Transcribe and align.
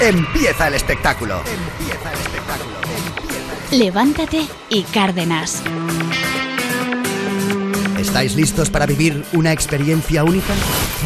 Empieza 0.00 0.68
el 0.68 0.74
espectáculo. 0.74 1.38
Empieza 1.40 2.12
el 2.12 2.18
espectáculo. 2.20 2.76
Levántate 3.72 4.46
y 4.68 4.84
Cárdenas. 4.84 5.62
¿Estáis 7.98 8.36
listos 8.36 8.70
para 8.70 8.86
vivir 8.86 9.24
una 9.32 9.50
experiencia 9.50 10.22
única? 10.22 10.54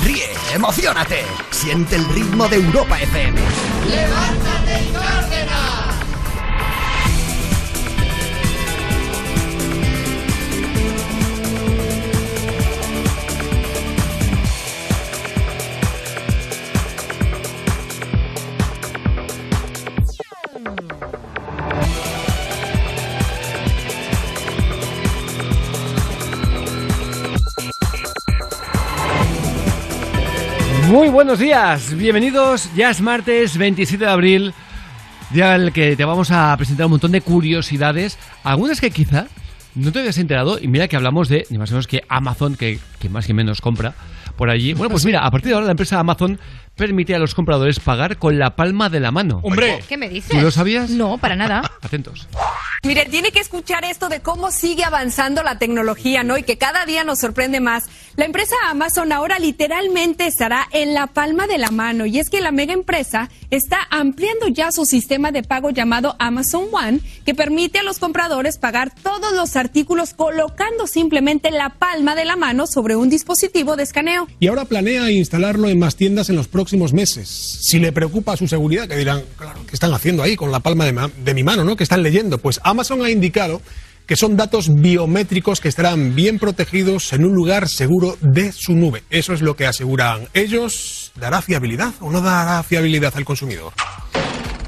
Ríe, 0.05 0.31
emocionate, 0.55 1.23
siente 1.51 1.97
el 1.97 2.07
ritmo 2.11 2.47
de 2.49 2.57
Europa 2.57 3.01
FM. 3.01 3.41
¡Levántate 3.89 4.92
buenos 31.13 31.39
días, 31.39 31.95
bienvenidos. 31.95 32.75
Ya 32.75 32.91
es 32.91 33.03
martes 33.03 33.59
27 33.59 34.03
de 34.03 34.11
abril, 34.11 34.55
día 35.31 35.55
en 35.57 35.63
el 35.63 35.73
que 35.73 35.95
te 35.95 36.07
vamos 36.07 36.31
a 36.31 36.57
presentar 36.57 36.87
un 36.87 36.93
montón 36.93 37.13
de 37.13 37.21
curiosidades, 37.21 38.19
algunas 38.43 38.81
que 38.81 38.91
quizá 38.91 39.27
no 39.75 39.93
te 39.93 39.99
habías 39.99 40.17
enterado. 40.17 40.59
Y 40.59 40.69
mira 40.69 40.89
que 40.89 40.97
hablamos 40.97 41.29
de 41.29 41.47
ni 41.51 41.59
más 41.59 41.71
ni 41.71 41.75
menos 41.75 41.87
que 41.87 42.03
Amazon, 42.09 42.57
que, 42.57 42.79
que 42.99 43.11
más 43.11 43.27
que 43.27 43.35
menos 43.35 43.61
compra 43.61 43.95
por 44.37 44.49
allí. 44.49 44.73
Bueno, 44.73 44.91
pues 44.91 45.05
mira, 45.05 45.25
a 45.25 45.31
partir 45.31 45.51
de 45.51 45.55
ahora 45.55 45.67
la 45.67 45.73
empresa 45.73 46.01
Amazon 46.01 46.41
permite 46.83 47.15
a 47.15 47.21
los 47.21 47.37
compradores 47.37 47.79
pagar 47.79 48.19
con 48.19 48.41
la 48.41 48.57
palma 48.57 48.89
de 48.91 48.99
la 48.99 49.13
mano. 49.13 49.39
Hombre, 49.45 49.85
¿Qué 49.89 49.97
me 49.97 50.09
dices? 50.09 50.33
¿Tú 50.33 50.41
lo 50.41 50.51
sabías? 50.51 50.91
No, 50.91 51.17
para 51.17 51.37
nada. 51.37 51.71
Atentos. 51.81 52.27
Mire, 52.85 53.05
tiene 53.05 53.31
que 53.31 53.39
escuchar 53.39 53.85
esto 53.85 54.09
de 54.09 54.19
cómo 54.19 54.51
sigue 54.51 54.83
avanzando 54.83 55.45
la 55.45 55.57
tecnología, 55.57 56.25
¿no? 56.25 56.37
Y 56.37 56.43
que 56.43 56.59
cada 56.59 56.85
día 56.85 57.05
nos 57.05 57.21
sorprende 57.21 57.61
más. 57.61 57.85
La 58.17 58.25
empresa 58.25 58.57
Amazon 58.69 59.13
ahora 59.13 59.39
literalmente 59.39 60.27
estará 60.27 60.67
en 60.73 60.93
la 60.93 61.07
palma 61.07 61.47
de 61.47 61.59
la 61.59 61.71
mano. 61.71 62.05
Y 62.05 62.19
es 62.19 62.29
que 62.29 62.41
la 62.41 62.51
mega 62.51 62.73
empresa 62.73 63.31
está 63.51 63.79
ampliando 63.91 64.49
ya 64.49 64.73
su 64.73 64.85
sistema 64.85 65.31
de 65.31 65.45
pago 65.45 65.71
llamado 65.71 66.17
Amazon 66.19 66.65
One, 66.73 66.99
que 67.25 67.37
permite 67.37 67.79
a 67.79 67.85
los 67.85 68.01
compradores 68.01 68.59
pagar 68.59 68.93
todos 68.93 69.33
los 69.33 69.55
artículos 69.55 70.15
colocando 70.15 70.89
simplemente 70.89 71.53
la 71.53 71.71
palma 71.71 72.17
de 72.17 72.25
la 72.25 72.35
mano 72.35 72.67
sobre 72.67 72.97
un 72.97 73.09
dispositivo 73.09 73.77
de 73.77 73.85
escaneo. 73.85 74.27
y 74.41 74.49
ahora 74.49 74.65
planea 74.65 75.13
instalarlo 75.13 75.69
en 75.69 75.79
más 75.79 75.95
tiendas 75.95 76.29
en 76.29 76.35
los 76.35 76.49
próximos 76.49 76.72
meses. 76.93 77.29
Si 77.29 77.79
le 77.79 77.93
preocupa 77.93 78.37
su 78.37 78.47
seguridad, 78.47 78.89
que 78.89 78.97
dirán, 78.97 79.23
claro, 79.37 79.61
¿qué 79.67 79.75
están 79.75 79.93
haciendo 79.93 80.23
ahí 80.23 80.37
con 80.37 80.51
la 80.51 80.61
palma 80.61 80.85
de, 80.85 81.11
de 81.25 81.35
mi 81.35 81.43
mano, 81.43 81.65
¿no? 81.65 81.77
¿Qué 81.77 81.83
están 81.83 82.03
leyendo? 82.03 82.39
Pues 82.39 82.61
Amazon 82.65 83.03
ha 83.03 83.11
indicado 83.11 83.61
que 84.07 84.17
son 84.17 84.37
datos 84.37 84.69
biométricos 84.75 85.61
que 85.61 85.69
estarán 85.69 86.15
bien 86.15 86.39
protegidos 86.39 87.13
en 87.13 87.25
un 87.25 87.35
lugar 87.35 87.69
seguro 87.69 88.17
de 88.21 88.53
su 88.53 88.75
nube. 88.75 89.05
Eso 89.11 89.33
es 89.33 89.43
lo 89.43 89.57
que 89.57 89.67
aseguran 89.67 90.29
ellos. 90.35 91.13
¿Dará 91.15 91.43
fiabilidad 91.43 91.95
o 92.01 92.11
no 92.11 92.21
dará 92.21 92.63
fiabilidad 92.63 93.13
al 93.17 93.25
consumidor? 93.25 93.73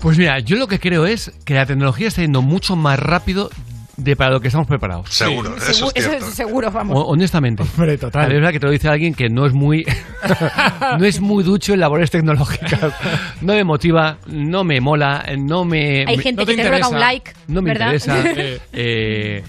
Pues 0.00 0.18
mira, 0.18 0.38
yo 0.40 0.56
lo 0.56 0.66
que 0.66 0.78
creo 0.78 1.06
es 1.06 1.32
que 1.46 1.54
la 1.54 1.64
tecnología 1.64 2.08
está 2.08 2.20
yendo 2.20 2.42
mucho 2.42 2.76
más 2.76 2.98
rápido 2.98 3.50
de 3.96 4.16
para 4.16 4.30
lo 4.32 4.40
que 4.40 4.48
estamos 4.48 4.66
preparados. 4.66 5.08
Seguro, 5.10 5.56
eso 5.56 5.66
Segu- 5.86 5.92
es 5.94 6.02
eso 6.02 6.08
cierto. 6.10 6.26
es 6.28 6.34
seguro, 6.34 6.70
vamos. 6.70 6.96
O- 6.98 7.06
honestamente. 7.06 7.62
Hombre, 7.62 7.96
total. 7.98 8.24
Es 8.28 8.34
verdad 8.34 8.50
que 8.52 8.60
te 8.60 8.66
lo 8.66 8.72
dice 8.72 8.88
alguien 8.88 9.14
que 9.14 9.28
no 9.28 9.46
es 9.46 9.52
muy 9.52 9.84
no 10.98 11.04
es 11.04 11.20
muy 11.20 11.44
ducho 11.44 11.74
en 11.74 11.80
labores 11.80 12.10
tecnológicas. 12.10 12.92
No 13.40 13.52
me 13.54 13.64
motiva, 13.64 14.18
no 14.26 14.64
me 14.64 14.80
mola, 14.80 15.24
no 15.38 15.64
me 15.64 16.04
Hay 16.06 16.16
me- 16.16 16.22
gente 16.22 16.42
no 16.42 16.46
que 16.46 16.52
te 16.52 16.62
te 16.62 16.68
interesa. 16.68 16.88
un 16.88 17.00
like, 17.00 17.32
no 17.48 17.62
me 17.62 17.70
¿verdad? 17.70 17.92
interesa. 17.94 18.60
Eh. 18.72 19.42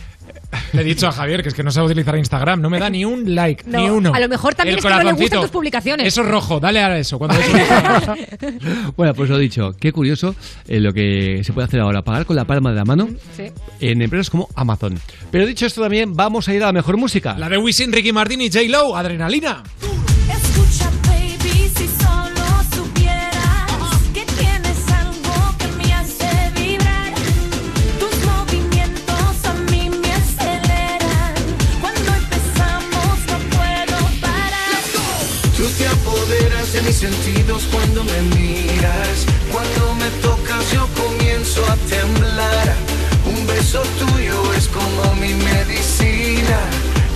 Le 0.73 0.81
he 0.81 0.85
dicho 0.85 1.07
a 1.07 1.11
Javier 1.11 1.41
que 1.43 1.49
es 1.49 1.55
que 1.55 1.63
no 1.63 1.71
sabe 1.71 1.87
utilizar 1.87 2.15
Instagram, 2.17 2.61
no 2.61 2.69
me 2.69 2.79
da 2.79 2.89
ni 2.89 3.05
un 3.05 3.35
like, 3.35 3.63
No, 3.67 3.79
ni 3.79 3.89
uno. 3.89 4.13
a 4.13 4.19
lo 4.19 4.27
mejor 4.29 4.55
también 4.55 4.73
El 4.75 4.79
es 4.79 4.85
que 4.85 4.91
no 4.91 5.03
le 5.03 5.11
gustan 5.13 5.41
tus 5.41 5.49
publicaciones. 5.51 6.07
Eso 6.07 6.21
es 6.21 6.27
rojo, 6.27 6.59
dale 6.59 6.79
a 6.79 6.97
eso. 6.97 7.17
Cuando 7.17 7.35
bueno, 8.97 9.13
pues 9.13 9.29
lo 9.29 9.37
dicho, 9.37 9.75
qué 9.79 9.91
curioso 9.91 10.35
eh, 10.67 10.79
lo 10.79 10.93
que 10.93 11.41
se 11.43 11.53
puede 11.53 11.67
hacer 11.67 11.79
ahora, 11.79 12.01
pagar 12.03 12.25
con 12.25 12.35
la 12.35 12.45
palma 12.45 12.69
de 12.71 12.75
la 12.75 12.85
mano 12.85 13.09
Sí. 13.35 13.51
en 13.81 14.01
empresas 14.01 14.29
como 14.29 14.47
Amazon. 14.55 14.99
Pero 15.31 15.45
dicho 15.45 15.65
esto 15.65 15.81
también, 15.81 16.13
vamos 16.13 16.47
a 16.47 16.53
ir 16.53 16.63
a 16.63 16.67
la 16.67 16.73
mejor 16.73 16.97
música. 16.97 17.35
La 17.37 17.49
de 17.49 17.57
Wisin, 17.57 17.91
Ricky 17.91 18.11
Martin 18.13 18.41
y 18.41 18.49
J. 18.49 18.61
Lo, 18.69 18.95
Adrenalina. 18.95 19.63
Mis 36.85 36.97
sentidos 36.97 37.63
cuando 37.71 38.03
me 38.03 38.21
miras. 38.35 39.25
Cuando 39.51 39.95
me 39.95 40.09
tocas 40.21 40.71
yo 40.71 40.87
comienzo 41.03 41.65
a 41.65 41.75
temblar. 41.89 42.75
Un 43.25 43.47
beso 43.47 43.81
tuyo 43.99 44.53
es 44.53 44.67
como 44.67 45.15
mi 45.15 45.33
medicina. 45.33 46.59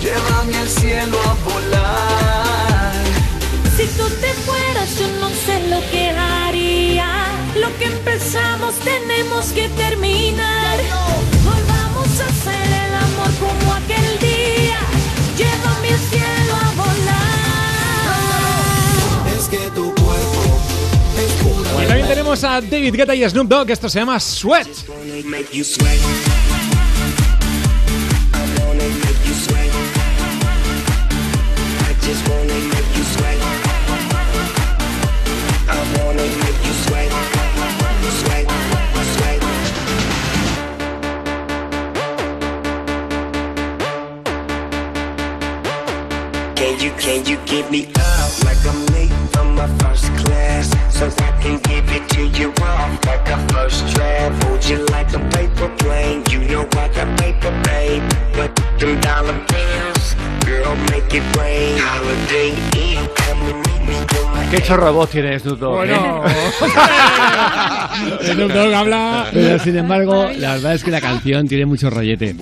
Llévame 0.02 0.56
al 0.56 0.68
cielo 0.68 1.18
a 1.30 1.34
volar. 1.48 2.94
Si 3.76 3.86
tú 3.98 4.08
te 4.22 4.32
fueras, 4.44 4.98
yo 4.98 5.08
no 5.20 5.30
sé 5.30 5.54
lo 5.68 5.80
que 5.90 6.10
haría. 6.10 7.08
Lo 7.54 7.68
que 7.78 7.86
empezamos 7.86 8.74
tenemos 8.80 9.46
que 9.52 9.68
terminar. 9.70 10.78
Volvamos 11.44 12.10
a 12.20 12.26
hacer 12.26 12.66
el 12.84 12.94
amor 13.06 13.30
como 13.38 13.74
aquel 13.74 14.18
día. 14.18 14.80
Llévame 15.38 15.88
al 15.94 16.00
cielo 16.10 16.54
a 16.56 16.70
volar. 16.82 17.29
Es 19.50 19.58
que 19.58 19.70
tu 19.70 19.92
cuerpo 19.94 20.60
es 21.18 21.32
pura. 21.42 21.82
Y 21.82 21.86
también 21.86 22.08
tenemos 22.08 22.44
a 22.44 22.60
David 22.60 22.94
Guetta 22.94 23.14
y 23.14 23.28
Snoop 23.28 23.48
Dogg, 23.48 23.70
esto 23.70 23.88
se 23.88 23.98
llama 23.98 24.20
Sweat. 24.20 24.68
Can 46.54 46.78
you, 46.78 46.92
can 46.98 47.24
you 47.24 47.36
give 47.46 47.70
me 47.70 47.86
up 47.96 48.09
my 49.60 49.78
first 49.78 50.06
class? 50.16 50.70
So 50.88 51.06
I 51.06 51.30
can 51.42 51.58
give 51.68 51.84
it 51.90 52.08
to 52.14 52.22
you 52.38 52.50
off 52.62 53.04
like 53.04 53.28
a 53.28 53.38
first 53.52 53.94
draft. 53.94 54.42
Hold 54.44 54.64
you 54.64 54.86
like 54.86 55.12
a 55.12 55.20
paper 55.36 55.68
plane. 55.80 56.22
You 56.30 56.40
know 56.48 56.64
I 56.82 56.88
got 56.88 57.08
paper, 57.18 57.52
babe. 57.64 58.02
But 58.34 58.50
them 58.78 59.00
dollar 59.00 59.38
bills, 59.52 60.14
girl, 60.50 60.74
make 60.90 61.14
it 61.16 61.22
rain. 61.36 61.78
Holiday 61.78 62.50
Inn, 62.76 63.08
come 63.14 63.40
and 63.50 63.58
meet 63.66 63.82
me 63.86 63.94
on 64.18 64.26
my 64.34 64.40
Qué 64.50 64.60
chorro 64.62 64.86
de 64.86 64.92
voz 64.92 65.08
tiene 65.10 65.38
Snoop 65.38 65.60
Dogg. 65.60 65.84
¿eh? 65.84 65.96
Bueno. 65.96 66.24
Snoop 68.24 68.52
Dogg 68.52 68.74
habla. 68.74 69.28
Pero 69.32 69.58
sin 69.60 69.76
embargo, 69.76 70.28
la 70.36 70.54
verdad 70.54 70.74
es 70.74 70.82
que 70.82 70.90
la 70.90 71.00
canción 71.00 71.46
tiene 71.46 71.66
mucho 71.66 71.88
rollete. 71.88 72.30
Eh, 72.30 72.34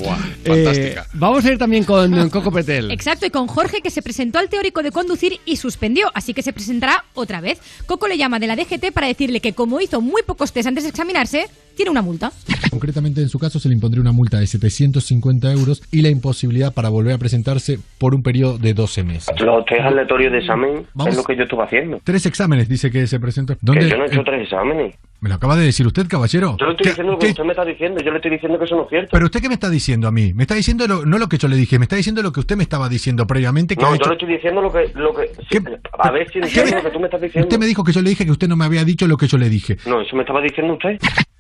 fantástica. 0.47 1.07
vamos 1.13 1.45
a 1.45 1.53
ir 1.53 1.59
también 1.59 1.85
con 1.85 2.31
Coco 2.31 2.51
Petel. 2.51 2.91
Exacto, 2.91 3.27
y 3.27 3.31
con 3.31 3.47
Jorge 3.47 3.83
que 3.83 3.91
se 3.91 4.01
presentó 4.01 4.39
al 4.39 4.49
teórico 4.49 4.83
de 4.83 4.91
conducir 4.91 5.39
y 5.45 5.57
suspendió, 5.57 6.11
así 6.15 6.33
que 6.33 6.41
se 6.43 6.55
presentará 6.55 7.05
otra 7.15 7.43
vez. 7.43 7.59
Coco 7.87 8.09
le 8.09 8.17
llama 8.17 8.39
de 8.39 8.47
la 8.47 8.57
DGT 8.57 8.91
para 8.93 9.07
decirle 9.07 9.41
que 9.41 9.53
como 9.53 9.79
hizo 9.81 10.01
muy 10.01 10.23
pocos 10.23 10.53
test 10.53 10.69
antes 10.69 10.85
de 10.85 10.91
examinarse, 10.91 11.47
tiene 11.79 11.91
una 11.93 12.03
multa. 12.03 12.33
Concretamente, 12.71 13.23
en 13.23 13.29
su 13.29 13.39
caso, 13.39 13.59
se 13.61 13.69
le 13.69 13.75
impondría 13.75 14.03
una 14.03 14.11
multa 14.13 14.39
de 14.41 14.47
750 14.49 15.53
euros 15.53 15.81
y 15.93 16.03
la 16.03 16.09
imposibilidad 16.11 16.75
para 16.75 16.89
volver 16.89 17.15
a 17.15 17.19
presentarse 17.19 17.79
por 17.99 18.15
un 18.15 18.23
periodo 18.25 18.59
de 18.59 18.75
12 18.75 19.05
meses. 19.05 19.41
Los 19.41 19.65
test 19.65 19.81
aleatorios 19.83 20.33
de 20.33 20.39
examen 20.39 20.87
Vamos. 20.93 21.13
es 21.13 21.17
lo 21.17 21.23
que 21.25 21.37
yo 21.37 21.45
estuve 21.45 21.63
haciendo. 21.63 22.01
Tres 22.03 22.27
exámenes, 22.27 22.69
dice 22.69 22.91
que 22.91 23.07
se 23.07 23.21
presentó. 23.21 23.55
Que 23.55 23.61
¿Dónde? 23.63 23.89
yo 23.89 23.97
no 23.97 24.05
he 24.05 24.09
hecho 24.09 24.21
Eh, 24.21 24.25
tres 24.27 24.43
exámenes. 24.43 24.95
Me 25.21 25.29
lo 25.29 25.35
acaba 25.35 25.57
de 25.57 25.65
decir 25.65 25.85
usted, 25.85 26.07
caballero. 26.07 26.57
Yo 26.61 26.67
le 26.67 26.73
estoy 26.73 26.85
¿Qué- 26.85 26.91
diciendo 26.91 27.13
lo 27.15 27.19
que 27.19 27.27
usted 27.27 27.43
me 27.43 27.51
está 27.51 27.65
diciendo. 27.65 28.01
Yo 28.01 28.11
le 28.13 28.17
estoy 28.19 28.31
diciendo 28.31 28.57
que 28.59 28.65
eso 28.67 28.77
no 28.77 28.83
es 28.85 28.89
cierto. 28.89 29.09
Pero 29.11 29.25
usted 29.27 29.41
qué 29.41 29.49
me 29.49 29.55
está 29.55 29.69
diciendo 29.69 30.07
a 30.07 30.13
mí? 30.13 30.33
Me 30.33 30.45
está 30.45 30.55
diciendo 30.55 30.87
lo- 30.87 31.05
no 31.05 31.19
lo 31.19 31.29
que 31.29 31.39
yo 31.39 31.49
le 31.49 31.57
dije, 31.57 31.77
me 31.79 31.87
está 31.87 31.97
diciendo 31.97 32.23
lo 32.23 32.31
que 32.33 32.39
usted 32.41 32.57
me 32.57 32.63
estaba 32.63 32.89
diciendo 32.89 33.27
previamente 33.27 33.75
que 33.75 33.83
no, 33.83 33.91
yo 33.91 33.95
hecho- 33.97 34.09
le 34.11 34.15
estoy 34.15 34.29
diciendo 34.35 34.63
lo 34.63 34.73
que... 34.73 34.93
Lo 34.95 35.13
que 35.13 35.31
¿Qué? 35.51 35.61
A 35.99 36.11
ver 36.13 36.31
si 36.31 36.39
entiendo 36.39 36.77
lo 36.77 36.83
que 36.85 36.91
tú 36.91 37.01
me 37.01 37.07
estás 37.07 37.21
diciendo. 37.21 37.47
Usted 37.49 37.59
me 37.59 37.67
dijo 37.67 37.83
que 37.83 37.93
yo 37.93 38.01
le 38.01 38.11
dije 38.11 38.25
que 38.25 38.31
usted 38.31 38.47
no 38.49 38.57
me 38.57 38.65
había 38.65 38.85
dicho 38.85 39.09
lo 39.09 39.17
que 39.17 39.27
yo 39.27 39.39
le 39.39 39.49
dije. 39.49 39.77
No, 39.87 40.01
eso 40.01 40.15
me 40.15 40.23
estaba 40.23 40.41
diciendo 40.41 40.75
usted. 40.75 40.99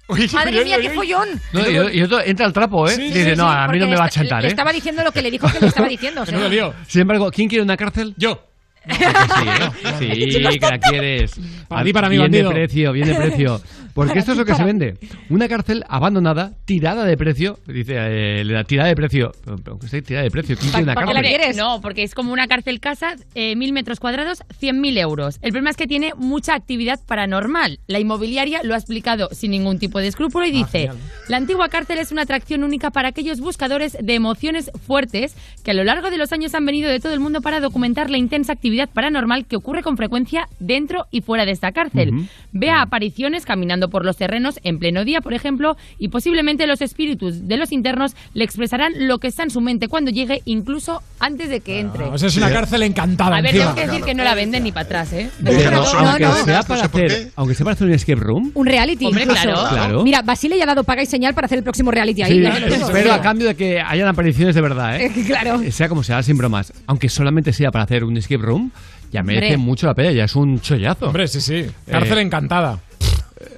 Madre 0.32 0.64
mía, 0.64 0.78
qué 0.80 0.90
follón. 0.90 1.28
No, 1.52 1.60
y, 1.68 1.98
y 1.98 2.02
otro 2.02 2.20
entra 2.20 2.46
al 2.46 2.52
trapo, 2.52 2.88
¿eh? 2.88 2.92
Sí, 2.92 3.02
sí, 3.02 3.18
Dice, 3.18 3.30
sí, 3.32 3.36
no, 3.36 3.46
a 3.48 3.68
mí 3.68 3.78
no 3.78 3.86
me 3.86 3.96
va 3.96 4.06
a 4.06 4.10
chantar, 4.10 4.40
Le 4.42 4.48
¿eh? 4.48 4.50
estaba 4.50 4.72
diciendo 4.72 5.04
lo 5.04 5.12
que 5.12 5.22
le 5.22 5.30
dijo 5.30 5.46
que 5.52 5.60
le 5.60 5.66
estaba 5.68 5.86
diciendo. 5.86 6.22
o 6.22 6.26
sea. 6.26 6.72
Sin 6.86 7.02
embargo, 7.02 7.30
¿quién 7.30 7.48
quiere 7.48 7.62
una 7.62 7.76
cárcel? 7.76 8.14
Yo. 8.16 8.42
Sí, 9.98 10.10
sí, 10.32 10.40
que 10.58 10.60
la 10.60 10.78
quieres. 10.78 11.32
Para 11.68 11.84
ti, 11.84 11.92
para 11.92 12.08
mí, 12.08 12.16
Bien 12.16 12.30
de 12.30 12.42
bandido. 12.42 12.50
precio, 12.50 12.92
bien 12.92 13.08
de 13.08 13.14
precio. 13.14 13.60
Porque 13.98 14.20
esto 14.20 14.30
es 14.30 14.38
lo 14.38 14.44
que 14.44 14.54
se 14.54 14.62
vende. 14.62 14.96
Una 15.28 15.48
cárcel 15.48 15.84
abandonada, 15.88 16.52
tirada 16.64 17.04
de 17.04 17.16
precio. 17.16 17.58
Dice, 17.66 17.94
eh, 17.96 18.44
la 18.44 18.62
tirada 18.62 18.88
de 18.88 18.94
precio. 18.94 19.32
Pero, 19.44 19.56
pero, 19.56 19.78
¿qué 19.80 19.86
es 19.86 20.04
tirada 20.04 20.22
de 20.22 20.30
precio? 20.30 20.56
¿Quién 20.56 20.70
quiere 20.70 20.84
una 20.84 20.94
¿Para 20.94 21.08
qué 21.08 21.14
cárcel? 21.14 21.32
la 21.32 21.36
quieres? 21.36 21.56
No, 21.56 21.80
porque 21.80 22.04
es 22.04 22.14
como 22.14 22.32
una 22.32 22.46
cárcel 22.46 22.78
casa, 22.78 23.16
eh, 23.34 23.56
mil 23.56 23.72
metros 23.72 23.98
cuadrados, 23.98 24.44
100.000 24.60 24.98
euros. 24.98 25.38
El 25.42 25.50
problema 25.50 25.70
es 25.70 25.76
que 25.76 25.88
tiene 25.88 26.12
mucha 26.16 26.54
actividad 26.54 27.00
paranormal. 27.04 27.80
La 27.88 27.98
inmobiliaria 27.98 28.60
lo 28.62 28.74
ha 28.74 28.76
explicado 28.76 29.30
sin 29.32 29.50
ningún 29.50 29.80
tipo 29.80 29.98
de 29.98 30.06
escrúpulo 30.06 30.46
y 30.46 30.52
dice, 30.52 30.78
genial. 30.78 30.96
la 31.26 31.38
antigua 31.38 31.68
cárcel 31.68 31.98
es 31.98 32.12
una 32.12 32.22
atracción 32.22 32.62
única 32.62 32.92
para 32.92 33.08
aquellos 33.08 33.40
buscadores 33.40 33.96
de 34.00 34.14
emociones 34.14 34.70
fuertes 34.86 35.34
que 35.64 35.72
a 35.72 35.74
lo 35.74 35.82
largo 35.82 36.10
de 36.10 36.18
los 36.18 36.32
años 36.32 36.54
han 36.54 36.64
venido 36.64 36.88
de 36.88 37.00
todo 37.00 37.14
el 37.14 37.20
mundo 37.20 37.40
para 37.40 37.58
documentar 37.58 38.10
la 38.10 38.18
intensa 38.18 38.52
actividad 38.52 38.88
paranormal 38.88 39.46
que 39.46 39.56
ocurre 39.56 39.82
con 39.82 39.96
frecuencia 39.96 40.48
dentro 40.60 41.06
y 41.10 41.20
fuera 41.22 41.44
de 41.44 41.50
esta 41.50 41.72
cárcel. 41.72 42.28
Vea 42.52 42.80
apariciones 42.80 43.44
caminando 43.44 43.87
por 43.88 44.04
los 44.04 44.16
terrenos 44.16 44.58
en 44.62 44.78
pleno 44.78 45.04
día, 45.04 45.20
por 45.20 45.34
ejemplo, 45.34 45.76
y 45.98 46.08
posiblemente 46.08 46.66
los 46.66 46.80
espíritus 46.80 47.46
de 47.48 47.56
los 47.56 47.72
internos 47.72 48.14
le 48.34 48.44
expresarán 48.44 48.92
lo 49.08 49.18
que 49.18 49.28
está 49.28 49.42
en 49.42 49.50
su 49.50 49.60
mente 49.60 49.88
cuando 49.88 50.10
llegue, 50.10 50.42
incluso 50.44 51.02
antes 51.20 51.48
de 51.50 51.60
que 51.60 51.80
entre. 51.80 52.04
O 52.04 52.18
sea, 52.18 52.28
es 52.28 52.36
una 52.36 52.50
cárcel 52.50 52.82
encantada 52.82 53.36
A 53.36 53.40
ver, 53.40 53.54
encima. 53.54 53.74
tengo 53.74 53.76
que 53.76 53.86
decir 53.92 54.04
que 54.04 54.14
no 54.14 54.24
la 54.24 54.34
venden 54.34 54.62
ni 54.64 54.72
para 54.72 54.84
atrás, 54.86 55.12
¿eh? 55.12 55.30
Pero 55.44 55.70
No, 55.70 55.84
aunque, 55.84 56.24
no, 56.24 56.34
sea 56.44 56.62
para 56.62 56.84
hacer, 56.84 57.08
qué. 57.08 57.28
aunque 57.36 57.54
sea 57.54 57.64
para 57.64 57.74
hacer 57.74 57.86
un 57.86 57.94
escape 57.94 58.20
room, 58.20 58.50
Un 58.54 58.66
reality. 58.66 59.06
Hombre, 59.06 59.26
claro. 59.26 59.54
Claro. 59.70 60.02
Mira, 60.04 60.22
Basile 60.22 60.56
ya 60.56 60.64
ha 60.64 60.66
dado 60.66 60.84
paga 60.84 61.02
y 61.02 61.06
señal 61.06 61.34
para 61.34 61.46
hacer 61.46 61.58
el 61.58 61.64
próximo 61.64 61.90
reality 61.90 62.22
ahí. 62.22 62.44
sí, 62.44 62.82
pero 62.92 63.12
a 63.12 63.20
cambio 63.20 63.46
de 63.48 63.54
que 63.56 63.80
hayan 63.80 64.08
apariciones 64.08 64.54
de 64.54 64.60
verdad, 64.60 64.96
¿eh? 65.00 65.06
Eh, 65.06 65.24
claro. 65.26 65.60
Sea 65.70 65.88
como 65.88 66.02
sea, 66.02 66.22
sin 66.22 66.36
bromas. 66.38 66.72
Aunque 66.86 67.08
solamente 67.08 67.52
sea 67.52 67.70
para 67.70 67.84
hacer 67.84 68.04
un 68.04 68.16
escape 68.16 68.42
room, 68.42 68.70
ya 69.12 69.22
merece 69.22 69.54
Hombre. 69.54 69.56
mucho 69.58 69.86
la 69.86 69.94
pena, 69.94 70.12
ya 70.12 70.24
es 70.24 70.36
un 70.36 70.60
chollazo. 70.60 71.06
Hombre, 71.06 71.28
sí, 71.28 71.40
sí. 71.40 71.66
Cárcel 71.90 72.18
Eh. 72.18 72.22
encantada. 72.22 72.78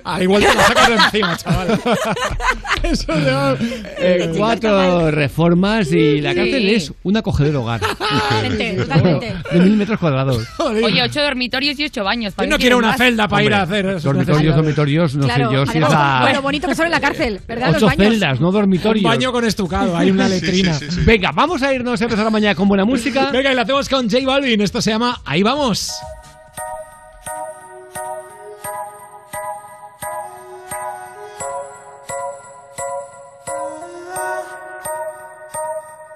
Ah, 0.04 0.22
igual 0.22 0.42
te 0.42 0.54
la 0.54 0.62
sacas 0.66 0.88
de 0.88 0.94
encima, 0.94 1.36
chaval. 1.36 1.80
Eso 2.82 3.12
de... 3.14 3.56
Eh, 3.98 4.32
cuatro 4.36 5.10
reformas 5.10 5.90
y 5.92 6.20
la 6.20 6.30
Sí. 6.30 6.36
cárcel 6.36 6.68
es 6.70 6.92
un 7.02 7.16
acogedor 7.16 7.56
hogar. 7.56 7.80
Totalmente, 7.80 8.72
totalmente. 8.74 9.34
De 9.52 9.58
mil 9.60 9.76
metros 9.76 9.98
cuadrados. 9.98 10.46
Oye, 10.58 11.02
ocho 11.02 11.22
dormitorios 11.22 11.78
y 11.78 11.84
ocho 11.84 12.04
baños. 12.04 12.34
¿para 12.34 12.44
¿Quién 12.46 12.50
no 12.50 12.56
quiere 12.56 12.74
quieres 12.74 12.78
una 12.78 12.88
más? 12.88 12.96
celda 12.98 13.28
para 13.28 13.44
ir 13.44 13.54
a 13.54 13.62
hacer 13.62 13.86
eso? 13.86 14.08
dormitorios, 14.12 14.56
dormitorios, 14.56 15.14
no 15.16 15.24
claro. 15.26 15.48
sé 15.50 15.54
yo 15.54 15.66
si 15.66 15.78
es 15.78 15.84
Además, 15.84 15.92
la... 15.92 16.20
Bueno, 16.22 16.42
bonito 16.42 16.68
que 16.68 16.74
son 16.74 16.86
en 16.86 16.92
la 16.92 17.00
cárcel, 17.00 17.40
¿verdad? 17.46 17.66
Los 17.68 17.76
Ocho 17.76 17.86
baños. 17.86 18.12
celdas, 18.12 18.40
no 18.40 18.48
Un 18.48 18.54
dormitorios. 18.54 19.04
baño 19.04 19.32
con 19.32 19.44
estucado, 19.44 19.96
hay 19.96 20.10
una 20.10 20.28
Sí, 20.30 20.34
sí, 20.40 20.46
letrina. 20.46 20.74
sí, 20.74 20.90
sí. 20.90 21.00
Venga, 21.04 21.32
vamos 21.32 21.62
a 21.62 21.72
irnos 21.74 22.00
a 22.00 22.04
empezar 22.04 22.24
la 22.24 22.30
mañana 22.30 22.54
con 22.54 22.68
buena 22.68 22.84
música. 22.84 23.30
Venga, 23.30 23.52
y 23.52 23.54
la 23.54 23.62
hacemos 23.62 23.88
con 23.88 24.08
J 24.10 24.24
Balvin. 24.26 24.60
Esto 24.60 24.80
se 24.80 24.90
llama 24.90 25.20
Ahí 25.24 25.42
vamos. 25.42 25.90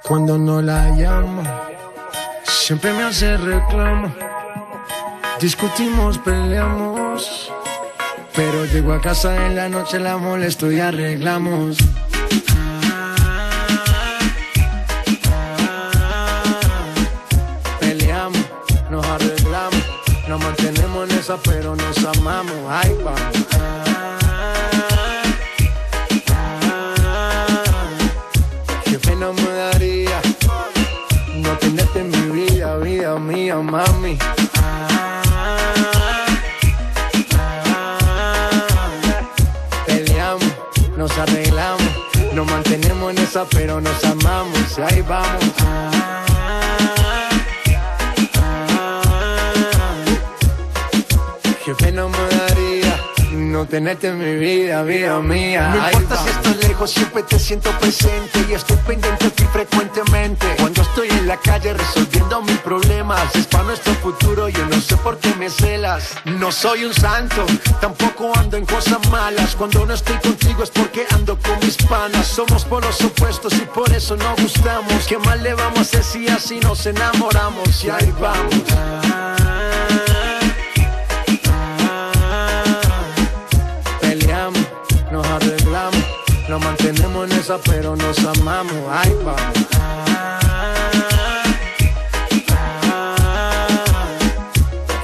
Cuando 0.07 0.37
no 0.37 0.61
la 0.61 0.91
llamo, 0.91 1.43
siempre 2.43 2.93
me 2.93 3.05
hace 3.05 3.39
reclamo. 3.39 4.15
Discutimos, 5.41 6.19
peleamos. 6.19 7.51
Pero 8.37 8.67
llego 8.67 8.93
a 8.93 9.01
casa 9.01 9.47
en 9.47 9.57
la 9.57 9.67
noche, 9.71 9.99
la 9.99 10.19
molesto 10.19 10.71
y 10.71 10.79
arreglamos. 10.79 11.79
Peleamos, 17.81 18.45
nos 18.91 19.07
arreglamos. 19.07 19.85
Nos 20.29 20.39
mantenemos 20.39 21.09
en 21.09 21.19
esa, 21.19 21.39
pero 21.39 21.75
nos 21.75 22.05
amamos. 22.05 22.57
Ay, 22.69 22.95
vamos. 23.03 23.47
Qué 28.85 28.99
pena 28.99 29.33
me 29.33 29.43
daría 29.43 29.45
no 29.45 29.54
tenerte 31.65 32.01
en 32.01 32.11
mi 32.11 32.43
vida, 32.43 32.77
vida 32.77 33.19
mía, 33.19 33.57
mami. 33.57 34.19
Peleamos, 39.87 40.53
nos 40.97 41.19
arreglamos, 41.19 41.91
nos 42.35 42.47
mantenemos 42.47 43.13
en 43.13 43.19
esa, 43.19 43.45
pero 43.47 43.81
nos 43.81 44.05
amamos. 44.05 44.79
Y 44.79 44.81
ahí 44.83 45.03
vamos. 45.03 45.45
Qué 51.65 51.75
pena 51.77 52.07
me 52.07 52.37
daría 52.37 53.05
no 53.33 53.67
tenerte 53.67 54.09
en 54.09 54.19
mi 54.19 54.35
vida, 54.37 54.83
vida 54.83 55.21
mía. 55.21 55.71
No 55.75 55.91
importa 55.91 56.25
si 56.25 56.34
estás 56.45 56.69
lejos, 56.69 56.91
siempre 56.91 57.23
te 57.23 57.39
siento 57.39 57.71
presente 57.79 58.45
y 58.49 58.55
estoy 58.55 58.77
pendiente 58.79 59.31
de 59.31 59.47
frecuentemente. 59.49 60.47
Cuando 60.59 60.83
estoy 60.83 61.09
en 61.09 61.27
la 61.27 61.37
calle 61.37 61.73
resolviendo 61.73 62.43
mis 62.43 62.59
problemas, 62.59 63.35
es 63.35 63.47
para 63.47 63.65
nuestro 63.65 63.95
futuro, 63.95 64.49
yo 64.49 64.67
no 64.67 64.81
sé 64.81 64.97
por 64.99 65.19
qué 65.19 65.35
me 65.37 65.49
celas. 65.49 66.15
No 66.25 66.53
soy 66.53 66.85
un 66.85 66.95
santo, 66.95 67.47
tampoco 67.81 68.33
ando 68.37 68.57
en 68.57 68.67
cosas 68.67 68.99
malas. 69.11 69.55
Cuando 69.57 69.87
no 69.87 69.95
estoy 69.95 70.17
contigo 70.19 70.63
es 70.63 70.71
porque 70.71 71.07
ando 71.11 71.39
con 71.39 71.59
mis 71.61 71.77
panas. 71.77 72.27
Somos 72.27 72.65
polos 72.65 73.01
opuestos 73.03 73.53
y 73.55 73.67
por 73.67 73.91
eso 73.93 74.17
nos 74.17 74.41
gustamos. 74.41 75.07
¿Qué 75.09 75.19
mal 75.19 75.43
le 75.43 75.55
vamos 75.55 75.79
a 75.79 75.83
hacer 75.83 76.05
si 76.05 76.29
así 76.29 76.61
nos 76.61 76.85
enamoramos? 76.87 77.85
Y 77.85 77.91
ahí 77.91 78.13
vamos. 78.21 80.14
Esa, 87.33 87.59
pero 87.59 87.97
nos 87.97 88.19
amamos. 88.19 88.75
Ay, 88.91 89.15
vamos. 89.25 89.41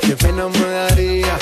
Qué 0.01 0.17
pena 0.17 0.49
me 0.49 0.69
daría 0.71 1.39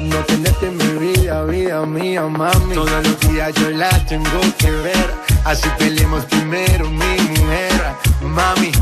no 0.00 0.16
tenerte 0.24 0.66
en 0.66 0.76
mi 0.76 1.12
vida, 1.12 1.44
vida 1.44 1.86
mía, 1.86 2.22
mami. 2.22 2.74
Todos 2.74 3.06
los 3.06 3.20
días 3.20 3.52
yo 3.54 3.70
la 3.70 3.90
tengo 4.06 4.40
que 4.58 4.70
ver, 4.70 5.14
así 5.44 5.68
peleemos 5.78 6.24
primero, 6.24 6.88
mi 6.90 7.16
mujer, 7.38 7.94
mami. 8.22 8.72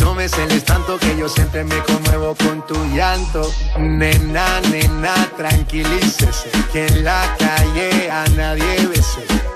No 0.00 0.14
me 0.14 0.28
celes 0.28 0.64
tanto 0.64 0.98
que 0.98 1.16
yo 1.16 1.28
siempre 1.28 1.62
me 1.62 1.78
conmuevo 1.84 2.34
con 2.34 2.66
tu 2.66 2.74
llanto. 2.94 3.48
Nena, 3.78 4.60
nena, 4.62 5.14
tranquilícese, 5.36 6.50
que 6.72 6.86
en 6.86 7.04
la 7.04 7.36
calle 7.38 8.10
a 8.10 8.26
nadie 8.30 8.86
bese. 8.88 9.55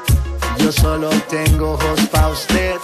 Yo 0.63 0.71
solo 0.73 1.11
tengo 1.29 1.73
ojos 1.73 2.01
pa' 2.11 2.29
usted. 2.29 2.77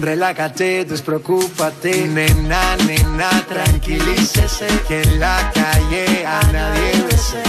Relájate, 0.00 0.84
despreocúpate. 0.84 2.08
Nena, 2.08 2.76
nena, 2.86 3.30
tranquilícese. 3.48 4.66
Que 4.86 5.02
en 5.02 5.20
la 5.20 5.50
calle 5.54 6.26
a 6.26 6.40
nadie 6.52 7.02
bese. 7.08 7.42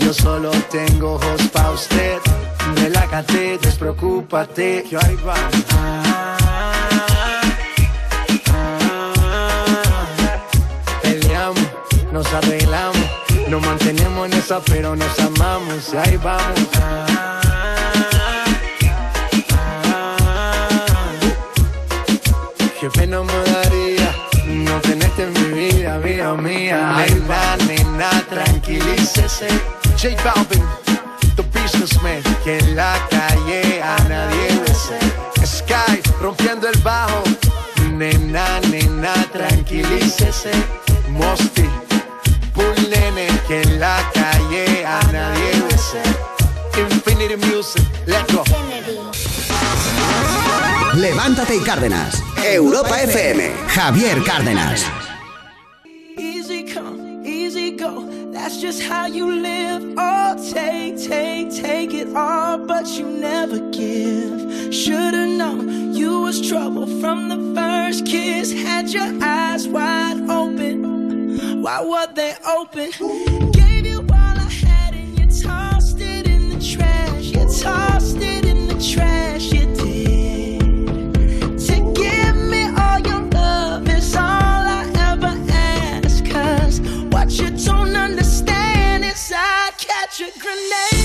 Yo 0.00 0.12
solo 0.12 0.50
tengo 0.70 1.14
ojos 1.14 1.42
pa' 1.52 1.70
usted. 1.70 2.18
Relájate, 2.76 3.58
despreocúpate. 3.58 4.84
Que 4.88 4.96
ahí 4.96 5.16
va. 5.26 5.36
Peleamos, 11.02 11.68
nos 12.12 12.32
arreglamos. 12.32 13.06
Nos 13.48 13.62
mantenemos 13.62 14.26
en 14.26 14.32
esa, 14.34 14.60
pero 14.60 14.94
nos 14.96 15.18
amamos. 15.20 15.94
Y 15.94 15.96
ahí 15.96 16.16
vamos. 16.16 17.47
Qué 22.80 22.88
pena 22.90 23.22
me 23.24 23.32
daría 23.32 24.14
no 24.46 24.80
tenerte 24.80 25.24
en 25.24 25.32
mi 25.32 25.58
vida, 25.58 25.98
vida 25.98 26.32
mía. 26.34 26.94
Nena, 26.96 27.56
nena, 27.66 28.24
tranquilícese. 28.30 29.48
J 30.00 30.14
Balvin, 30.22 30.64
the 31.34 31.42
businessman, 31.52 32.22
que 32.44 32.58
en 32.58 32.76
la 32.76 32.94
calle 33.10 33.82
a 33.82 33.96
nadie 34.08 34.60
bese. 34.60 34.96
Sky, 35.44 36.00
rompiendo 36.20 36.68
el 36.68 36.78
bajo. 36.82 37.24
Nena, 37.94 38.60
nena, 38.70 39.12
tranquilícese. 39.32 40.52
Mosty, 41.08 41.68
Bull 42.54 42.90
Nene, 42.90 43.26
que 43.48 43.62
en 43.62 43.80
la 43.80 44.08
calle 44.14 44.86
a 44.86 45.02
nadie 45.10 45.62
bese. 45.68 46.02
Infinity 46.78 47.36
Music, 47.44 47.82
let's 48.06 48.32
go. 48.32 48.44
Levántate 50.98 51.54
y 51.54 51.60
Cárdenas. 51.60 52.20
Europa 52.44 53.00
FM. 53.02 53.52
Javier 53.68 54.20
Cárdenas. 54.24 54.84
Easy 56.18 56.64
come, 56.64 57.24
easy 57.24 57.70
go. 57.76 58.04
That's 58.32 58.60
just 58.60 58.82
how 58.82 59.06
you 59.06 59.30
live. 59.30 59.94
Oh, 59.96 60.34
take, 60.52 60.96
take, 60.98 61.54
take 61.54 61.94
it 61.94 62.08
all, 62.16 62.58
but 62.58 62.88
you 62.98 63.06
never 63.06 63.60
give. 63.70 64.74
Should've 64.74 65.38
known 65.38 65.94
you 65.94 66.22
was 66.22 66.40
trouble 66.40 66.88
from 67.00 67.28
the 67.28 67.54
first 67.54 68.04
kiss. 68.04 68.52
Had 68.52 68.88
your 68.88 69.22
eyes 69.22 69.68
wide 69.68 70.28
open. 70.28 71.62
Why 71.62 71.80
were 71.80 72.12
they 72.12 72.34
open? 72.44 72.90
Gave 73.52 73.86
you 73.86 74.00
all 74.00 74.36
I 74.36 74.50
had 74.50 74.94
and 74.94 75.16
you 75.16 75.26
tossed 75.42 76.00
it 76.00 76.26
in 76.26 76.48
the 76.48 76.58
trash. 76.60 77.26
You 77.26 77.46
tossed 77.62 78.16
it 78.16 78.44
in 78.44 78.66
the 78.66 78.74
trash. 78.92 79.52
You 79.52 79.72
did. 79.76 79.97
I 90.20 90.24
catch 90.24 90.36
a 90.36 90.38
grenade 90.40 90.97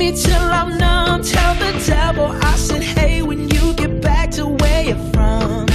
me 0.00 0.12
till 0.12 0.48
I'm 0.60 0.78
numb. 0.78 1.22
Tell 1.22 1.54
the 1.56 1.72
devil 1.86 2.28
I 2.50 2.56
said, 2.56 2.82
hey, 2.82 3.20
when 3.22 3.50
you 3.50 3.74
get 3.74 4.00
back 4.00 4.30
to 4.32 4.46
where 4.46 4.82
you're 4.88 5.06
from. 5.12 5.66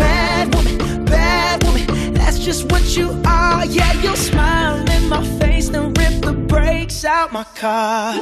Mad 0.00 0.54
woman, 0.54 1.04
bad 1.04 1.62
woman, 1.62 1.86
that's 2.14 2.38
just 2.38 2.72
what 2.72 2.96
you 2.96 3.08
are. 3.26 3.66
Yeah, 3.66 3.92
you'll 4.02 4.16
smile 4.30 4.78
in 4.96 5.08
my 5.10 5.22
face, 5.38 5.68
then 5.68 5.92
rip 5.92 6.14
the 6.22 6.32
brakes 6.32 7.04
out 7.04 7.32
my 7.32 7.44
car. 7.54 8.14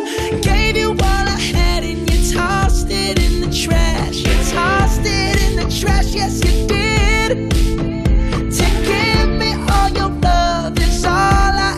Gave 0.42 0.76
you 0.76 0.90
all 0.90 1.24
I 1.36 1.38
had 1.54 1.84
and 1.84 2.00
you 2.10 2.18
tossed 2.34 2.88
it 2.90 3.22
in 3.24 3.40
the 3.42 3.50
trash. 3.62 4.16
You 4.26 4.34
tossed 4.52 5.02
it 5.04 5.36
in 5.46 5.52
the 5.60 5.68
trash, 5.80 6.08
yes, 6.18 6.34
you 6.44 6.66
did. 6.66 7.30
To 8.58 8.66
give 8.90 9.28
me 9.42 9.50
all 9.70 9.88
your 10.00 10.10
love 10.20 10.76
is 10.80 11.04
all 11.04 11.54
I 11.68 11.73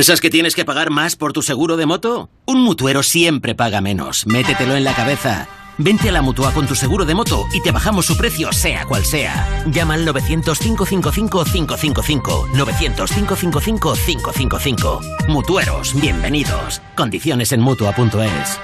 ¿Piensas 0.00 0.22
que 0.22 0.30
tienes 0.30 0.54
que 0.54 0.64
pagar 0.64 0.88
más 0.88 1.14
por 1.14 1.34
tu 1.34 1.42
seguro 1.42 1.76
de 1.76 1.84
moto? 1.84 2.30
Un 2.46 2.62
mutuero 2.62 3.02
siempre 3.02 3.54
paga 3.54 3.82
menos. 3.82 4.26
Métetelo 4.26 4.74
en 4.74 4.84
la 4.84 4.94
cabeza. 4.94 5.46
Vente 5.76 6.08
a 6.08 6.12
la 6.12 6.22
mutua 6.22 6.54
con 6.54 6.66
tu 6.66 6.74
seguro 6.74 7.04
de 7.04 7.14
moto 7.14 7.44
y 7.52 7.60
te 7.60 7.70
bajamos 7.70 8.06
su 8.06 8.16
precio, 8.16 8.50
sea 8.50 8.86
cual 8.86 9.04
sea. 9.04 9.46
Llama 9.66 9.92
al 9.92 10.08
900-555-555. 10.08 12.50
900-555-555. 12.50 15.28
Mutueros, 15.28 15.92
bienvenidos. 16.00 16.80
Condiciones 16.96 17.52
en 17.52 17.60
mutua.es. 17.60 18.58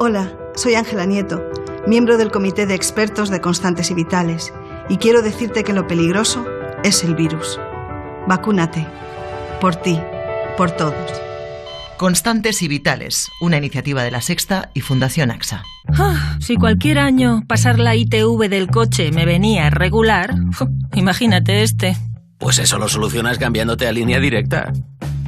Hola, 0.00 0.32
soy 0.54 0.76
Ángela 0.76 1.04
Nieto, 1.04 1.44
miembro 1.86 2.16
del 2.16 2.30
Comité 2.30 2.64
de 2.64 2.74
Expertos 2.74 3.28
de 3.28 3.42
Constantes 3.42 3.90
y 3.90 3.94
Vitales, 3.94 4.54
y 4.88 4.96
quiero 4.96 5.20
decirte 5.20 5.62
que 5.62 5.74
lo 5.74 5.86
peligroso 5.86 6.46
es 6.82 7.04
el 7.04 7.14
virus. 7.14 7.60
Vacúnate. 8.26 8.88
Por 9.60 9.76
ti, 9.76 10.00
por 10.56 10.70
todos. 10.70 10.94
Constantes 11.96 12.62
y 12.62 12.68
Vitales, 12.68 13.30
una 13.40 13.56
iniciativa 13.56 14.02
de 14.02 14.10
la 14.10 14.20
Sexta 14.20 14.70
y 14.74 14.80
Fundación 14.80 15.30
AXA. 15.30 15.62
Ah, 15.96 16.36
si 16.40 16.56
cualquier 16.56 16.98
año 16.98 17.42
pasar 17.46 17.78
la 17.78 17.94
ITV 17.94 18.48
del 18.48 18.68
coche 18.68 19.12
me 19.12 19.24
venía 19.24 19.70
regular, 19.70 20.34
imagínate 20.94 21.62
este. 21.62 21.96
Pues 22.38 22.58
eso 22.58 22.78
lo 22.78 22.88
solucionas 22.88 23.38
cambiándote 23.38 23.86
a 23.86 23.92
línea 23.92 24.18
directa. 24.18 24.72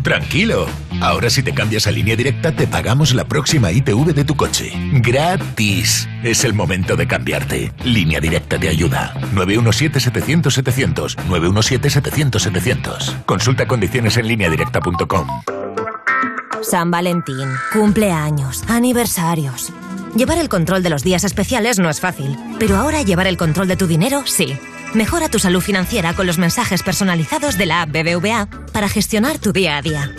Tranquilo. 0.07 0.67
Ahora 1.01 1.29
si 1.29 1.43
te 1.43 1.53
cambias 1.53 1.89
a 1.89 1.91
línea 1.91 2.15
directa 2.15 2.53
te 2.53 2.69
pagamos 2.69 3.13
la 3.13 3.25
próxima 3.25 3.73
ITV 3.73 4.15
de 4.15 4.23
tu 4.25 4.37
coche. 4.37 4.71
Gratis. 5.03 6.09
Es 6.23 6.45
el 6.45 6.55
momento 6.55 6.95
de 6.95 7.09
cambiarte. 7.09 7.73
Línea 7.83 8.21
directa 8.21 8.57
te 8.57 8.69
ayuda. 8.69 9.15
917-700-700. 9.35 11.17
917-700-700. 11.29 13.25
Consulta 13.25 13.67
condiciones 13.67 14.17
en 14.17 14.29
lineadirecta.com. 14.29 15.27
San 16.63 16.93
Valentín, 16.93 17.49
cumpleaños, 17.73 18.63
aniversarios. 18.69 19.73
Llevar 20.15 20.39
el 20.39 20.49
control 20.49 20.85
de 20.85 20.91
los 20.91 21.03
días 21.03 21.25
especiales 21.25 21.81
no 21.81 21.91
es 21.91 21.99
fácil, 22.01 22.37
pero 22.61 22.77
ahora 22.77 23.03
llevar 23.03 23.27
el 23.27 23.37
control 23.37 23.67
de 23.67 23.77
tu 23.77 23.89
dinero 23.89 24.23
sí. 24.25 24.57
Mejora 24.95 25.29
tu 25.29 25.39
salud 25.39 25.61
financiera 25.61 26.15
con 26.15 26.27
los 26.27 26.39
mensajes 26.39 26.83
personalizados 26.83 27.59
de 27.59 27.67
la 27.67 27.83
app 27.83 27.91
BBVA 27.91 28.49
para 28.73 28.89
gestionar 28.89 29.39
tu 29.39 29.53
día 29.53 29.77
a 29.77 29.83
día. 29.83 30.11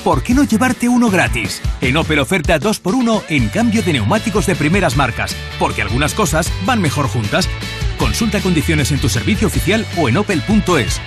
¿por 0.00 0.22
qué 0.22 0.34
no 0.34 0.44
llevarte 0.44 0.88
uno 0.88 1.10
gratis? 1.10 1.60
En 1.80 1.96
Opel 1.96 2.18
oferta 2.18 2.58
2x1 2.58 3.24
en 3.28 3.48
cambio 3.48 3.82
de 3.82 3.92
neumáticos 3.92 4.46
de 4.46 4.56
primeras 4.56 4.96
marcas, 4.96 5.36
porque 5.58 5.82
algunas 5.82 6.14
cosas 6.14 6.52
van 6.64 6.80
mejor 6.80 7.08
juntas. 7.08 7.48
Consulta 7.98 8.40
condiciones 8.40 8.92
en 8.92 9.00
tu 9.00 9.08
servicio 9.08 9.46
oficial 9.46 9.86
o 9.98 10.08
en 10.08 10.16
opel.es. 10.16 11.00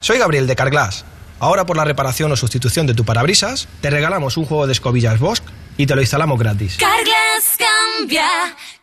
Soy 0.00 0.18
Gabriel 0.18 0.46
de 0.46 0.56
Carglass. 0.56 1.04
Ahora 1.40 1.66
por 1.66 1.76
la 1.76 1.84
reparación 1.84 2.32
o 2.32 2.36
sustitución 2.36 2.86
de 2.86 2.94
tu 2.94 3.04
parabrisas, 3.04 3.68
te 3.80 3.90
regalamos 3.90 4.36
un 4.36 4.44
juego 4.44 4.66
de 4.66 4.72
escobillas 4.72 5.20
Bosch 5.20 5.42
y 5.76 5.86
te 5.86 5.94
lo 5.94 6.00
instalamos 6.00 6.38
gratis. 6.38 6.78
Carglass 6.78 7.56
cambia, 7.96 8.26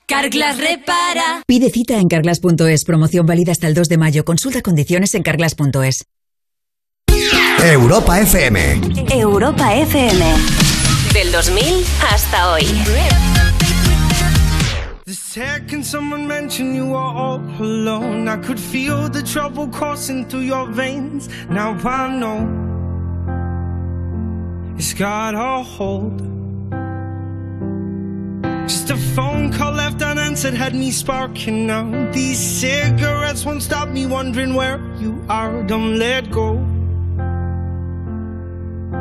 Carglass 0.06 0.58
repara. 0.58 1.42
Pide 1.46 1.70
cita 1.70 2.00
en 2.00 2.08
carglass.es. 2.08 2.86
Promoción 2.86 3.26
válida 3.26 3.52
hasta 3.52 3.68
el 3.68 3.74
2 3.74 3.90
de 3.90 3.98
mayo. 3.98 4.24
Consulta 4.24 4.62
condiciones 4.62 5.16
en 5.16 5.24
carglass.es. 5.24 6.06
Europa 7.72 8.20
FM. 8.20 8.58
Europa 9.14 9.64
FM. 9.64 10.20
Del 11.14 11.32
2000 11.32 11.84
hasta 12.00 12.52
hoy. 12.52 12.66
The 15.06 15.14
second 15.14 15.86
someone 15.86 16.28
mentioned 16.28 16.76
you 16.76 16.88
were 16.88 16.98
all 16.98 17.40
alone, 17.60 18.28
I 18.28 18.38
could 18.38 18.60
feel 18.60 19.10
the 19.10 19.22
trouble 19.22 19.68
coursing 19.68 20.26
through 20.26 20.46
your 20.46 20.68
veins. 20.68 21.30
Now 21.50 21.78
I 21.84 22.08
know 22.18 22.48
it's 24.78 24.94
got 24.94 25.36
a 25.36 25.64
hold. 25.64 26.22
Just 28.68 28.90
a 28.90 28.98
phone 29.16 29.52
call 29.54 29.74
left 29.74 30.02
unanswered 30.02 30.56
had 30.56 30.74
me 30.74 30.92
sparking 30.92 31.68
now. 31.68 32.12
These 32.12 32.40
cigarettes 32.40 33.46
won't 33.46 33.62
stop 33.62 33.90
me 33.90 34.06
wondering 34.06 34.56
where 34.56 34.80
you 35.00 35.24
are. 35.30 35.64
Don't 35.64 35.98
let 36.00 36.32
go. 36.32 36.75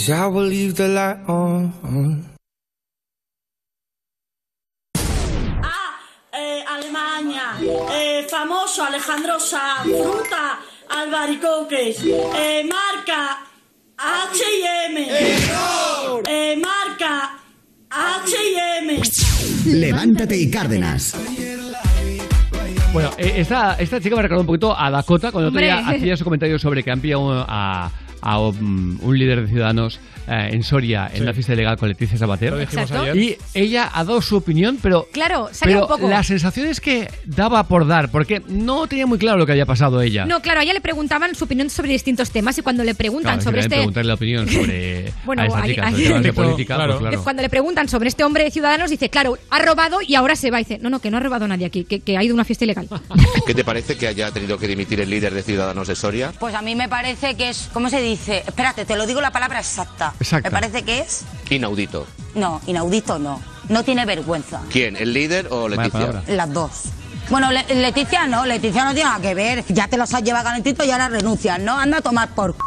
Cause 0.00 0.12
I 0.12 0.26
will 0.28 0.48
leave 0.48 0.76
the 0.76 0.88
light 0.88 1.18
on. 1.28 1.74
Eh, 6.32 6.64
Alemania, 6.66 7.60
eh, 7.92 8.26
famoso 8.26 8.82
Alejandro 8.82 9.38
Sanz, 9.38 9.82
fruta, 9.84 10.58
albaricoques, 10.88 12.02
eh, 12.02 12.64
marca 12.64 13.44
H&M, 13.98 15.06
eh, 16.26 16.56
marca 16.56 17.36
H&M. 17.90 19.02
Levántate 19.66 20.34
y 20.34 20.50
Cárdenas. 20.50 21.14
Bueno, 22.94 23.10
eh, 23.18 23.34
esta, 23.36 23.74
esta 23.74 24.00
chica 24.00 24.16
me 24.16 24.22
recordó 24.22 24.40
un 24.40 24.46
poquito 24.46 24.74
a 24.76 24.90
Dakota 24.90 25.30
cuando 25.30 25.50
otro 25.50 25.60
día 25.60 25.86
hacía 25.86 26.16
su 26.16 26.24
comentario 26.24 26.58
sobre 26.58 26.82
que 26.82 26.90
han 26.90 27.00
pillado 27.02 27.44
a, 27.46 27.90
a 28.22 28.38
un, 28.40 28.98
un 29.00 29.18
líder 29.18 29.42
de 29.42 29.48
Ciudadanos 29.48 30.00
eh, 30.28 30.50
en 30.52 30.62
Soria 30.62 31.08
en 31.12 31.20
Sí. 31.20 31.24
la 31.24 31.32
fiesta 31.34 31.52
ilegal 31.54 31.76
con 31.76 31.88
Leticia 31.88 32.16
Sabater. 32.18 32.52
Lo. 32.52 33.14
Y 33.16 33.36
ella 33.54 33.90
ha 33.92 34.04
dado 34.04 34.20
su 34.22 34.36
opinión, 34.36 34.78
pero 34.80 35.08
Claro, 35.12 35.48
pero 35.62 35.82
un 35.82 35.88
poco. 35.88 36.08
la 36.08 36.22
sensación 36.22 36.66
es 36.66 36.80
que 36.80 37.08
daba 37.24 37.64
por 37.64 37.86
dar, 37.86 38.10
porque 38.10 38.42
no 38.48 38.86
tenía 38.86 39.06
muy 39.06 39.18
claro 39.18 39.38
lo 39.38 39.46
que 39.46 39.52
había 39.52 39.66
pasado 39.66 40.00
ella. 40.02 40.26
No, 40.26 40.40
claro, 40.40 40.60
a 40.60 40.62
ella 40.62 40.72
le 40.74 40.80
preguntaban 40.80 41.34
su 41.34 41.44
opinión 41.44 41.68
sobre 41.70 41.92
distintos 41.92 42.30
temas 42.30 42.56
y 42.58 42.62
cuando 42.62 42.84
le 42.84 42.94
preguntan 42.94 43.34
Claro, 43.34 43.42
sobre 43.42 43.60
este... 43.60 43.76
preguntarle 43.76 44.08
la 44.08 44.14
opinión 44.14 44.48
sobre 44.48 45.12
Bueno, 45.24 45.42
a 45.42 45.46
esta 45.46 45.62
ahí- 45.62 45.70
chica, 45.70 45.86
ahí- 45.86 45.92
sobre 45.92 46.04
temas 46.06 46.22
de 46.22 46.32
Claro, 46.32 46.50
política, 46.50 46.74
claro. 46.76 46.92
pues 46.98 47.08
claro. 47.08 47.22
Cuando 47.24 47.42
le 47.42 47.48
preguntan 47.48 47.88
sobre 47.88 48.08
este 48.08 48.22
hombre 48.24 48.44
de 48.44 48.50
Ciudadanos, 48.50 48.90
dice, 48.90 49.08
claro, 49.10 49.38
ha 49.50 49.58
robado 49.60 49.98
y 50.06 50.14
ahora 50.14 50.36
se 50.36 50.50
va. 50.50 50.58
Dice, 50.58 50.78
no, 50.80 50.90
no, 50.90 51.00
que 51.00 51.10
no 51.10 51.16
ha 51.16 51.20
robado 51.20 51.48
nadie 51.48 51.66
aquí, 51.66 51.84
que, 51.84 52.00
que 52.00 52.16
ha 52.16 52.22
ido 52.22 52.32
a 52.32 52.34
una 52.34 52.44
fiesta 52.44 52.64
ilegal. 52.64 52.88
¿Qué 53.46 53.54
te 53.54 53.64
parece 53.64 53.96
que 53.96 54.06
haya 54.06 54.30
tenido 54.30 54.58
que 54.58 54.68
dimitir 54.68 55.00
el 55.00 55.10
líder 55.10 55.32
de 55.34 55.42
Ciudadanos 55.42 55.88
de 55.88 55.96
Soria? 55.96 56.32
Pues 56.38 56.54
a 56.54 56.62
mí 56.62 56.74
me 56.76 56.88
parece 56.88 57.34
que 57.34 57.48
es, 57.48 57.68
¿cómo 57.72 57.88
se 57.90 58.00
dice? 58.00 58.09
Espérate, 58.12 58.84
te 58.84 58.96
lo 58.96 59.06
digo 59.06 59.20
la 59.20 59.30
palabra 59.30 59.60
exacta. 59.60 60.14
Exacta. 60.20 60.48
Me 60.48 60.52
parece 60.52 60.82
que 60.84 61.00
es, 61.00 61.22
Inaudito. 61.50 62.06
no, 62.34 62.60
inaudito 62.66 63.18
no. 63.18 63.40
No 63.68 63.84
tiene 63.84 64.04
vergüenza. 64.04 64.60
¿Quién? 64.72 64.96
¿El 64.96 65.12
líder 65.12 65.48
o 65.50 65.68
Leticia? 65.68 66.22
Las 66.26 66.52
dos. 66.52 66.70
Bueno, 67.28 67.52
Le- 67.52 67.72
Leticia 67.76 68.26
no, 68.26 68.44
Leticia 68.44 68.84
no 68.84 68.92
tiene 68.94 69.08
nada 69.08 69.20
que 69.22 69.34
ver. 69.34 69.64
Ya 69.68 69.86
te 69.86 69.96
los 69.96 70.12
has 70.12 70.22
llevado 70.24 70.44
calentito 70.44 70.82
y 70.84 70.90
ahora 70.90 71.08
renuncias, 71.08 71.60
¿no? 71.60 71.78
Anda 71.78 71.98
a 71.98 72.00
tomar 72.00 72.30
por... 72.34 72.52
c- 72.54 72.58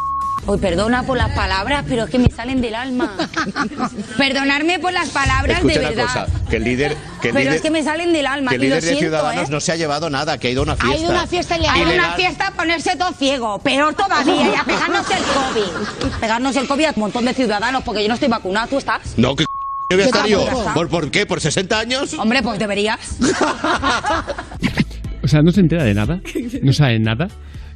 Uy, 0.46 0.58
perdona 0.58 1.04
por 1.04 1.18
las 1.18 1.34
palabras, 1.34 1.86
pero 1.88 2.04
es 2.04 2.10
que 2.10 2.20
me 2.20 2.30
salen 2.30 2.60
del 2.60 2.76
alma. 2.76 3.16
Perdonarme 4.18 4.78
por 4.78 4.92
las 4.92 5.10
palabras 5.10 5.60
Escucha 5.60 5.74
de 5.74 5.80
una 5.80 5.90
verdad. 5.90 6.06
cosa, 6.06 6.28
que 6.50 6.58
el 6.58 6.64
líder, 6.66 6.98
que 7.22 7.30
el 7.30 7.34
pero 7.34 7.40
líder, 7.46 7.54
es 7.54 7.62
que 7.62 7.72
me 7.72 7.82
salen 7.82 8.12
del 8.12 8.28
alma 8.28 8.50
que 8.50 8.56
el 8.58 8.64
y 8.64 8.70
lo 8.70 8.76
líder 8.76 8.84
de 8.84 8.90
siento, 8.90 9.06
Ciudadanos 9.18 9.48
¿eh? 9.48 9.52
no 9.52 9.60
se 9.62 9.72
ha 9.72 9.76
llevado 9.78 10.10
nada, 10.10 10.38
que 10.38 10.50
ha 10.50 10.52
ido 10.52 10.62
a 10.62 10.64
una 10.64 10.76
fiesta. 10.76 10.96
Ha 10.96 11.00
ido 11.00 11.10
a 11.10 11.12
una 11.12 11.28
fiesta 11.28 11.56
ilegal. 11.58 11.76
Ha 11.76 11.80
ido 11.80 11.92
a 11.92 11.94
una 11.94 12.14
fiesta 12.16 12.48
a 12.48 12.52
ponerse 12.52 12.96
todo 12.98 13.12
ciego. 13.14 13.60
Peor 13.60 13.94
todavía, 13.94 14.52
y 14.52 14.56
a 14.56 14.64
pegarnos 14.66 15.08
el 15.10 15.24
COVID. 15.24 16.12
Pegarnos 16.20 16.56
el 16.58 16.68
COVID 16.68 16.86
a 16.86 16.90
un 16.90 17.00
montón 17.00 17.26
de 17.26 17.34
ciudadanos, 17.34 17.84
porque 17.84 18.02
yo 18.02 18.10
no 18.10 18.16
estoy 18.16 18.30
vacunada. 18.30 18.68
¿Tú 18.68 18.78
estás? 18.78 19.14
No, 19.18 19.36
que 19.36 19.46
voy 19.90 20.02
a 20.02 20.04
Yo 20.04 20.06
estar 20.06 20.28
yo. 20.28 20.40
tampoco, 20.40 20.60
está. 20.62 20.74
¿Por, 20.74 20.90
¿Por 20.90 21.12
qué? 21.12 21.26
¿Por 21.26 21.40
60 21.40 21.80
años? 21.80 22.14
Hombre, 22.20 22.44
pues 22.44 22.60
deberías. 22.60 23.00
O 25.24 25.28
sea, 25.28 25.42
no 25.42 25.52
se 25.52 25.62
entera 25.62 25.86
de 25.86 25.94
nada, 25.94 26.20
no 26.62 26.74
sabe 26.74 27.00
nada, 27.00 27.28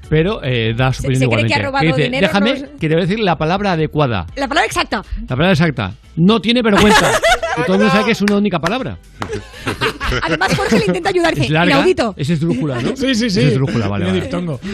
pero 0.09 0.41
eh, 0.43 0.73
da 0.75 0.93
su 0.93 1.01
Se- 1.01 1.07
opinión 1.07 1.19
se 1.21 1.27
cree 1.35 1.45
igualmente. 1.45 1.53
que 1.53 1.59
ha 1.59 1.65
robado 1.65 1.85
dice, 1.85 2.01
dinero, 2.03 2.27
déjame 2.27 2.59
no- 2.59 2.67
que 2.79 2.87
te 2.87 2.95
voy 2.95 3.03
a 3.03 3.05
decir 3.05 3.19
la 3.19 3.37
palabra 3.37 3.71
adecuada. 3.73 4.25
La 4.35 4.47
palabra 4.47 4.65
exacta. 4.65 5.03
La 5.21 5.27
palabra 5.27 5.51
exacta. 5.51 5.93
No 6.15 6.41
tiene 6.41 6.61
vergüenza. 6.61 7.11
que 7.55 7.63
todo 7.63 7.73
el 7.75 7.79
mundo 7.81 7.91
sabe 7.93 8.05
que 8.05 8.11
es 8.11 8.21
una 8.21 8.35
única 8.37 8.59
palabra. 8.59 8.97
Además, 10.23 10.55
Jorge 10.55 10.79
le 10.79 10.85
intenta 10.85 11.09
ayudar. 11.09 11.33
Es 11.37 11.49
larga. 11.49 11.71
inaudito. 11.73 12.13
Es 12.17 12.29
esdrújula, 12.29 12.81
¿no? 12.81 12.95
Sí, 12.95 13.13
sí, 13.15 13.29
sí. 13.29 13.39
Es 13.39 13.45
esdrújula, 13.47 13.87
vale. 13.87 14.05
Vale. 14.05 14.21
diptongo. 14.21 14.59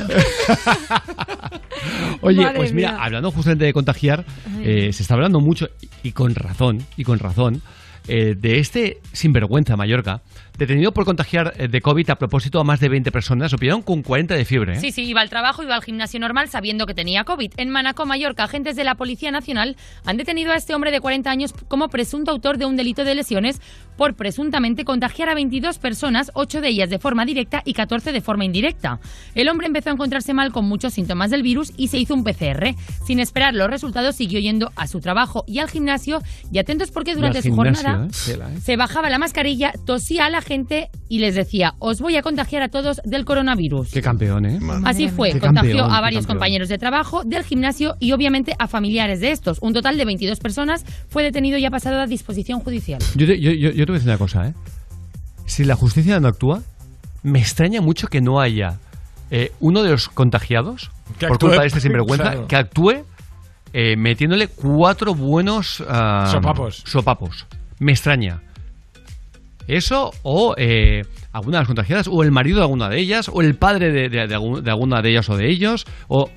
Oye, 2.22 2.42
Madre 2.44 2.58
pues 2.58 2.74
mira, 2.74 2.92
mía. 2.94 3.04
hablando 3.04 3.32
justamente 3.32 3.66
de 3.66 3.74
contagiar, 3.74 4.26
eh, 4.62 4.92
se 4.94 5.02
está 5.04 5.16
hablando 5.16 5.40
mucho, 5.40 5.70
y 6.04 6.12
con 6.14 6.34
razón, 6.36 6.86
y 6.96 7.04
con 7.04 7.20
razón, 7.20 7.62
eh, 8.08 8.36
de 8.38 8.60
este 8.60 9.00
sinvergüenza 9.12 9.76
Mallorca, 9.76 10.22
detenido 10.58 10.94
por 10.94 11.06
contagiar 11.06 11.54
eh, 11.58 11.68
de 11.68 11.82
COVID 11.82 12.10
a 12.12 12.16
propósito 12.16 12.60
a 12.60 12.64
más 12.64 12.80
de 12.80 12.90
20 12.90 13.12
personas, 13.12 13.52
lo 13.52 13.58
pillaron 13.58 13.82
con 13.82 14.02
40 14.02 14.36
de 14.36 14.46
fiebre. 14.46 14.74
¿eh? 14.74 14.80
Sí, 14.80 14.92
sí, 14.92 15.04
iba 15.04 15.22
al 15.22 15.30
trabajo, 15.30 15.64
iba 15.64 15.76
al 15.76 15.84
gimnasio 15.84 16.20
normal 16.20 16.50
sabiendo 16.50 16.86
que 16.86 16.94
tenía 16.94 17.24
COVID. 17.24 17.54
En 17.58 17.70
Manacor, 17.70 18.06
Mallorca, 18.06 18.44
agentes 18.44 18.76
de 18.76 18.84
la 18.84 18.96
Policía 18.96 19.32
Nacional 19.32 19.76
han 20.06 20.18
detenido 20.18 20.52
a 20.52 20.56
este 20.56 20.76
hombre 20.76 20.92
de 20.92 21.02
40 21.02 21.30
años 21.30 21.54
como 21.68 21.90
presunto 21.90 22.32
autor 22.32 22.58
de 22.58 22.66
un 22.66 22.76
delito 22.76 23.04
de 23.04 23.16
lesiones 23.16 23.62
por 23.98 24.16
presuntamente 24.16 24.86
contagiar 24.86 25.30
a 25.30 25.36
22 25.36 25.80
personas, 25.80 26.32
8 26.34 26.62
de 26.62 26.68
ellas 26.68 26.90
de 26.90 27.00
forma 27.00 27.26
directa 27.26 27.62
y 27.66 27.74
14 27.74 28.12
de 28.12 28.22
forma 28.22 28.46
indirecta. 28.46 29.00
El 29.36 29.50
hombre 29.50 29.68
empezó 29.68 29.90
a 29.90 29.94
encontrarse 29.94 30.34
mal 30.34 30.52
con 30.52 30.66
muchos 30.66 30.94
síntomas 30.94 31.32
del 31.32 31.44
virus 31.44 31.72
y 31.78 31.88
se 31.88 31.98
hizo 31.98 32.14
un 32.14 32.24
PCR. 32.24 32.76
Sin 33.06 33.20
esperar 33.20 33.54
los 33.54 33.70
resultados, 33.70 34.16
siguió 34.16 34.40
yendo 34.40 34.72
a 34.76 34.88
su 34.88 35.00
trabajo 35.00 35.44
y 35.48 35.60
al 35.60 35.70
gimnasio 35.70 36.22
y 36.52 36.60
atentos 36.60 36.92
porque 36.92 37.16
durante 37.16 37.42
su 37.42 37.50
gimnasio, 37.50 37.84
jornada 37.84 38.08
¿eh? 38.08 38.12
Tela, 38.26 38.52
¿eh? 38.52 38.60
se 38.62 38.76
bajaba 38.76 39.10
la 39.10 39.20
mascarilla, 39.20 39.74
tosía 39.86 40.26
a 40.26 40.30
la 40.30 40.42
gente 40.44 40.90
y 41.10 41.20
les 41.20 41.36
decía, 41.36 41.74
os 41.80 42.00
voy 42.02 42.16
a 42.18 42.22
contagiar 42.22 42.62
a 42.62 42.70
todos 42.70 43.02
del 43.04 43.26
coronavirus. 43.26 43.92
Qué 43.92 44.02
campeón, 44.02 44.46
¿eh? 44.46 44.60
Así 44.86 45.10
fue, 45.10 45.32
Qué 45.32 45.40
contagió 45.40 45.78
campeón, 45.78 45.92
a 45.92 46.02
varios 46.02 46.28
compañeros 46.28 46.70
de 46.70 46.78
trabajo, 46.78 47.24
del 47.24 47.44
gimnasio 47.44 47.96
y 48.00 48.12
obviamente 48.12 48.56
a 48.60 48.68
familiares 48.68 49.20
de 49.22 49.32
estos. 49.32 49.58
Un 49.62 49.74
total 49.74 49.98
de 49.98 50.06
22 50.06 50.40
personas 50.40 50.86
fue 51.10 51.24
detenido 51.24 51.58
y 51.58 51.66
ha 51.66 51.72
pasado 51.72 52.00
a 52.02 52.06
disposición 52.08 52.60
judicial. 52.60 53.02
Yo 53.16 53.26
te, 53.26 53.40
yo, 53.40 53.52
yo- 53.52 53.72
yo 53.72 53.86
te 53.86 53.92
voy 53.92 53.96
a 53.96 54.00
decir 54.00 54.10
una 54.10 54.18
cosa, 54.18 54.48
¿eh? 54.50 54.54
Si 55.46 55.64
la 55.64 55.76
justicia 55.76 56.20
no 56.20 56.28
actúa, 56.28 56.62
me 57.24 57.40
extraña 57.40 57.82
mucho 57.82 58.08
que 58.08 58.22
no 58.22 58.40
haya 58.40 58.80
eh, 59.32 59.52
uno 59.60 59.82
de 59.84 59.92
los 59.92 60.10
contagiados, 60.10 60.92
Que 61.20 61.28
por 61.28 61.36
actúe, 61.36 61.48
culpa 61.48 61.62
de 61.62 61.68
este 61.68 61.80
sinvergüenza, 61.82 62.24
claro. 62.32 62.48
que 62.48 62.56
actúe 62.56 62.92
eh, 63.74 63.96
metiéndole 63.98 64.48
cuatro 64.48 65.16
buenos 65.16 65.84
Sopapos. 66.32 66.84
sopapos. 66.86 67.46
Me 67.80 67.92
extraña. 67.92 68.42
Eso 69.68 70.12
o 70.24 70.56
eh, 70.58 71.04
alguna 71.32 71.58
de 71.58 71.62
las 71.62 71.68
contagiadas, 71.68 72.08
o 72.12 72.24
el 72.24 72.32
marido 72.32 72.58
de 72.58 72.64
alguna 72.64 72.90
de 72.90 73.00
ellas, 73.00 73.30
o 73.32 73.42
el 73.42 73.56
padre 73.56 73.92
de, 73.92 74.10
de- 74.10 74.28
de 74.28 74.36
algún- 74.36 74.64
de 74.64 74.70
alguna 74.72 75.02
de 75.02 75.10
ellas 75.12 75.30
o 75.30 75.38
de 75.38 75.50
ellos, 75.50 75.86
o... 76.08 76.30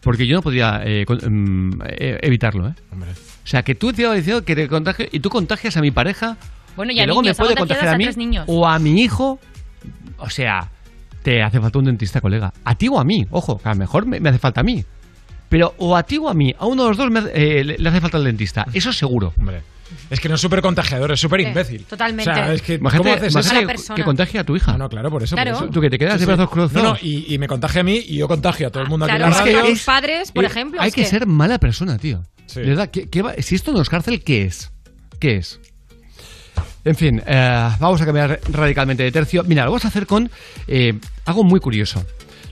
Porque 0.00 0.26
yo 0.26 0.36
no 0.36 0.42
podía 0.42 0.82
eh, 0.84 1.04
con- 1.04 1.18
mm, 1.18 1.82
eh, 1.88 2.18
evitarlo, 2.22 2.68
¿eh? 2.68 2.74
O 3.44 3.48
sea, 3.48 3.62
que 3.62 3.74
tú 3.74 3.92
te 3.92 4.02
ibas 4.02 4.16
diciendo 4.16 4.44
que 4.44 4.54
te 4.54 4.68
contagie 4.68 5.08
y 5.10 5.20
tú 5.20 5.30
contagias 5.30 5.76
a 5.76 5.80
mi 5.80 5.90
pareja 5.90 6.36
Bueno, 6.76 6.92
y 6.92 6.96
luego 7.06 7.22
niños, 7.22 7.36
me 7.38 7.44
puede 7.44 7.54
contagiar 7.60 7.88
a 7.88 7.92
a 7.94 7.98
mí 7.98 8.04
o 8.46 8.66
a 8.66 8.78
mi 8.78 9.00
hijo. 9.02 9.38
O 10.18 10.30
sea, 10.30 10.68
te 11.22 11.42
hace 11.42 11.60
falta 11.60 11.78
un 11.78 11.84
dentista, 11.86 12.20
colega. 12.20 12.52
A 12.64 12.74
ti 12.76 12.88
o 12.88 12.98
a 13.00 13.04
mí, 13.04 13.26
ojo, 13.30 13.58
que 13.58 13.68
a 13.68 13.72
lo 13.72 13.78
mejor 13.78 14.06
me, 14.06 14.20
me 14.20 14.28
hace 14.28 14.38
falta 14.38 14.60
a 14.60 14.64
mí. 14.64 14.84
Pero 15.48 15.74
o 15.78 15.96
a 15.96 16.02
ti 16.02 16.18
o 16.18 16.28
a 16.28 16.34
mí, 16.34 16.54
a 16.58 16.66
uno 16.66 16.84
de 16.84 16.88
los 16.90 16.96
dos 16.98 17.10
me 17.10 17.20
eh, 17.34 17.62
le, 17.64 17.78
le 17.78 17.88
hace 17.88 18.00
falta 18.00 18.18
el 18.18 18.24
dentista. 18.24 18.66
Eso 18.72 18.92
seguro. 18.92 19.32
Hombre. 19.38 19.62
Es 20.10 20.20
que 20.20 20.28
no 20.28 20.34
es 20.36 20.40
súper 20.40 20.60
contagiador, 20.62 21.12
es 21.12 21.20
súper 21.20 21.40
Sí, 21.42 21.46
imbécil. 21.48 21.84
totalmente. 21.84 22.30
O 22.30 22.34
sea, 22.34 22.52
es 22.52 22.62
que, 22.62 22.74
Imagínate- 22.74 22.98
¿cómo 22.98 23.14
haces 23.14 23.32
imagínate 23.32 23.58
eso? 23.60 23.66
Persona. 23.66 23.96
que 23.96 24.04
contagie 24.04 24.40
a 24.40 24.44
tu 24.44 24.56
hija. 24.56 24.72
No, 24.72 24.78
no, 24.78 24.88
claro, 24.88 25.10
por 25.10 25.22
eso. 25.22 25.36
Claro. 25.36 25.52
por 25.54 25.62
eso. 25.64 25.72
Tú 25.72 25.80
que 25.80 25.90
te 25.90 25.98
quedas 25.98 26.18
de 26.20 26.26
brazos 26.26 26.50
cruzados. 26.50 26.82
No, 26.82 26.90
no, 26.94 26.98
y, 27.02 27.32
y 27.34 27.38
me 27.38 27.48
contagia 27.48 27.80
a 27.80 27.84
mí 27.84 27.96
y 28.06 28.16
yo 28.16 28.28
contagio 28.28 28.66
a 28.66 28.70
todo 28.70 28.82
el 28.82 28.88
mundo 28.88 29.06
Claro, 29.06 29.26
aquí 29.26 29.32
es 29.34 29.38
en 29.40 29.44
que 29.44 29.52
la 29.52 29.58
radio. 29.60 29.70
los 29.74 29.82
padres, 29.84 30.32
por 30.32 30.44
Eh, 30.44 30.46
ejemplo, 30.48 30.80
Hay 30.80 30.88
es 30.88 30.94
que, 30.94 31.02
que- 31.02 31.08
ser 31.08 31.26
mala 31.26 31.58
persona, 31.58 31.98
tío. 31.98 32.22
Sí. 32.46 32.60
De 32.60 32.66
verdad, 32.68 32.90
¿qué- 32.90 33.08
qué 33.08 33.22
va- 33.22 33.34
si 33.40 33.54
esto 33.54 33.72
no 33.72 33.80
es 33.80 33.88
cárcel, 33.88 34.22
¿qué 34.22 34.42
es? 34.44 34.70
¿Qué 35.20 35.36
es? 35.36 35.60
En 36.84 36.94
fin, 36.94 37.20
eh, 37.26 37.70
vamos 37.80 38.00
a 38.00 38.04
cambiar 38.04 38.40
radicalmente 38.50 39.02
de 39.02 39.10
tercio. 39.10 39.42
Mira, 39.44 39.64
lo 39.64 39.70
vamos 39.72 39.84
a 39.84 39.88
hacer 39.88 40.06
con 40.06 40.30
eh, 40.68 40.94
algo 41.24 41.42
muy 41.42 41.58
curioso. 41.58 42.04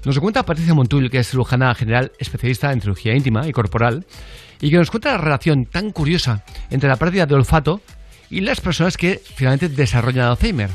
Nos 0.04 0.16
lo 0.16 0.20
cuenta 0.20 0.42
Patricia 0.44 0.74
Montul, 0.74 1.08
que 1.10 1.18
es 1.18 1.30
cirujana 1.30 1.74
general 1.74 2.12
especialista 2.18 2.72
en 2.72 2.80
cirugía 2.80 3.14
íntima 3.14 3.46
y 3.48 3.52
corporal, 3.52 4.04
y 4.64 4.70
que 4.70 4.78
nos 4.78 4.90
cuenta 4.90 5.12
la 5.12 5.18
relación 5.18 5.66
tan 5.66 5.90
curiosa 5.90 6.42
entre 6.70 6.88
la 6.88 6.96
pérdida 6.96 7.26
de 7.26 7.34
olfato 7.34 7.82
y 8.30 8.40
las 8.40 8.62
personas 8.62 8.96
que 8.96 9.20
finalmente 9.22 9.68
desarrollan 9.68 10.26
Alzheimer. 10.26 10.70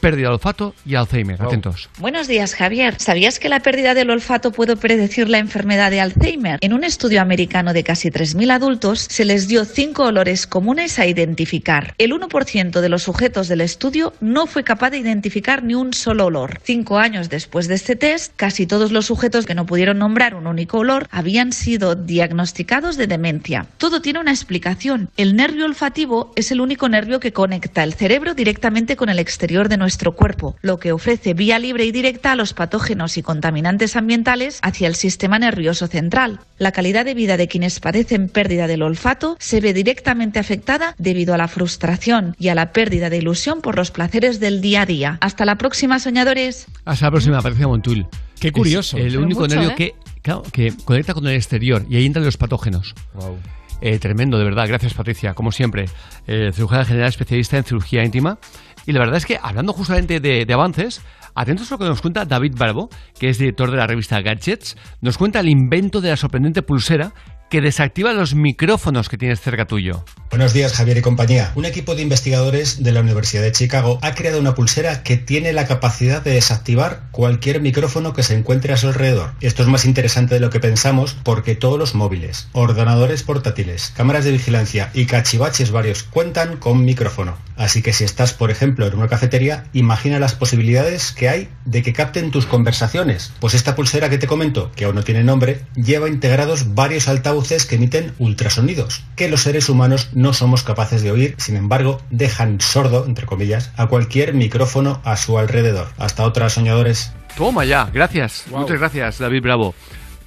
Pérdida 0.00 0.28
de 0.28 0.34
olfato 0.34 0.74
y 0.86 0.94
Alzheimer. 0.94 1.42
Atentos. 1.42 1.90
Buenos 1.98 2.28
días, 2.28 2.54
Javier. 2.54 2.94
¿Sabías 2.98 3.40
que 3.40 3.48
la 3.48 3.60
pérdida 3.60 3.94
del 3.94 4.10
olfato 4.10 4.52
puede 4.52 4.76
predecir 4.76 5.28
la 5.28 5.38
enfermedad 5.38 5.90
de 5.90 6.00
Alzheimer? 6.00 6.58
En 6.60 6.72
un 6.72 6.84
estudio 6.84 7.20
americano 7.20 7.72
de 7.72 7.82
casi 7.82 8.10
3.000 8.10 8.52
adultos 8.52 9.00
se 9.10 9.24
les 9.24 9.48
dio 9.48 9.64
cinco 9.64 10.04
olores 10.04 10.46
comunes 10.46 11.00
a 11.00 11.06
identificar. 11.06 11.94
El 11.98 12.12
1% 12.12 12.80
de 12.80 12.88
los 12.88 13.02
sujetos 13.02 13.48
del 13.48 13.60
estudio 13.60 14.12
no 14.20 14.46
fue 14.46 14.62
capaz 14.62 14.90
de 14.90 14.98
identificar 14.98 15.64
ni 15.64 15.74
un 15.74 15.92
solo 15.92 16.26
olor. 16.26 16.60
Cinco 16.62 16.98
años 16.98 17.28
después 17.28 17.66
de 17.66 17.74
este 17.74 17.96
test, 17.96 18.32
casi 18.36 18.66
todos 18.66 18.92
los 18.92 19.06
sujetos 19.06 19.46
que 19.46 19.56
no 19.56 19.66
pudieron 19.66 19.98
nombrar 19.98 20.36
un 20.36 20.46
único 20.46 20.78
olor 20.78 21.08
habían 21.10 21.52
sido 21.52 21.96
diagnosticados 21.96 22.96
de 22.96 23.08
demencia. 23.08 23.66
Todo 23.78 24.00
tiene 24.00 24.20
una 24.20 24.30
explicación. 24.30 25.10
El 25.16 25.34
nervio 25.34 25.64
olfativo 25.64 26.32
es 26.36 26.52
el 26.52 26.60
único 26.60 26.88
nervio 26.88 27.18
que 27.18 27.32
conecta 27.32 27.82
el 27.82 27.94
cerebro 27.94 28.34
directamente 28.34 28.94
con 28.94 29.08
el 29.08 29.18
exterior 29.18 29.68
de 29.68 29.76
nuestro 29.76 29.87
cuerpo, 29.96 30.56
lo 30.62 30.78
que 30.78 30.92
ofrece 30.92 31.34
vía 31.34 31.58
libre 31.58 31.84
y 31.84 31.92
directa 31.92 32.32
a 32.32 32.36
los 32.36 32.52
patógenos 32.52 33.16
y 33.16 33.22
contaminantes 33.22 33.96
ambientales 33.96 34.58
hacia 34.62 34.88
el 34.88 34.94
sistema 34.94 35.38
nervioso 35.38 35.86
central. 35.86 36.40
La 36.58 36.72
calidad 36.72 37.04
de 37.04 37.14
vida 37.14 37.36
de 37.36 37.48
quienes 37.48 37.80
padecen 37.80 38.28
pérdida 38.28 38.66
del 38.66 38.82
olfato 38.82 39.36
se 39.38 39.60
ve 39.60 39.72
directamente 39.72 40.38
afectada 40.38 40.94
debido 40.98 41.34
a 41.34 41.38
la 41.38 41.48
frustración 41.48 42.34
y 42.38 42.48
a 42.48 42.54
la 42.54 42.72
pérdida 42.72 43.10
de 43.10 43.18
ilusión 43.18 43.60
por 43.60 43.76
los 43.76 43.90
placeres 43.90 44.40
del 44.40 44.60
día 44.60 44.82
a 44.82 44.86
día. 44.86 45.18
Hasta 45.20 45.44
la 45.44 45.56
próxima, 45.56 45.98
soñadores. 45.98 46.66
Hasta 46.84 47.06
la 47.06 47.10
próxima, 47.10 47.40
Patricia 47.40 47.68
Montul. 47.68 48.06
Qué 48.40 48.52
curioso. 48.52 48.96
Es 48.96 49.04
el 49.04 49.10
Pero 49.12 49.22
único 49.22 49.40
mucho, 49.40 49.54
nervio 49.54 49.70
¿eh? 49.70 49.74
que, 49.76 49.94
claro, 50.22 50.42
que 50.52 50.72
conecta 50.84 51.14
con 51.14 51.26
el 51.26 51.34
exterior 51.34 51.84
y 51.88 51.96
ahí 51.96 52.06
entran 52.06 52.24
los 52.24 52.36
patógenos. 52.36 52.94
Eh, 53.80 53.98
tremendo, 53.98 54.38
de 54.38 54.44
verdad. 54.44 54.66
Gracias, 54.66 54.94
Patricia. 54.94 55.34
Como 55.34 55.52
siempre, 55.52 55.86
eh, 56.26 56.50
cirujana 56.52 56.84
general 56.84 57.08
especialista 57.08 57.56
en 57.58 57.64
cirugía 57.64 58.04
íntima. 58.04 58.38
Y 58.88 58.92
la 58.92 59.00
verdad 59.00 59.18
es 59.18 59.26
que, 59.26 59.38
hablando 59.42 59.74
justamente 59.74 60.18
de, 60.18 60.50
avances, 60.50 61.02
atentos 61.34 61.70
a 61.70 61.74
lo 61.74 61.78
que 61.78 61.84
nos 61.84 62.00
cuenta 62.00 62.24
David 62.24 62.54
Barbo, 62.56 62.88
que 63.20 63.28
es 63.28 63.36
director 63.36 63.70
de 63.70 63.76
la 63.76 63.86
revista 63.86 64.22
Gadgets. 64.22 64.78
Nos 65.02 65.18
cuenta 65.18 65.40
el 65.40 65.50
invento 65.50 66.00
de 66.00 66.08
la 66.08 66.16
sorprendente 66.16 66.62
pulsera 66.62 67.12
que 67.48 67.60
desactiva 67.60 68.12
los 68.12 68.34
micrófonos 68.34 69.08
que 69.08 69.16
tienes 69.16 69.40
cerca 69.40 69.66
tuyo. 69.66 70.04
Buenos 70.30 70.52
días, 70.52 70.74
Javier 70.74 70.98
y 70.98 71.00
compañía. 71.00 71.52
Un 71.54 71.64
equipo 71.64 71.94
de 71.94 72.02
investigadores 72.02 72.82
de 72.82 72.92
la 72.92 73.00
Universidad 73.00 73.42
de 73.42 73.52
Chicago 73.52 73.98
ha 74.02 74.14
creado 74.14 74.38
una 74.38 74.54
pulsera 74.54 75.02
que 75.02 75.16
tiene 75.16 75.54
la 75.54 75.66
capacidad 75.66 76.20
de 76.20 76.32
desactivar 76.32 77.04
cualquier 77.12 77.62
micrófono 77.62 78.12
que 78.12 78.22
se 78.22 78.34
encuentre 78.34 78.74
a 78.74 78.76
su 78.76 78.88
alrededor. 78.88 79.32
Esto 79.40 79.62
es 79.62 79.68
más 79.68 79.86
interesante 79.86 80.34
de 80.34 80.40
lo 80.40 80.50
que 80.50 80.60
pensamos 80.60 81.16
porque 81.22 81.54
todos 81.54 81.78
los 81.78 81.94
móviles, 81.94 82.48
ordenadores 82.52 83.22
portátiles, 83.22 83.92
cámaras 83.96 84.26
de 84.26 84.32
vigilancia 84.32 84.90
y 84.92 85.06
cachivaches 85.06 85.70
varios 85.70 86.02
cuentan 86.02 86.58
con 86.58 86.84
micrófono. 86.84 87.38
Así 87.56 87.82
que 87.82 87.92
si 87.92 88.04
estás, 88.04 88.34
por 88.34 88.50
ejemplo, 88.50 88.86
en 88.86 88.94
una 88.94 89.08
cafetería, 89.08 89.64
imagina 89.72 90.20
las 90.20 90.34
posibilidades 90.34 91.12
que 91.12 91.28
hay 91.28 91.48
de 91.64 91.82
que 91.82 91.94
capten 91.94 92.30
tus 92.30 92.46
conversaciones. 92.46 93.32
Pues 93.40 93.54
esta 93.54 93.74
pulsera 93.74 94.10
que 94.10 94.18
te 94.18 94.28
comento, 94.28 94.70
que 94.76 94.84
aún 94.84 94.94
no 94.94 95.02
tiene 95.02 95.24
nombre, 95.24 95.62
lleva 95.74 96.08
integrados 96.08 96.74
varios 96.74 97.08
altavoces 97.08 97.37
que 97.66 97.76
emiten 97.76 98.12
ultrasonidos, 98.18 99.02
que 99.16 99.28
los 99.28 99.42
seres 99.42 99.68
humanos 99.68 100.08
no 100.12 100.32
somos 100.32 100.62
capaces 100.62 101.02
de 101.02 101.10
oír, 101.12 101.34
sin 101.38 101.56
embargo, 101.56 102.00
dejan 102.10 102.60
sordo, 102.60 103.04
entre 103.06 103.26
comillas, 103.26 103.70
a 103.76 103.86
cualquier 103.86 104.34
micrófono 104.34 105.00
a 105.04 105.16
su 105.16 105.38
alrededor. 105.38 105.88
Hasta 105.98 106.24
otras 106.24 106.52
soñadores. 106.54 107.12
Toma 107.36 107.64
ya, 107.64 107.88
gracias. 107.92 108.44
Muchas 108.50 108.78
gracias, 108.78 109.18
David 109.18 109.42
Bravo. 109.42 109.74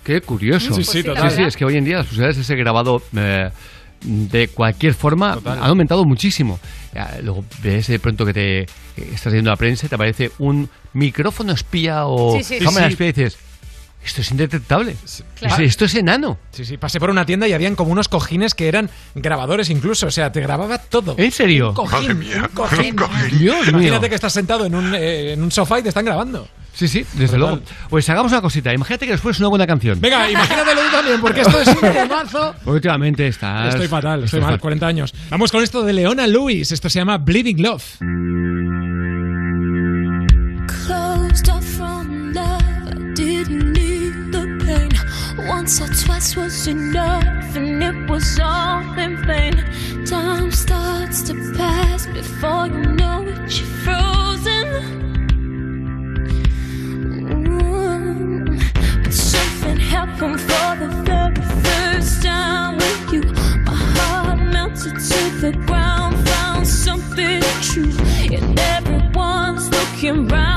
Qué 0.03 0.21
curioso. 0.21 0.67
Sí, 0.67 0.67
sí, 0.67 0.75
Pues 0.75 0.87
sí, 0.89 1.03
total. 1.03 1.29
Sí, 1.31 1.37
sí, 1.37 1.43
es 1.43 1.55
que 1.57 1.65
hoy 1.65 1.77
en 1.77 1.85
día 1.85 1.97
las 1.97 2.05
posibilidades 2.07 2.37
de 2.37 2.41
ese 2.43 2.55
grabado 2.55 3.01
eh, 3.15 3.49
de 4.03 4.47
cualquier 4.47 4.93
forma 4.93 5.33
han 5.45 5.59
aumentado 5.59 6.05
muchísimo. 6.05 6.59
Luego 7.21 7.45
ves 7.61 7.87
de 7.87 7.99
pronto 7.99 8.25
que 8.25 8.33
te 8.33 8.65
estás 9.13 9.31
viendo 9.31 9.49
la 9.51 9.57
prensa 9.57 9.85
y 9.85 9.89
te 9.89 9.95
aparece 9.95 10.31
un 10.39 10.69
micrófono 10.93 11.53
espía 11.53 12.05
o 12.07 12.35
Sí, 12.37 12.43
sí. 12.43 12.59
cámara 12.59 12.87
Sí, 12.87 12.89
sí. 12.89 12.93
espía 12.93 13.07
y 13.07 13.11
dices, 13.13 13.37
esto 14.03 14.21
es 14.21 14.31
indetectable. 14.31 14.95
claro. 15.39 15.63
Esto 15.63 15.85
es 15.85 15.95
enano. 15.95 16.37
Sí, 16.51 16.65
sí, 16.65 16.77
pasé 16.77 16.99
por 16.99 17.09
una 17.09 17.25
tienda 17.25 17.47
y 17.47 17.53
habían 17.53 17.75
como 17.75 17.91
unos 17.91 18.07
cojines 18.07 18.55
que 18.55 18.67
eran 18.67 18.89
grabadores 19.15 19.69
incluso, 19.69 20.07
o 20.07 20.11
sea, 20.11 20.31
te 20.31 20.41
grababa 20.41 20.77
todo. 20.79 21.15
¿En 21.17 21.31
serio? 21.31 21.69
Un 21.69 21.75
cojín, 21.75 21.99
Madre 22.01 22.13
mía, 22.15 22.41
un 22.49 22.55
cojín. 22.55 22.85
un 22.91 22.95
cojín. 22.95 23.39
Dios 23.39 23.61
mío. 23.67 23.69
Imagínate 23.69 24.09
que 24.09 24.15
estás 24.15 24.33
sentado 24.33 24.65
en 24.65 24.75
un, 24.75 24.95
eh, 24.95 25.33
en 25.33 25.43
un 25.43 25.51
sofá 25.51 25.79
y 25.79 25.83
te 25.83 25.89
están 25.89 26.05
grabando. 26.05 26.47
Sí, 26.73 26.87
sí, 26.87 27.05
desde 27.13 27.37
luego. 27.37 27.59
Pues 27.89 28.09
hagamos 28.09 28.31
una 28.31 28.41
cosita. 28.41 28.73
Imagínate 28.73 29.05
que 29.05 29.11
después 29.11 29.35
es 29.35 29.39
una 29.41 29.49
buena 29.49 29.67
canción. 29.67 29.99
Venga, 29.99 30.31
imagínatelo 30.31 30.81
tú 30.81 30.91
también, 30.91 31.21
porque 31.21 31.41
esto 31.41 31.61
es 31.61 31.67
un 31.67 31.81
temazo. 31.81 32.55
Últimamente 32.65 33.27
estás... 33.27 33.75
Estoy 33.75 33.87
fatal, 33.89 34.23
estoy 34.23 34.39
mal, 34.39 34.51
fatal. 34.51 34.61
40 34.61 34.87
años. 34.87 35.13
Vamos 35.29 35.51
con 35.51 35.61
esto 35.63 35.83
de 35.83 35.93
Leona 35.93 36.25
Lewis, 36.27 36.71
esto 36.71 36.89
se 36.89 36.99
llama 36.99 37.17
Bleeding 37.17 37.61
Love. 37.61 37.83
Once 45.61 45.79
or 45.79 45.93
twice 45.93 46.35
was 46.35 46.65
enough, 46.65 47.55
and 47.55 47.83
it 47.83 48.09
was 48.09 48.39
all 48.39 48.81
in 48.97 49.15
vain. 49.27 49.53
Time 50.07 50.51
starts 50.51 51.21
to 51.21 51.35
pass 51.55 52.07
before 52.07 52.65
you 52.65 52.81
know 52.93 53.21
it, 53.27 53.37
you're 53.59 53.67
frozen. 53.83 54.67
But 59.03 59.13
something 59.13 59.77
happened 59.77 60.41
for 60.41 60.75
the 60.81 60.89
very 61.05 61.41
first 61.63 62.23
time 62.23 62.77
with 62.77 63.13
you. 63.13 63.21
My 63.63 63.75
heart 63.95 64.39
melted 64.39 64.95
to 64.95 65.21
the 65.41 65.51
ground, 65.67 66.27
found 66.27 66.67
something 66.67 67.43
true, 67.61 67.93
and 68.35 68.59
everyone's 68.59 69.69
looking 69.69 70.27
right. 70.27 70.50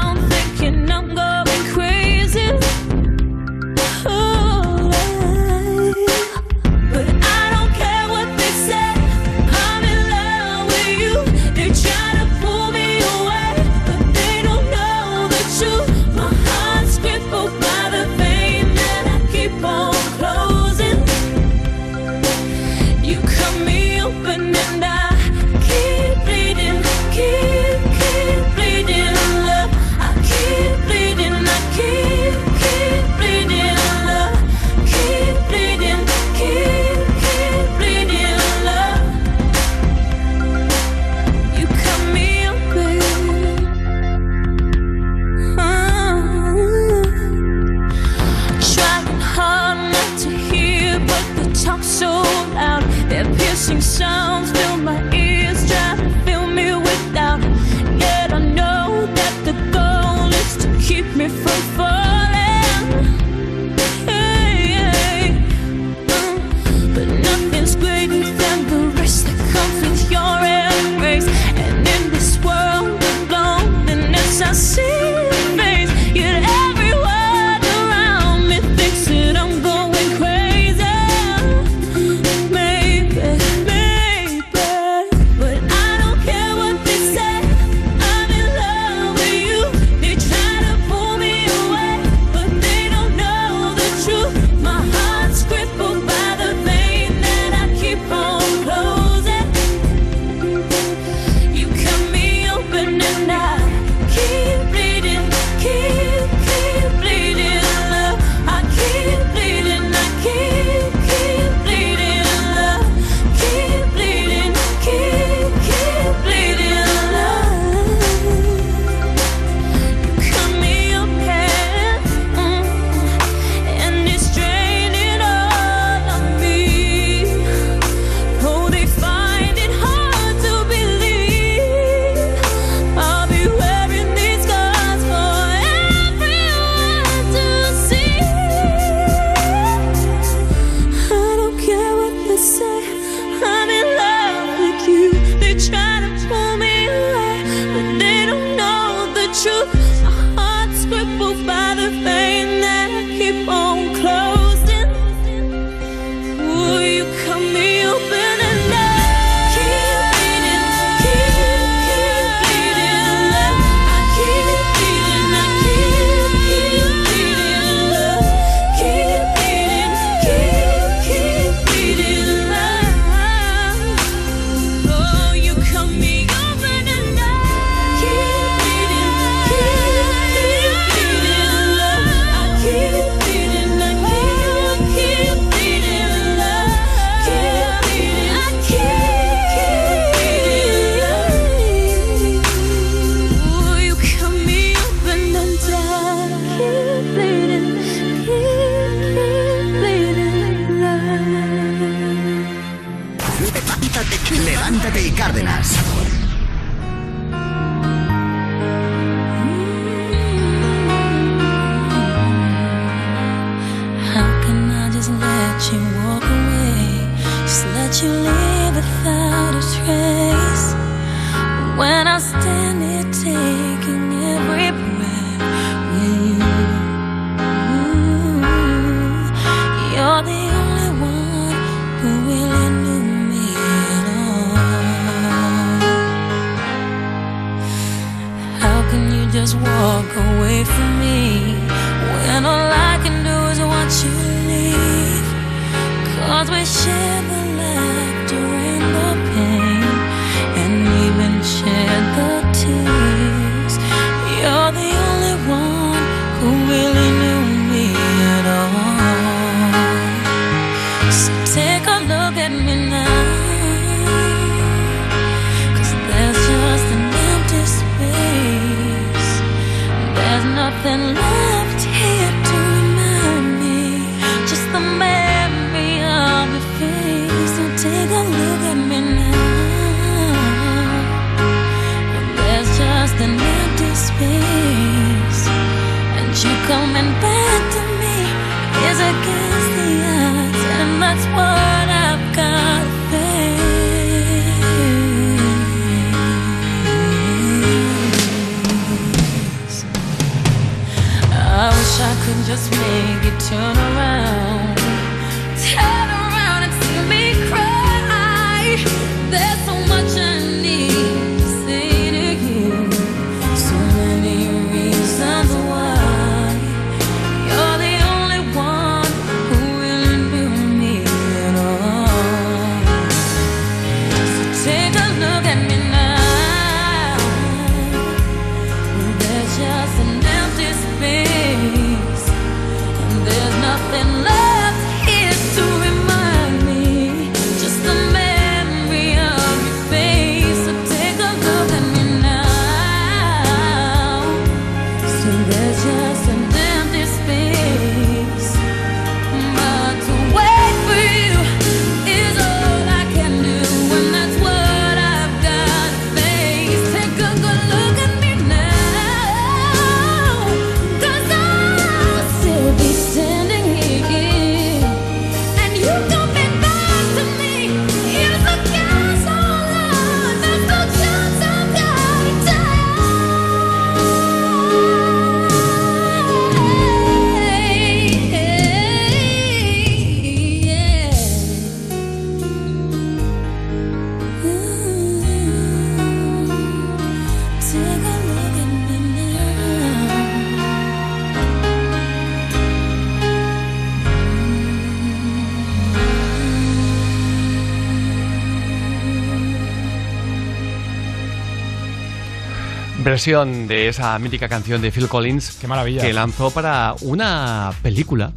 Versión 403.24 403.68
de 403.68 403.88
esa 403.88 404.18
mítica 404.18 404.50
canción 404.50 404.82
de 404.82 404.92
Phil 404.92 405.08
Collins 405.08 405.56
Qué 405.58 405.66
maravilla. 405.66 406.02
que 406.02 406.12
lanzó 406.12 406.50
para 406.50 406.94
una 407.00 407.72
película 407.80 408.32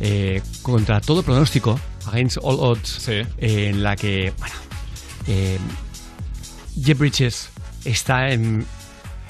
eh, 0.00 0.42
contra 0.60 1.00
todo 1.00 1.22
pronóstico, 1.22 1.78
Against 2.08 2.38
All 2.42 2.56
Odds, 2.58 3.08
en 3.38 3.84
la 3.84 3.94
que, 3.94 4.32
bueno, 4.36 4.54
eh, 5.28 5.56
Jeff 6.82 6.98
Bridges 6.98 7.50
está 7.84 8.30
en, 8.30 8.66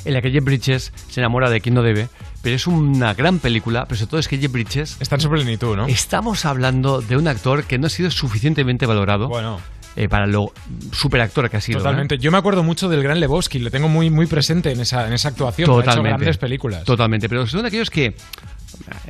en 0.07 0.15
la 0.15 0.23
que 0.23 0.31
Jeff 0.31 0.43
Bridges 0.43 0.91
se 1.11 1.21
enamora 1.21 1.51
de 1.51 1.61
quien 1.61 1.75
no 1.75 1.83
debe, 1.83 2.09
pero 2.41 2.57
es 2.57 2.67
una 2.67 3.13
gran 3.13 3.41
película, 3.41 3.85
pero 3.85 3.99
sobre 3.99 4.09
todo 4.09 4.21
es 4.21 4.29
que 4.29 4.39
Jeff 4.39 4.53
Bridges 4.53 4.97
Está 5.01 5.17
en 5.17 5.21
su 5.21 5.29
plenitud, 5.29 5.77
¿no? 5.77 5.87
Estamos 5.87 6.47
hablando 6.47 7.03
de 7.03 7.19
un 7.19 7.29
actor 7.29 7.65
que 7.65 7.77
no 7.77 7.89
ha 7.89 7.91
sido 7.91 8.11
suficientemente 8.11 8.87
valorado 8.87 9.29
eh, 9.97 10.09
para 10.09 10.27
lo 10.27 10.53
superactor 10.93 11.49
que 11.51 11.57
ha 11.57 11.61
sido. 11.61 11.79
¿eh? 11.79 11.83
Totalmente. 11.83 12.19
Yo 12.19 12.31
me 12.31 12.39
acuerdo 12.39 12.63
mucho 12.63 12.89
del 12.89 13.03
gran 13.03 13.21
Lebowski, 13.21 13.59
le 13.59 13.71
tengo 13.71 13.89
muy, 13.89 14.11
muy 14.11 14.27
presente 14.27 14.73
en 14.73 14.81
esa, 14.81 15.07
en 15.07 15.13
esa 15.13 15.29
actuación. 15.29 15.69
Ha 15.71 15.73
hecho 15.73 15.81
Totalmente. 15.83 16.09
grandes 16.19 16.39
películas. 16.39 16.85
Totalmente. 16.85 17.29
Pero 17.29 17.47
son 17.47 17.65
aquellos 17.65 17.91
que. 17.91 18.15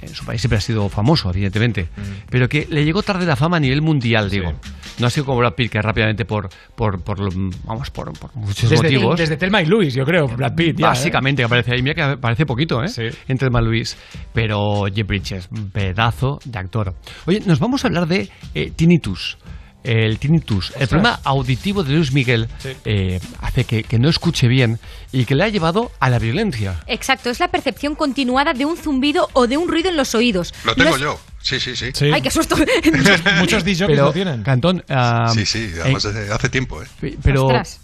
En 0.02 0.14
su 0.14 0.26
país 0.26 0.42
siempre 0.42 0.58
ha 0.58 0.60
sido 0.60 0.90
famoso, 0.90 1.30
evidentemente. 1.30 1.84
Mm. 1.84 2.28
Pero 2.28 2.48
que 2.50 2.66
le 2.68 2.84
llegó 2.84 3.02
tarde 3.02 3.24
la 3.24 3.34
fama 3.34 3.56
a 3.56 3.60
nivel 3.60 3.80
mundial, 3.80 4.28
digo. 4.28 4.52
No 4.98 5.06
ha 5.06 5.10
sido 5.10 5.24
como 5.24 5.38
Brad 5.38 5.54
Pitt, 5.54 5.72
que 5.72 5.80
rápidamente 5.80 6.26
por. 6.26 6.50
por, 6.76 7.02
por 7.02 7.18
lo- 7.18 7.30
vamos, 7.64 7.90
por, 7.90 8.12
por 8.18 8.36
muchos 8.36 8.68
Desde, 8.68 8.76
motivos. 8.76 9.18
desde 9.18 9.38
Telma 9.38 9.62
y 9.62 9.66
Luis, 9.66 9.94
yo 9.94 10.04
creo, 10.04 10.28
Brad 10.28 10.54
Pitt. 10.54 10.76
ya, 10.78 10.86
¿eh? 10.86 10.88
Básicamente, 10.90 11.40
que 11.40 11.46
aparece 11.46 11.72
ahí. 11.74 11.82
Mira 11.82 11.94
que 11.94 12.02
aparece 12.02 12.44
poquito, 12.44 12.84
¿eh? 12.84 12.88
Entre 13.26 13.46
Thelma 13.48 13.62
y 13.62 13.64
Luis. 13.64 13.96
Pero 14.34 14.84
Jeff 14.94 15.06
Bridges, 15.06 15.48
un 15.50 15.70
pedazo 15.70 16.38
de 16.44 16.58
actor. 16.58 16.94
Oye, 17.24 17.40
nos 17.46 17.58
vamos 17.58 17.84
a 17.84 17.88
hablar 17.88 18.06
de 18.06 18.28
eh, 18.54 18.70
tinnitus. 18.76 19.38
El 19.84 20.18
tinnitus, 20.18 20.68
el 20.70 20.72
Ostras. 20.72 20.88
problema 20.88 21.20
auditivo 21.24 21.84
de 21.84 21.92
Luis 21.92 22.12
Miguel 22.12 22.48
eh, 22.86 23.20
hace 23.40 23.64
que, 23.64 23.84
que 23.84 23.98
no 23.98 24.08
escuche 24.08 24.48
bien 24.48 24.80
y 25.12 25.26
que 25.26 25.34
le 25.34 25.44
ha 25.44 25.48
llevado 25.48 25.92
a 26.00 26.08
la 26.08 26.18
violencia. 26.18 26.80
Exacto, 26.86 27.28
es 27.28 27.38
la 27.38 27.48
percepción 27.48 27.94
continuada 27.94 28.54
de 28.54 28.64
un 28.64 28.76
zumbido 28.78 29.28
o 29.34 29.46
de 29.46 29.58
un 29.58 29.68
ruido 29.68 29.90
en 29.90 29.96
los 29.98 30.14
oídos. 30.14 30.54
Lo 30.64 30.74
tengo 30.74 30.90
No 30.90 30.96
es- 30.96 31.02
yo. 31.02 31.20
Sí, 31.42 31.60
sí, 31.60 31.76
sí. 31.76 31.92
Ay, 32.10 32.22
qué 32.22 32.30
susto. 32.30 32.56
Muchos 33.38 33.64
Pero, 33.86 34.12
Cantón, 34.42 34.82
ah, 34.88 35.30
Sí, 35.34 35.44
sí, 35.44 35.70
además 35.78 36.04
eh, 36.06 36.28
hace 36.32 36.48
tiempo, 36.48 36.82
¿eh? 36.82 36.86
Pe- 36.98 37.18
Pero, 37.22 37.44
Ostras. 37.44 37.80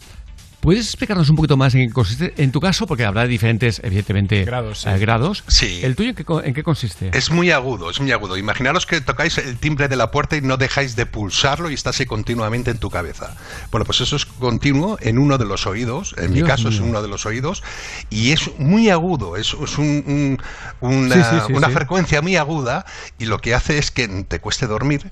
¿Puedes 0.60 0.86
explicarnos 0.86 1.28
un 1.30 1.36
poquito 1.36 1.56
más 1.56 1.74
en 1.74 1.88
qué 1.88 1.92
consiste? 1.94 2.34
En 2.36 2.52
tu 2.52 2.60
caso, 2.60 2.86
porque 2.86 3.04
habrá 3.04 3.26
diferentes, 3.26 3.80
evidentemente, 3.84 4.44
Grados, 4.44 4.80
sí. 4.82 4.88
eh, 4.88 4.98
grados. 4.98 5.44
Sí. 5.48 5.80
¿El 5.82 5.96
tuyo 5.96 6.10
en 6.10 6.14
qué, 6.16 6.24
co- 6.24 6.42
en 6.42 6.54
qué 6.54 6.62
consiste? 6.62 7.10
Es 7.14 7.30
muy 7.30 7.50
agudo, 7.50 7.90
es 7.90 8.00
muy 8.00 8.12
agudo. 8.12 8.36
Imaginaros 8.36 8.86
que 8.86 9.00
tocáis 9.00 9.38
el 9.38 9.56
timbre 9.58 9.88
de 9.88 9.96
la 9.96 10.10
puerta 10.10 10.36
y 10.36 10.40
no 10.42 10.56
dejáis 10.56 10.96
de 10.96 11.06
pulsarlo 11.06 11.70
y 11.70 11.74
está 11.74 11.90
así 11.90 12.06
continuamente 12.06 12.70
en 12.70 12.78
tu 12.78 12.90
cabeza. 12.90 13.36
Bueno, 13.70 13.84
pues 13.84 14.00
eso 14.00 14.16
es 14.16 14.26
continuo 14.26 14.98
en 15.00 15.18
uno 15.18 15.38
de 15.38 15.44
los 15.44 15.66
oídos, 15.66 16.14
en 16.18 16.32
mi 16.32 16.42
caso 16.42 16.68
es 16.68 16.80
uno 16.80 17.02
de 17.02 17.08
los 17.08 17.26
oídos, 17.26 17.62
y 18.10 18.32
es 18.32 18.50
muy 18.58 18.90
agudo, 18.90 19.36
es, 19.36 19.54
es 19.62 19.78
un- 19.78 20.04
un- 20.06 20.38
una, 20.80 21.14
Sí, 21.14 21.22
sí, 21.22 21.36
sí, 21.46 21.52
una 21.52 21.68
sí. 21.68 21.72
frecuencia 21.74 22.22
muy 22.22 22.36
aguda 22.36 22.84
y 23.18 23.24
lo 23.26 23.38
que 23.38 23.54
hace 23.54 23.78
es 23.78 23.90
que 23.90 24.08
te 24.08 24.40
cueste 24.40 24.66
dormir 24.66 25.10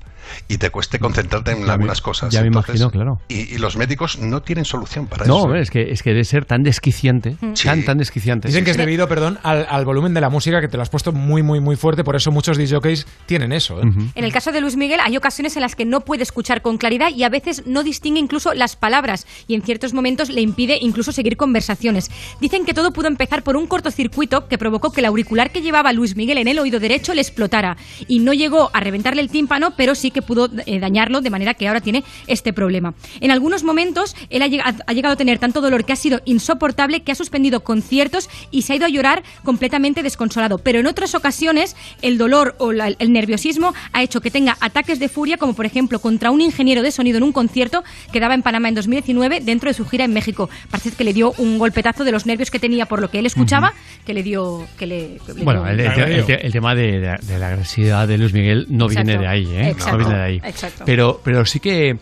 y 0.48 0.58
te 0.58 0.70
cueste 0.70 0.98
concentrarte 0.98 1.52
en 1.52 1.60
Ya 1.60 1.64
me- 1.66 1.72
algunas 1.72 2.00
cosas. 2.00 2.32
ya 2.32 2.40
me 2.42 2.48
Entonces, 2.48 2.76
imagino, 2.80 2.90
claro. 2.90 3.20
Y, 3.28 3.54
y 3.54 3.58
los 3.58 3.76
médicos 3.76 4.18
no 4.18 4.42
tienen 4.42 4.64
solución 4.64 5.06
para 5.06 5.26
No, 5.26 5.46
No, 5.46 5.54
es 5.56 5.70
que, 5.70 5.90
es 5.90 6.02
que 6.02 6.10
debe 6.10 6.24
ser 6.24 6.44
tan 6.44 6.62
desquiciante, 6.62 7.36
tan, 7.64 7.84
tan 7.84 7.98
desquiciante. 7.98 8.48
Dicen 8.48 8.64
que 8.64 8.70
es 8.72 8.76
debido, 8.76 9.08
perdón, 9.08 9.38
al, 9.42 9.66
al 9.68 9.84
volumen 9.84 10.14
de 10.14 10.20
la 10.20 10.30
música 10.30 10.60
que 10.60 10.68
te 10.68 10.76
lo 10.76 10.82
has 10.82 10.90
puesto 10.90 11.12
muy, 11.12 11.42
muy, 11.42 11.60
muy 11.60 11.76
fuerte. 11.76 12.04
Por 12.04 12.16
eso 12.16 12.30
muchos 12.30 12.56
DJs 12.58 13.06
tienen 13.26 13.52
eso. 13.52 13.80
¿eh? 13.80 13.84
En 14.14 14.24
el 14.24 14.32
caso 14.32 14.52
de 14.52 14.60
Luis 14.60 14.76
Miguel 14.76 15.00
hay 15.02 15.16
ocasiones 15.16 15.56
en 15.56 15.62
las 15.62 15.74
que 15.76 15.84
no 15.84 16.00
puede 16.00 16.22
escuchar 16.22 16.62
con 16.62 16.78
claridad 16.78 17.10
y 17.14 17.22
a 17.24 17.28
veces 17.28 17.64
no 17.66 17.82
distingue 17.82 18.20
incluso 18.20 18.54
las 18.54 18.76
palabras 18.76 19.26
y 19.46 19.54
en 19.54 19.62
ciertos 19.62 19.94
momentos 19.94 20.28
le 20.30 20.40
impide 20.40 20.78
incluso 20.80 21.12
seguir 21.12 21.36
conversaciones. 21.36 22.10
Dicen 22.40 22.64
que 22.64 22.74
todo 22.74 22.92
pudo 22.92 23.08
empezar 23.08 23.42
por 23.42 23.56
un 23.56 23.66
cortocircuito 23.66 24.48
que 24.48 24.58
provocó 24.58 24.92
que 24.92 25.00
el 25.00 25.06
auricular 25.06 25.50
que 25.50 25.60
llevaba 25.62 25.92
Luis 25.92 26.16
Miguel 26.16 26.38
en 26.38 26.48
el 26.48 26.58
oído 26.58 26.80
derecho 26.80 27.14
le 27.14 27.20
explotara 27.22 27.76
y 28.06 28.18
no 28.20 28.32
llegó 28.32 28.70
a 28.72 28.80
reventarle 28.80 29.22
el 29.22 29.30
tímpano, 29.30 29.72
pero 29.76 29.94
sí 29.94 30.10
que 30.10 30.17
pudo 30.22 30.50
eh, 30.66 30.78
dañarlo 30.78 31.20
de 31.20 31.30
manera 31.30 31.54
que 31.54 31.68
ahora 31.68 31.80
tiene 31.80 32.04
este 32.26 32.52
problema. 32.52 32.94
En 33.20 33.30
algunos 33.30 33.64
momentos 33.64 34.14
él 34.30 34.42
ha 34.42 34.46
lleg- 34.46 34.82
ha 34.86 34.92
llegado 34.92 35.14
a 35.14 35.16
tener 35.16 35.38
tanto 35.38 35.60
dolor 35.60 35.84
que 35.84 35.92
ha 35.92 35.96
sido 35.96 36.20
insoportable 36.24 37.00
que 37.00 37.12
ha 37.12 37.14
suspendido 37.14 37.60
conciertos 37.60 38.28
y 38.50 38.62
se 38.62 38.72
ha 38.72 38.76
ido 38.76 38.86
a 38.86 38.88
llorar 38.88 39.22
completamente 39.44 40.02
desconsolado. 40.02 40.58
Pero 40.58 40.80
en 40.80 40.86
otras 40.86 41.14
ocasiones 41.14 41.76
el 42.02 42.18
dolor 42.18 42.54
o 42.58 42.72
la- 42.72 42.88
el 42.98 43.12
nerviosismo 43.12 43.74
ha 43.92 44.02
hecho 44.02 44.20
que 44.20 44.30
tenga 44.30 44.56
ataques 44.60 44.98
de 44.98 45.08
furia, 45.08 45.36
como 45.36 45.54
por 45.54 45.66
ejemplo 45.66 45.98
contra 46.00 46.30
un 46.30 46.40
ingeniero 46.40 46.82
de 46.82 46.90
sonido 46.90 47.18
en 47.18 47.24
un 47.24 47.32
concierto 47.32 47.82
que 48.12 48.20
daba 48.20 48.34
en 48.34 48.42
Panamá 48.42 48.68
en 48.68 48.74
2019 48.74 49.40
dentro 49.40 49.68
de 49.70 49.74
su 49.74 49.86
gira 49.86 50.04
en 50.04 50.12
México. 50.12 50.48
Parece 50.70 50.90
que 50.92 51.04
le 51.04 51.12
dio 51.12 51.32
un 51.38 51.58
golpetazo 51.58 52.04
de 52.04 52.12
los 52.12 52.26
nervios 52.26 52.50
que 52.50 52.58
tenía 52.58 52.86
por 52.86 53.00
lo 53.00 53.10
que 53.10 53.18
él 53.18 53.26
escuchaba, 53.26 53.72
que 54.06 54.14
le 54.14 54.22
dio... 54.22 54.66
Que 54.78 54.86
le, 54.86 55.18
que 55.26 55.32
Bueno, 55.44 55.62
dio- 55.64 55.72
el, 55.72 55.80
el 55.80 55.94
te- 55.94 56.14
el 56.14 56.24
te- 56.26 56.46
el 56.46 56.52
tema 56.52 56.74
de, 56.74 57.00
de- 57.00 57.18
de 57.22 57.38
la 57.38 57.48
agresividad 57.48 58.08
de 58.08 58.18
Luis 58.18 58.32
Miguel 58.32 58.66
no 58.68 58.86
Exacto. 58.86 59.06
viene 59.06 59.20
de 59.22 59.26
ahí, 59.28 59.46
¿eh? 59.46 59.68
Exacto. 59.70 59.97
No 59.98 60.08
viene 60.08 60.18
de 60.20 60.24
ahí. 60.26 60.40
Exacto. 60.44 60.84
Pero, 60.86 61.20
pero 61.24 61.44
sí 61.44 61.60
que, 61.60 61.96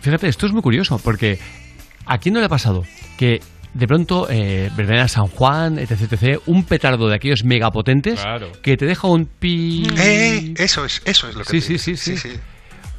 fíjate, 0.00 0.28
esto 0.28 0.46
es 0.46 0.52
muy 0.52 0.62
curioso, 0.62 0.98
porque 1.02 1.38
¿a 2.06 2.18
quién 2.18 2.34
no 2.34 2.40
le 2.40 2.46
ha 2.46 2.50
pasado 2.50 2.84
que 3.18 3.40
de 3.74 3.88
pronto, 3.88 4.28
eh, 4.30 4.70
verbena 4.76 5.08
San 5.08 5.26
Juan, 5.26 5.80
etc, 5.80 6.12
etc, 6.12 6.40
un 6.46 6.62
petardo 6.64 7.08
de 7.08 7.16
aquellos 7.16 7.42
megapotentes 7.42 8.20
que 8.62 8.76
te 8.76 8.86
deja 8.86 9.08
un 9.08 9.26
pi... 9.26 9.84
Eh, 9.98 10.54
eso 10.58 10.84
es, 10.84 11.02
eso 11.04 11.28
es 11.28 11.34
lo 11.34 11.42
que 11.42 11.60
Sí, 11.60 11.72
te 11.72 11.78
sí, 11.78 11.90
digo. 11.92 11.98
sí, 12.02 12.16
sí. 12.16 12.40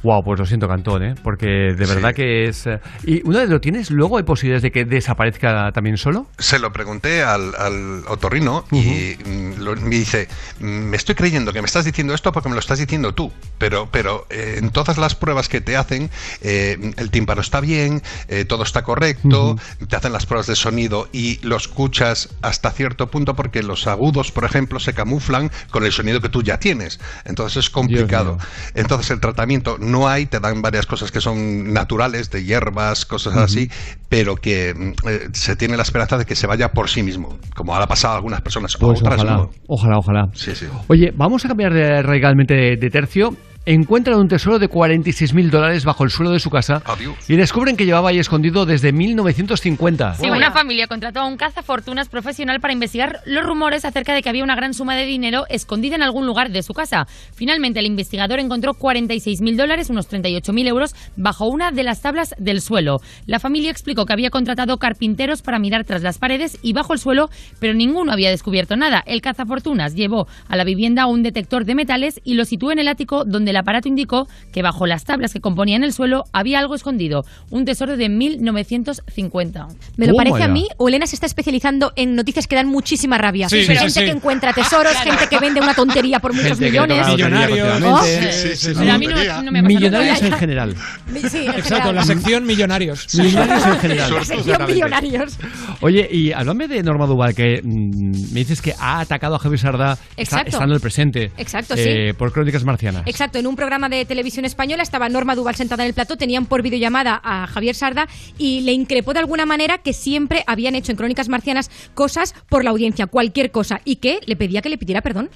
Wow, 0.06 0.22
pues 0.22 0.38
lo 0.38 0.46
siento, 0.46 0.68
Cantón, 0.68 1.02
¿eh? 1.02 1.14
Porque 1.20 1.46
de 1.46 1.84
verdad 1.84 2.14
que 2.14 2.44
es... 2.46 2.64
eh, 2.68 2.78
Y 3.04 3.26
una 3.28 3.40
vez 3.40 3.48
lo 3.50 3.60
tienes, 3.60 3.90
luego 3.90 4.18
hay 4.18 4.22
posibilidades 4.22 4.62
de 4.62 4.70
que 4.70 4.84
desaparezca 4.84 5.72
también 5.72 5.96
solo. 5.96 6.28
Se 6.38 6.60
lo 6.60 6.72
pregunté 6.72 7.24
al, 7.24 7.52
al 7.56 8.04
otorrino 8.06 8.64
y 8.70 9.16
mm, 9.28 9.54
lo- 9.64 9.74
me 9.74 9.96
dice, 9.96 10.28
"Mm, 10.60 10.64
me 10.90 10.96
estoy 10.96 11.16
creyendo 11.16 11.52
que 11.52 11.60
me 11.60 11.66
estás 11.66 11.84
diciendo 11.84 12.14
esto 12.14 12.30
porque 12.30 12.48
me 12.48 12.54
lo 12.54 12.60
estás 12.60 12.78
diciendo 12.78 13.14
tú, 13.14 13.32
pero, 13.58 13.88
pero 13.90 14.26
eh, 14.30 14.58
en 14.58 14.70
todas 14.70 14.96
las 14.96 15.16
pruebas 15.16 15.48
que 15.48 15.60
te 15.60 15.76
hacen, 15.76 16.08
eh, 16.40 16.92
el 16.98 17.10
tímpano 17.10 17.40
está 17.40 17.58
bien, 17.60 18.00
eh, 18.28 18.44
todo 18.44 18.62
está 18.62 18.84
correcto, 18.84 19.56
te 19.88 19.96
hacen 19.96 20.12
las 20.12 20.24
pruebas 20.24 20.46
de 20.46 20.54
sonido 20.54 21.08
y 21.12 21.40
lo 21.44 21.56
escuchas 21.56 22.28
hasta 22.42 22.70
cierto 22.70 23.08
punto 23.10 23.34
porque 23.34 23.64
los 23.64 23.88
agudos, 23.88 24.30
por 24.30 24.44
ejemplo, 24.44 24.78
se 24.78 24.94
camuflan 24.94 25.50
con 25.72 25.84
el 25.84 25.90
sonido 25.90 26.20
que 26.20 26.28
tú 26.28 26.44
ya 26.44 26.60
tienes. 26.60 27.00
Entonces 27.24 27.56
es 27.64 27.70
complicado. 27.70 28.38
Entonces 28.74 29.10
el 29.10 29.18
tratamiento 29.18 29.78
no 29.80 29.95
hay, 30.08 30.26
te 30.26 30.40
dan 30.40 30.62
varias 30.62 30.84
cosas 30.86 31.12
que 31.12 31.20
son 31.20 31.72
naturales, 31.72 32.30
de 32.30 32.42
hierbas, 32.42 33.06
cosas 33.06 33.36
así, 33.36 33.70
pero 34.08 34.34
que 34.36 34.74
mm, 34.74 35.08
eh, 35.08 35.28
se 35.32 35.54
tiene 35.54 35.76
la 35.76 35.84
esperanza 35.84 36.18
de 36.18 36.24
que 36.24 36.34
se 36.34 36.46
vaya 36.48 36.72
por 36.72 36.88
sí 36.88 37.02
mismo, 37.04 37.38
como 37.54 37.76
ha 37.76 37.86
pasado 37.86 38.14
a 38.14 38.16
algunas 38.16 38.40
personas, 38.40 38.74
a 38.74 38.78
Pues 38.78 39.00
otras 39.00 39.20
ojalá, 39.20 39.36
no. 39.36 39.50
ojalá, 39.68 39.98
ojalá. 39.98 40.28
Sí, 40.34 40.54
sí. 40.56 40.66
Oye, 40.88 41.12
vamos 41.16 41.44
a 41.44 41.48
cambiar 41.48 41.72
de- 41.72 42.02
radicalmente 42.02 42.54
de, 42.54 42.76
de 42.76 42.90
tercio. 42.90 43.36
Encuentran 43.68 44.20
un 44.20 44.28
tesoro 44.28 44.60
de 44.60 44.70
46.000 44.70 45.50
dólares 45.50 45.84
bajo 45.84 46.04
el 46.04 46.10
suelo 46.10 46.30
de 46.30 46.38
su 46.38 46.50
casa 46.50 46.84
y 47.26 47.34
descubren 47.34 47.76
que 47.76 47.84
llevaba 47.84 48.10
ahí 48.10 48.20
escondido 48.20 48.64
desde 48.64 48.92
1950. 48.92 50.14
Sí, 50.14 50.30
una 50.30 50.52
familia 50.52 50.86
contrató 50.86 51.18
a 51.18 51.26
un 51.26 51.36
cazafortunas 51.36 52.08
profesional 52.08 52.60
para 52.60 52.72
investigar 52.72 53.22
los 53.26 53.44
rumores 53.44 53.84
acerca 53.84 54.14
de 54.14 54.22
que 54.22 54.28
había 54.28 54.44
una 54.44 54.54
gran 54.54 54.72
suma 54.72 54.94
de 54.94 55.04
dinero 55.04 55.46
escondida 55.48 55.96
en 55.96 56.02
algún 56.02 56.26
lugar 56.26 56.52
de 56.52 56.62
su 56.62 56.74
casa. 56.74 57.08
Finalmente, 57.34 57.80
el 57.80 57.86
investigador 57.86 58.38
encontró 58.38 58.74
46.000 58.74 59.56
dólares, 59.56 59.90
unos 59.90 60.08
38.000 60.08 60.68
euros, 60.68 60.94
bajo 61.16 61.48
una 61.48 61.72
de 61.72 61.82
las 61.82 62.02
tablas 62.02 62.36
del 62.38 62.60
suelo. 62.60 63.00
La 63.26 63.40
familia 63.40 63.72
explicó 63.72 64.06
que 64.06 64.12
había 64.12 64.30
contratado 64.30 64.76
carpinteros 64.76 65.42
para 65.42 65.58
mirar 65.58 65.82
tras 65.82 66.02
las 66.02 66.18
paredes 66.18 66.56
y 66.62 66.72
bajo 66.72 66.92
el 66.92 67.00
suelo, 67.00 67.30
pero 67.58 67.74
ninguno 67.74 68.12
había 68.12 68.30
descubierto 68.30 68.76
nada. 68.76 69.02
El 69.04 69.22
cazafortunas 69.22 69.96
llevó 69.96 70.28
a 70.46 70.54
la 70.54 70.62
vivienda 70.62 71.06
un 71.06 71.24
detector 71.24 71.64
de 71.64 71.74
metales 71.74 72.20
y 72.22 72.34
lo 72.34 72.44
situó 72.44 72.70
en 72.70 72.78
el 72.78 72.86
ático 72.86 73.24
donde 73.24 73.55
el 73.56 73.60
aparato 73.60 73.88
indicó 73.88 74.28
que 74.52 74.62
bajo 74.62 74.86
las 74.86 75.04
tablas 75.04 75.32
que 75.32 75.40
componían 75.40 75.82
el 75.84 75.92
suelo 75.92 76.24
había 76.32 76.58
algo 76.58 76.74
escondido, 76.74 77.24
un 77.50 77.64
tesoro 77.64 77.96
de 77.96 78.08
1950. 78.08 79.68
Me 79.96 80.06
lo 80.06 80.14
parece 80.14 80.42
a 80.42 80.48
mí, 80.48 80.68
o 80.76 80.88
Elena 80.88 81.06
se 81.06 81.16
está 81.16 81.26
especializando 81.26 81.92
en 81.96 82.14
noticias 82.14 82.46
que 82.46 82.56
dan 82.56 82.66
muchísima 82.68 83.18
rabia. 83.18 83.48
Sí, 83.48 83.60
sí, 83.62 83.66
gente 83.74 83.90
sí, 83.90 84.00
sí. 84.00 84.04
que 84.06 84.10
encuentra 84.10 84.52
tesoros, 84.52 84.92
gente 85.02 85.26
que 85.28 85.38
vende 85.38 85.60
una 85.60 85.74
tontería 85.74 86.20
por 86.20 86.32
muchos 86.32 86.58
Gente 86.58 86.70
millones. 86.70 87.06
sí, 87.06 88.32
sí, 88.32 88.56
sí. 88.56 88.72
Pero 88.78 88.92
a 88.92 88.98
mí 88.98 89.06
no, 89.06 89.42
no 89.42 89.52
me 89.52 89.62
Millonarios 89.62 90.22
en 90.22 90.32
general. 90.32 90.74
Sí, 91.26 91.38
en 91.38 91.50
Exacto, 91.54 91.66
general. 91.76 91.94
la 91.94 92.04
sección 92.04 92.46
millonarios. 92.46 93.14
Millonarios 93.14 93.66
en 93.66 93.78
general. 93.80 94.14
La 94.14 94.24
sección 94.24 94.66
millonarios. 94.66 95.38
Oye, 95.80 96.08
y 96.10 96.32
háblame 96.32 96.68
de 96.68 96.82
Norma 96.82 97.06
Duval, 97.06 97.34
que 97.34 97.60
mm, 97.64 98.32
me 98.32 98.40
dices 98.40 98.60
que 98.60 98.74
ha 98.78 99.00
atacado 99.00 99.34
a 99.34 99.38
Javier 99.38 99.58
Sarda 99.60 99.92
está- 100.16 100.22
Exacto. 100.22 100.48
estando 100.50 100.72
en 100.74 100.76
el 100.76 100.80
presente. 100.80 101.32
Exacto, 101.36 101.74
eh, 101.76 102.14
Por 102.16 102.32
Crónicas 102.32 102.64
Marcianas. 102.64 103.02
Exacto, 103.06 103.38
en 103.46 103.50
un 103.50 103.56
programa 103.56 103.88
de 103.88 104.04
televisión 104.04 104.44
española 104.44 104.82
estaba 104.82 105.08
Norma 105.08 105.36
Duval 105.36 105.54
sentada 105.54 105.84
en 105.84 105.88
el 105.88 105.94
plató, 105.94 106.16
tenían 106.16 106.46
por 106.46 106.62
videollamada 106.62 107.20
a 107.22 107.46
Javier 107.46 107.76
Sarda 107.76 108.08
y 108.36 108.62
le 108.62 108.72
increpó 108.72 109.12
de 109.12 109.20
alguna 109.20 109.46
manera 109.46 109.78
que 109.78 109.92
siempre 109.92 110.42
habían 110.48 110.74
hecho 110.74 110.90
en 110.90 110.96
Crónicas 110.96 111.28
Marcianas 111.28 111.70
cosas 111.94 112.34
por 112.48 112.64
la 112.64 112.70
audiencia, 112.70 113.06
cualquier 113.06 113.52
cosa, 113.52 113.80
y 113.84 113.96
que 113.96 114.18
le 114.26 114.34
pedía 114.34 114.62
que 114.62 114.68
le 114.68 114.78
pidiera 114.78 115.00
perdón. 115.00 115.30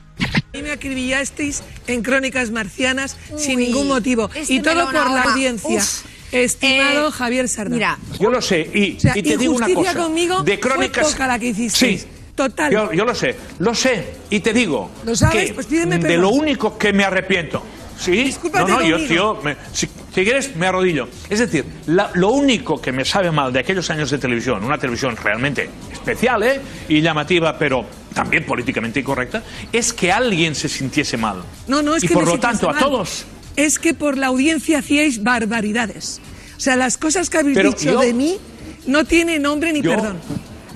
Y 0.52 0.62
me 0.62 0.72
acribillasteis 0.72 1.62
en 1.86 2.02
Crónicas 2.02 2.50
Marcianas 2.50 3.16
sin 3.36 3.61
ningún 3.61 3.86
motivo. 3.86 4.28
este 4.34 4.54
y 4.54 4.61
todo 4.61 4.86
por 4.86 4.94
la 5.11 5.22
audiencia. 5.22 5.76
Uf. 5.78 6.04
Estimado 6.32 7.08
Eh, 7.08 7.12
Javier 7.12 7.48
Sardá. 7.48 7.74
mira, 7.74 7.98
Yo 8.18 8.28
lo 8.30 8.42
sé, 8.42 8.68
y, 8.74 8.96
O 8.96 9.00
sea, 9.00 9.16
y 9.16 9.22
te 9.22 9.36
digo 9.36 9.54
una 9.54 9.68
cosa. 9.72 9.94
conmigo 9.94 10.42
de 10.42 10.58
crónicas. 10.58 11.04
fue 11.06 11.12
poca 11.12 11.26
la 11.28 11.38
que 11.38 11.46
hicisteis. 11.46 12.00
Sí. 12.02 12.06
Total. 12.34 12.72
Yo, 12.72 12.92
yo 12.92 13.04
lo 13.04 13.14
sé, 13.14 13.36
lo 13.58 13.74
sé, 13.74 14.14
y 14.30 14.40
te 14.40 14.52
digo. 14.52 14.90
¿Lo 15.04 15.14
sabes? 15.14 15.48
que 15.48 15.54
Pues 15.54 15.66
pídeme 15.66 15.96
De 15.98 16.02
perdón. 16.02 16.20
lo 16.22 16.30
único 16.30 16.76
que 16.78 16.92
me 16.92 17.04
arrepiento. 17.04 17.62
¿Sí? 18.01 18.12
Discúlpate 18.24 18.70
no, 18.72 18.80
no, 18.80 18.86
yo, 18.86 18.96
tío, 19.07 19.34
me- 19.42 19.57
si, 19.72 19.86
si 19.86 20.24
quieres, 20.24 20.57
me 20.57 20.66
arrodillo. 20.66 21.07
Es 21.28 21.38
decir, 21.38 21.66
la- 21.86 22.11
lo 22.14 22.30
único 22.30 22.80
que 22.80 22.92
me 22.92 23.05
sabe 23.05 23.30
mal 23.30 23.53
de 23.53 23.61
aquellos 23.61 23.90
años 23.90 24.11
de 24.11 24.16
televisión, 24.16 24.64
una 24.64 24.78
televisión 24.78 25.14
realmente 25.22 25.68
especial 25.92 26.42
¿eh? 26.42 26.61
y 26.88 27.03
llamativa, 27.03 27.59
pero 27.59 27.84
también 28.14 28.46
políticamente 28.46 29.01
incorrecta, 29.01 29.42
es 29.70 29.92
que 29.92 30.11
alguien 30.11 30.55
se 30.55 30.68
sintiese 30.70 31.18
mal. 31.18 31.42
No, 31.68 31.82
no, 31.82 31.94
es 31.94 32.05
y 32.05 32.09
que 32.09 32.14
por 32.14 32.26
lo 32.26 32.38
tanto, 32.40 32.70
a 32.70 32.72
mal. 32.72 32.82
todos. 32.82 33.26
Es 33.57 33.78
que 33.78 33.92
por 33.92 34.16
la 34.16 34.28
audiencia 34.28 34.78
hacíais 34.78 35.22
barbaridades. 35.22 36.22
O 36.57 36.61
sea, 36.61 36.76
las 36.76 36.96
cosas 36.96 37.28
que 37.28 37.36
habéis 37.38 37.57
Pero 37.57 37.70
dicho 37.70 37.92
yo- 37.92 38.01
de 38.01 38.14
mí 38.14 38.38
no 38.86 39.05
tiene 39.05 39.38
nombre 39.38 39.72
ni 39.74 39.82
Yo- 39.82 39.90
perdón. 39.90 40.18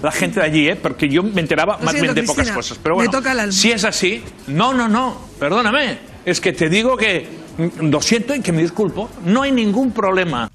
La 0.02 0.12
gente 0.12 0.40
de 0.40 0.44
allí, 0.46 0.68
¿eh? 0.68 0.76
porque 0.76 1.08
yo 1.08 1.22
me 1.22 1.40
enteraba 1.40 1.78
Lo 1.78 1.84
más 1.86 1.94
bien 1.98 2.14
de 2.14 2.22
pocas 2.24 2.50
cosas. 2.50 2.78
Pero 2.82 2.96
bueno, 2.96 3.10
si 3.50 3.72
es 3.72 3.84
así, 3.84 4.22
no, 4.48 4.74
no, 4.74 4.86
no, 4.86 5.18
perdóname. 5.40 6.12
Es 6.24 6.40
que 6.40 6.52
te 6.52 6.68
digo 6.68 6.96
que 6.96 7.28
mm, 7.58 7.86
lo 7.90 8.00
siento 8.00 8.34
y 8.34 8.40
que 8.40 8.52
me 8.52 8.62
disculpo. 8.62 9.10
No 9.24 9.42
hay 9.42 9.52
ningún 9.52 9.92
problema. 9.92 10.50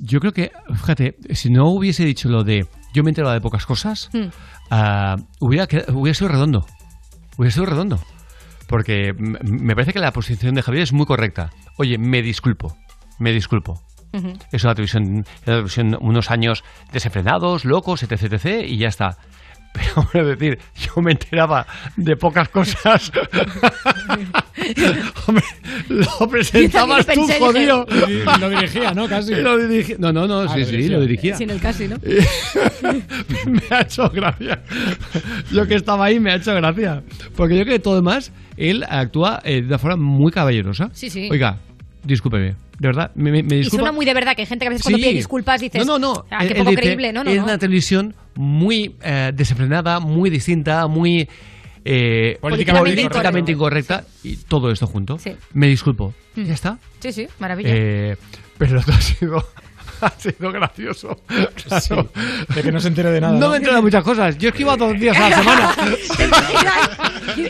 Yo 0.00 0.20
creo 0.20 0.32
que, 0.32 0.52
fíjate, 0.74 1.16
si 1.34 1.50
no 1.50 1.68
hubiese 1.70 2.04
dicho 2.04 2.28
lo 2.28 2.44
de 2.44 2.66
yo 2.94 3.02
me 3.02 3.08
he 3.08 3.12
enterado 3.12 3.34
de 3.34 3.40
pocas 3.40 3.66
cosas, 3.66 4.10
Hmm. 4.12 4.28
ah, 4.70 5.16
hubiera, 5.40 5.66
hubiera 5.92 6.14
sido 6.14 6.28
redondo. 6.28 6.66
Hubiera 7.36 7.52
sido 7.52 7.66
redondo. 7.66 8.00
Porque 8.66 9.12
me 9.14 9.74
parece 9.74 9.92
que 9.92 9.98
la 9.98 10.12
posición 10.12 10.54
de 10.54 10.62
Javier 10.62 10.82
es 10.82 10.92
muy 10.92 11.06
correcta. 11.06 11.50
Oye, 11.78 11.96
me 11.98 12.22
disculpo. 12.22 12.76
Me 13.18 13.32
disculpo. 13.32 13.82
Es 14.52 14.64
una 14.64 14.74
televisión, 14.74 15.04
una 15.04 15.24
televisión 15.44 15.96
unos 16.00 16.30
años 16.30 16.64
desenfrenados, 16.92 17.64
locos, 17.64 18.02
etc, 18.02 18.32
etc, 18.32 18.64
y 18.66 18.78
ya 18.78 18.88
está. 18.88 19.18
Pero, 19.78 19.92
hombre, 19.96 20.20
es 20.32 20.38
decir, 20.38 20.58
yo 20.74 21.02
me 21.02 21.12
enteraba 21.12 21.66
de 21.96 22.16
pocas 22.16 22.48
cosas. 22.48 23.12
Hombre, 25.26 25.44
lo 25.88 26.28
presentabas 26.28 27.06
tú, 27.06 27.12
pensé, 27.26 27.38
jodido. 27.38 27.86
y 28.08 28.40
lo 28.40 28.50
dirigía, 28.50 28.92
¿no? 28.92 29.08
Casi. 29.08 29.34
Lo 29.36 29.56
dirigía. 29.56 29.96
No, 29.98 30.12
no, 30.12 30.26
no, 30.26 30.40
Ah, 30.40 30.48
sí, 30.54 30.60
lo 30.60 30.64
sí, 30.66 30.70
dirigía. 30.72 30.96
lo 30.96 31.00
dirigía. 31.02 31.36
Sí, 31.36 31.44
en 31.44 31.50
el 31.50 31.60
casi, 31.60 31.88
¿no? 31.88 31.96
me 33.46 33.62
ha 33.70 33.80
hecho 33.82 34.08
gracia. 34.10 34.62
Yo 35.52 35.66
que 35.66 35.74
estaba 35.76 36.06
ahí 36.06 36.18
me 36.18 36.32
ha 36.32 36.36
hecho 36.36 36.54
gracia. 36.54 37.02
Porque 37.36 37.56
yo 37.56 37.62
creo 37.64 37.76
que 37.76 37.80
todo 37.80 37.96
demás, 37.96 38.32
él 38.56 38.84
actúa 38.88 39.40
eh, 39.44 39.60
de 39.60 39.66
una 39.68 39.78
forma 39.78 39.96
muy 39.96 40.32
caballerosa. 40.32 40.90
Sí, 40.92 41.08
sí. 41.10 41.28
Oiga, 41.30 41.58
discúlpeme. 42.04 42.56
De 42.78 42.88
verdad, 42.88 43.10
me, 43.16 43.30
me- 43.32 43.42
me 43.42 43.56
Y 43.56 43.58
disculpa. 43.58 43.82
suena 43.82 43.92
muy 43.92 44.06
de 44.06 44.14
verdad, 44.14 44.34
que 44.36 44.42
hay 44.42 44.46
gente 44.46 44.64
que 44.64 44.68
a 44.68 44.70
veces 44.70 44.82
cuando 44.84 44.98
Sí. 44.98 45.04
pide 45.04 45.14
disculpas 45.14 45.60
dices, 45.60 45.84
No, 45.86 45.98
no, 45.98 46.14
no. 46.14 46.24
"Ah, 46.30 46.38
qué 46.40 46.44
Él- 46.46 46.50
él 46.52 46.58
poco 46.58 46.70
dice, 46.70 46.82
creíble, 46.82 47.12
no, 47.12 47.24
no, 47.24 47.30
Es 47.30 47.36
no. 47.38 47.44
una 47.44 47.58
televisión 47.58 48.14
muy 48.36 48.94
eh, 49.02 49.32
desenfrenada, 49.34 49.98
muy 50.00 50.30
distinta, 50.30 50.86
muy... 50.86 51.28
eh, 51.84 52.38
Políticamente 52.40 52.90
políticamente 53.02 53.52
incorrecta 53.52 54.04
y 54.22 54.36
todo 54.36 54.70
esto 54.70 54.86
junto. 54.86 55.18
Sí. 55.18 55.32
Me 55.54 55.66
disculpo. 55.68 56.14
Mm. 56.36 56.42
Ya 56.44 56.54
está. 56.54 56.78
Sí, 57.00 57.12
sí, 57.12 57.26
maravilla. 57.40 57.70
Eh, 57.72 58.16
pero 58.58 58.78
otro 58.80 58.94
ha 58.94 59.00
sido 59.00 59.44
ha 60.00 60.10
sido 60.10 60.52
gracioso. 60.52 61.20
Claro. 61.66 62.10
de 62.54 62.62
que 62.62 62.70
no 62.70 62.78
se 62.78 62.86
entere 62.88 63.10
de 63.10 63.20
nada. 63.20 63.32
No, 63.32 63.40
¿no? 63.40 63.50
me 63.50 63.56
entero 63.56 63.74
de 63.74 63.82
muchas 63.82 64.04
cosas. 64.04 64.38
Yo 64.38 64.50
es 64.50 64.54
que 64.54 64.62
iba 64.62 64.76
dos 64.76 64.96
días 65.00 65.16
a 65.16 65.30
la 65.30 65.36
semana. 65.42 65.74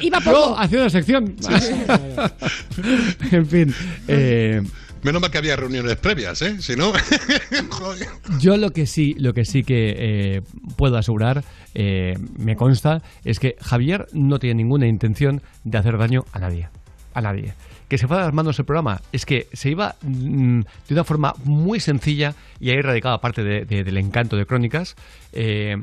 Iba 0.01 0.19
Yo 0.21 0.33
poco. 0.33 0.59
hacía 0.59 0.79
una 0.81 0.89
sección. 0.91 1.37
en 3.33 3.47
fin. 3.47 3.75
eh, 4.07 4.63
Menos 5.09 5.23
mal 5.23 5.31
que 5.31 5.39
había 5.39 5.57
reuniones 5.57 5.97
previas, 5.97 6.43
¿eh? 6.43 6.61
Si 6.61 6.77
no. 6.77 6.93
Yo 8.41 8.57
lo 8.59 8.71
que 8.73 8.87
sí, 8.87 9.15
lo 9.19 9.33
que 9.33 9.45
sí 9.47 9.63
que 9.65 9.95
eh, 9.99 10.43
puedo 10.77 10.99
asegurar, 10.99 11.45
eh, 11.75 12.19
me 12.39 12.57
consta, 12.57 13.03
es 13.25 13.41
que 13.41 13.57
Javier 13.61 14.07
no 14.13 14.39
tiene 14.39 14.57
ninguna 14.63 14.87
intención 14.87 15.41
de 15.65 15.79
hacer 15.79 15.97
daño 15.97 16.25
a 16.33 16.39
nadie. 16.41 16.69
A 17.15 17.21
nadie. 17.23 17.55
Que 17.89 17.97
se 17.97 18.07
fue 18.07 18.19
a 18.19 18.25
las 18.27 18.35
manos 18.35 18.59
el 18.59 18.67
programa. 18.67 19.01
Es 19.13 19.25
que 19.25 19.49
se 19.55 19.71
iba 19.71 19.97
mm, 20.03 20.61
de 20.89 20.95
una 20.95 21.05
forma 21.05 21.35
muy 21.45 21.81
sencilla 21.81 22.35
y 22.61 22.69
ahí 22.71 22.83
radicaba 22.83 23.21
parte 23.23 23.43
de- 23.43 23.65
de- 23.65 23.85
del 23.85 23.97
encanto 23.97 24.37
de 24.37 24.45
Crónicas. 24.47 24.95
eh, 25.33 25.77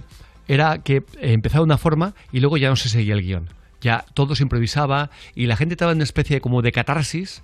era 0.48 0.78
que 0.84 1.02
empezaba 1.20 1.64
una 1.64 1.80
forma 1.80 2.14
y 2.32 2.40
luego 2.40 2.58
ya 2.58 2.70
no 2.70 2.76
se 2.76 2.88
seguía 2.90 3.16
el 3.16 3.24
guion. 3.24 3.50
Ya 3.82 4.06
todo 4.14 4.36
se 4.36 4.44
improvisaba 4.44 5.10
y 5.34 5.48
la 5.48 5.58
gente 5.58 5.74
estaba 5.74 5.92
en 5.92 5.98
una 5.98 6.04
especie 6.04 6.36
de, 6.36 6.42
como 6.42 6.62
de 6.62 6.72
catarsis 6.72 7.42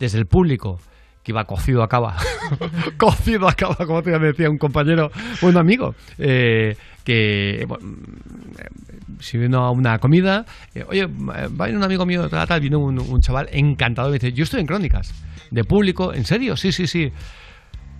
desde 0.00 0.18
el 0.18 0.26
público 0.26 0.80
que 1.22 1.32
iba 1.32 1.44
cocido 1.44 1.82
a 1.82 1.88
cava. 1.88 2.16
cocido 2.98 3.48
a 3.48 3.54
cava, 3.54 3.86
como 3.86 4.02
te 4.02 4.18
decía 4.18 4.50
un 4.50 4.58
compañero, 4.58 5.10
un 5.42 5.56
amigo, 5.56 5.94
eh, 6.18 6.76
que 7.04 7.64
bueno, 7.68 7.86
mm, 7.86 9.20
si 9.20 9.38
vino 9.38 9.64
a 9.64 9.70
una 9.70 9.98
comida, 9.98 10.44
eh, 10.74 10.84
oye, 10.88 11.06
va 11.06 11.34
a 11.44 11.66
venir 11.66 11.76
un 11.76 11.84
amigo 11.84 12.06
mío, 12.06 12.28
tal, 12.28 12.46
tal, 12.46 12.60
vino 12.60 12.78
un, 12.78 12.98
un 12.98 13.20
chaval 13.20 13.48
encantado 13.52 14.08
me 14.08 14.14
dice, 14.14 14.32
yo 14.32 14.44
estoy 14.44 14.60
en 14.60 14.66
crónicas, 14.66 15.12
de 15.50 15.64
público, 15.64 16.12
¿en 16.12 16.24
serio? 16.24 16.56
Sí, 16.56 16.72
sí, 16.72 16.86
sí. 16.86 17.12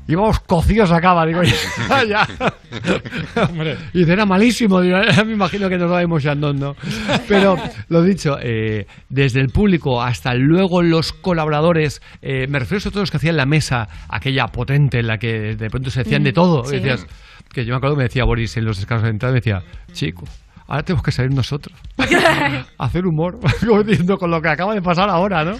Íbamos 0.08 0.40
cocidos 0.40 0.90
a 0.90 1.00
cava, 1.00 1.24
digo, 1.24 1.42
ya, 1.42 2.04
ya. 2.08 2.28
Y 3.94 4.00
dice, 4.00 4.12
era 4.12 4.26
malísimo, 4.26 4.80
digo, 4.80 4.98
"Ya 5.16 5.24
me 5.24 5.32
imagino 5.32 5.68
que 5.68 5.78
nos 5.78 5.88
lo 5.90 5.98
emocionando, 5.98 6.52
¿no? 6.52 6.76
Pero, 7.28 7.56
lo 7.88 8.02
dicho, 8.02 8.36
eh, 8.42 8.86
desde 9.08 9.40
el 9.40 9.48
público 9.48 10.02
hasta 10.02 10.34
luego 10.34 10.82
los 10.82 11.12
colaboradores, 11.12 12.02
eh, 12.20 12.46
me 12.48 12.58
refiero 12.58 12.80
a 12.80 12.90
todos 12.90 13.02
los 13.02 13.10
que 13.10 13.18
hacían 13.18 13.36
la 13.36 13.46
mesa, 13.46 13.88
aquella 14.08 14.46
potente 14.48 14.98
en 15.00 15.06
la 15.06 15.18
que 15.18 15.54
de 15.56 15.70
pronto 15.70 15.90
se 15.90 16.02
decían 16.02 16.24
de 16.24 16.30
Mm, 16.32 16.34
todo. 16.34 16.64
sí. 16.64 16.76
Decías, 16.76 17.06
que 17.52 17.64
yo 17.64 17.72
me 17.74 17.76
acuerdo, 17.76 17.96
me 17.96 18.04
decía 18.04 18.24
Boris 18.24 18.56
en 18.56 18.64
los 18.64 18.78
descansos 18.78 19.04
de 19.04 19.10
entrada, 19.10 19.32
me 19.32 19.38
decía, 19.40 19.62
chico, 19.92 20.24
ahora 20.66 20.82
tenemos 20.82 21.04
que 21.04 21.12
salir 21.12 21.30
nosotros. 21.32 21.76
a 21.98 22.04
hacer 22.86 23.06
humor, 23.06 23.38
como 23.66 23.82
diciendo 23.84 24.16
con 24.18 24.30
lo 24.30 24.40
que 24.42 24.48
acaba 24.48 24.74
de 24.74 24.82
pasar 24.82 25.08
ahora, 25.10 25.44
¿no? 25.44 25.52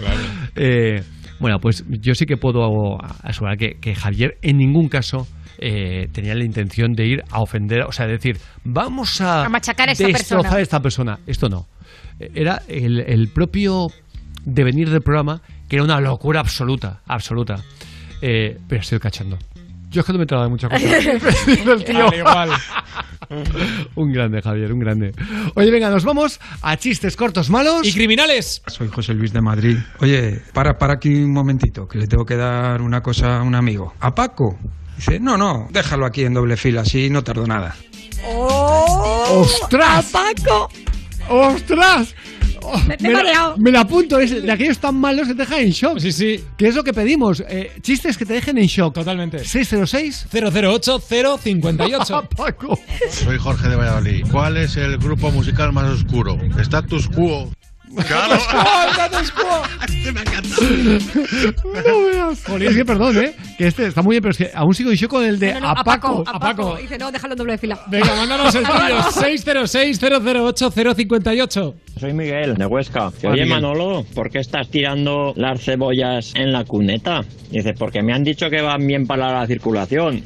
Eh, 0.57 1.03
bueno, 1.43 1.59
pues 1.61 1.84
yo 2.01 2.14
sí 2.14 2.24
que 2.24 2.36
puedo 2.36 2.97
asegurar 3.22 3.59
que, 3.59 3.74
que 3.80 3.95
Javier 3.95 4.38
en 4.40 4.57
ningún 4.57 4.88
caso 4.88 5.26
eh, 5.59 6.07
tenía 6.12 6.34
la 6.34 6.45
intención 6.45 6.93
de 6.93 7.07
ir 7.07 7.22
a 7.30 7.40
ofender, 7.43 7.82
o 7.82 7.93
sea, 7.93 8.07
decir, 8.07 8.38
vamos 8.64 9.20
a, 9.20 9.45
A 9.45 9.49
machacar 9.49 9.88
a 9.88 9.93
esta 9.93 10.07
destrozar 10.07 10.40
persona. 10.43 10.57
a 10.57 10.61
esta 10.62 10.80
persona. 10.80 11.18
Esto 11.26 11.49
no. 11.49 11.66
Era 12.18 12.62
el, 12.68 13.01
el 13.01 13.28
propio 13.28 13.88
devenir 14.45 14.88
del 14.88 15.03
programa 15.03 15.43
que 15.68 15.76
era 15.76 15.84
una 15.84 16.01
locura 16.01 16.40
absoluta, 16.40 17.01
absoluta. 17.07 17.57
Eh, 18.20 18.57
pero 18.68 18.80
estoy 18.80 19.01
cachando. 19.01 19.36
Yo 19.90 20.01
es 20.01 20.07
que 20.07 20.12
no 20.12 20.18
me 20.18 20.22
he 20.22 20.24
enterado 20.24 20.45
de 20.45 20.51
muchas 20.51 20.70
cosas. 20.70 21.07
El 21.66 21.84
tío. 21.84 22.05
Vale, 22.05 22.18
igual. 22.18 22.51
un 23.97 24.12
grande, 24.12 24.43
Javier, 24.43 24.72
un 24.72 24.78
grande. 24.78 25.12
Oye, 25.55 25.70
venga, 25.70 25.91
nos 25.91 26.05
vamos 26.05 26.41
a 26.62 26.76
chistes 26.76 27.16
cortos 27.16 27.51
malos. 27.51 27.87
Y 27.87 27.93
criminales. 27.93 28.62
Soy 28.66 28.89
José 28.89 29.14
Luis 29.14 29.33
de 29.33 29.41
Madrid. 29.41 29.78
Oye, 30.01 30.43
para, 30.53 30.74
para 30.78 30.95
aquí 30.95 31.14
un 31.14 31.33
momentito, 31.33 31.87
que 31.87 31.99
le 31.99 32.07
tengo 32.07 32.24
que 32.24 32.37
dar 32.37 32.80
una 32.83 33.01
cosa 33.01 33.39
a 33.39 33.43
un 33.43 33.55
amigo. 33.55 33.95
¿A 34.01 34.14
Paco? 34.14 34.59
Dice, 34.97 35.18
no, 35.20 35.37
no, 35.37 35.68
déjalo 35.70 36.07
aquí 36.07 36.24
en 36.24 36.35
doble 36.35 36.57
fila, 36.57 36.83
así 36.83 37.11
no 37.11 37.22
tardo 37.22 37.47
nada. 37.47 37.74
¡Ostras! 38.24 40.12
Paco! 40.12 40.68
¡Ostras! 41.28 42.14
Oh, 42.65 42.79
Me- 42.87 42.97
me 43.01 43.09
he 43.09 43.13
la- 43.13 43.55
me 43.57 43.71
la 43.71 43.81
apunto, 43.81 44.19
es 44.19 44.43
de 44.43 44.51
aquellos 44.51 44.79
tan 44.79 44.95
malos 44.97 45.27
que 45.29 45.35
te 45.35 45.41
dejan 45.43 45.61
en 45.61 45.71
shock. 45.71 45.99
Sí, 45.99 46.13
sí. 46.13 46.45
¿Qué 46.57 46.69
es 46.69 46.75
lo 46.75 46.85
que 46.85 46.93
pedimos? 46.93 47.43
Eh, 47.49 47.71
chistes 47.83 48.17
que 48.17 48.25
te 48.25 48.35
dejen 48.35 48.59
en 48.59 48.67
shock. 48.67 48.95
Totalmente. 48.95 49.41
606 49.45 50.27
008 50.33 51.01
058. 51.01 52.29
Paco. 52.37 52.79
Soy 53.11 53.39
Jorge 53.39 53.69
de 53.69 53.77
Valladolid. 53.77 54.27
¿Cuál 54.31 54.57
es 54.57 54.77
el 54.77 54.99
grupo 54.99 55.31
musical 55.31 55.73
más 55.73 55.91
oscuro? 55.91 56.39
Status 56.59 57.09
Quo. 57.09 57.51
Claro. 58.07 58.34
No 61.84 62.07
veas. 62.07 62.49
Es 62.62 62.76
que 62.76 62.84
perdón, 62.84 63.18
¿eh? 63.18 63.34
Que 63.59 63.66
este 63.66 63.86
está 63.86 64.03
muy 64.03 64.14
bien, 64.14 64.22
pero 64.22 64.32
es 64.32 64.38
que 64.38 64.51
aún 64.55 64.74
sigo 64.74 64.90
en 64.90 64.97
shock 64.97 65.11
con 65.11 65.24
el 65.24 65.38
de 65.38 65.55
No, 65.55 65.61
no, 65.61 65.68
a 65.70 65.84
Paco. 65.84 66.24
A 66.26 66.38
Paco. 66.38 66.76
Dice, 66.76 66.99
no, 66.99 67.12
déjalo 67.12 67.34
en 67.34 67.38
doble 67.38 67.59
fila. 67.59 67.80
Venga, 67.88 68.14
mándanos 68.16 68.55
el 68.55 68.64
tuyo. 68.64 69.03
606 69.11 70.01
008 70.01 70.70
058. 70.97 71.74
Soy 72.01 72.12
Miguel, 72.12 72.55
de 72.55 72.66
Huesca. 72.66 73.09
Oye, 73.09 73.30
Miguel. 73.30 73.49
Manolo, 73.49 74.05
¿por 74.14 74.30
qué 74.30 74.38
estás 74.38 74.68
tirando 74.68 75.34
las 75.36 75.61
cebollas 75.62 76.34
en 76.34 76.53
la 76.53 76.64
cuneta? 76.64 77.22
Dice, 77.51 77.74
porque 77.74 78.03
me 78.03 78.12
han 78.12 78.24
dicho 78.24 78.49
que 78.49 78.62
van 78.62 78.86
bien 78.86 79.07
para 79.07 79.32
la 79.32 79.47
circulación. 79.47 80.24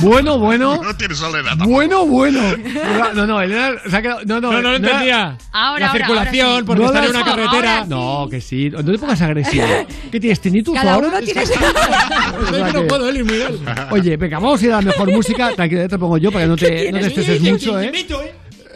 Bueno, 0.00 0.38
bueno. 0.38 0.80
No 0.82 0.94
tienes 0.96 1.18
soledad. 1.18 1.56
Bueno, 1.58 2.06
bueno. 2.06 2.40
No, 3.14 3.26
no, 3.26 3.40
Elena 3.40 3.72
se 3.88 3.96
ha 3.96 4.02
quedado. 4.02 4.20
No, 4.24 4.40
no, 4.40 4.52
No, 4.52 4.62
no 4.62 4.70
lo 4.70 4.76
entendía. 4.76 5.36
Ahora, 5.52 5.80
la 5.80 5.86
ahora, 5.92 5.92
circulación, 5.92 6.46
ahora 6.46 6.58
sí. 6.60 6.64
porque 6.66 6.82
No 6.82 6.86
están 6.88 7.04
en 7.04 7.10
una 7.10 7.24
carretera. 7.24 7.82
sí. 7.84 7.88
No, 7.90 8.28
que 8.30 8.40
sí. 8.40 8.70
No 8.70 8.84
te 8.84 8.98
pongas 8.98 9.22
agresivo. 9.22 9.66
¿Qué 10.12 10.20
tienes? 10.20 10.40
¿Tinnitus 10.40 10.74
Cada 10.74 10.94
ahora? 10.94 11.08
uno 11.08 11.18
tiene 11.20 11.42
Es 11.42 11.50
que- 11.50 11.56
su- 11.56 11.64
O 11.64 12.46
sea 12.54 12.66
Es 12.68 12.72
que 12.72 12.80
no 12.80 12.86
puedo, 12.86 13.08
Eli, 13.08 13.22
Miguel. 13.22 13.58
Oye, 13.90 14.16
venga, 14.16 14.38
vamos 14.38 14.60
a 14.62 14.64
ir 14.66 14.72
a 14.72 14.76
la 14.76 14.82
mejor 14.82 15.10
música. 15.12 15.52
Tranquila, 15.54 15.88
te 15.88 15.98
pongo 15.98 16.18
yo 16.18 16.30
para 16.32 16.44
que 16.44 16.48
no 16.48 16.56
te, 16.56 16.92
no 16.92 16.98
te 16.98 17.06
estreses 17.06 17.40
mucho, 17.40 17.80
¿eh? 17.80 17.92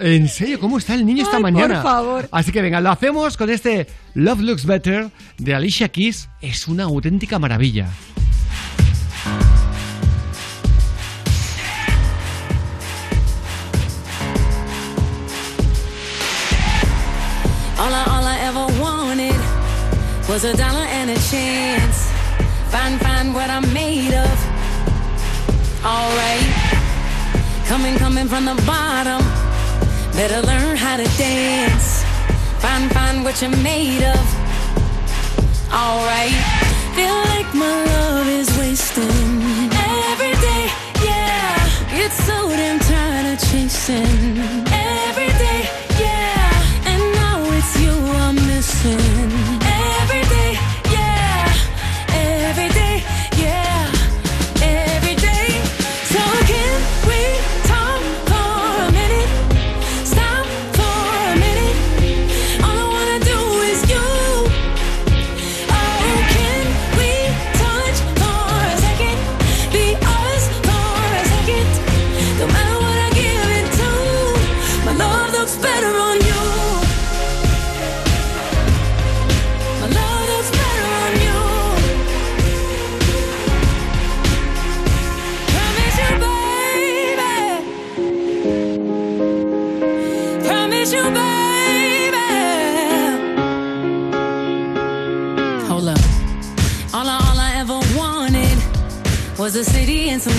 En 0.00 0.28
serio, 0.28 0.60
¿cómo 0.60 0.78
está 0.78 0.94
el 0.94 1.04
niño 1.04 1.24
esta 1.24 1.38
Ay, 1.38 1.42
por 1.42 1.52
mañana? 1.52 1.82
favor. 1.82 2.28
Así 2.30 2.52
que 2.52 2.62
venga, 2.62 2.80
lo 2.80 2.90
hacemos 2.90 3.36
con 3.36 3.50
este 3.50 3.88
Love 4.14 4.40
Looks 4.42 4.64
Better 4.64 5.10
de 5.38 5.54
Alicia 5.56 5.88
Keys. 5.88 6.28
Es 6.40 6.68
una 6.68 6.84
auténtica 6.84 7.40
maravilla. 7.40 7.88
Was 20.43 20.55
a 20.55 20.57
dollar 20.57 20.86
and 20.99 21.11
a 21.11 21.18
chance. 21.32 22.12
Find, 22.70 23.01
find 23.01 23.34
what 23.34 23.51
I'm 23.51 23.72
made 23.72 24.14
of. 24.14 24.36
Alright. 25.84 26.49
Coming, 27.66 27.97
coming 27.97 28.28
from 28.28 28.45
the 28.45 28.55
bottom. 28.64 29.20
Better 30.12 30.41
learn 30.47 30.76
how 30.76 30.97
to 30.97 31.09
dance. 31.18 32.05
Find, 32.62 32.89
find 32.93 33.24
what 33.24 33.43
you're 33.43 33.57
made 33.62 34.05
of. 34.05 34.24
Alright. 35.72 36.39
Feel 36.95 37.18
like 37.32 37.53
my 37.53 37.74
love 37.95 38.28
is 38.28 38.49
wasting. 38.59 39.43
Every 40.12 40.34
day, 40.47 40.64
yeah. 41.03 42.05
It's 42.05 42.18
so 42.28 42.49
damn 42.51 42.78
tired 42.78 43.26
of 43.34 43.51
chasing. 43.51 44.67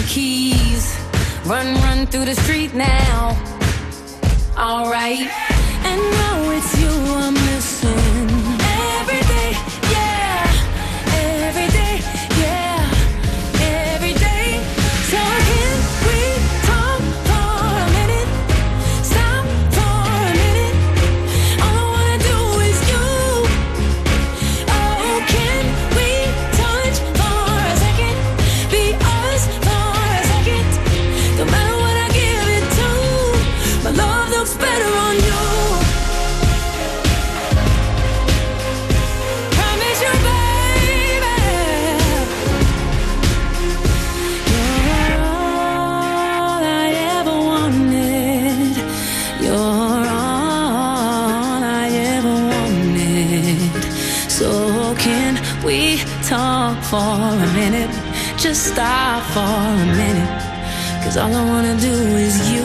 Keys. 0.10 0.98
Run, 1.46 1.76
run 1.84 2.08
through 2.08 2.26
the 2.26 2.36
street 2.36 2.74
now. 2.74 3.38
Alright. 4.58 5.30
And 5.90 6.02
now 6.22 6.50
it's 6.52 6.74
you 6.82 6.90
I'm 6.90 7.39
stop 58.60 59.24
for 59.34 59.40
a 59.40 59.86
minute. 59.86 60.30
Cause 61.04 61.16
all 61.16 61.34
I 61.34 61.46
wanna 61.46 61.80
do 61.80 61.96
is 62.28 62.52
you. 62.52 62.59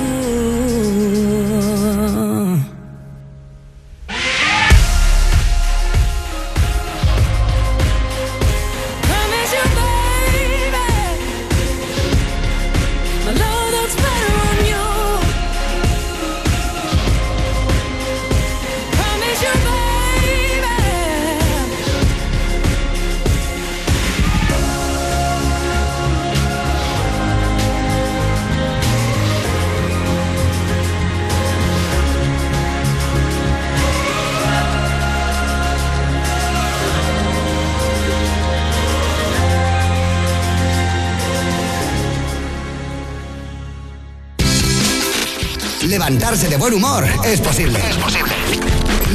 Levantarse 46.04 46.50
de 46.50 46.58
buen 46.58 46.74
humor 46.74 47.06
es 47.24 47.40
posible. 47.40 47.78
Es 47.88 47.96
posible. 47.96 48.34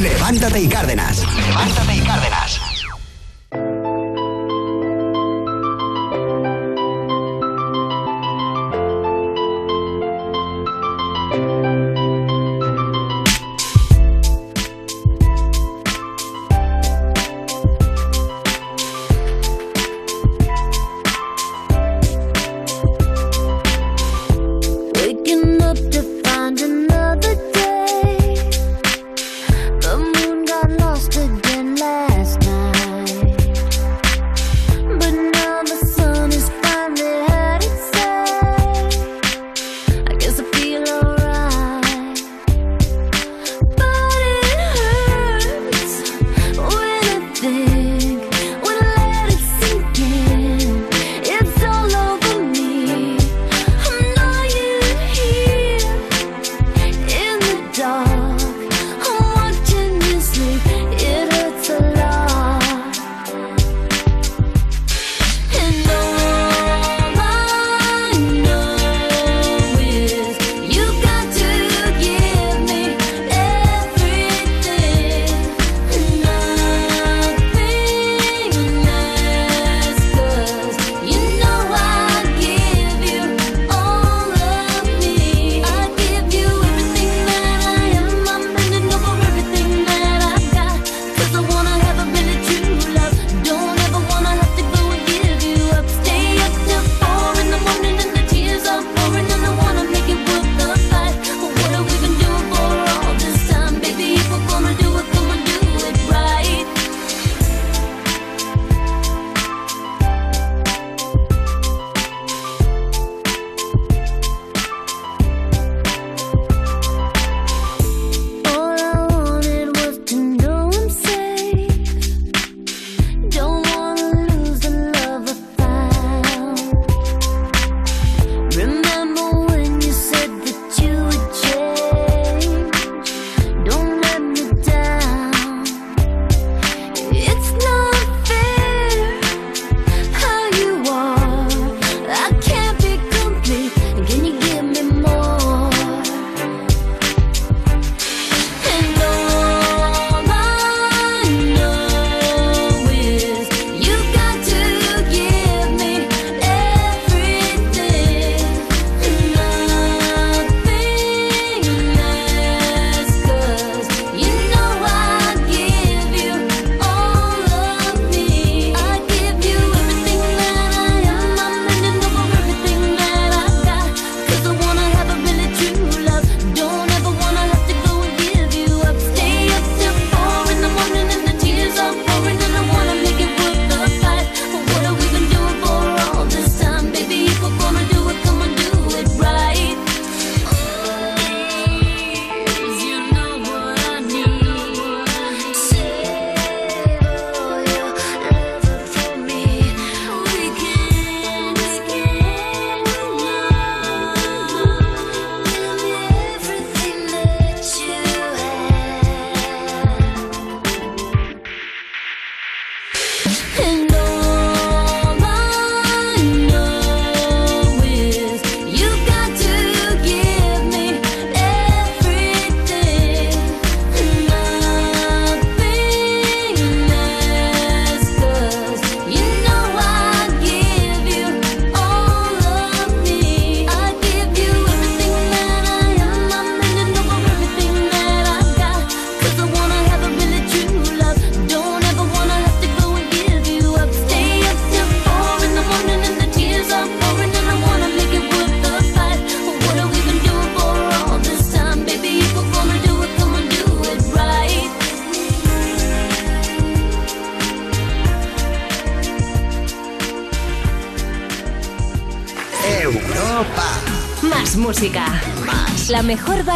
Levántate 0.00 0.60
y 0.60 0.68
Cárdenas. 0.68 1.22
Levántate 1.36 1.94
y 1.94 1.99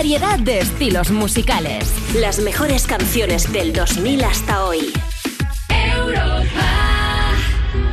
variedad 0.05 0.39
de 0.39 0.59
estilos 0.59 1.11
musicales. 1.11 1.91
Las 2.15 2.39
mejores 2.39 2.87
canciones 2.87 3.51
del 3.51 3.73
2000 3.73 4.25
hasta 4.25 4.67
hoy. 4.67 4.93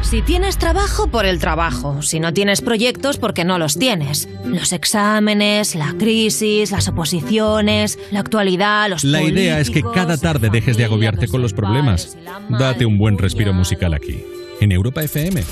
Si 0.02 0.22
tienes 0.22 0.58
trabajo, 0.58 1.08
por 1.08 1.26
el 1.26 1.40
trabajo. 1.40 2.02
Si 2.02 2.20
no 2.20 2.34
tienes 2.34 2.60
proyectos, 2.60 3.18
porque 3.18 3.46
no 3.46 3.58
los 3.58 3.76
tienes. 3.80 4.28
Los 4.44 4.74
exámenes, 4.74 5.74
la 5.76 5.96
crisis, 5.98 6.72
las 6.72 6.90
oposiciones, 6.90 7.98
la 8.12 8.20
actualidad, 8.20 8.90
los 8.90 9.06
La 9.06 9.24
idea 9.24 9.62
es 9.62 9.70
que 9.70 9.82
cada 9.82 10.18
tarde 10.18 10.50
dejes 10.50 10.76
de 10.76 10.84
agobiarte 10.84 11.30
con 11.30 11.42
los 11.42 11.54
problemas. 11.54 12.18
Date 12.50 12.86
un 12.86 12.98
buen 12.98 13.18
respiro 13.18 13.54
musical 13.54 13.94
aquí, 13.94 14.22
en 14.60 14.74
Europa 14.74 15.02
FM. 15.02 15.44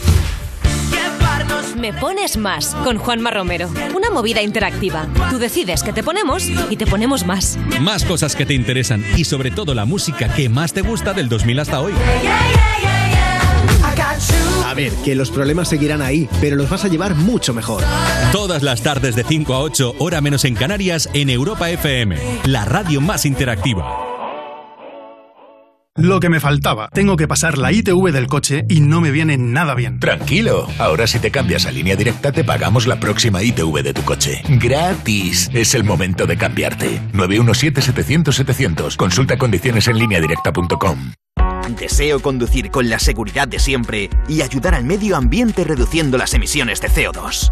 Me 1.79 1.93
pones 1.93 2.35
más 2.35 2.75
con 2.83 2.97
Juanma 2.97 3.31
Romero. 3.31 3.69
Una 3.95 4.09
movida 4.09 4.41
interactiva. 4.41 5.07
Tú 5.29 5.39
decides 5.39 5.81
que 5.81 5.93
te 5.93 6.03
ponemos 6.03 6.43
y 6.69 6.75
te 6.75 6.85
ponemos 6.85 7.25
más. 7.25 7.57
Más 7.79 8.03
cosas 8.03 8.35
que 8.35 8.45
te 8.45 8.53
interesan 8.53 9.03
y 9.15 9.23
sobre 9.23 9.49
todo 9.49 9.73
la 9.73 9.85
música 9.85 10.33
que 10.33 10.49
más 10.49 10.73
te 10.73 10.81
gusta 10.81 11.13
del 11.13 11.29
2000 11.29 11.59
hasta 11.59 11.79
hoy. 11.79 11.93
A 14.65 14.73
ver, 14.73 14.91
que 15.05 15.15
los 15.15 15.31
problemas 15.31 15.69
seguirán 15.69 16.01
ahí, 16.01 16.27
pero 16.41 16.57
los 16.57 16.69
vas 16.69 16.83
a 16.83 16.89
llevar 16.89 17.15
mucho 17.15 17.53
mejor. 17.53 17.83
Todas 18.31 18.61
las 18.61 18.81
tardes 18.81 19.15
de 19.15 19.23
5 19.23 19.53
a 19.53 19.59
8, 19.61 19.95
hora 19.99 20.19
menos 20.19 20.43
en 20.45 20.55
Canarias, 20.55 21.09
en 21.13 21.29
Europa 21.29 21.69
FM, 21.69 22.17
la 22.45 22.65
radio 22.65 22.99
más 22.99 23.25
interactiva. 23.25 23.98
Lo 26.09 26.19
que 26.19 26.29
me 26.29 26.39
faltaba. 26.39 26.89
Tengo 26.91 27.15
que 27.17 27.27
pasar 27.27 27.59
la 27.59 27.71
ITV 27.71 28.11
del 28.11 28.25
coche 28.25 28.65
y 28.67 28.79
no 28.79 28.99
me 28.99 29.11
viene 29.11 29.37
nada 29.37 29.75
bien. 29.75 29.99
Tranquilo, 29.99 30.67
ahora 30.79 31.05
si 31.05 31.19
te 31.19 31.29
cambias 31.29 31.67
a 31.67 31.71
línea 31.71 31.95
directa 31.95 32.31
te 32.31 32.43
pagamos 32.43 32.87
la 32.87 32.99
próxima 32.99 33.43
ITV 33.43 33.83
de 33.83 33.93
tu 33.93 34.01
coche. 34.01 34.41
Gratis. 34.49 35.51
Es 35.53 35.75
el 35.75 35.83
momento 35.83 36.25
de 36.25 36.35
cambiarte. 36.35 36.99
917-700-700. 37.13 38.95
Consulta 38.95 39.37
condiciones 39.37 39.87
en 39.87 39.99
lineadirecta.com. 39.99 41.11
Deseo 41.79 42.19
conducir 42.19 42.71
con 42.71 42.89
la 42.89 42.97
seguridad 42.97 43.47
de 43.47 43.59
siempre 43.59 44.09
y 44.27 44.41
ayudar 44.41 44.73
al 44.73 44.85
medio 44.85 45.15
ambiente 45.15 45.63
reduciendo 45.63 46.17
las 46.17 46.33
emisiones 46.33 46.81
de 46.81 46.89
CO2. 46.89 47.51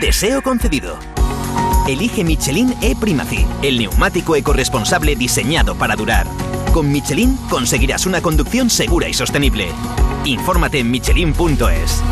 Deseo 0.00 0.42
concedido. 0.42 0.98
Elige 1.86 2.24
Michelin 2.24 2.74
E-Primacy, 2.80 3.44
el 3.62 3.78
neumático 3.78 4.34
ecoresponsable 4.34 5.14
diseñado 5.16 5.76
para 5.76 5.94
durar. 5.96 6.26
Con 6.72 6.90
Michelin 6.90 7.36
conseguirás 7.50 8.06
una 8.06 8.22
conducción 8.22 8.70
segura 8.70 9.06
y 9.06 9.12
sostenible. 9.12 9.68
Infórmate 10.24 10.78
en 10.78 10.90
michelin.es. 10.90 12.02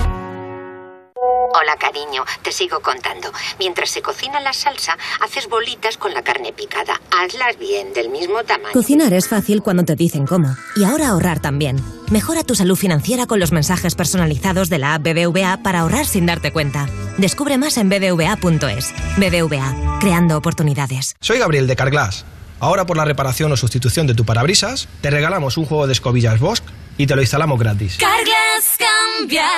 Hola, 1.53 1.77
cariño, 1.79 2.25
te 2.43 2.53
sigo 2.53 2.81
contando. 2.81 3.33
Mientras 3.59 3.89
se 3.89 4.03
cocina 4.03 4.39
la 4.39 4.53
salsa, 4.53 4.99
haces 5.21 5.49
bolitas 5.49 5.97
con 5.97 6.13
la 6.13 6.23
carne 6.23 6.53
picada. 6.53 7.01
Hazlas 7.11 7.59
bien, 7.59 7.95
del 7.95 8.11
mismo 8.11 8.45
tamaño. 8.45 8.73
Cocinar 8.75 9.15
es 9.15 9.29
fácil 9.29 9.63
cuando 9.63 9.85
te 9.85 9.97
dicen 9.97 10.27
cómo. 10.27 10.55
Y 10.77 10.85
ahora 10.85 11.09
ahorrar 11.09 11.41
también. 11.41 11.83
Mejora 12.11 12.45
tu 12.45 12.55
salud 12.55 12.77
financiera 12.77 13.27
con 13.27 13.41
los 13.41 13.53
mensajes 13.53 13.95
personalizados 13.95 14.69
de 14.69 14.79
la 14.79 14.95
app 14.95 15.03
BBVA 15.03 15.63
para 15.63 15.81
ahorrar 15.81 16.05
sin 16.05 16.27
darte 16.27 16.53
cuenta. 16.53 16.87
Descubre 17.17 17.57
más 17.57 17.79
en 17.79 17.89
bbva.es. 17.89 18.95
BBVA, 19.17 19.99
creando 20.01 20.37
oportunidades. 20.37 21.17
Soy 21.21 21.39
Gabriel 21.39 21.67
de 21.67 21.77
Carglass. 21.77 22.27
Ahora 22.61 22.85
por 22.85 22.99
la 22.99 23.07
reparación 23.07 23.51
o 23.53 23.57
sustitución 23.57 24.07
de 24.07 24.15
tu 24.15 24.25
parabrisas, 24.27 24.87
te 25.01 25.11
regalamos 25.11 25.57
un 25.57 25.65
juego 25.65 25.87
de 25.87 25.95
escobillas 25.95 26.41
Bosch 26.41 26.63
y 27.01 27.07
te 27.07 27.17
lo 27.17 27.23
instalamos 27.23 27.59
gratis. 27.59 27.97
Carglass 27.97 28.77
cambia, 28.79 29.49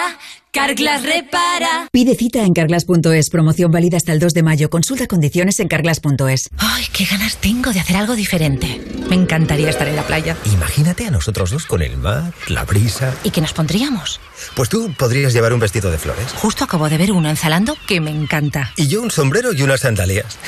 Carglass 0.52 1.02
repara. 1.02 1.88
Pide 1.90 2.14
cita 2.14 2.44
en 2.44 2.52
carglass.es. 2.52 3.30
Promoción 3.30 3.72
válida 3.72 3.96
hasta 3.96 4.12
el 4.12 4.20
2 4.20 4.32
de 4.32 4.44
mayo. 4.44 4.70
Consulta 4.70 5.08
condiciones 5.08 5.58
en 5.58 5.66
carglass.es. 5.66 6.50
Ay, 6.58 6.86
qué 6.92 7.04
ganas 7.04 7.38
tengo 7.38 7.72
de 7.72 7.80
hacer 7.80 7.96
algo 7.96 8.14
diferente. 8.14 8.80
Me 9.08 9.16
encantaría 9.16 9.70
estar 9.70 9.88
en 9.88 9.96
la 9.96 10.02
playa. 10.02 10.36
Imagínate 10.52 11.06
a 11.06 11.10
nosotros 11.10 11.50
dos 11.50 11.66
con 11.66 11.82
el 11.82 11.96
mar, 11.96 12.32
la 12.46 12.64
brisa. 12.64 13.12
¿Y 13.24 13.30
qué 13.30 13.40
nos 13.40 13.54
pondríamos? 13.54 14.20
Pues 14.54 14.68
tú 14.68 14.94
podrías 14.96 15.32
llevar 15.32 15.52
un 15.52 15.58
vestido 15.58 15.90
de 15.90 15.98
flores. 15.98 16.30
Justo 16.36 16.62
acabo 16.62 16.88
de 16.88 16.96
ver 16.96 17.10
uno 17.10 17.28
en 17.28 17.36
Zalando 17.36 17.76
que 17.88 18.00
me 18.00 18.12
encanta. 18.12 18.72
Y 18.76 18.86
yo 18.86 19.02
un 19.02 19.10
sombrero 19.10 19.52
y 19.52 19.62
unas 19.62 19.80
sandalias. 19.80 20.38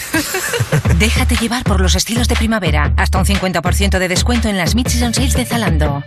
Déjate 0.99 1.35
llevar 1.37 1.65
por 1.65 1.81
los 1.81 1.97
estilos 1.97 2.29
de 2.29 2.37
primavera. 2.37 2.95
Hasta 2.97 3.19
un 3.19 3.25
50% 3.25 3.99
de 3.99 4.09
descuento 4.09 4.49
en 4.49 4.59
las 4.59 4.77
Mid-Season 4.77 5.13
Sales 5.13 5.35
de 5.35 5.45
Zalando. 5.45 6.05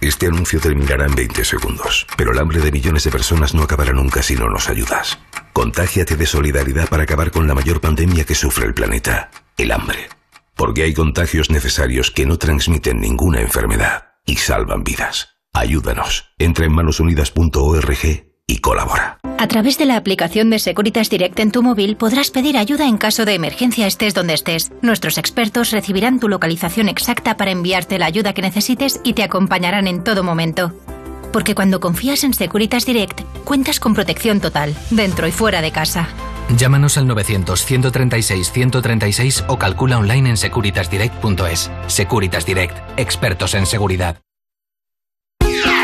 Este 0.00 0.26
anuncio 0.26 0.60
terminará 0.60 1.06
en 1.06 1.14
20 1.14 1.44
segundos, 1.44 2.06
pero 2.16 2.32
el 2.32 2.38
hambre 2.38 2.60
de 2.60 2.70
millones 2.70 3.02
de 3.02 3.10
personas 3.10 3.52
no 3.54 3.64
acabará 3.64 3.92
nunca 3.92 4.22
si 4.22 4.36
no 4.36 4.48
nos 4.48 4.68
ayudas. 4.68 5.18
Contágiate 5.52 6.16
de 6.16 6.26
solidaridad 6.26 6.88
para 6.88 7.02
acabar 7.02 7.32
con 7.32 7.48
la 7.48 7.54
mayor 7.54 7.80
pandemia 7.80 8.24
que 8.24 8.36
sufre 8.36 8.66
el 8.66 8.74
planeta, 8.74 9.30
el 9.56 9.72
hambre. 9.72 10.08
Porque 10.54 10.84
hay 10.84 10.94
contagios 10.94 11.50
necesarios 11.50 12.12
que 12.12 12.26
no 12.26 12.38
transmiten 12.38 13.00
ninguna 13.00 13.40
enfermedad 13.40 14.14
y 14.24 14.36
salvan 14.36 14.84
vidas. 14.84 15.36
Ayúdanos. 15.52 16.32
Entra 16.38 16.66
en 16.66 16.74
manosunidas.org 16.74 18.28
y 18.48 18.58
colabora. 18.58 19.18
A 19.38 19.46
través 19.46 19.78
de 19.78 19.84
la 19.84 19.96
aplicación 19.96 20.50
de 20.50 20.58
Securitas 20.58 21.10
Direct 21.10 21.38
en 21.38 21.52
tu 21.52 21.62
móvil 21.62 21.96
podrás 21.96 22.32
pedir 22.32 22.58
ayuda 22.58 22.88
en 22.88 22.98
caso 22.98 23.24
de 23.24 23.34
emergencia 23.34 23.86
estés 23.86 24.14
donde 24.14 24.34
estés. 24.34 24.72
Nuestros 24.82 25.16
expertos 25.16 25.70
recibirán 25.70 26.18
tu 26.18 26.28
localización 26.28 26.88
exacta 26.88 27.36
para 27.36 27.52
enviarte 27.52 28.00
la 28.00 28.06
ayuda 28.06 28.32
que 28.32 28.42
necesites 28.42 29.00
y 29.04 29.12
te 29.12 29.22
acompañarán 29.22 29.86
en 29.86 30.02
todo 30.02 30.24
momento. 30.24 30.72
Porque 31.32 31.54
cuando 31.54 31.78
confías 31.78 32.24
en 32.24 32.34
Securitas 32.34 32.84
Direct, 32.84 33.20
cuentas 33.44 33.78
con 33.78 33.94
protección 33.94 34.40
total, 34.40 34.74
dentro 34.90 35.28
y 35.28 35.30
fuera 35.30 35.60
de 35.60 35.70
casa. 35.70 36.08
Llámanos 36.56 36.98
al 36.98 37.06
900-136-136 37.06 39.44
o 39.46 39.56
calcula 39.58 39.98
online 39.98 40.30
en 40.30 40.36
securitasdirect.es. 40.36 41.70
Securitas 41.86 42.44
Direct, 42.46 42.76
expertos 42.98 43.54
en 43.54 43.66
seguridad. 43.66 44.16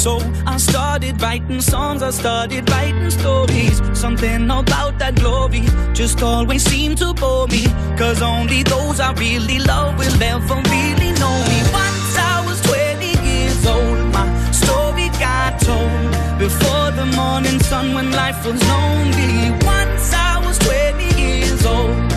So 0.00 0.16
I 0.46 0.56
started 0.56 1.20
writing 1.20 1.60
songs, 1.60 2.02
I 2.02 2.10
started 2.10 2.70
writing 2.70 3.10
stories. 3.10 3.82
Something 3.92 4.44
about 4.44 4.98
that 4.98 5.14
glory 5.16 5.60
just 5.92 6.22
always 6.22 6.62
seemed 6.62 6.96
to 7.04 7.12
bore 7.12 7.46
me. 7.48 7.66
Cause 7.98 8.22
only 8.22 8.62
those 8.62 8.98
I 8.98 9.12
really 9.12 9.58
love 9.58 9.98
will 9.98 10.22
ever 10.22 10.56
really 10.72 11.12
know 11.20 11.36
me. 11.50 11.58
Once 11.84 12.12
I 12.16 12.42
was 12.46 12.58
20 12.62 13.12
years 13.28 13.66
old, 13.66 13.98
my 14.16 14.26
story 14.52 15.08
got 15.20 15.60
told. 15.60 16.38
Before 16.38 16.90
the 16.92 17.04
morning 17.14 17.60
sun 17.60 17.92
when 17.94 18.10
life 18.10 18.40
was 18.46 18.58
lonely. 18.72 19.50
Once 19.76 20.14
I 20.14 20.40
was 20.46 20.56
20 20.60 21.20
years 21.20 21.66
old. 21.66 22.10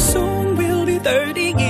Soon 0.00 0.56
we'll 0.56 0.84
be 0.84 0.98
30 0.98 1.40
years 1.42 1.69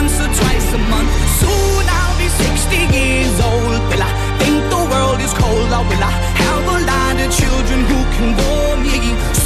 once 0.00 0.20
or 0.24 0.30
twice 0.40 0.68
a 0.78 0.80
month. 0.94 1.12
Soon 1.40 1.84
I'll 1.98 2.18
be 2.22 2.28
60 2.28 2.76
years 2.98 3.36
old. 3.50 3.80
Will 3.90 4.04
I 4.10 4.12
think 4.40 4.58
the 4.74 4.82
world 4.92 5.20
is 5.26 5.34
cold? 5.42 5.70
Oh, 5.74 5.78
or 5.78 5.84
will 5.90 6.04
I 6.10 6.14
have 6.42 6.64
a 6.76 6.78
lot 6.92 7.14
of 7.24 7.28
children 7.40 7.80
who 7.90 8.00
can 8.14 8.28
bore 8.40 8.76
me? 8.86 9.37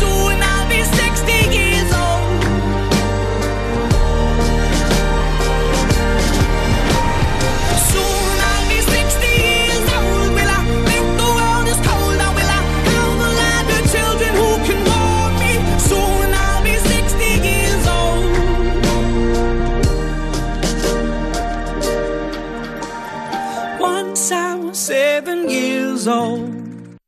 Years 26.02 26.06
old. 26.06 26.98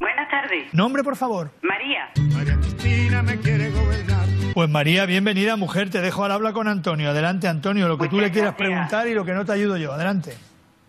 Buenas 0.00 0.30
tardes. 0.30 0.72
Nombre, 0.72 1.02
por 1.02 1.16
favor. 1.16 1.50
María. 1.62 2.10
María 2.34 2.56
Cristina 2.60 3.22
me 3.22 3.38
quiere 3.38 3.70
gobernar. 3.70 4.26
Pues 4.54 4.68
María, 4.68 5.06
bienvenida, 5.06 5.56
mujer. 5.56 5.90
Te 5.90 6.00
dejo 6.00 6.24
al 6.24 6.32
habla 6.32 6.52
con 6.52 6.68
Antonio. 6.68 7.10
Adelante, 7.10 7.48
Antonio, 7.48 7.88
lo 7.88 7.98
que 7.98 8.08
tú 8.08 8.20
le 8.20 8.30
quieras 8.30 8.54
preguntar 8.54 9.06
y 9.08 9.14
lo 9.14 9.24
que 9.24 9.32
no 9.32 9.44
te 9.44 9.52
ayudo 9.52 9.76
yo. 9.76 9.92
Adelante. 9.92 10.34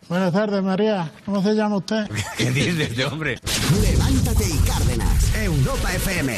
Buenas 0.07 0.33
tardes, 0.33 0.63
María. 0.63 1.11
¿Cómo 1.25 1.41
se 1.43 1.53
llama 1.53 1.77
usted? 1.77 2.07
¿Qué 2.37 2.49
dice 2.51 2.83
este 2.83 3.05
hombre? 3.05 3.37
Levántate 3.81 4.43
y 4.45 4.57
Cárdenas, 4.67 5.35
Europa 5.35 5.93
FM. 5.93 6.37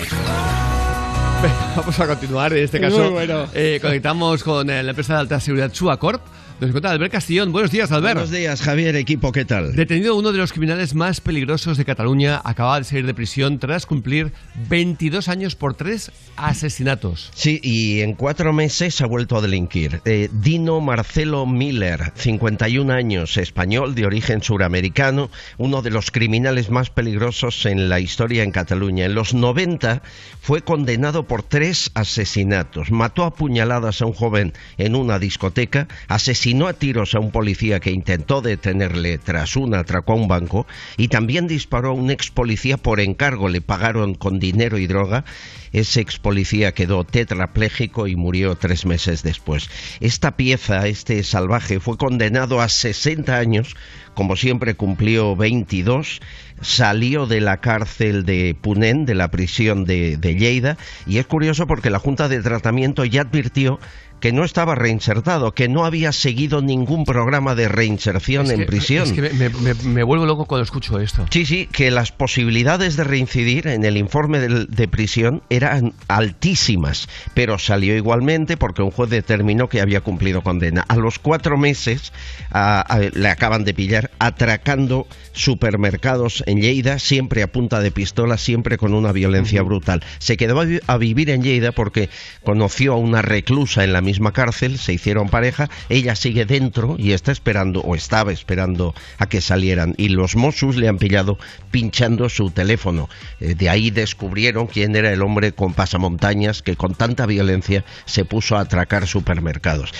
Vamos 1.75 1.99
a 1.99 2.07
continuar. 2.07 2.53
En 2.53 2.63
este 2.65 2.79
Muy 2.79 2.89
caso, 2.89 3.11
bueno. 3.11 3.47
eh, 3.53 3.79
conectamos 3.81 4.43
con 4.43 4.69
eh, 4.69 4.83
la 4.83 4.89
empresa 4.89 5.13
de 5.13 5.19
alta 5.21 5.39
seguridad 5.39 5.73
Suacorp. 5.73 6.21
Nos 6.61 6.67
encuentra 6.67 6.91
Albert 6.91 7.11
Castillón. 7.11 7.51
Buenos 7.51 7.71
días, 7.71 7.91
Albert. 7.91 8.13
Buenos 8.13 8.29
días, 8.29 8.61
Javier, 8.61 8.95
equipo, 8.95 9.31
¿qué 9.31 9.45
tal? 9.45 9.75
Detenido 9.75 10.15
uno 10.15 10.31
de 10.31 10.37
los 10.37 10.53
criminales 10.53 10.93
más 10.93 11.19
peligrosos 11.19 11.75
de 11.75 11.85
Cataluña, 11.85 12.39
acaba 12.43 12.77
de 12.77 12.83
salir 12.83 13.07
de 13.07 13.15
prisión 13.15 13.57
tras 13.57 13.87
cumplir 13.87 14.31
22 14.69 15.27
años 15.27 15.55
por 15.55 15.73
tres 15.73 16.11
asesinatos. 16.35 17.31
Sí, 17.33 17.59
y 17.63 18.01
en 18.01 18.13
cuatro 18.13 18.53
meses 18.53 19.01
ha 19.01 19.07
vuelto 19.07 19.37
a 19.37 19.41
delinquir. 19.41 20.01
Eh, 20.05 20.29
Dino 20.31 20.79
Marcelo 20.81 21.47
Miller, 21.47 22.13
51 22.13 22.93
años, 22.93 23.37
español 23.37 23.95
de 23.95 24.05
origen 24.05 24.43
suramericano, 24.43 25.31
uno 25.57 25.81
de 25.81 25.89
los 25.89 26.11
criminales 26.11 26.69
más 26.69 26.91
peligrosos 26.91 27.65
en 27.65 27.89
la 27.89 27.99
historia 27.99 28.43
en 28.43 28.51
Cataluña. 28.51 29.05
En 29.05 29.15
los 29.15 29.33
90 29.33 30.03
fue 30.39 30.61
condenado 30.61 31.25
por 31.25 31.41
tres 31.41 31.89
asesinatos. 31.95 32.91
Mató 32.91 33.23
a 33.23 33.33
puñaladas 33.33 34.03
a 34.03 34.05
un 34.05 34.13
joven 34.13 34.53
en 34.77 34.95
una 34.95 35.17
discoteca, 35.17 35.87
asesinó 36.07 36.50
a 36.51 36.73
tiros 36.73 37.15
a 37.15 37.19
un 37.19 37.31
policía 37.31 37.79
que 37.79 37.91
intentó 37.91 38.41
detenerle 38.41 39.17
tras 39.17 39.55
un 39.55 39.73
atraco 39.73 40.11
a 40.11 40.15
un 40.15 40.27
banco 40.27 40.67
y 40.97 41.07
también 41.07 41.47
disparó 41.47 41.89
a 41.89 41.93
un 41.93 42.11
ex 42.11 42.29
policía 42.29 42.77
por 42.77 42.99
encargo. 42.99 43.49
Le 43.49 43.61
pagaron 43.61 44.15
con 44.15 44.39
dinero 44.39 44.77
y 44.77 44.85
droga. 44.85 45.23
Ese 45.71 46.01
ex 46.01 46.19
policía 46.19 46.73
quedó 46.73 47.05
tetrapléjico 47.05 48.07
y 48.07 48.17
murió 48.17 48.55
tres 48.55 48.85
meses 48.85 49.23
después. 49.23 49.69
Esta 50.01 50.35
pieza, 50.35 50.87
este 50.87 51.23
salvaje, 51.23 51.79
fue 51.79 51.97
condenado 51.97 52.59
a 52.59 52.67
60 52.67 53.37
años. 53.37 53.75
Como 54.13 54.35
siempre 54.35 54.75
cumplió 54.75 55.37
22, 55.37 56.19
salió 56.59 57.25
de 57.27 57.39
la 57.39 57.61
cárcel 57.61 58.25
de 58.25 58.55
Punén, 58.59 59.05
de 59.05 59.15
la 59.15 59.31
prisión 59.31 59.85
de, 59.85 60.17
de 60.17 60.35
Lleida, 60.35 60.77
y 61.07 61.17
es 61.17 61.25
curioso 61.25 61.65
porque 61.65 61.89
la 61.89 61.99
Junta 61.99 62.27
de 62.27 62.41
Tratamiento 62.41 63.05
ya 63.05 63.21
advirtió 63.21 63.79
que 64.21 64.31
no 64.31 64.45
estaba 64.45 64.75
reinsertado, 64.75 65.51
que 65.53 65.67
no 65.67 65.83
había 65.83 66.13
seguido 66.13 66.61
ningún 66.61 67.03
programa 67.03 67.55
de 67.55 67.67
reinserción 67.67 68.45
Es 68.45 68.51
en 68.51 68.59
que- 68.61 68.65
prisión. 68.67 69.03
Es 69.03 69.11
que 69.11 69.21
me, 69.33 69.49
me- 69.49 69.73
me 69.73 70.03
vuelvo 70.03 70.25
loco 70.25 70.45
cuando 70.45 70.63
escucho 70.63 70.99
esto. 70.99 71.25
Sí, 71.31 71.45
sí, 71.45 71.67
que 71.71 71.91
las 71.91 72.11
posibilidades 72.13 72.95
de 72.95 73.03
reincidir 73.03 73.67
en 73.67 73.83
el 73.83 73.97
informe 73.97 74.39
de, 74.39 74.87
prisión 74.87 75.41
eran 75.49 75.93
altísimas, 76.07 77.07
pero 77.33 77.57
salió 77.57 77.95
igualmente 77.97 78.57
porque 78.57 78.81
un 78.83 78.91
juez 78.91 79.09
determinó 79.09 79.67
que 79.69 79.81
había 79.81 80.01
cumplido 80.01 80.41
condena. 80.43 80.85
A 80.87 80.95
los 80.95 81.17
cuatro 81.19 81.57
meses 81.57 82.13
a- 82.51 82.81
a- 82.81 82.99
le 82.99 83.27
acaban 83.27 83.63
de 83.63 83.73
pillar 83.73 84.11
atracando 84.19 85.07
supermercados 85.33 86.43
en 86.45 86.61
Lleida, 86.61 86.99
siempre 86.99 87.41
a 87.43 87.47
punta 87.51 87.79
de 87.79 87.91
pistola, 87.91 88.37
siempre 88.37 88.77
con 88.77 88.93
una 88.93 89.11
violencia 89.11 89.61
brutal. 89.63 90.03
Se 90.19 90.37
quedó 90.37 90.61
a, 90.61 90.65
a 90.87 90.97
vivir 90.97 91.29
en 91.31 91.41
Lleida 91.41 91.71
porque 91.71 92.09
conoció 92.43 92.93
a 92.93 92.97
una 92.97 93.21
reclusa 93.21 93.83
en 93.83 93.93
la 93.93 94.01
misma 94.01 94.10
cárcel, 94.33 94.77
se 94.77 94.93
hicieron 94.93 95.29
pareja, 95.29 95.69
ella 95.89 96.15
sigue 96.15 96.45
dentro 96.45 96.95
y 96.97 97.11
está 97.11 97.31
esperando, 97.31 97.81
o 97.81 97.95
estaba 97.95 98.31
esperando 98.31 98.93
a 99.17 99.27
que 99.27 99.41
salieran, 99.41 99.95
y 99.97 100.09
los 100.09 100.35
Mossos 100.35 100.75
le 100.75 100.87
han 100.87 100.97
pillado 100.97 101.37
pinchando 101.71 102.29
su 102.29 102.51
teléfono. 102.51 103.09
Eh, 103.39 103.55
de 103.55 103.69
ahí 103.69 103.91
descubrieron 103.91 104.67
quién 104.67 104.95
era 104.95 105.11
el 105.11 105.21
hombre 105.21 105.53
con 105.53 105.73
pasamontañas 105.73 106.61
que 106.61 106.75
con 106.75 106.95
tanta 106.95 107.25
violencia 107.25 107.85
se 108.05 108.25
puso 108.25 108.57
a 108.57 108.61
atracar 108.61 109.07
supermercados. 109.07 109.91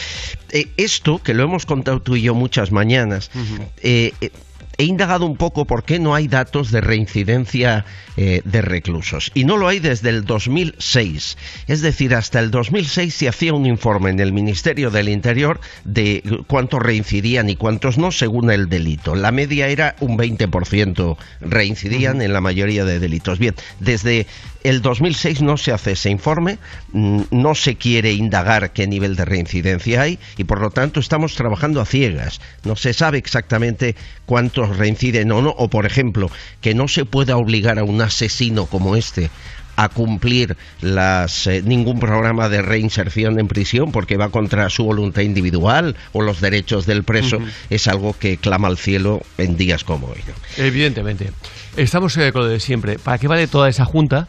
Eh, 0.49 0.70
esto, 0.78 1.22
que 1.24 1.34
lo 1.34 1.43
hemos 1.43 1.66
contado 1.66 2.01
tú 2.01 2.16
y 2.16 2.24
yo 2.24 2.36
muchas 2.36 2.72
mañanas, 2.72 3.32
he 4.82 4.86
indagado 4.86 5.28
un 5.28 5.38
poco 5.38 5.66
por 5.66 5.84
qué 5.84 6.00
no 6.00 6.16
hay 6.16 6.28
datos 6.28 6.72
de 6.72 6.82
reincidencia 6.82 7.86
eh, 8.18 8.42
de 8.46 8.62
reclusos. 8.64 9.32
Y 9.36 9.44
no 9.44 9.58
lo 9.58 9.68
hay 9.68 9.80
desde 9.80 10.10
el 10.10 10.26
2006. 10.26 11.38
Es 11.68 11.82
decir, 11.82 12.16
hasta 12.16 12.40
el 12.40 12.50
2006 12.50 13.14
se 13.14 13.28
hacía 13.28 13.54
un 13.54 13.68
informe 13.68 14.10
en 14.10 14.20
el 14.20 14.34
Ministerio 14.34 14.90
del 14.90 15.10
Interior 15.10 15.62
de 15.84 16.24
cuántos 16.48 16.82
reincidían 16.82 17.52
y 17.52 17.56
cuántos 17.56 18.00
no 18.00 18.12
según 18.12 18.50
el 18.50 18.70
delito. 18.70 19.14
La 19.14 19.32
media 19.32 19.68
era 19.68 19.96
un 20.00 20.18
20% 20.18 21.16
reincidían 21.42 22.24
en 22.24 22.34
la 22.34 22.42
mayoría 22.42 22.84
de 22.84 23.00
delitos. 23.00 23.38
Bien, 23.38 23.54
desde 23.80 24.26
el 24.64 24.82
2006 24.82 25.41
no 25.41 25.57
se 25.57 25.72
hace 25.72 25.93
ese 25.93 26.09
informe, 26.09 26.57
mm, 26.91 27.22
no 27.32 27.55
se 27.55 27.76
quiere 27.76 28.12
indagar 28.14 28.72
qué 28.72 28.88
nivel 28.88 29.16
de 29.16 29.26
reincidencia 29.26 30.01
hay 30.01 30.20
y 30.38 30.43
por 30.43 30.62
lo 30.62 30.70
tanto 30.70 30.99
estamos 30.99 31.36
trabajando 31.36 31.82
a 31.82 31.86
ciegas. 31.86 32.41
No 32.64 32.76
se 32.76 32.93
sabe 32.93 33.18
exactamente 33.18 33.95
cuántos 34.26 34.78
reinciden 34.78 35.32
o 35.32 35.41
no, 35.41 35.49
o 35.49 35.70
por 35.70 35.86
ejemplo, 35.86 36.30
que 36.62 36.74
no 36.74 36.88
se 36.88 37.05
pueda 37.05 37.38
obligar 37.38 37.80
a 37.80 37.84
un 37.84 38.01
asesino 38.01 38.66
como 38.66 38.95
este 38.95 39.30
a 39.78 39.89
cumplir 39.89 40.57
las, 40.82 41.47
eh, 41.47 41.62
ningún 41.64 41.99
programa 41.99 42.49
de 42.49 42.62
reinserción 42.62 43.39
en 43.39 43.47
prisión 43.47 43.91
porque 43.91 44.18
va 44.18 44.30
contra 44.30 44.70
su 44.70 44.84
voluntad 44.84 45.22
individual 45.22 45.95
o 46.12 46.22
los 46.22 46.41
derechos 46.41 46.86
del 46.86 47.03
preso 47.03 47.39
es 47.70 47.88
algo 47.88 48.14
que 48.14 48.38
clama 48.38 48.68
al 48.68 48.78
cielo 48.78 49.22
en 49.38 49.57
días 49.57 49.84
como 49.84 50.07
hoy. 50.07 50.20
Evidentemente. 50.57 51.32
Estamos 51.78 52.16
eh, 52.18 52.32
con 52.32 52.43
lo 52.43 52.47
de 52.47 52.59
siempre. 52.59 52.99
¿Para 52.99 53.18
qué 53.18 53.28
vale 53.28 53.47
toda 53.47 53.70
esa 53.70 53.86
junta 53.86 54.28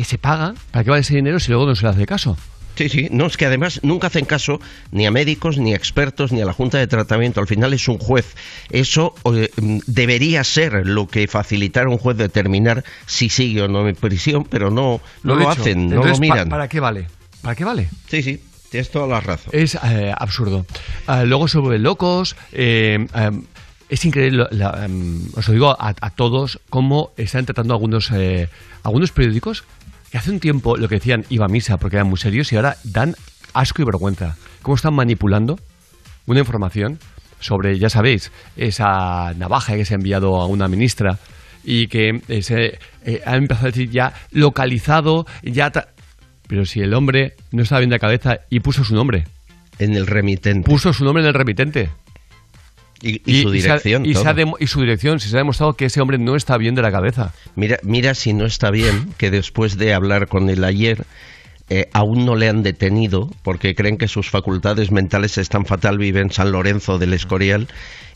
que 0.00 0.04
se 0.08 0.18
paga? 0.18 0.54
¿Para 0.70 0.84
qué 0.84 0.90
vale 0.90 1.02
ese 1.02 1.14
dinero 1.14 1.38
si 1.40 1.50
luego 1.50 1.66
no 1.66 1.74
se 1.74 1.82
le 1.84 1.88
hace 1.90 2.06
caso? 2.06 2.36
Sí, 2.76 2.88
sí, 2.88 3.08
no, 3.10 3.26
es 3.26 3.36
que 3.36 3.44
además 3.44 3.80
nunca 3.82 4.06
hacen 4.06 4.24
caso 4.24 4.58
ni 4.90 5.04
a 5.04 5.10
médicos, 5.10 5.58
ni 5.58 5.74
a 5.74 5.76
expertos, 5.76 6.32
ni 6.32 6.40
a 6.40 6.46
la 6.46 6.52
Junta 6.54 6.78
de 6.78 6.86
Tratamiento. 6.86 7.40
Al 7.40 7.46
final 7.46 7.74
es 7.74 7.86
un 7.88 7.98
juez. 7.98 8.34
Eso 8.70 9.14
eh, 9.34 9.50
debería 9.86 10.42
ser 10.44 10.86
lo 10.86 11.06
que 11.06 11.26
facilitara 11.28 11.88
a 11.88 11.90
un 11.90 11.98
juez 11.98 12.16
determinar 12.16 12.82
si 13.06 13.28
sigue 13.28 13.60
o 13.62 13.68
no 13.68 13.86
en 13.86 13.96
prisión, 13.96 14.44
pero 14.44 14.70
no, 14.70 15.00
no 15.24 15.34
lo, 15.34 15.50
hacen, 15.50 15.88
no 15.90 16.02
lo 16.04 16.12
¿pa- 16.14 16.18
miran. 16.20 16.48
¿Para 16.48 16.68
qué 16.68 16.80
vale? 16.80 17.08
¿Para 17.42 17.54
qué 17.54 17.64
vale? 17.64 17.90
Sí, 18.08 18.22
sí, 18.22 18.40
tienes 18.70 18.90
toda 18.90 19.06
la 19.08 19.20
razón. 19.20 19.50
Es 19.52 19.74
eh, 19.84 20.14
absurdo. 20.16 20.64
Ah, 21.06 21.24
luego 21.24 21.48
se 21.48 21.58
vuelven 21.58 21.82
locos. 21.82 22.34
eh, 22.52 23.06
em, 23.14 23.42
es 23.90 24.04
increíble, 24.04 24.46
la- 24.52 24.84
em, 24.86 25.20
os 25.34 25.46
lo 25.48 25.52
digo 25.52 25.70
a, 25.78 25.94
a 26.00 26.10
todos, 26.10 26.60
cómo 26.70 27.12
están 27.18 27.44
tratando 27.44 27.74
algunos, 27.74 28.10
algunos 28.84 29.10
periódicos 29.10 29.64
que 30.10 30.18
hace 30.18 30.30
un 30.30 30.40
tiempo 30.40 30.76
lo 30.76 30.88
que 30.88 30.96
decían 30.96 31.24
iba 31.28 31.46
a 31.46 31.48
misa 31.48 31.76
porque 31.76 31.96
eran 31.96 32.08
muy 32.08 32.18
serios 32.18 32.52
y 32.52 32.56
ahora 32.56 32.76
dan 32.84 33.14
asco 33.54 33.82
y 33.82 33.84
vergüenza. 33.84 34.36
cómo 34.62 34.74
están 34.74 34.94
manipulando 34.94 35.58
una 36.26 36.40
información 36.40 36.98
sobre, 37.40 37.78
ya 37.78 37.88
sabéis, 37.88 38.30
esa 38.56 39.32
navaja 39.34 39.74
que 39.74 39.84
se 39.84 39.94
ha 39.94 39.96
enviado 39.96 40.40
a 40.40 40.46
una 40.46 40.68
ministra 40.68 41.18
y 41.64 41.88
que 41.88 42.20
eh, 42.28 42.42
se 42.42 42.78
eh, 43.04 43.22
ha 43.24 43.36
empezado 43.36 43.68
a 43.68 43.70
decir 43.70 43.90
ya 43.90 44.12
localizado, 44.30 45.26
ya... 45.42 45.70
Pero 46.46 46.64
si 46.64 46.80
el 46.80 46.94
hombre 46.94 47.34
no 47.52 47.62
estaba 47.62 47.80
bien 47.80 47.90
de 47.90 47.98
cabeza 47.98 48.40
y 48.50 48.60
puso 48.60 48.84
su 48.84 48.94
nombre. 48.94 49.24
En 49.78 49.94
el 49.94 50.06
remitente. 50.06 50.68
Puso 50.68 50.92
su 50.92 51.04
nombre 51.04 51.22
en 51.22 51.28
el 51.28 51.34
remitente. 51.34 51.90
Y, 53.02 53.22
y 53.24 53.42
su 53.42 53.50
se 53.50 53.70
ha- 53.70 53.78
dirección. 53.78 54.04
y, 54.06 54.14
se 54.14 54.20
ha 54.20 54.24
todo. 54.24 54.34
demo- 54.34 54.56
y 54.60 54.66
su 54.66 54.80
dirección, 54.80 55.20
si 55.20 55.28
se 55.28 55.36
ha 55.36 55.38
demostrado 55.38 55.72
que 55.74 55.86
ese 55.86 56.00
hombre 56.00 56.18
no 56.18 56.36
está 56.36 56.56
bien 56.58 56.74
de 56.74 56.82
la 56.82 56.92
cabeza. 56.92 57.32
Mira, 57.56 57.78
mira 57.82 58.14
si 58.14 58.32
no 58.34 58.44
está 58.46 58.70
bien 58.70 59.08
que 59.16 59.30
después 59.30 59.78
de 59.78 59.94
hablar 59.94 60.26
con 60.28 60.50
él 60.50 60.62
ayer 60.64 61.04
eh, 61.70 61.88
aún 61.92 62.26
no 62.26 62.34
le 62.36 62.48
han 62.48 62.62
detenido 62.62 63.30
porque 63.42 63.74
creen 63.74 63.96
que 63.96 64.08
sus 64.08 64.28
facultades 64.28 64.90
mentales 64.90 65.38
están 65.38 65.64
fatal, 65.66 65.98
vive 65.98 66.20
en 66.20 66.30
San 66.30 66.52
Lorenzo 66.52 66.98
del 66.98 67.14
Escorial 67.14 67.68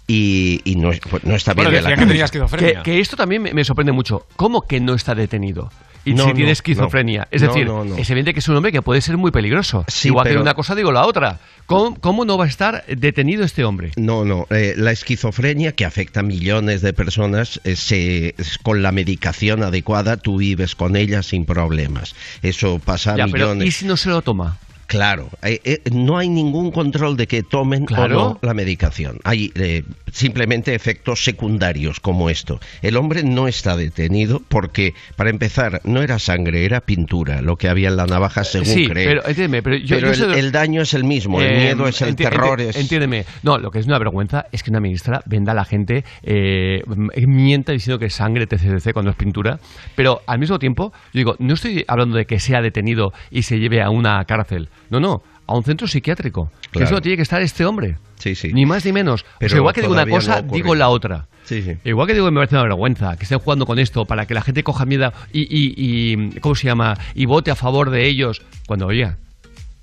y, 0.07 0.61
y 0.65 0.75
no, 0.77 0.91
pues 1.11 1.25
no 1.25 1.35
está 1.35 1.55
bien 1.55 1.71
de 1.71 1.81
la 1.81 1.95
cabeza. 1.95 2.57
Que, 2.59 2.75
que 2.83 3.01
esto 3.01 3.17
también 3.17 3.41
me, 3.43 3.55
me 3.55 3.65
sorprende 3.65 3.93
mucho. 3.93 4.27
¿Cómo 4.37 4.63
que 4.63 4.81
no 4.81 4.95
está 4.95 5.15
detenido? 5.15 5.71
Y 6.05 6.13
No, 6.15 6.25
si 6.25 6.29
no, 6.31 6.35
tiene 6.35 6.51
esquizofrenia. 6.51 7.21
no. 7.23 7.27
es 7.31 7.41
decir, 7.43 7.69
es 7.99 8.11
evidente 8.11 8.35
que 8.35 8.41
es 8.41 8.49
un 8.49 8.57
hombre 8.57 8.73
que 8.73 8.83
puede 8.83 9.01
ser 9.01 9.17
muy 9.17 9.31
peligroso. 9.31 9.85
Sí, 9.89 10.09
Igual 10.09 10.25
que 10.25 10.31
pero- 10.31 10.43
una 10.43 10.55
cosa 10.55 10.75
digo 10.75 10.93
la 10.93 11.07
otra. 11.07 11.39
¿Cómo, 11.67 11.95
cómo 11.99 12.27
no 12.27 12.37
va 12.37 12.45
a 12.45 12.49
estar 12.49 12.85
detenido 12.87 13.43
este 13.43 13.65
hombre? 13.65 13.93
No, 13.97 14.25
no. 14.27 14.47
eh, 14.51 14.75
la 14.77 14.91
esquizofrenia 14.93 15.73
que 15.73 15.87
afecta 15.87 16.21
a 16.21 16.23
millones 16.23 16.83
de 16.83 16.93
personas, 16.93 17.59
eh, 17.65 17.75
se, 17.75 18.35
con 18.63 18.83
la 18.83 18.93
medicación 18.93 19.63
adecuada 19.63 20.19
tú 20.19 20.37
vives 20.39 20.75
con 20.75 20.95
ella 20.95 21.23
sin 21.23 21.47
problemas. 21.47 22.15
Eso 22.43 22.81
pasa 22.85 23.15
a 23.15 23.17
Ya, 23.17 23.27
pero 23.29 23.47
millones. 23.55 23.69
¿y 23.69 23.71
si 23.71 23.87
no 23.87 23.97
se 23.97 24.11
lo 24.11 24.21
toma? 24.21 24.59
Claro, 24.87 25.29
eh, 25.43 25.61
eh, 25.65 25.81
no 25.93 26.19
hay 26.19 26.29
ningún 26.29 26.71
control 26.71 27.17
de 27.17 27.27
que 27.27 27.43
tomen 27.43 27.85
Claro. 27.87 28.05
o 28.05 28.29
no 28.35 28.39
la 28.43 28.55
medicación. 28.55 29.19
Hay 29.25 29.51
eh, 29.55 29.83
simplemente 30.13 30.75
efectos 30.75 31.25
secundarios 31.25 32.01
como 32.01 32.31
esto. 32.31 32.61
El 32.83 32.97
hombre 32.97 33.23
no 33.25 33.49
está 33.49 33.77
detenido 33.77 34.41
porque, 34.49 34.95
para 35.17 35.31
empezar, 35.31 35.81
no 35.85 36.03
era 36.03 36.19
sangre, 36.19 36.65
era 36.65 36.81
pintura, 36.81 37.43
lo 37.43 37.57
que 37.57 37.69
había 37.69 37.89
en 37.89 37.97
la 37.97 38.07
navaja 38.07 38.45
según 38.45 38.67
sí, 38.67 38.87
cree. 38.87 39.07
pero 39.07 39.27
entiéndeme, 39.27 39.63
pero 39.63 39.77
yo, 39.77 39.97
Pero 39.97 40.13
yo 40.13 40.33
el, 40.33 40.53
daño 40.53 40.83
es 40.83 40.95
el 40.95 41.05
mismo, 41.05 41.41
el 41.41 41.57
miedo 41.57 41.89
es 41.89 42.01
el 42.03 42.15
terror, 42.15 42.61
es... 42.61 42.77
Entiéndeme. 42.77 43.25
No, 43.43 43.59
lo 43.59 43.71
que 43.71 43.79
es 43.79 43.87
una 43.87 43.99
vergüenza 43.99 44.47
es 44.53 44.63
que 44.63 44.71
una 44.71 44.81
ministra 44.81 45.23
venda 45.27 45.53
a 45.53 45.55
la 45.55 45.65
gente, 45.65 46.05
eh, 46.23 46.83
mienta 47.27 47.73
diciendo 47.73 47.99
que 47.99 48.07
es 48.07 48.15
sangre, 48.15 48.47
etc, 48.49 48.93
cuando 48.93 49.11
es 49.11 49.17
pintura. 49.17 49.59
Pero 49.97 50.21
al 50.27 50.39
mismo 50.39 50.59
tiempo, 50.59 50.93
yo 51.13 51.19
digo, 51.19 51.37
no 51.39 51.55
estoy 51.55 51.85
hablando 51.89 52.17
de 52.17 52.27
que 52.27 52.39
sea 52.39 52.61
detenido 52.61 53.13
y 53.31 53.43
se 53.43 53.59
lleve 53.59 53.83
a 53.83 53.91
una 53.91 54.25
cárcel. 54.25 54.69
No, 55.01 55.09
no, 55.09 55.23
a 55.47 55.55
un 55.57 55.65
centro 55.65 55.87
psiquiátrico. 55.87 56.51
Que 56.63 56.71
Claro. 56.71 56.85
es 56.85 56.91
donde 56.91 57.03
tiene 57.03 57.17
que 57.17 57.23
estar 57.23 57.43
este 57.43 57.65
hombre. 57.65 57.99
Sí, 58.19 58.35
sí. 58.35 58.53
Ni 58.53 58.65
más 58.67 58.85
ni 58.85 58.93
menos. 58.93 59.23
O 59.23 59.27
Pero 59.39 59.51
sea, 59.51 59.59
igual 59.59 59.75
que 59.75 59.81
digo 59.83 59.93
una 59.93 60.05
no 60.05 60.11
cosa, 60.15 60.43
digo 60.43 60.75
la 60.75 60.89
otra. 60.89 61.27
Sí, 61.45 61.63
sí. 61.63 61.77
Igual 61.85 62.07
que 62.07 62.15
digo 62.15 62.25
que 62.27 62.31
me 62.31 62.39
parece 62.39 62.55
una 62.55 62.63
vergüenza 62.65 63.17
que 63.17 63.25
estén 63.25 63.39
jugando 63.39 63.67
con 63.67 63.79
esto 63.79 64.07
para 64.07 64.27
que 64.27 64.33
la 64.35 64.41
gente 64.41 64.63
coja 64.63 64.87
miedo 64.87 65.13
y, 65.33 65.43
y, 65.43 65.75
y- 65.77 66.41
¿cómo 66.41 66.55
se 66.55 66.67
llama? 66.67 66.97
Y 67.15 67.27
vote 67.27 67.51
a 67.51 67.55
favor 67.55 67.91
de 67.91 68.07
ellos. 68.07 68.41
Cuando, 68.67 68.87
oiga, 68.87 69.19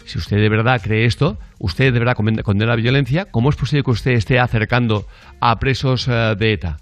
si 0.06 0.18
usted 0.18 0.38
de 0.38 0.50
verdad 0.50 0.82
cree 0.82 1.06
esto, 1.06 1.38
usted 1.60 1.94
de 1.94 2.00
verdad 2.00 2.16
conde- 2.18 2.42
condena 2.42 2.72
la 2.72 2.76
violencia, 2.78 3.26
¿cómo 3.26 3.52
es 3.52 3.56
posible 3.56 3.84
que 3.84 3.92
usted 3.92 4.12
esté 4.14 4.40
acercando 4.40 5.06
a 5.40 5.60
presos 5.60 6.08
eh, 6.08 6.36
de 6.38 6.54
ETA? 6.54 6.78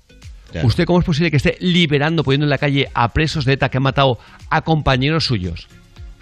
Claro. 0.51 0.65
¿Usted 0.67 0.85
cómo 0.85 0.99
es 0.99 1.05
posible 1.05 1.29
que 1.29 1.37
esté 1.37 1.57
liberando, 1.59 2.23
poniendo 2.23 2.45
en 2.45 2.49
la 2.49 2.57
calle 2.57 2.87
a 2.93 3.09
presos 3.11 3.43
de 3.45 3.53
ETA 3.53 3.67
que 3.69 3.77
han 3.77 3.83
matado 3.83 4.17
a 4.49 4.61
compañeros 4.61 5.25
suyos? 5.25 5.67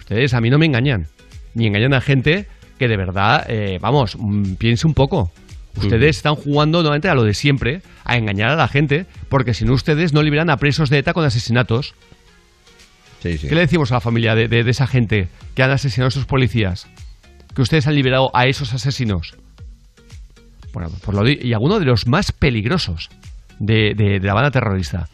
Ustedes 0.00 0.34
a 0.34 0.40
mí 0.40 0.50
no 0.50 0.58
me 0.58 0.66
engañan, 0.66 1.06
ni 1.54 1.66
engañan 1.66 1.94
a 1.94 2.00
gente 2.00 2.46
que 2.78 2.88
de 2.88 2.96
verdad, 2.96 3.44
eh, 3.48 3.78
vamos, 3.80 4.16
mm, 4.18 4.54
piense 4.54 4.86
un 4.86 4.94
poco. 4.94 5.32
Ustedes 5.76 6.16
están 6.16 6.34
jugando 6.34 6.80
nuevamente 6.80 7.08
a 7.08 7.14
lo 7.14 7.22
de 7.24 7.34
siempre, 7.34 7.82
a 8.04 8.16
engañar 8.16 8.50
a 8.50 8.56
la 8.56 8.66
gente, 8.68 9.06
porque 9.28 9.54
si 9.54 9.64
no 9.64 9.72
ustedes 9.74 10.12
no 10.12 10.22
liberan 10.22 10.50
a 10.50 10.56
presos 10.56 10.90
de 10.90 10.98
ETA 10.98 11.12
con 11.12 11.24
asesinatos. 11.24 11.94
Sí, 13.22 13.38
sí. 13.38 13.48
¿Qué 13.48 13.54
le 13.54 13.60
decimos 13.62 13.90
a 13.92 13.94
la 13.94 14.00
familia 14.00 14.34
de, 14.34 14.48
de- 14.48 14.64
de 14.64 14.70
esa 14.70 14.86
gente 14.86 15.28
que 15.54 15.62
han 15.62 15.70
asesinado 15.70 16.06
a 16.06 16.10
esos 16.10 16.24
policías? 16.26 16.86
Que 17.54 17.62
ustedes 17.62 17.86
han 17.86 17.94
liberado 17.94 18.30
a 18.34 18.46
esos 18.46 18.72
asesinos. 18.74 19.34
Bueno, 20.72 20.90
por 21.04 21.14
lo 21.14 21.24
di- 21.24 21.38
y 21.42 21.52
alguno 21.52 21.78
de 21.80 21.86
los 21.86 22.06
más 22.06 22.32
peligrosos 22.32 23.08
de, 23.58 23.94
de- 23.96 24.20
de 24.20 24.26
la 24.26 24.34
banda 24.34 24.50
terrorista. 24.50 25.08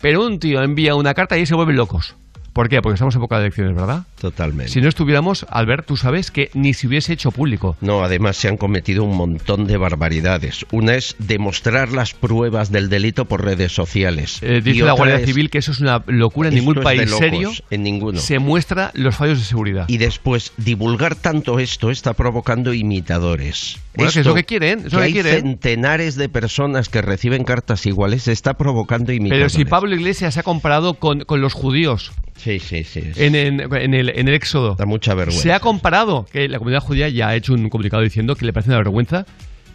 Pero 0.00 0.26
un 0.26 0.38
tío 0.38 0.62
envía 0.62 0.94
una 0.94 1.14
carta 1.14 1.36
y 1.38 1.44
se 1.46 1.54
vuelven 1.54 1.76
locos. 1.76 2.14
¿Por 2.52 2.68
qué? 2.68 2.82
Porque 2.82 2.94
estamos 2.94 3.14
en 3.14 3.20
época 3.20 3.36
de 3.38 3.42
elecciones, 3.46 3.74
¿verdad? 3.76 4.04
Totalmente. 4.20 4.72
Si 4.72 4.80
no 4.80 4.88
estuviéramos, 4.88 5.46
Albert, 5.48 5.86
tú 5.86 5.96
sabes 5.96 6.30
que 6.30 6.50
ni 6.54 6.74
se 6.74 6.88
hubiese 6.88 7.12
hecho 7.12 7.30
público. 7.30 7.76
No, 7.80 8.02
además 8.02 8.36
se 8.36 8.48
han 8.48 8.56
cometido 8.56 9.04
un 9.04 9.16
montón 9.16 9.66
de 9.66 9.76
barbaridades. 9.76 10.66
Una 10.72 10.94
es 10.96 11.14
demostrar 11.18 11.92
las 11.92 12.12
pruebas 12.12 12.72
del 12.72 12.88
delito 12.88 13.26
por 13.26 13.44
redes 13.44 13.72
sociales. 13.72 14.38
Eh, 14.42 14.60
dice 14.64 14.82
la 14.84 14.92
Guardia 14.92 15.16
es- 15.18 15.26
Civil 15.26 15.48
que 15.48 15.58
eso 15.58 15.70
es 15.72 15.80
una 15.80 16.02
locura. 16.06 16.48
En 16.48 16.56
ningún 16.56 16.76
país 16.82 17.02
locos, 17.08 17.18
serio 17.18 17.50
en 17.70 17.82
ninguno. 17.84 18.18
se 18.18 18.38
muestra 18.40 18.90
los 18.94 19.14
fallos 19.14 19.38
de 19.38 19.44
seguridad. 19.44 19.84
Y 19.88 19.98
después, 19.98 20.52
divulgar 20.56 21.14
tanto 21.14 21.58
esto 21.60 21.90
está 21.90 22.14
provocando 22.14 22.74
imitadores. 22.74 23.78
Bueno, 23.94 24.12
que 24.12 24.20
es 24.20 24.26
lo 24.26 24.34
que 24.34 24.44
quieren, 24.44 24.86
es 24.86 24.92
lo 24.92 24.98
que 24.98 25.04
hay 25.06 25.12
quieren. 25.12 25.32
centenares 25.42 26.16
de 26.16 26.28
personas 26.28 26.88
que 26.88 27.02
reciben 27.02 27.44
cartas 27.44 27.86
iguales, 27.86 28.28
está 28.28 28.54
provocando 28.54 29.12
imitadores. 29.12 29.52
Pero 29.52 29.64
si 29.64 29.68
Pablo 29.68 29.94
Iglesias 29.94 30.34
se 30.34 30.40
ha 30.40 30.42
comparado 30.42 30.94
con, 30.94 31.20
con 31.20 31.40
los 31.40 31.52
judíos 31.54 32.12
Sí, 32.42 32.58
sí, 32.58 32.84
sí. 32.84 33.02
en, 33.16 33.34
en- 33.34 33.60
en 33.74 33.94
el, 33.94 34.08
en 34.10 34.28
el 34.28 34.34
Éxodo, 34.34 34.74
Da 34.76 34.86
mucha 34.86 35.14
vergüenza. 35.14 35.42
se 35.42 35.52
ha 35.52 35.60
comparado, 35.60 36.26
que 36.32 36.48
la 36.48 36.58
comunidad 36.58 36.80
judía 36.80 37.08
ya 37.08 37.28
ha 37.28 37.34
hecho 37.36 37.52
un 37.52 37.68
comunicado 37.68 38.02
diciendo 38.02 38.34
que 38.36 38.46
le 38.46 38.52
parece 38.52 38.70
una 38.70 38.78
vergüenza 38.78 39.26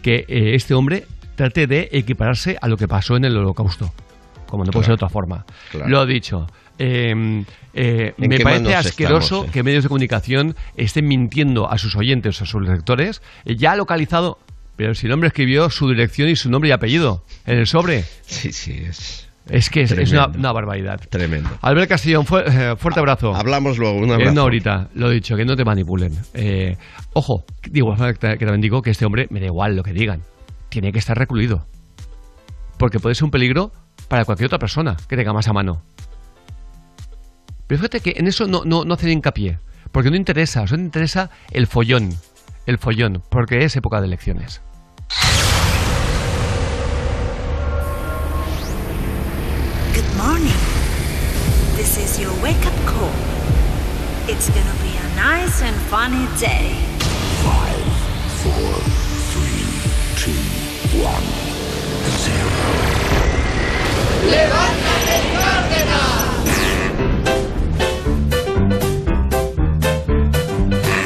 que 0.02 0.24
eh, 0.28 0.54
este 0.54 0.74
hombre 0.74 1.04
trate 1.36 1.66
de 1.66 1.88
equipararse 1.92 2.56
a 2.60 2.66
lo 2.68 2.76
que 2.76 2.88
pasó 2.88 3.16
en 3.16 3.24
el 3.24 3.36
holocausto, 3.36 3.92
como 4.48 4.64
no 4.64 4.70
puede 4.72 4.84
ser 4.84 4.90
de 4.92 4.94
otra 4.94 5.08
forma. 5.08 5.44
claro. 5.70 5.88
Lo 5.88 6.00
ha 6.00 6.06
dicho. 6.06 6.46
Eh, 6.78 7.44
eh, 7.72 8.14
¿En 8.18 8.28
me 8.28 8.40
parece 8.40 8.74
asqueroso 8.74 9.24
estamos, 9.36 9.48
eh? 9.48 9.50
que 9.52 9.62
medios 9.62 9.84
de 9.84 9.88
comunicación 9.88 10.56
estén 10.76 11.06
mintiendo 11.06 11.70
a 11.70 11.78
sus 11.78 11.94
oyentes, 11.96 12.40
a 12.42 12.46
sus 12.46 12.62
lectores. 12.66 13.22
Eh, 13.44 13.56
ya 13.56 13.72
ha 13.72 13.76
localizado, 13.76 14.38
pero 14.76 14.94
si 14.94 15.06
el 15.06 15.12
hombre 15.12 15.28
escribió 15.28 15.70
su 15.70 15.88
dirección 15.88 16.28
y 16.28 16.36
su 16.36 16.50
nombre 16.50 16.68
y 16.68 16.72
apellido 16.72 17.24
en 17.46 17.58
el 17.58 17.66
sobre. 17.66 18.04
Sí, 18.26 18.52
sí, 18.52 18.82
es... 18.88 19.25
Es 19.48 19.70
que 19.70 19.82
es, 19.82 19.92
es 19.92 20.10
una, 20.12 20.26
una 20.26 20.52
barbaridad. 20.52 21.00
Tremendo. 21.08 21.50
Albert 21.62 21.88
Castillón, 21.88 22.26
fu- 22.26 22.38
eh, 22.38 22.74
fuerte 22.76 22.98
abrazo. 23.00 23.34
Hablamos 23.34 23.78
luego, 23.78 23.96
un 23.98 24.04
En 24.04 24.12
abrazo. 24.12 24.32
una 24.32 24.42
horita, 24.44 24.88
lo 24.94 25.10
he 25.10 25.14
dicho, 25.14 25.36
que 25.36 25.44
no 25.44 25.54
te 25.56 25.64
manipulen. 25.64 26.12
Eh, 26.34 26.76
ojo, 27.12 27.44
digo, 27.70 27.94
que 27.94 28.14
también 28.18 28.60
digo 28.60 28.82
que 28.82 28.90
este 28.90 29.06
hombre 29.06 29.28
me 29.30 29.38
da 29.40 29.46
igual 29.46 29.76
lo 29.76 29.82
que 29.84 29.92
digan. 29.92 30.22
Tiene 30.68 30.90
que 30.92 30.98
estar 30.98 31.16
recluido. 31.16 31.66
Porque 32.76 32.98
puede 32.98 33.14
ser 33.14 33.24
un 33.24 33.30
peligro 33.30 33.70
para 34.08 34.24
cualquier 34.24 34.46
otra 34.46 34.58
persona 34.58 34.96
que 35.08 35.16
tenga 35.16 35.32
más 35.32 35.46
a 35.48 35.52
mano. 35.52 35.80
Pero 37.68 37.78
fíjate 37.78 38.00
que 38.00 38.14
en 38.18 38.26
eso 38.26 38.46
no, 38.46 38.62
no, 38.64 38.84
no 38.84 38.94
hacen 38.94 39.10
hincapié. 39.10 39.58
Porque 39.92 40.10
no 40.10 40.16
interesa, 40.16 40.66
solo 40.66 40.82
interesa 40.82 41.30
el 41.52 41.66
follón. 41.66 42.14
El 42.66 42.78
follón, 42.78 43.22
porque 43.30 43.64
es 43.64 43.76
época 43.76 44.00
de 44.00 44.08
elecciones. 44.08 44.60
Morning. 50.16 50.60
This 51.76 51.98
is 51.98 52.18
your 52.18 52.32
wake 52.42 52.64
up 52.64 52.74
call. 52.86 53.12
It's 54.28 54.48
gonna 54.48 54.76
be 54.82 54.96
a 54.96 55.08
nice 55.14 55.60
and 55.62 55.76
funny 55.92 56.26
day. 56.40 56.72
Five, 57.44 57.92
four, 58.42 58.72
three, 59.32 59.66
two, 60.16 60.40
one, 61.04 61.26
zero. 62.24 62.50
¡Levántate, 64.32 65.16
Cárdenas! 65.36 66.46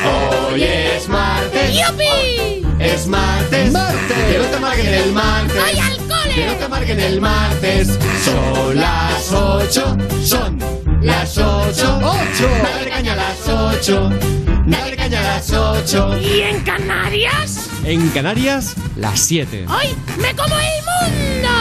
Hoy 0.06 0.62
es 0.62 1.08
martes. 1.08 1.74
¡Yupi! 1.74 2.64
Es 2.78 3.06
martes. 3.06 3.72
Martes. 3.72 4.16
Que 4.30 4.38
no 4.38 4.44
te 4.44 4.56
amarguen 4.56 4.94
el 4.94 5.12
martes. 5.12 5.56
¡Voy 5.56 5.78
al 5.80 5.96
cole! 5.96 6.09
Que 6.40 6.46
no 6.46 6.54
te 6.54 6.64
amarguen 6.64 6.98
el 6.98 7.20
martes. 7.20 7.98
Son 8.24 8.74
las 8.74 9.30
ocho. 9.30 9.94
Son 10.24 10.58
las 11.02 11.36
ocho. 11.36 11.98
¡Ocho! 12.02 12.48
Dale 12.62 12.88
caña 12.88 13.12
a 13.12 13.16
las 13.16 13.46
ocho. 13.46 14.10
Dale 14.64 14.96
caña 14.96 15.20
a 15.20 15.22
las 15.22 15.52
ocho. 15.52 16.18
¿Y 16.18 16.40
en 16.40 16.60
Canarias? 16.60 17.68
En 17.84 18.08
Canarias, 18.08 18.74
las 18.96 19.20
7. 19.20 19.66
¡Hoy 19.68 19.94
me 20.16 20.34
como 20.34 20.54
el 20.54 21.42
mundo! 21.42 21.59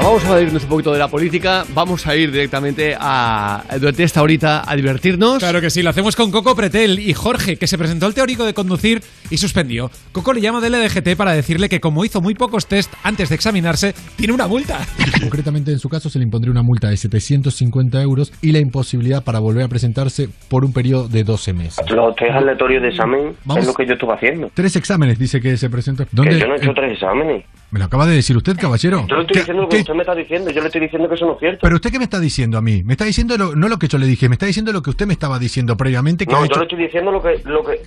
Bueno, 0.00 0.14
vamos 0.14 0.30
a 0.30 0.40
irnos 0.40 0.62
un 0.62 0.68
poquito 0.70 0.92
de 0.94 0.98
la 0.98 1.08
política, 1.08 1.64
vamos 1.74 2.06
a 2.06 2.16
ir 2.16 2.32
directamente 2.32 2.96
a, 2.98 3.62
durante 3.78 4.02
esta 4.02 4.22
horita 4.22 4.62
a 4.66 4.74
divertirnos. 4.74 5.40
Claro 5.40 5.60
que 5.60 5.68
sí, 5.68 5.82
lo 5.82 5.90
hacemos 5.90 6.16
con 6.16 6.30
Coco 6.30 6.54
Pretel 6.56 6.98
y 6.98 7.12
Jorge, 7.12 7.56
que 7.56 7.66
se 7.66 7.76
presentó 7.76 8.06
al 8.06 8.14
teórico 8.14 8.46
de 8.46 8.54
conducir 8.54 9.02
y 9.28 9.36
suspendió. 9.36 9.90
Coco 10.12 10.32
le 10.32 10.40
llama 10.40 10.62
del 10.62 10.72
LDGT 10.72 11.16
para 11.18 11.32
decirle 11.32 11.68
que 11.68 11.80
como 11.80 12.02
hizo 12.06 12.22
muy 12.22 12.34
pocos 12.34 12.66
test 12.66 12.90
antes 13.02 13.28
de 13.28 13.34
examinarse, 13.34 13.94
tiene 14.16 14.32
una 14.32 14.46
multa. 14.46 14.78
Concretamente, 15.20 15.70
en 15.70 15.78
su 15.78 15.90
caso, 15.90 16.08
se 16.08 16.18
le 16.18 16.24
impondría 16.24 16.52
una 16.52 16.62
multa 16.62 16.88
de 16.88 16.96
750 16.96 18.00
euros 18.00 18.32
y 18.40 18.52
la 18.52 18.58
imposibilidad 18.58 19.22
para 19.22 19.38
volver 19.38 19.64
a 19.64 19.68
presentarse 19.68 20.30
por 20.48 20.64
un 20.64 20.72
periodo 20.72 21.08
de 21.08 21.24
12 21.24 21.52
meses. 21.52 21.90
Los 21.90 22.16
test 22.16 22.30
aleatorios 22.32 22.82
de 22.82 22.88
examen 22.88 23.36
Vamos. 23.44 23.64
es 23.64 23.66
lo 23.66 23.74
que 23.74 23.86
yo 23.86 23.92
estuve 23.92 24.14
haciendo. 24.14 24.50
Tres 24.54 24.76
exámenes, 24.76 25.18
dice 25.18 25.42
que 25.42 25.58
se 25.58 25.68
presentó. 25.68 26.04
Que 26.04 26.10
¿Dónde? 26.12 26.38
yo 26.38 26.46
no 26.46 26.54
he 26.54 26.56
hecho 26.56 26.72
tres 26.74 26.94
exámenes. 26.94 27.44
Me 27.70 27.78
lo 27.78 27.84
acaba 27.84 28.04
de 28.06 28.16
decir 28.16 28.36
usted, 28.36 28.56
caballero. 28.56 29.06
Yo 29.08 29.16
le 29.16 29.22
estoy 29.22 29.40
diciendo 29.40 29.62
lo 29.62 29.68
que 29.68 29.76
usted 29.90 29.96
me 29.96 30.02
está 30.02 30.14
diciendo. 30.14 30.50
Yo 30.50 30.60
le 30.60 30.66
estoy 30.68 30.80
diciendo 30.82 31.08
que 31.08 31.14
eso 31.16 31.26
no 31.26 31.32
es 31.34 31.38
cierto. 31.40 31.58
Pero 31.62 31.76
usted 31.76 31.90
qué 31.90 31.98
me 31.98 32.04
está 32.04 32.20
diciendo 32.20 32.58
a 32.58 32.62
mí? 32.62 32.82
Me 32.84 32.92
está 32.94 33.04
diciendo 33.04 33.36
lo- 33.36 33.54
no 33.56 33.68
lo 33.68 33.78
que 33.78 33.88
yo 33.88 33.98
le 33.98 34.06
dije, 34.06 34.28
me 34.28 34.34
está 34.34 34.46
diciendo 34.46 34.72
lo 34.72 34.82
que 34.82 34.90
usted 34.90 35.06
me 35.06 35.12
estaba 35.14 35.38
diciendo 35.38 35.76
previamente 35.76 36.26
que 36.26 36.32
No, 36.32 36.38
ha 36.38 36.40
yo 36.42 36.46
hecho. 36.46 36.58
le 36.60 36.64
estoy 36.64 36.78
diciendo 36.84 37.10
lo 37.10 37.22
que... 37.22 37.40
Lo 37.44 37.64
que 37.64 37.80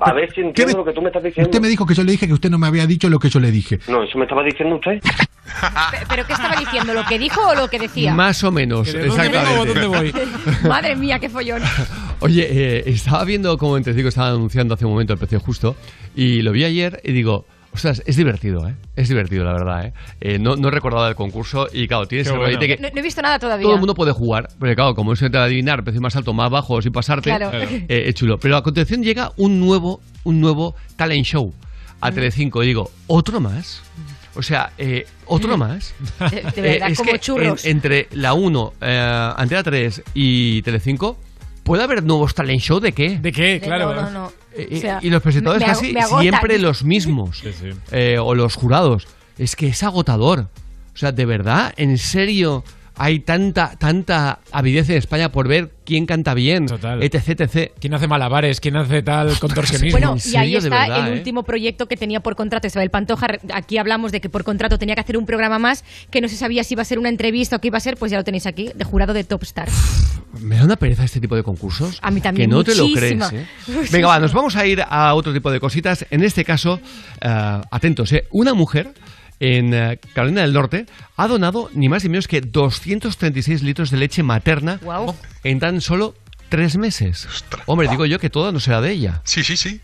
a 0.00 0.12
ver 0.12 0.32
si 0.32 0.40
entiendo 0.40 0.78
lo 0.78 0.84
que 0.84 0.92
tú 0.92 1.02
me 1.02 1.08
estás 1.08 1.22
diciendo. 1.22 1.48
Usted 1.48 1.60
me 1.60 1.68
dijo 1.68 1.84
que 1.86 1.94
yo 1.94 2.04
le 2.04 2.12
dije 2.12 2.26
que 2.26 2.32
usted 2.32 2.50
no 2.50 2.58
me 2.58 2.66
había 2.66 2.86
dicho 2.86 3.08
lo 3.08 3.18
que 3.18 3.28
yo 3.28 3.40
le 3.40 3.50
dije. 3.50 3.78
No, 3.88 4.02
eso 4.02 4.16
me 4.18 4.24
estaba 4.24 4.42
diciendo 4.44 4.76
usted. 4.76 5.00
Pe- 5.02 6.06
¿Pero 6.08 6.26
qué 6.26 6.32
estaba 6.32 6.56
diciendo? 6.56 6.94
¿Lo 6.94 7.04
que 7.04 7.18
dijo 7.18 7.40
o 7.46 7.54
lo 7.54 7.68
que 7.68 7.78
decía? 7.78 8.14
Más 8.14 8.42
o 8.44 8.52
menos, 8.52 8.92
¿De 8.92 9.06
dónde 9.06 9.28
vengo 9.28 9.60
o 9.60 9.64
dónde 9.66 9.86
voy? 9.86 10.12
Madre 10.68 10.96
mía, 10.96 11.18
qué 11.18 11.28
follón. 11.28 11.62
Oye, 12.20 12.46
eh, 12.50 12.82
estaba 12.86 13.24
viendo 13.24 13.56
cómo 13.58 13.76
entre 13.76 13.94
cinco 13.94 14.08
estaban 14.08 14.30
anunciando 14.34 14.74
hace 14.74 14.84
un 14.84 14.92
momento 14.92 15.12
el 15.12 15.18
precio 15.18 15.40
justo 15.40 15.76
y 16.14 16.42
lo 16.42 16.52
vi 16.52 16.64
ayer 16.64 17.00
y 17.04 17.12
digo, 17.12 17.46
ostras, 17.72 18.02
es 18.06 18.16
divertido, 18.16 18.68
¿eh? 18.68 18.74
Es 18.96 19.08
divertido, 19.08 19.44
la 19.44 19.52
verdad, 19.52 19.86
¿eh? 19.86 19.92
Eh, 20.20 20.38
no, 20.38 20.56
no 20.56 20.70
recordaba 20.70 21.08
el 21.08 21.14
concurso 21.14 21.68
y 21.72 21.88
claro, 21.88 22.06
tienes 22.06 22.28
Qué 22.28 22.34
el 22.34 22.40
bueno. 22.40 22.58
que 22.58 22.76
No, 22.78 22.88
no 22.92 22.98
he 22.98 23.02
visto 23.02 23.22
nada 23.22 23.38
todavía. 23.38 23.64
todo 23.64 23.74
el 23.74 23.80
mundo 23.80 23.94
puede 23.94 24.12
jugar, 24.12 24.48
porque 24.58 24.74
claro, 24.74 24.94
como 24.94 25.12
va 25.14 25.40
a 25.40 25.44
adivinar 25.44 25.82
precio 25.84 26.00
más 26.00 26.14
alto, 26.16 26.32
más 26.32 26.50
bajo, 26.50 26.80
sin 26.82 26.92
pasarte, 26.92 27.30
Claro. 27.34 27.50
eh, 27.52 27.86
es 27.88 28.14
chulo. 28.14 28.38
Pero 28.38 28.56
a 28.56 28.62
continuación 28.62 29.02
llega 29.02 29.32
un 29.36 29.58
nuevo, 29.60 30.00
un 30.24 30.40
nuevo 30.40 30.74
talent 30.96 31.24
show 31.24 31.52
a 32.00 32.10
Mm. 32.10 32.14
Telecinco 32.14 32.62
y 32.62 32.66
digo, 32.66 32.90
¿otro 33.06 33.40
más? 33.40 33.82
O 34.34 34.42
sea, 34.42 34.72
eh, 34.78 35.06
¿otro 35.26 35.56
más? 35.58 35.94
De, 36.30 36.40
de 36.40 36.62
verdad, 36.62 36.88
Eh, 36.88 36.92
es 36.92 36.98
como 36.98 37.12
que 37.12 37.18
churros. 37.18 37.64
en- 37.64 37.72
entre 37.76 38.08
la 38.12 38.32
1, 38.32 38.72
eh, 38.80 39.32
Antena 39.36 39.62
3 39.62 40.02
y 40.14 40.62
Telecinco, 40.62 41.18
¿puede 41.62 41.82
haber 41.82 42.02
nuevos 42.04 42.34
talent 42.34 42.60
show 42.60 42.80
de 42.80 42.92
qué? 42.92 43.18
¿De 43.18 43.32
qué? 43.32 43.60
De- 43.60 43.68
no, 43.68 43.94
no, 43.94 44.10
no. 44.10 44.24
O 44.26 44.76
sea, 44.78 44.98
y 45.02 45.08
los 45.10 45.22
presentadores 45.22 45.66
me- 45.66 45.72
casi 45.72 45.92
me 45.92 46.02
siempre 46.20 46.58
los 46.58 46.84
mismos. 46.84 47.42
Eh, 47.90 48.18
o 48.20 48.34
los 48.34 48.54
jurados. 48.56 49.06
Es 49.38 49.56
que 49.56 49.68
es 49.68 49.82
agotador. 49.82 50.48
O 50.94 50.96
sea, 50.98 51.10
¿de 51.12 51.24
verdad? 51.24 51.72
¿En 51.76 51.96
serio 51.98 52.64
hay 52.96 53.20
tanta, 53.20 53.76
tanta 53.78 54.40
avidez 54.50 54.90
en 54.90 54.96
España 54.96 55.32
por 55.32 55.48
ver 55.48 55.70
quién 55.84 56.06
canta 56.06 56.34
bien? 56.34 56.66
Etc, 57.00 57.40
etc. 57.40 57.72
¿Quién 57.80 57.94
hace 57.94 58.06
malabares? 58.06 58.60
¿Quién 58.60 58.76
hace 58.76 59.02
tal 59.02 59.38
contorsionismo? 59.38 59.98
Bueno, 59.98 60.16
y 60.24 60.36
ahí 60.36 60.56
está 60.56 61.06
el 61.06 61.12
último 61.12 61.42
proyecto 61.42 61.86
que 61.86 61.96
tenía 61.96 62.20
por 62.20 62.36
contrato 62.36 62.66
Isabel 62.66 62.90
Pantoja. 62.90 63.26
Aquí 63.52 63.78
hablamos 63.78 64.12
de 64.12 64.20
que 64.20 64.28
por 64.28 64.44
contrato 64.44 64.78
tenía 64.78 64.94
que 64.94 65.00
hacer 65.00 65.16
un 65.16 65.26
programa 65.26 65.58
más, 65.58 65.84
que 66.10 66.20
no 66.20 66.28
se 66.28 66.36
sabía 66.36 66.64
si 66.64 66.74
iba 66.74 66.82
a 66.82 66.84
ser 66.84 66.98
una 66.98 67.08
entrevista 67.08 67.56
o 67.56 67.58
qué 67.60 67.68
iba 67.68 67.78
a 67.78 67.80
ser, 67.80 67.96
pues 67.96 68.10
ya 68.10 68.18
lo 68.18 68.24
tenéis 68.24 68.46
aquí, 68.46 68.70
de 68.74 68.84
jurado 68.84 69.12
de 69.12 69.24
Top 69.24 69.42
Star. 69.42 69.68
Me 70.40 70.56
da 70.56 70.64
una 70.64 70.76
pereza 70.76 71.04
este 71.04 71.20
tipo 71.20 71.36
de 71.36 71.42
concursos. 71.42 71.98
A 72.02 72.10
mí 72.10 72.20
también, 72.20 72.48
Que 72.48 72.54
no 72.54 72.64
te 72.64 72.74
lo 72.74 72.86
crees. 72.92 73.32
¿eh? 73.32 73.46
Venga, 73.90 74.08
va, 74.08 74.18
nos 74.18 74.32
vamos 74.32 74.56
a 74.56 74.66
ir 74.66 74.82
a 74.86 75.14
otro 75.14 75.32
tipo 75.32 75.50
de 75.50 75.60
cositas. 75.60 76.06
En 76.10 76.22
este 76.22 76.44
caso, 76.44 76.80
eh, 77.20 77.60
atentos, 77.70 78.12
¿eh? 78.12 78.26
Una 78.30 78.54
mujer 78.54 78.92
en 79.42 79.74
eh, 79.74 79.98
Carolina 80.14 80.42
del 80.42 80.52
Norte 80.52 80.86
ha 81.16 81.26
donado 81.26 81.68
ni 81.74 81.88
más 81.88 82.04
ni 82.04 82.10
menos 82.10 82.28
que 82.28 82.40
236 82.40 83.64
litros 83.64 83.90
de 83.90 83.96
leche 83.96 84.22
materna 84.22 84.78
en 85.42 85.58
tan 85.58 85.80
solo 85.80 86.14
tres 86.48 86.76
meses. 86.76 87.26
Hombre, 87.66 87.88
digo 87.88 88.06
yo 88.06 88.20
que 88.20 88.30
todo 88.30 88.52
no 88.52 88.60
será 88.60 88.80
de 88.80 88.92
ella. 88.92 89.20
Sí, 89.24 89.42
sí, 89.42 89.56
sí. 89.56 89.80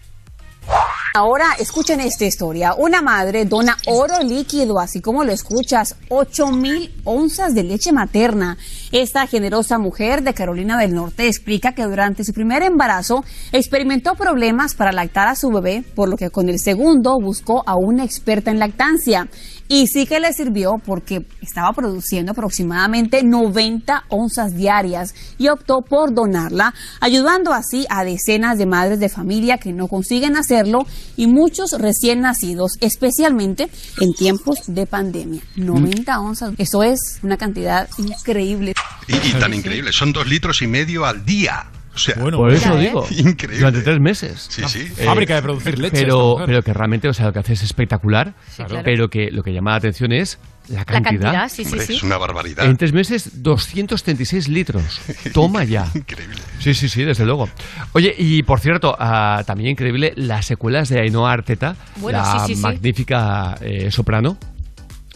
Ahora 1.14 1.47
escuchen 1.59 2.01
esta 2.01 2.27
historia. 2.27 2.75
Una 2.75 3.03
madre 3.03 3.45
dona 3.45 3.77
oro 3.87 4.21
líquido, 4.23 4.79
así 4.79 5.01
como 5.01 5.25
lo 5.25 5.33
escuchas, 5.33 5.97
8 6.11 6.49
mil 6.53 6.95
onzas 7.05 7.55
de 7.55 7.64
leche 7.64 7.93
materna. 7.93 8.57
Esta 8.93 9.27
generosa 9.27 9.79
mujer 9.79 10.23
de 10.23 10.35
Carolina 10.35 10.79
del 10.79 10.95
Norte 10.95 11.27
explica 11.27 11.73
que 11.73 11.83
durante 11.83 12.25
su 12.25 12.33
primer 12.33 12.62
embarazo 12.62 13.25
experimentó 13.53 14.14
problemas 14.14 14.75
para 14.75 14.93
lactar 14.93 15.29
a 15.29 15.35
su 15.35 15.49
bebé, 15.49 15.83
por 15.95 16.09
lo 16.09 16.16
que 16.16 16.31
con 16.31 16.49
el 16.49 16.61
segundo 16.61 17.16
buscó 17.21 17.64
a 17.66 17.75
una 17.75 18.05
experta 18.05 18.51
en 18.51 18.59
lactancia. 18.59 19.29
Y 19.69 19.87
sí 19.87 20.07
que 20.07 20.19
le 20.19 20.33
sirvió 20.33 20.81
porque 20.85 21.27
estaba 21.43 21.73
produciendo 21.73 22.33
aproximadamente 22.33 23.23
90 23.23 24.05
onzas 24.09 24.57
diarias 24.57 25.14
y 25.39 25.49
optó 25.49 25.83
por 25.83 26.14
donarla, 26.14 26.75
ayudando 27.01 27.53
así 27.53 27.87
a 27.91 28.03
decenas 28.03 28.57
de 28.57 28.66
madres 28.66 28.99
de 28.99 29.11
familia 29.11 29.59
que 29.59 29.73
no 29.73 29.87
consiguen 29.89 30.37
hacerlo 30.37 30.87
y 31.16 31.27
muchos 31.27 31.73
recién 31.73 32.21
nacidos, 32.21 32.73
especialmente 32.81 33.69
en 34.01 34.14
tiempos 34.14 34.61
de 34.66 34.87
pandemia. 34.87 35.43
90 35.57 36.21
onzas, 36.21 36.55
eso 36.57 36.83
es 36.83 37.19
una 37.23 37.37
cantidad 37.37 37.89
increíble. 37.99 38.73
Y, 39.07 39.16
y 39.16 39.33
tan 39.35 39.53
increíble, 39.53 39.93
son 39.93 40.12
dos 40.12 40.27
litros 40.27 40.62
y 40.62 40.66
medio 40.66 41.05
al 41.05 41.25
día. 41.25 41.66
O 41.99 42.01
sea, 42.01 42.15
Por 42.15 42.53
eso 42.53 42.69
lo 42.71 42.77
digo. 42.79 43.07
Increíble. 43.11 43.59
Durante 43.59 43.83
tres 43.83 43.99
meses. 44.01 44.47
Sí, 44.51 44.63
sí. 44.69 44.85
Fábrica 44.87 45.35
de 45.35 45.43
producir 45.43 45.79
leche, 45.79 45.97
esta 45.97 46.07
Pero, 46.07 46.37
pero 46.47 46.63
que 46.63 46.73
realmente, 46.73 47.09
o 47.09 47.13
sea, 47.15 47.27
lo 47.27 47.33
que 47.33 47.41
hace 47.41 47.55
es 47.55 47.63
espectacular. 47.63 48.35
Sí, 48.49 48.63
claro. 48.65 48.83
Pero 48.85 49.09
que 49.11 49.31
lo 49.31 49.43
que 49.43 49.53
llama 49.53 49.73
la 49.73 49.77
atención 49.79 50.13
es 50.13 50.39
la 50.69 50.79
La 50.81 50.85
cantidad. 50.85 51.21
cantidad, 51.33 51.49
sí, 51.49 51.65
sí, 51.65 51.71
Hombre, 51.73 51.87
sí. 51.87 51.95
Es 51.97 52.03
una 52.03 52.19
barbaridad. 52.19 52.67
En 52.67 52.77
tres 52.77 52.93
meses, 52.93 53.43
236 53.43 54.49
litros. 54.49 55.01
Toma 55.33 55.65
ya. 55.65 55.91
Increíble. 55.95 56.37
Sí, 56.61 56.75
sí, 56.75 56.89
sí, 56.89 57.03
desde 57.05 57.25
luego. 57.25 57.49
Oye, 57.93 58.15
y 58.17 58.43
por 58.45 58.61
cierto, 58.61 58.95
ah, 58.99 59.43
también 59.47 59.71
increíble 59.71 60.13
las 60.17 60.47
secuelas 60.47 60.89
de 60.89 61.01
Ainhoa 61.01 61.33
Arteta, 61.33 61.75
Bueno, 61.97 62.19
la 62.21 62.33
sí, 62.33 62.39
sí, 62.49 62.55
sí. 62.55 62.61
magnífica 62.61 63.57
eh, 63.61 63.91
soprano. 63.91 64.39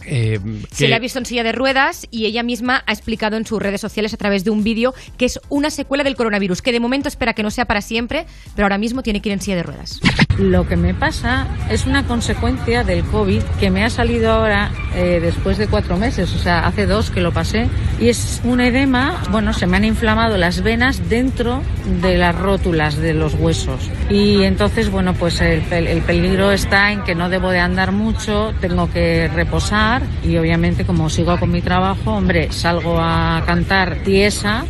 Eh, 0.05 0.39
Se 0.71 0.85
que- 0.85 0.89
le 0.89 0.95
ha 0.95 0.99
visto 0.99 1.19
en 1.19 1.25
silla 1.25 1.43
de 1.43 1.51
ruedas 1.51 2.07
y 2.11 2.25
ella 2.25 2.43
misma 2.43 2.83
ha 2.85 2.91
explicado 2.93 3.37
en 3.37 3.45
sus 3.45 3.61
redes 3.61 3.81
sociales 3.81 4.13
a 4.13 4.17
través 4.17 4.43
de 4.43 4.51
un 4.51 4.63
vídeo 4.63 4.93
que 5.17 5.25
es 5.25 5.39
una 5.49 5.69
secuela 5.69 6.03
del 6.03 6.15
coronavirus, 6.15 6.61
que 6.61 6.71
de 6.71 6.79
momento 6.79 7.07
espera 7.07 7.33
que 7.33 7.43
no 7.43 7.51
sea 7.51 7.65
para 7.65 7.81
siempre, 7.81 8.25
pero 8.55 8.65
ahora 8.65 8.77
mismo 8.77 9.03
tiene 9.03 9.21
que 9.21 9.29
ir 9.29 9.33
en 9.33 9.41
silla 9.41 9.57
de 9.57 9.63
ruedas. 9.63 9.99
Lo 10.39 10.67
que 10.67 10.75
me 10.75 10.93
pasa 10.93 11.47
es 11.69 11.85
una 11.85 12.05
consecuencia 12.07 12.83
del 12.83 13.03
COVID 13.03 13.41
que 13.59 13.69
me 13.69 13.83
ha 13.83 13.89
salido 13.89 14.31
ahora 14.31 14.71
eh, 14.95 15.19
después 15.21 15.57
de 15.57 15.67
cuatro 15.67 15.97
meses, 15.97 16.33
o 16.33 16.39
sea, 16.39 16.65
hace 16.65 16.85
dos 16.87 17.11
que 17.11 17.21
lo 17.21 17.31
pasé, 17.31 17.67
y 17.99 18.09
es 18.09 18.41
un 18.43 18.59
edema, 18.59 19.21
bueno, 19.31 19.53
se 19.53 19.67
me 19.67 19.77
han 19.77 19.85
inflamado 19.85 20.37
las 20.37 20.63
venas 20.63 21.07
dentro 21.09 21.61
de 22.01 22.17
las 22.17 22.35
rótulas 22.35 22.97
de 22.97 23.13
los 23.13 23.35
huesos. 23.35 23.89
Y 24.09 24.41
entonces, 24.43 24.89
bueno, 24.89 25.13
pues 25.13 25.39
el, 25.41 25.61
el 25.71 26.01
peligro 26.01 26.51
está 26.51 26.91
en 26.91 27.03
que 27.03 27.13
no 27.13 27.29
debo 27.29 27.51
de 27.51 27.59
andar 27.59 27.91
mucho, 27.91 28.53
tengo 28.59 28.89
que 28.91 29.27
reposar 29.27 29.92
y 30.23 30.37
obviamente 30.37 30.85
como 30.85 31.09
sigo 31.09 31.37
con 31.39 31.51
mi 31.51 31.61
trabajo, 31.61 32.11
hombre, 32.13 32.51
salgo 32.51 32.97
a 32.99 33.43
cantar 33.45 33.97
tiesa 34.03 34.65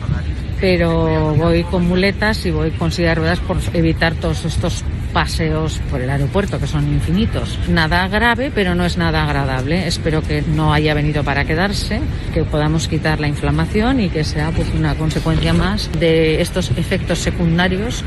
pero 0.63 1.35
voy 1.35 1.65
con 1.65 1.85
muletas 1.85 2.45
y 2.45 2.51
voy 2.51 2.71
con 2.71 2.89
silla 2.89 3.09
de 3.09 3.15
ruedas 3.15 3.39
por 3.41 3.57
evitar 3.73 4.15
todos 4.15 4.45
estos 4.45 4.85
paseos 5.11 5.81
por 5.91 5.99
el 5.99 6.09
aeropuerto 6.09 6.57
que 6.57 6.67
son 6.67 6.87
infinitos. 6.87 7.59
Nada 7.67 8.07
grave, 8.07 8.49
pero 8.49 8.73
no 8.73 8.85
es 8.85 8.97
nada 8.97 9.25
agradable. 9.25 9.85
Espero 9.87 10.21
que 10.21 10.41
no 10.41 10.73
haya 10.73 10.93
venido 10.93 11.21
para 11.25 11.43
quedarse, 11.43 11.99
que 12.33 12.45
podamos 12.45 12.87
quitar 12.87 13.19
la 13.19 13.27
inflamación 13.27 13.99
y 13.99 14.07
que 14.07 14.23
sea 14.23 14.51
pues 14.51 14.73
una 14.73 14.95
consecuencia 14.95 15.51
más 15.51 15.89
de 15.99 16.41
estos 16.41 16.71
efectos 16.77 17.19
secundarios. 17.19 18.05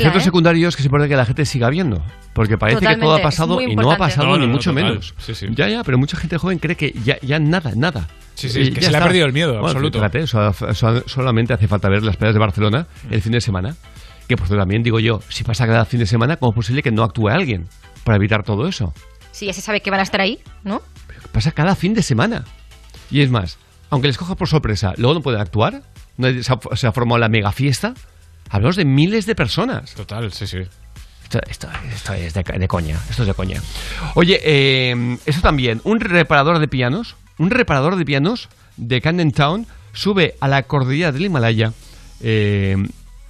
Efectos 0.00 0.22
¿eh? 0.22 0.24
secundarios 0.24 0.76
que 0.76 0.82
es 0.82 0.86
importante 0.86 1.10
que 1.10 1.16
la 1.16 1.24
gente 1.26 1.44
siga 1.44 1.70
viendo. 1.70 2.02
Porque 2.32 2.58
parece 2.58 2.84
que 2.86 2.96
todo 2.96 3.14
ha 3.14 3.18
es 3.18 3.22
pasado 3.22 3.60
y 3.60 3.74
no 3.76 3.90
ha 3.92 3.96
pasado 3.96 4.28
No, 4.28 4.36
ni 4.38 4.46
no, 4.46 4.52
mucho 4.52 4.70
total. 4.70 4.84
menos. 4.84 5.14
Sí, 5.18 5.34
sí. 5.34 5.46
Ya, 5.54 5.68
ya, 5.68 5.84
pero 5.84 5.98
mucha 5.98 6.16
gente 6.16 6.36
joven 6.38 6.58
cree 6.58 6.76
que 6.76 6.92
ya, 7.04 7.18
ya 7.20 7.38
nada, 7.38 7.72
nada. 7.76 8.08
Sí, 8.34 8.48
sí, 8.48 8.60
Y 8.60 8.72
que 8.72 8.80
ya 8.80 8.86
se 8.86 8.90
le 8.92 8.98
ha 8.98 9.02
perdido 9.04 9.26
el 9.26 9.32
miedo, 9.32 9.52
Bueno, 9.52 9.66
absoluto. 9.68 9.98
Fíjate, 9.98 10.26
so- 10.26 10.52
so- 10.74 11.08
solamente 11.08 11.52
hace 11.52 11.68
falta 11.68 11.88
ver 11.88 12.02
las 12.02 12.16
playas 12.16 12.34
de 12.34 12.40
Barcelona 12.40 12.86
el 13.10 13.22
fin 13.22 13.32
de 13.32 13.40
semana. 13.40 13.76
Que 14.28 14.36
pues 14.36 14.48
también 14.50 14.82
digo 14.82 14.98
yo, 15.00 15.20
si 15.28 15.44
pasa 15.44 15.66
cada 15.66 15.84
fin 15.84 16.00
de 16.00 16.06
semana, 16.06 16.36
¿cómo 16.38 16.50
es 16.52 16.56
posible 16.56 16.82
que 16.82 16.90
no 16.90 17.02
actúe 17.04 17.28
alguien 17.28 17.68
para 18.04 18.16
evitar 18.16 18.42
todo 18.42 18.66
eso? 18.66 18.92
Sí, 19.32 19.46
ya 19.46 19.52
se 19.52 19.60
sabe 19.60 19.80
que 19.80 19.90
van 19.90 20.00
a 20.00 20.02
estar 20.02 20.20
ahí, 20.20 20.38
¿no? 20.64 20.80
Pasa 21.32 21.52
cada 21.52 21.74
fin 21.76 21.92
de 21.94 22.02
semana. 22.02 22.44
Y 23.10 23.20
es 23.20 23.30
más, 23.30 23.58
aunque 23.90 24.08
les 24.08 24.16
coja 24.16 24.34
por 24.34 24.48
sorpresa, 24.48 24.94
luego 24.96 25.14
no 25.14 25.20
pueden 25.20 25.40
actuar, 25.40 25.82
no 26.16 26.28
se, 26.42 26.52
ha, 26.52 26.76
se 26.76 26.86
ha 26.86 26.92
formado 26.92 27.18
la 27.18 27.28
mega 27.28 27.52
fiesta, 27.52 27.92
hablamos 28.50 28.76
de 28.76 28.84
miles 28.84 29.26
de 29.26 29.34
personas. 29.34 29.94
Total, 29.94 30.32
sí, 30.32 30.46
sí. 30.46 30.58
Esto, 31.24 31.40
esto- 31.48 31.68
esto 31.92 32.12
es 32.12 32.34
de, 32.34 32.42
de 32.42 32.68
coña, 32.68 32.98
esto 33.10 33.22
es 33.22 33.28
de 33.28 33.34
coña. 33.34 33.60
Oye, 34.14 34.40
eh, 34.44 35.16
eso 35.26 35.40
también, 35.40 35.80
un 35.84 36.00
reparador 36.00 36.58
de 36.58 36.68
pianos, 36.68 37.16
un 37.38 37.50
reparador 37.50 37.96
de 37.96 38.04
pianos 38.04 38.48
de 38.76 39.00
Camden 39.00 39.32
Town 39.32 39.66
sube 39.92 40.34
a 40.40 40.48
la 40.48 40.62
cordillera 40.64 41.12
del 41.12 41.24
Himalaya 41.26 41.72
eh, 42.20 42.76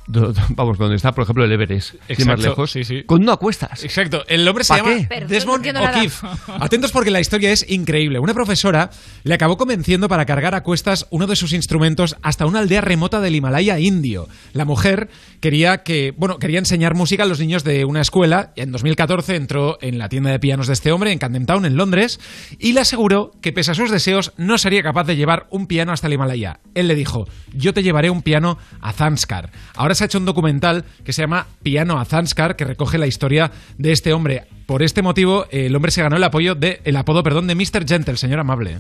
vamos, 0.07 0.79
donde 0.79 0.97
está, 0.97 1.13
por 1.13 1.25
ejemplo, 1.25 1.45
el 1.45 1.53
Everest, 1.53 1.91
sin 1.91 1.99
más 1.99 2.11
Exacto, 2.19 2.43
lejos, 2.43 2.71
sí, 2.71 2.85
sí. 2.85 3.03
con 3.05 3.25
no 3.25 3.33
acuestas. 3.33 3.85
Exacto, 3.85 4.25
el 4.29 4.47
hombre 4.47 4.65
se 4.65 4.75
¿Pa 4.75 4.79
llama 4.79 5.07
qué? 5.09 5.21
No 5.21 5.27
Desmond. 5.27 5.67
O'Keefe. 5.67 6.27
Atentos 6.61 6.93
porque 6.93 7.11
la 7.11 7.21
historia 7.21 7.53
es 7.53 7.69
increíble. 7.69 8.19
Una 8.19 8.35
profesora 8.35 8.91
le 9.23 9.35
acabó 9.35 9.57
convenciendo 9.57 10.09
para 10.09 10.27
cargar 10.27 10.55
a 10.55 10.63
cuestas 10.63 11.07
uno 11.11 11.27
de 11.27 11.37
sus 11.37 11.53
instrumentos 11.53 12.17
hasta 12.23 12.47
una 12.47 12.59
aldea 12.61 12.81
remota 12.81 13.21
del 13.21 13.35
Himalaya 13.35 13.79
indio. 13.79 14.29
La 14.53 14.65
mujer 14.65 15.09
quería 15.41 15.83
que, 15.83 16.13
bueno, 16.17 16.39
quería 16.39 16.59
enseñar 16.59 16.95
música 16.95 17.23
a 17.23 17.27
los 17.27 17.41
niños 17.41 17.65
de 17.65 17.85
una 17.85 18.01
escuela. 18.01 18.53
En 18.57 18.73
2014 18.73 19.37
entró 19.37 19.79
en 19.81 19.99
la 19.99 20.09
tienda 20.09 20.31
de 20.31 20.39
pianos 20.39 20.67
de 20.67 20.75
este 20.75 20.93
hombre 20.93 21.13
en 21.13 21.19
Camden 21.19 21.47
Town, 21.47 21.65
en 21.65 21.77
Londres, 21.77 22.21
y 22.59 22.73
le 22.73 22.81
aseguró 22.81 23.33
que 23.41 23.53
pese 23.53 23.71
a 23.71 23.75
sus 23.75 23.91
deseos 23.91 24.33
no 24.37 24.59
sería 24.59 24.83
capaz 24.83 25.05
de 25.05 25.17
llevar 25.17 25.47
un 25.51 25.67
piano 25.67 25.93
hasta 25.93 26.07
el 26.07 26.15
Himalaya. 26.15 26.61
Él 26.75 26.89
le 26.89 26.95
dijo, 26.95 27.27
yo 27.53 27.73
te 27.73 27.83
llevaré 27.83 28.11
un 28.11 28.23
piano 28.23 28.59
a 28.81 28.93
Zanskar. 28.93 29.51
Ahora 29.75 29.94
se 29.95 30.05
ha 30.05 30.07
hecho 30.07 30.19
un 30.19 30.25
documental 30.25 30.85
que 31.05 31.13
se 31.13 31.23
llama 31.23 31.47
Piano 31.63 31.99
a 31.99 32.05
Zanskar, 32.05 32.57
que 32.57 32.65
recoge 32.65 32.99
la 32.99 33.07
historia 33.07 33.51
de 33.79 33.93
este 33.93 34.13
hombre. 34.13 34.45
Por 34.67 34.83
este 34.83 35.03
motivo, 35.03 35.47
el 35.51 35.75
hombre 35.77 35.91
se 35.91 36.03
ganó 36.03 36.17
el 36.17 36.25
apoyo 36.25 36.55
de, 36.55 36.81
el 36.85 36.97
apodo, 36.97 37.23
perdón, 37.23 37.47
de 37.47 37.55
Mr. 37.55 37.87
Gentle, 37.87 38.17
señor 38.17 38.41
amable. 38.41 38.79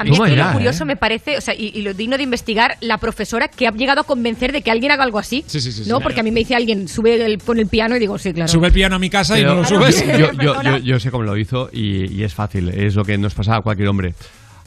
A 0.00 0.04
mí 0.04 0.10
es 0.12 0.20
que 0.20 0.36
lo 0.36 0.52
curioso 0.52 0.84
¿eh? 0.84 0.86
me 0.86 0.96
parece, 0.96 1.36
o 1.38 1.40
sea, 1.40 1.54
y, 1.54 1.72
y 1.74 1.82
lo 1.82 1.92
digno 1.92 2.16
de 2.16 2.22
investigar, 2.22 2.76
la 2.80 2.98
profesora 2.98 3.48
que 3.48 3.66
ha 3.66 3.72
llegado 3.72 4.02
a 4.02 4.04
convencer 4.04 4.52
de 4.52 4.62
que 4.62 4.70
alguien 4.70 4.92
haga 4.92 5.02
algo 5.02 5.18
así. 5.18 5.42
Sí, 5.48 5.60
sí, 5.60 5.72
sí, 5.72 5.82
sí. 5.82 5.90
No, 5.90 6.00
porque 6.00 6.20
a 6.20 6.22
mí 6.22 6.30
me 6.30 6.38
dice 6.38 6.54
alguien, 6.54 6.86
sube 6.86 7.16
el, 7.24 7.38
pon 7.38 7.58
el 7.58 7.66
piano 7.66 7.96
y 7.96 7.98
digo, 7.98 8.16
sí, 8.16 8.32
claro. 8.32 8.46
Sube 8.48 8.68
el 8.68 8.72
piano 8.72 8.94
a 8.94 8.98
mi 9.00 9.10
casa 9.10 9.36
y 9.40 9.42
no 9.42 9.56
lo 9.56 9.62
Claro. 9.62 9.90
subes. 9.90 10.06
yo, 10.06 10.32
yo, 10.40 10.62
yo, 10.62 10.76
yo 10.78 11.00
sé 11.00 11.10
cómo 11.10 11.24
lo 11.24 11.36
hizo 11.36 11.68
y, 11.72 12.12
y 12.14 12.22
es 12.22 12.32
fácil, 12.32 12.68
es 12.68 12.94
lo 12.94 13.04
que 13.04 13.18
nos 13.18 13.34
pasa 13.34 13.56
a 13.56 13.60
cualquier 13.60 13.88
hombre. 13.88 14.14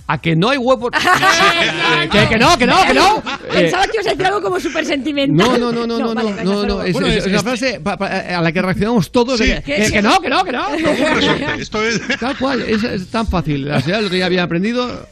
A 0.08 0.20
que 0.20 0.36
no 0.36 0.50
hay 0.50 0.58
huevo. 0.58 0.90
que, 2.12 2.28
que 2.28 2.38
no, 2.38 2.58
que 2.58 2.66
no, 2.66 2.76
que 2.86 2.94
no. 2.94 3.24
Pensaba 3.54 3.86
que 3.86 3.92
ibas 3.94 4.08
a 4.08 4.10
decir 4.12 4.26
algo 4.26 4.42
como 4.42 4.60
súper 4.60 4.86
sentimental. 4.86 5.48
No, 5.48 5.58
no, 5.58 5.72
no, 5.72 5.88
no, 5.88 6.00
no, 6.00 6.14
vale, 6.16 6.32
no, 6.44 6.54
no, 6.54 6.66
no, 6.66 6.84
es, 6.84 6.94
Bueno, 6.94 7.08
es- 7.08 7.18
es- 7.18 7.20
es 7.24 7.28
una 7.28 7.38
es- 7.38 7.44
frase 7.44 7.80
pa- 7.80 7.98
pa- 7.98 8.08
a 8.08 8.42
la 8.42 8.52
que 8.52 8.62
reaccionamos 8.62 9.12
todos. 9.12 9.40
de 9.40 9.46
Sí. 9.46 9.52
que, 9.54 9.62
¿Qué 9.62 9.76
que- 9.76 9.84
es? 9.84 9.92
que 9.92 10.02
no, 10.02 10.20
que 10.20 10.30
no, 10.30 10.44
que 10.44 10.52
no. 10.52 10.68
Esto 11.60 11.82
es. 11.86 12.02
Tal 12.20 12.38
cual, 12.38 12.62
es, 12.62 12.84
es 12.84 13.08
tan 13.10 13.26
fácil. 13.28 13.68
La 13.70 13.78
el 13.78 13.94
otro 14.06 14.10
día 14.10 14.26
había 14.26 14.44
aprendido. 14.44 15.08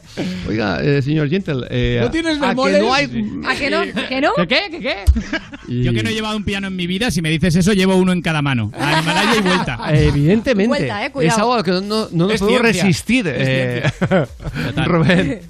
Oiga, 0.48 0.82
eh, 0.82 1.00
señor 1.02 1.28
Gentle. 1.30 1.66
Eh, 1.70 1.98
¿No 2.02 2.10
tienes 2.10 2.36
a 2.38 2.40
que 2.40 2.46
bemoles? 2.48 2.82
no 2.82 2.92
hay. 2.92 3.04
¿A 3.46 3.54
que 3.54 3.70
no? 3.70 3.82
¿Que 4.08 4.20
no? 4.20 4.34
¿Que 4.34 4.46
qué? 4.46 4.60
¿Que 4.70 4.80
qué? 4.80 5.04
Y- 5.68 5.82
Yo 5.84 5.92
que 5.92 6.02
no 6.02 6.10
he 6.10 6.14
llevado 6.14 6.36
un 6.36 6.44
piano 6.44 6.66
en 6.66 6.76
mi 6.76 6.86
vida, 6.86 7.10
si 7.10 7.22
me 7.22 7.30
dices 7.30 7.54
eso, 7.56 7.72
llevo 7.72 7.96
uno 7.96 8.12
en 8.12 8.20
cada 8.22 8.42
mano. 8.42 8.72
A 8.78 9.00
Himalaya 9.00 9.36
y 9.36 9.40
vuelta. 9.42 9.78
Evidentemente. 9.92 10.68
Vuelta, 10.68 11.06
eh, 11.06 11.10
cuidado. 11.12 11.34
es 11.36 11.38
algo 11.38 11.54
a 11.54 11.56
lo 11.58 11.62
que 11.64 11.70
no, 11.70 11.80
no, 11.80 12.08
no 12.12 12.26
nos 12.28 12.40
podemos 12.40 12.62
resistir. 12.62 13.26
Es 13.28 13.48
eh, 13.48 14.26
Rubén. 14.84 15.40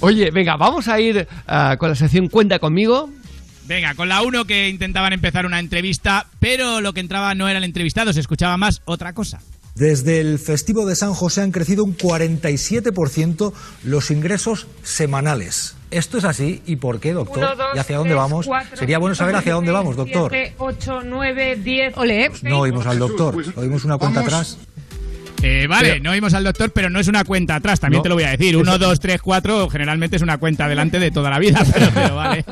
Oye, 0.00 0.30
venga, 0.30 0.56
vamos 0.56 0.88
a 0.88 0.98
ir 1.00 1.26
ah, 1.46 1.76
con 1.78 1.90
la 1.90 1.94
sección 1.94 2.28
Cuenta 2.28 2.58
conmigo. 2.58 3.10
Venga, 3.66 3.94
con 3.94 4.08
la 4.08 4.22
uno 4.22 4.44
que 4.44 4.68
intentaban 4.68 5.12
empezar 5.12 5.44
una 5.44 5.58
entrevista, 5.58 6.26
pero 6.38 6.80
lo 6.80 6.92
que 6.92 7.00
entraba 7.00 7.34
no 7.34 7.48
era 7.48 7.58
el 7.58 7.64
entrevistado, 7.64 8.12
se 8.12 8.20
escuchaba 8.20 8.56
más 8.56 8.80
otra 8.84 9.12
cosa. 9.12 9.40
Desde 9.76 10.20
el 10.20 10.38
festivo 10.38 10.86
de 10.86 10.96
San 10.96 11.12
José 11.12 11.42
han 11.42 11.52
crecido 11.52 11.84
un 11.84 11.94
47% 11.98 13.52
los 13.84 14.10
ingresos 14.10 14.66
semanales. 14.82 15.76
¿Esto 15.90 16.16
es 16.16 16.24
así? 16.24 16.62
¿Y 16.64 16.76
por 16.76 16.98
qué, 16.98 17.12
doctor? 17.12 17.38
Uno, 17.44 17.56
dos, 17.56 17.66
¿Y 17.74 17.78
hacia 17.78 17.98
dónde 17.98 18.14
tres, 18.14 18.22
vamos? 18.22 18.46
cuatro, 18.46 18.74
Sería 18.74 18.98
bueno 18.98 19.14
saber 19.14 19.36
hacia 19.36 19.52
dónde 19.52 19.72
vamos, 19.72 19.94
doctor. 19.94 20.30
siete, 20.32 20.54
ocho, 20.56 21.02
nueve, 21.04 21.56
diez. 21.62 21.94
Ole. 21.96 22.30
No 22.42 22.60
oímos 22.60 22.86
al 22.86 22.98
doctor, 22.98 23.36
oímos 23.54 23.84
una 23.84 23.98
cuenta 23.98 24.20
atrás. 24.20 24.56
Eh, 25.42 25.66
vale, 25.68 25.90
Pero- 25.90 26.02
no 26.04 26.10
oímos 26.12 26.34
al 26.34 26.44
doctor, 26.44 26.70
pero 26.70 26.88
no 26.90 26.98
es 26.98 27.08
una 27.08 27.22
cuenta 27.24 27.56
atrás, 27.56 27.78
también 27.78 27.98
No. 27.98 28.02
te 28.02 28.08
lo 28.08 28.14
voy 28.14 28.24
a 28.24 28.30
decir. 28.30 28.56
Uno, 28.56 28.78
dos, 28.78 28.98
tres, 29.00 29.20
cuatro, 29.20 29.68
generalmente 29.68 30.16
es 30.16 30.22
una 30.22 30.38
cuenta 30.38 30.64
adelante 30.64 30.98
de 30.98 31.10
toda 31.10 31.30
la 31.30 31.38
vida, 31.38 31.62
pero, 31.74 31.90
pero 31.94 32.16
vale. 32.16 32.44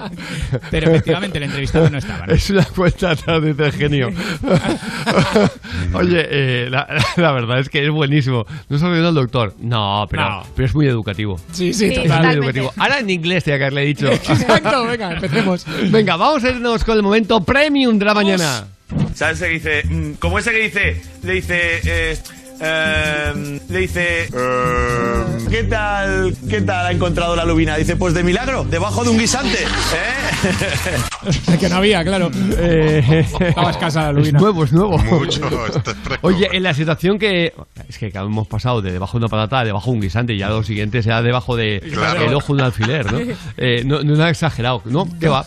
Pero 0.70 0.90
efectivamente 0.90 1.39
el 1.39 1.44
entrevistado 1.44 1.89
no 1.90 1.98
estaba. 1.98 2.27
¿no? 2.27 2.35
Es 2.35 2.51
una 2.51 2.65
cuenta 2.65 3.11
atrás, 3.12 3.43
dice 3.43 3.65
el 3.65 3.73
genio. 3.73 4.11
Oye, 5.94 6.27
eh, 6.31 6.69
la, 6.70 6.86
la 7.16 7.32
verdad 7.32 7.59
es 7.61 7.69
que 7.69 7.85
es 7.85 7.90
buenísimo. 7.90 8.47
No 8.69 8.78
se 8.78 8.85
olvidó 8.85 9.09
el 9.11 9.15
doctor. 9.15 9.55
No, 9.61 10.06
pero, 10.11 10.23
No. 10.28 10.43
pero 10.55 10.66
es 10.66 10.74
muy 10.74 10.86
educativo. 10.86 11.39
Sí, 11.52 11.73
sí, 11.73 11.85
Sí, 11.85 11.85
Es 11.93 11.98
muy 11.98 12.06
totalmente. 12.09 12.36
educativo. 12.39 12.73
Ahora 12.77 12.98
en 13.01 13.11
inglés 13.11 13.44
tenía 13.44 13.59
que 13.59 13.65
haberle 13.65 13.85
dicho. 13.86 14.06
Exacto, 14.12 14.86
venga, 14.86 15.12
empecemos. 15.12 15.66
Venga, 15.90 16.16
vamos 16.16 16.43
a 16.44 16.51
irnos 16.51 16.85
con 16.85 16.97
el 16.97 17.02
momento 17.02 17.43
premium 17.44 17.98
de 17.98 18.05
la 18.05 18.15
mañana. 18.15 18.66
¿Sabes 19.15 19.40
ese 19.40 19.47
que 19.48 19.52
dice? 19.55 19.82
mm, 19.89 20.12
Como 20.15 20.39
ese 20.39 20.51
que 20.52 20.59
dice, 20.62 21.02
le 21.23 21.32
dice, 21.35 21.81
eh, 21.85 22.19
eh, 22.60 23.60
le 23.68 23.78
dice, 23.78 24.24
eh, 24.24 25.24
¿qué 25.51 25.64
tal, 25.64 26.35
qué 26.48 26.60
tal 26.62 26.86
ha 26.86 26.93
encontrado 26.93 27.35
la 27.36 27.44
lubina? 27.44 27.76
Dice, 27.76 27.97
pues 27.97 28.14
de 28.14 28.22
milagro, 28.22 28.64
debajo 28.64 29.05
de 29.05 29.10
un 29.10 29.18
guisante, 29.18 29.59
¿eh? 29.62 31.56
que 31.60 31.68
no 31.68 31.76
había, 31.76 32.05
claro. 32.05 32.31
Eh, 32.59 33.24
Estaba 33.40 33.70
escasa 33.70 34.02
la 34.05 34.10
es 34.10 34.16
lubina. 34.26 34.39
nuevo, 34.40 34.64
es 34.64 34.72
nuevo. 34.72 34.98
Mucho. 34.98 35.40
Oye, 36.22 36.48
en 36.52 36.62
la 36.62 36.74
situación 36.74 37.18
que. 37.18 37.52
Es 37.89 37.98
que 37.98 38.10
hemos 38.14 38.47
pasado 38.48 38.81
de 38.82 38.93
debajo 38.93 39.18
de 39.18 39.24
una 39.24 39.28
patata 39.28 39.60
a 39.60 39.64
debajo 39.64 39.90
de 39.90 39.97
un 39.97 40.01
guisante 40.02 40.35
y 40.35 40.39
ya 40.39 40.48
lo 40.48 40.62
siguiente 40.62 41.02
será 41.02 41.22
debajo 41.22 41.56
de 41.56 41.81
Claro. 41.93 42.22
el 42.22 42.35
ojo 42.35 42.55
de 42.55 42.62
un 42.62 42.66
alfiler, 42.66 43.12
¿no? 43.12 43.18
Eh, 43.56 43.82
no, 43.85 44.02
no 44.02 44.12
es 44.12 44.18
nada 44.18 44.31
exagerado, 44.31 44.82
¿no? 44.85 45.06
¿Qué 45.20 45.28
va? 45.28 45.44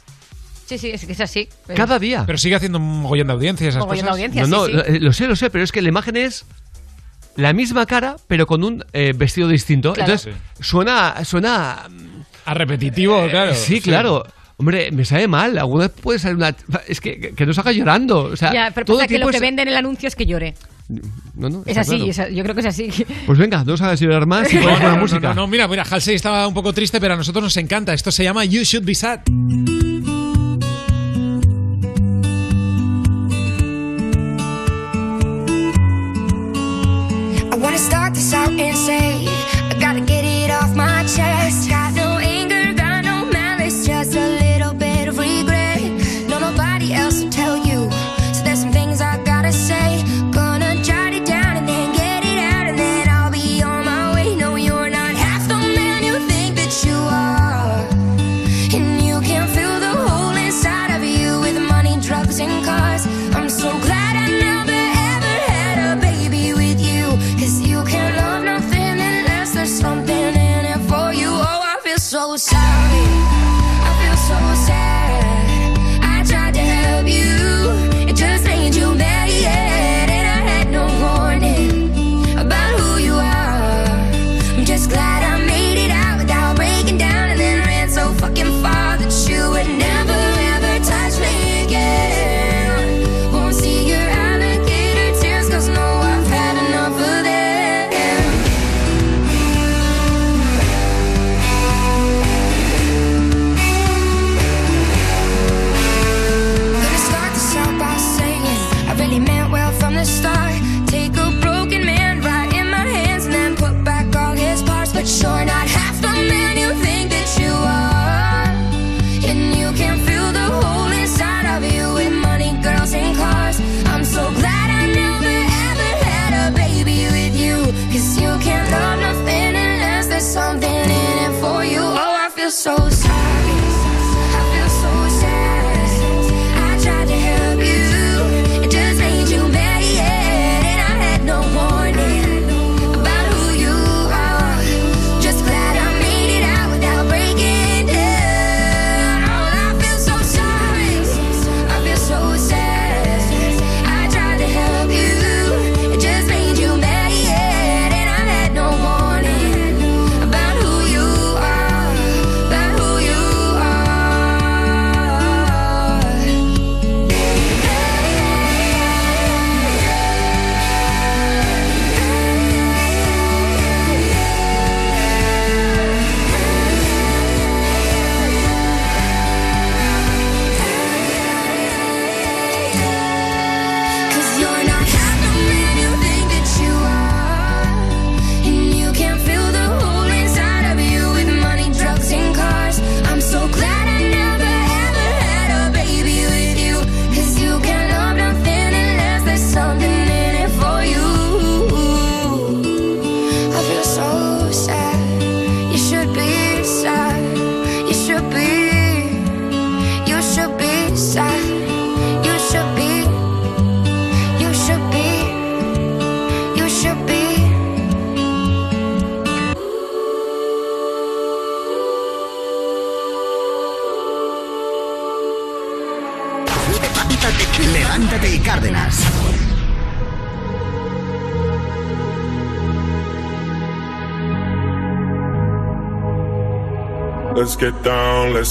Sí, 0.66 0.78
sí, 0.78 0.90
es 0.90 1.04
que 1.04 1.12
es 1.12 1.20
así. 1.20 1.48
Pero- 1.66 1.76
Cada 1.76 1.98
día. 1.98 2.24
Pero 2.26 2.38
sigue 2.38 2.54
haciendo 2.56 2.78
un 2.78 3.02
mogollón 3.02 3.26
de 3.28 3.32
audiencia 3.34 3.68
esas 3.68 3.80
Mogollón 3.80 4.06
de 4.06 4.10
cosas. 4.10 4.12
audiencia, 4.24 4.42
No, 4.46 4.48
no, 4.48 4.66
sí, 4.66 4.72
sí. 4.72 4.96
eh, 4.96 5.00
lo 5.00 5.12
sé, 5.12 5.26
lo 5.26 5.36
sé, 5.36 5.50
pero 5.50 5.62
es 5.62 5.70
que 5.72 5.82
la 5.82 5.88
imagen 5.90 6.16
es 6.16 6.46
la 7.36 7.52
misma 7.52 7.84
cara, 7.86 8.16
pero 8.28 8.46
con 8.46 8.64
un 8.64 8.82
eh, 8.92 9.12
vestido 9.14 9.48
distinto. 9.48 9.92
Claro. 9.92 10.12
Entonces, 10.12 10.34
suena, 10.60 11.24
suena... 11.24 11.86
A 12.46 12.54
repetitivo, 12.54 13.26
claro. 13.28 13.54
Sí, 13.54 13.80
claro. 13.80 14.24
Hombre, 14.56 14.90
me 14.92 15.04
sabe 15.04 15.26
mal. 15.26 15.58
Alguna 15.58 15.88
vez 15.88 15.96
puede 16.00 16.18
salir 16.18 16.36
una... 16.36 16.54
Es 16.86 17.00
que, 17.00 17.18
que, 17.18 17.34
que 17.34 17.44
nos 17.46 17.58
haga 17.58 17.72
llorando. 17.72 18.24
O 18.24 18.36
sea, 18.36 18.52
Ya, 18.52 18.70
pero 18.72 18.86
todo 18.86 18.98
pasa 18.98 19.08
que 19.08 19.18
lo 19.18 19.28
que 19.28 19.36
es- 19.36 19.42
vende 19.42 19.62
en 19.62 19.68
el 19.68 19.76
anuncio 19.76 20.06
es 20.06 20.14
que 20.14 20.26
llore. 20.26 20.54
No, 20.88 21.48
no, 21.48 21.62
Es 21.66 21.78
así, 21.78 21.96
claro. 21.96 22.10
es 22.10 22.18
a- 22.18 22.28
yo 22.28 22.42
creo 22.42 22.54
que 22.54 22.60
es 22.60 22.66
así. 22.66 22.90
Pues 23.26 23.38
venga, 23.38 23.64
no 23.64 23.72
hagas 23.74 24.00
llorar 24.00 24.26
más 24.26 24.52
y 24.52 24.56
No, 24.56 24.62
ponemos 24.62 24.80
no, 24.82 24.88
la 24.88 24.94
no, 24.96 25.00
música. 25.00 25.28
no, 25.28 25.34
no, 25.34 25.46
mira, 25.46 25.66
mira, 25.66 25.84
Halsey 25.88 26.14
estaba 26.14 26.46
un 26.46 26.54
poco 26.54 26.72
triste, 26.72 27.00
pero 27.00 27.14
a 27.14 27.16
nosotros 27.16 27.42
nos 27.42 27.56
encanta. 27.56 27.94
Esto 27.94 28.10
se 28.12 28.22
llama 28.24 28.44
You 28.44 28.62
Should 28.64 28.84
Be 28.84 28.94
Sad. 28.94 29.20
I 37.52 37.56
wanna 37.56 37.78
start 37.78 38.14
this 38.14 38.32
out 38.34 38.48
and 38.50 38.76
say 38.76 39.03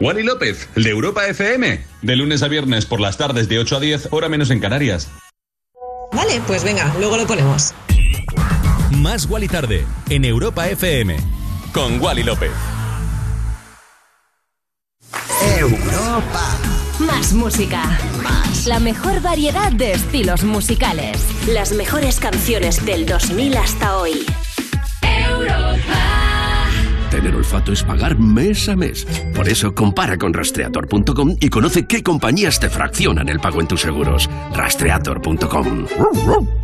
Wally. 0.00 0.22
López, 0.22 0.68
de 0.76 0.90
Europa 0.90 1.26
FM, 1.26 1.80
de 2.02 2.16
lunes 2.16 2.42
a 2.42 2.48
viernes 2.48 2.86
por 2.86 3.00
las 3.00 3.16
tardes 3.16 3.48
de 3.48 3.58
8 3.58 3.76
a 3.76 3.80
10, 3.80 4.08
hora 4.12 4.28
menos 4.28 4.50
en 4.50 4.60
Canarias. 4.60 5.08
Vale, 6.12 6.40
pues 6.46 6.64
venga, 6.64 6.94
luego 6.98 7.16
lo 7.16 7.26
ponemos. 7.26 7.74
Más 8.92 9.26
Wally 9.26 9.48
tarde, 9.48 9.84
en 10.08 10.24
Europa 10.24 10.68
FM, 10.68 11.16
con 11.72 12.00
Wally 12.00 12.22
López. 12.22 12.52
Europa. 15.58 16.58
Más 17.00 17.32
música. 17.32 17.98
Más. 18.22 18.66
La 18.66 18.78
mejor 18.78 19.20
variedad 19.22 19.72
de 19.72 19.92
estilos 19.92 20.44
musicales. 20.44 21.18
Las 21.48 21.72
mejores 21.72 22.20
canciones 22.20 22.84
del 22.84 23.06
2000 23.06 23.56
hasta 23.56 23.96
hoy 23.96 24.26
Tener 27.30 27.44
olfato 27.44 27.72
es 27.72 27.84
pagar 27.84 28.18
mes 28.18 28.68
a 28.68 28.74
mes. 28.74 29.06
Por 29.36 29.48
eso 29.48 29.72
compara 29.72 30.18
con 30.18 30.34
rastreator.com 30.34 31.36
y 31.38 31.48
conoce 31.48 31.86
qué 31.86 32.02
compañías 32.02 32.58
te 32.58 32.68
fraccionan 32.68 33.28
el 33.28 33.38
pago 33.38 33.60
en 33.60 33.68
tus 33.68 33.82
seguros. 33.82 34.28
Rastreator.com. 34.52 35.86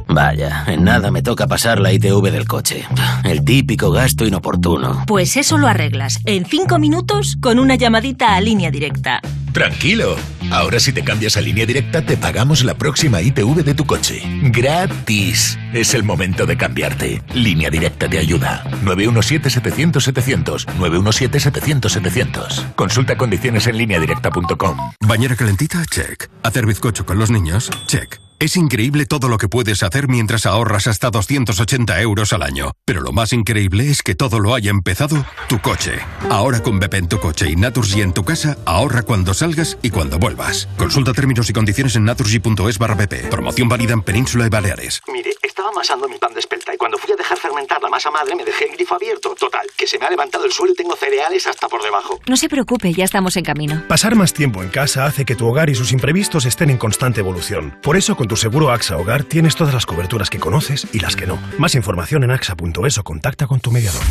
Vaya, 0.08 0.64
en 0.66 0.82
nada 0.82 1.12
me 1.12 1.22
toca 1.22 1.46
pasar 1.46 1.78
la 1.78 1.92
ITV 1.92 2.32
del 2.32 2.48
coche. 2.48 2.84
El 3.22 3.44
típico 3.44 3.92
gasto 3.92 4.26
inoportuno. 4.26 5.04
Pues 5.06 5.36
eso 5.36 5.56
lo 5.56 5.68
arreglas 5.68 6.18
en 6.24 6.44
5 6.44 6.80
minutos 6.80 7.36
con 7.40 7.60
una 7.60 7.76
llamadita 7.76 8.34
a 8.34 8.40
línea 8.40 8.72
directa. 8.72 9.20
Tranquilo. 9.56 10.16
Ahora 10.50 10.78
si 10.78 10.92
te 10.92 11.02
cambias 11.02 11.38
a 11.38 11.40
línea 11.40 11.64
directa 11.64 12.02
te 12.02 12.18
pagamos 12.18 12.62
la 12.62 12.74
próxima 12.74 13.22
ITV 13.22 13.64
de 13.64 13.72
tu 13.72 13.86
coche. 13.86 14.20
Gratis. 14.52 15.58
Es 15.72 15.94
el 15.94 16.02
momento 16.02 16.44
de 16.44 16.58
cambiarte. 16.58 17.22
Línea 17.32 17.70
directa 17.70 18.06
te 18.06 18.18
ayuda. 18.18 18.64
917-700-700. 18.84 20.66
917-700-700. 20.78 22.74
Consulta 22.74 23.16
condiciones 23.16 23.66
en 23.66 23.78
lineadirecta.com. 23.78 24.76
Bañera 25.00 25.36
calentita, 25.36 25.82
check. 25.86 26.28
Hacer 26.42 26.66
bizcocho 26.66 27.06
con 27.06 27.18
los 27.18 27.30
niños, 27.30 27.70
check. 27.86 28.25
Es 28.38 28.54
increíble 28.58 29.06
todo 29.06 29.28
lo 29.28 29.38
que 29.38 29.48
puedes 29.48 29.82
hacer 29.82 30.08
mientras 30.08 30.44
ahorras 30.44 30.88
hasta 30.88 31.10
280 31.10 32.02
euros 32.02 32.34
al 32.34 32.42
año. 32.42 32.72
Pero 32.84 33.00
lo 33.00 33.10
más 33.10 33.32
increíble 33.32 33.88
es 33.88 34.02
que 34.02 34.14
todo 34.14 34.40
lo 34.40 34.54
haya 34.54 34.70
empezado 34.70 35.24
tu 35.48 35.58
coche. 35.62 35.92
Ahora 36.28 36.62
con 36.62 36.78
Bepe 36.78 36.98
en 36.98 37.08
tu 37.08 37.18
coche 37.18 37.48
y 37.48 37.56
Naturgy 37.56 38.02
en 38.02 38.12
tu 38.12 38.24
casa, 38.24 38.58
ahorra 38.66 39.04
cuando 39.04 39.32
salgas 39.32 39.78
y 39.80 39.88
cuando 39.88 40.18
vuelvas. 40.18 40.68
Consulta 40.76 41.14
términos 41.14 41.48
y 41.48 41.54
condiciones 41.54 41.96
en 41.96 42.04
naturgy.es 42.04 42.78
barra 42.78 42.94
BP. 42.94 43.30
Promoción 43.30 43.70
válida 43.70 43.94
en 43.94 44.02
Península 44.02 44.44
y 44.44 44.50
Baleares. 44.50 45.00
Mire, 45.10 45.30
estaba 45.42 45.70
amasando 45.70 46.06
mi 46.06 46.18
pan 46.18 46.34
de 46.34 46.40
espelta 46.40 46.74
y 46.74 46.76
cuando 46.76 46.98
fui 46.98 47.14
a 47.14 47.16
dejar 47.16 47.38
fermentar 47.38 47.80
la 47.82 47.88
masa 47.88 48.10
madre 48.10 48.36
me 48.36 48.44
dejé 48.44 48.66
el 48.66 48.72
grifo 48.72 48.96
abierto. 48.96 49.34
Total, 49.34 49.66
que 49.74 49.86
se 49.86 49.98
me 49.98 50.04
ha 50.04 50.10
levantado 50.10 50.44
el 50.44 50.52
suelo 50.52 50.74
y 50.74 50.76
tengo 50.76 50.94
cereales 50.94 51.46
hasta 51.46 51.68
por 51.68 51.82
debajo. 51.82 52.20
No 52.28 52.36
se 52.36 52.50
preocupe, 52.50 52.92
ya 52.92 53.04
estamos 53.04 53.34
en 53.38 53.44
camino. 53.44 53.82
Pasar 53.88 54.14
más 54.14 54.34
tiempo 54.34 54.62
en 54.62 54.68
casa 54.68 55.06
hace 55.06 55.24
que 55.24 55.36
tu 55.36 55.46
hogar 55.46 55.70
y 55.70 55.74
sus 55.74 55.92
imprevistos 55.92 56.44
estén 56.44 56.68
en 56.68 56.76
constante 56.76 57.20
evolución. 57.20 57.78
Por 57.82 57.96
eso, 57.96 58.14
con 58.14 58.25
tu 58.28 58.36
seguro 58.36 58.70
AXA 58.70 58.96
Hogar 58.96 59.24
tienes 59.24 59.56
todas 59.56 59.74
las 59.74 59.86
coberturas 59.86 60.30
que 60.30 60.38
conoces 60.38 60.86
y 60.92 61.00
las 61.00 61.16
que 61.16 61.26
no. 61.26 61.38
Más 61.58 61.74
información 61.74 62.24
en 62.24 62.30
axa.es 62.30 62.98
o 62.98 63.04
contacta 63.04 63.46
con 63.46 63.60
tu 63.60 63.70
mediador. 63.70 64.02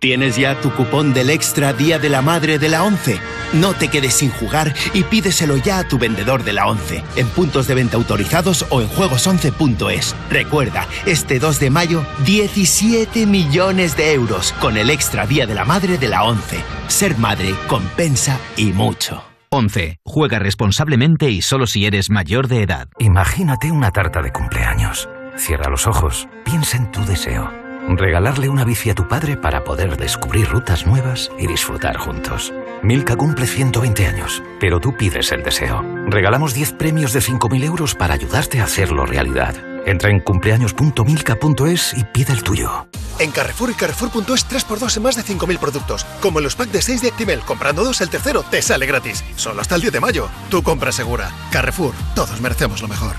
¿Tienes 0.00 0.36
ya 0.36 0.60
tu 0.60 0.72
cupón 0.72 1.12
del 1.12 1.28
Extra 1.28 1.72
Día 1.72 1.98
de 1.98 2.08
la 2.08 2.22
Madre 2.22 2.60
de 2.60 2.68
la 2.68 2.84
ONCE? 2.84 3.18
No 3.52 3.74
te 3.74 3.88
quedes 3.88 4.14
sin 4.14 4.30
jugar 4.30 4.72
y 4.94 5.02
pídeselo 5.02 5.56
ya 5.56 5.80
a 5.80 5.88
tu 5.88 5.98
vendedor 5.98 6.44
de 6.44 6.52
la 6.52 6.68
ONCE, 6.68 7.02
en 7.16 7.26
puntos 7.28 7.66
de 7.66 7.74
venta 7.74 7.96
autorizados 7.96 8.64
o 8.70 8.80
en 8.80 8.88
juegos11.es. 8.88 10.14
Recuerda, 10.30 10.86
este 11.04 11.40
2 11.40 11.58
de 11.58 11.70
mayo, 11.70 12.06
17 12.24 13.26
millones 13.26 13.96
de 13.96 14.12
euros 14.12 14.52
con 14.60 14.76
el 14.76 14.90
Extra 14.90 15.26
Día 15.26 15.46
de 15.46 15.54
la 15.54 15.64
Madre 15.64 15.98
de 15.98 16.08
la 16.08 16.22
ONCE. 16.22 16.62
Ser 16.86 17.18
madre 17.18 17.54
compensa 17.66 18.38
y 18.56 18.66
mucho. 18.66 19.27
11. 19.50 19.98
Juega 20.04 20.38
responsablemente 20.38 21.30
y 21.30 21.42
solo 21.42 21.66
si 21.66 21.86
eres 21.86 22.10
mayor 22.10 22.48
de 22.48 22.62
edad. 22.62 22.88
Imagínate 22.98 23.70
una 23.70 23.90
tarta 23.90 24.22
de 24.22 24.32
cumpleaños. 24.32 25.08
Cierra 25.36 25.70
los 25.70 25.86
ojos, 25.86 26.28
piensa 26.44 26.76
en 26.76 26.90
tu 26.90 27.04
deseo. 27.04 27.50
Regalarle 27.88 28.48
una 28.48 28.64
bici 28.64 28.90
a 28.90 28.94
tu 28.94 29.08
padre 29.08 29.36
para 29.36 29.64
poder 29.64 29.96
descubrir 29.96 30.48
rutas 30.48 30.86
nuevas 30.86 31.30
y 31.38 31.46
disfrutar 31.46 31.96
juntos. 31.96 32.52
Milka 32.82 33.16
cumple 33.16 33.46
120 33.46 34.06
años, 34.06 34.42
pero 34.60 34.80
tú 34.80 34.96
pides 34.96 35.32
el 35.32 35.42
deseo. 35.42 35.84
Regalamos 36.06 36.54
10 36.54 36.72
premios 36.74 37.12
de 37.12 37.20
5.000 37.20 37.64
euros 37.64 37.94
para 37.94 38.14
ayudarte 38.14 38.60
a 38.60 38.64
hacerlo 38.64 39.06
realidad. 39.06 39.56
Entra 39.86 40.10
en 40.10 40.20
cumpleaños.milka.es 40.20 41.94
y 41.96 42.04
pide 42.04 42.32
el 42.32 42.42
tuyo. 42.42 42.88
En 43.18 43.30
Carrefour 43.30 43.70
y 43.70 43.74
Carrefour.es 43.74 44.48
3x2 44.48 44.96
en 44.96 45.02
más 45.02 45.16
de 45.16 45.22
5.000 45.22 45.58
productos. 45.58 46.04
Como 46.20 46.38
en 46.38 46.44
los 46.44 46.56
packs 46.56 46.72
de 46.72 46.82
6 46.82 47.02
de 47.02 47.08
Actimel. 47.08 47.40
Comprando 47.40 47.82
dos, 47.84 48.00
el 48.00 48.10
tercero 48.10 48.42
te 48.42 48.62
sale 48.62 48.86
gratis. 48.86 49.24
Solo 49.36 49.60
hasta 49.60 49.74
el 49.74 49.80
10 49.80 49.94
de 49.94 50.00
mayo. 50.00 50.28
Tu 50.50 50.62
compra 50.62 50.92
segura. 50.92 51.30
Carrefour. 51.50 51.94
Todos 52.14 52.40
merecemos 52.40 52.82
lo 52.82 52.88
mejor. 52.88 53.16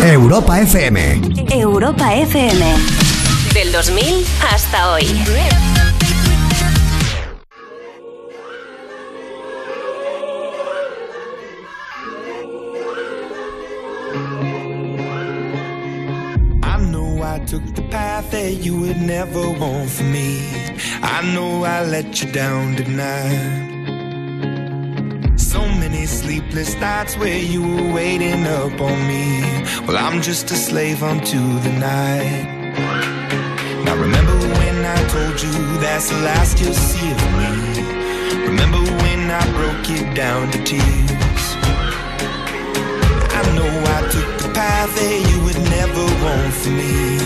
Europa 0.00 0.60
FM. 0.60 1.20
Europa 1.50 2.14
FM. 2.14 2.76
Del 3.52 3.72
2000 3.72 4.24
hasta 4.52 4.92
hoy. 4.92 5.04
Took 17.46 17.64
the 17.76 17.82
path 17.82 18.32
that 18.32 18.54
you 18.54 18.76
would 18.80 18.96
never 18.96 19.50
want 19.50 19.88
for 19.88 20.02
me. 20.02 20.40
I 21.00 21.22
know 21.32 21.62
I 21.62 21.84
let 21.84 22.20
you 22.20 22.32
down 22.32 22.74
tonight. 22.74 23.76
So 25.38 25.60
many 25.60 26.06
sleepless 26.06 26.74
nights 26.80 27.16
where 27.16 27.38
you 27.38 27.62
were 27.62 27.92
waiting 27.92 28.44
up 28.46 28.80
on 28.80 28.98
me. 29.06 29.42
Well, 29.86 29.96
I'm 29.96 30.20
just 30.22 30.50
a 30.50 30.56
slave 30.56 31.04
unto 31.04 31.38
the 31.60 31.72
night. 31.78 32.48
Now, 33.84 33.94
remember 33.94 34.36
when 34.58 34.84
I 34.84 34.98
told 35.14 35.40
you 35.40 35.52
that's 35.78 36.08
the 36.10 36.18
last 36.22 36.58
you'll 36.60 36.74
see 36.74 37.10
of 37.12 37.22
me? 37.40 37.52
Remember 38.48 38.82
when 39.02 39.30
I 39.30 39.44
broke 39.52 39.88
it 39.88 40.16
down 40.16 40.50
to 40.50 40.58
tears? 40.64 41.44
I 43.38 43.42
know 43.54 43.70
I 43.96 44.00
took 44.10 44.30
the 44.42 44.50
path 44.52 44.92
that 44.96 45.18
you 45.30 45.44
would 45.44 45.60
never 45.70 46.04
want 46.24 46.52
for 46.54 46.70
me. 46.70 47.25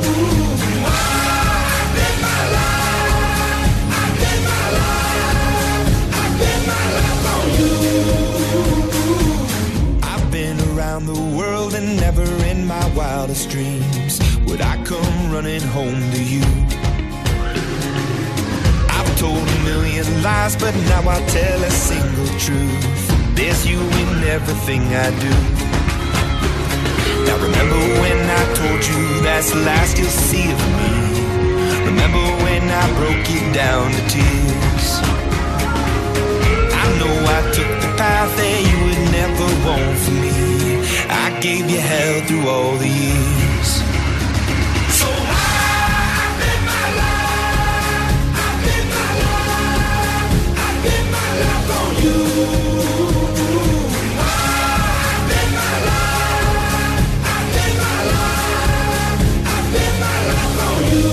around 11.01 11.15
the 11.15 11.37
world 11.37 11.73
and 11.73 11.97
never 11.97 12.23
in 12.45 12.65
my 12.65 12.85
wildest 12.95 13.49
dreams 13.49 14.19
would 14.45 14.61
I 14.61 14.81
come 14.83 15.31
running 15.31 15.61
home 15.61 15.99
to 16.11 16.23
you. 16.23 16.43
I've 18.89 19.17
told 19.17 19.37
a 19.37 19.59
million 19.63 20.23
lies, 20.23 20.55
but 20.55 20.75
now 20.89 21.01
I 21.09 21.19
tell 21.27 21.63
a 21.63 21.71
single 21.71 22.27
truth. 22.39 23.35
There's 23.35 23.65
you 23.65 23.79
in 23.79 24.23
everything 24.23 24.81
I 24.93 25.09
do. 25.25 25.35
Now 27.25 27.37
remember 27.37 27.79
when 28.01 28.19
I 28.39 28.43
told 28.53 28.81
you 28.89 29.21
that's 29.21 29.51
the 29.51 29.59
last 29.59 29.97
you'll 29.97 30.09
see 30.09 30.51
of 30.51 30.61
me. 30.79 30.93
Remember 31.85 32.23
when 32.43 32.63
I 32.69 32.85
broke 32.99 33.29
you 33.29 33.41
down 33.53 33.91
to 33.91 34.01
tears. 34.09 34.87
I 36.81 36.85
know 36.99 37.15
I 37.37 37.41
took 37.55 37.71
the 37.85 37.91
path 37.97 38.35
that 38.37 38.59
you 38.69 38.77
would 38.85 39.03
never 39.11 39.47
want 39.65 39.97
for 39.99 40.11
me. 40.11 40.30
I 41.41 41.43
gave 41.43 41.67
you 41.71 41.79
hell 41.79 42.21
through 42.27 42.47
all 42.47 42.77
the 42.77 42.87
years. 42.87 43.81
So 44.99 45.07
I 45.09 46.37
my 46.69 46.85
life. 47.01 48.29
I 48.37 48.49
my 48.93 49.09
life. 49.25 50.29
I 50.61 50.69
live 50.85 51.07
my 51.17 51.29
life 51.41 51.69
on 51.79 51.91
you. 52.05 52.21
I 54.21 54.29
live 55.31 55.51
my 55.57 55.73
life. 55.89 57.25
I 57.25 57.37
live 57.55 57.75
my 57.81 57.97
life. 58.13 59.21
I 59.49 59.57
live 59.73 59.95
my 60.05 60.17
life 60.29 60.61
on 60.69 60.79
you. 60.93 61.09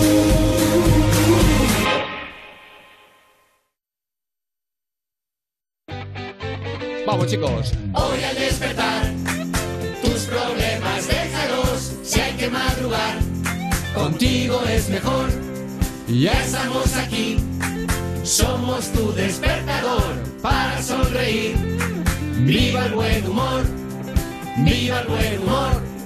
Vamos, 7.07 7.27
chicos. 7.29 7.67
Hoy 7.95 8.23
al 8.25 8.37
despertar, 8.37 8.98
mejor. 14.99 15.31
Ya 16.09 16.33
estamos 16.43 16.97
aquí, 16.97 17.37
somos 18.25 18.91
tu 18.93 19.13
despertador 19.13 20.15
para 20.43 20.83
sonreír. 20.83 21.57
Viva 22.41 22.87
el 22.87 22.95
buen 22.95 23.27
humor, 23.27 23.63
viva 24.59 25.01
el 25.01 25.09
buen 25.09 25.43
humor. 25.43 25.98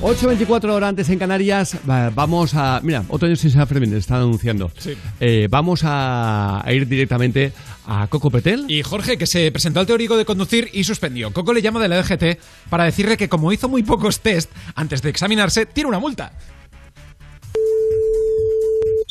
¡Viva! 0.00 0.08
8.24 0.14 0.64
horas 0.70 0.88
antes 0.88 1.08
en 1.08 1.18
Canarias, 1.18 1.76
va- 1.88 2.10
vamos 2.10 2.54
a... 2.54 2.80
Mira, 2.82 3.04
otro 3.08 3.26
año 3.26 3.36
sin 3.36 3.50
San 3.50 3.66
Fermín, 3.66 3.94
están 3.94 4.18
anunciando. 4.18 4.70
Sí. 4.78 4.94
Eh, 5.20 5.48
vamos 5.50 5.82
a, 5.84 6.62
a 6.66 6.72
ir 6.72 6.86
directamente 6.86 7.52
a 7.86 8.06
Coco 8.08 8.30
Petel. 8.30 8.64
Y 8.68 8.82
Jorge, 8.82 9.16
que 9.16 9.26
se 9.26 9.50
presentó 9.52 9.80
al 9.80 9.86
teórico 9.86 10.16
de 10.16 10.24
conducir 10.24 10.68
y 10.72 10.84
suspendió. 10.84 11.32
Coco 11.32 11.52
le 11.52 11.62
llama 11.62 11.80
de 11.80 11.88
la 11.88 12.02
DGT 12.02 12.38
para 12.68 12.84
decirle 12.84 13.16
que 13.16 13.28
como 13.28 13.52
hizo 13.52 13.68
muy 13.68 13.82
pocos 13.82 14.20
test 14.20 14.50
antes 14.74 15.02
de 15.02 15.10
examinarse, 15.10 15.66
tiene 15.66 15.88
una 15.88 15.98
multa. 15.98 16.32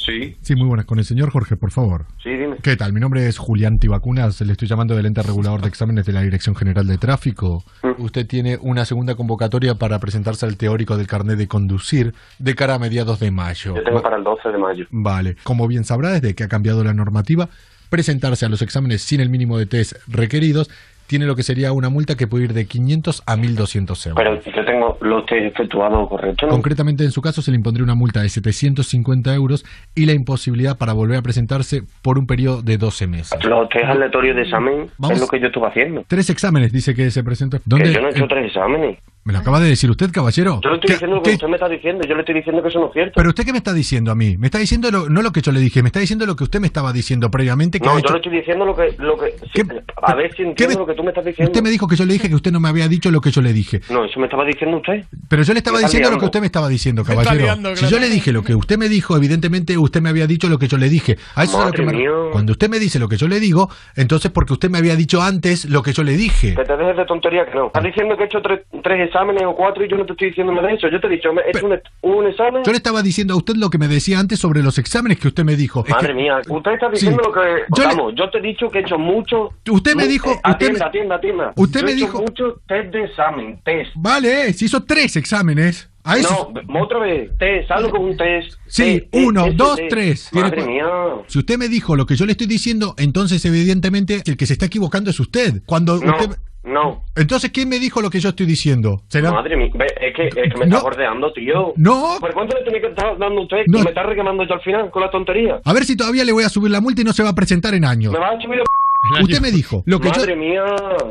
Sí, 0.06 0.36
Sí, 0.42 0.56
muy 0.56 0.68
buenas. 0.68 0.86
Con 0.86 1.00
el 1.00 1.06
señor 1.06 1.32
Jorge, 1.32 1.56
por 1.56 1.72
favor. 1.72 2.06
sí, 2.22 2.30
dime. 2.30 2.58
¿Qué 2.62 2.76
tal? 2.76 2.94
Mi 2.94 3.00
nombre 3.00 3.28
es 3.28 3.38
Julián 3.38 3.78
Tibacunas, 3.80 4.40
le 4.42 4.52
estoy 4.52 4.68
llamando 4.68 4.96
del 4.96 5.06
ente 5.06 5.22
regulador 5.24 5.62
de 5.62 5.68
exámenes 5.68 6.06
de 6.06 6.14
la 6.14 6.22
Dirección 6.22 6.56
General 6.56 6.86
de 6.86 6.98
Tráfico. 6.98 7.64
Usted 7.98 8.28
tiene 8.28 8.58
una 8.62 8.86
segunda 8.86 9.16
convocatoria 9.16 9.76
para 9.76 10.00
presentarse 10.00 10.46
al 10.46 10.58
teórico 10.58 10.98
del 10.98 11.08
carnet 11.08 11.38
de 11.38 11.48
conducir 11.48 12.14
de 12.40 12.56
cara 12.56 12.76
a 12.76 12.80
mediados 12.80 13.20
de 13.20 13.32
mayo. 13.32 13.76
Yo 13.76 13.84
tengo 13.84 14.02
para 14.02 14.18
el 14.18 14.24
12 14.24 14.50
de 14.50 14.58
mayo. 14.58 14.86
Vale. 14.92 15.36
Como 15.44 15.68
bien 15.68 15.84
sabrá, 15.86 16.12
desde 16.12 16.36
que 16.36 16.44
ha 16.44 16.48
cambiado 16.48 16.84
la 16.84 16.94
normativa, 16.94 17.50
presentarse 17.90 18.46
a 18.46 18.50
los 18.50 18.62
exámenes 18.62 19.02
sin 19.02 19.22
el 19.22 19.30
mínimo 19.30 19.58
de 19.58 19.66
test 19.66 19.94
requeridos 20.08 20.70
tiene 21.08 21.26
lo 21.26 21.36
que 21.36 21.44
sería 21.44 21.72
una 21.72 21.90
multa 21.90 22.16
que 22.16 22.28
puede 22.28 22.46
ir 22.46 22.54
de 22.54 22.66
500 22.66 23.24
a 23.26 23.36
1.200 23.36 24.08
euros. 24.08 24.14
Pero 24.16 24.42
yo 24.56 24.66
tengo 24.66 24.98
los 25.02 25.26
test 25.26 25.46
efectuados 25.56 26.08
correcto, 26.10 26.46
¿no? 26.48 26.52
Concretamente, 26.54 27.04
en 27.04 27.12
su 27.12 27.22
caso, 27.22 27.42
se 27.42 27.52
le 27.52 27.58
impondría 27.58 27.84
una 27.84 27.96
multa 27.96 28.22
de 28.22 28.30
750 28.30 29.34
euros 29.34 29.66
y 29.94 30.06
la 30.06 30.14
imposibilidad 30.14 30.78
para 30.78 30.94
volver 30.94 31.18
a 31.18 31.22
presentarse 31.22 31.84
por 32.02 32.18
un 32.18 32.28
periodo 32.28 32.62
de 32.62 32.78
12 32.78 33.08
meses. 33.08 33.44
Los 33.46 33.70
test 33.70 33.86
aleatorios 33.86 34.36
de 34.36 34.44
examen 34.44 34.90
Vamos. 34.98 35.16
es 35.18 35.22
lo 35.22 35.28
que 35.28 35.40
yo 35.40 35.48
estuve 35.48 35.68
haciendo. 35.68 36.04
Tres 36.08 36.30
exámenes, 36.30 36.72
dice 36.72 36.94
que 36.96 37.12
se 37.12 37.24
presentó. 37.24 37.58
Que 37.58 37.64
¿Dónde? 37.66 37.94
yo 37.94 38.02
no 38.02 38.08
he 38.08 38.12
hecho 38.12 38.24
Eh, 38.26 38.28
tres 38.30 38.46
exámenes. 38.48 39.00
¿Me 39.24 39.34
lo 39.34 39.40
acaba 39.40 39.60
de 39.60 39.68
decir 39.70 39.90
usted, 39.90 40.12
caballero? 40.12 40.62
Yo 40.64 40.70
le 40.70 40.76
estoy 40.76 40.88
¿Qué- 40.88 40.94
diciendo 40.94 41.16
lo 41.16 41.24
que 41.24 41.30
qué- 41.32 41.36
usted 41.36 41.48
me 41.48 41.56
está 41.56 41.68
diciendo. 41.68 42.08
Yo 42.08 42.14
le 42.14 42.20
estoy 42.22 42.36
diciendo 42.36 42.62
que 42.62 42.68
eso 42.70 42.80
no 42.80 42.88
es 42.88 42.94
cierto. 42.94 43.14
¿Pero 43.16 43.30
usted 43.30 43.44
qué 43.44 43.52
me 43.54 43.58
está 43.58 43.74
diciendo 43.74 44.12
a 44.12 44.16
mí? 44.16 44.38
Me 44.38 44.46
está 44.48 44.60
diciendo 44.60 44.92
lo- 44.92 45.10
no 45.10 45.24
lo 45.24 45.32
que 45.32 45.42
yo 45.42 45.52
le 45.52 45.60
dije, 45.60 45.82
me 45.82 45.88
está 45.90 46.00
diciendo 46.00 46.28
lo 46.28 46.36
que 46.36 46.44
usted 46.44 46.60
me 46.60 46.68
estaba 46.68 46.94
diciendo 46.94 47.32
previamente. 47.32 47.80
Que 47.80 47.88
no, 47.88 47.94
yo 47.94 48.00
hecho- 48.00 48.14
le 48.14 48.20
estoy 48.20 48.38
diciendo 48.38 48.66
lo 48.66 48.76
que... 48.76 48.94
Lo 49.00 49.18
que 49.18 49.32
sí, 49.52 49.62
a 50.04 50.14
ver 50.14 50.32
si 50.36 50.44
entiendo 50.44 50.76
me- 50.76 50.80
lo 50.82 50.86
que 50.86 50.92
tú 50.96 51.04
me 51.04 51.10
estás 51.10 51.26
diciendo. 51.26 51.52
Usted 51.52 51.62
me 51.64 51.70
dijo 51.70 51.88
que 51.88 51.96
yo 51.96 52.06
le 52.06 52.14
dije 52.14 52.30
que 52.30 52.36
usted 52.36 52.52
no 52.52 52.60
me 52.60 52.70
había 52.70 52.88
dicho 52.88 53.12
lo 53.12 53.22
que 53.22 53.32
yo 53.32 53.42
le 53.42 53.54
dije. 53.54 53.82
No, 53.90 54.06
eso 54.06 54.20
me 54.20 54.26
estaba 54.26 54.46
diciendo 54.46 54.78
usted. 54.78 55.04
Pero 55.30 55.44
yo 55.44 55.54
le 55.54 55.60
estaba 55.60 55.80
diciendo 55.80 56.12
lo 56.12 56.18
que 56.20 56.26
usted 56.26 56.40
me 56.40 56.46
estaba 56.48 56.68
diciendo, 56.70 57.04
caballero. 57.04 57.36
liando, 57.36 57.76
si 57.76 57.88
yo 57.88 58.00
le 58.00 58.10
dije 58.10 58.32
lo 58.32 58.44
que 58.44 58.56
usted 58.56 58.78
me 58.78 58.90
dijo, 58.90 59.16
evidentemente 59.18 59.78
usted 59.78 60.02
me 60.02 60.10
había 60.10 60.28
dicho 60.28 60.48
lo 60.50 60.58
que 60.60 60.68
yo 60.68 60.78
le 60.78 60.90
dije. 60.90 61.18
A 61.36 61.44
eso 61.44 61.58
es 61.60 61.64
a 61.64 61.66
lo 61.68 61.72
que 61.72 61.82
me-. 61.84 62.06
Cuando 62.32 62.52
usted 62.54 62.70
me 62.70 62.80
dice 62.80 63.00
lo 63.00 63.08
que 63.08 63.18
yo 63.18 63.28
le 63.28 63.40
digo, 63.40 63.70
entonces 63.96 64.32
porque 64.32 64.54
usted 64.54 64.70
me 64.70 64.78
había 64.78 64.96
dicho 64.96 65.22
antes 65.22 65.66
lo 65.66 65.82
que 65.84 65.94
yo 65.94 66.04
le 66.04 66.16
dije. 66.18 66.56
Que 66.56 66.64
te 66.64 66.78
dejes 66.78 66.98
de 66.98 67.06
tontería 67.06 67.46
que 67.46 67.56
no. 67.56 67.68
Estás 67.68 67.84
diciendo 67.84 68.16
que 68.18 68.24
he 68.24 68.26
hecho 68.28 68.42
tres, 68.42 68.62
tres 68.84 69.08
exámenes 69.08 69.44
o 69.46 69.56
cuatro 69.56 69.84
y 69.86 69.90
yo 69.90 69.98
no 69.98 70.06
te 70.06 70.14
estoy 70.14 70.30
diciendo 70.30 70.54
nada 70.54 70.68
de 70.68 70.76
eso. 70.76 70.88
Yo 70.90 71.00
te 71.00 71.08
he 71.08 71.10
dicho, 71.12 71.30
he 71.46 71.50
hecho 71.58 71.66
un, 71.66 71.80
un 72.02 72.28
examen... 72.28 72.64
Yo 72.64 72.72
le 72.72 72.78
estaba 72.78 73.02
diciendo 73.02 73.34
a 73.34 73.38
usted 73.38 73.56
lo 73.56 73.70
que 73.70 73.78
me 73.78 73.88
decía 73.88 74.20
antes 74.20 74.40
sobre 74.40 74.62
los 74.64 74.78
exámenes 74.78 75.20
que 75.20 75.28
usted 75.28 75.44
me 75.44 75.56
dijo. 75.56 75.84
Es 75.86 75.92
Madre 75.92 76.08
que- 76.10 76.14
mía, 76.14 76.42
usted 76.48 76.72
está 76.72 76.90
diciendo 76.90 77.22
Sí. 77.24 77.30
lo 77.30 77.34
que... 77.34 77.64
Yo 77.76 77.84
le- 77.90 77.96
Vamos, 77.96 78.14
yo 78.16 78.30
te 78.30 78.38
he 78.40 78.42
dicho 78.42 78.70
que 78.70 78.80
he 78.80 78.82
hecho 78.82 78.98
mucho... 78.98 79.50
Usted 79.70 79.96
me 79.96 80.08
dijo- 80.08 80.30
eh, 80.32 80.34
usted 80.36 80.50
atienda, 80.52 80.85
me- 80.85 80.85
atienda, 80.88 81.16
atienda. 81.16 81.54
usted 81.56 81.80
Yo 81.82 81.86
me 81.86 81.92
he 81.92 81.96
dijo- 81.96 82.20
muchos 82.22 82.54
test 82.68 82.92
de 82.94 83.04
examen, 83.06 83.60
test. 83.64 83.92
Vale, 83.96 84.54
si 84.54 84.66
hizo 84.66 84.84
tres 84.84 85.16
exámenes. 85.16 85.90
No, 86.22 86.54
otra 86.84 87.00
vez, 87.00 87.32
test, 87.40 87.72
algo 87.72 87.90
con 87.90 88.06
un 88.06 88.16
test. 88.18 88.60
Sí, 88.68 89.02
Test, 89.02 89.08
uno, 89.26 89.46
test, 89.46 89.56
dos, 89.58 89.76
test. 89.78 89.90
tres. 89.90 90.30
Tiene 90.32 90.50
Madre 90.50 90.66
mía. 90.68 90.86
Si 91.28 91.40
usted 91.40 91.58
me 91.58 91.68
dijo 91.68 91.96
lo 91.96 92.06
que 92.06 92.16
yo 92.16 92.26
le 92.28 92.34
estoy 92.34 92.46
diciendo, 92.48 92.94
entonces 93.00 93.44
evidentemente 93.46 94.22
el 94.24 94.38
que 94.38 94.46
se 94.46 94.54
está 94.54 94.68
equivocando 94.68 95.10
es 95.10 95.20
usted. 95.20 95.64
Cuando 95.66 95.98
No, 95.98 96.12
usted... 96.16 96.38
no. 96.64 97.04
Entonces, 97.16 97.50
¿quién 97.52 97.70
me 97.70 97.80
dijo 97.80 98.02
lo 98.04 98.12
que 98.12 98.20
yo 98.20 98.30
estoy 98.30 98.46
diciendo? 98.46 99.02
¿Será? 99.08 99.32
Madre 99.32 99.58
mía, 99.58 99.72
es 100.00 100.14
que, 100.16 100.28
es 100.28 100.34
que 100.36 100.60
me 100.60 100.68
No. 100.68 100.78
está 100.78 100.82
bordeando, 100.84 101.34
tío. 101.34 101.74
No. 101.76 102.18
¿Por 102.20 102.34
cuánto 102.36 102.56
le 102.56 102.64
tenía 102.66 102.82
que 102.82 102.88
estar 102.88 103.18
dando 103.18 103.42
usted? 103.42 103.64
No. 103.66 103.80
Y 103.80 103.84
me 103.84 103.90
está 103.90 104.04
reclamando 104.04 104.44
yo 104.48 104.54
al 104.54 104.62
final 104.62 104.92
con 104.92 105.02
la 105.02 105.10
tontería. 105.10 105.60
A 105.66 105.74
ver 105.74 105.86
si 105.86 105.98
todavía 105.98 106.24
le 106.24 106.34
voy 106.34 106.44
a 106.44 106.50
subir 106.50 106.70
la 106.70 106.82
multa 106.82 107.02
y 107.02 107.04
no 107.04 107.14
se 107.14 107.24
va 107.24 107.30
a 107.30 107.36
presentar 107.36 107.74
en 107.74 107.84
años. 107.84 108.14
Me 108.14 108.20
va 108.20 108.30
a 108.30 108.40
subir 108.40 108.60
Usted 109.22 109.42
me 109.42 109.52
dijo 109.52 109.84
lo 109.86 110.00
que 110.00 110.10
Madre 110.10 110.34
yo... 110.34 110.38
mía, 110.38 110.64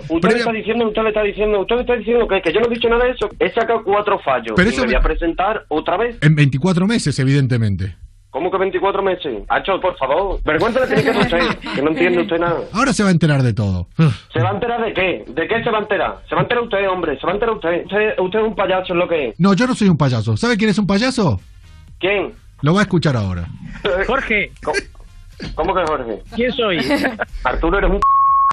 usted 0.09 0.31
le 0.31 0.39
está 0.39 0.53
diciendo, 0.53 0.89
usted 0.89 1.03
le 1.03 1.09
está 1.09 1.23
diciendo, 1.23 1.61
usted 1.61 1.75
le 1.77 1.81
está 1.83 1.97
diciendo 1.97 2.27
que, 2.29 2.41
que 2.43 2.53
yo 2.53 2.61
no 2.61 2.67
he 2.67 2.75
dicho 2.75 2.89
nada 2.89 3.05
de 3.05 3.11
eso. 3.11 3.29
He 3.39 3.51
sacado 3.51 3.83
cuatro 3.85 4.19
fallos 4.19 4.55
Pero 4.57 4.69
y 4.69 4.73
eso 4.73 4.83
me 4.83 4.89
voy 4.89 4.97
a 4.97 5.01
presentar 5.01 5.65
otra 5.69 5.97
vez. 5.97 6.19
En 6.21 6.35
24 6.35 6.87
meses, 6.87 7.19
evidentemente. 7.19 7.97
¿Cómo 8.35 8.51
que 8.51 8.59
24 8.59 9.01
meses? 9.01 9.45
Hacho, 9.49 9.81
por 9.81 9.97
favor. 9.97 10.41
Vergüenza 10.45 10.81
le 10.81 10.87
tiene 10.89 11.03
que 11.05 11.19
usted, 11.21 11.39
que 11.73 11.83
no 11.83 11.91
entiende 11.91 12.23
usted 12.23 12.39
nada. 12.41 12.63
Ahora 12.73 12.93
se 12.93 13.05
va 13.05 13.11
a 13.11 13.13
enterar 13.13 13.45
de 13.45 13.55
todo. 13.55 13.87
¿Se 14.33 14.41
va 14.43 14.51
a 14.51 14.55
enterar 14.55 14.85
de 14.85 14.93
qué? 14.93 15.25
¿De 15.29 15.47
qué 15.47 15.63
se 15.63 15.71
va 15.71 15.79
a 15.79 15.83
enterar? 15.83 16.19
Se 16.29 16.35
va 16.35 16.41
a 16.41 16.43
enterar 16.43 16.65
usted, 16.65 16.89
hombre, 16.89 17.17
se 17.21 17.25
va 17.25 17.31
a 17.31 17.35
enterar 17.35 17.55
usted. 17.55 17.85
Usted, 17.85 18.19
usted 18.19 18.39
es 18.41 18.45
un 18.45 18.57
payaso, 18.57 18.93
es 18.93 18.99
lo 18.99 19.07
que 19.07 19.29
es. 19.29 19.39
No, 19.39 19.55
yo 19.55 19.69
no 19.69 19.75
soy 19.77 19.89
un 19.89 19.97
payaso. 19.97 20.37
¿Sabe 20.37 20.57
quién 20.57 20.69
es 20.71 20.79
un 20.79 20.87
payaso? 20.89 21.41
¿Quién? 22.01 22.33
Lo 22.63 22.75
va 22.75 22.81
a 22.81 22.83
escuchar 22.83 23.17
ahora. 23.17 23.47
Jorge. 24.09 24.51
¿Cómo, 24.65 24.79
cómo 25.55 25.75
que 25.75 25.83
Jorge? 25.87 26.23
¿Quién 26.35 26.53
soy? 26.53 26.79
Arturo, 27.45 27.79
eres 27.79 27.91
un... 27.91 28.01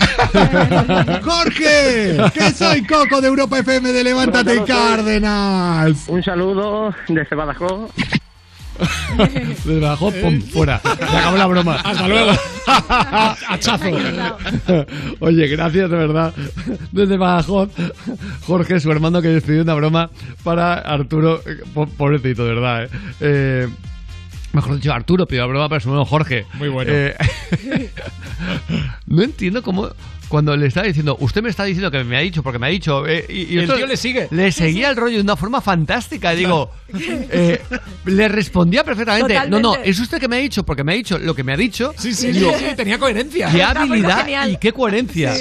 ¡Jorge! 1.23 2.17
¿Qué 2.33 2.51
soy 2.51 2.83
Coco 2.85 3.21
de 3.21 3.27
Europa 3.27 3.59
FM 3.59 3.91
de 3.91 4.03
Levántate 4.03 4.57
soy. 4.57 4.65
Cárdenas? 4.65 6.05
Un 6.07 6.23
saludo 6.23 6.93
desde 7.07 7.35
Badajoz. 7.35 7.91
Desde 9.15 9.79
bajó, 9.79 10.11
pum, 10.11 10.41
fuera. 10.41 10.79
Se 10.79 11.17
acabó 11.17 11.37
la 11.37 11.45
broma. 11.45 11.75
Hasta 11.83 12.07
luego. 12.07 12.31
Hachazo. 13.47 13.85
Oye, 15.19 15.47
gracias 15.49 15.89
de 15.89 15.97
verdad. 15.97 16.33
Desde 16.91 17.17
Badajoz, 17.17 17.69
Jorge, 18.47 18.79
su 18.79 18.91
hermano, 18.91 19.21
que 19.21 19.27
despidió 19.27 19.61
una 19.61 19.75
broma 19.75 20.09
para 20.43 20.75
Arturo. 20.75 21.41
eh, 21.45 21.57
po- 21.75 21.85
Pobrecito, 21.85 22.43
de 22.45 22.53
verdad, 22.55 22.83
¿eh? 22.85 22.89
Eh, 23.19 23.67
Mejor 24.53 24.75
dicho, 24.75 24.91
Arturo 24.91 25.25
pidió 25.25 25.43
la 25.43 25.47
broma 25.47 25.69
para 25.69 25.79
su 25.79 25.89
Jorge. 26.05 26.45
Muy 26.53 26.67
bueno. 26.69 26.91
Eh, 26.93 27.15
no 29.07 29.23
entiendo 29.23 29.63
cómo. 29.63 29.89
Cuando 30.27 30.55
le 30.55 30.67
estaba 30.67 30.85
diciendo, 30.87 31.17
usted 31.19 31.41
me 31.43 31.49
está 31.49 31.65
diciendo 31.65 31.91
que 31.91 32.05
me 32.05 32.15
ha 32.15 32.21
dicho, 32.21 32.41
porque 32.41 32.57
me 32.57 32.67
ha 32.67 32.69
dicho. 32.69 33.05
eh, 33.05 33.25
y, 33.27 33.55
Y 33.55 33.59
el 33.59 33.73
tío 33.73 33.85
le 33.85 33.97
sigue. 33.97 34.29
Le 34.31 34.49
seguía 34.53 34.89
el 34.89 34.95
rollo 34.95 35.17
de 35.17 35.23
una 35.23 35.35
forma 35.35 35.59
fantástica. 35.59 36.31
Digo, 36.31 36.71
eh, 36.93 37.61
le 38.05 38.29
respondía 38.29 38.85
perfectamente. 38.85 39.49
No, 39.49 39.59
no, 39.59 39.75
es 39.75 39.99
usted 39.99 40.19
que 40.19 40.29
me 40.29 40.37
ha 40.37 40.39
dicho, 40.39 40.63
porque 40.63 40.85
me 40.85 40.93
ha 40.93 40.95
dicho 40.95 41.17
lo 41.17 41.35
que 41.35 41.43
me 41.43 41.51
ha 41.51 41.57
dicho. 41.57 41.93
Sí, 41.97 42.13
sí, 42.13 42.31
Digo, 42.31 42.53
sí, 42.57 42.63
sí, 42.69 42.75
tenía 42.77 42.97
coherencia. 42.97 43.49
Qué 43.51 43.61
habilidad 43.61 44.47
y 44.47 44.55
qué 44.55 44.71
coherencia. 44.71 45.33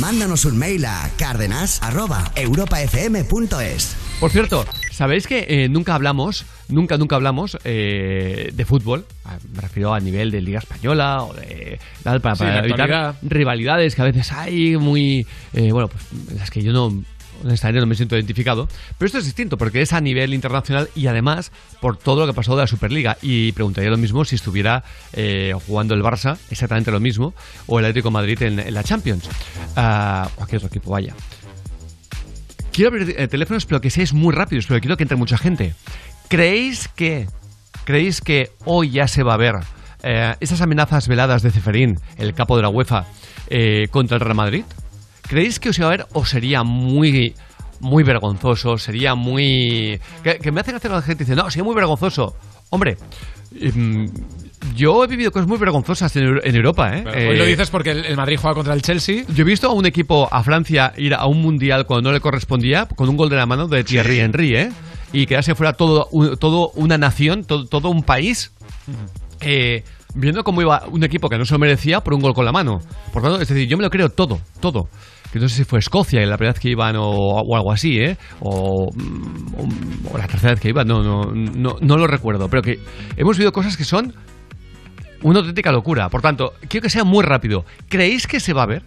Mándanos 0.00 0.44
un 0.44 0.58
mail 0.58 0.84
a 0.84 1.08
cárdenas.europafm.es. 1.16 3.96
Por 4.20 4.30
cierto, 4.30 4.64
¿sabéis 4.92 5.26
que 5.26 5.44
eh, 5.46 5.68
nunca 5.68 5.94
hablamos, 5.94 6.46
nunca, 6.68 6.96
nunca 6.96 7.16
hablamos 7.16 7.58
eh, 7.64 8.50
de 8.52 8.64
fútbol? 8.64 9.04
Ah, 9.26 9.36
Me 9.54 9.60
refiero 9.60 9.92
a 9.92 10.00
nivel 10.00 10.30
de 10.30 10.40
Liga 10.40 10.58
Española 10.58 11.22
o 11.22 11.34
de 11.34 11.78
tal, 12.02 12.22
para, 12.22 12.60
evitar 12.60 13.16
rivalidades 13.20 13.94
que 13.94 14.00
a 14.00 14.06
veces 14.06 14.32
hay 14.32 14.78
muy, 14.78 15.26
eh, 15.52 15.70
bueno, 15.70 15.88
pues 15.88 16.02
las 16.34 16.50
que 16.50 16.62
yo 16.62 16.72
no, 16.72 17.04
honestamente 17.44 17.78
no 17.78 17.86
me 17.86 17.94
siento 17.94 18.16
identificado. 18.16 18.68
Pero 18.96 19.06
esto 19.06 19.18
es 19.18 19.26
distinto 19.26 19.58
porque 19.58 19.82
es 19.82 19.92
a 19.92 20.00
nivel 20.00 20.32
internacional 20.32 20.88
y 20.94 21.08
además 21.08 21.52
por 21.82 21.98
todo 21.98 22.22
lo 22.22 22.26
que 22.26 22.32
pasó 22.32 22.56
de 22.56 22.62
la 22.62 22.66
Superliga. 22.66 23.18
Y 23.20 23.52
preguntaría 23.52 23.90
lo 23.90 23.98
mismo 23.98 24.24
si 24.24 24.36
estuviera 24.36 24.82
jugando 25.66 25.94
el 25.94 26.02
Barça, 26.02 26.38
exactamente 26.50 26.90
lo 26.90 27.00
mismo, 27.00 27.34
o 27.66 27.78
el 27.80 27.84
Atlético 27.84 28.08
de 28.08 28.14
Madrid 28.14 28.42
en, 28.44 28.60
en 28.60 28.72
la 28.72 28.82
Champions. 28.82 29.28
Ah, 29.76 30.30
cualquier 30.36 30.56
otro 30.56 30.68
equipo, 30.68 30.92
vaya. 30.92 31.14
Quiero 32.76 32.90
abrir 32.90 33.14
eh, 33.16 33.26
teléfonos, 33.26 33.64
pero 33.64 33.80
que 33.80 33.88
seáis 33.88 34.12
muy 34.12 34.34
rápidos, 34.34 34.66
pero 34.66 34.80
quiero 34.80 34.98
que 34.98 35.04
entre 35.04 35.16
mucha 35.16 35.38
gente. 35.38 35.74
¿Creéis 36.28 36.88
que, 36.88 37.26
creéis 37.84 38.20
que 38.20 38.50
hoy 38.66 38.90
ya 38.90 39.08
se 39.08 39.22
va 39.22 39.32
a 39.32 39.38
ver 39.38 39.54
eh, 40.02 40.34
esas 40.40 40.60
amenazas 40.60 41.08
veladas 41.08 41.40
de 41.40 41.50
Ceferín, 41.50 41.98
el 42.18 42.34
capo 42.34 42.54
de 42.54 42.60
la 42.60 42.68
UEFA, 42.68 43.06
eh, 43.48 43.88
contra 43.90 44.16
el 44.16 44.20
Real 44.20 44.36
Madrid? 44.36 44.64
¿Creéis 45.22 45.58
que 45.58 45.70
os 45.70 45.78
iba 45.78 45.86
a 45.86 45.90
ver 45.90 46.06
o 46.12 46.26
sería 46.26 46.64
muy, 46.64 47.34
muy 47.80 48.04
vergonzoso? 48.04 48.76
Sería 48.76 49.14
muy... 49.14 49.98
Que, 50.22 50.38
que 50.38 50.52
me 50.52 50.60
hace 50.60 50.72
gracia 50.72 50.90
la 50.90 51.00
gente 51.00 51.24
dice, 51.24 51.34
no, 51.34 51.48
sería 51.48 51.64
muy 51.64 51.74
vergonzoso. 51.74 52.36
Hombre, 52.68 52.98
em, 53.58 54.06
yo 54.74 55.04
he 55.04 55.06
vivido 55.06 55.30
cosas 55.30 55.48
muy 55.48 55.58
vergonzosas 55.58 56.14
en, 56.16 56.40
en 56.42 56.56
Europa, 56.56 56.96
¿eh? 56.96 57.04
Hoy 57.06 57.36
lo 57.36 57.44
Eh, 57.44 57.48
dices 57.48 57.70
porque 57.70 57.90
el, 57.92 58.04
el 58.04 58.16
Madrid 58.16 58.38
juega 58.40 58.54
contra 58.54 58.74
el 58.74 58.82
Chelsea. 58.82 59.24
yo 59.34 59.42
he 59.42 59.46
visto 59.46 59.68
a 59.68 59.72
un 59.72 59.86
equipo, 59.86 60.28
a 60.30 60.42
Francia, 60.42 60.92
ir 60.96 61.14
a 61.14 61.26
un 61.26 61.40
mundial 61.42 61.86
cuando 61.86 62.08
no 62.10 62.14
le 62.14 62.20
correspondía, 62.20 62.86
con 62.86 63.08
un 63.08 63.16
gol 63.16 63.28
de 63.28 63.36
la 63.36 63.46
mano 63.46 63.68
de 63.68 63.84
Thierry 63.84 64.20
Henry, 64.20 64.56
¿eh? 64.56 64.72
Y 65.12 65.26
quedarse 65.26 65.54
fuera 65.54 65.72
todo, 65.74 66.08
un- 66.10 66.36
todo 66.36 66.70
una 66.74 66.98
nación, 66.98 67.44
todo, 67.44 67.64
todo 67.66 67.88
un 67.90 68.02
país, 68.02 68.52
eh, 69.40 69.82
viendo 70.14 70.42
cómo 70.44 70.62
iba 70.62 70.84
un 70.90 71.04
equipo 71.04 71.28
que 71.28 71.38
no 71.38 71.44
se 71.44 71.54
lo 71.54 71.58
merecía 71.58 72.00
por 72.00 72.14
un 72.14 72.20
gol 72.20 72.34
con 72.34 72.44
la 72.44 72.52
mano. 72.52 72.80
Por 73.12 73.22
tanto, 73.22 73.40
es 73.40 73.48
decir, 73.48 73.68
yo 73.68 73.76
me 73.76 73.82
lo 73.84 73.90
creo 73.90 74.08
todo, 74.08 74.40
todo. 74.60 74.88
Que 75.32 75.40
no 75.40 75.48
sé 75.48 75.56
si 75.56 75.64
fue 75.64 75.80
Escocia 75.80 76.20
la 76.24 76.36
primera 76.38 76.52
vez 76.54 76.60
que 76.60 76.70
iban 76.70 76.96
o, 76.96 77.04
o 77.08 77.56
algo 77.56 77.72
así, 77.72 77.98
¿eh? 77.98 78.16
O, 78.40 78.88
mm, 78.94 79.54
o- 79.58 80.14
o 80.14 80.18
la 80.18 80.26
tercera 80.26 80.52
vez 80.52 80.60
que 80.60 80.68
iban, 80.70 80.86
no, 80.86 81.02
no, 81.02 81.32
no, 81.34 81.76
no 81.80 81.96
lo 81.96 82.06
recuerdo. 82.06 82.48
Pero 82.48 82.62
que 82.62 82.78
hemos 83.16 83.36
vivido 83.36 83.52
cosas 83.52 83.76
que 83.76 83.84
son 83.84 84.14
una 85.30 85.40
auténtica 85.40 85.72
locura. 85.72 86.08
Por 86.08 86.22
tanto, 86.22 86.54
quiero 86.68 86.82
que 86.84 86.90
sea 86.90 87.04
muy 87.04 87.24
rápido. 87.24 87.64
¿Creéis 87.88 88.26
que 88.26 88.40
se 88.40 88.52
va 88.52 88.62
a 88.62 88.66
ver? 88.66 88.82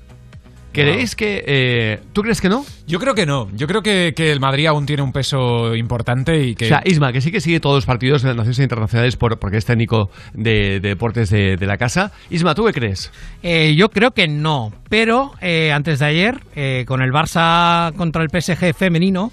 ¿Creéis 0.71 1.15
que... 1.15 1.43
eh, 1.47 1.99
¿Tú 2.13 2.21
crees 2.21 2.39
que 2.41 2.47
no? 2.47 2.63
Yo 2.85 2.99
creo 2.99 3.15
que 3.15 3.25
no. 3.25 3.49
Yo 3.55 3.65
creo 3.65 3.81
que, 3.81 4.13
que 4.15 4.31
el 4.31 4.39
Madrid 4.39 4.67
aún 4.67 4.85
tiene 4.85 5.01
un 5.01 5.11
peso 5.11 5.75
importante 5.75 6.43
y 6.45 6.53
que. 6.53 6.65
O 6.65 6.67
sea, 6.67 6.83
Isma, 6.85 7.11
que 7.11 7.21
sí 7.21 7.31
que 7.31 7.41
sigue 7.41 7.59
todos 7.59 7.77
los 7.77 7.85
partidos 7.87 8.21
de 8.21 8.27
las 8.29 8.37
naciones 8.37 8.59
internacionales 8.59 9.15
por, 9.17 9.39
porque 9.39 9.57
es 9.57 9.65
técnico 9.65 10.11
de, 10.33 10.79
de 10.79 10.89
deportes 10.89 11.31
de, 11.31 11.57
de 11.57 11.65
la 11.65 11.77
casa. 11.77 12.11
Isma, 12.29 12.53
¿tú 12.53 12.65
qué 12.65 12.73
crees? 12.73 13.11
Eh, 13.41 13.73
yo 13.75 13.89
creo 13.89 14.11
que 14.11 14.27
no, 14.27 14.71
pero 14.89 15.33
eh, 15.41 15.71
antes 15.73 15.97
de 15.99 16.05
ayer, 16.05 16.39
eh, 16.55 16.83
con 16.87 17.01
el 17.01 17.11
Barça 17.11 17.91
contra 17.95 18.21
el 18.21 18.29
PSG 18.29 18.75
femenino, 18.75 19.31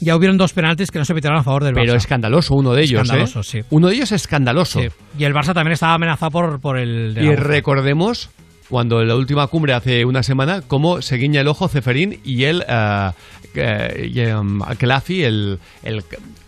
ya 0.00 0.16
hubieron 0.16 0.36
dos 0.36 0.52
penaltis 0.52 0.90
que 0.90 0.98
no 0.98 1.04
se 1.04 1.14
pitieron 1.14 1.38
a 1.38 1.42
favor 1.42 1.64
del 1.64 1.74
Barça. 1.74 1.80
Pero 1.80 1.94
escandaloso 1.94 2.54
uno 2.54 2.72
de 2.74 2.82
ellos, 2.82 3.02
Escandaloso, 3.02 3.40
¿eh? 3.40 3.44
sí. 3.44 3.60
Uno 3.70 3.88
de 3.88 3.94
ellos 3.94 4.12
es 4.12 4.22
escandaloso. 4.22 4.80
Sí. 4.80 4.88
Y 5.18 5.24
el 5.24 5.32
Barça 5.34 5.54
también 5.54 5.72
estaba 5.72 5.94
amenazado 5.94 6.30
por, 6.30 6.60
por 6.60 6.78
el... 6.78 7.14
de 7.14 7.22
Y 7.22 7.26
la 7.28 7.36
recordemos 7.36 8.30
cuando 8.68 9.00
en 9.00 9.08
la 9.08 9.14
última 9.16 9.46
cumbre 9.46 9.72
hace 9.74 10.04
una 10.04 10.22
semana 10.22 10.60
cómo 10.66 11.00
se 11.00 11.16
guiña 11.16 11.40
el 11.40 11.48
ojo 11.48 11.68
Ceferín 11.68 12.20
y 12.24 12.44
él, 12.44 12.64
eh, 12.68 13.10
eh, 13.54 14.10
y, 14.12 14.20
em, 14.20 14.60
Kelafi, 14.78 15.22
el, 15.22 15.58
el- 15.82 16.02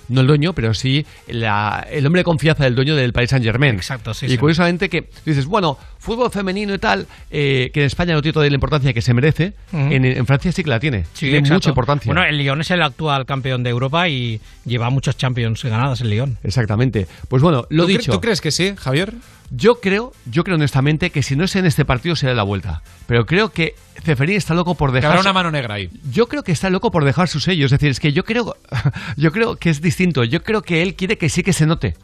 no 0.09 0.21
el 0.23 0.27
dueño, 0.27 0.53
pero 0.53 0.75
sí 0.75 1.05
la- 1.29 1.87
el 1.91 2.07
hombre 2.07 2.21
de 2.21 2.25
confianza 2.25 2.65
del 2.65 2.75
dueño 2.75 2.97
del 2.97 3.13
Paris 3.13 3.31
Saint 3.31 3.45
Germain. 3.45 3.75
Exacto, 3.77 4.15
sí, 4.15 4.27
Y 4.27 4.31
sí. 4.31 4.39
curiosamente 4.39 4.89
que 4.89 5.09
dices, 5.25 5.47
bueno, 5.47 5.79
fútbol 5.99 6.31
femenino 6.31 6.75
y 6.75 6.79
tal, 6.79 7.07
eh, 7.31 7.71
que 7.73 7.81
en 7.81 7.87
España 7.87 8.15
no 8.15 8.23
tiene 8.23 8.33
toda 8.33 8.47
la 8.49 8.55
importancia 8.55 8.93
que 8.93 9.03
se 9.03 9.13
merece, 9.15 9.53
en, 9.73 10.05
en 10.05 10.27
Francia 10.27 10.51
sí 10.53 10.63
que 10.65 10.71
la 10.71 10.81
tiene. 10.81 11.05
Sí, 11.13 11.27
tiene 11.27 11.39
exacto. 11.39 11.55
mucha 11.55 11.69
importancia. 11.71 12.13
Bueno, 12.13 12.27
el 12.29 12.39
Lyon 12.39 12.61
es 12.61 12.71
el 12.71 12.83
actual 12.83 13.27
campeón 13.27 13.63
de 13.63 13.71
Europa 13.71 14.09
y 14.09 14.41
lleva 14.65 14.91
muchas 14.91 15.17
Champions 15.17 15.63
ganadas 15.65 16.01
el 16.01 16.11
Lyon. 16.11 16.39
Exactamente. 16.43 17.07
Pues 17.29 17.43
bueno, 17.43 17.67
lo 17.71 17.85
¿Tú 17.85 17.89
cre- 17.91 17.99
dicho. 17.99 18.13
¿Tú 18.13 18.21
crees 18.21 18.41
que 18.41 18.51
sí, 18.51 18.75
Javier? 18.77 19.15
Yo 19.51 19.77
creo, 19.81 20.13
yo 20.27 20.45
creo 20.45 20.57
honestamente 20.57 21.11
que 21.11 21.23
si 21.23 21.35
no 21.35 21.45
es 21.45 21.57
en 21.57 21.65
este 21.65 21.85
partido 21.85 22.15
será 22.17 22.35
la 22.35 22.43
vuelta. 22.43 22.83
Pero 23.07 23.25
creo 23.25 23.49
que 23.49 23.75
Ceferín 24.03 24.37
está 24.37 24.55
loco 24.55 24.75
por 24.75 24.93
dejar. 24.93 25.11
habrá 25.11 25.23
una 25.23 25.33
mano 25.33 25.51
negra 25.51 25.77
ahí. 25.77 25.89
Yo 26.11 26.27
creo 26.27 26.43
que 26.43 26.53
está 26.53 26.69
loco 26.69 26.91
por 26.91 27.05
dejar 27.05 27.29
su 27.29 27.41
sello. 27.41 27.65
Es 27.65 27.71
decir, 27.71 27.89
es 27.89 28.01
que 28.01 28.13
yo 28.13 28.25
creo, 28.25 28.57
yo 29.17 29.33
creo 29.33 29.57
que 29.57 29.71
es 29.71 29.81
distinto. 29.81 30.25
Yo 30.25 30.43
creo 30.43 30.61
que 30.63 30.83
él 30.83 30.95
quiere 30.95 31.17
que 31.17 31.29
sí 31.31 31.43
que 31.43 31.55
se 31.55 31.67
note. 31.67 31.95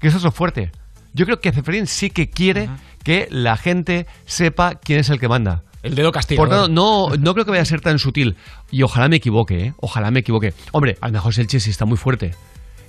Que 0.00 0.08
eso 0.08 0.18
es 0.18 0.22
lo 0.22 0.30
fuerte. 0.30 0.70
Yo 1.12 1.26
creo 1.26 1.40
que 1.40 1.52
Ceferín 1.52 1.86
sí 1.86 2.10
que 2.10 2.30
quiere 2.30 2.68
que 3.04 3.26
la 3.30 3.56
gente 3.56 4.06
sepa 4.24 4.76
quién 4.76 5.00
es 5.00 5.10
el 5.10 5.18
que 5.18 5.28
manda. 5.28 5.62
El 5.82 5.96
dedo 5.96 6.08
Por 6.08 6.14
castigador. 6.14 6.48
tanto, 6.48 6.68
no, 6.68 7.16
no 7.16 7.34
creo 7.34 7.44
que 7.44 7.50
vaya 7.50 7.62
a 7.62 7.66
ser 7.66 7.80
tan 7.80 7.98
sutil. 7.98 8.36
Y 8.70 8.82
ojalá 8.84 9.08
me 9.08 9.16
equivoque, 9.16 9.66
¿eh? 9.66 9.74
Ojalá 9.80 10.12
me 10.12 10.20
equivoque. 10.20 10.54
Hombre, 10.70 10.96
a 11.00 11.08
lo 11.08 11.14
mejor 11.14 11.34
el 11.36 11.48
Chelsea 11.48 11.72
está 11.72 11.84
muy 11.84 11.96
fuerte. 11.96 12.30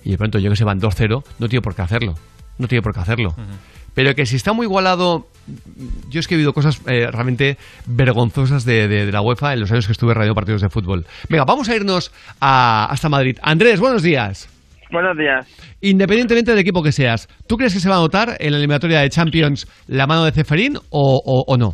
Y 0.03 0.11
de 0.11 0.17
pronto 0.17 0.37
yo 0.37 0.51
que 0.51 0.55
se 0.55 0.63
van 0.63 0.79
2-0, 0.79 1.23
no 1.39 1.47
tiene 1.49 1.61
por 1.61 1.75
qué 1.75 1.81
hacerlo. 1.81 2.13
No 2.57 2.67
tiene 2.67 2.81
por 2.81 2.93
qué 2.93 2.99
hacerlo. 2.99 3.35
Pero 3.95 4.15
que 4.15 4.25
si 4.25 4.35
está 4.37 4.53
muy 4.53 4.65
igualado, 4.65 5.27
yo 6.09 6.19
es 6.19 6.27
que 6.27 6.33
he 6.33 6.37
vivido 6.37 6.53
cosas 6.53 6.81
eh, 6.87 7.07
realmente 7.11 7.57
vergonzosas 7.85 8.65
de, 8.65 8.87
de- 8.87 9.05
de 9.05 9.11
la 9.11 9.21
UEFA 9.21 9.53
en 9.53 9.59
los 9.59 9.71
años 9.71 9.85
que 9.85 9.91
estuve 9.91 10.13
radio 10.15 10.33
partidos 10.33 10.61
de 10.61 10.69
fútbol. 10.69 11.05
Venga, 11.29 11.43
vamos 11.45 11.69
a 11.69 11.75
irnos 11.75 12.11
a- 12.41 12.87
hasta 12.89 13.07
Madrid. 13.09 13.37
Andrés, 13.43 13.79
buenos 13.79 14.01
días. 14.01 14.49
Buenos 14.91 15.17
días. 15.17 15.47
Independientemente 15.81 16.51
del 16.51 16.59
equipo 16.59 16.81
que 16.83 16.91
seas, 16.91 17.27
¿tú 17.47 17.55
crees 17.57 17.73
que 17.73 17.79
se 17.79 17.89
va 17.89 17.95
a 17.95 17.99
notar 17.99 18.35
en 18.39 18.51
la 18.51 18.57
eliminatoria 18.57 18.99
de 19.01 19.09
Champions 19.09 19.67
la 19.87 20.07
mano 20.07 20.23
de 20.25 20.31
Ceferín 20.31 20.75
o, 20.77 20.81
o- 20.91 21.43
o 21.47 21.57
no? 21.57 21.73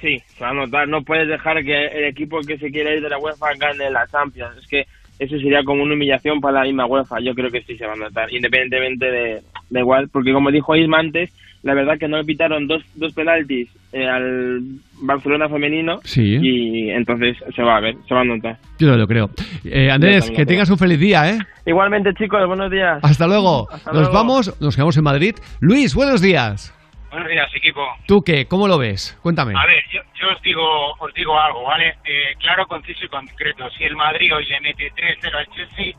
Sí, 0.00 0.16
se 0.36 0.44
va 0.44 0.50
a 0.50 0.54
notar. 0.54 0.86
No 0.88 1.00
puedes 1.02 1.28
dejar 1.28 1.62
que 1.64 1.86
el 1.86 2.04
equipo 2.10 2.38
que 2.46 2.58
se 2.58 2.68
quiere 2.70 2.96
ir 2.96 3.02
de 3.02 3.08
la 3.08 3.18
UEFA 3.18 3.46
gane 3.58 3.90
la 3.90 4.06
Champions. 4.10 4.56
Es 4.58 4.66
que 4.68 4.82
eso 5.18 5.36
sería 5.38 5.62
como 5.64 5.82
una 5.82 5.94
humillación 5.94 6.40
para 6.40 6.60
la 6.60 6.64
misma 6.64 6.86
UEFA. 6.86 7.20
Yo 7.20 7.34
creo 7.34 7.50
que 7.50 7.62
sí 7.62 7.76
se 7.76 7.86
va 7.86 7.92
a 7.92 7.96
notar, 7.96 8.32
independientemente 8.32 9.06
de, 9.10 9.40
de 9.70 9.80
igual. 9.80 10.08
Porque 10.12 10.32
como 10.32 10.50
dijo 10.50 10.74
Isma 10.76 10.98
antes, 10.98 11.30
la 11.62 11.74
verdad 11.74 11.98
que 11.98 12.08
no 12.08 12.18
le 12.18 12.24
pitaron 12.24 12.66
dos, 12.66 12.82
dos 12.94 13.12
penaltis 13.14 13.68
eh, 13.92 14.06
al 14.06 14.60
Barcelona 15.00 15.48
femenino. 15.48 16.00
Sí. 16.04 16.38
Y 16.42 16.90
entonces 16.90 17.36
se 17.54 17.62
va 17.62 17.76
a 17.76 17.80
ver, 17.80 17.96
se 18.06 18.14
va 18.14 18.20
a 18.20 18.24
notar. 18.24 18.58
Yo 18.78 18.88
no 18.88 18.96
lo 18.96 19.06
creo. 19.06 19.30
Eh, 19.64 19.90
Andrés, 19.90 20.30
que 20.30 20.44
tengas 20.44 20.68
un 20.68 20.78
feliz 20.78 20.98
día, 20.98 21.30
¿eh? 21.30 21.38
Igualmente, 21.64 22.12
chicos, 22.14 22.46
buenos 22.46 22.70
días. 22.70 22.98
Hasta 23.02 23.26
luego. 23.26 23.66
Hasta 23.70 23.92
nos 23.92 24.00
luego. 24.02 24.14
vamos, 24.14 24.60
nos 24.60 24.74
quedamos 24.76 24.96
en 24.96 25.04
Madrid. 25.04 25.34
Luis, 25.60 25.94
buenos 25.94 26.20
días. 26.20 26.74
Buenos 27.14 27.30
días, 27.30 27.48
equipo. 27.54 27.80
¿Tú 28.08 28.24
qué? 28.24 28.48
¿Cómo 28.48 28.66
lo 28.66 28.76
ves? 28.76 29.16
Cuéntame. 29.22 29.54
A 29.56 29.64
ver, 29.66 29.84
yo, 29.92 30.00
yo 30.20 30.32
os 30.32 30.42
digo 30.42 30.94
os 30.98 31.14
digo 31.14 31.38
algo, 31.38 31.62
¿vale? 31.62 31.94
Eh, 32.04 32.34
claro, 32.40 32.66
conciso 32.66 33.04
y 33.04 33.08
concreto. 33.08 33.70
Si 33.70 33.84
el 33.84 33.94
Madrid 33.94 34.34
hoy 34.34 34.44
le 34.46 34.60
mete 34.60 34.90
3-0 34.92 35.32
al 35.32 35.46
Chelsea, 35.50 35.94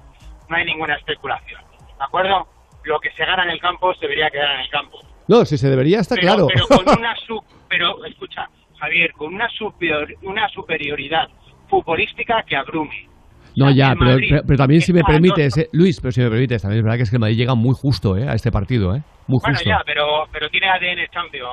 no 0.49 0.57
hay 0.57 0.65
ninguna 0.65 0.95
especulación. 0.95 1.61
¿De 1.97 2.03
acuerdo? 2.03 2.49
Lo 2.83 2.99
que 2.99 3.11
se 3.11 3.23
gana 3.23 3.43
en 3.43 3.51
el 3.51 3.61
campo 3.61 3.93
se 3.93 4.01
debería 4.01 4.29
quedar 4.29 4.55
en 4.55 4.59
el 4.59 4.69
campo. 4.69 4.99
No, 5.29 5.45
si 5.45 5.57
se 5.57 5.69
debería, 5.69 6.01
está 6.01 6.15
pero, 6.15 6.27
claro. 6.27 6.47
Pero 6.53 6.67
con 6.67 6.99
una 6.99 7.15
sub, 7.25 7.45
pero 7.69 8.03
escucha, 8.03 8.49
Javier, 8.77 9.13
con 9.13 9.33
una 9.33 9.47
superior, 9.51 10.13
una 10.21 10.49
superioridad 10.49 11.29
futbolística 11.69 12.43
que 12.43 12.57
abrume. 12.57 13.07
No, 13.55 13.71
ya, 13.71 13.93
pero, 13.97 14.17
pero- 14.29 14.41
pero 14.45 14.57
también 14.57 14.81
si 14.81 14.93
me 14.93 15.03
permites, 15.03 15.57
eh, 15.57 15.69
Luis, 15.73 15.99
pero 16.01 16.11
si 16.11 16.21
me 16.21 16.29
permites, 16.29 16.61
también 16.61 16.79
es 16.79 16.83
verdad 16.83 16.97
que 16.97 17.03
es 17.03 17.09
que 17.09 17.15
el 17.15 17.19
Madrid 17.21 17.37
llega 17.37 17.55
muy 17.55 17.73
justo 17.75 18.17
eh, 18.17 18.27
a 18.27 18.33
este 18.33 18.51
partido, 18.51 18.95
¿eh? 18.95 19.01
Muy 19.27 19.39
Bueno, 19.41 19.55
justo. 19.57 19.69
ya, 19.69 19.81
pero, 19.85 20.25
pero 20.31 20.49
tiene 20.49 20.67
ADN 20.69 21.07
Champion, 21.11 21.49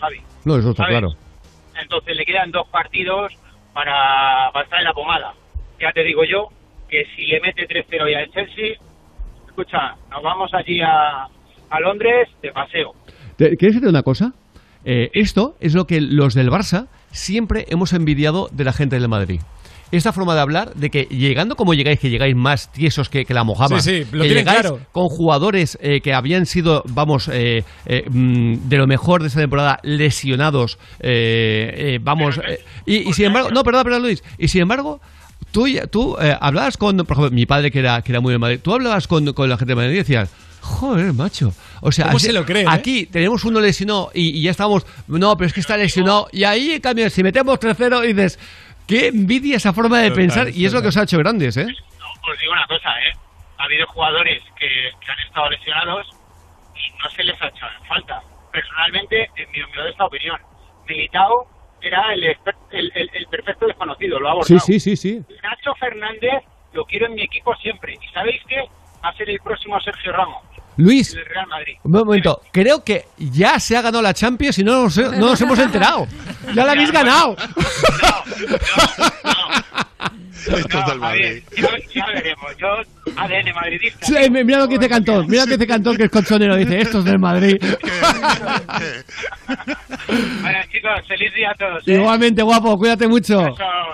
Javi. 0.00 0.18
No, 0.44 0.56
eso 0.58 0.70
está 0.70 0.84
¿sabes? 0.84 0.98
claro. 0.98 1.14
Entonces 1.80 2.16
le 2.16 2.24
quedan 2.24 2.50
dos 2.50 2.68
partidos 2.68 3.32
para, 3.74 4.50
para 4.52 4.64
estar 4.64 4.78
en 4.78 4.84
la 4.84 4.92
pomada. 4.92 5.32
Ya 5.80 5.92
te 5.92 6.02
digo 6.04 6.22
yo 6.24 6.48
que 6.88 7.04
si 7.14 7.26
le 7.26 7.40
mete 7.40 7.66
3-0 7.66 8.10
ya 8.10 8.20
el 8.20 8.30
Chelsea, 8.30 8.76
escucha, 9.46 9.94
nos 10.10 10.22
vamos 10.22 10.50
allí 10.54 10.80
a, 10.80 11.24
a 11.24 11.80
Londres 11.80 12.28
de 12.42 12.52
paseo. 12.52 12.92
¿Te- 13.36 13.56
¿Quieres 13.56 13.74
decirte 13.76 13.88
una 13.88 14.02
cosa? 14.02 14.32
Eh, 14.84 15.10
esto 15.14 15.56
es 15.60 15.74
lo 15.74 15.84
que 15.84 16.00
los 16.00 16.34
del 16.34 16.48
Barça 16.48 16.86
siempre 17.10 17.64
hemos 17.68 17.92
envidiado 17.92 18.48
de 18.52 18.64
la 18.64 18.72
gente 18.72 18.98
del 18.98 19.08
Madrid. 19.08 19.40
Esta 19.92 20.12
forma 20.12 20.34
de 20.34 20.40
hablar, 20.40 20.74
de 20.74 20.90
que 20.90 21.04
llegando 21.04 21.54
como 21.54 21.72
llegáis, 21.72 22.00
que 22.00 22.10
llegáis 22.10 22.34
más 22.34 22.72
tiesos 22.72 23.08
que, 23.08 23.24
que 23.24 23.32
la 23.32 23.44
mojama, 23.44 23.80
Sí, 23.80 24.02
sí, 24.04 24.10
lo 24.12 24.24
que 24.24 24.28
llegáis 24.30 24.60
claro. 24.60 24.80
con 24.90 25.04
jugadores 25.06 25.78
eh, 25.80 26.00
que 26.00 26.12
habían 26.12 26.44
sido, 26.46 26.82
vamos, 26.88 27.28
eh, 27.32 27.62
eh, 27.86 28.02
mm, 28.10 28.68
de 28.68 28.76
lo 28.78 28.86
mejor 28.88 29.22
de 29.22 29.28
esta 29.28 29.40
temporada, 29.40 29.78
lesionados, 29.84 30.78
eh, 31.00 31.94
eh, 31.94 31.98
vamos, 32.02 32.38
eh, 32.38 32.58
y, 32.84 33.08
y 33.08 33.12
sin 33.12 33.26
embargo, 33.26 33.50
no, 33.52 33.62
perdón, 33.62 33.84
perdón, 33.84 34.02
Luis, 34.02 34.24
y 34.38 34.48
sin 34.48 34.62
embargo, 34.62 35.00
tú, 35.52 35.66
tú 35.90 36.16
eh, 36.20 36.36
hablabas 36.40 36.76
con, 36.76 36.96
por 36.96 37.12
ejemplo, 37.16 37.30
mi 37.30 37.46
padre 37.46 37.70
que 37.70 37.78
era, 37.78 38.02
que 38.02 38.10
era 38.12 38.20
muy 38.20 38.32
de 38.32 38.38
Madrid, 38.38 38.60
tú 38.62 38.72
hablabas 38.74 39.06
con, 39.06 39.32
con 39.34 39.48
la 39.48 39.56
gente 39.56 39.70
de 39.72 39.76
Madrid 39.76 39.94
y 39.94 39.98
decías, 39.98 40.30
joder, 40.62 41.12
macho, 41.12 41.52
o 41.80 41.92
sea, 41.92 42.06
¿Cómo 42.06 42.16
así- 42.16 42.26
se 42.26 42.32
lo 42.32 42.44
creen, 42.44 42.66
eh? 42.66 42.70
aquí 42.72 43.06
tenemos 43.06 43.44
uno 43.44 43.60
lesionado 43.60 44.10
y, 44.12 44.36
y 44.38 44.42
ya 44.42 44.50
estamos, 44.50 44.84
no, 45.06 45.36
pero 45.36 45.46
es 45.46 45.52
que 45.52 45.60
está 45.60 45.76
lesionado, 45.76 46.26
y 46.32 46.42
ahí, 46.42 46.72
en 46.72 46.80
cambio, 46.80 47.08
si 47.08 47.22
metemos 47.22 47.58
3-0 47.60 48.04
y 48.04 48.12
dices, 48.14 48.38
qué 48.86 49.08
envidia 49.08 49.56
esa 49.56 49.72
forma 49.72 49.98
de 49.98 50.08
Total, 50.10 50.22
pensar, 50.22 50.48
y 50.50 50.64
es 50.64 50.72
lo 50.72 50.82
que 50.82 50.88
os 50.88 50.96
ha 50.96 51.02
hecho 51.02 51.18
grandes, 51.18 51.56
¿eh? 51.56 51.66
Os 52.28 52.38
digo 52.38 52.52
una 52.52 52.66
cosa, 52.66 52.90
¿eh? 53.02 53.12
Ha 53.58 53.64
habido 53.64 53.86
jugadores 53.88 54.42
que, 54.58 54.68
que 55.00 55.12
han 55.12 55.18
estado 55.20 55.48
lesionados 55.50 56.06
y 56.74 57.02
no 57.02 57.08
se 57.10 57.24
les 57.24 57.40
ha 57.40 57.48
echado 57.48 57.72
en 57.80 57.86
falta. 57.86 58.22
Personalmente, 58.52 59.30
en 59.36 59.50
mi 59.52 59.60
modesta 59.74 60.04
opinión, 60.04 60.38
Militao 60.88 61.46
era 61.80 62.12
el, 62.12 62.22
exper- 62.24 62.56
el, 62.72 62.90
el- 62.94 63.10
el 63.12 63.26
perfecto 63.26 63.66
desconocido, 63.66 64.18
lo 64.18 64.28
ha 64.28 64.32
Sí, 64.44 64.54
abordado. 64.54 64.60
sí, 64.60 64.80
sí, 64.80 64.96
sí. 64.96 65.22
Nacho 65.42 65.74
Fernández 65.78 66.42
lo 66.72 66.84
quiero 66.84 67.06
en 67.06 67.14
mi 67.14 67.22
equipo 67.22 67.54
siempre. 67.56 67.94
¿Y 68.00 68.08
sabéis 68.12 68.42
qué? 68.48 68.62
Va 69.04 69.10
a 69.10 69.14
ser 69.14 69.30
el 69.30 69.38
próximo 69.40 69.80
Sergio 69.80 70.12
Ramos. 70.12 70.42
Luis, 70.76 71.12
del 71.14 71.24
Real 71.24 71.46
Madrid. 71.46 71.74
un 71.82 71.92
momento, 71.92 72.42
creo 72.52 72.82
que 72.84 73.04
ya 73.18 73.58
se 73.60 73.76
ha 73.76 73.82
ganado 73.82 74.02
la 74.02 74.12
Champions 74.14 74.58
y 74.58 74.64
no 74.64 74.82
nos, 74.82 74.96
no 74.96 75.10
nos 75.30 75.40
hemos 75.40 75.58
enterado. 75.58 76.06
Ya 76.54 76.64
la 76.64 76.72
habéis 76.72 76.90
ganado. 76.92 77.36
No, 80.48 80.56
yo- 80.58 81.66
ya 81.92 82.06
veremos. 82.06 82.56
Yo, 82.56 82.68
ADN 83.16 83.52
madridista. 83.54 84.06
Sí, 84.06 84.30
mira 84.30 84.58
lo 84.60 84.68
que 84.68 84.78
dice 84.78 84.88
Cantón, 84.88 85.26
mira 85.28 85.42
lo 85.42 85.48
que 85.48 85.54
dice 85.54 85.66
Cantón, 85.66 85.96
que 85.96 86.04
es 86.04 86.10
colchonero, 86.10 86.54
dice, 86.56 86.80
estos 86.80 87.04
del 87.04 87.18
Madrid. 87.18 87.56
Bueno, 90.08 90.58
chicos, 90.70 90.90
feliz 91.08 91.34
día 91.34 91.50
a 91.50 91.54
todos. 91.54 91.88
¿eh? 91.88 91.94
Igualmente, 91.94 92.42
guapo, 92.42 92.78
cuídate 92.78 93.08
mucho. 93.08 93.42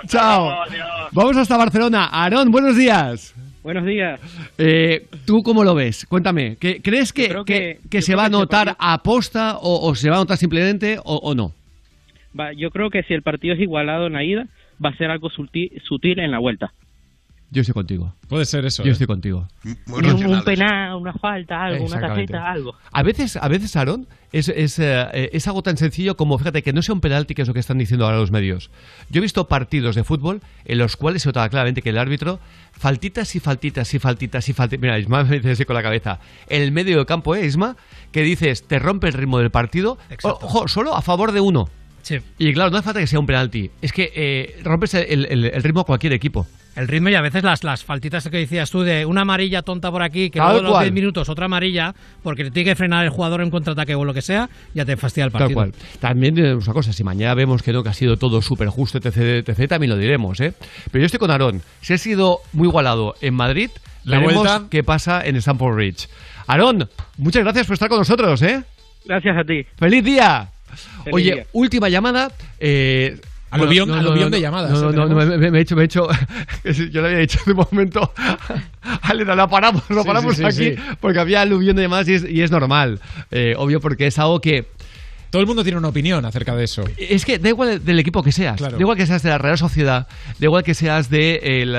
Chao. 0.06 0.50
adiós. 0.62 0.86
Vamos 1.12 1.36
hasta 1.38 1.56
Barcelona. 1.56 2.08
Aarón, 2.12 2.50
buenos 2.50 2.76
días. 2.76 3.34
Buenos 3.62 3.84
días. 3.86 4.20
Eh, 4.58 5.06
¿Tú 5.24 5.42
cómo 5.42 5.62
lo 5.62 5.74
ves? 5.74 6.04
Cuéntame. 6.06 6.56
¿que- 6.56 6.82
¿Crees 6.82 7.12
que, 7.12 7.28
que, 7.28 7.44
que- 7.44 7.78
que 7.88 7.98
yo 7.98 8.02
se 8.02 8.14
va 8.16 8.24
a 8.24 8.28
notar 8.28 8.66
partido- 8.68 8.76
a 8.80 9.02
posta 9.02 9.56
o, 9.58 9.88
o 9.88 9.94
se 9.94 10.10
va 10.10 10.16
a 10.16 10.18
notar 10.20 10.36
simplemente 10.36 10.98
o, 11.04 11.16
o 11.16 11.34
no? 11.34 11.52
Va, 12.38 12.52
yo 12.52 12.70
creo 12.70 12.90
que 12.90 13.02
si 13.04 13.14
el 13.14 13.22
partido 13.22 13.54
es 13.54 13.60
igualado 13.60 14.06
en 14.08 14.14
la 14.14 14.24
ida, 14.24 14.46
va 14.84 14.88
a 14.90 14.96
ser 14.96 15.10
algo 15.10 15.30
sutil, 15.30 15.70
sutil 15.84 16.18
en 16.18 16.30
la 16.32 16.38
vuelta. 16.38 16.72
Yo 17.52 17.60
estoy 17.60 17.74
contigo. 17.74 18.14
Puede 18.28 18.46
ser 18.46 18.64
eso. 18.64 18.82
Yo 18.82 18.88
¿eh? 18.88 18.92
estoy 18.92 19.06
contigo. 19.06 19.46
un, 19.86 20.24
un 20.24 20.42
penal, 20.42 20.96
una 20.96 21.12
falta, 21.12 21.62
algo, 21.62 21.84
una 21.84 22.00
tarjeta, 22.00 22.50
algo. 22.50 22.74
A 22.90 23.02
veces, 23.02 23.36
a 23.36 23.46
veces 23.48 23.76
Aaron, 23.76 24.08
es, 24.32 24.48
es, 24.48 24.78
eh, 24.78 25.28
es 25.34 25.46
algo 25.48 25.62
tan 25.62 25.76
sencillo 25.76 26.16
como, 26.16 26.38
fíjate, 26.38 26.62
que 26.62 26.72
no 26.72 26.80
sea 26.80 26.94
un 26.94 27.02
penalti, 27.02 27.34
que 27.34 27.42
es 27.42 27.48
lo 27.48 27.52
que 27.52 27.60
están 27.60 27.76
diciendo 27.76 28.06
ahora 28.06 28.16
los 28.16 28.30
medios. 28.30 28.70
Yo 29.10 29.18
he 29.18 29.20
visto 29.20 29.48
partidos 29.48 29.94
de 29.96 30.02
fútbol 30.02 30.40
en 30.64 30.78
los 30.78 30.96
cuales 30.96 31.20
se 31.20 31.28
notaba 31.28 31.50
claramente 31.50 31.82
que 31.82 31.90
el 31.90 31.98
árbitro, 31.98 32.40
faltitas 32.72 33.36
y 33.36 33.40
faltitas 33.40 33.92
y 33.92 33.98
faltitas 33.98 34.48
y 34.48 34.52
faltitas. 34.54 34.80
Mira, 34.80 34.98
Isma 34.98 35.22
me 35.24 35.36
dice 35.36 35.50
así 35.50 35.64
con 35.66 35.74
la 35.76 35.82
cabeza. 35.82 36.20
En 36.48 36.62
el 36.62 36.72
medio 36.72 36.96
del 36.96 37.04
campo, 37.04 37.34
¿eh, 37.34 37.44
Isma? 37.44 37.76
Que 38.12 38.22
dices, 38.22 38.66
te 38.66 38.78
rompe 38.78 39.08
el 39.08 39.12
ritmo 39.12 39.38
del 39.38 39.50
partido. 39.50 39.98
Ojo, 40.22 40.68
solo 40.68 40.96
a 40.96 41.02
favor 41.02 41.32
de 41.32 41.40
uno. 41.40 41.68
Y 42.38 42.54
claro, 42.54 42.70
no 42.70 42.78
hace 42.78 42.86
falta 42.86 43.00
que 43.00 43.06
sea 43.06 43.20
un 43.20 43.26
penalti. 43.26 43.70
Es 43.82 43.92
que 43.92 44.10
eh, 44.14 44.60
rompes 44.64 44.94
el, 44.94 45.26
el- 45.26 45.44
el 45.44 45.62
ritmo 45.62 45.82
a 45.82 45.84
cualquier 45.84 46.14
equipo. 46.14 46.46
El 46.74 46.88
ritmo 46.88 47.10
y 47.10 47.14
a 47.14 47.20
veces 47.20 47.42
las, 47.44 47.64
las 47.64 47.84
faltitas 47.84 48.26
que 48.28 48.38
decías 48.38 48.70
tú 48.70 48.80
de 48.80 49.04
una 49.04 49.20
amarilla 49.22 49.60
tonta 49.62 49.90
por 49.90 50.02
aquí, 50.02 50.30
que 50.30 50.38
luego 50.38 50.62
los 50.62 50.70
cual. 50.72 50.84
10 50.84 50.92
minutos 50.94 51.28
otra 51.28 51.44
amarilla, 51.44 51.94
porque 52.22 52.50
tiene 52.50 52.70
que 52.70 52.76
frenar 52.76 53.04
el 53.04 53.10
jugador 53.10 53.42
en 53.42 53.50
contraataque 53.50 53.94
o 53.94 54.04
lo 54.06 54.14
que 54.14 54.22
sea, 54.22 54.48
ya 54.72 54.84
te 54.86 54.96
fastidia 54.96 55.26
el 55.26 55.32
Tal 55.32 55.40
partido. 55.40 55.54
cual. 55.56 55.74
También 56.00 56.38
eh, 56.38 56.54
una 56.54 56.72
cosa, 56.72 56.92
si 56.94 57.04
mañana 57.04 57.34
vemos 57.34 57.62
que 57.62 57.72
no, 57.74 57.82
que 57.82 57.90
ha 57.90 57.92
sido 57.94 58.16
todo 58.16 58.40
súper 58.40 58.68
justo, 58.68 58.96
etc, 58.98 59.46
etc, 59.48 59.68
también 59.68 59.90
lo 59.90 59.96
diremos, 59.98 60.40
¿eh? 60.40 60.54
Pero 60.90 61.02
yo 61.02 61.06
estoy 61.06 61.18
con 61.18 61.30
Aarón. 61.30 61.60
Si 61.82 61.92
ha 61.92 61.98
sido 61.98 62.38
muy 62.54 62.68
igualado 62.68 63.16
en 63.20 63.34
Madrid, 63.34 63.70
La 64.04 64.18
veremos 64.18 64.44
vuelta. 64.46 64.66
qué 64.70 64.82
pasa 64.82 65.20
en 65.26 65.36
Stamford 65.36 65.74
Bridge. 65.74 66.08
Aarón, 66.46 66.88
muchas 67.18 67.42
gracias 67.44 67.66
por 67.66 67.74
estar 67.74 67.90
con 67.90 67.98
nosotros, 67.98 68.40
¿eh? 68.40 68.62
Gracias 69.04 69.36
a 69.36 69.44
ti. 69.44 69.66
¡Feliz 69.76 70.02
día! 70.04 70.48
Feliz 71.04 71.14
Oye, 71.14 71.34
día. 71.34 71.46
última 71.52 71.90
llamada. 71.90 72.32
Eh, 72.58 73.20
Aluvión- 73.52 73.90
aluvión 73.92 74.30
de 74.30 74.40
llamadas, 74.40 74.70
No, 74.72 74.78
¿eh? 74.78 74.80
no, 74.80 74.86
no, 74.92 75.02
Tenemos. 75.04 75.26
me, 75.26 75.38
me- 75.38 75.50
me 75.50 75.58
he 75.58 75.62
hecho, 75.62 75.76
me 75.76 75.82
he 75.82 75.84
hecho. 75.84 76.08
Yo 76.90 77.00
le 77.02 77.08
había 77.08 77.18
dicho 77.18 77.38
de 77.46 77.54
momento. 77.54 78.12
Alena, 79.02 79.34
lo 79.34 79.48
paramos, 79.48 79.82
lo 79.90 80.02
Sí, 80.02 80.06
paramos 80.06 80.36
sí, 80.36 80.42
sí, 80.50 80.64
aquí 80.70 80.76
sí. 80.76 80.82
porque 81.00 81.18
había 81.20 81.42
aluvión 81.42 81.76
de 81.76 81.82
llamadas 81.82 82.08
y 82.08 82.14
es, 82.14 82.24
y 82.28 82.42
es 82.42 82.50
normal. 82.50 83.00
Eh, 83.30 83.54
obvio, 83.56 83.80
porque 83.80 84.06
es 84.06 84.18
algo 84.18 84.40
que. 84.40 84.66
Todo 85.30 85.40
el 85.40 85.46
mundo 85.48 85.62
tiene 85.62 85.78
una 85.78 85.88
opinión 85.88 86.22
acerca 86.26 86.54
de 86.54 86.64
eso. 86.64 86.84
Es 86.98 87.24
que 87.24 87.38
da 87.38 87.48
igual 87.48 87.82
del 87.82 87.98
equipo 87.98 88.22
que 88.22 88.32
seas. 88.32 88.56
Claro. 88.58 88.76
Da 88.76 88.80
igual 88.82 88.98
que 88.98 89.06
seas 89.06 89.22
de 89.22 89.30
la 89.30 89.38
Real 89.38 89.56
Sociedad, 89.56 90.06
da 90.38 90.44
igual 90.46 90.62
que 90.62 90.74
seas 90.74 91.08
de 91.08 91.36
el, 91.62 91.74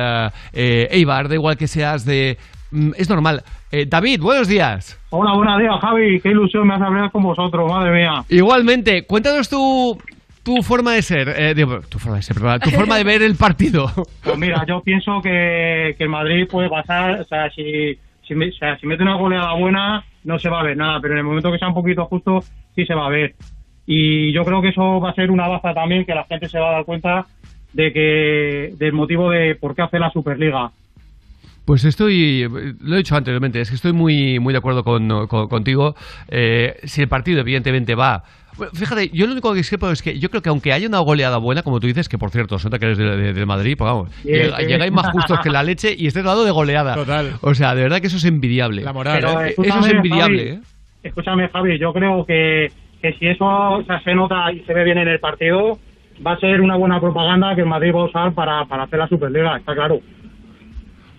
eh, 0.53 0.87
Eibar, 0.89 1.27
da 1.29 1.35
igual 1.35 1.55
que 1.55 1.67
seas 1.67 2.03
de. 2.03 2.37
mm, 2.71 2.91
Es 2.97 3.09
normal. 3.09 3.43
Eh, 3.71 3.85
David, 3.87 4.21
buenos 4.21 4.47
días. 4.47 4.97
Hola, 5.11 5.33
buenos 5.33 5.59
días, 5.59 5.73
Javi. 5.81 6.19
Qué 6.21 6.29
ilusión 6.29 6.67
me 6.67 6.73
hace 6.75 6.83
hablar 6.83 7.11
con 7.11 7.21
vosotros, 7.23 7.71
madre 7.71 7.91
mía. 7.91 8.23
Igualmente, 8.29 9.05
cuéntanos 9.05 9.47
tu, 9.49 9.99
tu 10.43 10.61
forma 10.61 10.93
de 10.93 11.01
ser. 11.01 11.29
eh, 11.29 11.53
digo, 11.55 11.79
tu 11.89 11.99
forma 11.99 12.17
de 12.17 12.23
ser, 12.23 12.35
perdón, 12.35 12.59
tu 12.59 12.69
forma 12.71 12.97
de 12.97 13.03
ver 13.03 13.21
el 13.23 13.35
partido. 13.35 13.89
Pues 14.23 14.37
mira, 14.37 14.65
yo 14.67 14.81
pienso 14.81 15.21
que, 15.21 15.95
que 15.97 16.03
el 16.03 16.09
Madrid 16.09 16.47
puede 16.49 16.69
pasar, 16.69 17.21
o 17.21 17.23
sea, 17.25 17.49
si, 17.51 17.97
si, 18.27 18.33
o 18.33 18.51
sea, 18.59 18.77
si 18.77 18.85
mete 18.87 19.03
una 19.03 19.15
goleada 19.15 19.53
buena, 19.53 20.03
no 20.23 20.37
se 20.39 20.49
va 20.49 20.59
a 20.59 20.63
ver 20.63 20.77
nada, 20.77 20.99
pero 21.01 21.13
en 21.13 21.19
el 21.19 21.23
momento 21.23 21.51
que 21.51 21.57
sea 21.59 21.69
un 21.69 21.73
poquito 21.73 22.05
justo, 22.05 22.43
sí 22.75 22.85
se 22.85 22.93
va 22.93 23.05
a 23.07 23.09
ver. 23.09 23.35
Y 23.85 24.31
yo 24.33 24.43
creo 24.45 24.61
que 24.61 24.69
eso 24.69 24.99
va 24.99 25.09
a 25.09 25.13
ser 25.13 25.29
una 25.31 25.47
baza 25.47 25.73
también, 25.73 26.05
que 26.05 26.15
la 26.15 26.23
gente 26.25 26.47
se 26.47 26.59
va 26.59 26.69
a 26.69 26.73
dar 26.73 26.85
cuenta 26.85 27.25
de 27.73 27.91
que 27.91 28.73
del 28.77 28.93
motivo 28.93 29.29
de 29.31 29.55
por 29.55 29.75
qué 29.75 29.81
hace 29.81 29.99
la 29.99 30.09
Superliga. 30.11 30.71
Pues 31.65 31.85
estoy, 31.85 32.45
lo 32.81 32.95
he 32.95 32.97
dicho 32.97 33.15
anteriormente, 33.15 33.61
es 33.61 33.69
que 33.69 33.75
estoy 33.75 33.93
muy, 33.93 34.37
muy 34.39 34.51
de 34.53 34.59
acuerdo 34.59 34.83
con, 34.83 35.27
con- 35.27 35.47
contigo. 35.47 35.95
Eh, 36.27 36.75
si 36.83 37.01
el 37.01 37.07
partido 37.07 37.39
evidentemente 37.39 37.95
va... 37.95 38.23
Bueno, 38.57 38.71
fíjate, 38.73 39.09
yo 39.09 39.25
lo 39.25 39.31
único 39.33 39.51
que 39.51 39.57
discrepo 39.57 39.89
es 39.89 40.01
que 40.01 40.19
yo 40.19 40.29
creo 40.29 40.41
que 40.41 40.49
aunque 40.49 40.71
haya 40.73 40.87
una 40.87 40.99
goleada 40.99 41.37
buena, 41.37 41.63
como 41.63 41.79
tú 41.79 41.87
dices, 41.87 42.07
que 42.07 42.17
por 42.17 42.29
cierto, 42.29 42.59
se 42.59 42.67
nota 42.67 42.77
que 42.79 42.85
eres 42.85 42.97
de, 42.97 43.17
de- 43.17 43.33
de 43.33 43.45
Madrid, 43.45 43.75
pues 43.77 43.89
vamos, 43.91 44.09
bien. 44.23 44.51
llegáis 44.67 44.91
más 44.91 45.09
justos 45.11 45.39
que 45.39 45.49
la 45.49 45.63
leche 45.63 45.95
y 45.97 46.07
estés 46.07 46.23
dado 46.23 46.43
de 46.45 46.51
goleada. 46.51 46.93
Total. 46.95 47.33
O 47.41 47.53
sea, 47.55 47.73
de 47.75 47.83
verdad 47.83 47.99
que 48.01 48.07
eso 48.07 48.17
es 48.17 48.25
envidiable. 48.25 48.83
La 48.83 48.93
moral, 48.93 49.17
Pero 49.19 49.41
¿eh? 49.41 49.55
Eso 49.57 49.79
es 49.79 49.91
envidiable, 49.91 50.37
Javi, 50.45 50.49
¿eh? 50.57 50.59
Escúchame, 51.03 51.49
Javi, 51.49 51.79
yo 51.79 51.91
creo 51.93 52.25
que, 52.25 52.71
que 53.01 53.13
si 53.13 53.27
eso 53.27 53.45
o 53.45 53.83
sea, 53.85 53.99
se 54.03 54.13
nota 54.13 54.51
y 54.53 54.59
se 54.61 54.73
ve 54.73 54.83
bien 54.83 54.97
en 54.99 55.07
el 55.07 55.19
partido, 55.19 55.79
va 56.25 56.33
a 56.33 56.37
ser 56.39 56.61
una 56.61 56.77
buena 56.77 56.99
propaganda 57.01 57.55
que 57.55 57.61
el 57.61 57.67
Madrid 57.67 57.91
va 57.93 58.01
a 58.01 58.05
usar 58.05 58.33
para, 58.33 58.65
para 58.65 58.83
hacer 58.83 58.99
la 58.99 59.07
Superliga, 59.07 59.57
está 59.57 59.73
claro. 59.73 59.99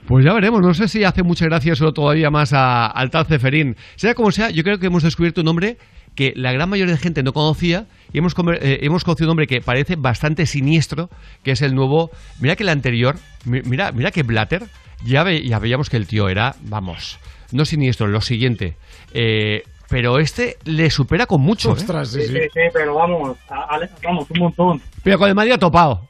Pues 0.07 0.23
ya 0.25 0.35
veremos, 0.35 0.61
no 0.61 0.75
sé 0.75 0.87
si 0.87 1.03
hace 1.03 1.23
mucha 1.23 1.47
gracia 1.47 1.73
eso 1.73 1.93
todavía 1.93 2.31
más 2.31 2.53
a, 2.53 2.87
al 2.87 3.11
tal 3.11 3.25
Ceferín. 3.25 3.75
Sea 3.97 4.15
como 4.15 4.31
sea, 4.33 4.51
yo 4.51 4.63
creo 4.63 4.79
que 4.79 4.87
hemos 4.87 5.03
descubierto 5.03 5.41
un 5.41 5.47
nombre 5.47 5.79
que 6.15 6.33
la 6.37 6.53
gran 6.53 6.69
mayoría 6.69 6.95
de 6.95 7.01
gente 7.01 7.23
no 7.23 7.33
conocía 7.33 7.87
y 8.13 8.19
hemos, 8.19 8.35
eh, 8.61 8.79
hemos 8.83 9.05
conocido 9.05 9.27
un 9.27 9.31
nombre 9.31 9.47
que 9.47 9.61
parece 9.61 9.97
bastante 9.97 10.47
siniestro, 10.47 11.11
que 11.43 11.51
es 11.53 11.63
el 11.63 11.75
nuevo... 11.75 12.11
Mira 12.41 12.55
que 12.57 12.63
el 12.63 12.69
anterior, 12.69 13.17
mi- 13.45 13.63
mira, 13.63 13.91
mira 13.93 14.11
que 14.13 14.23
Blatter, 14.23 14.65
ya, 15.05 15.23
ve- 15.25 15.43
ya 15.43 15.59
veíamos 15.59 15.91
que 15.91 15.97
el 15.97 16.07
tío 16.07 16.29
era, 16.29 16.55
vamos, 16.63 17.19
no 17.53 17.65
siniestro, 17.65 18.07
lo 18.07 18.21
siguiente. 18.21 18.77
Eh, 19.13 19.63
pero 19.89 20.19
este 20.19 20.57
le 20.65 20.89
supera 20.91 21.27
con 21.27 21.41
mucho. 21.41 21.71
¿eh? 21.71 21.73
Ostras, 21.73 22.09
sí, 22.11 22.21
Sí, 22.23 22.27
sí. 22.29 22.33
sí, 22.35 22.41
sí, 22.55 22.61
pero 22.73 22.95
vamos, 22.95 23.37
a- 23.51 23.75
a- 23.77 23.81
vamos, 24.03 24.31
un 24.31 24.39
montón. 24.39 24.81
Pero 25.03 25.19
con 25.19 25.29
el 25.29 25.35
Madrid 25.35 25.53
ha 25.53 25.59
topado. 25.59 26.09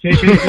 Sí, 0.00 0.08
sí, 0.12 0.26
sí. 0.26 0.48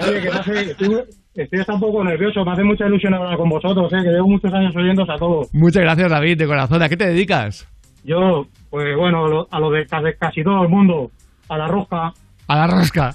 Oye, 0.08 0.20
que 0.22 0.30
no 0.30 0.42
sé, 0.42 0.60
estoy, 0.72 0.96
estoy 1.36 1.60
hasta 1.60 1.74
un 1.74 1.80
poco 1.80 2.02
nervioso, 2.02 2.44
me 2.44 2.52
hace 2.52 2.64
mucha 2.64 2.86
ilusión 2.86 3.14
hablar 3.14 3.36
con 3.36 3.48
vosotros, 3.48 3.92
eh, 3.92 3.98
que 4.02 4.10
llevo 4.10 4.26
muchos 4.28 4.52
años 4.52 4.74
oyéndose 4.74 5.12
a 5.12 5.16
todos. 5.16 5.48
Muchas 5.52 5.82
gracias, 5.82 6.10
David, 6.10 6.36
de 6.38 6.46
corazón. 6.46 6.82
¿A 6.82 6.88
qué 6.88 6.96
te 6.96 7.06
dedicas? 7.06 7.68
Yo, 8.04 8.46
pues 8.70 8.96
bueno, 8.96 9.26
lo- 9.28 9.48
a 9.50 9.58
lo 9.60 9.70
de 9.70 9.86
casi, 9.86 10.08
casi 10.18 10.42
todo 10.44 10.62
el 10.62 10.68
mundo, 10.68 11.10
a 11.48 11.58
la 11.58 11.66
rosca. 11.68 12.12
A 12.46 12.56
la 12.56 12.66
rosca. 12.66 13.14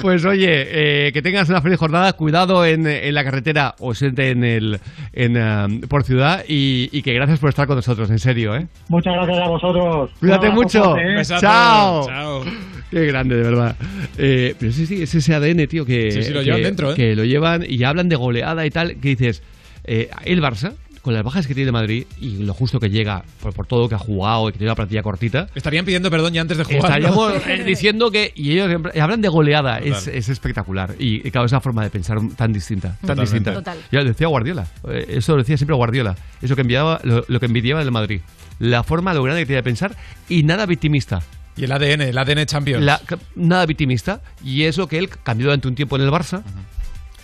Pues 0.00 0.24
oye, 0.24 1.06
eh, 1.08 1.12
que 1.12 1.20
tengas 1.20 1.48
una 1.48 1.60
feliz 1.60 1.78
jornada, 1.78 2.12
cuidado 2.12 2.64
en, 2.64 2.86
en 2.86 3.12
la 3.12 3.24
carretera 3.24 3.74
o 3.80 3.92
siente 3.92 4.30
en 4.30 4.44
el 4.44 4.78
en, 5.12 5.36
um, 5.36 5.80
por 5.80 6.04
ciudad 6.04 6.44
y, 6.46 6.88
y 6.92 7.02
que 7.02 7.12
gracias 7.12 7.40
por 7.40 7.48
estar 7.48 7.66
con 7.66 7.74
nosotros, 7.74 8.08
en 8.10 8.20
serio, 8.20 8.54
¿eh? 8.54 8.68
Muchas 8.88 9.14
gracias 9.14 9.38
a 9.38 9.48
vosotros. 9.48 10.10
Cuídate 10.20 10.50
mucho. 10.50 10.92
fuerte, 10.92 11.20
¿eh? 11.20 11.24
Chao. 11.24 12.06
Chao. 12.06 12.44
Qué 12.92 13.04
grande, 13.06 13.34
de 13.36 13.42
verdad. 13.42 13.76
Eh, 14.16 14.54
pero 14.60 14.70
sí, 14.70 14.86
sí, 14.86 15.02
es 15.02 15.12
ese 15.12 15.34
ADN, 15.34 15.66
tío, 15.66 15.84
que, 15.84 16.12
Sí, 16.12 16.22
sí, 16.22 16.32
lo 16.32 16.38
que- 16.40 16.44
llevan 16.46 16.62
dentro, 16.62 16.92
¿eh? 16.92 16.94
que 16.94 17.16
lo 17.16 17.24
llevan 17.24 17.64
y 17.68 17.82
hablan 17.82 18.08
de 18.08 18.14
goleada 18.16 18.64
y 18.64 18.70
tal, 18.70 19.00
que 19.00 19.08
dices, 19.08 19.42
eh, 19.84 20.08
el 20.24 20.40
Barça, 20.40 20.74
con 21.08 21.14
las 21.14 21.24
bajas 21.24 21.46
que 21.46 21.54
tiene 21.54 21.72
Madrid 21.72 22.04
y 22.20 22.36
lo 22.36 22.52
justo 22.52 22.78
que 22.78 22.90
llega 22.90 23.24
por, 23.40 23.54
por 23.54 23.66
todo 23.66 23.80
lo 23.80 23.88
que 23.88 23.94
ha 23.94 23.98
jugado 23.98 24.50
y 24.50 24.52
que 24.52 24.58
tiene 24.58 24.68
una 24.70 24.76
plantilla 24.76 25.02
cortita, 25.02 25.48
Estarían 25.54 25.86
pidiendo 25.86 26.10
perdón 26.10 26.34
ya 26.34 26.42
antes 26.42 26.58
de 26.58 26.64
jugar. 26.64 26.82
¿no? 26.82 26.86
Estaríamos 26.88 27.46
eh, 27.46 27.64
diciendo 27.66 28.10
que. 28.10 28.30
Y 28.36 28.52
ellos 28.52 28.68
siempre- 28.68 29.00
hablan 29.00 29.22
de 29.22 29.28
goleada. 29.28 29.78
Es, 29.78 30.06
es 30.06 30.28
espectacular. 30.28 30.94
Y, 30.98 31.26
y 31.26 31.30
claro, 31.30 31.46
es 31.46 31.52
una 31.52 31.62
forma 31.62 31.82
de 31.82 31.88
pensar 31.88 32.18
tan 32.36 32.52
distinta. 32.52 32.88
Tan 32.88 33.16
Totalmente. 33.16 33.22
distinta. 33.38 33.54
Total. 33.54 33.78
Ya 33.90 34.00
lo 34.00 34.04
decía 34.04 34.26
Guardiola. 34.26 34.66
eh, 34.90 35.06
Eso 35.08 35.32
lo 35.32 35.38
decía 35.38 35.56
siempre 35.56 35.74
Guardiola. 35.76 36.14
Eso 36.42 36.54
que 36.54 36.60
enviaba, 36.60 37.00
lo, 37.04 37.24
lo 37.26 37.40
que 37.40 37.46
envidiaba 37.46 37.80
del 37.82 37.90
Madrid. 37.90 38.20
La 38.58 38.82
forma, 38.82 39.14
lo 39.14 39.22
grande 39.22 39.40
que 39.42 39.46
tiene 39.46 39.58
de 39.60 39.62
pensar 39.64 39.96
y 40.28 40.42
nada 40.42 40.66
victimista. 40.66 41.22
Y 41.56 41.64
el 41.64 41.72
ADN, 41.72 42.02
el 42.02 42.18
ADN 42.18 42.44
Champions. 42.44 42.84
La- 42.84 43.00
nada 43.34 43.64
victimista. 43.64 44.20
Y 44.44 44.64
es 44.64 44.76
lo 44.76 44.86
que 44.88 44.98
él 44.98 45.08
cambió 45.22 45.46
durante 45.46 45.68
un 45.68 45.74
tiempo 45.74 45.96
en 45.96 46.02
el 46.02 46.10
Barça. 46.10 46.42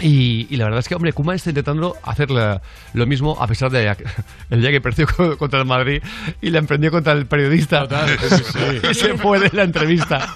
Y, 0.00 0.46
y 0.52 0.56
la 0.56 0.64
verdad 0.64 0.80
es 0.80 0.88
que, 0.88 0.94
hombre, 0.96 1.12
Kuma 1.12 1.34
está 1.34 1.50
intentando 1.50 1.94
hacer 2.02 2.30
la- 2.30 2.60
lo 2.94 3.06
mismo 3.06 3.36
a 3.40 3.46
pesar 3.46 3.70
de 3.70 3.94
el 4.50 4.60
día 4.60 4.70
que 4.70 4.80
perdió 4.80 5.06
co- 5.06 5.36
contra 5.38 5.60
el 5.60 5.66
Madrid 5.66 6.02
y 6.42 6.50
la 6.50 6.58
emprendió 6.58 6.90
contra 6.90 7.12
el 7.12 7.26
periodista. 7.26 7.82
Total, 7.82 8.08
sí, 8.18 8.26
sí. 8.44 8.58
y 8.90 8.94
se 8.94 9.14
fue 9.14 9.38
de 9.38 9.50
la 9.52 9.62
entrevista. 9.62 10.34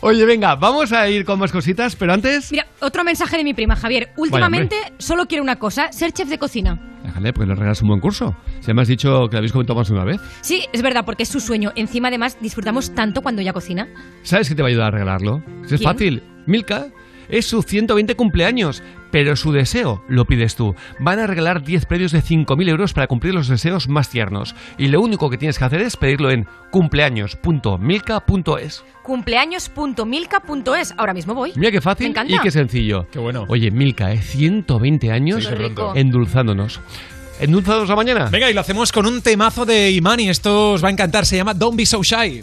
Oye, 0.00 0.24
venga, 0.24 0.56
vamos 0.56 0.92
a 0.92 1.08
ir 1.08 1.24
con 1.24 1.38
más 1.38 1.52
cositas, 1.52 1.94
pero 1.96 2.12
antes... 2.12 2.50
Mira, 2.52 2.66
otro 2.80 3.02
mensaje 3.04 3.36
de 3.38 3.44
mi 3.44 3.54
prima, 3.54 3.76
Javier. 3.76 4.10
Últimamente 4.16 4.76
solo 4.98 5.26
quiero 5.26 5.42
una 5.42 5.56
cosa, 5.56 5.90
ser 5.92 6.12
chef 6.12 6.28
de 6.28 6.38
cocina. 6.38 6.78
Déjale, 7.04 7.32
porque 7.32 7.48
le 7.48 7.54
regalas 7.54 7.80
un 7.82 7.88
buen 7.88 8.00
curso. 8.00 8.36
Si 8.60 8.74
me 8.74 8.82
has 8.82 8.88
dicho 8.88 9.08
que 9.28 9.34
lo 9.36 9.38
habéis 9.38 9.52
comentado 9.52 9.78
más 9.78 9.88
de 9.88 9.94
una 9.94 10.04
vez. 10.04 10.20
Sí, 10.42 10.64
es 10.72 10.82
verdad, 10.82 11.04
porque 11.04 11.22
es 11.22 11.28
su 11.28 11.38
sueño. 11.40 11.72
Encima, 11.76 12.08
además, 12.08 12.36
disfrutamos 12.40 12.92
tanto 12.94 13.22
cuando 13.22 13.40
ella 13.40 13.52
cocina. 13.52 13.86
¿Sabes 14.22 14.48
qué 14.48 14.56
te 14.56 14.62
va 14.62 14.68
a 14.68 14.70
ayudar 14.70 14.88
a 14.88 14.90
regalarlo? 14.90 15.42
Es 15.62 15.68
¿Quién? 15.68 15.80
fácil. 15.82 16.22
Milka 16.46 16.88
es 17.28 17.46
su 17.46 17.62
120 17.62 18.14
cumpleaños, 18.16 18.82
pero 19.10 19.36
su 19.36 19.52
deseo 19.52 20.02
lo 20.08 20.24
pides 20.26 20.56
tú. 20.56 20.74
Van 20.98 21.18
a 21.18 21.26
regalar 21.26 21.62
10 21.62 21.86
premios 21.86 22.12
de 22.12 22.22
5.000 22.22 22.68
euros 22.68 22.92
para 22.92 23.06
cumplir 23.06 23.34
los 23.34 23.48
deseos 23.48 23.88
más 23.88 24.10
tiernos. 24.10 24.54
Y 24.78 24.88
lo 24.88 25.00
único 25.00 25.30
que 25.30 25.38
tienes 25.38 25.58
que 25.58 25.64
hacer 25.64 25.80
es 25.82 25.96
pedirlo 25.96 26.30
en 26.30 26.46
cumpleaños.milka.es. 26.70 28.84
Cumpleaños.milka.es. 29.02 30.94
Ahora 30.96 31.14
mismo 31.14 31.34
voy. 31.34 31.52
Mira 31.56 31.70
qué 31.70 31.80
fácil 31.80 32.06
Me 32.06 32.10
encanta. 32.10 32.34
y 32.34 32.38
qué 32.40 32.50
sencillo. 32.50 33.06
Qué 33.10 33.18
bueno. 33.18 33.44
Oye, 33.48 33.70
Milka, 33.70 34.12
¿eh? 34.12 34.18
120 34.20 35.10
años 35.12 35.44
Sí, 35.44 35.50
endulzándonos. 35.94 36.80
¿Endulzados 37.38 37.90
a 37.90 37.96
mañana? 37.96 38.28
Venga, 38.30 38.50
y 38.50 38.54
lo 38.54 38.60
hacemos 38.62 38.92
con 38.92 39.04
un 39.06 39.20
temazo 39.22 39.64
de 39.66 39.90
Imani. 39.90 40.28
Esto 40.30 40.72
os 40.72 40.82
va 40.82 40.88
a 40.88 40.92
encantar. 40.92 41.26
Se 41.26 41.36
llama 41.36 41.52
Don't 41.54 41.76
Be 41.76 41.84
So 41.86 42.02
Shy. 42.02 42.42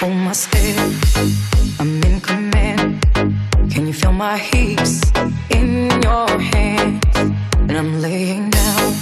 Hold 0.00 0.14
my 0.14 0.32
step, 0.32 0.78
I'm 1.78 2.02
in 2.04 2.22
command. 2.22 3.04
Can 3.70 3.86
you 3.86 3.92
feel 3.92 4.12
my 4.12 4.38
heaps 4.38 5.02
in 5.50 5.90
your 6.00 6.26
hands? 6.40 7.04
And 7.68 7.72
I'm 7.72 8.00
laying 8.00 8.48
down 8.48 8.94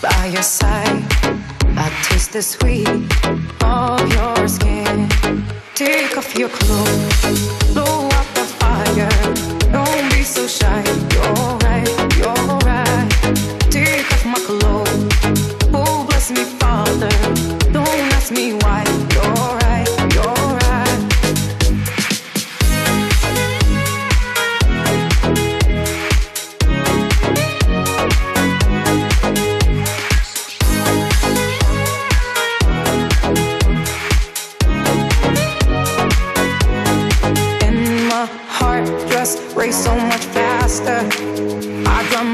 by 0.00 0.30
your 0.32 0.42
side. 0.42 1.04
I 1.76 1.90
taste 2.04 2.32
the 2.32 2.40
sweet 2.40 2.88
of 3.62 4.00
your 4.14 4.48
skin. 4.48 5.10
Take 5.74 6.16
off 6.16 6.34
your 6.38 6.48
clothes, 6.48 7.44
blow 7.74 8.08
out 8.16 8.28
the 8.34 8.46
fire. 8.60 9.10
Don't 9.70 10.10
be 10.10 10.22
so 10.22 10.46
shy. 10.46 10.84
You're 11.12 11.58
right, 11.66 11.86
you're 12.16 12.56
right. 12.64 13.08
Take 13.70 14.10
off 14.10 14.24
my 14.24 14.40
clothes. 14.48 15.04
Oh, 15.74 16.06
bless 16.08 16.30
me, 16.30 16.44
Father. 16.58 17.10
Don't 17.74 18.00
ask 18.16 18.32
me 18.32 18.54
why. 18.54 18.87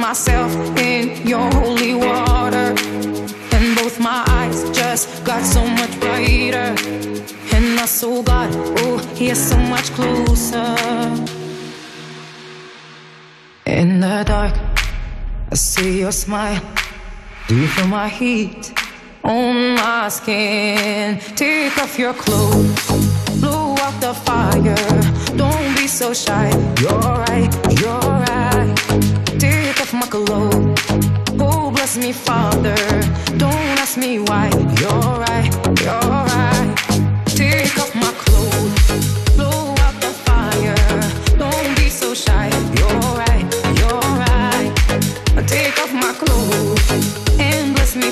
Myself 0.09 0.53
in 0.77 1.27
your 1.27 1.47
holy 1.55 1.95
water. 1.95 2.69
And 3.55 3.65
both 3.79 3.99
my 3.99 4.23
eyes 4.39 4.59
just 4.79 5.25
got 5.25 5.43
so 5.43 5.63
much 5.67 5.93
brighter. 5.99 6.69
And 7.55 7.65
my 7.75 7.87
soul 7.87 8.23
got, 8.23 8.51
oh, 8.85 8.99
here 9.19 9.35
so 9.35 9.57
much 9.57 9.89
closer. 9.97 10.69
In 13.65 14.01
the 14.01 14.17
dark, 14.27 14.55
I 15.51 15.55
see 15.55 16.01
your 16.01 16.13
smile. 16.13 16.63
Do 17.49 17.55
you 17.57 17.69
feel 17.69 17.87
my 17.87 18.09
heat 18.09 18.63
on 19.23 19.75
my 19.77 20.11
skin? 20.11 21.19
Take 21.35 21.79
off 21.79 21.99
your 21.99 22.13
clothes, 22.13 22.87
blow 23.41 23.75
out 23.85 23.97
the 24.05 24.13
fire. 24.27 24.85
Don't 25.41 25.69
be 25.79 25.87
so 25.87 26.13
shy. 26.13 26.49
You're 26.83 27.09
right, 27.27 27.53
you're 27.81 28.01
right. 28.01 28.24
My. 29.95 30.09
Oh, 31.39 31.71
bless 31.71 31.97
me, 31.97 32.13
Father. 32.13 32.75
Don't 33.37 33.79
ask 33.79 33.97
me 33.97 34.19
why. 34.19 34.51
You're 34.81 35.15
right, 35.27 35.51
you're 35.83 36.11
right. 36.35 36.75
Take 37.27 37.79
off 37.79 37.95
my 37.95 38.13
clothes, 38.23 39.37
blow 39.37 39.75
out 39.85 39.97
the 40.01 40.13
fire. 40.27 40.75
Don't 41.39 41.77
be 41.77 41.89
so 41.89 42.13
shy. 42.13 42.49
You're 42.77 43.01
right, 43.23 43.47
you're 43.79 44.09
right. 44.25 44.73
Take 45.47 45.79
off 45.79 45.93
my 45.93 46.13
clothes 46.13 47.39
and 47.39 47.75
bless 47.75 47.95
me 47.95 48.11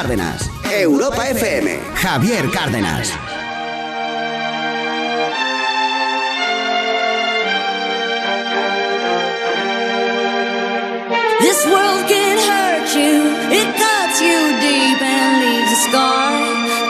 Cárdenas. 0.00 0.48
Europa 0.80 1.28
FM. 1.28 1.78
Javier 1.94 2.50
Cárdenas. 2.50 3.12
This 11.40 11.66
world 11.66 12.08
can 12.08 12.36
hurt 12.48 12.88
you, 12.96 13.16
it 13.52 13.68
cuts 13.76 14.22
you 14.22 14.38
deep 14.64 15.02
and 15.02 15.32
leaves 15.44 15.70
a 15.70 15.80
scar. 15.86 16.32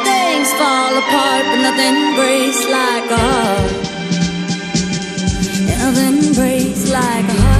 Things 0.07 0.49
fall 0.53 0.95
apart, 1.03 1.45
but 1.51 1.61
nothing 1.67 2.15
breaks 2.15 2.63
like 2.79 3.11
a 3.11 3.21
heart. 3.27 3.73
Nothing 5.67 6.33
breaks 6.35 6.89
like 6.93 7.25
a 7.25 7.41
heart. 7.43 7.60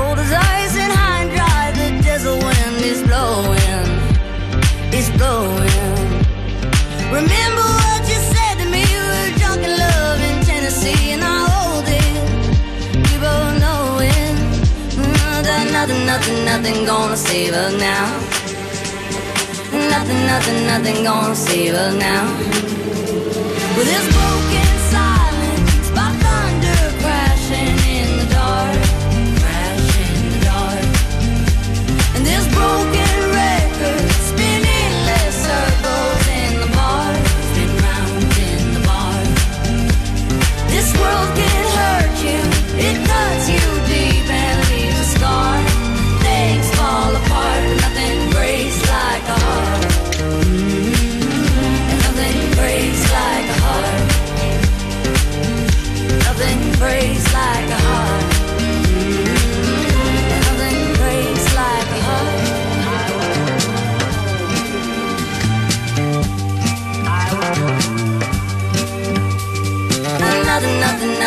cold 0.00 0.18
as 0.18 0.32
ice 0.32 0.76
and 0.84 0.92
high 1.00 1.20
and 1.22 1.30
dry. 1.36 1.64
The 1.80 1.88
desert 2.06 2.38
wind 2.46 2.80
is 2.92 3.00
blowing, 3.08 3.88
is 4.98 5.08
blowing. 5.18 6.08
Remember 7.18 7.66
what 7.80 8.02
you 8.12 8.18
said 8.32 8.54
to 8.60 8.66
me? 8.74 8.82
We 8.94 9.08
were 9.12 9.30
drunk 9.40 9.60
in 9.68 9.74
love 9.84 10.18
in 10.28 10.36
Tennessee, 10.48 11.04
and 11.14 11.22
I 11.34 11.36
hold 11.52 11.86
it. 12.02 12.18
We 13.06 13.14
both 13.26 13.52
know 13.64 13.82
it. 14.14 14.36
Mm, 15.00 15.42
that 15.48 15.66
nothing, 15.76 16.02
nothing, 16.12 16.38
nothing 16.50 16.78
gonna 16.90 17.16
save 17.28 17.52
us 17.64 17.72
now. 17.90 18.06
Nothing, 19.94 20.20
nothing, 20.32 20.58
nothing 20.72 20.98
gonna 21.08 21.36
save 21.48 21.74
us 21.84 21.94
now. 22.08 22.24
With 23.76 23.88
this 23.92 24.06
broken 24.16 24.79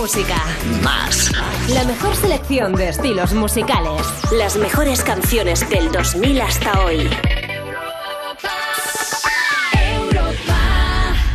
Música. 0.00 0.36
Más. 0.82 1.30
La 1.68 1.84
mejor 1.84 2.16
selección 2.16 2.74
de 2.74 2.88
estilos 2.88 3.34
musicales. 3.34 4.00
Las 4.32 4.56
mejores 4.56 5.02
canciones 5.02 5.68
del 5.68 5.92
2000 5.92 6.40
hasta 6.40 6.84
hoy. 6.86 7.10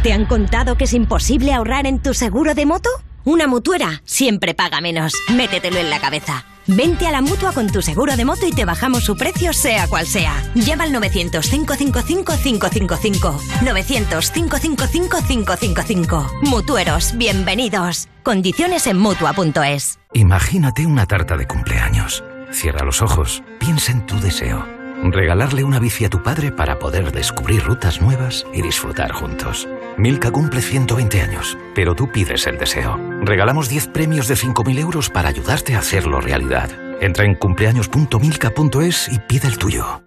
¿Te 0.02 0.14
han 0.14 0.26
contado 0.26 0.78
que 0.78 0.86
es 0.86 0.94
imposible 0.94 1.54
ahorrar 1.54 1.86
en 1.86 2.02
tu 2.02 2.16
seguro 2.16 2.56
de 2.56 2.66
moto? 2.66 2.90
Una 3.24 3.46
mutuera 3.46 4.02
siempre 4.04 4.56
paga 4.56 4.82
menos. 4.82 5.14
Métetelo 5.32 5.78
en 5.78 5.92
la 5.92 6.00
cabeza. 6.00 6.44
Vente 6.68 7.08
a 7.08 7.12
la 7.12 7.22
mutua 7.22 7.52
con 7.52 7.68
tu 7.68 7.80
seguro 7.82 8.16
de 8.18 8.26
moto 8.26 8.48
y 8.48 8.52
te 8.52 8.66
bajamos 8.66 9.04
su 9.04 9.16
precio, 9.16 9.54
sea 9.54 9.88
cual 9.88 10.08
sea. 10.08 10.34
Llama 10.56 10.86
al 10.86 10.94
900-555-555. 10.94 13.40
900-555-555. 13.62 16.42
Mutueros, 16.42 17.16
bienvenidos. 17.18 18.08
Condiciones 18.24 18.88
en 18.88 18.98
mutua.es. 18.98 20.00
Imagínate 20.14 20.88
una 20.88 21.06
tarta 21.06 21.38
de 21.38 21.46
cumpleaños. 21.46 22.24
Cierra 22.52 22.86
los 22.86 23.02
ojos, 23.02 23.44
piensa 23.60 23.92
en 23.92 24.06
tu 24.06 24.18
deseo. 24.20 24.66
Regalarle 25.12 25.64
una 25.64 25.80
bici 25.80 26.04
a 26.06 26.10
tu 26.10 26.24
padre 26.24 26.52
para 26.52 26.80
poder 26.80 27.12
descubrir 27.12 27.64
rutas 27.64 28.02
nuevas 28.02 28.44
y 28.54 28.64
disfrutar 28.64 29.12
juntos. 29.12 29.68
Milka 29.98 30.32
cumple 30.32 30.62
120 30.62 31.22
años, 31.22 31.58
pero 31.76 31.94
tú 31.96 32.12
pides 32.12 32.48
el 32.48 32.58
deseo. 32.58 33.00
Regalamos 33.22 33.70
10 33.70 33.88
premios 33.90 34.28
de 34.28 34.36
5.000 34.36 34.80
euros 34.80 35.12
para 35.12 35.30
ayudarte 35.30 35.76
a 35.76 35.80
hacerlo 35.80 36.22
realidad. 36.22 36.72
Entra 37.02 37.26
en 37.26 37.36
cumpleaños.milka.es 37.36 39.10
y 39.12 39.20
pide 39.20 39.48
el 39.48 39.60
tuyo. 39.60 40.02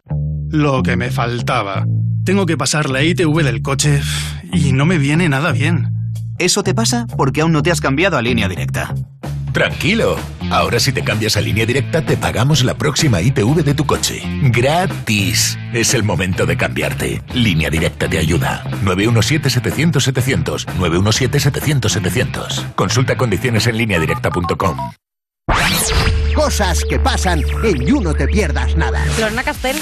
Lo 0.51 0.83
que 0.83 0.97
me 0.97 1.11
faltaba. 1.11 1.87
Tengo 2.25 2.45
que 2.45 2.57
pasar 2.57 2.91
la 2.91 3.05
ITV 3.05 3.45
del 3.45 3.63
coche 3.63 4.01
y 4.53 4.73
no 4.73 4.85
me 4.85 4.99
viene 4.99 5.29
nada 5.29 5.53
bien. 5.53 6.13
Eso 6.39 6.65
te 6.65 6.75
pasa 6.75 7.07
porque 7.17 7.43
aún 7.43 7.53
no 7.53 7.63
te 7.63 7.71
has 7.71 7.81
cambiado 7.81 8.17
a 8.17 8.23
línea 8.23 8.49
directa. 8.49 8.95
Tranquilo. 9.53 10.17
Ahora 10.51 10.81
si 10.81 10.93
te 10.93 11.03
cambias 11.03 11.37
a 11.37 11.41
línea 11.41 11.67
directa 11.67 12.03
te 12.03 12.17
pagamos 12.17 12.65
la 12.65 12.75
próxima 12.75 13.21
ITV 13.21 13.63
de 13.65 13.75
tu 13.75 13.87
coche. 13.87 14.23
Gratis. 14.43 15.59
Es 15.73 15.95
el 15.95 16.03
momento 16.03 16.47
de 16.47 16.57
cambiarte. 16.57 17.23
Línea 17.35 17.71
directa 17.71 18.09
te 18.09 18.19
ayuda. 18.19 18.65
917-700-700. 18.85 20.67
917-700-700. 20.79 22.75
Consulta 22.75 23.17
condiciones 23.17 23.67
en 23.67 23.77
lineadirecta.com. 23.77 24.79
Cosas 26.39 26.85
que 26.89 27.01
pasan 27.01 27.43
en 27.65 27.85
You 27.85 28.01
No 28.01 28.15
Te 28.15 28.29
Pierdas 28.29 28.77
Nada. 28.77 29.05
Lorna 29.19 29.43
Castel, 29.43 29.77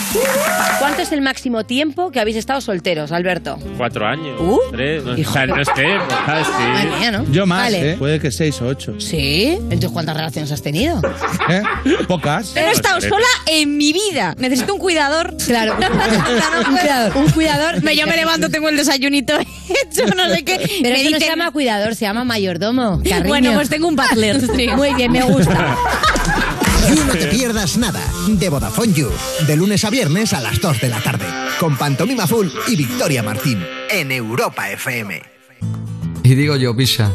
¿cuánto 0.78 1.02
es 1.02 1.12
el 1.12 1.20
máximo 1.20 1.64
tiempo 1.66 2.10
que 2.10 2.18
habéis 2.18 2.38
estado 2.38 2.62
solteros, 2.62 3.12
Alberto? 3.12 3.58
Cuatro 3.76 4.06
años. 4.06 4.40
Uh, 4.40 4.58
tres. 4.72 5.04
No, 5.04 5.18
hijo. 5.18 5.30
o 5.30 5.32
sea, 5.34 5.46
no 5.46 5.60
es 5.60 5.68
que, 5.68 5.98
¿sabes? 6.24 6.46
Sí. 6.46 6.88
Mía, 6.98 7.10
¿no? 7.12 7.24
Yo 7.30 7.44
más, 7.46 7.64
Vale. 7.64 7.92
¿eh? 7.92 7.96
Puede 7.98 8.18
que 8.20 8.30
seis 8.30 8.60
o 8.62 8.68
ocho. 8.68 8.98
¿Sí? 8.98 9.50
Entonces, 9.64 9.90
¿cuántas 9.90 10.16
relaciones 10.16 10.50
has 10.50 10.62
tenido? 10.62 11.00
¿Eh? 11.50 11.62
Pocas. 12.08 12.52
Pero 12.54 12.68
he 12.68 12.72
estado 12.72 13.02
sola 13.02 13.26
en 13.46 13.76
mi 13.76 13.92
vida. 13.92 14.34
Necesito 14.38 14.72
un 14.72 14.80
cuidador. 14.80 15.36
Claro, 15.46 15.76
un 16.68 16.74
cuidador. 16.78 17.16
Un 17.18 17.30
cuidador. 17.32 17.82
Me, 17.82 17.94
yo 17.96 18.06
me 18.06 18.16
levanto, 18.16 18.48
tengo 18.48 18.70
el 18.70 18.78
desayunito 18.78 19.34
hecho, 19.38 20.06
no 20.16 20.30
sé 20.34 20.42
qué. 20.42 20.56
Pero 20.82 20.94
me 20.94 21.02
eso 21.02 21.10
no 21.10 21.18
se 21.18 21.24
dicen- 21.26 21.28
llama 21.28 21.50
cuidador, 21.50 21.94
se 21.94 22.06
llama 22.06 22.24
mayordomo. 22.24 23.02
cariño. 23.04 23.28
Bueno, 23.28 23.52
pues 23.52 23.68
tengo 23.68 23.88
un 23.88 23.94
butler. 23.96 24.40
Sí. 24.56 24.68
Muy 24.74 24.94
bien, 24.94 25.12
me 25.12 25.20
gusta. 25.22 25.76
You 26.88 27.04
No 27.04 27.12
Te 27.14 27.26
Pierdas 27.26 27.76
Nada. 27.76 28.00
De 28.28 28.48
Vodafone 28.48 28.92
You. 28.92 29.10
De 29.46 29.56
lunes 29.56 29.84
a 29.84 29.90
viernes 29.90 30.32
a 30.32 30.40
las 30.40 30.60
2 30.60 30.80
de 30.80 30.88
la 30.88 31.00
tarde. 31.00 31.24
Con 31.58 31.76
Pantomima 31.76 32.26
Full 32.26 32.48
y 32.68 32.76
Victoria 32.76 33.22
Martín. 33.22 33.64
En 33.90 34.12
Europa 34.12 34.70
FM. 34.70 35.22
Y 36.22 36.34
digo 36.34 36.56
yo, 36.56 36.76
Pisha, 36.76 37.10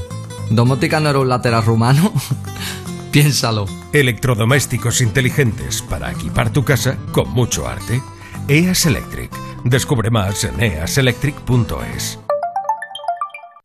¿domótica 0.50 1.00
no 1.00 1.10
era 1.10 1.20
un 1.20 1.30
lateral 1.30 1.64
rumano? 1.64 2.14
Piénsalo. 3.12 3.66
Electrodomésticos 3.94 5.02
inteligentes 5.02 5.82
para 5.82 6.12
equipar 6.12 6.52
tu 6.52 6.66
casa 6.66 6.98
con 7.12 7.30
mucho 7.30 7.68
arte. 7.68 8.02
EAS 8.48 8.86
Electric. 8.86 9.32
Descubre 9.64 10.10
más 10.10 10.44
en 10.44 10.62
easelectric.es. 10.62 12.20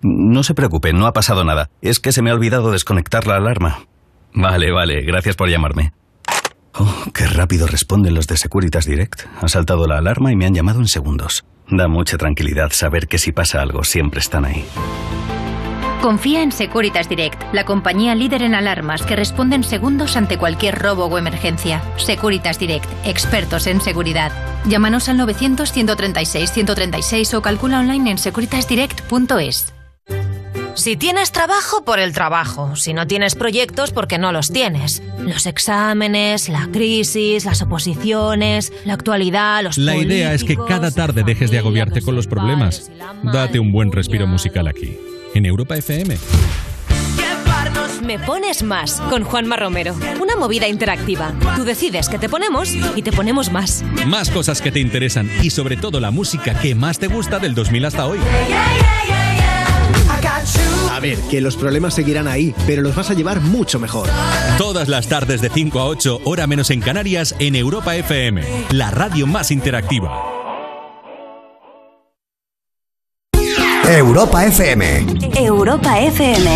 No 0.00 0.42
se 0.42 0.54
preocupe, 0.54 0.92
no 0.92 1.06
ha 1.06 1.12
pasado 1.12 1.44
nada. 1.44 1.70
Es 1.80 1.98
que 1.98 2.12
se 2.12 2.22
me 2.22 2.30
ha 2.30 2.34
olvidado 2.34 2.70
desconectar 2.70 3.26
la 3.26 3.36
alarma. 3.36 3.86
Vale, 4.36 4.70
vale, 4.70 5.00
gracias 5.00 5.34
por 5.34 5.48
llamarme. 5.48 5.92
Oh, 6.74 7.04
qué 7.14 7.26
rápido 7.26 7.66
responden 7.66 8.14
los 8.14 8.26
de 8.26 8.36
Securitas 8.36 8.84
Direct. 8.84 9.22
Ha 9.40 9.48
saltado 9.48 9.86
la 9.86 9.96
alarma 9.96 10.30
y 10.30 10.36
me 10.36 10.44
han 10.44 10.54
llamado 10.54 10.78
en 10.78 10.88
segundos. 10.88 11.46
Da 11.68 11.88
mucha 11.88 12.18
tranquilidad 12.18 12.70
saber 12.70 13.08
que 13.08 13.16
si 13.16 13.32
pasa 13.32 13.62
algo 13.62 13.82
siempre 13.82 14.20
están 14.20 14.44
ahí. 14.44 14.62
Confía 16.02 16.42
en 16.42 16.52
Securitas 16.52 17.08
Direct, 17.08 17.42
la 17.54 17.64
compañía 17.64 18.14
líder 18.14 18.42
en 18.42 18.54
alarmas 18.54 19.00
que 19.02 19.16
responde 19.16 19.56
en 19.56 19.64
segundos 19.64 20.18
ante 20.18 20.36
cualquier 20.36 20.78
robo 20.78 21.06
o 21.06 21.16
emergencia. 21.16 21.80
Securitas 21.96 22.58
Direct, 22.58 22.84
expertos 23.06 23.66
en 23.66 23.80
seguridad. 23.80 24.32
Llámanos 24.66 25.08
al 25.08 25.18
900-136-136 25.18 27.32
o 27.32 27.40
calcula 27.40 27.80
online 27.80 28.10
en 28.10 28.18
securitasdirect.es. 28.18 29.75
Si 30.76 30.94
tienes 30.94 31.32
trabajo, 31.32 31.84
por 31.84 31.98
el 31.98 32.12
trabajo. 32.12 32.76
Si 32.76 32.92
no 32.92 33.06
tienes 33.06 33.34
proyectos, 33.34 33.92
porque 33.92 34.18
no 34.18 34.30
los 34.30 34.52
tienes. 34.52 35.02
Los 35.18 35.46
exámenes, 35.46 36.50
la 36.50 36.68
crisis, 36.70 37.46
las 37.46 37.62
oposiciones, 37.62 38.72
la 38.84 38.92
actualidad, 38.92 39.62
los 39.62 39.78
La 39.78 39.96
idea 39.96 40.34
es 40.34 40.44
que 40.44 40.56
cada 40.68 40.90
tarde 40.90 41.22
dejes 41.24 41.50
de 41.50 41.58
agobiarte 41.58 42.02
con 42.02 42.14
los 42.14 42.26
problemas. 42.26 42.90
Date 43.22 43.58
un 43.58 43.72
buen 43.72 43.90
respiro 43.90 44.26
musical 44.26 44.68
aquí, 44.68 44.98
en 45.34 45.46
Europa 45.46 45.76
FM. 45.76 46.18
Me 48.04 48.18
pones 48.18 48.62
más 48.62 49.00
con 49.08 49.24
Juanma 49.24 49.56
Romero. 49.56 49.96
Una 50.20 50.36
movida 50.36 50.68
interactiva. 50.68 51.32
Tú 51.56 51.64
decides 51.64 52.08
que 52.10 52.18
te 52.18 52.28
ponemos 52.28 52.72
y 52.94 53.02
te 53.02 53.12
ponemos 53.12 53.50
más. 53.50 53.82
Más 54.06 54.30
cosas 54.30 54.60
que 54.60 54.70
te 54.70 54.78
interesan 54.78 55.28
y 55.42 55.50
sobre 55.50 55.76
todo 55.78 56.00
la 56.00 56.10
música 56.10 56.56
que 56.60 56.74
más 56.74 56.98
te 56.98 57.08
gusta 57.08 57.38
del 57.38 57.54
2000 57.54 57.84
hasta 57.86 58.06
hoy. 58.06 58.18
A 60.90 61.00
ver, 61.00 61.18
que 61.30 61.40
los 61.40 61.56
problemas 61.56 61.94
seguirán 61.94 62.28
ahí, 62.28 62.54
pero 62.66 62.82
los 62.82 62.94
vas 62.94 63.10
a 63.10 63.14
llevar 63.14 63.40
mucho 63.40 63.78
mejor. 63.78 64.08
Todas 64.58 64.88
las 64.88 65.08
tardes 65.08 65.40
de 65.40 65.50
5 65.50 65.78
a 65.80 65.86
8, 65.86 66.20
hora 66.24 66.46
menos 66.46 66.70
en 66.70 66.80
Canarias, 66.80 67.34
en 67.38 67.54
Europa 67.54 67.96
FM, 67.96 68.42
la 68.70 68.90
radio 68.90 69.26
más 69.26 69.50
interactiva. 69.50 70.36
Europa 73.88 74.44
FM. 74.44 75.06
Europa 75.36 76.00
FM. 76.00 76.50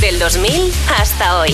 Del 0.00 0.18
2000 0.18 0.72
hasta 0.98 1.40
hoy. 1.40 1.52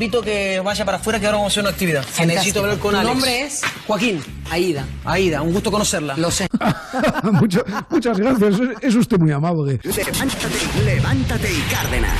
Invito 0.00 0.20
a 0.20 0.24
que 0.24 0.60
vaya 0.64 0.82
para 0.86 0.96
afuera 0.96 1.20
que 1.20 1.26
ahora 1.26 1.36
vamos 1.36 1.50
a 1.50 1.52
hacer 1.52 1.60
una 1.62 1.70
actividad. 1.70 2.04
Que 2.16 2.24
necesito 2.24 2.60
hablar 2.60 2.78
con 2.78 2.92
¿Tu 2.92 2.96
Alex. 2.96 3.12
nombre 3.14 3.40
es? 3.42 3.60
Joaquín. 3.86 4.22
Aida. 4.50 4.86
Aida, 5.04 5.42
un 5.42 5.52
gusto 5.52 5.70
conocerla. 5.70 6.16
Lo 6.16 6.30
sé. 6.30 6.48
Mucho- 7.32 7.62
muchas 7.90 8.18
gracias, 8.18 8.54
es, 8.54 8.68
es 8.80 8.94
usted 8.94 9.18
muy 9.18 9.30
amable. 9.32 9.78
Levántate, 9.84 10.84
levántate 10.86 11.52
y 11.52 11.60
Cárdenas. 11.70 12.18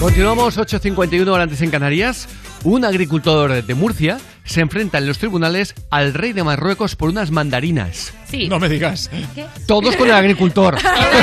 Continuamos 0.00 0.56
8.51 0.58 1.28
horas 1.28 1.44
antes 1.44 1.60
en 1.60 1.70
Canarias. 1.70 2.28
Un 2.64 2.84
agricultor 2.86 3.62
de 3.62 3.74
Murcia 3.74 4.18
se 4.44 4.60
enfrenta 4.60 4.96
en 4.98 5.06
los 5.06 5.18
tribunales 5.18 5.74
al 5.90 6.14
rey 6.14 6.32
de 6.32 6.42
Marruecos 6.44 6.96
por 6.96 7.10
unas 7.10 7.30
mandarinas. 7.30 8.12
Sí. 8.30 8.48
No 8.48 8.58
me 8.58 8.68
digas. 8.70 9.10
¿Qué? 9.34 9.44
Todos 9.66 9.96
con 9.96 10.08
el 10.08 10.14
agricultor. 10.14 10.78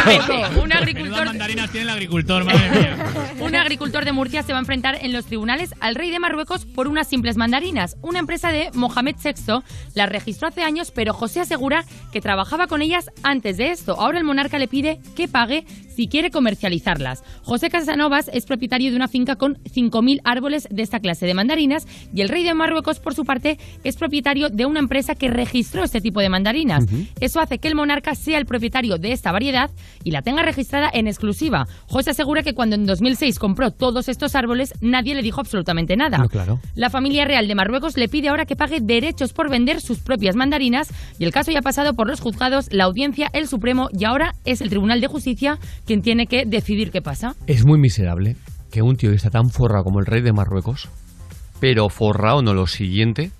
un 0.63 0.71
agricultor 0.73 1.25
mandarinas 1.25 1.69
tiene 1.71 1.85
el 1.85 1.89
agricultor, 1.89 2.43
madre 2.45 2.69
mía. 2.69 3.10
Un 3.51 3.57
agricultor 3.57 4.05
de 4.05 4.13
Murcia 4.13 4.43
se 4.43 4.53
va 4.53 4.59
a 4.59 4.61
enfrentar 4.61 4.99
en 5.01 5.11
los 5.11 5.25
tribunales 5.25 5.75
al 5.81 5.95
rey 5.95 6.09
de 6.09 6.19
Marruecos 6.19 6.65
por 6.65 6.87
unas 6.87 7.09
simples 7.09 7.35
mandarinas. 7.35 7.97
Una 8.01 8.19
empresa 8.19 8.49
de 8.49 8.71
Mohamed 8.75 9.17
VI 9.21 9.59
las 9.93 10.07
registró 10.07 10.47
hace 10.47 10.63
años, 10.63 10.91
pero 10.91 11.13
José 11.13 11.41
asegura 11.41 11.83
que 12.13 12.21
trabajaba 12.21 12.67
con 12.67 12.81
ellas 12.81 13.11
antes 13.23 13.57
de 13.57 13.71
esto. 13.71 13.99
Ahora 13.99 14.19
el 14.19 14.23
monarca 14.23 14.57
le 14.57 14.69
pide 14.69 15.01
que 15.17 15.27
pague 15.27 15.65
si 15.93 16.07
quiere 16.07 16.31
comercializarlas. 16.31 17.23
José 17.43 17.69
Casanovas 17.69 18.29
es 18.33 18.45
propietario 18.45 18.89
de 18.89 18.95
una 18.95 19.09
finca 19.09 19.35
con 19.35 19.55
5.000 19.65 20.21
árboles 20.23 20.69
de 20.71 20.81
esta 20.81 21.01
clase 21.01 21.25
de 21.25 21.33
mandarinas 21.33 21.85
y 22.13 22.21
el 22.21 22.29
rey 22.29 22.45
de 22.45 22.53
Marruecos, 22.53 22.99
por 22.99 23.13
su 23.13 23.25
parte, 23.25 23.59
es 23.83 23.97
propietario 23.97 24.49
de 24.49 24.65
una 24.65 24.79
empresa 24.79 25.13
que 25.15 25.27
registró 25.27 25.83
este 25.83 25.99
tipo 25.99 26.21
de 26.21 26.29
mandarinas. 26.29 26.85
Eso 27.19 27.41
hace 27.41 27.59
que 27.59 27.67
el 27.67 27.75
monarca 27.75 28.15
sea 28.15 28.37
el 28.37 28.45
propietario 28.45 28.97
de 28.97 29.11
esta 29.11 29.33
variedad 29.33 29.69
y 30.05 30.11
la 30.11 30.21
tenga 30.21 30.41
registrada 30.41 30.89
en 30.93 31.07
exclusiva. 31.07 31.67
José 31.87 32.11
asegura 32.11 32.43
que 32.43 32.53
cuando 32.53 32.77
en 32.77 32.85
2006 32.85 33.40
compró 33.41 33.71
todos 33.71 34.07
estos 34.07 34.35
árboles, 34.35 34.71
nadie 34.81 35.15
le 35.15 35.23
dijo 35.23 35.41
absolutamente 35.41 35.97
nada. 35.97 36.19
No, 36.19 36.29
claro. 36.29 36.59
La 36.75 36.91
familia 36.91 37.25
real 37.25 37.47
de 37.47 37.55
Marruecos 37.55 37.97
le 37.97 38.07
pide 38.07 38.29
ahora 38.29 38.45
que 38.45 38.55
pague 38.55 38.81
derechos 38.81 39.33
por 39.33 39.49
vender 39.49 39.81
sus 39.81 39.97
propias 39.97 40.35
mandarinas 40.35 40.93
y 41.17 41.23
el 41.23 41.31
caso 41.31 41.51
ya 41.51 41.57
ha 41.57 41.63
pasado 41.63 41.95
por 41.95 42.07
los 42.07 42.19
juzgados, 42.19 42.71
la 42.71 42.83
audiencia, 42.83 43.31
el 43.33 43.47
Supremo 43.47 43.89
y 43.97 44.05
ahora 44.05 44.35
es 44.45 44.61
el 44.61 44.69
Tribunal 44.69 45.01
de 45.01 45.07
Justicia 45.07 45.57
quien 45.87 46.03
tiene 46.03 46.27
que 46.27 46.45
decidir 46.45 46.91
qué 46.91 47.01
pasa. 47.01 47.35
Es 47.47 47.65
muy 47.65 47.79
miserable 47.79 48.35
que 48.69 48.83
un 48.83 48.95
tío 48.95 49.11
está 49.11 49.31
tan 49.31 49.49
forrado 49.49 49.85
como 49.85 49.99
el 49.99 50.05
rey 50.05 50.21
de 50.21 50.33
Marruecos, 50.33 50.87
pero 51.59 51.89
forrado 51.89 52.43
no 52.43 52.53
lo 52.53 52.67
siguiente, 52.67 53.31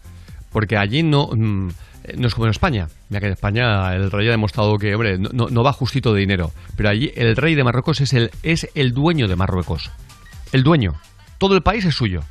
porque 0.52 0.78
allí 0.78 1.04
no, 1.04 1.28
mm, 1.28 1.70
no 2.18 2.28
es 2.28 2.34
como 2.34 2.46
en 2.48 2.52
España. 2.52 2.88
Mira 3.10 3.20
que 3.20 3.28
en 3.28 3.34
España 3.34 3.94
el 3.96 4.12
rey 4.12 4.28
ha 4.28 4.32
demostrado 4.32 4.78
que, 4.78 4.94
hombre, 4.96 5.18
no, 5.18 5.30
no- 5.34 5.50
no 5.50 5.64
va 5.64 5.74
justito 5.74 6.14
de 6.14 6.20
dinero. 6.22 6.52
Pero 6.76 6.90
allí 6.90 7.12
el 7.16 7.36
rey 7.36 7.56
de 7.56 7.64
Marruecos 7.64 8.02
es 8.02 8.14
el, 8.14 8.32
es 8.44 8.70
el 8.76 8.94
dueño 8.94 9.28
de 9.28 9.36
Marruecos. 9.36 9.92
El 10.52 10.64
dueño. 10.64 10.94
Todo 11.38 11.56
el 11.56 11.62
país 11.62 11.86
es 11.86 11.96
suyo. 11.96 12.22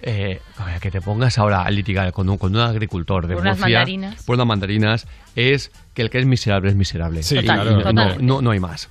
Eh, 0.00 0.40
que 0.80 0.92
te 0.92 1.00
pongas 1.00 1.38
ahora 1.38 1.62
a 1.62 1.70
litigar 1.72 2.12
con 2.12 2.28
un, 2.28 2.38
con 2.38 2.54
un 2.54 2.60
agricultor 2.62 3.26
de 3.26 3.34
Por 3.34 3.42
unas 3.42 3.58
mandarinas. 3.58 4.22
por 4.22 4.36
unas 4.36 4.46
mandarinas 4.46 5.08
es 5.34 5.72
que 5.98 6.02
el 6.02 6.10
que 6.10 6.18
es 6.18 6.26
miserable 6.26 6.70
es 6.70 6.76
miserable. 6.76 7.24
Sí, 7.24 7.36
claro. 7.38 7.92
no- 7.92 8.14
no, 8.20 8.40
no 8.40 8.50
hay 8.52 8.60
más. 8.60 8.88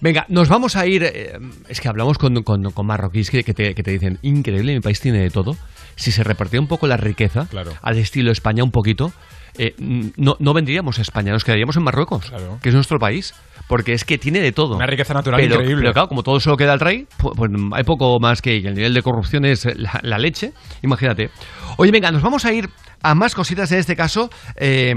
Venga, 0.00 0.24
nos 0.30 0.48
vamos 0.48 0.74
a 0.74 0.86
ir. 0.86 1.02
eh, 1.04 1.38
es 1.68 1.82
que 1.82 1.88
hablamos 1.88 2.16
con, 2.16 2.42
con- 2.44 2.70
con 2.72 2.86
marroquíes 2.86 3.30
que, 3.30 3.44
que 3.44 3.52
te, 3.52 3.74
que 3.74 3.82
te 3.82 3.90
dicen: 3.90 4.18
increíble, 4.22 4.72
mi 4.72 4.80
país 4.80 4.98
tiene 5.02 5.18
de 5.20 5.28
todo. 5.28 5.54
Si 5.96 6.12
se 6.12 6.24
repartía 6.24 6.58
un 6.60 6.66
poco 6.66 6.86
la 6.86 6.96
riqueza, 6.96 7.46
al 7.82 7.98
estilo 7.98 8.32
España 8.32 8.64
un 8.64 8.70
poquito, 8.70 9.12
eh, 9.58 9.74
no, 10.16 10.36
no 10.38 10.54
vendríamos 10.54 10.98
a 10.98 11.02
España, 11.02 11.32
nos 11.32 11.44
quedaríamos 11.44 11.76
en 11.76 11.82
Marruecos, 11.84 12.32
que 12.62 12.68
es 12.70 12.74
nuestro 12.74 12.98
país. 12.98 13.34
Porque 13.68 13.94
es 13.94 14.04
que 14.04 14.16
tiene 14.16 14.38
de 14.40 14.52
todo. 14.52 14.76
Una 14.76 14.86
riqueza 14.86 15.12
natural 15.12 15.40
pero, 15.40 15.56
increíble. 15.56 15.82
Pero 15.82 15.92
claro, 15.92 16.08
como 16.08 16.22
todo 16.22 16.38
se 16.38 16.48
lo 16.48 16.56
queda 16.56 16.72
al 16.72 16.78
rey, 16.78 17.08
pues, 17.16 17.34
pues 17.36 17.50
hay 17.72 17.82
poco 17.82 18.20
más 18.20 18.40
que 18.40 18.58
el 18.58 18.74
nivel 18.74 18.94
de 18.94 19.02
corrupción 19.02 19.44
es 19.44 19.64
la, 19.76 19.98
la 20.04 20.18
leche. 20.18 20.52
Imagínate. 20.82 21.30
Oye, 21.76 21.90
venga, 21.90 22.12
nos 22.12 22.22
vamos 22.22 22.44
a 22.44 22.52
ir 22.52 22.68
a 23.02 23.14
más 23.16 23.34
cositas 23.34 23.72
en 23.72 23.78
este 23.80 23.96
caso. 23.96 24.30
eh, 24.54 24.94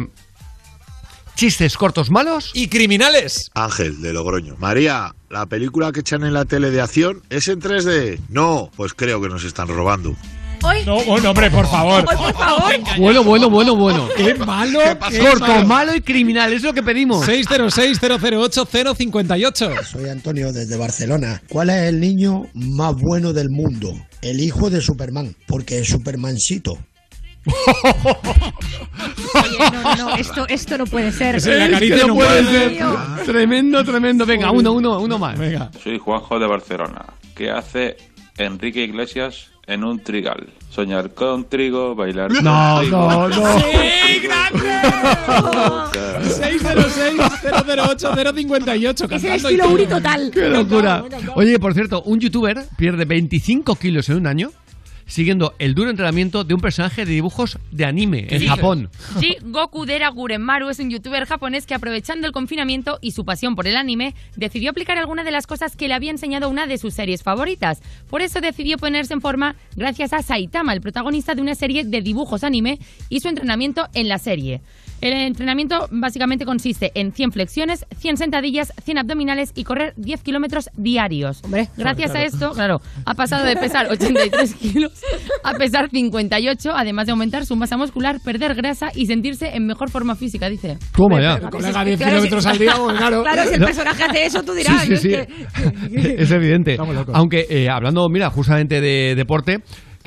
chistes 1.40 1.78
cortos 1.78 2.12
malos 2.12 2.52
y 2.54 2.68
criminales. 2.68 3.50
Ángel, 3.54 4.02
de 4.02 4.12
Logroño. 4.12 4.58
María, 4.60 5.16
¿la 5.30 5.46
película 5.46 5.94
que 5.94 6.02
echan 6.02 6.26
en 6.26 6.34
la 6.34 6.44
tele 6.44 6.70
de 6.70 6.82
acción 6.82 7.22
es 7.30 7.48
en 7.48 7.62
3D? 7.62 8.20
No, 8.28 8.70
pues 8.76 8.94
creo 8.94 9.22
que 9.22 9.30
nos 9.30 9.46
están 9.46 9.70
robando. 9.70 10.18
No, 10.86 11.02
bueno, 11.06 11.30
hombre, 11.30 11.50
por 11.50 11.66
favor. 11.66 12.04
por 12.04 12.34
favor. 12.34 12.74
Bueno, 12.98 13.24
bueno, 13.24 13.50
bueno, 13.50 13.74
bueno. 13.78 14.10
Qué 14.18 14.36
malo. 14.36 14.82
qué 15.10 15.20
Corto, 15.20 15.48
malo. 15.48 15.66
malo 15.66 15.96
y 15.96 16.02
criminal, 16.02 16.52
es 16.52 16.62
lo 16.62 16.74
que 16.74 16.84
pedimos. 16.84 17.26
606-008-058. 17.26 19.86
Soy 19.86 20.10
Antonio 20.10 20.52
desde 20.52 20.76
Barcelona. 20.76 21.42
¿Cuál 21.48 21.70
es 21.70 21.88
el 21.88 22.02
niño 22.02 22.48
más 22.54 22.96
bueno 22.96 23.32
del 23.32 23.50
mundo? 23.50 23.94
El 24.22 24.42
hijo 24.42 24.70
de 24.70 24.82
Superman, 24.82 25.38
porque 25.48 25.80
es 25.80 25.88
Supermancito. 25.88 26.78
Oye, 29.44 29.58
no, 29.72 29.82
no, 29.82 29.96
no, 29.96 30.16
esto, 30.16 30.48
esto 30.48 30.78
no 30.78 30.86
puede 30.86 31.12
ser. 31.12 31.36
Es 31.36 31.46
que 31.46 32.04
no 32.08 32.16
puede 32.16 32.46
ser. 32.46 32.78
Tremendo, 33.26 33.84
tremendo. 33.84 34.26
Venga, 34.26 34.52
uno, 34.52 34.72
uno, 34.74 35.00
uno 35.00 35.20
más. 35.20 35.38
Venga. 35.38 35.70
Soy 35.82 36.00
Juanjo 36.00 36.40
de 36.40 36.48
Barcelona. 36.48 37.06
¿Qué 37.36 37.50
hace 37.52 37.98
Enrique 38.38 38.84
Iglesias 38.84 39.52
en 39.68 39.84
un 39.84 40.00
trigal? 40.04 40.48
Soñar 40.70 41.14
con 41.14 41.48
trigo, 41.50 41.96
bailar 41.96 42.32
con 42.34 42.44
No, 42.44 42.80
trigo. 42.82 42.98
no, 43.12 43.30
no. 43.30 43.60
Sí, 43.60 44.20
grande. 44.24 44.70
606-008-058. 46.30 49.12
Es 49.16 49.24
el 49.24 49.32
estilo 49.34 49.70
Uri 49.70 49.86
total. 49.88 50.32
¡Qué 50.34 50.48
locura! 50.50 51.04
Oye, 51.36 51.60
por 51.60 51.74
cierto, 51.74 52.02
un 52.04 52.20
youtuber 52.20 52.66
pierde 52.78 53.06
25 53.06 53.76
kilos 53.76 54.10
en 54.10 54.18
un 54.18 54.28
año 54.28 54.52
siguiendo 55.10 55.54
el 55.60 55.76
duro 55.76 55.90
entrenamiento 55.90 56.46
de 56.46 56.54
un 56.54 56.62
personaje 56.62 57.04
de 57.04 57.12
dibujos 57.12 57.58
de 57.72 57.84
anime 57.84 58.28
en 58.30 58.40
Sí. 58.40 58.48
Japón. 58.48 58.90
Sí, 59.20 59.36
Goku 59.42 59.86
Dera 59.86 60.08
Guremaru 60.10 60.70
es 60.70 60.80
un 60.80 60.90
youtuber 60.90 61.26
japonés 61.26 61.66
que 61.66 61.74
aprovechando 61.74 62.26
el 62.28 62.32
confinamiento 62.32 63.00
y 63.02 63.12
su 63.12 63.26
pasión 63.26 63.56
por 63.56 63.68
el 63.68 63.76
anime, 63.76 64.16
decidió 64.38 64.70
aplicar 64.70 64.98
alguna 64.98 65.24
de 65.24 65.32
las 65.32 65.48
cosas 65.48 65.76
que 65.76 65.88
le 65.88 65.96
había 65.96 66.12
enseñado 66.12 66.48
una 66.48 66.68
de 66.68 66.78
sus 66.78 66.94
series 66.94 67.24
favoritas. 67.24 67.82
Por 68.10 68.22
eso 68.22 68.40
decidió 68.40 68.78
ponerse 68.78 69.14
en 69.14 69.22
forma 69.22 69.56
gracias 69.76 70.14
a 70.14 70.22
Saitama, 70.22 70.74
el 70.74 70.82
protagonista 70.82 71.36
de 71.36 71.42
una 71.42 71.56
serie 71.56 71.84
de 71.84 72.02
dibujos 72.02 72.44
anime 72.44 72.80
y 73.10 73.20
su 73.20 73.28
entrenamiento 73.28 73.88
en 73.94 74.08
la 74.08 74.20
serie. 74.20 74.62
El 75.02 75.14
entrenamiento 75.14 75.88
básicamente 75.92 76.46
consiste 76.46 76.92
en 76.96 77.12
100 77.14 77.32
flexiones, 77.32 77.86
100 77.98 78.18
sentadillas, 78.18 78.74
100 78.84 78.98
abdominales 79.00 79.52
y 79.56 79.64
correr 79.64 79.94
10 79.98 80.22
kilómetros 80.24 80.70
diarios. 80.76 81.42
Gracias 81.78 82.12
a 82.16 82.24
esto, 82.24 82.52
claro, 82.52 82.82
ha 83.06 83.14
pasado 83.14 83.46
de 83.46 83.56
pesar 83.56 83.88
83 83.92 84.54
kilos 84.56 84.92
a 85.44 85.54
pesar 85.54 85.90
58, 85.90 86.72
además 86.76 87.06
de 87.06 87.12
aumentar 87.12 87.46
su 87.46 87.56
masa 87.56 87.78
muscular, 87.78 88.20
perder 88.24 88.56
grasa 88.56 88.90
y 88.94 89.06
sentirse 89.06 89.56
en 89.56 89.66
mejor 89.66 89.90
forma 89.90 90.16
física, 90.16 90.50
dice. 90.50 90.78
Toma 90.96 91.22
ya. 91.22 91.40
Colega, 91.50 91.84
10 91.86 91.98
Claro, 91.98 92.12
kilómetros 92.14 92.44
si- 92.44 92.50
al 92.50 92.58
día, 92.60 92.74
pues 92.78 92.98
claro. 92.98 93.24
Claro, 93.30 93.44
si 93.48 93.54
el 93.56 93.64
personaje 93.64 94.04
hace 94.04 94.26
eso, 94.26 94.44
tú 94.44 94.54
dirás. 94.54 94.82
Sí, 94.82 94.88
sí, 94.88 94.94
es 94.94 95.02
sí. 95.02 95.10
que- 95.10 96.16
es 96.24 96.32
evidente. 96.32 96.78
Aunque, 97.14 97.46
eh, 97.50 97.70
hablando, 97.70 98.08
mira, 98.10 98.30
justamente 98.30 98.82
de 98.82 99.16
deporte, 99.16 99.60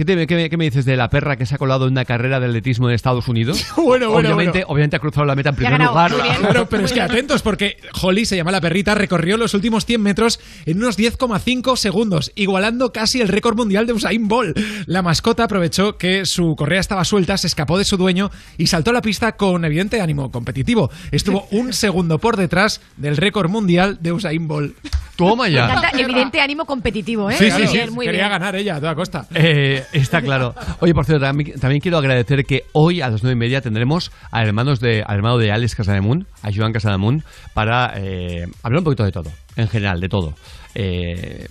¿qué, 0.05 0.16
te- 0.16 0.27
qué 0.27 0.35
me- 0.35 0.51
qué 0.51 0.57
me 0.57 0.65
dices 0.65 0.85
de 0.85 0.97
la 0.97 1.09
perra 1.09 1.37
que 1.37 1.47
se 1.47 1.55
ha 1.55 1.59
colado 1.59 1.87
en 1.87 1.93
una 1.93 2.05
carrera 2.05 2.41
de 2.41 2.47
atletismo 2.47 2.89
en 2.89 2.95
Estados 2.95 3.29
Unidos? 3.29 3.65
Bueno, 3.77 4.11
bueno, 4.11 4.29
obviamente, 4.31 4.59
bueno. 4.61 4.66
obviamente 4.73 4.97
ha 4.97 4.99
cruzado 5.01 5.27
la 5.27 5.35
meta 5.35 5.51
en 5.51 5.57
Ya 5.57 5.59
primer 5.69 5.81
lugar. 5.87 6.12
Claro, 6.39 6.66
pero 6.69 6.85
es 6.85 6.93
que 6.93 7.01
atentos, 7.01 7.43
porque 7.43 7.77
Holly, 8.01 8.24
se 8.24 8.37
llama 8.37 8.51
la 8.53 8.61
perrita, 8.61 8.95
recorrió 8.95 9.37
los 9.37 9.55
últimos 9.55 9.85
100 9.87 10.01
metros 10.03 10.41
en 10.66 10.79
unos 10.79 10.99
10,5 10.99 11.77
segundos, 11.77 12.33
igualando 12.35 12.93
casi 12.93 13.20
el 13.20 13.29
récord 13.29 13.57
mundial 13.57 13.87
de 13.87 13.93
Usain 13.93 14.29
Bolt. 14.29 14.59
La 14.87 15.03
mascota 15.03 15.45
aprovechó 15.45 15.97
que 15.99 16.24
su 16.27 16.55
correa 16.57 16.81
estaba 16.81 17.05
suelta, 17.05 17.37
se 17.37 17.47
escapó 17.47 17.77
de 17.79 17.85
su 17.85 17.97
dueño 17.97 18.31
y 18.59 18.66
saltó 18.69 18.91
a 18.91 18.95
la 18.95 19.03
pista 19.03 19.33
con 19.33 19.65
evidente 19.65 20.01
ánimo 20.01 20.31
competitivo. 20.31 20.91
Estuvo 21.11 21.47
un 21.51 21.73
segundo 21.73 22.19
por 22.19 22.37
detrás 22.37 22.81
del 22.97 23.16
récord 23.16 23.51
mundial 23.51 23.99
de 24.01 24.12
Usain 24.12 24.47
Bolt. 24.49 24.77
Toma 25.16 25.45
Me 25.45 25.51
encanta, 25.51 25.91
evidente 25.99 26.41
ánimo 26.41 26.65
competitivo, 26.65 27.31
¿eh? 27.31 27.37
Sí, 27.39 27.51
sí, 27.51 27.59
Muy 27.59 27.66
sí. 27.69 27.73
bien, 27.77 27.93
muy 27.93 28.07
Quería 28.07 28.23
bien. 28.23 28.31
ganar 28.31 28.57
ella 28.57 28.77
a 28.77 28.81
toda 28.81 28.95
costa. 28.95 29.27
Eh, 29.35 29.85
está 29.93 30.20
claro. 30.23 30.55
Oye, 30.81 30.94
por 30.94 31.05
cierto, 31.05 31.24
también, 31.24 31.81
quiero 31.81 31.98
agradecer 31.98 32.44
que 32.44 32.64
hoy 32.73 33.01
a 33.01 33.09
las 33.09 33.23
nueve 33.23 33.36
y 33.36 33.39
media 33.39 33.60
tendremos 33.60 34.10
a 34.31 34.43
hermanos 34.43 34.81
de, 34.81 35.02
al 35.06 35.16
hermano 35.16 35.39
de 35.39 35.52
Alex 35.52 35.74
Casademun, 35.74 36.27
a 36.43 36.51
Joan 36.55 36.73
Casademun, 36.73 37.23
para 37.55 37.93
eh, 37.97 38.47
hablar 38.62 38.78
un 38.81 38.85
poquito 38.85 39.05
de 39.05 39.12
todo, 39.12 39.31
en 39.56 39.69
general, 39.69 40.01
de 40.01 40.09
todo. 40.09 40.35
Eh, 40.74 41.47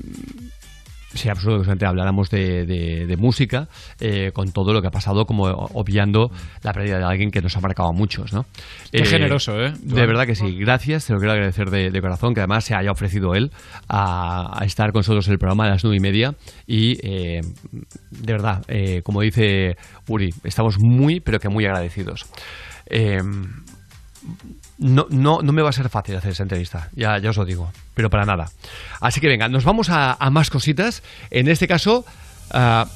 Sería 1.13 1.33
absurdo 1.33 1.57
que 1.57 1.63
solamente 1.65 1.85
habláramos 1.85 2.29
de, 2.29 2.65
de- 2.65 3.05
de 3.05 3.17
música 3.17 3.67
eh, 3.99 4.31
con 4.33 4.51
todo 4.51 4.71
lo 4.73 4.81
que 4.81 4.87
ha 4.87 4.91
pasado, 4.91 5.25
como 5.25 5.43
obviando 5.43 6.31
la 6.63 6.71
pérdida 6.73 6.99
de 6.99 7.03
alguien 7.03 7.31
que 7.31 7.41
nos 7.41 7.55
ha 7.57 7.59
marcado 7.59 7.89
a 7.89 7.91
muchos, 7.91 8.31
¿no? 8.31 8.45
Qué 8.91 8.99
generoso, 9.05 9.61
¿eh? 9.61 9.73
De 9.81 10.05
verdad 10.07 10.25
que 10.25 10.35
sí. 10.35 10.55
Gracias, 10.57 11.05
te 11.07 11.13
lo 11.13 11.19
quiero 11.19 11.33
agradecer 11.33 11.69
de, 11.69 11.91
de 11.91 12.01
corazón, 12.01 12.33
que 12.33 12.39
además 12.39 12.63
se 12.63 12.75
haya 12.75 12.91
ofrecido 12.91 13.35
él 13.35 13.51
a, 13.89 14.57
a 14.61 14.63
estar 14.65 14.91
con 14.93 14.99
nosotros 14.99 15.27
en 15.27 15.33
el 15.33 15.39
programa 15.39 15.65
a 15.65 15.69
las 15.71 15.83
nueve 15.83 15.97
y 15.97 15.99
media. 15.99 16.35
Y 16.65 16.97
eh, 17.05 17.41
de 18.11 18.33
verdad, 18.33 18.63
eh, 18.69 19.01
como 19.03 19.21
dice 19.21 19.75
Uri, 20.07 20.33
estamos 20.45 20.79
muy, 20.79 21.19
pero 21.19 21.39
que 21.39 21.49
muy 21.49 21.65
agradecidos. 21.65 22.25
No, 24.81 25.05
no, 25.11 25.43
no 25.43 25.51
me 25.51 25.61
va 25.61 25.69
a 25.69 25.73
ser 25.73 25.89
fácil 25.89 26.15
hacer 26.15 26.31
esa 26.31 26.41
entrevista, 26.41 26.89
ya, 26.95 27.19
ya 27.19 27.29
os 27.29 27.37
lo 27.37 27.45
digo, 27.45 27.71
pero 27.93 28.09
para 28.09 28.25
nada. 28.25 28.49
Así 28.99 29.21
que 29.21 29.27
venga, 29.27 29.47
nos 29.47 29.63
vamos 29.63 29.89
a, 29.91 30.13
a 30.19 30.29
más 30.31 30.49
cositas. 30.49 31.03
En 31.29 31.47
este 31.47 31.67
caso, 31.67 32.03
ah, 32.49 32.87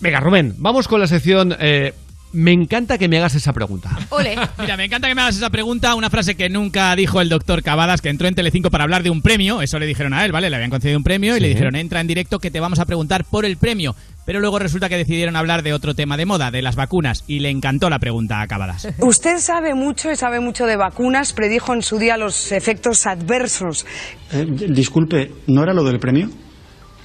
venga, 0.00 0.20
Rubén, 0.20 0.54
vamos 0.58 0.86
con 0.86 1.00
la 1.00 1.06
sección. 1.06 1.56
eh, 1.58 1.94
me 2.32 2.50
encanta 2.52 2.98
que 2.98 3.06
me 3.08 3.16
hagas 3.18 3.36
esa 3.36 3.52
pregunta. 3.52 3.96
Ole. 4.10 4.36
Mira, 4.58 4.76
me 4.76 4.84
encanta 4.84 5.06
que 5.08 5.14
me 5.14 5.22
hagas 5.22 5.36
esa 5.36 5.50
pregunta, 5.50 5.94
una 5.94 6.10
frase 6.10 6.34
que 6.34 6.48
nunca 6.50 6.94
dijo 6.96 7.20
el 7.20 7.28
doctor 7.28 7.62
Cavadas, 7.62 8.00
que 8.02 8.08
entró 8.08 8.26
en 8.26 8.34
Telecinco 8.34 8.70
para 8.70 8.84
hablar 8.84 9.02
de 9.04 9.10
un 9.10 9.22
premio, 9.22 9.62
eso 9.62 9.78
le 9.78 9.86
dijeron 9.86 10.12
a 10.12 10.24
él, 10.24 10.32
¿vale? 10.32 10.50
Le 10.50 10.56
habían 10.56 10.70
concedido 10.70 10.98
un 10.98 11.04
premio 11.04 11.36
y 11.36 11.40
le 11.40 11.48
dijeron, 11.48 11.76
entra 11.76 12.00
en 12.00 12.06
directo 12.08 12.40
que 12.40 12.50
te 12.50 12.58
vamos 12.60 12.80
a 12.80 12.86
preguntar 12.86 13.24
por 13.24 13.44
el 13.44 13.56
premio. 13.56 13.94
Pero 14.24 14.40
luego 14.40 14.58
resulta 14.58 14.88
que 14.88 14.96
decidieron 14.96 15.36
hablar 15.36 15.62
de 15.62 15.72
otro 15.72 15.94
tema 15.94 16.16
de 16.16 16.26
moda, 16.26 16.50
de 16.50 16.62
las 16.62 16.76
vacunas, 16.76 17.24
y 17.26 17.40
le 17.40 17.50
encantó 17.50 17.90
la 17.90 17.98
pregunta 17.98 18.40
a 18.40 18.46
Cavadas. 18.46 18.88
Usted 19.00 19.38
sabe 19.38 19.74
mucho 19.74 20.10
y 20.10 20.16
sabe 20.16 20.40
mucho 20.40 20.66
de 20.66 20.76
vacunas, 20.76 21.32
predijo 21.32 21.74
en 21.74 21.82
su 21.82 21.98
día 21.98 22.16
los 22.16 22.52
efectos 22.52 23.06
adversos. 23.06 23.86
Eh, 24.32 24.46
disculpe, 24.68 25.32
¿no 25.48 25.62
era 25.62 25.74
lo 25.74 25.84
del 25.84 25.98
premio? 25.98 26.28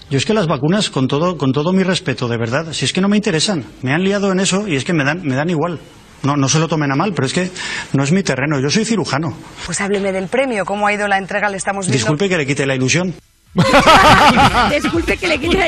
Yo 0.10 0.18
es 0.18 0.26
que 0.26 0.34
las 0.34 0.48
vacunas, 0.48 0.90
con 0.90 1.08
todo, 1.08 1.38
con 1.38 1.52
todo 1.52 1.72
mi 1.72 1.84
respeto, 1.84 2.28
de 2.28 2.38
verdad, 2.38 2.74
si 2.74 2.86
es 2.86 2.94
que 2.94 3.02
no 3.02 3.10
me 3.10 3.18
interesan. 3.18 3.64
Me 3.84 3.94
han 3.94 4.04
liado 4.04 4.32
en 4.32 4.40
eso 4.40 4.68
y 4.68 4.76
es 4.76 4.84
que 4.84 4.94
me 4.94 5.04
dan, 5.04 5.22
me 5.24 5.36
dan 5.36 5.50
igual. 5.50 5.80
No, 6.24 6.36
no 6.36 6.50
se 6.50 6.60
lo 6.60 6.68
tomen 6.68 6.92
a 6.92 6.96
mal, 6.96 7.14
pero 7.14 7.28
es 7.28 7.34
que 7.34 7.50
no 7.94 8.04
es 8.04 8.12
mi 8.12 8.24
terreno. 8.24 8.60
Yo 8.60 8.70
soy 8.70 8.86
cirujano. 8.86 9.34
Pues 9.66 9.80
hábleme 9.80 10.12
del 10.12 10.28
premio, 10.28 10.66
cómo 10.66 10.88
ha 10.88 10.94
ido 10.94 11.08
la 11.08 11.18
entrega, 11.18 11.50
le 11.50 11.58
estamos 11.58 11.86
viendo. 11.86 11.98
Disculpe 11.98 12.28
que 12.28 12.38
le 12.38 12.46
quite 12.46 12.66
la 12.66 12.76
ilusión. 12.76 13.14
Disculpe 14.72 15.18
que 15.18 15.28
le 15.28 15.40
quite 15.40 15.58
la 15.58 15.68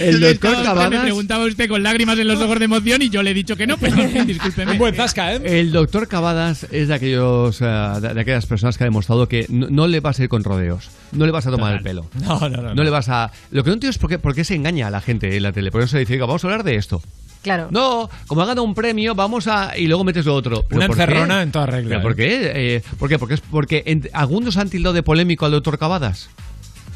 El 0.00 0.20
doctor 0.20 0.54
Ostras, 0.56 0.90
Me 0.90 0.98
preguntaba 1.00 1.44
usted 1.44 1.68
con 1.68 1.82
lágrimas 1.82 2.18
en 2.18 2.26
los 2.28 2.40
ojos 2.40 2.58
de 2.58 2.64
emoción 2.64 3.02
y 3.02 3.08
yo 3.10 3.22
le 3.22 3.30
he 3.30 3.34
dicho 3.34 3.56
que 3.56 3.66
no, 3.66 3.76
pero 3.78 3.96
discúlpeme. 4.24 4.72
Un 4.72 4.78
buen 4.78 4.94
zasca, 4.94 5.34
¿eh? 5.34 5.40
El 5.60 5.72
doctor 5.72 6.08
Cavadas 6.08 6.66
es 6.70 6.88
de 6.88 6.94
aquellos 6.94 7.60
eh, 7.60 7.64
de, 7.64 8.20
aquellas 8.20 8.46
personas 8.46 8.76
que 8.76 8.84
ha 8.84 8.86
demostrado 8.86 9.28
que 9.28 9.46
no, 9.48 9.68
no 9.70 9.86
le 9.86 10.00
vas 10.00 10.18
a 10.18 10.24
ir 10.24 10.28
con 10.28 10.42
rodeos, 10.44 10.90
no 11.12 11.26
le 11.26 11.32
vas 11.32 11.46
a 11.46 11.50
tomar 11.50 11.74
el 11.74 11.82
pelo. 11.82 12.06
No, 12.24 12.40
no, 12.40 12.48
no, 12.48 12.62
No, 12.62 12.74
no. 12.74 12.82
le 12.84 12.90
vas 12.90 13.08
a. 13.08 13.30
Lo 13.50 13.62
que 13.62 13.70
no 13.70 13.74
entiendo 13.74 13.90
es 13.90 13.98
por 13.98 14.10
qué, 14.10 14.18
por 14.18 14.34
qué 14.34 14.44
se 14.44 14.54
engaña 14.54 14.88
a 14.88 14.90
la 14.90 15.00
gente 15.00 15.36
en 15.36 15.42
la 15.42 15.52
tele. 15.52 15.70
Por 15.70 15.82
eso 15.82 15.92
se 15.92 15.98
dice, 16.00 16.14
"Oiga, 16.14 16.26
vamos 16.26 16.44
a 16.44 16.48
hablar 16.48 16.64
de 16.64 16.76
esto. 16.76 17.02
Claro. 17.42 17.68
No, 17.70 18.10
como 18.26 18.42
ha 18.42 18.46
ganado 18.46 18.62
un 18.64 18.74
premio, 18.74 19.14
vamos 19.14 19.46
a. 19.46 19.76
Y 19.78 19.86
luego 19.86 20.04
metes 20.04 20.26
lo 20.26 20.34
otro. 20.34 20.62
¿Pero 20.68 20.78
Una 20.80 20.86
por 20.88 20.96
qué? 20.96 21.02
encerrona 21.04 21.42
en 21.42 21.52
toda 21.52 21.66
regla, 21.66 21.88
¿Pero 21.88 22.00
¿eh? 22.00 22.02
por 22.02 22.16
qué? 22.16 22.52
Eh, 22.76 22.82
¿Por 22.98 23.08
qué? 23.08 23.18
Porque 23.18 23.34
es 23.34 23.40
porque 23.40 23.82
en- 23.86 24.10
algunos 24.12 24.56
han 24.58 24.68
tildado 24.68 24.92
de 24.94 25.02
polémico 25.02 25.46
al 25.46 25.52
doctor 25.52 25.78
Cavadas. 25.78 26.28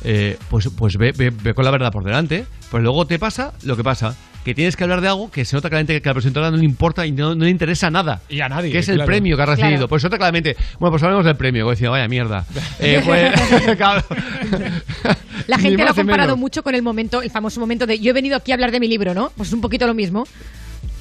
Eh, 0.04 0.36
pues 0.50 0.68
pues 0.76 0.96
ve, 0.98 1.12
ve- 1.12 1.30
ve 1.30 1.54
con 1.54 1.64
la 1.64 1.70
verdad 1.70 1.90
por 1.90 2.04
delante. 2.04 2.44
Pues 2.70 2.82
luego 2.82 3.06
te 3.06 3.18
pasa 3.18 3.52
lo 3.62 3.76
que 3.76 3.82
pasa. 3.84 4.14
Que 4.44 4.54
tienes 4.54 4.76
que 4.76 4.84
hablar 4.84 5.00
de 5.00 5.08
algo 5.08 5.30
que 5.30 5.46
se 5.46 5.56
nota 5.56 5.70
claramente 5.70 6.02
que 6.02 6.08
a 6.08 6.10
la 6.10 6.14
presentadora 6.14 6.50
no 6.50 6.58
le 6.58 6.66
importa 6.66 7.06
y 7.06 7.12
no, 7.12 7.34
no 7.34 7.44
le 7.44 7.50
interesa 7.50 7.90
nada. 7.90 8.20
Y 8.28 8.40
a 8.42 8.48
nadie. 8.50 8.70
Que 8.70 8.80
es 8.80 8.88
el 8.90 8.96
claro. 8.96 9.06
premio 9.06 9.36
que 9.38 9.42
ha 9.42 9.46
recibido. 9.46 9.70
Claro. 9.76 9.88
Pues 9.88 10.02
se 10.02 10.06
nota 10.08 10.18
claramente. 10.18 10.54
Bueno, 10.78 10.90
pues 10.90 11.02
hablemos 11.02 11.24
del 11.24 11.36
premio. 11.36 11.62
Como 11.64 11.70
decía, 11.70 11.88
vaya 11.88 12.06
mierda. 12.08 12.44
Eh, 12.78 13.00
pues, 13.02 13.32
claro. 13.78 14.04
La 15.46 15.58
gente 15.58 15.82
lo 15.82 15.90
ha 15.90 15.94
comparado 15.94 16.28
menos. 16.30 16.38
mucho 16.38 16.62
con 16.62 16.74
el 16.74 16.82
momento, 16.82 17.22
el 17.22 17.30
famoso 17.30 17.58
momento 17.60 17.86
de 17.86 17.98
yo 17.98 18.10
he 18.10 18.12
venido 18.12 18.36
aquí 18.36 18.52
a 18.52 18.54
hablar 18.56 18.70
de 18.70 18.80
mi 18.80 18.88
libro, 18.88 19.14
¿no? 19.14 19.30
Pues 19.36 19.48
es 19.48 19.52
un 19.54 19.60
poquito 19.62 19.86
lo 19.86 19.94
mismo. 19.94 20.26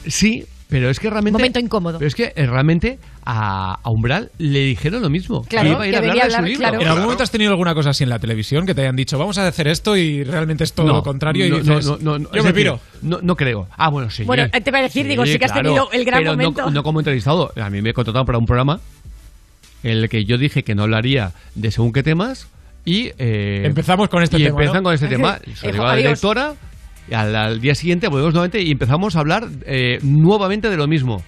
Sí, 0.07 0.45
pero 0.69 0.89
es 0.89 0.99
que 0.99 1.09
realmente. 1.09 1.37
Momento 1.37 1.59
incómodo. 1.59 1.97
Pero 1.99 2.07
es 2.07 2.15
que 2.15 2.33
eh, 2.35 2.45
realmente 2.47 2.97
a, 3.25 3.75
a 3.83 3.89
Umbral 3.91 4.31
le 4.39 4.59
dijeron 4.59 5.01
lo 5.03 5.09
mismo. 5.09 5.43
Claro, 5.43 5.69
que 5.69 5.73
iba 5.75 5.83
a 5.83 5.87
ir 5.87 5.91
que 5.91 5.97
a 5.97 5.99
hablar 5.99 6.15
de 6.15 6.19
su 6.21 6.25
hablar, 6.37 6.43
libro. 6.49 6.59
claro. 6.59 6.81
¿En 6.81 6.87
algún 6.87 7.03
momento 7.03 7.23
has 7.23 7.31
tenido 7.31 7.51
alguna 7.51 7.73
cosa 7.75 7.91
así 7.91 8.03
en 8.03 8.09
la 8.09 8.19
televisión 8.19 8.65
que 8.65 8.73
te 8.73 8.81
hayan 8.81 8.95
dicho, 8.95 9.17
vamos 9.19 9.37
a 9.37 9.47
hacer 9.47 9.67
esto 9.67 9.95
y 9.95 10.23
realmente 10.23 10.63
es 10.63 10.73
todo 10.73 10.87
No, 10.87 10.93
lo 10.95 11.03
contrario? 11.03 11.47
no, 11.47 11.57
y 11.57 11.59
dices, 11.61 11.85
no, 11.85 11.97
no, 11.97 12.19
no, 12.19 12.25
yo 12.31 12.43
me 12.43 12.51
decir, 12.51 12.53
piro. 12.55 12.79
No, 13.03 13.19
no 13.21 13.35
creo. 13.35 13.67
Ah, 13.77 13.89
bueno, 13.89 14.09
sí. 14.09 14.23
Bueno, 14.23 14.49
te 14.49 14.63
iba 14.69 14.79
a 14.79 14.81
decir, 14.81 15.07
digo, 15.07 15.25
sí 15.25 15.37
que 15.37 15.45
has 15.45 15.53
tenido 15.53 15.89
el 15.91 16.05
gran 16.05 16.19
pero 16.21 16.31
no- 16.31 16.37
momento. 16.37 16.71
No, 16.71 16.81
como 16.83 16.99
entrevistado. 17.01 17.51
A 17.61 17.69
mí 17.69 17.81
me 17.81 17.93
contrataron 17.93 18.25
para 18.25 18.37
un 18.39 18.45
programa 18.45 18.79
en 19.83 19.91
el 19.97 20.09
que 20.09 20.25
yo 20.25 20.37
dije 20.37 20.63
que 20.63 20.75
no 20.75 20.83
hablaría 20.83 21.33
de 21.55 21.69
según 21.71 21.91
qué 21.93 22.03
temas 22.03 22.47
y... 22.85 23.11
eh, 23.17 23.63
Empezamos 23.65 24.09
con 24.09 24.23
este 24.23 24.37
y 24.37 24.43
tema, 24.45 24.49
empiezan 24.51 24.77
¿no? 24.77 24.83
con 24.83 24.93
este 24.93 25.07
tema. 25.09 25.39
Digo 25.61 25.83
a 25.83 25.89
la 25.89 25.95
directora 25.97 26.53
al, 27.11 27.35
al 27.35 27.59
día 27.59 27.75
siguiente 27.75 28.07
volvemos 28.07 28.33
nuevamente 28.33 28.61
y 28.61 28.71
empezamos 28.71 29.15
a 29.15 29.19
hablar 29.19 29.47
eh, 29.65 29.99
nuevamente 30.03 30.69
de 30.69 30.77
lo 30.77 30.87
mismo. 30.87 31.21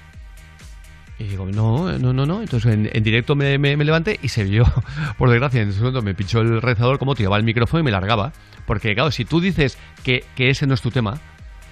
Y 1.17 1.23
digo, 1.25 1.45
no, 1.45 1.97
no, 1.97 2.11
no, 2.13 2.25
no. 2.25 2.41
Entonces 2.41 2.73
en, 2.73 2.89
en 2.91 3.03
directo 3.03 3.35
me, 3.35 3.57
me- 3.57 3.77
me 3.77 3.85
levanté 3.85 4.19
y 4.21 4.27
se 4.27 4.43
vio, 4.43 4.65
por 5.17 5.29
desgracia, 5.29 5.61
en 5.61 5.69
ese 5.69 5.79
momento 5.79 6.01
me 6.01 6.13
pinchó 6.13 6.39
el 6.41 6.61
rezador 6.61 6.99
como 6.99 7.15
tiraba 7.15 7.37
el 7.37 7.43
micrófono 7.43 7.81
y 7.81 7.83
me 7.83 7.91
largaba. 7.91 8.33
Porque, 8.65 8.93
claro, 8.95 9.11
si 9.11 9.23
tú 9.25 9.39
dices 9.39 9.77
que, 10.03 10.23
que 10.35 10.49
ese 10.49 10.67
no 10.67 10.73
es 10.73 10.81
tu 10.81 10.91
tema, 10.91 11.19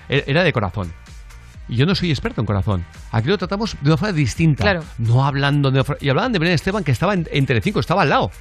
e- 0.07 0.23
era 0.27 0.43
de 0.43 0.53
corazón. 0.53 0.93
Y 1.67 1.75
yo 1.77 1.85
no 1.85 1.95
soy 1.95 2.09
experto 2.11 2.41
en 2.41 2.45
corazón. 2.47 2.85
Aquí 3.11 3.27
lo 3.29 3.37
tratamos 3.37 3.75
de 3.81 3.89
una 3.89 3.97
forma 3.97 4.13
distinta. 4.13 4.63
Claro. 4.63 4.83
No 4.97 5.25
hablando 5.25 5.71
de... 5.71 5.83
Y 6.01 6.09
hablaban 6.09 6.31
de 6.31 6.39
Belén 6.39 6.55
Esteban, 6.55 6.83
que 6.83 6.91
estaba 6.91 7.13
en, 7.13 7.27
en 7.31 7.45
Telecinco, 7.45 7.79
estaba 7.79 8.01
al 8.03 8.09
lado. 8.09 8.31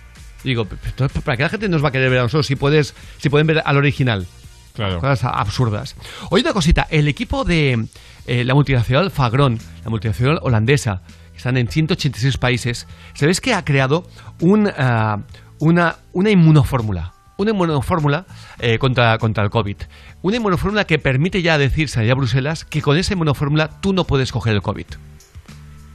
Y 0.44 0.48
digo, 0.48 0.64
"Pero 0.64 0.80
entonces, 0.86 1.22
¿para 1.22 1.36
qué 1.36 1.42
la 1.44 1.48
gente 1.48 1.68
nos 1.68 1.82
va 1.84 1.88
a 1.88 1.92
querer 1.92 2.10
ver 2.10 2.18
a 2.18 2.22
nosotros 2.22 2.46
si, 2.46 2.56
puedes, 2.56 2.94
si 3.18 3.28
pueden 3.28 3.46
ver 3.46 3.62
al 3.64 3.76
original? 3.76 4.26
Claro. 4.74 5.00
Cosas 5.00 5.24
absurdas. 5.24 5.96
Oye, 6.30 6.42
una 6.42 6.52
cosita. 6.52 6.86
El 6.90 7.08
equipo 7.08 7.44
de 7.44 7.86
eh, 8.26 8.44
la 8.44 8.54
multinacional 8.54 9.10
Fagron, 9.10 9.58
la 9.84 9.90
multinacional 9.90 10.38
holandesa, 10.42 11.02
que 11.32 11.38
están 11.38 11.56
en 11.56 11.68
186 11.68 12.38
países, 12.38 12.86
¿sabéis 13.14 13.40
que 13.40 13.54
ha 13.54 13.64
creado 13.64 14.04
un, 14.40 14.70
ah, 14.76 15.18
una, 15.58 15.96
una 16.12 16.30
inmunofórmula? 16.30 17.12
Una 17.38 17.50
inmunofórmula 17.50 18.26
eh, 18.60 18.78
contra, 18.78 19.18
contra 19.18 19.42
el 19.42 19.50
COVID. 19.50 19.76
Una 20.22 20.36
inmunofórmula 20.36 20.84
que 20.84 20.98
permite 20.98 21.42
ya 21.42 21.58
decir 21.58 21.88
Sanidad 21.88 22.16
Bruselas 22.16 22.64
que 22.64 22.82
con 22.82 22.96
esa 22.96 23.14
inmunofórmula 23.14 23.80
tú 23.80 23.92
no 23.92 24.04
puedes 24.04 24.30
coger 24.32 24.54
el 24.54 24.62
COVID. 24.62 24.86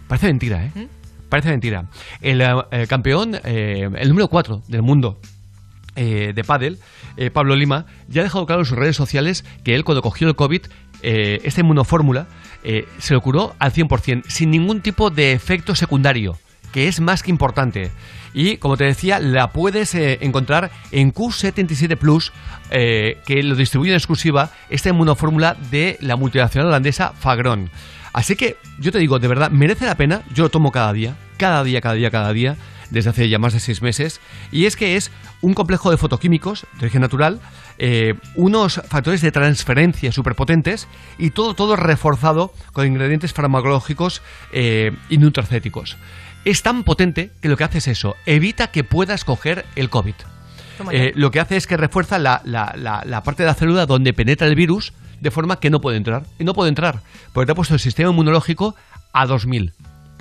Parece 0.07 0.27
mentira, 0.27 0.65
¿eh? 0.65 0.87
Parece 1.29 1.49
mentira. 1.49 1.85
El 2.21 2.41
eh, 2.41 2.55
eh, 2.71 2.87
campeón, 2.87 3.35
eh, 3.43 3.89
el 3.97 4.09
número 4.09 4.27
4 4.29 4.63
del 4.67 4.81
mundo, 4.81 5.19
eh, 5.97 6.31
de 6.33 6.43
pádel, 6.43 6.79
eh, 7.17 7.31
Pablo 7.31 7.55
Lima, 7.55 7.85
ya 8.07 8.21
ha 8.21 8.23
dejado 8.23 8.45
claro 8.45 8.61
en 8.61 8.65
sus 8.65 8.77
redes 8.77 8.95
sociales 8.95 9.43
que 9.63 9.75
él 9.75 9.83
cuando 9.83 10.01
cogió 10.01 10.27
el 10.27 10.35
COVID, 10.35 10.61
eh, 11.01 11.41
esta 11.43 11.61
inmunofórmula, 11.61 12.27
eh, 12.63 12.87
se 12.99 13.13
lo 13.13 13.21
curó 13.21 13.55
al 13.59 13.73
100%, 13.73 14.23
sin 14.27 14.51
ningún 14.51 14.81
tipo 14.81 15.09
de 15.09 15.33
efecto 15.33 15.75
secundario, 15.75 16.37
que 16.71 16.87
es 16.87 17.01
más 17.01 17.23
que 17.23 17.31
importante. 17.31 17.91
Y 18.33 18.57
como 18.57 18.77
te 18.77 18.83
decía, 18.83 19.19
la 19.19 19.51
puedes 19.51 19.95
encontrar 19.95 20.69
en 20.91 21.11
Q77 21.11 21.97
Plus, 21.97 22.31
que 22.69 23.41
lo 23.41 23.55
distribuye 23.55 23.91
en 23.91 23.97
exclusiva 23.97 24.51
esta 24.69 24.89
inmunofórmula 24.89 25.55
de 25.71 25.97
la 26.01 26.17
multinacional 26.17 26.67
holandesa 26.67 27.13
Fagron. 27.17 27.71
Así 28.13 28.35
que 28.35 28.57
yo 28.79 28.91
te 28.91 28.99
digo, 28.99 29.17
de 29.17 29.27
verdad, 29.27 29.49
merece 29.49 29.85
la 29.85 29.95
pena. 29.95 30.21
Yo 30.33 30.43
lo 30.43 30.49
tomo 30.49 30.71
cada 30.71 30.93
día, 30.93 31.15
cada 31.37 31.63
día, 31.63 31.81
cada 31.81 31.95
día, 31.95 32.11
cada 32.11 32.33
día, 32.33 32.57
desde 32.89 33.09
hace 33.09 33.29
ya 33.29 33.39
más 33.39 33.53
de 33.53 33.59
seis 33.59 33.81
meses. 33.81 34.19
Y 34.51 34.65
es 34.65 34.75
que 34.75 34.95
es 34.95 35.11
un 35.41 35.53
complejo 35.53 35.91
de 35.91 35.97
fotoquímicos 35.97 36.65
de 36.79 36.85
origen 36.85 37.01
natural, 37.01 37.39
eh, 37.79 38.15
unos 38.35 38.81
factores 38.87 39.21
de 39.21 39.31
transferencia 39.31 40.11
superpotentes 40.11 40.87
y 41.17 41.31
todo, 41.31 41.53
todo 41.53 41.75
reforzado 41.75 42.53
con 42.73 42.87
ingredientes 42.87 43.33
farmacológicos 43.33 44.21
eh, 44.51 44.91
y 45.09 45.17
nutracéticos. 45.17 45.97
Es 46.45 46.63
tan 46.63 46.83
potente 46.83 47.31
que 47.41 47.49
lo 47.49 47.57
que 47.57 47.65
hace 47.65 47.79
es 47.79 47.87
eso, 47.87 48.15
evita 48.25 48.67
que 48.71 48.83
puedas 48.83 49.25
coger 49.25 49.65
el 49.75 49.89
COVID. 49.89 50.15
Eh, 50.91 51.11
lo 51.15 51.31
que 51.31 51.39
hace 51.39 51.57
es 51.57 51.65
que 51.67 51.75
refuerza 51.75 52.19
la, 52.19 52.41
la- 52.45 52.73
la- 52.77 53.03
la 53.05 53.23
parte 53.23 53.43
de 53.43 53.47
la 53.47 53.55
célula 53.55 53.85
donde 53.87 54.13
penetra 54.13 54.47
el 54.47 54.55
virus 54.55 54.93
de 55.19 55.31
forma 55.31 55.59
que 55.59 55.69
no 55.71 55.81
puede 55.81 55.97
entrar. 55.97 56.23
Y 56.39 56.43
no 56.43 56.53
puede 56.53 56.69
entrar, 56.69 57.01
porque 57.33 57.47
te 57.47 57.51
ha 57.51 57.55
puesto 57.55 57.73
el 57.73 57.79
sistema 57.79 58.11
inmunológico 58.11 58.75
a 59.11 59.25
2000 59.25 59.73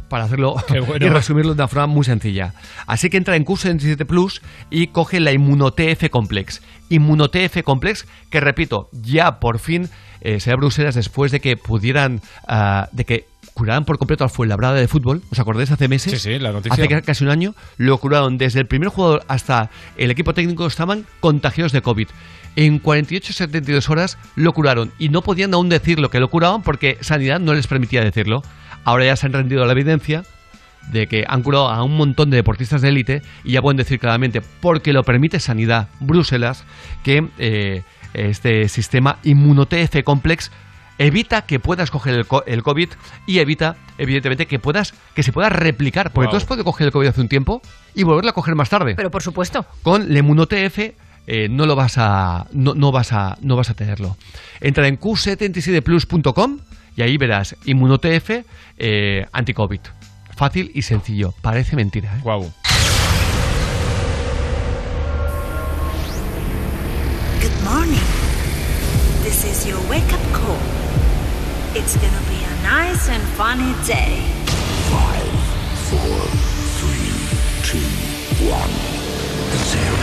para 0.08 0.24
hacerlo 0.24 0.56
bueno. 0.86 1.06
y 1.06 1.08
resumirlo 1.08 1.54
de 1.54 1.60
una 1.62 1.68
forma 1.68 1.86
muy 1.86 2.04
sencilla. 2.04 2.54
Así 2.86 3.10
que 3.10 3.16
entra 3.16 3.36
en 3.36 3.44
Q77 3.44 4.06
Plus 4.06 4.42
y 4.70 4.88
coge 4.88 5.20
la 5.20 5.32
InmunoTF 5.32 6.08
Complex. 6.10 6.62
InmunoTF 6.88 7.62
Complex, 7.64 8.06
que 8.30 8.40
repito, 8.40 8.88
ya 8.92 9.38
por 9.40 9.58
fin 9.58 9.88
eh, 10.20 10.40
se 10.40 10.50
da 10.50 10.56
Bruselas 10.56 10.94
después 10.94 11.32
de 11.32 11.40
que 11.40 11.56
pudieran, 11.56 12.20
ah, 12.48 12.88
de 12.92 13.04
que 13.04 13.26
curaran 13.54 13.84
por 13.86 13.96
completo 13.98 14.22
al 14.24 14.30
Fuenlabrada 14.30 14.74
de 14.74 14.86
fútbol. 14.88 15.22
¿Os 15.30 15.38
acordáis 15.38 15.70
hace 15.70 15.88
meses? 15.88 16.12
Sí, 16.12 16.18
sí, 16.18 16.38
la 16.38 16.52
noticia. 16.52 16.74
Hace 16.74 16.88
ca- 16.88 17.00
casi 17.02 17.24
un 17.24 17.30
año 17.30 17.54
lo 17.78 17.96
curaron 17.98 18.36
desde 18.38 18.60
el 18.60 18.66
primer 18.66 18.88
jugador 18.90 19.24
hasta 19.28 19.70
el 19.96 20.10
equipo 20.10 20.34
técnico 20.34 20.66
estaban 20.66 21.06
contagiados 21.20 21.72
de 21.72 21.80
COVID. 21.80 22.08
En 22.56 22.82
48-72 22.82 23.88
horas 23.90 24.18
lo 24.34 24.52
curaron 24.52 24.92
y 24.98 25.08
no 25.10 25.22
podían 25.22 25.52
aún 25.54 25.68
decirlo 25.68 26.10
que 26.10 26.20
lo 26.20 26.28
curaban 26.28 26.62
porque 26.62 26.98
Sanidad 27.00 27.38
no 27.40 27.54
les 27.54 27.66
permitía 27.66 28.02
decirlo. 28.02 28.42
Ahora 28.86 29.04
ya 29.04 29.16
se 29.16 29.26
han 29.26 29.32
rendido 29.34 29.62
a 29.62 29.66
la 29.66 29.72
evidencia 29.72 30.22
de 30.90 31.06
que 31.08 31.24
han 31.28 31.42
curado 31.42 31.68
a 31.68 31.82
un 31.82 31.96
montón 31.96 32.30
de 32.30 32.36
deportistas 32.36 32.80
de 32.80 32.88
élite 32.88 33.20
y 33.44 33.52
ya 33.52 33.60
pueden 33.60 33.76
decir 33.76 33.98
claramente, 33.98 34.40
porque 34.60 34.92
lo 34.94 35.02
permite 35.02 35.40
Sanidad 35.40 35.88
Bruselas, 36.00 36.64
que 37.02 37.26
eh, 37.38 37.82
este 38.14 38.68
sistema 38.68 39.18
InmunoTF 39.24 40.02
Complex 40.04 40.52
evita 40.98 41.42
que 41.42 41.58
puedas 41.58 41.90
coger 41.90 42.14
el, 42.14 42.26
co- 42.26 42.44
el 42.46 42.62
COVID 42.62 42.88
y 43.26 43.40
evita, 43.40 43.76
evidentemente, 43.98 44.46
que 44.46 44.58
puedas 44.58 44.94
que 45.14 45.22
se 45.22 45.32
pueda 45.32 45.48
replicar. 45.50 46.12
Porque 46.12 46.26
Wow. 46.28 46.30
tú 46.30 46.36
has 46.38 46.44
podido 46.44 46.64
coger 46.64 46.86
el 46.86 46.92
COVID 46.92 47.08
hace 47.08 47.20
un 47.20 47.28
tiempo 47.28 47.60
y 47.94 48.04
volverlo 48.04 48.30
a 48.30 48.34
coger 48.34 48.54
más 48.54 48.70
tarde. 48.70 48.94
Pero 48.94 49.10
por 49.10 49.22
supuesto. 49.22 49.66
Con 49.82 50.10
la 50.12 50.20
InmunoTF 50.20 50.78
eh, 51.26 51.48
no 51.50 51.66
lo 51.66 51.74
vas 51.74 51.98
a 51.98 52.46
no, 52.52 52.74
no 52.74 52.92
vas 52.92 53.12
a 53.12 53.36
no 53.42 53.56
vas 53.56 53.68
a 53.70 53.74
tenerlo. 53.74 54.16
Entra 54.60 54.86
en 54.86 54.98
q77plus.com 55.00 56.58
y 56.96 57.02
ahí 57.02 57.16
verás 57.18 57.54
InmunoTF 57.64 58.30
eh, 58.78 59.26
anti-COVID. 59.32 59.80
Fácil 60.34 60.70
y 60.74 60.82
sencillo. 60.82 61.32
Parece 61.42 61.76
mentira. 61.76 62.14
¿eh? 62.16 62.20
Wow. 62.24 62.52
Good 67.40 67.62
morning. 67.64 68.00
This 69.22 69.44
is 69.44 69.66
your 69.66 69.78
wake 69.88 70.12
up 70.12 70.20
call. 70.32 70.58
It's 71.74 71.96
gonna 71.96 72.22
be 72.28 72.42
a 72.42 72.62
nice 72.62 73.08
and 73.10 73.22
funny 73.36 73.74
day. 73.86 74.18
Five, 74.90 75.28
four, 75.90 76.20
three, 76.80 77.12
two, 77.62 77.84
one, 78.48 78.72
zero. 79.72 79.96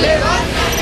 ¡Levántate, 0.00 0.79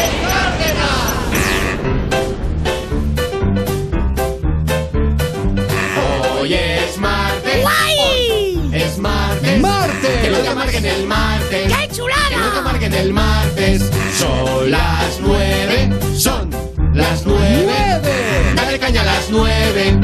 no 10.39 10.45
te 10.45 10.51
amarguen 10.51 10.87
el 10.87 11.07
martes. 11.07 11.73
¡Qué 11.73 11.89
chulada! 11.95 12.29
Que 12.29 12.37
no 12.37 12.51
te 12.51 12.59
amarguen 12.59 12.95
el 12.95 13.13
martes. 13.13 13.91
Son 14.17 14.71
las 14.71 15.21
nueve. 15.21 15.91
Son 16.17 16.51
las 16.95 17.27
nueve. 17.27 17.63
¡Nueve! 17.65 18.53
Dale 18.55 18.79
caña 18.79 19.03
a 19.03 19.05
las 19.05 19.31
nueve. 19.31 20.01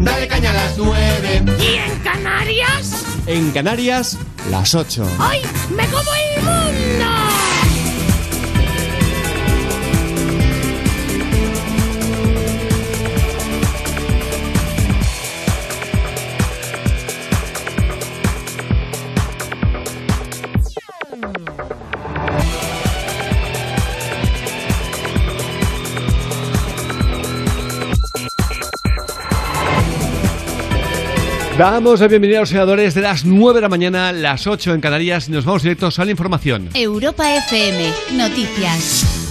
Dale 0.00 0.28
caña 0.28 0.50
a 0.50 0.54
las 0.54 0.78
nueve. 0.78 1.42
¿Y 1.58 1.74
en 1.74 1.98
Canarias? 2.00 2.94
En 3.26 3.50
Canarias, 3.50 4.18
las 4.50 4.74
8. 4.74 5.04
¡Hoy 5.18 5.38
me 5.74 5.86
como 5.86 6.10
el 6.14 6.42
mundo! 6.42 7.51
Damos 31.62 32.00
la 32.00 32.08
bienvenida 32.08 32.38
a 32.38 32.40
los 32.40 32.48
senadores 32.48 32.92
de 32.92 33.02
las 33.02 33.24
9 33.24 33.58
de 33.58 33.60
la 33.60 33.68
mañana, 33.68 34.10
las 34.10 34.48
8 34.48 34.74
en 34.74 34.80
Canarias 34.80 35.28
y 35.28 35.30
nos 35.30 35.44
vamos 35.44 35.62
directos 35.62 35.96
a 36.00 36.04
la 36.04 36.10
información. 36.10 36.68
Europa 36.74 37.36
FM, 37.36 37.88
noticias. 38.14 39.21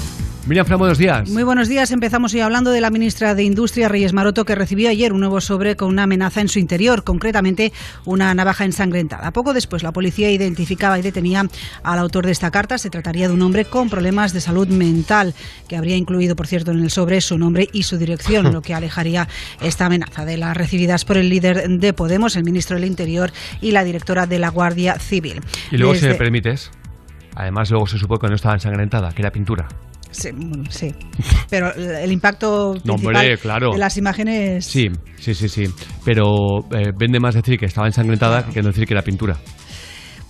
Miriam 0.52 0.66
Fran, 0.66 0.80
buenos 0.80 0.98
días. 0.98 1.30
Muy 1.30 1.44
buenos 1.44 1.70
días. 1.70 1.92
Empezamos 1.92 2.34
hoy 2.34 2.42
hablando 2.42 2.72
de 2.72 2.82
la 2.82 2.90
ministra 2.90 3.36
de 3.36 3.44
Industria, 3.44 3.88
Reyes 3.88 4.12
Maroto, 4.12 4.44
que 4.44 4.54
recibió 4.54 4.90
ayer 4.90 5.14
un 5.14 5.22
nuevo 5.22 5.40
sobre 5.40 5.78
con 5.78 5.88
una 5.88 6.04
amenaza 6.04 6.42
en 6.42 6.50
su 6.50 6.60
interior, 6.60 7.06
concretamente 7.06 7.72
una 8.04 8.36
navaja 8.36 8.66
ensangrentada. 8.66 9.32
Poco 9.32 9.54
después, 9.54 9.82
la 9.82 9.94
policía 9.94 10.30
identificaba 10.30 11.00
y 11.00 11.04
detenía 11.04 11.48
al 11.84 12.00
autor 12.00 12.26
de 12.26 12.34
esta 12.34 12.52
carta. 12.52 12.78
Se 12.78 12.90
trataría 12.90 13.30
de 13.30 13.34
un 13.34 13.42
hombre 13.44 13.64
con 13.64 13.90
problemas 13.90 14.34
de 14.34 14.42
salud 14.42 14.68
mental, 14.68 15.34
que 15.70 15.78
habría 15.78 15.96
incluido, 15.96 16.36
por 16.36 16.48
cierto, 16.48 16.72
en 16.72 16.82
el 16.82 16.90
sobre 16.92 17.22
su 17.22 17.38
nombre 17.38 17.70
y 17.72 17.84
su 17.84 17.98
dirección, 17.98 18.52
lo 18.52 18.62
que 18.62 18.74
alejaría 18.74 19.30
esta 19.62 19.86
amenaza 19.86 20.26
de 20.26 20.36
las 20.36 20.58
recibidas 20.58 21.06
por 21.06 21.16
el 21.16 21.30
líder 21.30 21.70
de 21.70 21.94
Podemos, 21.94 22.36
el 22.36 22.44
ministro 22.44 22.76
del 22.76 22.84
Interior 22.90 23.32
y 23.62 23.72
la 23.72 23.86
directora 23.86 24.28
de 24.28 24.38
la 24.38 24.50
Guardia 24.50 25.00
Civil. 25.00 25.40
Y 25.72 25.78
luego, 25.78 25.94
si 25.94 26.02
Desde- 26.02 26.10
me 26.10 26.16
permites, 26.16 26.72
además 27.36 27.72
luego 27.72 27.88
se 27.88 27.98
supo 27.98 28.20
que 28.20 28.28
no 28.28 28.36
estaba 28.36 28.56
ensangrentada, 28.56 29.14
que 29.14 29.22
era 29.22 29.32
pintura. 29.32 29.70
Sí, 30.12 30.30
bueno, 30.34 30.64
sí. 30.70 30.94
Pero 31.50 31.74
el 31.74 32.12
impacto 32.12 32.76
No, 32.84 32.96
hombre, 32.96 33.38
claro. 33.38 33.72
de 33.72 33.78
las 33.78 33.98
imágenes 33.98 34.66
Sí, 34.66 34.90
sí, 35.18 35.34
sí, 35.34 35.50
sí. 35.50 35.64
Pero 36.06 36.26
eh, 36.72 36.92
vende 36.98 37.20
más 37.20 37.36
decir 37.36 37.58
que 37.58 37.66
estaba 37.66 37.88
ensangrentada 37.88 38.46
que 38.46 38.62
no 38.62 38.68
decir 38.70 38.86
que 38.86 38.94
era 38.94 39.02
pintura. 39.02 39.38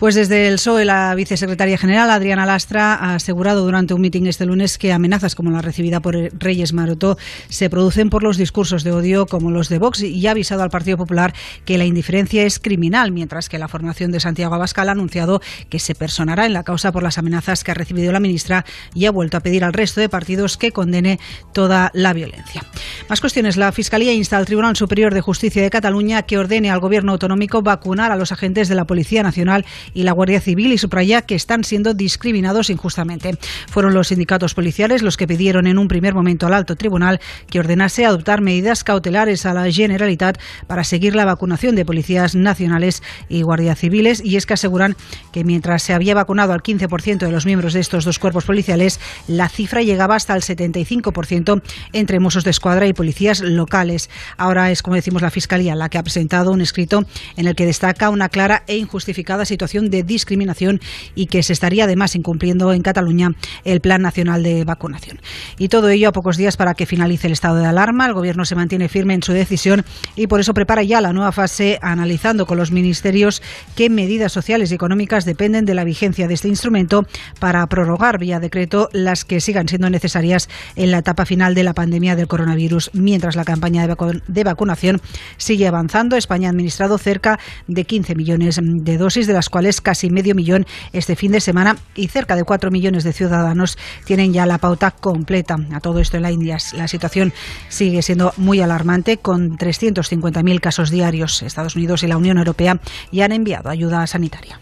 Pues 0.01 0.15
desde 0.15 0.47
el 0.47 0.55
PSOE, 0.55 0.83
la 0.83 1.13
vicesecretaria 1.13 1.77
general, 1.77 2.09
Adriana 2.09 2.47
Lastra, 2.47 2.95
ha 2.95 3.13
asegurado 3.13 3.63
durante 3.63 3.93
un 3.93 4.01
mitin 4.01 4.25
este 4.25 4.47
lunes 4.47 4.79
que 4.79 4.91
amenazas 4.91 5.35
como 5.35 5.51
la 5.51 5.61
recibida 5.61 5.99
por 5.99 6.15
Reyes 6.15 6.73
Maroto 6.73 7.19
se 7.49 7.69
producen 7.69 8.09
por 8.09 8.23
los 8.23 8.35
discursos 8.35 8.83
de 8.83 8.93
odio 8.93 9.27
como 9.27 9.51
los 9.51 9.69
de 9.69 9.77
Vox 9.77 10.01
y 10.01 10.25
ha 10.25 10.31
avisado 10.31 10.63
al 10.63 10.71
Partido 10.71 10.97
Popular 10.97 11.35
que 11.65 11.77
la 11.77 11.85
indiferencia 11.85 12.41
es 12.41 12.57
criminal, 12.57 13.11
mientras 13.11 13.47
que 13.47 13.59
la 13.59 13.67
formación 13.67 14.11
de 14.11 14.19
Santiago 14.19 14.55
Abascal 14.55 14.89
ha 14.89 14.93
anunciado 14.93 15.39
que 15.69 15.77
se 15.77 15.93
personará 15.93 16.47
en 16.47 16.53
la 16.53 16.63
causa 16.63 16.91
por 16.91 17.03
las 17.03 17.19
amenazas 17.19 17.63
que 17.63 17.69
ha 17.69 17.75
recibido 17.75 18.11
la 18.11 18.19
ministra 18.19 18.65
y 18.95 19.05
ha 19.05 19.11
vuelto 19.11 19.37
a 19.37 19.41
pedir 19.41 19.63
al 19.63 19.71
resto 19.71 20.01
de 20.01 20.09
partidos 20.09 20.57
que 20.57 20.71
condene 20.71 21.19
toda 21.53 21.91
la 21.93 22.13
violencia. 22.13 22.65
Más 23.07 23.21
cuestiones. 23.21 23.55
La 23.55 23.71
Fiscalía 23.71 24.13
insta 24.13 24.37
al 24.37 24.47
Tribunal 24.47 24.75
Superior 24.75 25.13
de 25.13 25.21
Justicia 25.21 25.61
de 25.61 25.69
Cataluña 25.69 26.23
que 26.23 26.39
ordene 26.39 26.71
al 26.71 26.79
Gobierno 26.79 27.11
autonómico 27.11 27.61
vacunar 27.61 28.11
a 28.11 28.15
los 28.15 28.31
agentes 28.31 28.67
de 28.67 28.73
la 28.73 28.85
Policía 28.85 29.21
Nacional 29.21 29.63
y 29.93 30.03
la 30.03 30.11
Guardia 30.11 30.41
Civil 30.41 30.73
y 30.73 30.77
subraya 30.77 31.21
que 31.21 31.35
están 31.35 31.63
siendo 31.63 31.93
discriminados 31.93 32.69
injustamente. 32.69 33.37
Fueron 33.67 33.93
los 33.93 34.09
sindicatos 34.09 34.53
policiales 34.53 35.01
los 35.01 35.17
que 35.17 35.27
pidieron 35.27 35.67
en 35.67 35.77
un 35.77 35.87
primer 35.87 36.13
momento 36.13 36.47
al 36.47 36.53
alto 36.53 36.75
tribunal 36.75 37.19
que 37.49 37.59
ordenase 37.59 38.05
adoptar 38.05 38.41
medidas 38.41 38.83
cautelares 38.83 39.45
a 39.45 39.53
la 39.53 39.71
Generalitat 39.71 40.39
para 40.67 40.83
seguir 40.83 41.15
la 41.15 41.25
vacunación 41.25 41.75
de 41.75 41.85
policías 41.85 42.35
nacionales 42.35 43.03
y 43.29 43.41
guardias 43.41 43.79
civiles 43.79 44.21
y 44.23 44.37
es 44.37 44.45
que 44.45 44.53
aseguran 44.53 44.95
que 45.31 45.43
mientras 45.43 45.83
se 45.83 45.93
había 45.93 46.15
vacunado 46.15 46.53
al 46.53 46.61
15% 46.61 47.17
de 47.17 47.31
los 47.31 47.45
miembros 47.45 47.73
de 47.73 47.79
estos 47.79 48.05
dos 48.05 48.19
cuerpos 48.19 48.45
policiales, 48.45 48.99
la 49.27 49.49
cifra 49.49 49.81
llegaba 49.81 50.15
hasta 50.15 50.35
el 50.35 50.41
75% 50.41 51.61
entre 51.93 52.19
mozos 52.19 52.43
de 52.43 52.51
escuadra 52.51 52.87
y 52.87 52.93
policías 52.93 53.41
locales. 53.41 54.09
Ahora 54.37 54.71
es, 54.71 54.81
como 54.81 54.95
decimos, 54.95 55.21
la 55.21 55.31
Fiscalía 55.31 55.75
la 55.75 55.89
que 55.89 55.97
ha 55.97 56.03
presentado 56.03 56.51
un 56.51 56.61
escrito 56.61 57.05
en 57.37 57.47
el 57.47 57.55
que 57.55 57.65
destaca 57.65 58.09
una 58.09 58.29
clara 58.29 58.63
e 58.67 58.77
injustificada 58.77 59.45
situación 59.45 59.80
de 59.89 60.03
discriminación 60.03 60.79
y 61.15 61.25
que 61.27 61.43
se 61.43 61.53
estaría 61.53 61.85
además 61.85 62.15
incumpliendo 62.15 62.73
en 62.73 62.81
Cataluña 62.81 63.31
el 63.63 63.81
Plan 63.81 64.01
Nacional 64.01 64.43
de 64.43 64.63
Vacunación. 64.65 65.19
Y 65.57 65.69
todo 65.69 65.89
ello 65.89 66.09
a 66.09 66.11
pocos 66.11 66.37
días 66.37 66.57
para 66.57 66.73
que 66.73 66.85
finalice 66.85 67.27
el 67.27 67.33
estado 67.33 67.55
de 67.57 67.65
alarma. 67.65 68.05
El 68.05 68.13
Gobierno 68.13 68.45
se 68.45 68.55
mantiene 68.55 68.89
firme 68.89 69.13
en 69.13 69.23
su 69.23 69.33
decisión 69.33 69.83
y 70.15 70.27
por 70.27 70.39
eso 70.39 70.53
prepara 70.53 70.83
ya 70.83 71.01
la 71.01 71.13
nueva 71.13 71.31
fase 71.31 71.79
analizando 71.81 72.45
con 72.45 72.57
los 72.57 72.71
ministerios 72.71 73.41
qué 73.75 73.89
medidas 73.89 74.31
sociales 74.31 74.71
y 74.71 74.75
económicas 74.75 75.25
dependen 75.25 75.65
de 75.65 75.73
la 75.73 75.83
vigencia 75.83 76.27
de 76.27 76.33
este 76.33 76.47
instrumento 76.47 77.05
para 77.39 77.65
prorrogar 77.67 78.19
vía 78.19 78.39
decreto 78.39 78.89
las 78.93 79.25
que 79.25 79.39
sigan 79.41 79.67
siendo 79.67 79.89
necesarias 79.89 80.49
en 80.75 80.91
la 80.91 80.99
etapa 80.99 81.25
final 81.25 81.55
de 81.55 81.63
la 81.63 81.73
pandemia 81.73 82.15
del 82.15 82.27
coronavirus. 82.27 82.91
Mientras 82.93 83.35
la 83.35 83.45
campaña 83.45 83.85
de, 83.87 83.93
vacu- 83.93 84.21
de 84.27 84.43
vacunación 84.43 85.01
sigue 85.37 85.67
avanzando, 85.67 86.15
España 86.15 86.49
ha 86.49 86.51
administrado 86.51 86.97
cerca 86.97 87.39
de 87.67 87.85
15 87.85 88.15
millones 88.15 88.59
de 88.61 88.97
dosis, 88.97 89.27
de 89.27 89.33
las 89.33 89.49
cuales 89.49 89.60
casi 89.81 90.09
medio 90.09 90.35
millón 90.35 90.65
este 90.93 91.15
fin 91.15 91.31
de 91.31 91.39
semana 91.39 91.77
y 91.95 92.07
cerca 92.07 92.35
de 92.35 92.43
4 92.43 92.71
millones 92.71 93.03
de 93.03 93.13
ciudadanos 93.13 93.77
tienen 94.05 94.33
ya 94.33 94.45
la 94.45 94.57
pauta 94.57 94.91
completa. 94.91 95.55
A 95.73 95.79
todo 95.79 95.99
esto 95.99 96.17
en 96.17 96.23
la 96.23 96.31
India 96.31 96.57
la 96.73 96.87
situación 96.87 97.33
sigue 97.69 98.01
siendo 98.01 98.33
muy 98.37 98.61
alarmante 98.61 99.17
con 99.17 99.57
350.000 99.57 100.59
casos 100.59 100.89
diarios. 100.89 101.41
Estados 101.41 101.75
Unidos 101.75 102.03
y 102.03 102.07
la 102.07 102.17
Unión 102.17 102.37
Europea 102.37 102.79
ya 103.11 103.25
han 103.25 103.31
enviado 103.31 103.69
ayuda 103.69 104.05
sanitaria. 104.07 104.59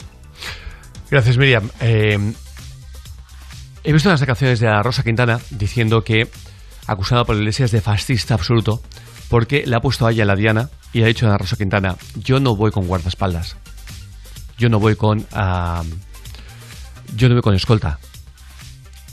Gracias, 1.09 1.37
Miriam. 1.37 1.69
Eh, 1.79 2.17
he 3.83 3.93
visto 3.93 4.09
unas 4.09 4.19
declaraciones 4.19 4.59
de 4.59 4.67
la 4.67 4.83
Rosa 4.83 5.03
Quintana 5.03 5.39
diciendo 5.49 6.03
que, 6.03 6.27
acusada 6.85 7.23
por 7.23 7.35
Iglesias 7.35 7.71
de 7.71 7.81
fascista 7.81 8.35
absoluto, 8.35 8.81
porque 9.29 9.63
le 9.65 9.75
ha 9.75 9.79
puesto 9.79 10.05
a 10.05 10.11
ella 10.11 10.25
la 10.25 10.35
diana 10.35 10.69
y 10.93 11.03
ha 11.03 11.07
dicho 11.07 11.27
a 11.27 11.29
la 11.29 11.37
Rosa 11.37 11.55
Quintana, 11.55 11.95
yo 12.15 12.39
no 12.39 12.55
voy 12.55 12.71
con 12.71 12.87
guardaespaldas. 12.87 13.57
Yo 14.59 14.69
no 14.69 14.79
voy 14.79 14.95
con... 14.95 15.25
ah, 15.31 15.83
yo 17.15 17.29
no 17.29 17.35
voy 17.35 17.41
con 17.41 17.55
escolta. 17.55 17.97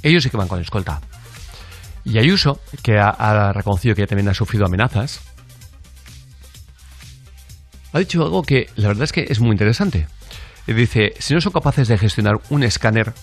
Ellos 0.03 0.23
sí 0.23 0.29
que 0.29 0.37
van 0.37 0.49
con 0.49 0.61
escolta. 0.61 1.01
Y 2.05 2.19
Ayuso, 2.19 2.61
que 2.83 2.99
ha, 2.99 3.53
reconocido 3.53 3.95
que 3.95 4.03
ella 4.03 4.09
también 4.09 4.29
ha 4.29 4.35
sufrido 4.35 4.67
amenazas, 4.67 5.21
ha 7.93 7.99
dicho 7.99 8.23
algo 8.23 8.43
que 8.43 8.69
la 8.77 8.89
verdad 8.89 9.05
es 9.05 9.13
que 9.13 9.27
es 9.29 9.41
muy 9.41 9.53
interesante. 9.53 10.07
Dice, 10.67 11.15
si 11.19 11.35
no 11.35 11.41
son 11.41 11.53
capaces 11.53 11.89
de 11.89 11.97
gestionar 11.97 12.41
un 12.51 12.63
escáner 12.65 13.15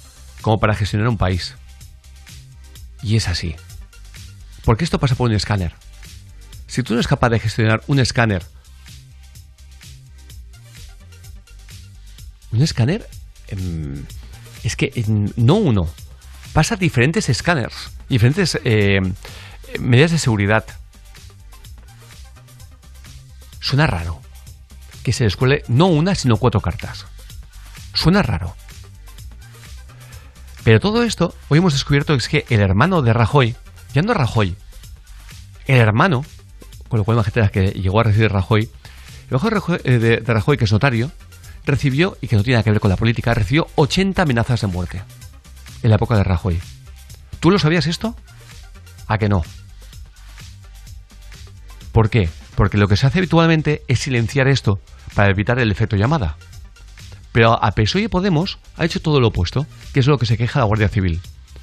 como 0.42 0.60
para 0.60 0.76
gestionar 0.76 1.08
un 1.10 1.18
país. 1.18 1.56
Y 3.02 3.18
es 3.18 3.28
así. 3.28 3.56
Porque 4.64 4.86
esto 4.86 4.98
pasa 4.98 5.16
por 5.16 5.30
un 5.30 5.36
escáner. 5.36 5.74
Si 6.68 6.84
tú 6.84 6.94
no 6.94 7.00
eres 7.00 7.08
capaz 7.08 7.30
de 7.30 7.40
gestionar 7.40 7.82
un 7.88 8.00
escáner, 8.00 8.44
un 12.54 12.62
escáner 12.62 13.10
em, 13.48 14.06
es 14.64 14.76
que 14.76 14.92
em, 14.96 15.32
no 15.36 15.56
uno, 15.56 15.90
pasa 16.54 16.76
diferentes 16.76 17.28
escáneres, 17.30 17.92
diferentes 18.08 18.60
eh, 18.64 19.02
medidas 19.80 20.12
de 20.12 20.20
seguridad. 20.20 20.66
Suena 23.60 23.88
raro 23.88 24.22
que 25.04 25.14
se 25.14 25.26
descuele 25.26 25.64
no 25.68 25.88
una, 25.88 26.16
sino 26.16 26.38
cuatro 26.38 26.62
cartas. 26.62 27.08
Suena 27.94 28.22
raro. 28.22 28.56
Pero 30.64 30.80
todo 30.80 31.04
esto, 31.04 31.36
hoy 31.50 31.58
hemos 31.58 31.74
descubierto 31.74 32.14
es 32.14 32.30
que 32.30 32.46
el 32.50 32.62
hermano 32.62 33.02
de 33.02 33.12
Rajoy, 33.12 33.56
ya 33.94 34.02
no 34.02 34.14
Rajoy, 34.14 34.56
el 35.66 35.78
hermano, 35.78 36.24
con 36.88 37.00
lo 37.00 37.04
cual 37.04 37.18
imagínate 37.18 37.52
que 37.52 37.80
llegó 37.80 38.00
a 38.00 38.04
recibir 38.04 38.32
Rajoy, 38.32 38.70
El 39.30 39.40
Rajoy, 39.40 39.82
eh, 39.84 39.98
de 39.98 40.34
Rajoy, 40.34 40.58
que 40.58 40.64
es 40.64 40.72
notario, 40.72 41.12
recibió, 41.66 42.18
y 42.22 42.28
que 42.28 42.36
no 42.36 42.44
tiene 42.44 42.56
nada 42.56 42.64
que 42.64 42.72
ver 42.72 42.80
con 42.80 42.90
la 42.90 42.98
política, 42.98 43.34
recibió 43.34 43.68
80 43.76 44.22
amenazas 44.22 44.62
de 44.62 44.68
muerte 44.68 45.02
en 45.82 45.90
la 45.90 45.96
época 45.96 46.16
de 46.16 46.24
Rajoy. 46.24 46.60
¿Tú 47.40 47.52
lo 47.52 47.60
sabías 47.60 47.88
esto? 47.88 48.16
¿A 49.08 49.18
que 49.18 49.30
no? 49.30 49.44
¿Por 51.92 52.10
qué? 52.10 52.30
Porque 52.56 52.78
lo 52.78 52.88
que 52.88 52.98
se 52.98 53.06
hace 53.06 53.20
habitualmente 53.20 53.84
es 53.88 54.00
silenciar 54.00 54.48
esto 54.48 54.80
para 55.14 55.30
evitar 55.30 55.60
el 55.60 55.72
efecto 55.72 55.96
llamada. 55.96 56.38
Pero 57.32 57.64
a 57.64 57.72
PSOE 57.72 58.04
y 58.04 58.08
Podemos 58.08 58.60
ha 58.78 58.86
hecho 58.86 59.02
todo 59.02 59.20
lo 59.20 59.28
opuesto, 59.30 59.66
que 59.94 60.00
es 60.00 60.08
lo 60.08 60.18
que 60.18 60.26
se 60.26 60.38
queja 60.38 60.60
la 60.60 60.66
Guardia 60.66 60.90
Civil. 60.90 61.22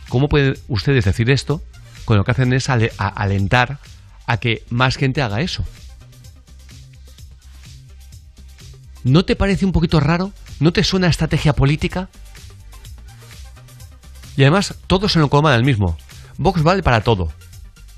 ¿Cómo 0.08 0.28
pueden 0.28 0.58
ustedes 0.68 1.04
decir 1.04 1.30
esto 1.30 1.62
cuando 2.04 2.20
lo 2.20 2.24
que 2.24 2.32
hacen 2.32 2.52
es 2.52 2.68
alentar 2.68 3.78
a 4.26 4.36
que 4.38 4.64
más 4.70 4.96
gente 4.96 5.22
haga 5.22 5.40
eso? 5.40 5.64
¿No 9.04 9.24
te 9.24 9.36
parece 9.36 9.64
un 9.64 9.72
poquito 9.72 10.00
raro? 10.00 10.32
¿No 10.58 10.72
te 10.72 10.84
suena 10.84 11.08
estrategia 11.08 11.54
política? 11.54 12.08
Y 14.36 14.42
además, 14.42 14.74
todos 14.86 15.12
se 15.12 15.18
lo 15.18 15.28
coman 15.28 15.54
al 15.54 15.64
mismo. 15.64 15.96
Vox 16.38 16.62
vale 16.62 16.82
para 16.82 17.02
todo. 17.02 17.32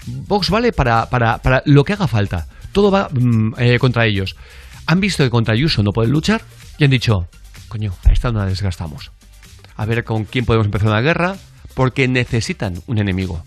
Vox 0.07 0.51
vale 0.51 0.73
para, 0.73 1.09
para, 1.11 1.39
para 1.39 1.63
lo 1.67 1.85
que 1.85 1.93
haga 1.93 2.09
falta. 2.09 2.49
Todo 2.73 2.91
va 2.91 3.09
mm, 3.13 3.55
eh, 3.59 3.79
contra 3.79 4.07
ellos. 4.07 4.37
Han 4.87 5.01
visto 5.01 5.23
que 5.23 5.31
contra 5.31 5.55
Ayuso 5.55 5.83
no 5.83 5.93
pueden 5.93 6.13
luchar 6.13 6.43
y 6.79 6.85
han 6.85 6.91
dicho, 6.91 7.29
coño, 7.69 7.95
a 8.05 8.13
esta 8.13 8.33
no 8.33 8.41
la 8.41 8.47
desgastamos. 8.47 9.13
A 9.77 9.87
ver 9.87 10.05
con 10.05 10.25
quién 10.25 10.45
podemos 10.45 10.67
empezar 10.67 10.89
una 10.89 11.01
guerra 11.01 11.37
porque 11.75 12.09
necesitan 12.09 12.83
un 12.87 12.99
enemigo. 12.99 13.45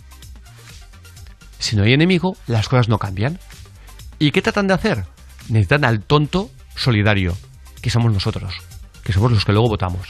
Si 1.60 1.76
no 1.76 1.84
hay 1.84 1.94
enemigo, 1.94 2.38
las 2.48 2.70
cosas 2.70 2.90
no 2.90 3.00
cambian. 3.00 3.40
¿Y 4.20 4.32
qué 4.32 4.42
tratan 4.42 4.68
de 4.68 4.74
hacer? 4.74 5.06
Necesitan 5.50 5.84
al 5.84 6.02
tonto 6.02 6.50
solidario, 6.76 7.38
que 7.82 7.90
somos 7.90 8.12
nosotros, 8.12 8.54
que 9.04 9.14
somos 9.14 9.32
los 9.32 9.46
que 9.46 9.52
luego 9.54 9.70
votamos. 9.70 10.08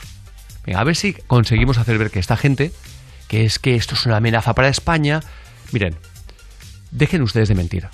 Venga, 0.65 0.79
a 0.79 0.83
ver 0.83 0.95
si 0.95 1.13
conseguimos 1.13 1.77
hacer 1.77 1.97
ver 1.97 2.11
que 2.11 2.19
esta 2.19 2.37
gente, 2.37 2.71
que 3.27 3.45
es 3.45 3.59
que 3.59 3.75
esto 3.75 3.95
es 3.95 4.05
una 4.05 4.17
amenaza 4.17 4.53
para 4.55 4.67
España. 4.67 5.21
Miren, 5.71 5.95
dejen 6.91 7.21
ustedes 7.21 7.47
de 7.49 7.55
mentir. 7.55 7.87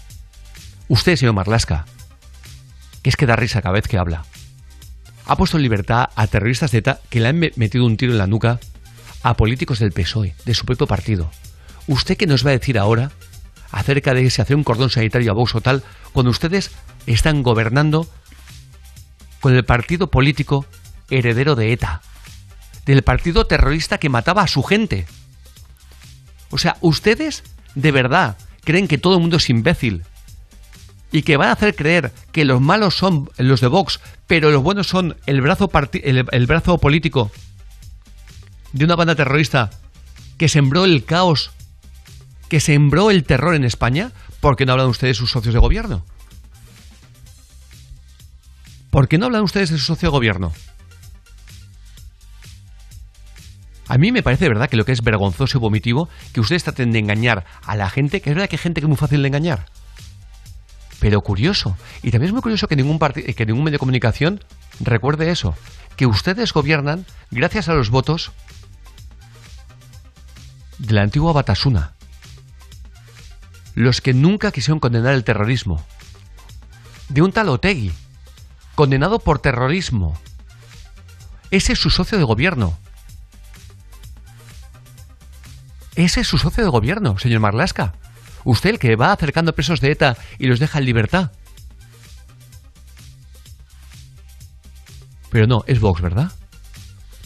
Usted, 0.88 1.15
señor 1.15 1.34
Marlasca, 1.34 1.85
que 3.02 3.10
es 3.10 3.15
que 3.15 3.26
da 3.26 3.35
risa 3.35 3.61
cada 3.61 3.73
vez 3.73 3.88
que 3.88 3.98
habla, 3.98 4.26
ha 5.26 5.35
puesto 5.35 5.57
en 5.57 5.64
libertad 5.64 6.10
a 6.15 6.27
terroristas 6.27 6.73
ETA 6.73 6.99
que 7.10 7.19
le 7.19 7.27
han 7.30 7.39
me- 7.39 7.52
metido 7.56 7.85
un 7.85 7.98
tiro 7.98 8.11
en 8.11 8.18
la 8.18 8.27
nuca 8.27 8.60
a 9.23 9.35
políticos 9.35 9.80
del 9.80 9.91
PSOE, 9.91 10.35
de 10.45 10.53
su 10.53 10.65
propio 10.65 10.88
partido. 10.88 11.31
¿Usted 11.88 12.18
qué 12.18 12.27
nos 12.27 12.45
va 12.45 12.49
a 12.49 12.53
decir 12.57 12.77
ahora 12.77 13.11
acerca 13.72 14.14
de 14.14 14.30
si 14.30 14.41
hacer 14.41 14.56
un 14.56 14.64
cordón 14.64 14.89
sanitario 14.89 15.31
a 15.31 15.35
Vox 15.35 15.56
o 15.56 15.61
tal 15.61 15.84
cuando 16.11 16.30
ustedes 16.31 16.72
están 17.06 17.41
gobernando 17.43 18.07
con 19.41 19.53
el 19.53 19.65
partido 19.65 20.07
político 20.07 20.65
heredero 21.09 21.55
de 21.55 21.73
ETA? 21.73 22.01
del 22.85 23.03
partido 23.03 23.45
terrorista 23.45 23.97
que 23.97 24.09
mataba 24.09 24.43
a 24.43 24.47
su 24.47 24.63
gente. 24.63 25.05
O 26.49 26.57
sea, 26.57 26.77
ustedes 26.81 27.43
de 27.76 27.91
verdad 27.91 28.38
creen 28.63 28.88
que 28.88 28.97
todo 28.97 29.15
el 29.15 29.22
mundo 29.22 29.38
es 29.38 29.49
imbécil 29.49 30.03
y 31.11 31.23
que 31.23 31.38
van 31.38 31.49
a 31.49 31.53
hacer 31.53 31.76
creer 31.76 32.11
que 32.31 32.45
los 32.45 32.61
malos 32.61 32.95
son 32.95 33.30
los 33.38 33.61
de 33.61 33.68
Vox, 33.68 33.99
pero 34.27 34.51
los 34.51 34.63
buenos 34.63 34.88
son 34.88 35.18
el 35.26 35.41
brazo, 35.41 35.69
el, 35.93 36.47
brazo 36.47 36.77
político 36.77 37.31
de 38.73 38.85
una 38.85 38.95
banda 38.95 39.15
terrorista 39.15 39.72
que 40.38 40.49
sembró 40.49 40.85
el 40.85 41.03
caos, 41.05 41.51
que 42.49 42.59
sembró 42.59 43.11
el 43.11 43.23
terror 43.23 43.55
en 43.55 43.63
España. 43.63 44.11
¿Por 44.39 44.55
qué 44.55 44.65
no 44.65 44.72
hablan 44.73 44.88
ustedes 44.88 45.18
de 45.18 45.19
sus 45.19 45.31
socios 45.31 45.53
de 45.53 45.59
gobierno? 45.59 46.03
¿Por 48.91 49.07
qué 49.07 49.18
no 49.18 49.26
hablan 49.26 49.43
ustedes 49.43 49.69
de 49.72 49.77
su 49.77 49.85
socio 49.85 50.11
gobierno? 50.11 50.51
A 53.88 53.97
mí 53.97 54.11
me 54.11 54.22
parece 54.22 54.47
verdad 54.47 54.69
que 54.69 54.77
lo 54.77 54.85
que 54.85 54.91
es 54.91 55.01
vergonzoso 55.01 55.57
y 55.57 55.61
vomitivo 55.61 56.07
que 56.34 56.41
ustedes 56.41 56.63
traten 56.63 56.91
de 56.91 56.99
engañar 56.99 57.45
a 57.65 57.76
la 57.76 57.89
gente, 57.89 58.22
que 58.22 58.30
es 58.30 58.35
verdad 58.35 58.49
que 58.49 58.57
hay 58.57 58.61
gente 58.61 58.80
que 58.80 58.85
es 58.85 58.89
muy 58.89 58.97
fácil 58.97 59.22
de 59.22 59.27
engañar. 59.27 59.65
Pero 60.99 61.22
curioso. 61.22 61.76
Y 62.03 62.11
también 62.11 62.30
es 62.30 62.34
muy 62.34 62.41
curioso 62.41 62.68
que 62.68 62.76
ningún, 62.76 62.99
que 62.99 63.45
ningún 63.45 63.63
medio 63.63 63.76
de 63.76 63.80
comunicación 63.80 64.43
recuerde 64.80 65.31
eso. 65.31 65.55
Que 65.95 66.05
ustedes 66.05 66.53
gobiernan 66.53 67.05
gracias 67.31 67.69
a 67.69 67.73
los 67.73 67.89
votos 67.89 68.31
de 70.77 70.93
la 70.93 71.01
antigua 71.01 71.34
Batasuna. 71.34 71.93
Los 73.73 74.01
que 74.01 74.13
nunca 74.13 74.51
quisieron 74.51 74.80
condenar 74.80 75.13
el 75.13 75.23
terrorismo. 75.23 75.84
De 77.09 77.22
un 77.22 77.31
tal 77.31 77.49
Otegui, 77.49 77.91
condenado 78.76 79.19
por 79.19 79.39
terrorismo. 79.39 80.19
Ese 81.49 81.73
es 81.73 81.80
su 81.80 81.89
socio 81.89 82.18
de 82.18 82.23
gobierno. 82.23 82.77
Ese 85.95 86.22
es 86.22 86.27
su 86.27 86.38
socio 86.38 86.64
de 86.64 86.69
gobierno, 86.69 87.18
señor 87.19 87.41
Marlasca. 87.41 87.93
Usted 88.43 88.72
el 88.72 88.80
que 88.80 88.95
va 88.95 89.11
acercando 89.11 89.53
presos 89.53 89.81
de 89.81 89.91
ETA 89.91 90.18
y 90.39 90.48
los 90.48 90.60
deja 90.60 90.80
en 90.80 90.85
libertad. 90.85 91.31
Pero 95.30 95.48
no, 95.48 95.64
es 95.68 95.80
Vox, 95.80 96.02
¿verdad? 96.02 96.31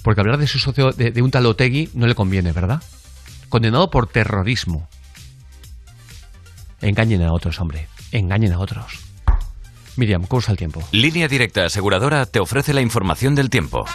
Porque 0.04 0.22
hablar 0.22 0.38
de 0.38 0.48
su 0.48 0.60
socio, 0.60 0.92
de, 0.92 1.22
un 1.22 1.32
tal 1.32 1.46
Otegui, 1.46 1.90
no 1.94 2.06
le 2.06 2.16
conviene, 2.16 2.52
¿verdad? 2.52 2.84
Condenado 3.50 3.90
por 3.90 4.08
terrorismo. 4.08 4.88
Engañen 6.82 7.24
a 7.24 7.34
otros, 7.34 7.60
hombre. 7.60 7.88
Engañen 8.12 8.54
a 8.54 8.60
otros. 8.60 9.05
Miriam, 9.98 10.26
¿cómo 10.26 10.40
está 10.40 10.52
el 10.52 10.58
tiempo? 10.58 10.82
Línea 10.92 11.28
Directa 11.28 11.66
Aseguradora 11.66 12.26
te 12.26 12.40
ofrece 12.40 12.74
la 12.74 12.82
información 12.82 13.36
del 13.36 13.50
tiempo. 13.50 13.86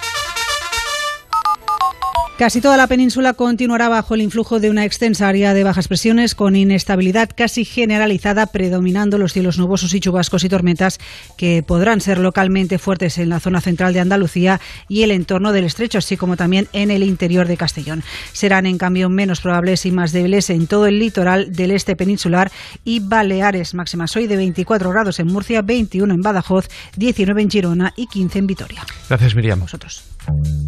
Casi 2.40 2.62
toda 2.62 2.78
la 2.78 2.86
península 2.86 3.34
continuará 3.34 3.90
bajo 3.90 4.14
el 4.14 4.22
influjo 4.22 4.60
de 4.60 4.70
una 4.70 4.86
extensa 4.86 5.28
área 5.28 5.52
de 5.52 5.62
bajas 5.62 5.88
presiones 5.88 6.34
con 6.34 6.56
inestabilidad 6.56 7.28
casi 7.36 7.66
generalizada, 7.66 8.46
predominando 8.46 9.18
los 9.18 9.34
cielos 9.34 9.58
nubosos 9.58 9.92
y 9.92 10.00
chubascos 10.00 10.42
y 10.44 10.48
tormentas 10.48 10.98
que 11.36 11.62
podrán 11.62 12.00
ser 12.00 12.16
localmente 12.16 12.78
fuertes 12.78 13.18
en 13.18 13.28
la 13.28 13.40
zona 13.40 13.60
central 13.60 13.92
de 13.92 14.00
Andalucía 14.00 14.58
y 14.88 15.02
el 15.02 15.10
entorno 15.10 15.52
del 15.52 15.64
estrecho, 15.64 15.98
así 15.98 16.16
como 16.16 16.38
también 16.38 16.66
en 16.72 16.90
el 16.90 17.02
interior 17.02 17.46
de 17.46 17.58
Castellón. 17.58 18.02
Serán, 18.32 18.64
en 18.64 18.78
cambio, 18.78 19.10
menos 19.10 19.42
probables 19.42 19.84
y 19.84 19.90
más 19.90 20.12
débiles 20.12 20.48
en 20.48 20.66
todo 20.66 20.86
el 20.86 20.98
litoral 20.98 21.52
del 21.52 21.72
este 21.72 21.94
peninsular 21.94 22.50
y 22.84 23.00
Baleares. 23.00 23.74
Máximas 23.74 24.16
hoy 24.16 24.26
de 24.26 24.36
24 24.36 24.88
grados 24.88 25.20
en 25.20 25.26
Murcia, 25.26 25.60
21 25.60 26.14
en 26.14 26.22
Badajoz, 26.22 26.70
19 26.96 27.42
en 27.42 27.50
Girona 27.50 27.92
y 27.98 28.06
15 28.06 28.38
en 28.38 28.46
Vitoria. 28.46 28.86
Gracias, 29.10 29.34
Miriam. 29.34 29.60
Vosotros. 29.60 30.04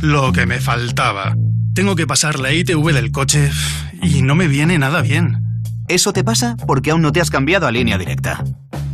Lo 0.03 0.32
que 0.35 0.44
me 0.44 0.61
faltaba. 0.61 1.35
Tengo 1.74 1.97
que 1.97 2.07
pasar 2.07 2.39
la 2.39 2.53
ITV 2.53 2.93
del 2.93 3.12
coche 3.12 3.51
y 4.03 4.20
no 4.20 4.35
me 4.35 4.47
viene 4.47 4.78
nada 4.78 5.01
bien. 5.01 5.39
Eso 5.89 6.12
te 6.12 6.23
pasa 6.23 6.55
porque 6.66 6.90
aún 6.90 7.01
no 7.01 7.12
te 7.12 7.20
has 7.20 7.31
cambiado 7.31 7.66
a 7.66 7.73
línea 7.73 7.97
directa. 7.97 8.44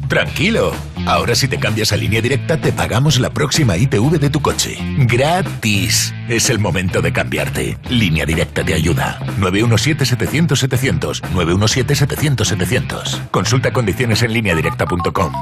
Tranquilo. 0.09 0.73
Ahora 1.05 1.35
si 1.35 1.49
te 1.49 1.59
cambias 1.59 1.93
a 1.93 1.97
línea 1.97 2.21
directa 2.21 2.61
te 2.61 2.73
pagamos 2.73 3.19
la 3.19 3.31
próxima 3.31 3.77
ITV 3.77 4.21
de 4.21 4.31
tu 4.31 4.41
coche. 4.41 4.79
Gratis. 4.97 6.15
Es 6.29 6.51
el 6.51 6.61
momento 6.61 7.03
de 7.03 7.13
cambiarte. 7.13 7.79
Línea 7.91 8.25
directa 8.25 8.65
te 8.65 8.75
ayuda. 8.75 9.19
917-700-700. 9.41 11.23
917-700-700. 11.35 13.29
Consulta 13.31 13.73
condiciones 13.73 14.23
en 14.23 14.33
lineadirecta.com. 14.35 15.33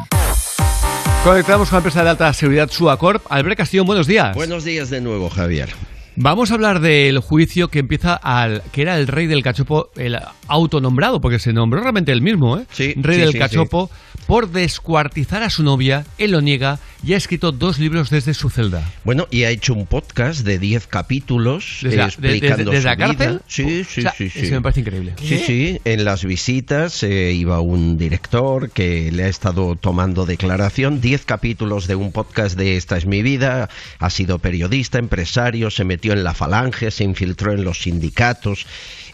Conectamos 1.22 1.68
con 1.68 1.76
la 1.76 1.80
empresa 1.80 2.02
de 2.02 2.10
alta 2.10 2.32
seguridad 2.32 2.70
Suacorp. 2.70 3.26
Albert 3.28 3.58
Castillo, 3.58 3.84
buenos 3.84 4.06
días. 4.06 4.34
Buenos 4.34 4.64
días 4.64 4.88
de 4.88 5.02
nuevo, 5.02 5.28
Javier. 5.28 5.68
Vamos 6.18 6.50
a 6.50 6.54
hablar 6.54 6.80
del 6.80 7.18
juicio 7.18 7.68
que 7.68 7.78
empieza 7.78 8.14
al 8.14 8.62
que 8.72 8.82
era 8.82 8.98
el 8.98 9.06
rey 9.06 9.26
del 9.26 9.42
cachopo, 9.42 9.90
el 9.96 10.18
autonombrado, 10.48 11.20
porque 11.20 11.38
se 11.38 11.52
nombró 11.52 11.80
realmente 11.80 12.10
el 12.10 12.22
mismo, 12.22 12.58
¿eh? 12.58 12.64
Sí, 12.72 12.94
rey 12.96 13.16
sí, 13.16 13.20
del 13.20 13.32
sí, 13.32 13.38
cachopo, 13.38 13.90
por 14.26 14.50
descuartizar 14.50 15.42
a 15.42 15.50
su 15.50 15.62
novia. 15.62 16.04
Él 16.18 16.32
lo 16.32 16.40
niega 16.40 16.78
y 17.04 17.12
ha 17.14 17.16
escrito 17.16 17.52
dos 17.52 17.78
libros 17.78 18.10
desde 18.10 18.34
su 18.34 18.50
celda. 18.50 18.82
Bueno, 19.04 19.28
y 19.30 19.44
ha 19.44 19.50
hecho 19.50 19.74
un 19.74 19.86
podcast 19.86 20.40
de 20.40 20.58
10 20.58 20.86
capítulos 20.88 21.78
Desde 21.82 22.02
explicando 22.02 22.56
desde- 22.56 22.64
desde 22.70 22.80
su 22.80 22.86
la 22.86 22.96
cárcel? 22.96 23.16
vida. 23.34 23.42
Sí, 23.46 23.84
sí, 23.84 24.00
O 24.00 24.02
sea, 24.02 24.14
sí, 24.16 24.30
sí. 24.30 24.40
eso 24.40 24.54
me 24.54 24.62
parece 24.62 24.80
increíble. 24.80 25.14
Sí, 25.22 25.38
sí. 25.38 25.80
En 25.84 26.04
las 26.04 26.24
visitas 26.24 27.02
eh, 27.02 27.32
iba 27.32 27.60
un 27.60 27.98
director 27.98 28.70
que 28.70 29.12
le 29.12 29.24
ha 29.24 29.28
estado 29.28 29.76
tomando 29.76 30.26
declaración. 30.26 31.00
10 31.00 31.24
capítulos 31.24 31.86
de 31.86 31.94
un 31.94 32.10
podcast 32.12 32.56
de 32.56 32.76
Esta 32.76 32.96
es 32.96 33.06
mi 33.06 33.22
vida. 33.22 33.68
Ha 33.98 34.10
sido 34.10 34.38
periodista, 34.40 34.98
empresario, 34.98 35.70
se 35.70 35.84
metió 35.84 36.12
en 36.12 36.24
la 36.24 36.34
falange, 36.34 36.90
se 36.90 37.04
infiltró 37.04 37.52
en 37.52 37.62
los 37.64 37.82
sindicatos. 37.82 38.66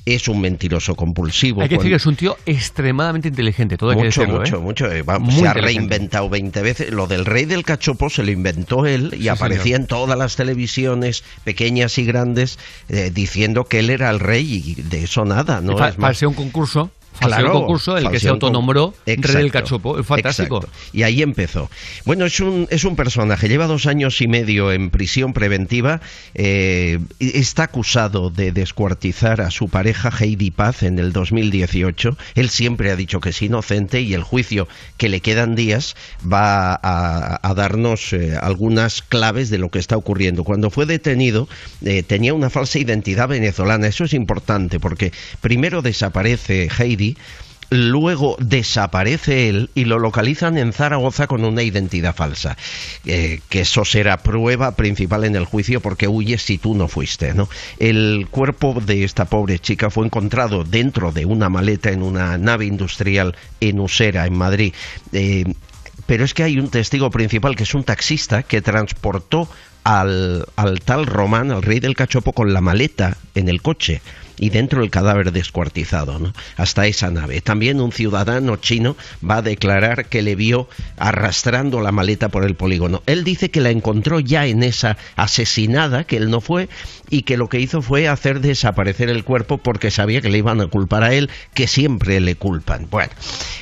Es 0.04 0.26
un 0.28 0.40
mentiroso 0.40 0.94
compulsivo. 0.96 1.62
Hay 1.62 1.68
que 1.68 1.76
decir 1.76 1.90
que 1.90 1.96
es 1.96 2.06
un 2.06 2.16
tío 2.16 2.36
extremadamente 2.44 3.28
inteligente, 3.28 3.76
todo 3.76 3.90
hay 3.90 3.96
que 3.98 4.04
mucho, 4.04 4.20
decirlo, 4.22 4.40
mucho, 4.40 4.56
¿eh? 4.56 4.60
mucho. 4.60 4.92
eh, 4.92 5.04
se 5.30 5.46
ha 5.48 5.52
reinventado 5.52 6.28
20 6.28 6.62
veces. 6.62 6.90
Lo 6.92 7.06
del 7.06 7.24
rey 7.24 7.44
del 7.44 7.62
cachopo 7.64 8.10
se 8.10 8.22
lo 8.24 8.30
inventó 8.32 8.86
él 8.86 9.14
y 9.16 9.22
Sí, 9.22 9.28
aparecía 9.28 9.62
señor. 9.62 9.80
en 9.82 9.86
todas 9.86 10.18
las 10.18 10.34
televisiones, 10.36 11.22
pequeñas 11.44 11.98
y 11.98 12.04
grandes, 12.04 12.58
eh, 12.88 13.10
diciendo 13.14 13.64
que 13.64 13.78
él 13.78 13.90
era 13.90 14.10
el 14.10 14.18
rey 14.20 14.62
y 14.76 14.82
de 14.82 15.04
eso 15.04 15.24
nada. 15.24 15.60
¿no? 15.60 15.72
Es 15.86 15.98
más, 15.98 16.22
un 16.22 16.34
concurso 16.34 16.90
Falseó 17.12 17.46
el 17.46 17.52
concurso 17.52 17.96
el 17.96 18.10
que 18.10 18.18
se 18.18 18.28
autonombró 18.28 18.94
rey 19.06 19.16
del 19.16 19.24
Exacto, 19.24 19.52
cachopo. 19.52 19.98
Es 19.98 20.06
fantástico. 20.06 20.56
exacto. 20.58 20.78
Y 20.92 21.02
ahí 21.02 21.22
empezó. 21.22 21.70
Bueno, 22.04 22.24
es 22.24 22.40
un, 22.40 22.66
es 22.70 22.84
un 22.84 22.96
personaje, 22.96 23.48
lleva 23.48 23.66
dos 23.66 23.86
años 23.86 24.20
y 24.20 24.28
medio 24.28 24.72
en 24.72 24.90
prisión 24.90 25.32
preventiva, 25.32 26.00
eh, 26.34 26.98
está 27.20 27.64
acusado 27.64 28.30
de 28.30 28.52
descuartizar 28.52 29.40
a 29.40 29.50
su 29.50 29.68
pareja 29.68 30.10
Heidi 30.10 30.50
Paz 30.50 30.82
en 30.82 30.98
el 30.98 31.12
2018. 31.12 32.16
Él 32.34 32.50
siempre 32.50 32.90
ha 32.90 32.96
dicho 32.96 33.20
que 33.20 33.30
es 33.30 33.42
inocente 33.42 34.00
y 34.00 34.14
el 34.14 34.22
juicio 34.22 34.68
que 34.96 35.08
le 35.08 35.20
quedan 35.20 35.54
días 35.54 35.96
va 36.30 36.74
a, 36.74 37.40
a 37.42 37.54
darnos 37.54 38.12
eh, 38.12 38.36
algunas 38.40 39.02
claves 39.02 39.50
de 39.50 39.58
lo 39.58 39.70
que 39.70 39.78
está 39.78 39.96
ocurriendo. 39.96 40.44
Cuando 40.44 40.70
fue 40.70 40.86
detenido 40.86 41.48
eh, 41.84 42.02
tenía 42.02 42.34
una 42.34 42.50
falsa 42.50 42.78
identidad 42.78 43.28
venezolana. 43.28 43.86
Eso 43.86 44.04
es 44.04 44.14
importante 44.14 44.80
porque 44.80 45.12
primero 45.40 45.82
desaparece 45.82 46.68
Heidi 46.78 47.01
luego 47.72 48.36
desaparece 48.38 49.48
él 49.48 49.70
y 49.74 49.86
lo 49.86 49.98
localizan 49.98 50.58
en 50.58 50.74
Zaragoza 50.74 51.26
con 51.26 51.44
una 51.44 51.62
identidad 51.62 52.14
falsa. 52.14 52.56
Eh, 53.06 53.40
que 53.48 53.60
eso 53.60 53.84
será 53.84 54.18
prueba 54.18 54.76
principal 54.76 55.24
en 55.24 55.36
el 55.36 55.46
juicio 55.46 55.80
porque 55.80 56.06
huyes 56.06 56.42
si 56.42 56.58
tú 56.58 56.74
no 56.74 56.86
fuiste. 56.86 57.32
¿no? 57.32 57.48
El 57.78 58.28
cuerpo 58.30 58.76
de 58.84 59.04
esta 59.04 59.24
pobre 59.24 59.58
chica 59.58 59.88
fue 59.88 60.04
encontrado 60.04 60.64
dentro 60.64 61.12
de 61.12 61.24
una 61.24 61.48
maleta 61.48 61.90
en 61.90 62.02
una 62.02 62.36
nave 62.36 62.66
industrial 62.66 63.34
en 63.60 63.80
Usera, 63.80 64.26
en 64.26 64.34
Madrid. 64.34 64.74
Eh, 65.12 65.44
pero 66.06 66.24
es 66.24 66.34
que 66.34 66.42
hay 66.42 66.58
un 66.58 66.68
testigo 66.68 67.10
principal 67.10 67.56
que 67.56 67.62
es 67.62 67.74
un 67.74 67.84
taxista 67.84 68.42
que 68.42 68.60
transportó 68.60 69.48
al, 69.84 70.44
al 70.56 70.80
tal 70.80 71.06
Román, 71.06 71.50
al 71.50 71.62
rey 71.62 71.80
del 71.80 71.94
cachopo, 71.94 72.32
con 72.32 72.52
la 72.52 72.60
maleta 72.60 73.16
en 73.34 73.48
el 73.48 73.62
coche 73.62 74.02
y 74.42 74.50
dentro 74.50 74.82
el 74.82 74.90
cadáver 74.90 75.30
descuartizado, 75.30 76.18
¿no? 76.18 76.32
Hasta 76.56 76.88
esa 76.88 77.12
nave. 77.12 77.40
También 77.42 77.80
un 77.80 77.92
ciudadano 77.92 78.56
chino 78.56 78.96
va 79.24 79.36
a 79.36 79.42
declarar 79.42 80.06
que 80.06 80.20
le 80.20 80.34
vio 80.34 80.68
arrastrando 80.96 81.80
la 81.80 81.92
maleta 81.92 82.28
por 82.28 82.42
el 82.42 82.56
polígono. 82.56 83.04
Él 83.06 83.22
dice 83.22 83.52
que 83.52 83.60
la 83.60 83.70
encontró 83.70 84.18
ya 84.18 84.46
en 84.46 84.64
esa 84.64 84.96
asesinada, 85.14 86.02
que 86.02 86.16
él 86.16 86.28
no 86.28 86.40
fue, 86.40 86.68
y 87.08 87.22
que 87.22 87.36
lo 87.36 87.48
que 87.48 87.60
hizo 87.60 87.82
fue 87.82 88.08
hacer 88.08 88.40
desaparecer 88.40 89.10
el 89.10 89.22
cuerpo 89.22 89.58
porque 89.58 89.92
sabía 89.92 90.20
que 90.20 90.28
le 90.28 90.38
iban 90.38 90.60
a 90.60 90.66
culpar 90.66 91.04
a 91.04 91.14
él, 91.14 91.30
que 91.54 91.68
siempre 91.68 92.18
le 92.18 92.34
culpan. 92.34 92.88
Bueno, 92.90 93.12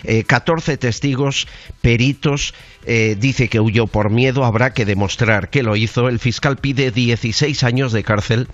eh, 0.04 0.24
14 0.24 0.78
testigos, 0.78 1.46
peritos, 1.82 2.54
eh, 2.86 3.16
dice 3.18 3.48
que 3.48 3.60
huyó 3.60 3.86
por 3.86 4.10
miedo, 4.10 4.44
habrá 4.44 4.72
que 4.72 4.84
demostrar 4.84 5.50
que 5.50 5.62
lo 5.62 5.76
hizo. 5.76 6.08
El 6.08 6.18
fiscal 6.18 6.56
pide 6.56 6.90
16 6.90 7.62
años 7.64 7.92
de 7.92 8.02
cárcel. 8.02 8.48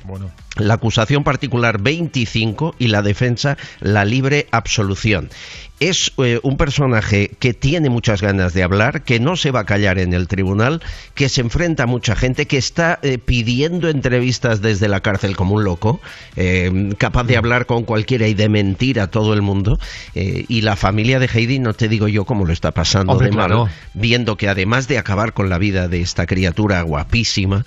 La 0.56 0.74
acusación 0.74 1.22
particular 1.22 1.80
25 1.80 2.74
y 2.78 2.88
la 2.88 3.02
defensa 3.02 3.56
la 3.80 4.04
libre 4.04 4.46
absolución. 4.50 5.30
Es 5.78 6.12
eh, 6.16 6.40
un 6.42 6.56
personaje 6.56 7.30
que 7.38 7.52
tiene 7.52 7.90
muchas 7.90 8.22
ganas 8.22 8.54
de 8.54 8.62
hablar, 8.62 9.02
que 9.02 9.20
no 9.20 9.36
se 9.36 9.50
va 9.50 9.60
a 9.60 9.66
callar 9.66 9.98
en 9.98 10.14
el 10.14 10.26
tribunal, 10.26 10.82
que 11.14 11.28
se 11.28 11.42
enfrenta 11.42 11.82
a 11.82 11.86
mucha 11.86 12.16
gente, 12.16 12.46
que 12.46 12.56
está 12.56 12.98
eh, 13.02 13.18
pidiendo 13.18 13.90
entrevistas 13.90 14.62
desde 14.62 14.88
la 14.88 15.00
cárcel 15.00 15.36
como 15.36 15.56
un 15.56 15.64
loco, 15.64 16.00
eh, 16.36 16.94
capaz 16.96 17.24
de 17.24 17.36
hablar 17.36 17.66
con 17.66 17.84
cualquiera 17.84 18.26
y 18.26 18.32
de 18.32 18.48
mentir 18.48 19.00
a 19.00 19.08
todo 19.08 19.34
el 19.34 19.42
mundo. 19.42 19.78
eh, 20.14 20.46
y 20.48 20.62
la 20.62 20.76
familia 20.76 21.18
de 21.18 21.26
Heidi, 21.26 21.58
no 21.58 21.74
te 21.74 21.88
digo 21.88 22.08
yo 22.08 22.24
cómo 22.24 22.46
lo 22.46 22.54
está 22.54 22.70
pasando 22.70 23.12
Hombre, 23.12 23.28
de 23.28 23.36
mal, 23.36 23.46
claro. 23.48 23.68
viendo 23.92 24.36
que 24.36 24.48
además 24.48 24.88
de 24.88 24.96
acabar 24.96 25.34
con 25.34 25.50
la 25.50 25.58
vida 25.58 25.88
de 25.88 26.00
esta 26.00 26.26
criatura 26.26 26.80
guapísima, 26.82 27.66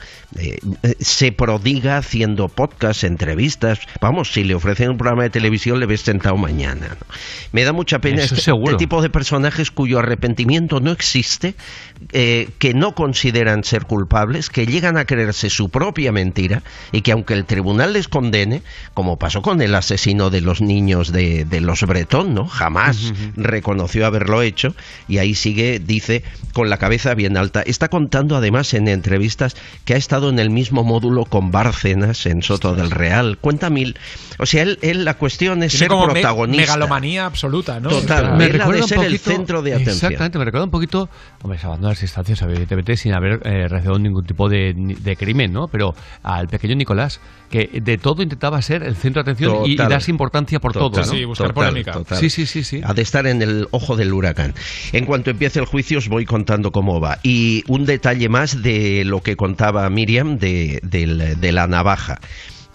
se 1.00 1.32
prodiga 1.32 1.98
haciendo 1.98 2.48
podcasts, 2.48 3.04
entrevistas. 3.04 3.80
Vamos, 4.02 4.32
si 4.32 4.44
le 4.44 4.56
ofrecen 4.56 4.90
un 4.90 4.98
programa 4.98 5.24
de 5.24 5.30
televisión, 5.30 5.80
le 5.80 5.86
ves 5.86 6.02
sentado 6.02 6.38
mañana. 6.38 6.98
¿no? 7.00 7.06
Me 7.52 7.64
da 7.64 7.74
mucha 7.74 7.99
este, 8.08 8.36
este 8.72 8.78
tipo 8.78 9.02
de 9.02 9.10
personajes 9.10 9.72
cuyo 9.72 10.00
arrepentimiento 10.00 10.80
no 10.80 10.92
existe, 10.92 11.56
eh, 12.14 12.50
que 12.60 12.74
no 12.74 12.96
consideran 12.96 13.64
ser 13.64 13.86
culpables, 13.86 14.50
que 14.50 14.66
llegan 14.66 14.98
a 14.98 15.06
creerse 15.06 15.50
su 15.50 15.70
propia 15.70 16.12
mentira 16.12 16.64
y 16.92 17.02
que 17.02 17.12
aunque 17.12 17.34
el 17.34 17.46
tribunal 17.46 17.94
les 17.94 18.08
condene, 18.08 18.62
como 18.94 19.18
pasó 19.18 19.42
con 19.42 19.62
el 19.62 19.76
asesino 19.76 20.30
de 20.30 20.42
los 20.42 20.62
niños 20.62 21.12
de, 21.12 21.46
de 21.46 21.62
los 21.62 21.82
Bretón, 21.84 22.34
¿no? 22.34 22.48
Jamás 22.48 23.14
reconoció 23.36 24.06
haberlo 24.06 24.42
hecho 24.42 24.76
y 25.08 25.18
ahí 25.18 25.36
sigue, 25.36 25.80
dice, 25.80 26.24
con 26.54 26.70
la 26.70 26.78
cabeza 26.78 27.14
bien 27.16 27.38
alta. 27.38 27.62
Está 27.62 27.88
contando 27.90 28.36
además 28.36 28.74
en 28.74 28.88
entrevistas 28.88 29.56
que 29.86 29.94
ha 29.94 29.98
estado 29.98 30.30
en 30.30 30.40
el 30.40 30.50
mismo 30.50 30.84
módulo 30.84 31.26
con 31.26 31.52
Bárcenas 31.52 32.26
en 32.26 32.44
Soto 32.44 32.76
del 32.76 32.92
Real. 32.92 33.38
Cuenta 33.40 33.70
mil. 33.70 33.98
O 34.38 34.46
sea, 34.46 34.64
él, 34.64 34.80
él 34.82 35.04
la 35.06 35.16
cuestión 35.16 35.64
es 35.64 35.72
Tiene 35.72 35.80
ser 35.80 35.88
como 35.90 36.08
me- 36.08 36.14
protagonista. 36.14 36.62
megalomanía 36.62 37.26
absoluta, 37.26 37.80
¿no? 37.80 37.89
Total. 37.90 38.38
me 38.38 38.48
recuerda 38.48 38.82
un 38.84 38.88
ser 38.88 39.00
el 39.04 39.20
centro 39.20 39.62
de 39.62 39.74
atención. 39.74 40.12
Exactamente, 40.12 40.40
me 40.40 40.46
recuerda 40.46 40.66
un 40.66 40.72
poquito, 40.72 41.10
hombre, 41.42 41.60
se 41.60 41.66
abandonan 41.66 41.92
las 41.92 42.02
instancias, 42.02 42.42
evidentemente, 42.42 42.96
sin 42.98 43.14
haber 43.14 43.42
eh, 43.44 43.68
realizado 43.68 44.00
ningún 44.00 44.26
tipo 44.26 44.50
de, 44.50 44.74
de 44.76 45.16
crimen, 45.16 45.52
¿no? 45.52 45.68
Pero 45.68 45.94
al 46.24 46.48
pequeño 46.48 46.76
Nicolás, 46.76 47.20
que 47.50 47.70
de 47.82 47.98
todo 47.98 48.22
intentaba 48.22 48.62
ser 48.62 48.84
el 48.84 48.96
centro 48.96 49.24
de 49.24 49.32
atención 49.32 49.66
y, 49.66 49.74
y 49.74 49.76
darse 49.76 50.12
importancia 50.12 50.60
por 50.60 50.74
Total, 50.74 51.04
todo, 51.06 51.14
¿no? 51.14 51.34
total, 51.34 51.84
total. 51.84 52.18
Sí, 52.18 52.30
sí, 52.30 52.46
sí, 52.46 52.64
sí. 52.64 52.82
Ha 52.84 52.94
de 52.94 53.02
estar 53.02 53.26
en 53.28 53.42
el 53.42 53.68
ojo 53.72 53.96
del 53.96 54.14
huracán. 54.14 54.54
En 54.92 55.06
cuanto 55.06 55.32
empiece 55.32 55.60
el 55.60 55.66
juicio 55.66 55.98
os 55.98 56.10
voy 56.10 56.26
contando 56.26 56.72
cómo 56.72 57.00
va. 57.02 57.20
Y 57.24 57.64
un 57.68 57.86
detalle 57.86 58.30
más 58.30 58.62
de 58.62 59.04
lo 59.06 59.22
que 59.22 59.36
contaba 59.36 59.90
Miriam 59.90 60.38
de 60.38 61.52
la 61.52 61.68
navaja. 61.68 62.20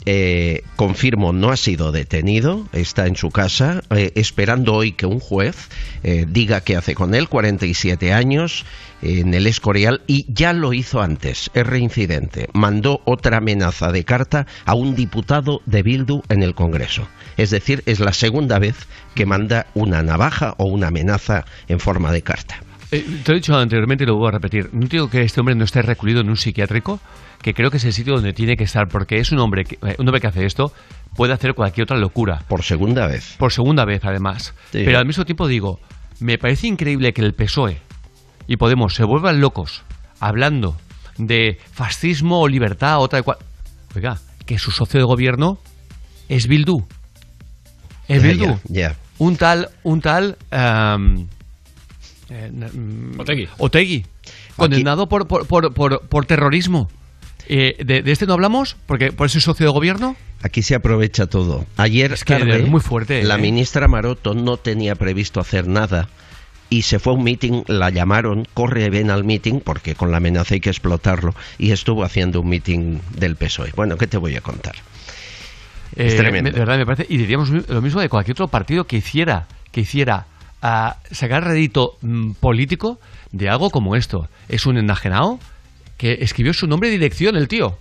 Eh, 0.06 0.62
confirmo, 0.76 1.32
no 1.32 1.50
ha 1.50 1.56
sido 1.56 1.90
detenido, 1.90 2.68
está 2.72 3.06
en 3.06 3.16
su 3.16 3.30
casa, 3.30 3.82
eh, 3.90 4.12
esperando 4.16 4.74
hoy 4.74 4.92
que 4.92 5.06
un 5.06 5.18
juez 5.18 5.68
eh, 6.02 6.26
diga 6.28 6.60
qué 6.60 6.76
hace 6.76 6.94
con 6.94 7.14
él, 7.14 7.28
47 7.28 8.12
años, 8.12 8.66
eh, 9.00 9.20
en 9.20 9.32
el 9.32 9.46
Escorial, 9.46 10.02
y 10.06 10.26
ya 10.28 10.52
lo 10.52 10.74
hizo 10.74 11.00
antes, 11.00 11.50
es 11.54 11.66
reincidente. 11.66 12.48
Mandó 12.52 13.00
otra 13.04 13.38
amenaza 13.38 13.92
de 13.92 14.04
carta 14.04 14.46
a 14.66 14.74
un 14.74 14.94
diputado 14.94 15.62
de 15.64 15.82
Bildu 15.82 16.22
en 16.28 16.42
el 16.42 16.54
Congreso. 16.54 17.08
Es 17.36 17.50
decir, 17.50 17.82
es 17.86 18.00
la 18.00 18.12
segunda 18.12 18.58
vez 18.58 18.76
que 19.14 19.26
manda 19.26 19.66
una 19.74 20.02
navaja 20.02 20.54
o 20.58 20.66
una 20.66 20.88
amenaza 20.88 21.46
en 21.66 21.80
forma 21.80 22.12
de 22.12 22.22
carta. 22.22 22.60
Te 22.90 23.32
he 23.32 23.34
dicho 23.34 23.56
anteriormente 23.56 24.04
y 24.04 24.06
lo 24.06 24.14
vuelvo 24.14 24.28
a 24.28 24.32
repetir. 24.32 24.70
No 24.72 24.86
digo 24.86 25.10
que 25.10 25.22
este 25.22 25.40
hombre 25.40 25.56
no 25.56 25.64
esté 25.64 25.82
recluido 25.82 26.20
en 26.20 26.28
un 26.28 26.36
psiquiátrico, 26.36 27.00
que 27.44 27.52
creo 27.52 27.70
que 27.70 27.76
es 27.76 27.84
el 27.84 27.92
sitio 27.92 28.14
donde 28.14 28.32
tiene 28.32 28.56
que 28.56 28.64
estar, 28.64 28.88
porque 28.88 29.18
es 29.18 29.30
un 29.30 29.38
hombre 29.38 29.66
que, 29.66 29.74
eh, 29.86 29.96
un 29.98 30.08
hombre 30.08 30.18
que 30.18 30.28
hace 30.28 30.46
esto, 30.46 30.72
puede 31.14 31.34
hacer 31.34 31.52
cualquier 31.52 31.84
otra 31.84 31.98
locura. 31.98 32.42
Por 32.48 32.62
segunda 32.62 33.06
vez. 33.06 33.34
Por 33.38 33.52
segunda 33.52 33.84
vez, 33.84 34.02
además. 34.02 34.54
Sí. 34.72 34.80
Pero 34.82 34.98
al 34.98 35.04
mismo 35.04 35.26
tiempo 35.26 35.46
digo, 35.46 35.78
me 36.20 36.38
parece 36.38 36.68
increíble 36.68 37.12
que 37.12 37.20
el 37.20 37.34
PSOE 37.34 37.82
y 38.46 38.56
Podemos 38.56 38.94
se 38.94 39.04
vuelvan 39.04 39.42
locos 39.42 39.82
hablando 40.20 40.74
de 41.18 41.58
fascismo 41.70 42.40
o 42.40 42.48
libertad, 42.48 42.98
otra 42.98 43.18
de 43.18 43.24
cual. 43.24 43.36
Oiga, 43.94 44.18
que 44.46 44.58
su 44.58 44.70
socio 44.70 44.98
de 44.98 45.04
gobierno 45.04 45.58
es 46.30 46.48
Bildu. 46.48 46.86
Es 48.08 48.22
Bildu. 48.22 48.58
Un 49.18 49.36
tal, 49.36 49.68
un 49.82 50.00
tal. 50.00 50.38
am, 50.50 51.28
eh, 52.30 52.50
mm, 52.50 53.20
Otegui. 53.20 53.48
Otegui. 53.58 54.06
Condenado 54.56 55.10
por, 55.10 55.28
por, 55.28 55.46
por, 55.46 55.74
por, 55.74 56.08
por 56.08 56.24
terrorismo. 56.24 56.88
Eh, 57.48 57.76
de, 57.84 58.02
de 58.02 58.12
este 58.12 58.26
no 58.26 58.34
hablamos? 58.34 58.76
Porque 58.86 59.12
por 59.12 59.26
ese 59.26 59.40
socio 59.40 59.66
de 59.66 59.72
gobierno. 59.72 60.16
Aquí 60.42 60.62
se 60.62 60.74
aprovecha 60.74 61.26
todo. 61.26 61.64
Ayer 61.76 62.12
Es 62.12 62.24
que 62.24 62.34
tarde, 62.36 62.60
es 62.62 62.68
muy 62.68 62.80
fuerte, 62.80 63.22
la 63.22 63.36
¿eh? 63.36 63.38
ministra 63.38 63.88
Maroto 63.88 64.34
no 64.34 64.56
tenía 64.58 64.94
previsto 64.94 65.40
hacer 65.40 65.66
nada 65.66 66.08
y 66.70 66.82
se 66.82 66.98
fue 66.98 67.12
a 67.12 67.16
un 67.16 67.24
meeting, 67.24 67.62
la 67.66 67.90
llamaron, 67.90 68.46
corre 68.54 68.90
ven 68.90 69.10
al 69.10 69.24
meeting 69.24 69.60
porque 69.60 69.94
con 69.94 70.10
la 70.10 70.16
amenaza 70.18 70.54
hay 70.54 70.60
que 70.60 70.70
explotarlo 70.70 71.34
y 71.58 71.70
estuvo 71.72 72.04
haciendo 72.04 72.40
un 72.40 72.48
meeting 72.48 72.98
del 73.16 73.36
PSOE. 73.36 73.72
Bueno, 73.76 73.96
¿qué 73.96 74.06
te 74.06 74.16
voy 74.18 74.36
a 74.36 74.40
contar? 74.40 74.74
Es 75.96 76.14
Eh, 76.14 76.16
tremendo. 76.16 76.48
me- 76.50 76.52
De 76.54 76.58
verdad, 76.60 76.78
me 76.78 76.86
parece. 76.86 77.06
Y 77.08 77.16
diríamos 77.18 77.50
lo 77.50 77.80
mismo 77.82 78.00
de 78.00 78.08
cualquier 78.08 78.34
otro 78.34 78.48
partido 78.48 78.84
que 78.84 78.96
hiciera, 78.96 79.46
que 79.70 79.82
hiciera 79.82 80.26
ah, 80.62 80.96
sacar 81.10 81.44
rédito 81.44 81.92
mm, 82.02 82.32
político 82.32 82.98
de 83.32 83.48
algo 83.48 83.70
como 83.70 83.96
esto. 83.96 84.28
Es 84.48 84.66
un 84.66 84.76
enajenado 84.78 85.38
que 85.96 86.18
escribió 86.20 86.52
su 86.52 86.66
nombre 86.66 86.88
y 86.88 86.92
dirección, 86.92 87.36
el 87.36 87.48
tío. 87.48 87.78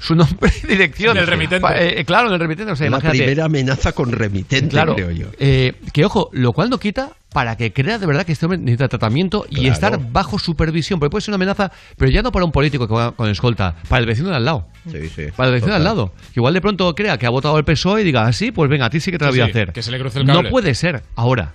Su 0.00 0.14
nombre 0.16 0.50
y 0.62 0.66
dirección. 0.66 1.16
En 1.16 1.22
el 1.22 1.28
remitente. 1.28 1.66
Eh, 2.00 2.04
claro, 2.04 2.26
en 2.28 2.34
el 2.34 2.40
remitente. 2.40 2.72
O 2.72 2.76
sea, 2.76 2.86
la 2.86 2.96
imagínate. 2.96 3.18
primera 3.18 3.44
amenaza 3.44 3.92
con 3.92 4.10
remitente, 4.10 4.68
Claro, 4.70 4.94
creo 4.96 5.10
yo. 5.12 5.26
eh, 5.38 5.74
que 5.92 6.04
ojo, 6.04 6.28
lo 6.32 6.52
cual 6.52 6.70
no 6.70 6.78
quita 6.78 7.10
para 7.32 7.56
que 7.56 7.72
crea 7.72 7.98
de 7.98 8.04
verdad 8.06 8.26
que 8.26 8.32
este 8.32 8.44
hombre 8.44 8.58
necesita 8.58 8.88
tratamiento 8.88 9.46
y 9.48 9.66
estar 9.68 9.98
bajo 10.10 10.38
supervisión, 10.38 10.98
porque 11.00 11.10
puede 11.12 11.22
ser 11.22 11.30
una 11.30 11.36
amenaza, 11.36 11.72
pero 11.96 12.10
ya 12.10 12.20
no 12.20 12.30
para 12.32 12.44
un 12.44 12.52
político 12.52 12.86
que 12.86 12.92
va 12.92 13.12
con 13.12 13.30
escolta, 13.30 13.76
para 13.88 14.00
el 14.00 14.06
vecino 14.06 14.28
de 14.28 14.36
al 14.36 14.44
lado. 14.44 14.66
Sí, 14.90 15.08
sí. 15.08 15.26
Para 15.34 15.48
el 15.48 15.54
vecino 15.54 15.70
de 15.72 15.76
al 15.78 15.84
lado. 15.84 16.12
Que 16.34 16.40
igual 16.40 16.52
de 16.52 16.60
pronto 16.60 16.94
crea 16.94 17.16
que 17.16 17.24
ha 17.24 17.30
votado 17.30 17.56
el 17.56 17.64
PSOE 17.64 18.02
y 18.02 18.04
diga, 18.04 18.26
ah, 18.26 18.32
sí, 18.34 18.50
pues 18.52 18.68
venga, 18.68 18.84
a 18.86 18.90
ti 18.90 19.00
sí 19.00 19.10
que 19.10 19.18
te 19.18 19.24
la 19.24 19.32
Sí, 19.32 19.38
voy 19.38 19.46
a 19.48 19.50
hacer. 19.50 19.72
que 19.72 19.82
se 19.82 19.90
le 19.92 19.98
cruce 19.98 20.18
el 20.18 20.26
no 20.26 20.34
cable. 20.34 20.50
puede 20.50 20.74
ser. 20.74 21.04
Ahora, 21.16 21.54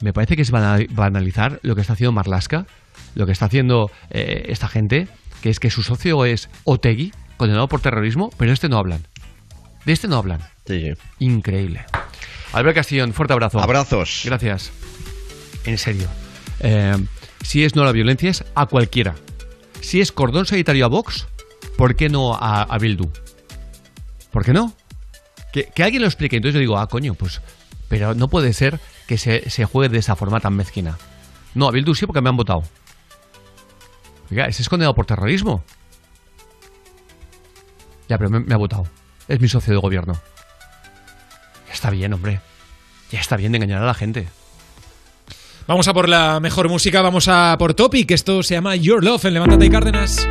me 0.00 0.12
parece 0.12 0.36
que 0.36 0.42
es 0.42 0.50
bana- 0.50 0.86
banalizar 0.90 1.58
lo 1.62 1.74
que 1.74 1.80
está 1.82 1.92
haciendo 1.94 2.12
Marlaska, 2.12 2.66
lo 3.16 3.24
que 3.26 3.32
está 3.32 3.46
haciendo 3.46 3.90
eh, 4.10 4.44
esta 4.48 4.68
gente, 4.68 5.08
que 5.40 5.48
es 5.48 5.58
que 5.58 5.70
su 5.70 5.82
socio 5.82 6.24
es 6.26 6.50
Otegi, 6.64 7.12
condenado 7.38 7.66
por 7.66 7.80
terrorismo, 7.80 8.30
pero 8.36 8.50
de 8.50 8.54
este 8.54 8.68
no 8.68 8.76
hablan. 8.76 9.06
De 9.86 9.92
este 9.92 10.06
no 10.06 10.18
hablan. 10.18 10.40
Sí. 10.66 10.92
Increíble. 11.18 11.84
Albert 12.52 12.76
Castillón, 12.76 13.14
fuerte 13.14 13.32
abrazo. 13.32 13.58
Abrazos. 13.58 14.22
Gracias. 14.26 14.70
En 15.64 15.78
serio. 15.78 16.08
Eh, 16.60 16.94
si 17.42 17.64
es 17.64 17.74
no 17.74 17.82
a 17.82 17.86
la 17.86 17.92
violencia, 17.92 18.28
es 18.28 18.44
a 18.54 18.66
cualquiera. 18.66 19.14
Si 19.80 20.00
es 20.00 20.12
cordón 20.12 20.44
sanitario 20.44 20.84
a 20.84 20.88
Vox, 20.88 21.26
¿por 21.78 21.96
qué 21.96 22.10
no 22.10 22.34
a, 22.34 22.62
a 22.62 22.78
Bildu? 22.78 23.10
¿Por 24.30 24.44
qué 24.44 24.52
no? 24.52 24.74
Que, 25.54 25.70
que, 25.74 25.82
alguien 25.82 26.02
lo 26.02 26.08
explique. 26.08 26.36
Entonces 26.36 26.54
yo 26.54 26.60
digo, 26.60 26.78
ah, 26.78 26.86
coño, 26.86 27.14
pues. 27.14 27.40
Pero 27.88 28.14
no 28.14 28.28
puede 28.28 28.52
ser 28.52 28.78
que 29.06 29.16
se, 29.16 29.48
se 29.48 29.64
juegue 29.64 29.88
de 29.88 29.98
esa 29.98 30.16
forma 30.16 30.40
tan 30.40 30.54
mezquina. 30.54 30.98
No, 31.54 31.68
a 31.68 31.70
Bildu 31.70 31.94
sí 31.94 32.04
porque 32.04 32.20
me 32.20 32.28
han 32.28 32.36
votado. 32.36 32.62
Oiga, 34.30 34.46
ese 34.46 34.62
es 34.62 34.68
condenado 34.68 34.94
por 34.94 35.06
terrorismo. 35.06 35.62
Ya, 38.08 38.18
pero 38.18 38.30
me, 38.30 38.54
ha 38.54 38.56
votado. 38.56 38.86
Es 39.28 39.40
mi 39.40 39.48
socio 39.48 39.72
de 39.72 39.80
gobierno. 39.80 40.14
Ya 41.66 41.72
está 41.72 41.90
bien, 41.90 42.12
hombre. 42.12 42.40
Ya 43.10 43.20
está 43.20 43.36
bien 43.36 43.52
de 43.52 43.58
engañar 43.58 43.82
a 43.82 43.86
la 43.86 43.94
gente. 43.94 44.28
Vamos 45.66 45.88
a 45.88 45.94
por 45.94 46.08
la 46.08 46.38
mejor 46.40 46.68
música, 46.68 47.02
vamos 47.02 47.26
a 47.28 47.56
por 47.58 47.74
Topic. 47.74 48.10
Esto 48.12 48.42
se 48.42 48.54
llama 48.54 48.76
Your 48.76 49.02
Love 49.02 49.24
en 49.24 49.34
Levántate 49.34 49.66
y 49.66 49.70
Cárdenas. 49.70 50.28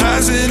Passing 0.00 0.50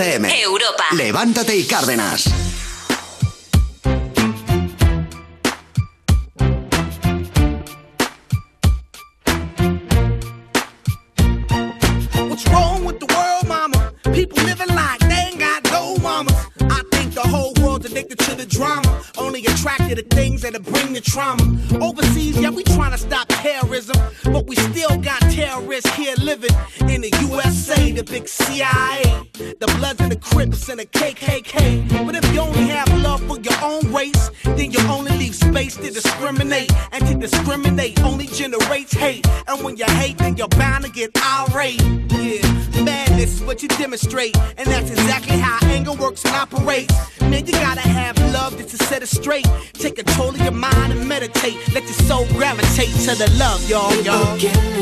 Europa. 0.00 0.84
Levántate 0.92 1.56
y 1.56 1.64
Cárdenas. 1.64 2.43
to 53.14 53.24
the 53.24 53.38
love, 53.38 53.68
y'all, 53.68 53.92
y'all. 54.02 54.73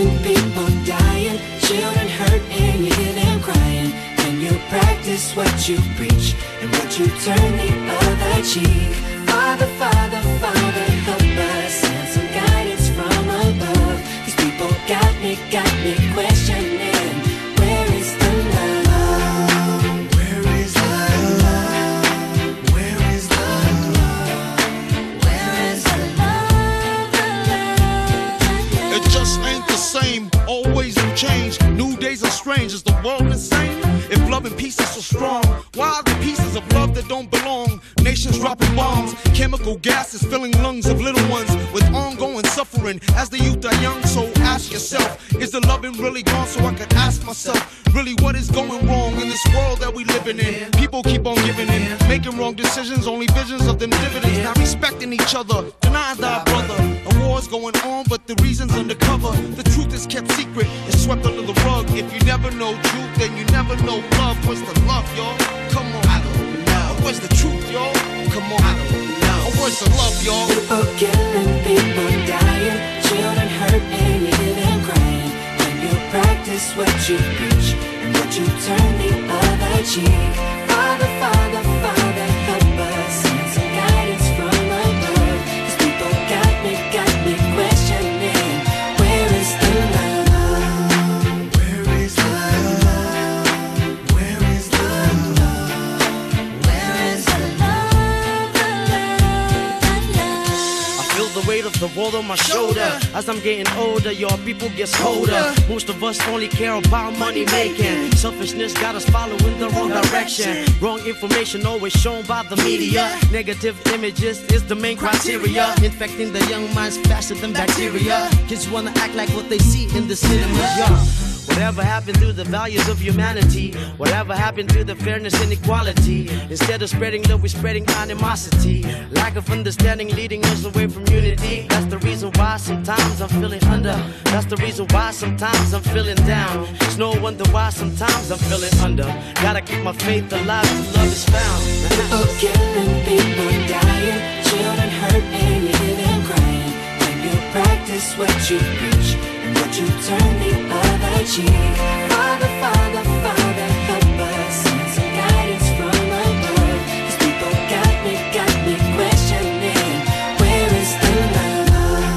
Us 106.12 106.28
only 106.28 106.48
care 106.48 106.74
about 106.74 107.18
money 107.18 107.46
making. 107.46 108.12
Selfishness 108.12 108.74
got 108.74 108.94
us 108.94 109.08
following 109.08 109.58
the 109.58 109.68
wrong 109.70 109.88
direction. 109.88 110.66
Wrong 110.80 111.00
information 111.06 111.64
always 111.64 111.94
shown 111.94 112.22
by 112.26 112.42
the 112.42 112.56
media. 112.56 113.18
Negative 113.30 113.74
images 113.94 114.42
is 114.52 114.62
the 114.66 114.74
main 114.74 114.96
criteria. 114.98 115.72
Infecting 115.82 116.32
the 116.32 116.44
young 116.50 116.72
minds 116.74 116.98
faster 116.98 117.34
than 117.34 117.52
bacteria. 117.54 118.28
Kids 118.46 118.68
wanna 118.68 118.92
act 118.96 119.14
like 119.14 119.30
what 119.30 119.48
they 119.48 119.58
see 119.58 119.84
in 119.96 120.06
the 120.06 120.16
cinema. 120.16 120.58
Yeah. 120.76 121.21
Whatever 121.52 121.84
happened 121.84 122.18
to 122.20 122.32
the 122.32 122.44
values 122.44 122.88
of 122.88 122.98
humanity? 122.98 123.74
Whatever 123.98 124.34
happened 124.34 124.70
to 124.70 124.84
the 124.84 124.94
fairness 124.96 125.38
and 125.42 125.52
equality? 125.52 126.30
Instead 126.48 126.80
of 126.80 126.88
spreading 126.88 127.22
love, 127.24 127.42
we're 127.42 127.48
spreading 127.48 127.86
animosity. 127.90 128.82
Lack 129.10 129.36
of 129.36 129.50
understanding 129.50 130.08
leading 130.16 130.42
us 130.46 130.64
away 130.64 130.88
from 130.88 131.06
unity. 131.08 131.66
That's 131.68 131.84
the 131.86 131.98
reason 131.98 132.32
why 132.36 132.56
sometimes 132.56 133.20
I'm 133.20 133.28
feeling 133.28 133.62
under. 133.64 133.96
That's 134.24 134.46
the 134.46 134.56
reason 134.56 134.86
why 134.92 135.10
sometimes 135.10 135.74
I'm 135.74 135.82
feeling 135.82 136.16
down. 136.24 136.66
It's 136.80 136.96
no 136.96 137.12
wonder 137.20 137.44
why 137.50 137.68
sometimes 137.68 138.30
I'm 138.30 138.38
feeling 138.38 138.74
under. 138.80 139.08
Gotta 139.34 139.60
keep 139.60 139.82
my 139.84 139.92
faith 139.92 140.32
alive 140.32 140.64
till 140.64 141.02
love 141.02 141.12
is 141.12 141.24
found. 141.28 141.62
People 141.92 142.26
killing, 142.40 142.92
people 143.04 143.52
dying, 143.68 144.42
children 144.48 144.88
hurt 144.88 145.24
hear 145.36 145.96
them 146.00 146.24
crying. 146.24 146.72
When 147.00 147.14
you 147.24 147.34
practice 147.52 148.16
what 148.16 148.50
you 148.50 148.58
preach 148.78 149.31
and 149.62 149.70
what 149.70 149.78
you 149.78 149.86
turn 149.86 150.32
the 150.40 150.52
other 150.74 151.24
cheek. 151.24 151.76
Father, 152.10 152.50
Father, 152.60 153.02
Father, 153.24 153.68
help 153.88 154.20
us. 154.20 154.54
Send 154.62 154.88
some 154.94 155.10
guidance 155.14 155.68
from 155.76 156.02
above. 156.22 156.80
These 157.06 157.18
people 157.22 157.52
got 157.70 157.94
me, 158.04 158.14
got 158.32 158.54
me 158.66 158.74
questioning. 158.96 159.92
Where 160.40 160.70
is 160.82 160.92
the 161.02 161.12
love? 161.34 162.10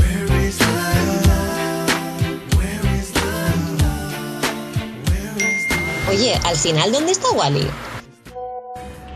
Where 0.00 0.30
is 0.42 0.56
the 0.58 0.72
love? 1.28 1.60
Where 2.56 2.84
is 2.96 3.08
the 3.12 3.28
love? 3.82 4.12
Where 5.08 5.34
is 5.36 5.62
the 5.68 6.10
Oye, 6.10 6.34
al 6.44 6.56
final, 6.56 6.92
¿dónde 6.92 7.12
está 7.12 7.30
Wally? 7.30 7.66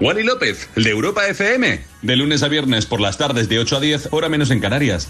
Wally 0.01 0.23
López, 0.23 0.69
el 0.77 0.85
de 0.85 0.91
Europa 0.91 1.27
FM. 1.27 1.81
De 2.03 2.17
lunes 2.17 2.43
a 2.43 2.49
viernes 2.49 2.87
por 2.87 3.01
las 3.01 3.19
tardes 3.19 3.49
de 3.49 3.59
8 3.59 3.77
a 3.79 3.81
10, 3.81 4.09
hora 4.13 4.29
menos 4.29 4.51
en 4.51 4.61
Canarias. 4.61 5.09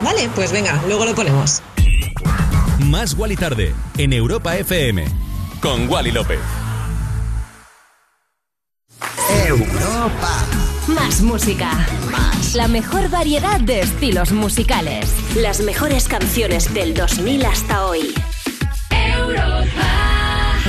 Vale, 0.00 0.28
pues 0.34 0.52
venga, 0.52 0.82
luego 0.86 1.04
lo 1.04 1.14
ponemos. 1.14 1.62
Más 2.78 3.14
Wally 3.14 3.36
tarde 3.36 3.74
en 3.98 4.12
Europa 4.12 4.56
FM 4.56 5.04
con 5.60 5.88
Wally 5.88 6.12
López. 6.12 6.38
Europa. 9.46 10.44
Más 10.88 11.20
música. 11.20 11.70
La 12.54 12.68
mejor 12.68 13.08
variedad 13.10 13.60
de 13.60 13.80
estilos 13.80 14.32
musicales. 14.32 15.10
Las 15.36 15.60
mejores 15.60 16.08
canciones 16.08 16.72
del 16.72 16.94
2000 16.94 17.46
hasta 17.46 17.86
hoy. 17.86 18.14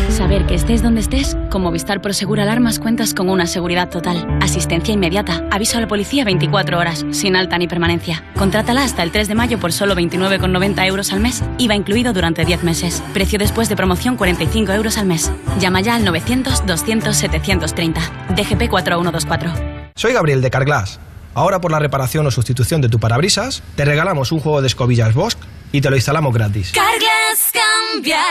Saber 0.10 0.46
que 0.46 0.56
estés 0.56 0.82
donde 0.82 1.02
estés, 1.02 1.38
con 1.50 1.62
Movistar 1.62 2.02
Prosegur 2.02 2.40
Alarmas 2.40 2.80
cuentas 2.80 3.14
con 3.14 3.30
una 3.30 3.46
seguridad 3.46 3.90
total, 3.90 4.26
asistencia 4.42 4.94
inmediata, 4.94 5.46
aviso 5.52 5.78
a 5.78 5.82
la 5.82 5.88
policía 5.88 6.24
24 6.26 6.80
horas, 6.80 7.06
sin 7.12 7.36
alta 7.36 7.58
ni 7.58 7.68
permanencia. 7.68 8.24
Contrátala 8.36 8.84
hasta 8.84 9.04
el 9.04 9.12
3 9.12 9.28
de 9.28 9.36
mayo 9.36 9.60
por 9.60 9.74
solo 9.74 9.96
29,90 9.96 10.88
euros 10.88 11.14
al 11.14 11.20
mes, 11.20 11.44
IVA 11.58 11.76
incluido 11.76 12.14
durante 12.14 12.46
10 12.46 12.64
meses. 12.64 13.04
Precio 13.14 13.38
después 13.38 13.70
de 13.70 13.76
promoción 13.76 14.18
45 14.18 14.72
euros 14.74 14.98
al 14.98 15.06
mes. 15.06 15.32
Llama 15.60 15.82
ya 15.82 15.94
al 15.96 16.06
900-200-730. 16.06 18.36
DGP 18.36 18.70
4124. 18.70 19.52
Soy 19.96 20.14
Gabriel 20.14 20.42
de 20.42 20.50
Carglass. 20.50 21.00
Ahora 21.34 21.62
por 21.62 21.72
la 21.72 21.78
reparación 21.78 22.26
o 22.26 22.32
sustitución 22.32 22.82
de 22.82 22.90
tu 22.90 23.00
parabrisas, 23.00 23.62
te 23.76 23.86
regalamos 23.86 24.32
un 24.32 24.40
juego 24.40 24.62
de 24.62 24.68
escobillas 24.68 25.14
Bosch 25.14 25.38
y 25.72 25.82
te 25.82 25.92
lo 25.92 25.96
instalamos 25.96 26.34
gratis. 26.34 26.72
Carglass 26.72 27.52
cambia, 27.54 28.24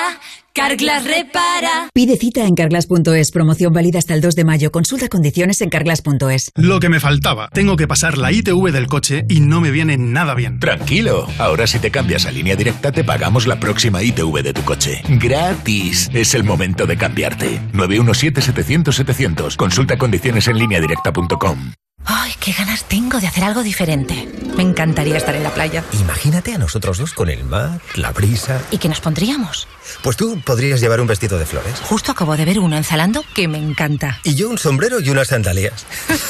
Carglass 0.56 1.04
repara. 1.04 1.90
Pide 1.92 2.16
cita 2.16 2.46
en 2.46 2.54
carglass.es. 2.54 3.30
Promoción 3.30 3.74
válida 3.74 3.98
hasta 3.98 4.14
el 4.14 4.22
2 4.22 4.34
de 4.34 4.44
mayo. 4.44 4.72
Consulta 4.72 5.10
condiciones 5.10 5.60
en 5.60 5.68
carglass.es. 5.68 6.50
Lo 6.54 6.80
que 6.80 6.88
me 6.88 6.98
faltaba. 6.98 7.50
Tengo 7.52 7.76
que 7.76 7.86
pasar 7.86 8.16
la 8.16 8.32
ITV 8.32 8.72
del 8.72 8.86
coche 8.86 9.26
y 9.28 9.40
no 9.40 9.60
me 9.60 9.70
viene 9.70 9.98
nada 9.98 10.34
bien. 10.34 10.58
Tranquilo, 10.58 11.26
ahora 11.38 11.66
si 11.66 11.78
te 11.78 11.90
cambias 11.90 12.24
a 12.24 12.32
línea 12.32 12.56
directa 12.56 12.90
te 12.90 13.04
pagamos 13.04 13.46
la 13.46 13.60
próxima 13.60 14.02
ITV 14.02 14.42
de 14.42 14.54
tu 14.54 14.62
coche. 14.62 15.02
Gratis. 15.06 16.08
Es 16.14 16.34
el 16.34 16.44
momento 16.44 16.86
de 16.86 16.96
cambiarte. 16.96 17.60
917-700-700. 17.74 19.56
Consulta 19.56 19.98
condiciones 19.98 20.48
en 20.48 20.58
línea 20.58 20.80
directa.com. 20.80 21.72
Ay, 22.06 22.32
qué 22.40 22.52
ganas 22.52 22.84
tengo 22.84 23.18
de 23.18 23.26
hacer 23.26 23.42
algo 23.42 23.62
diferente. 23.64 24.28
Me 24.56 24.62
encantaría 24.62 25.16
estar 25.16 25.34
en 25.34 25.42
la 25.42 25.50
playa. 25.50 25.84
Imagínate 26.00 26.54
a 26.54 26.58
nosotros 26.58 26.98
dos 26.98 27.12
con 27.12 27.28
el 27.28 27.44
mar, 27.44 27.80
la 27.96 28.12
brisa. 28.12 28.62
¿Y 28.70 28.78
qué 28.78 28.88
nos 28.88 29.00
pondríamos? 29.00 29.66
Pues 30.02 30.16
tú 30.16 30.40
podrías 30.44 30.80
llevar 30.80 31.00
un 31.00 31.08
vestido 31.08 31.38
de 31.38 31.46
flores. 31.46 31.80
Justo 31.82 32.12
acabo 32.12 32.36
de 32.36 32.44
ver 32.44 32.60
uno 32.60 32.76
en 32.76 32.84
Zalando 32.84 33.24
que 33.34 33.48
me 33.48 33.58
encanta. 33.58 34.20
Y 34.22 34.36
yo 34.36 34.48
un 34.48 34.58
sombrero 34.58 35.00
y 35.00 35.10
unas 35.10 35.28
sandalias. 35.28 35.84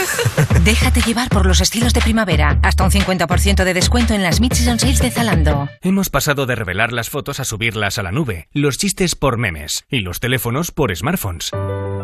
Déjate 0.64 1.02
llevar 1.02 1.28
por 1.28 1.44
los 1.46 1.60
estilos 1.60 1.92
de 1.92 2.00
primavera. 2.00 2.58
Hasta 2.62 2.84
un 2.84 2.90
50% 2.90 3.64
de 3.64 3.74
descuento 3.74 4.14
en 4.14 4.22
las 4.22 4.40
Mid-Season 4.40 4.78
Sales 4.78 5.00
de 5.00 5.10
Zalando. 5.10 5.68
Hemos 5.82 6.08
pasado 6.08 6.46
de 6.46 6.54
revelar 6.54 6.92
las 6.92 7.10
fotos 7.10 7.38
a 7.38 7.44
subirlas 7.44 7.98
a 7.98 8.02
la 8.02 8.12
nube, 8.12 8.48
los 8.52 8.78
chistes 8.78 9.14
por 9.14 9.36
memes 9.36 9.84
y 9.90 10.00
los 10.00 10.20
teléfonos 10.20 10.70
por 10.70 10.94
smartphones. 10.96 11.50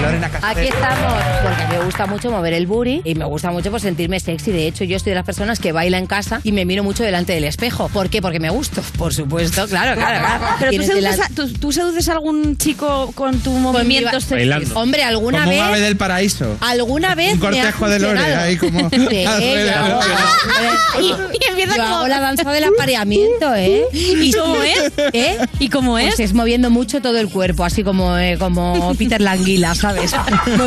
Lorena 0.00 0.30
Aquí 0.40 0.68
estamos, 0.68 1.22
porque 1.42 1.66
me 1.78 1.84
gusta 1.84 2.06
mucho 2.06 2.30
mover 2.30 2.54
el 2.54 2.66
booty 2.66 3.02
y 3.04 3.14
me 3.14 3.26
gusta 3.26 3.50
mucho 3.50 3.70
pues, 3.70 3.82
sentirme 3.82 4.18
sexy. 4.18 4.50
De 4.50 4.66
hecho, 4.66 4.84
yo 4.84 4.96
estoy 4.96 5.10
de 5.10 5.16
las 5.16 5.26
personas 5.26 5.58
que 5.60 5.72
baila 5.72 5.98
en 5.98 6.06
casa 6.06 6.40
y 6.42 6.52
me 6.52 6.64
miro 6.64 6.82
mucho 6.82 7.02
delante 7.04 7.34
del 7.34 7.44
espejo. 7.44 7.90
¿Por 7.90 8.08
qué? 8.08 8.22
Porque 8.22 8.40
me 8.40 8.48
gusto, 8.48 8.82
por 8.98 9.12
supuesto, 9.12 9.68
claro, 9.68 9.94
claro. 9.94 10.20
claro. 10.20 10.44
Pero 10.58 10.72
tú 10.72 10.82
seduces, 10.84 11.20
a, 11.20 11.28
tú- 11.28 11.52
tú 11.52 11.70
seduces 11.70 12.08
a 12.08 12.12
algún 12.12 12.56
chico 12.56 13.12
con 13.14 13.40
tu 13.40 13.50
movimiento 13.52 14.18
sexy. 14.20 14.34
Bailando. 14.36 14.74
Hombre, 14.80 15.04
alguna 15.04 15.40
Como 15.40 15.50
vez. 15.50 15.60
un 15.60 15.66
ave 15.66 15.80
del 15.80 15.96
paraíso. 15.98 16.56
Alguna 16.62 17.14
vez 17.14 17.34
Un 17.34 17.40
me 17.40 17.46
cortejo 17.46 17.88
de 17.90 17.98
Lore, 18.00 18.20
ahí 18.36 18.56
como 18.56 18.88
Sí, 18.90 18.96
yo 19.24 19.30
hago- 19.30 20.00
Y, 21.00 21.06
y 21.06 21.48
empieza 21.50 21.76
yo 21.76 21.82
como... 21.82 21.96
hago 21.96 22.08
la 22.08 22.20
danza 22.20 22.50
del 22.50 22.64
apareamiento, 22.64 23.54
¿eh? 23.54 23.81
¿Y 23.92 24.32
cómo 24.32 24.62
es? 24.62 24.92
¿Eh? 25.12 25.38
¿Y 25.58 25.68
cómo 25.68 25.98
es? 25.98 26.14
Pues 26.16 26.20
es 26.20 26.34
moviendo 26.34 26.70
mucho 26.70 27.00
todo 27.00 27.18
el 27.18 27.28
cuerpo, 27.28 27.64
así 27.64 27.82
como, 27.82 28.16
eh, 28.18 28.36
como 28.38 28.94
Peter 28.94 29.20
Languila, 29.20 29.74
¿sabes? 29.74 30.12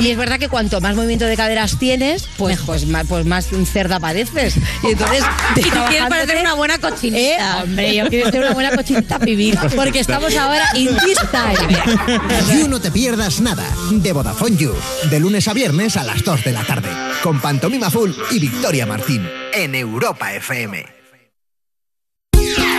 Y 0.05 0.09
es 0.11 0.17
verdad 0.17 0.37
que 0.37 0.49
cuanto 0.49 0.81
más 0.81 0.95
movimiento 0.95 1.25
de 1.25 1.35
caderas 1.35 1.79
tienes, 1.79 2.27
pues, 2.37 2.59
pues, 2.65 2.85
más, 2.85 3.07
pues 3.07 3.25
más 3.25 3.47
cerda 3.71 3.99
pareces. 3.99 4.55
Y 4.83 4.91
entonces... 4.91 5.23
Y 5.55 5.61
tú 5.61 5.79
quieres 5.87 6.09
parecer 6.09 6.37
una 6.41 6.53
buena 6.53 6.77
cochinita. 6.77 7.17
¿Eh? 7.19 7.63
Hombre, 7.63 7.95
yo 7.95 8.07
quiero 8.07 8.29
ser 8.29 8.41
una 8.41 8.53
buena 8.53 8.75
cochinita 8.75 9.19
pibil, 9.19 9.57
porque 9.75 9.99
estamos 9.99 10.35
ahora 10.35 10.65
in 10.75 10.89
this 10.97 11.17
time. 11.31 12.59
You 12.59 12.67
No 12.67 12.79
Te 12.79 12.91
Pierdas 12.91 13.41
Nada, 13.41 13.65
de 13.91 14.11
Vodafone 14.11 14.57
You, 14.57 14.73
de 15.09 15.19
lunes 15.19 15.47
a 15.47 15.53
viernes 15.53 15.97
a 15.97 16.03
las 16.03 16.23
2 16.23 16.43
de 16.43 16.51
la 16.51 16.63
tarde, 16.63 16.89
con 17.23 17.39
Pantomima 17.39 17.89
Full 17.89 18.11
y 18.31 18.39
Victoria 18.39 18.85
Martín, 18.85 19.27
en 19.53 19.75
Europa 19.75 20.33
FM. 20.33 21.04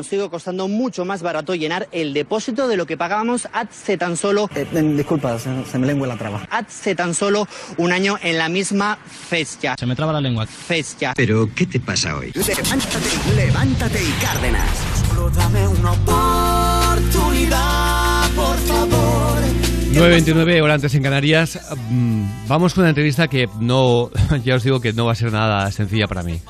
Nos 0.00 0.06
sigue 0.06 0.30
costando 0.30 0.66
mucho 0.66 1.04
más 1.04 1.20
barato 1.20 1.54
llenar 1.54 1.86
el 1.92 2.14
depósito 2.14 2.66
de 2.68 2.78
lo 2.78 2.86
que 2.86 2.96
pagábamos 2.96 3.46
hace 3.52 3.98
tan 3.98 4.16
solo. 4.16 4.48
Eh, 4.54 4.64
disculpa, 4.96 5.38
se, 5.38 5.50
se 5.70 5.78
me 5.78 5.86
lengua 5.86 6.06
la 6.06 6.16
traba. 6.16 6.40
Hace 6.50 6.94
tan 6.94 7.14
solo 7.14 7.46
un 7.76 7.92
año 7.92 8.16
en 8.22 8.38
la 8.38 8.48
misma 8.48 8.96
fecha. 9.04 9.74
Se 9.78 9.84
me 9.84 9.94
traba 9.94 10.14
la 10.14 10.22
lengua. 10.22 10.46
Fecha. 10.46 11.12
Pero, 11.14 11.50
¿qué 11.54 11.66
te 11.66 11.78
pasa 11.80 12.16
hoy? 12.16 12.32
Levántate, 12.32 13.10
levántate 13.36 14.02
y 14.02 14.10
Cárdenas. 14.22 14.70
Solo 15.06 15.28
dame 15.28 15.68
una 15.68 15.92
oportunidad, 15.92 18.30
por 18.30 18.56
favor. 18.56 19.38
9.29 19.92 20.62
horas 20.62 20.76
antes 20.76 20.94
en 20.94 21.02
Canarias. 21.02 21.60
Mm, 21.90 22.48
Vamos 22.48 22.72
con 22.72 22.84
una 22.84 22.88
entrevista 22.88 23.28
que 23.28 23.50
no, 23.60 24.10
ya 24.46 24.54
os 24.54 24.62
digo 24.62 24.80
que 24.80 24.94
no 24.94 25.04
va 25.04 25.12
a 25.12 25.16
ser 25.16 25.30
nada 25.30 25.70
sencilla 25.70 26.08
para 26.08 26.22
mí, 26.22 26.40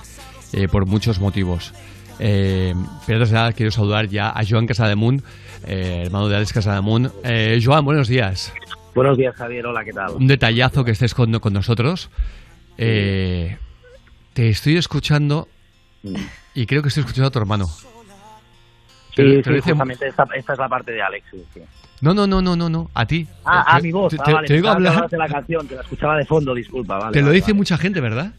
eh, 0.53 0.69
por 0.69 0.87
muchos 0.87 1.19
motivos. 1.19 1.75
Eh, 2.19 2.75
pero 3.07 3.19
antes 3.19 3.31
de 3.31 3.35
nada 3.37 3.53
quiero 3.53 3.71
saludar 3.71 4.09
ya 4.09 4.31
a 4.31 4.43
Joan 4.49 4.67
Casademunt, 4.67 5.25
eh, 5.67 6.03
hermano 6.07 6.29
de 6.29 6.37
Alex 6.37 6.53
Casademunt. 6.53 7.13
Eh, 7.25 7.61
Joan, 7.63 7.85
buenos 7.85 8.09
días. 8.09 8.53
Buenos 8.95 9.17
días, 9.17 9.35
Javier. 9.37 9.65
Hola, 9.67 9.85
¿qué 9.85 9.93
tal? 9.93 10.13
Un 10.13 10.27
detallazo 10.27 10.85
que 10.85 10.91
estés 10.91 11.15
con, 11.15 11.33
con 11.39 11.53
nosotros. 11.53 12.11
Eh, 12.77 13.57
te 14.33 14.49
estoy 14.49 14.77
escuchando 14.77 15.49
y 16.55 16.67
creo 16.67 16.83
que 16.83 16.89
estoy 16.89 17.03
escuchando 17.03 17.29
a 17.29 17.31
tu 17.31 17.39
hermano. 17.39 17.67
Sí, 17.69 17.83
te 19.17 19.23
sí, 19.23 19.51
dice- 19.51 19.61
justamente 19.63 20.09
esta, 20.09 20.27
esta 20.35 20.53
es 20.55 20.59
la 20.59 20.69
parte 20.69 20.93
de 20.93 21.03
Alex. 21.03 21.27
sí, 21.31 21.45
sí. 21.55 21.61
No, 22.03 22.15
no, 22.15 22.27
no, 22.27 22.41
no, 22.41 22.57
no, 22.57 22.71
no, 22.71 22.91
a 22.95 23.05
ti. 23.05 23.29
Ah, 23.45 23.63
Te- 23.63 23.77
ah, 23.77 23.81
mi 23.83 23.93
voz. 23.93 24.11
Te, 24.11 24.17
ah, 24.21 24.25
te- 24.25 24.33
vale, 24.33 24.49
te 24.49 24.55
oigo 24.55 24.69
hablar. 24.71 25.11
de 25.11 25.19
la 25.19 25.29
canción, 25.29 25.69
que 25.69 25.75
la 25.75 25.83
escuchaba 25.83 26.17
de 26.17 26.25
fondo, 26.25 26.55
disculpa, 26.55 26.97
vale. 26.97 27.13
te 27.13 27.21
lo 27.21 27.27
vale, 27.27 27.37
dice 27.37 27.53
mucha 27.53 27.77
gente, 27.77 28.01
¿verdad? 28.01 28.33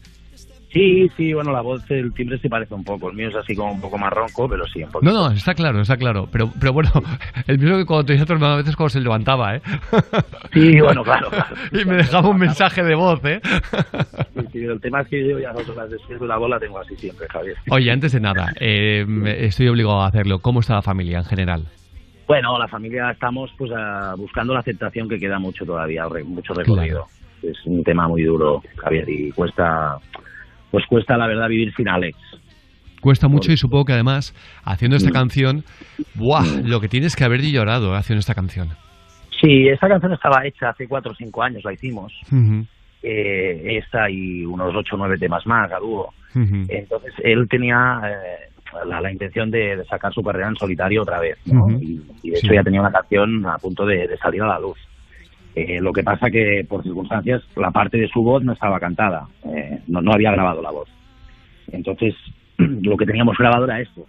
Sí, 0.72 1.06
sí, 1.16 1.34
bueno, 1.34 1.52
la 1.52 1.60
voz, 1.60 1.82
el 1.90 2.14
timbre 2.14 2.38
se 2.38 2.48
parece 2.48 2.74
un 2.74 2.82
poco. 2.82 3.10
El 3.10 3.16
mío 3.16 3.28
es 3.28 3.36
así 3.36 3.54
como 3.54 3.72
un 3.72 3.80
poco 3.80 3.98
más 3.98 4.10
ronco, 4.10 4.48
pero 4.48 4.66
sí, 4.66 4.82
un 4.82 4.90
poco. 4.90 5.04
No, 5.04 5.12
no, 5.12 5.30
está 5.30 5.54
claro, 5.54 5.82
está 5.82 5.98
claro. 5.98 6.28
Pero, 6.32 6.50
pero 6.58 6.72
bueno, 6.72 6.90
el 7.46 7.58
mismo 7.58 7.76
que 7.76 7.84
cuando 7.84 8.06
te 8.06 8.12
decía 8.14 8.24
a 8.24 8.26
tu 8.26 8.32
hermano 8.32 8.54
a 8.54 8.56
veces 8.56 8.74
cuando 8.74 8.90
se 8.90 9.00
levantaba, 9.00 9.56
¿eh? 9.56 9.62
Sí, 10.52 10.80
bueno, 10.80 11.02
claro, 11.04 11.28
claro. 11.28 11.54
y 11.72 11.84
me 11.84 11.96
dejaba 11.96 12.28
un 12.30 12.38
mensaje 12.38 12.82
de 12.82 12.94
voz, 12.94 13.22
¿eh? 13.24 13.40
Sí, 14.34 14.46
sí, 14.52 14.58
el 14.64 14.80
tema 14.80 15.02
es 15.02 15.08
que 15.08 15.28
yo 15.28 15.38
ya 15.38 15.52
dos 15.52 15.68
horas 15.68 15.90
después 15.90 16.18
de 16.18 16.26
la 16.26 16.38
bola 16.38 16.58
tengo 16.58 16.78
así 16.78 16.96
siempre, 16.96 17.26
Javier. 17.28 17.56
Oye, 17.70 17.90
antes 17.90 18.12
de 18.12 18.20
nada, 18.20 18.52
eh, 18.58 19.04
estoy 19.40 19.68
obligado 19.68 20.00
a 20.00 20.06
hacerlo. 20.06 20.38
¿Cómo 20.38 20.60
está 20.60 20.74
la 20.74 20.82
familia 20.82 21.18
en 21.18 21.24
general? 21.24 21.66
Bueno, 22.26 22.58
la 22.58 22.68
familia 22.68 23.10
estamos 23.10 23.50
pues 23.58 23.70
ah, 23.76 24.14
buscando 24.16 24.54
la 24.54 24.60
aceptación 24.60 25.06
que 25.06 25.18
queda 25.18 25.38
mucho 25.38 25.66
todavía, 25.66 26.06
mucho 26.24 26.54
recorrido. 26.54 27.06
Es 27.42 27.58
un 27.66 27.82
tema 27.84 28.08
muy 28.08 28.22
duro, 28.22 28.62
Javier, 28.76 29.08
y 29.08 29.32
cuesta, 29.32 29.98
pues 30.72 30.84
cuesta 30.86 31.16
la 31.16 31.28
verdad 31.28 31.48
vivir 31.48 31.72
sin 31.76 31.88
Alex. 31.88 32.18
Cuesta 33.00 33.28
mucho 33.28 33.52
y 33.52 33.56
supongo 33.56 33.84
que 33.84 33.92
además, 33.92 34.34
haciendo 34.64 34.96
esta 34.96 35.10
Mm. 35.10 35.12
canción, 35.12 35.64
¡buah! 36.14 36.44
Lo 36.64 36.80
que 36.80 36.88
tienes 36.88 37.14
que 37.14 37.24
haber 37.24 37.40
llorado 37.42 37.94
haciendo 37.94 38.18
esta 38.20 38.34
canción. 38.34 38.68
Sí, 39.40 39.68
esta 39.68 39.88
canción 39.88 40.12
estaba 40.12 40.46
hecha 40.46 40.70
hace 40.70 40.86
cuatro 40.88 41.10
o 41.12 41.14
cinco 41.14 41.42
años, 41.42 41.62
la 41.64 41.72
hicimos. 41.72 42.12
Eh, 43.02 43.78
esta 43.78 44.08
y 44.08 44.44
unos 44.44 44.72
ocho 44.76 44.94
o 44.94 44.98
nueve 44.98 45.18
temas 45.18 45.44
más 45.46 45.70
a 45.72 45.78
dúo. 45.78 46.14
Entonces 46.34 47.12
él 47.24 47.48
tenía 47.50 48.00
eh, 48.06 48.50
la, 48.86 49.00
la 49.00 49.10
intención 49.12 49.50
de, 49.50 49.76
de 49.76 49.84
sacar 49.84 50.12
su 50.14 50.22
carrera 50.22 50.48
en 50.48 50.56
solitario 50.56 51.02
otra 51.02 51.18
vez, 51.20 51.36
y, 51.44 52.00
y 52.22 52.30
de 52.30 52.38
hecho 52.38 52.48
Sí. 52.48 52.54
ya 52.54 52.62
tenía 52.62 52.80
una 52.80 52.92
canción 52.92 53.44
a 53.46 53.58
punto 53.58 53.84
de, 53.84 54.06
de 54.06 54.16
salir 54.18 54.40
a 54.42 54.46
la 54.46 54.60
luz. 54.60 54.78
Eh, 55.54 55.80
lo 55.80 55.92
que 55.92 56.02
pasa 56.02 56.30
que 56.30 56.64
por 56.66 56.82
circunstancias 56.82 57.42
la 57.56 57.70
parte 57.70 57.98
de 57.98 58.08
su 58.08 58.22
voz 58.22 58.42
no 58.42 58.52
estaba 58.52 58.80
cantada, 58.80 59.26
eh, 59.44 59.80
no, 59.86 60.00
no 60.00 60.12
había 60.12 60.32
grabado 60.32 60.62
la 60.62 60.70
voz. 60.70 60.88
Entonces 61.70 62.14
lo 62.56 62.96
que 62.96 63.06
teníamos 63.06 63.36
grabado 63.36 63.64
era 63.64 63.80
esto 63.80 64.06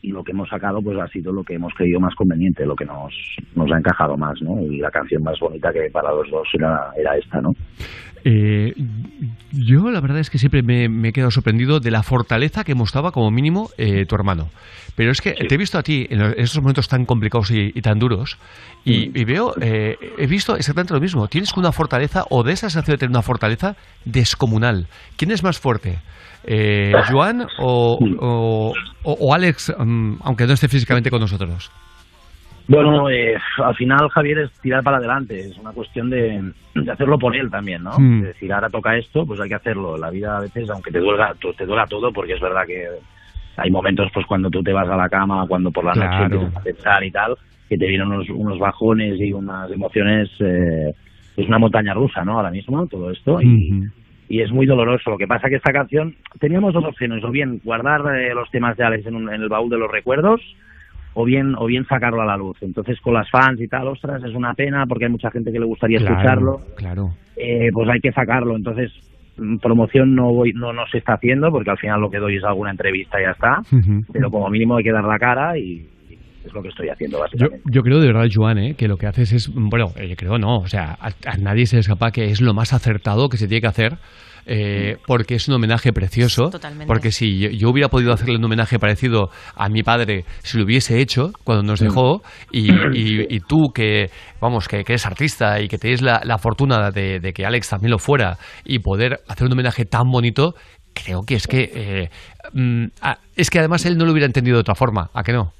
y 0.00 0.10
lo 0.10 0.22
que 0.22 0.32
hemos 0.32 0.48
sacado 0.48 0.80
pues 0.80 0.98
ha 0.98 1.08
sido 1.08 1.32
lo 1.32 1.42
que 1.42 1.54
hemos 1.54 1.74
creído 1.74 2.00
más 2.00 2.14
conveniente, 2.14 2.64
lo 2.64 2.76
que 2.76 2.84
nos, 2.84 3.12
nos 3.54 3.70
ha 3.72 3.78
encajado 3.78 4.16
más, 4.16 4.40
¿no? 4.42 4.60
Y 4.62 4.78
la 4.78 4.90
canción 4.90 5.22
más 5.22 5.38
bonita 5.40 5.72
que 5.72 5.90
para 5.90 6.12
los 6.12 6.30
dos 6.30 6.48
era, 6.54 6.92
era 6.96 7.16
esta, 7.16 7.40
¿no? 7.40 7.52
Eh, 8.24 8.74
yo 9.52 9.90
la 9.90 10.00
verdad 10.00 10.18
es 10.18 10.30
que 10.30 10.38
siempre 10.38 10.62
me, 10.62 10.88
me, 10.88 11.08
he 11.08 11.12
quedado 11.12 11.30
sorprendido 11.30 11.80
de 11.80 11.90
la 11.90 12.02
fortaleza 12.02 12.64
que 12.64 12.74
mostraba 12.74 13.12
como 13.12 13.30
mínimo 13.30 13.70
eh, 13.78 14.04
tu 14.06 14.14
hermano. 14.14 14.48
Pero 14.96 15.12
es 15.12 15.20
que 15.20 15.32
te 15.32 15.54
he 15.54 15.58
visto 15.58 15.78
a 15.78 15.82
ti 15.82 16.06
en 16.10 16.20
esos 16.36 16.60
momentos 16.60 16.88
tan 16.88 17.04
complicados 17.04 17.50
y, 17.52 17.70
y 17.72 17.82
tan 17.82 17.98
duros 17.98 18.36
y, 18.84 19.16
y 19.18 19.24
veo, 19.24 19.54
eh, 19.60 19.96
he 20.18 20.26
visto 20.26 20.56
exactamente 20.56 20.92
lo 20.92 21.00
mismo. 21.00 21.28
Tienes 21.28 21.56
una 21.56 21.70
fortaleza 21.70 22.24
o 22.30 22.42
de 22.42 22.52
esa 22.52 22.68
sensación 22.68 22.94
de 22.94 22.98
tener 22.98 23.10
una 23.10 23.22
fortaleza 23.22 23.76
descomunal. 24.04 24.88
¿Quién 25.16 25.30
es 25.30 25.44
más 25.44 25.58
fuerte? 25.60 25.98
Eh, 26.44 26.92
¿Joan 27.10 27.46
o, 27.58 27.98
o, 28.20 28.72
o 29.04 29.34
Alex, 29.34 29.72
um, 29.78 30.18
aunque 30.22 30.46
no 30.46 30.54
esté 30.54 30.68
físicamente 30.68 31.10
con 31.10 31.20
nosotros? 31.20 31.70
Bueno, 32.68 33.08
eh, 33.08 33.34
al 33.64 33.74
final 33.76 34.08
Javier 34.10 34.38
es 34.40 34.50
tirar 34.60 34.82
para 34.82 34.98
adelante, 34.98 35.40
es 35.40 35.56
una 35.58 35.72
cuestión 35.72 36.10
de, 36.10 36.52
de 36.74 36.92
hacerlo 36.92 37.18
por 37.18 37.34
él 37.34 37.50
también, 37.50 37.82
¿no? 37.82 37.98
Mm. 37.98 38.18
Es 38.20 38.26
decir, 38.28 38.52
ahora 38.52 38.68
toca 38.68 38.94
esto, 38.96 39.24
pues 39.26 39.40
hay 39.40 39.48
que 39.48 39.54
hacerlo. 39.54 39.96
La 39.96 40.10
vida 40.10 40.36
a 40.36 40.40
veces, 40.40 40.68
aunque 40.68 40.90
te 40.92 40.98
duela, 40.98 41.34
te 41.56 41.64
duela 41.64 41.86
todo, 41.86 42.12
porque 42.12 42.34
es 42.34 42.40
verdad 42.40 42.66
que 42.66 42.86
hay 43.56 43.70
momentos 43.70 44.10
pues 44.12 44.26
cuando 44.26 44.50
tú 44.50 44.62
te 44.62 44.72
vas 44.72 44.88
a 44.88 44.96
la 44.96 45.08
cama, 45.08 45.46
cuando 45.48 45.70
por 45.72 45.84
la 45.84 45.94
noche 45.94 46.08
Claro. 46.08 46.24
empiezas 46.34 46.56
a 46.56 46.62
pensar 46.62 47.04
y 47.04 47.10
tal, 47.10 47.36
que 47.70 47.78
te 47.78 47.86
vienen 47.86 48.06
unos, 48.08 48.28
unos 48.30 48.58
bajones 48.58 49.18
y 49.18 49.32
unas 49.32 49.70
emociones, 49.70 50.28
eh, 50.40 50.92
es 51.38 51.46
una 51.48 51.58
montaña 51.58 51.94
rusa, 51.94 52.22
¿no? 52.24 52.34
Ahora 52.36 52.50
mismo, 52.50 52.86
todo 52.86 53.10
esto, 53.10 53.40
y, 53.40 53.82
y 54.28 54.42
es 54.42 54.50
muy 54.52 54.66
doloroso. 54.66 55.10
Lo 55.10 55.16
que 55.18 55.26
pasa 55.26 55.48
que 55.48 55.56
esta 55.56 55.72
canción, 55.72 56.14
teníamos 56.38 56.74
dos 56.74 56.84
opciones, 56.84 57.24
o 57.24 57.30
bien 57.30 57.60
guardar 57.64 58.02
eh, 58.14 58.34
los 58.34 58.50
temas 58.50 58.76
de 58.76 58.84
Alex 58.84 59.06
en, 59.06 59.16
un- 59.16 59.32
en 59.32 59.40
el 59.40 59.48
baúl 59.48 59.70
de 59.70 59.78
los 59.78 59.90
recuerdos, 59.90 60.40
o 61.20 61.24
bien 61.24 61.56
o 61.58 61.66
bien 61.66 61.84
sacarlo 61.84 62.22
a 62.22 62.26
la 62.26 62.36
luz. 62.36 62.56
Entonces 62.62 63.00
con 63.00 63.12
las 63.12 63.28
fans 63.28 63.60
y 63.60 63.66
tal, 63.66 63.88
ostras, 63.88 64.22
es 64.22 64.34
una 64.36 64.54
pena 64.54 64.84
porque 64.88 65.06
hay 65.06 65.10
mucha 65.10 65.32
gente 65.32 65.50
que 65.50 65.58
le 65.58 65.66
gustaría 65.66 65.98
escucharlo. 65.98 66.60
Claro. 66.76 67.08
Eh, 67.36 67.70
pues 67.72 67.88
hay 67.88 67.98
que 67.98 68.12
sacarlo. 68.12 68.54
Entonces 68.54 68.92
mm, 69.36 69.56
promoción 69.56 70.14
no 70.14 70.32
voy 70.32 70.52
no 70.52 70.72
no 70.72 70.86
se 70.92 70.98
está 70.98 71.14
haciendo 71.14 71.50
porque 71.50 71.72
al 71.72 71.78
final 71.78 72.00
lo 72.00 72.08
que 72.08 72.18
doy 72.18 72.36
es 72.36 72.44
alguna 72.44 72.70
entrevista 72.70 73.18
y 73.20 73.24
ya 73.24 73.32
está. 73.32 73.58
Pero 74.12 74.30
como 74.30 74.48
mínimo 74.48 74.76
hay 74.76 74.84
que 74.84 74.92
dar 74.92 75.02
la 75.02 75.18
cara 75.18 75.58
y 75.58 75.84
es 76.46 76.52
lo 76.54 76.62
que 76.62 76.68
estoy 76.68 76.88
haciendo 76.88 77.16
Yo, 77.16 77.22
básicamente. 77.22 77.62
yo 77.68 77.82
creo 77.82 77.98
de 77.98 78.06
verdad, 78.06 78.28
Joan, 78.32 78.58
¿eh? 78.58 78.74
que 78.78 78.86
lo 78.86 78.96
que 78.96 79.08
haces 79.08 79.32
es, 79.32 79.52
bueno, 79.52 79.86
eh, 79.96 80.14
creo 80.16 80.38
no, 80.38 80.58
o 80.58 80.68
sea, 80.68 80.96
a, 81.00 81.08
a 81.26 81.36
nadie 81.36 81.66
se 81.66 81.76
le 81.76 81.80
escapa 81.80 82.12
que 82.12 82.26
es 82.26 82.40
lo 82.40 82.54
más 82.54 82.72
acertado 82.72 83.28
que 83.28 83.38
se 83.38 83.48
tiene 83.48 83.60
que 83.60 83.66
hacer. 83.66 83.94
Eh, 84.48 84.96
porque 85.06 85.34
es 85.34 85.46
un 85.48 85.54
homenaje 85.54 85.92
precioso. 85.92 86.48
Totalmente. 86.50 86.86
Porque 86.86 87.12
si 87.12 87.38
yo, 87.38 87.50
yo 87.50 87.68
hubiera 87.70 87.88
podido 87.88 88.12
hacerle 88.12 88.36
un 88.36 88.44
homenaje 88.44 88.78
parecido 88.78 89.28
a 89.54 89.68
mi 89.68 89.82
padre, 89.82 90.24
si 90.42 90.58
lo 90.58 90.64
hubiese 90.64 91.00
hecho 91.00 91.30
cuando 91.44 91.62
nos 91.62 91.80
dejó, 91.80 92.22
y, 92.50 92.72
y- 92.72 93.26
y 93.28 93.40
tú 93.40 93.68
que, 93.74 94.06
vamos, 94.40 94.66
que, 94.68 94.82
que 94.84 94.92
eres 94.94 95.06
artista 95.06 95.60
y 95.60 95.68
que 95.68 95.78
tienes 95.78 96.02
la, 96.02 96.20
la 96.24 96.38
fortuna 96.38 96.90
de, 96.90 97.20
de 97.20 97.32
que 97.32 97.44
Alex 97.46 97.68
también 97.70 97.90
lo 97.90 97.98
fuera, 97.98 98.38
y 98.64 98.78
poder 98.80 99.18
hacer 99.28 99.46
un 99.46 99.52
homenaje 99.52 99.84
tan 99.84 100.10
bonito, 100.10 100.54
creo 100.94 101.20
que 101.26 101.34
es 101.34 101.46
que, 101.46 101.70
eh, 101.74 102.08
mm, 102.54 102.86
es 103.36 103.50
que 103.50 103.58
además 103.58 103.84
él 103.86 103.96
no 103.98 104.04
lo 104.04 104.12
hubiera 104.12 104.26
entendido 104.26 104.56
de 104.56 104.62
otra 104.62 104.74
forma, 104.74 105.10
¿a 105.14 105.22
que 105.22 105.32
no? 105.32 105.52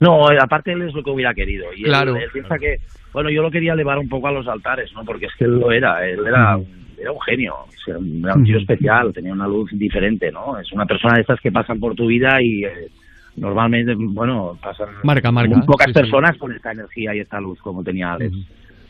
No, 0.00 0.26
aparte 0.40 0.72
él 0.72 0.82
es 0.82 0.92
lo 0.94 1.02
que 1.02 1.10
hubiera 1.10 1.32
querido. 1.32 1.66
Y 1.74 1.82
él- 1.84 1.88
Claro. 1.88 2.16
él, 2.16 2.28
piensa 2.32 2.56
que, 2.60 2.76
bueno, 3.12 3.30
yo 3.30 3.42
lo 3.42 3.50
quería 3.50 3.72
elevar 3.72 3.96
un 3.98 4.08
poco 4.08 4.28
a 4.28 4.32
los 4.32 4.46
altares, 4.46 4.90
¿no? 4.92 5.02
Porque 5.04 5.26
es 5.26 5.32
que 5.38 5.44
él 5.46 5.52
lo 5.58 5.72
era, 5.72 6.04
él 6.06 6.20
era, 6.26 6.56
un- 6.58 6.83
era 6.98 7.12
un 7.12 7.20
genio, 7.20 7.54
era 7.86 7.98
un 7.98 8.44
tío 8.44 8.58
especial, 8.58 9.12
tenía 9.12 9.32
una 9.32 9.46
luz 9.46 9.70
diferente, 9.72 10.30
¿no? 10.32 10.58
Es 10.58 10.72
una 10.72 10.86
persona 10.86 11.14
de 11.14 11.20
estas 11.22 11.40
que 11.40 11.52
pasan 11.52 11.78
por 11.80 11.94
tu 11.94 12.06
vida 12.06 12.40
y 12.42 12.64
eh, 12.64 12.88
normalmente, 13.36 13.94
bueno, 13.96 14.58
pasan 14.62 14.88
Marca, 15.02 15.30
marca. 15.30 15.56
muy 15.56 15.66
pocas 15.66 15.86
Sí, 15.86 15.92
sí. 15.92 16.00
personas 16.00 16.36
con 16.38 16.52
esta 16.52 16.72
energía 16.72 17.14
y 17.14 17.20
esta 17.20 17.40
luz 17.40 17.60
como 17.60 17.82
tenía 17.82 18.12
Alex. 18.12 18.36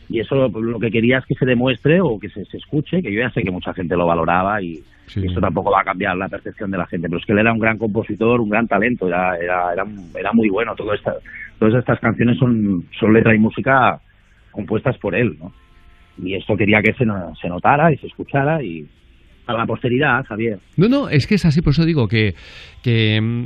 Y 0.07 0.19
eso 0.19 0.35
lo, 0.35 0.79
que 0.79 0.91
quería 0.91 1.17
es 1.17 1.25
que 1.25 1.33
se 1.33 1.45
demuestre 1.47 1.99
o 1.99 2.19
que 2.19 2.29
se, 2.29 2.45
se 2.45 2.57
escuche, 2.57 3.01
que 3.01 3.11
yo 3.11 3.21
ya 3.21 3.31
sé 3.31 3.41
que 3.41 3.49
mucha 3.49 3.73
gente 3.73 3.95
lo 3.97 4.05
valoraba 4.05 4.61
y, 4.61 4.83
y 5.15 5.25
eso 5.31 5.39
tampoco 5.41 5.71
va 5.71 5.81
a 5.81 5.83
cambiar 5.83 6.15
la 6.15 6.29
percepción 6.29 6.69
de 6.69 6.77
la 6.77 6.85
gente, 6.85 7.07
pero 7.07 7.19
es 7.19 7.25
que 7.25 7.33
él 7.33 7.39
era 7.39 7.51
un 7.51 7.57
gran 7.57 7.79
compositor, 7.79 8.39
un 8.39 8.49
gran 8.49 8.67
talento, 8.67 9.07
era, 9.07 9.35
era, 9.37 9.73
era, 9.73 9.83
era 10.19 10.31
muy 10.31 10.47
bueno. 10.49 10.75
Todo 10.75 10.93
esta, 10.93 11.15
todas 11.57 11.73
estas 11.79 11.99
canciones 11.99 12.37
son, 12.37 12.83
son 12.99 13.13
letra 13.13 13.33
y 13.33 13.39
música 13.39 13.99
compuestas 14.51 14.95
por 14.99 15.15
él, 15.15 15.35
¿no? 15.39 15.51
Y 16.23 16.35
esto 16.35 16.55
quería 16.55 16.81
que 16.81 16.93
se, 16.93 17.05
no- 17.05 17.33
se 17.35 17.47
notara 17.49 17.91
y 17.91 17.97
se 17.97 18.07
escuchara 18.07 18.61
y 18.63 18.85
a 19.47 19.53
la 19.53 19.65
posteridad, 19.65 20.23
Javier. 20.25 20.59
No, 20.77 20.87
no, 20.87 21.09
es 21.09 21.27
que 21.27 21.35
es 21.35 21.45
así, 21.45 21.61
por 21.61 21.71
eso 21.73 21.85
digo 21.85 22.07
que, 22.07 22.33
que, 22.81 23.19
mm, 23.21 23.45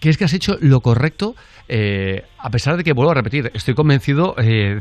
que 0.00 0.08
es 0.10 0.16
que 0.16 0.24
has 0.24 0.32
hecho 0.32 0.56
lo 0.60 0.80
correcto, 0.80 1.34
eh, 1.68 2.22
a 2.38 2.50
pesar 2.50 2.76
de 2.76 2.84
que, 2.84 2.92
vuelvo 2.92 3.10
a 3.12 3.14
repetir, 3.14 3.50
estoy 3.54 3.74
convencido 3.74 4.34
eh, 4.38 4.78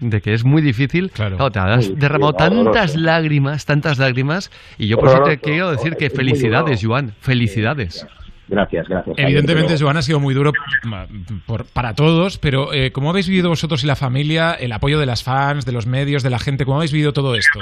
de, 0.00 0.08
de 0.08 0.20
que 0.20 0.32
es 0.34 0.44
muy 0.44 0.62
difícil. 0.62 1.10
Claro, 1.10 1.50
te 1.50 1.58
has 1.58 1.98
derramado 1.98 2.34
tantas 2.34 2.94
lágrimas, 2.96 3.64
tantas 3.66 3.98
lágrimas, 3.98 4.50
y 4.78 4.86
yo 4.86 4.96
por 4.98 5.08
eso 5.08 5.22
te 5.22 5.38
quiero 5.38 5.70
decir 5.70 5.96
que 5.96 6.08
felicidades. 6.10 6.80
Joan, 6.82 7.12
felicidades. 7.20 8.06
Gracias, 8.50 8.88
gracias. 8.88 9.16
Evidentemente, 9.16 9.76
Joan, 9.78 9.96
ha 9.96 10.02
sido 10.02 10.18
muy 10.18 10.34
duro 10.34 10.52
por- 11.46 11.64
para 11.66 11.94
todos, 11.94 12.36
pero 12.38 12.72
eh, 12.72 12.90
¿cómo 12.90 13.10
habéis 13.10 13.28
vivido 13.28 13.48
vosotros 13.48 13.84
y 13.84 13.86
la 13.86 13.94
familia 13.96 14.54
el 14.54 14.72
apoyo 14.72 14.98
de 14.98 15.06
las 15.06 15.22
fans, 15.22 15.64
de 15.64 15.72
los 15.72 15.86
medios, 15.86 16.22
de 16.24 16.30
la 16.30 16.38
gente? 16.40 16.64
¿Cómo 16.64 16.78
habéis 16.78 16.92
vivido 16.92 17.12
todo 17.12 17.34
esto? 17.36 17.60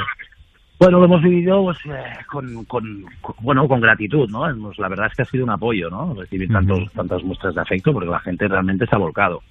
Bueno, 0.81 0.99
lo 1.00 1.05
hemos 1.07 1.23
vivido 1.23 1.62
pues, 1.65 1.76
eh, 1.86 2.02
con, 2.31 2.65
con- 2.65 3.05
con- 3.20 3.34
bueno, 3.41 3.68
con 3.68 3.81
gratitud, 3.81 4.31
¿no? 4.31 4.49
La 4.78 4.89
verdad 4.89 5.08
es 5.10 5.15
que 5.15 5.23
ha 5.23 5.26
sido 5.26 5.44
un 5.44 5.50
apoyo, 5.50 5.91
¿no? 5.91 6.15
Recibir 6.15 6.49
tantos, 6.50 6.91
tantas 6.92 7.23
muestras 7.23 7.55
de 7.55 7.60
afecto 7.60 7.92
porque 7.92 8.08
la 8.08 8.20
gente 8.20 8.49
realmente 8.49 8.86
se 8.86 8.94
ha 8.94 8.99
volcado. 8.99 9.42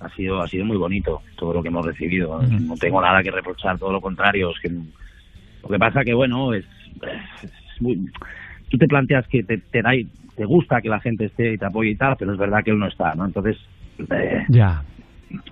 Ha 0.00 0.08
sido, 0.10 0.42
ha 0.42 0.48
sido 0.48 0.64
muy 0.64 0.76
bonito 0.76 1.22
todo 1.36 1.54
lo 1.54 1.62
que 1.62 1.68
hemos 1.68 1.86
recibido. 1.86 2.42
¿no? 2.42 2.58
No 2.60 2.74
tengo 2.74 3.00
nada 3.00 3.22
que 3.22 3.30
reprochar, 3.30 3.78
todo 3.78 3.92
lo 3.92 4.00
contrario. 4.00 4.50
Es 4.50 4.60
que 4.60 4.68
lo 4.68 5.68
que 5.68 5.78
pasa 5.78 6.04
que, 6.04 6.12
bueno, 6.12 6.52
es, 6.52 6.64
es 7.42 7.50
muy- 7.80 8.08
tú 8.68 8.78
te 8.78 8.86
planteas 8.86 9.26
que 9.28 9.42
te, 9.42 9.58
te, 9.58 9.82
da, 9.82 9.90
te 10.36 10.44
gusta 10.44 10.80
que 10.80 10.88
la 10.88 11.00
gente 11.00 11.26
esté 11.26 11.52
y 11.54 11.58
te 11.58 11.66
apoye 11.66 11.90
y 11.90 11.96
tal, 11.96 12.16
pero 12.18 12.32
es 12.32 12.38
verdad 12.38 12.62
que 12.64 12.70
él 12.70 12.78
no 12.78 12.86
está, 12.88 13.14
¿no? 13.14 13.24
Entonces, 13.26 13.56
eh, 14.10 14.44
Ya. 14.48 14.82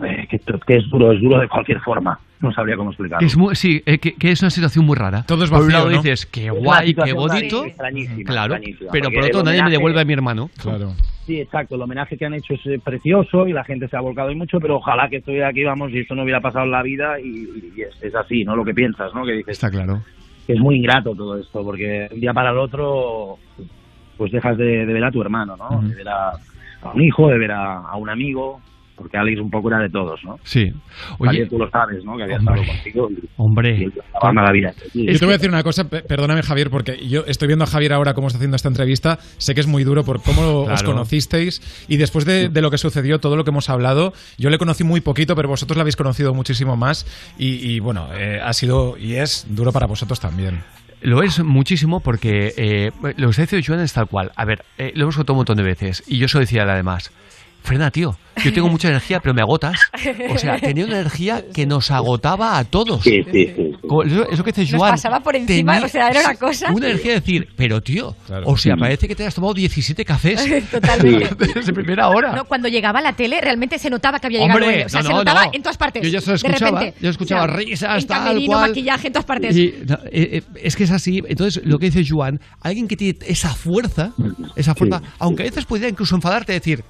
eh, 0.05 0.27
que, 0.31 0.39
que 0.39 0.77
es 0.77 0.89
duro, 0.89 1.12
es 1.12 1.20
duro 1.20 1.39
de 1.41 1.49
cualquier 1.49 1.81
forma. 1.81 2.19
No 2.39 2.53
sabría 2.53 2.77
cómo 2.77 2.91
explicarlo. 2.91 3.20
Que 3.20 3.25
es 3.27 3.36
muy, 3.36 3.55
sí, 3.57 3.83
eh, 3.86 3.97
que, 3.99 4.12
que 4.12 4.31
es 4.31 4.43
una 4.43 4.51
situación 4.51 4.85
muy 4.85 4.95
rara. 4.95 5.23
Todo 5.27 5.45
es 5.45 5.49
por 5.51 5.61
un 5.61 5.67
vacío, 5.69 5.78
lado 5.78 5.91
¿no? 5.91 6.03
dices, 6.03 6.27
qué 6.27 6.51
guay, 6.51 6.93
qué 6.95 7.15
bonito. 7.15 7.65
extrañísima, 7.65 8.31
Claro, 8.31 8.55
extrañísima, 8.57 8.93
pero 8.93 9.11
por 9.11 9.25
otro 9.25 9.43
nadie 9.43 9.62
me 9.62 9.70
devuelve 9.70 10.01
a 10.03 10.05
mi 10.05 10.12
hermano. 10.12 10.51
Claro. 10.61 10.93
Sí, 11.25 11.41
exacto. 11.41 11.77
El 11.77 11.83
homenaje 11.83 12.19
que 12.19 12.27
han 12.27 12.35
hecho 12.35 12.53
es 12.53 12.83
precioso 12.83 13.49
y 13.49 13.55
la 13.55 13.65
gente 13.65 13.89
se 13.89 13.97
ha 13.97 14.01
volcado 14.01 14.31
y 14.31 14.35
mucho, 14.35 14.61
pero 14.61 14.77
ojalá 14.77 15.09
que 15.09 15.17
estuviera 15.17 15.49
aquí, 15.49 15.65
vamos, 15.65 15.91
y 15.93 16.01
esto 16.01 16.15
no 16.15 16.25
hubiera 16.25 16.43
pasado 16.43 16.67
en 16.67 16.73
la 16.73 16.83
vida 16.83 17.19
y, 17.19 17.49
y 17.75 17.81
es, 17.81 18.03
es 18.03 18.15
así, 18.15 18.45
¿no? 18.45 18.55
Lo 18.55 18.67
que 18.67 18.75
piensas, 18.75 19.15
¿no? 19.15 19.25
Que 19.25 19.33
dices 19.33 19.53
Está 19.53 19.70
claro. 19.70 20.03
Que 20.47 20.52
es 20.52 20.60
muy 20.60 20.76
ingrato 20.76 21.15
todo 21.15 21.36
esto, 21.39 21.65
porque 21.65 22.08
de 22.08 22.15
un 22.15 22.20
día 22.20 22.33
para 22.33 22.50
el 22.50 22.58
otro, 22.58 23.39
pues 24.16 24.31
dejas 24.31 24.57
de, 24.57 24.86
de 24.86 24.92
ver 24.92 25.05
a 25.05 25.10
tu 25.10 25.20
hermano, 25.20 25.57
¿no? 25.57 25.83
De 25.83 25.94
ver 25.94 26.08
a, 26.08 26.31
a 26.31 26.91
un 26.94 27.02
hijo, 27.02 27.28
de 27.28 27.39
ver 27.39 27.52
a, 27.52 27.78
a 27.78 27.97
un 27.97 28.08
amigo, 28.08 28.60
porque 28.97 29.16
Alex 29.18 29.41
un 29.41 29.50
poco 29.50 29.68
era 29.68 29.78
de 29.81 29.89
todos, 29.91 30.20
¿no? 30.25 30.36
Sí. 30.42 30.70
Javier, 31.18 31.42
Oye, 31.42 31.47
tú 31.50 31.58
lo 31.58 31.68
sabes, 31.70 32.02
¿no? 32.05 32.16
Que 32.16 32.25
había 32.25 32.36
Hombre. 32.39 32.60
estado 32.62 32.76
contigo. 32.78 33.08
y- 33.10 33.28
hombre. 33.36 33.78
y 33.84 34.34
mala 34.34 34.52
vida. 34.52 34.73
Yo 34.94 35.18
te 35.18 35.25
voy 35.25 35.34
a 35.34 35.36
decir 35.39 35.50
una 35.50 35.62
cosa, 35.62 35.84
pe- 35.84 36.02
perdóname 36.02 36.42
Javier, 36.42 36.70
porque 36.70 36.97
yo 37.07 37.25
estoy 37.26 37.49
viendo 37.49 37.65
a 37.65 37.68
Javier 37.68 37.92
ahora 37.92 38.15
cómo 38.15 38.26
está 38.28 38.39
haciendo 38.39 38.57
esta 38.57 38.68
entrevista, 38.68 39.18
sé 39.39 39.55
que 39.55 39.60
es 39.60 39.66
muy 39.66 39.84
duro 39.84 40.05
por 40.05 40.23
cómo 40.23 40.62
os 40.62 40.66
Claro. 40.68 40.86
conocisteis 40.94 41.86
y 41.89 41.97
después 41.97 42.25
de, 42.25 42.49
de 42.49 42.62
lo 42.62 42.70
que 42.70 42.78
sucedió, 42.78 43.18
todo 43.18 43.36
lo 43.36 43.44
que 43.44 43.50
hemos 43.50 43.68
hablado, 43.70 44.12
yo 44.39 44.50
le 44.50 44.58
conocí 44.58 44.84
muy 44.84 45.00
poquito, 45.00 45.34
pero 45.36 45.49
vosotros 45.49 45.76
la 45.76 45.83
habéis 45.83 45.97
conocido 45.97 46.34
muchísimo 46.34 46.76
más 46.76 47.07
y, 47.39 47.70
y, 47.75 47.81
bueno, 47.81 48.08
eh, 48.15 48.41
ha 48.42 48.52
sido 48.52 48.97
y 48.99 49.15
es 49.16 49.47
duro 49.50 49.73
para 49.73 49.86
vosotros 49.86 50.20
también. 50.20 50.60
Lo 51.02 51.23
es 51.23 51.44
muchísimo 51.44 52.00
porque 52.00 52.55
eh, 52.57 52.91
lo 53.16 53.26
que 53.28 53.31
está 53.31 53.42
diciendo 53.42 53.65
Joan 53.66 53.81
es 53.81 53.92
tal 53.92 54.07
cual. 54.07 54.33
A 54.34 54.44
ver, 54.47 54.65
eh, 54.78 54.92
lo 54.94 55.02
hemos 55.02 55.16
contado 55.16 55.34
un 55.34 55.39
montón 55.41 55.57
de 55.58 55.62
veces 55.62 56.02
y 56.07 56.18
yo 56.18 56.25
eso 56.26 56.39
decía 56.41 56.62
además. 56.62 57.12
Frena, 57.67 57.91
tío. 57.91 58.17
Yo 58.45 58.53
tengo 58.53 58.69
mucha 58.69 58.86
energía, 58.89 59.19
pero 59.19 59.35
me 59.35 59.41
agotas. 59.43 59.81
O 60.31 60.39
sea, 60.39 60.59
tenía 60.61 60.85
una 60.85 60.97
energía 61.01 61.43
que 61.55 61.67
nos 61.67 61.91
agotaba 61.91 62.59
a 62.59 62.65
todos. 62.65 63.03
Sí, 63.03 63.23
sí, 63.33 63.47
sí. 63.57 63.73
Eso, 64.05 64.28
eso 64.31 64.45
que 64.45 64.53
dice 64.53 64.73
Nos 64.73 64.81
Joan. 64.83 64.91
pasaba 64.93 65.20
por 65.20 65.35
encima, 65.35 65.73
tenía- 65.73 65.86
o 65.86 65.89
sea, 65.89 66.09
era 66.11 66.20
una 66.20 66.35
cosa. 66.35 66.70
Una 66.70 66.86
energía 66.91 67.12
de 67.15 67.20
decir, 67.20 67.49
pero 67.57 67.81
tío, 67.81 68.15
o 68.45 68.57
sea, 68.57 68.77
parece 68.77 69.09
que 69.09 69.17
te 69.17 69.27
has 69.27 69.35
tomado 69.35 69.55
17 69.55 70.05
cafés 70.05 70.47
Totalmente. 70.70 71.35
desde 71.55 71.73
primera 71.73 72.09
hora. 72.09 72.36
No, 72.36 72.45
cuando 72.45 72.69
llegaba 72.69 72.99
a 73.01 73.03
la 73.03 73.15
tele 73.15 73.41
realmente 73.41 73.78
se 73.78 73.89
notaba 73.91 74.20
que 74.20 74.27
había 74.27 74.41
llegado 74.41 74.61
Hombre. 74.61 74.85
O 74.85 74.89
sea, 74.91 75.01
no, 75.01 75.07
se 75.07 75.12
no, 75.12 75.19
notaba 75.20 75.45
no. 75.47 75.51
en 75.55 75.62
todas 75.62 75.77
partes. 75.78 76.03
Yo 76.05 76.09
ya 76.11 76.20
se 76.20 76.27
lo 76.27 76.36
de 76.36 76.47
escuchaba, 76.47 76.78
repente. 76.81 76.99
yo 77.03 77.11
escuchaba 77.11 77.45
O 77.45 77.47
sea, 77.49 77.57
risas, 77.57 78.03
en 78.03 78.07
tal 78.09 78.19
camerino, 78.25 78.53
cual. 78.53 78.69
maquillaje, 78.69 79.07
en 79.09 79.12
todas 79.15 79.27
partes. 79.27 79.57
Y, 79.57 79.75
no, 79.89 79.95
eh, 80.12 80.28
eh, 80.39 80.43
es 80.62 80.77
que 80.77 80.85
es 80.85 80.91
así. 80.93 81.20
Entonces, 81.27 81.65
lo 81.65 81.78
que 81.78 81.86
dice 81.91 82.05
Joan, 82.07 82.39
alguien 82.61 82.86
que 82.86 82.97
tiene 82.97 83.19
esa 83.27 83.49
fuerza, 83.55 84.12
esa 84.57 84.75
fuerza, 84.75 85.01
aunque 85.19 85.43
a 85.43 85.47
veces 85.47 85.65
pudiera 85.65 85.89
incluso 85.89 86.15
enfadarte, 86.15 86.53
decir, 86.53 86.85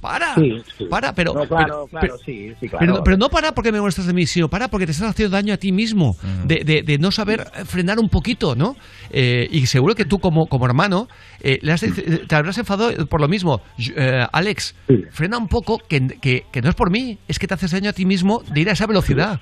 para, 0.00 0.34
Sí, 0.34 0.62
sí. 0.78 0.84
para, 0.86 1.12
pero... 1.12 1.34
No, 1.34 1.46
claro, 1.46 1.48
pero- 1.48 1.86
claro, 1.86 2.00
pero- 2.00 2.18
sí, 2.18 2.52
sí, 2.60 2.68
claro. 2.68 2.78
Pero, 2.78 3.02
pero 3.04 3.16
no 3.16 3.28
para 3.28 3.52
porque 3.52 3.70
me 3.72 3.80
molestas 3.80 4.06
de 4.06 4.12
mí, 4.14 4.26
sino 4.26 4.48
para 4.48 4.68
porque 4.68 4.86
te 4.86 4.92
estás 4.92 5.10
haciendo 5.10 5.36
daño 5.36 5.52
a 5.54 5.56
ti 5.56 5.72
mismo, 5.72 6.16
de, 6.44 6.64
de- 6.64 6.82
de 6.82 6.98
no 6.98 7.10
saber 7.10 7.44
frenar 7.66 7.98
un 7.98 8.08
poquito, 8.08 8.54
¿no? 8.56 8.76
Eh, 9.10 9.46
y 9.50 9.66
seguro 9.66 9.94
que 9.94 10.04
tú 10.04 10.18
como, 10.18 10.46
como 10.46 10.66
hermano 10.66 11.08
eh, 11.42 11.58
le 11.62 11.72
has- 11.72 11.80
te 12.26 12.34
habrás 12.34 12.58
enfadado 12.58 13.06
por 13.06 13.20
lo 13.20 13.28
mismo. 13.28 13.60
Eh, 13.96 14.24
Alex, 14.32 14.74
frena 15.10 15.38
un 15.38 15.48
poco, 15.48 15.78
que, 15.78 16.06
que- 16.20 16.44
que 16.52 16.62
no 16.62 16.68
es 16.70 16.74
por 16.74 16.90
mí, 16.90 17.18
es 17.28 17.38
que 17.38 17.46
te 17.46 17.54
haces 17.54 17.70
daño 17.72 17.90
a 17.90 17.92
ti 17.92 18.06
mismo 18.06 18.42
de 18.52 18.60
ir 18.60 18.68
a 18.68 18.72
esa 18.72 18.86
velocidad. 18.86 19.40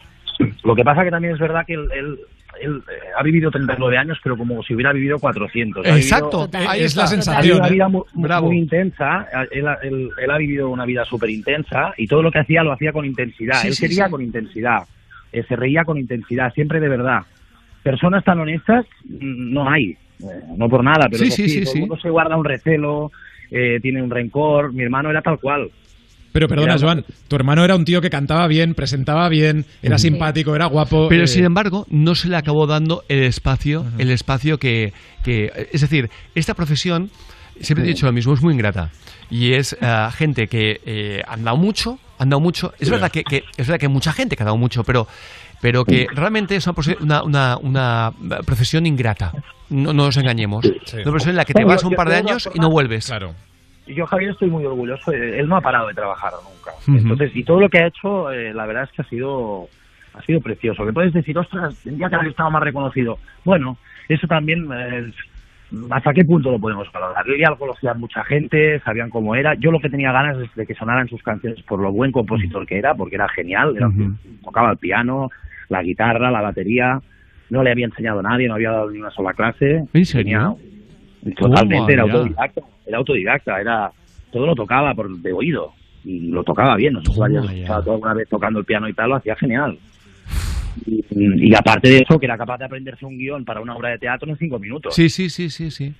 Lo 0.64 0.74
que 0.74 0.84
pasa 0.84 1.02
que 1.04 1.10
también 1.10 1.34
es 1.34 1.40
verdad 1.40 1.62
que 1.66 1.74
él, 1.74 1.88
él- 1.96 2.18
él, 2.60 2.82
eh, 2.90 2.92
ha 3.18 3.22
vivido 3.22 3.50
39 3.50 3.96
años, 3.98 4.18
pero 4.22 4.36
como 4.36 4.62
si 4.62 4.74
hubiera 4.74 4.92
vivido 4.92 5.18
400. 5.18 5.86
Ha 5.86 5.96
Exacto, 5.96 6.48
vivido- 6.48 6.70
ahí 6.70 6.82
es 6.82 6.96
la. 6.96 7.04
Ha 7.04 7.06
sensación. 7.06 7.42
vivido 7.42 7.58
una 7.58 7.68
vida 7.68 7.88
muy, 7.88 8.02
muy- 8.48 8.58
intensa, 8.58 9.26
él, 9.50 9.66
ha- 9.68 9.78
él- 9.82 10.10
él 10.20 10.30
ha 10.30 10.38
vivido 10.38 10.68
una 10.70 10.84
vida 10.84 11.04
súper 11.04 11.30
intensa 11.30 11.92
y 11.96 12.06
todo 12.06 12.22
lo 12.22 12.30
que 12.30 12.38
hacía 12.40 12.62
lo 12.62 12.72
hacía 12.72 12.92
con 12.92 13.04
intensidad. 13.04 13.60
Sí, 13.60 13.68
él 13.68 13.74
sí, 13.74 13.82
quería 13.82 14.04
sí. 14.06 14.10
con 14.10 14.22
intensidad, 14.22 14.82
eh, 15.32 15.42
se 15.48 15.56
reía 15.56 15.84
con 15.84 15.98
intensidad, 15.98 16.52
siempre 16.54 16.80
de 16.80 16.88
verdad. 16.88 17.20
Personas 17.82 18.24
tan 18.24 18.38
honestas 18.40 18.84
mm, 19.04 19.52
no 19.52 19.68
hay, 19.70 19.90
eh, 19.90 19.96
no 20.56 20.68
por 20.68 20.82
nada, 20.84 21.06
pero 21.10 21.18
Sí, 21.18 21.28
eso 21.28 21.36
sí, 21.36 21.48
sí, 21.48 21.60
todo 21.62 21.72
sí. 21.72 21.78
el 21.78 21.80
mundo 21.82 21.96
se 22.00 22.10
guarda 22.10 22.36
un 22.36 22.44
recelo, 22.44 23.12
eh, 23.50 23.78
tiene 23.80 24.02
un 24.02 24.10
rencor. 24.10 24.72
Mi 24.72 24.82
hermano 24.82 25.10
era 25.10 25.22
tal 25.22 25.38
cual. 25.38 25.70
Pero 26.38 26.48
perdona, 26.48 26.74
Era- 26.74 26.80
Joan, 26.80 27.04
tu 27.28 27.36
hermano 27.36 27.64
era 27.64 27.74
un 27.76 27.84
tío 27.84 28.00
que 28.00 28.10
cantaba 28.10 28.46
bien, 28.46 28.74
presentaba 28.74 29.28
bien, 29.28 29.64
era 29.82 29.98
simpático, 29.98 30.54
era 30.54 30.66
guapo. 30.66 31.08
Pero 31.08 31.24
eh, 31.24 31.26
sin 31.26 31.44
embargo, 31.44 31.86
no 31.90 32.14
se 32.14 32.28
le 32.28 32.36
acabó 32.36 32.66
dando 32.66 33.02
el 33.08 33.22
espacio, 33.24 33.84
el 33.98 34.10
espacio 34.10 34.58
que, 34.58 34.92
que- 35.24 35.50
es 35.72 35.80
decir, 35.80 36.10
esta 36.34 36.54
profesión, 36.54 37.10
siempre 37.60 37.84
he 37.84 37.88
dicho 37.88 38.06
lo 38.06 38.12
mismo, 38.12 38.32
es 38.34 38.42
muy 38.42 38.54
ingrata. 38.54 38.90
Y 39.30 39.52
es 39.54 39.76
eh, 39.80 40.08
gente 40.16 40.46
que 40.46 40.80
eh, 40.86 41.22
han 41.26 41.44
dado 41.44 41.56
mucho, 41.56 41.98
han 42.18 42.30
dado 42.30 42.40
mucho. 42.40 42.72
Es 42.78 42.88
Sí. 42.88 42.90
verdad 42.92 43.10
que, 43.10 43.22
que- 43.24 43.42
es 43.56 43.66
verdad 43.66 43.78
que 43.78 43.86
hay 43.86 43.92
mucha 43.92 44.12
gente 44.12 44.36
que 44.36 44.42
ha 44.42 44.46
dado 44.46 44.56
mucho, 44.56 44.82
pero 44.84 45.06
pero 45.60 45.84
que 45.84 46.06
realmente 46.14 46.54
es 46.54 46.68
una, 46.68 47.22
una, 47.24 47.56
una, 47.56 48.10
una 48.22 48.38
profesión 48.46 48.86
ingrata. 48.86 49.32
No, 49.70 49.92
no 49.92 50.04
nos 50.04 50.16
engañemos. 50.16 50.64
Una 50.64 51.02
profesión 51.02 51.30
en 51.30 51.36
la 51.36 51.44
que 51.44 51.52
te 51.52 51.64
vas 51.64 51.82
un 51.82 51.94
par 51.94 52.08
de 52.08 52.14
años 52.14 52.48
y 52.54 52.60
no 52.60 52.70
vuelves. 52.70 53.06
Claro. 53.06 53.34
Yo, 53.88 54.06
Javier, 54.06 54.30
estoy 54.30 54.50
muy 54.50 54.64
orgulloso. 54.64 55.10
de- 55.10 55.40
Él 55.40 55.48
no 55.48 55.56
ha 55.56 55.60
parado 55.60 55.88
de 55.88 55.94
trabajar 55.94 56.32
nunca. 56.44 56.72
Entonces, 57.02 57.34
y 57.34 57.42
todo 57.44 57.60
lo 57.60 57.68
que 57.68 57.78
ha 57.78 57.86
hecho, 57.86 58.30
eh, 58.30 58.52
la 58.54 58.66
verdad 58.66 58.84
es 58.84 58.90
que 58.92 59.02
ha 59.02 59.04
sido, 59.06 59.68
ha 60.14 60.22
sido 60.22 60.40
precioso. 60.40 60.84
Que 60.86 60.92
puedes 60.92 61.12
decir, 61.12 61.36
ostras, 61.38 61.74
tendría 61.82 62.08
que 62.08 62.14
haber 62.16 62.28
estado 62.28 62.50
más 62.50 62.62
reconocido. 62.62 63.18
Bueno, 63.44 63.76
eso 64.08 64.26
también, 64.26 64.68
eh, 64.72 65.10
¿hasta 65.90 66.12
qué 66.12 66.24
punto 66.24 66.50
lo 66.50 66.58
podemos 66.58 66.90
valorar? 66.92 67.24
Él 67.28 67.38
ya 67.40 67.50
lo 67.50 67.58
conocía 67.58 67.94
mucha 67.94 68.24
gente, 68.24 68.80
sabían 68.80 69.10
cómo 69.10 69.34
era. 69.34 69.54
Yo 69.54 69.70
lo 69.70 69.80
que 69.80 69.90
tenía 69.90 70.12
ganas 70.12 70.38
es 70.38 70.54
de 70.54 70.66
que 70.66 70.74
sonaran 70.74 71.08
sus 71.08 71.22
canciones 71.22 71.62
por 71.62 71.80
lo 71.80 71.92
buen 71.92 72.12
compositor 72.12 72.66
que 72.66 72.78
era, 72.78 72.94
porque 72.94 73.16
era 73.16 73.28
genial. 73.28 73.74
Era, 73.76 73.88
Tocaba 74.44 74.70
el 74.72 74.78
piano, 74.78 75.30
la 75.68 75.82
guitarra, 75.82 76.30
la 76.30 76.40
batería. 76.42 77.00
No 77.50 77.62
le 77.62 77.70
había 77.70 77.86
enseñado 77.86 78.20
a 78.20 78.22
nadie, 78.22 78.46
no 78.48 78.54
había 78.54 78.70
dado 78.72 78.90
ni 78.90 78.98
una 78.98 79.10
sola 79.10 79.32
clase. 79.32 79.84
¿En 80.00 80.04
serio? 80.04 80.58
Tenía- 81.22 81.34
Totalmente, 81.36 81.92
era 81.94 82.02
autodidacta, 82.18 82.60
era 82.88 82.98
autodidacta, 82.98 83.60
era 83.60 83.92
todo 84.32 84.46
lo 84.46 84.54
tocaba 84.54 84.94
por 84.94 85.08
de 85.10 85.32
oído 85.32 85.72
y 86.04 86.28
lo 86.30 86.42
tocaba 86.42 86.74
bien, 86.76 86.94
no 86.94 87.02
sé 87.02 87.12
si 87.12 87.18
lo 87.18 87.24
habías 87.24 87.42
Toma 87.42 87.52
ya. 87.52 87.60
escuchado 87.62 87.92
alguna 87.92 88.14
vez 88.14 88.28
tocando 88.28 88.58
el 88.60 88.64
piano 88.64 88.88
y 88.88 88.94
tal, 88.94 89.10
lo 89.10 89.16
hacía 89.16 89.36
genial. 89.36 89.78
Y, 90.86 91.04
y 91.50 91.54
aparte 91.54 91.88
de 91.88 91.98
eso, 91.98 92.18
que 92.18 92.26
era 92.26 92.38
capaz 92.38 92.58
de 92.58 92.64
aprenderse 92.64 93.04
un 93.04 93.18
guion 93.18 93.44
para 93.44 93.60
una 93.60 93.76
obra 93.76 93.90
de 93.90 93.98
teatro 93.98 94.28
en 94.30 94.36
cinco 94.38 94.58
minutos. 94.58 94.94
Sí, 94.94 95.08
sí, 95.08 95.28
sí, 95.28 95.50
sí, 95.50 95.70
sí. 95.70 95.92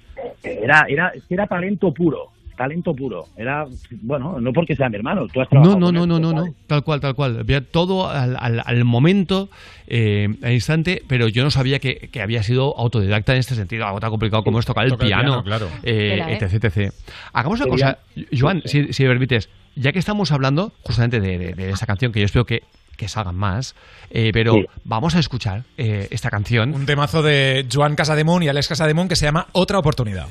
Era, 0.42 0.86
era, 0.88 1.12
que 1.12 1.34
era 1.34 1.46
talento 1.46 1.92
puro, 1.92 2.28
talento 2.58 2.92
puro. 2.94 3.24
Era, 3.36 3.64
bueno, 4.02 4.38
no 4.40 4.52
porque 4.52 4.76
sea 4.76 4.90
mi 4.90 4.96
hermano, 4.96 5.26
tú 5.32 5.40
has 5.40 5.46
No, 5.46 5.62
trabajado 5.62 5.78
no, 5.80 5.86
con 5.86 5.94
no, 5.94 6.02
él, 6.02 6.08
no, 6.08 6.18
no, 6.18 6.32
no, 6.44 6.54
tal 6.66 6.82
cual, 6.84 7.00
tal 7.00 7.14
cual. 7.14 7.38
Había 7.40 7.62
todo 7.62 8.10
al, 8.10 8.36
al- 8.38 8.62
al 8.66 8.84
momento, 8.84 9.48
eh, 9.86 10.28
al 10.42 10.52
instante, 10.52 11.02
pero 11.08 11.28
yo 11.28 11.42
no 11.44 11.50
sabía 11.50 11.78
que, 11.78 12.10
que 12.12 12.20
había 12.20 12.42
sido 12.42 12.76
autodidacta 12.76 13.32
en 13.32 13.38
este 13.38 13.54
sentido, 13.54 13.86
algo 13.86 14.00
tan 14.00 14.10
complicado 14.10 14.42
como 14.42 14.58
es 14.58 14.66
tocar 14.66 14.84
el 14.84 14.90
Tocar 14.90 15.06
el 15.06 15.08
piano, 15.08 15.42
piano, 15.42 15.44
claro. 15.44 15.68
eh, 15.84 16.36
etc, 16.40 16.64
etc. 16.64 16.92
Hagamos 17.32 17.60
una 17.60 17.70
cosa, 17.70 17.98
Joan, 18.38 18.60
si, 18.66 18.92
si 18.92 19.04
me 19.04 19.08
permites, 19.08 19.48
ya 19.76 19.92
que 19.92 19.98
estamos 20.00 20.32
hablando 20.32 20.72
justamente 20.82 21.20
de, 21.20 21.38
de- 21.38 21.52
de 21.54 21.70
esta 21.70 21.86
canción, 21.86 22.12
que 22.12 22.18
yo 22.20 22.26
espero 22.26 22.44
que, 22.44 22.62
que 22.96 23.06
salgan 23.06 23.36
más, 23.36 23.76
eh, 24.10 24.30
pero 24.32 24.54
Sí. 24.54 24.64
vamos 24.82 25.14
a 25.14 25.20
escuchar 25.20 25.62
eh, 25.76 26.08
esta 26.10 26.30
canción. 26.30 26.74
Un 26.74 26.84
temazo 26.84 27.22
de 27.22 27.64
Joan 27.72 27.94
Casademun 27.94 28.42
y 28.42 28.48
Alex 28.48 28.66
Casademun 28.66 29.06
que 29.06 29.14
se 29.14 29.24
llama 29.26 29.46
Otra 29.52 29.78
oportunidad. 29.78 30.26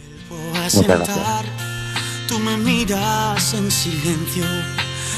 a 0.53 0.69
sentar. 0.69 1.06
Tú 2.27 2.39
me 2.39 2.57
miras 2.57 3.53
en 3.53 3.72
silencio. 3.72 4.43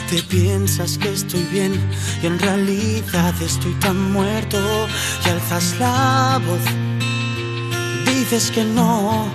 Te 0.10 0.22
piensas 0.24 0.98
que 0.98 1.10
estoy 1.10 1.44
bien 1.52 1.74
y 2.22 2.28
en 2.28 2.40
realidad 2.40 3.34
estoy 3.42 3.74
tan 3.76 4.12
muerto. 4.12 4.58
Y 5.26 5.30
alzas 5.30 5.76
la 5.80 6.40
voz. 6.46 6.66
Dices 8.06 8.52
que 8.52 8.64
no, 8.64 9.26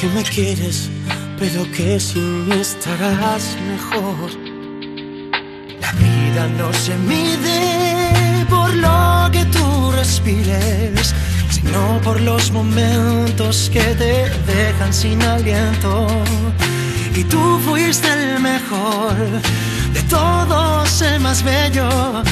que 0.00 0.06
me 0.08 0.22
quieres, 0.22 0.90
pero 1.38 1.70
que 1.72 1.98
sin 1.98 2.48
mí 2.48 2.56
estarás 2.56 3.56
mejor. 3.66 4.30
La 5.80 5.92
vida 5.92 6.48
no 6.58 6.72
se 6.72 6.94
mide 6.98 8.46
por 8.48 8.74
lo 8.74 9.30
que 9.32 9.44
tú 9.46 9.92
respires, 9.92 11.14
sino 11.50 12.00
por 12.02 12.20
los 12.20 12.50
momentos 12.52 13.70
que 13.72 13.80
te 13.80 14.28
dejan 14.52 14.92
sin 14.92 15.22
aliento. 15.22 16.06
Y 17.14 17.24
tú 17.24 17.58
fuiste 17.64 18.06
el 18.08 18.38
mejor 18.40 19.14
de 19.92 20.02
todos, 20.08 21.02
el 21.02 21.20
más 21.20 21.42
bello. 21.42 22.22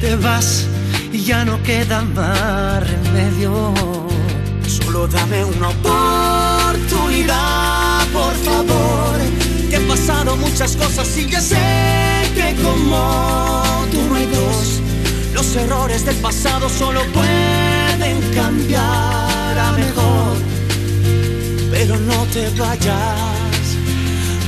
Te 0.00 0.14
vas 0.16 0.66
y 1.12 1.22
ya 1.22 1.44
no 1.44 1.62
queda 1.62 2.02
más 2.02 2.82
remedio. 2.86 3.72
Solo 4.66 5.06
dame 5.08 5.44
una 5.44 5.68
oportunidad, 5.68 8.06
por 8.12 8.34
favor. 8.44 9.18
Que 9.70 9.76
he 9.76 9.80
pasado 9.80 10.36
muchas 10.36 10.76
cosas 10.76 11.16
y 11.16 11.26
ya 11.28 11.40
sé 11.40 11.56
que 12.34 12.54
como 12.62 13.62
tú 13.90 14.02
no 14.08 14.16
hay 14.16 14.26
dos. 14.26 14.82
Los 15.32 15.56
errores 15.56 16.04
del 16.04 16.16
pasado 16.16 16.68
solo 16.68 17.00
pueden 17.12 17.63
cambiar 18.34 19.58
a 19.58 19.72
mejor. 19.72 20.36
Pero 21.70 21.98
no 21.98 22.24
te 22.32 22.48
vayas, 22.50 23.64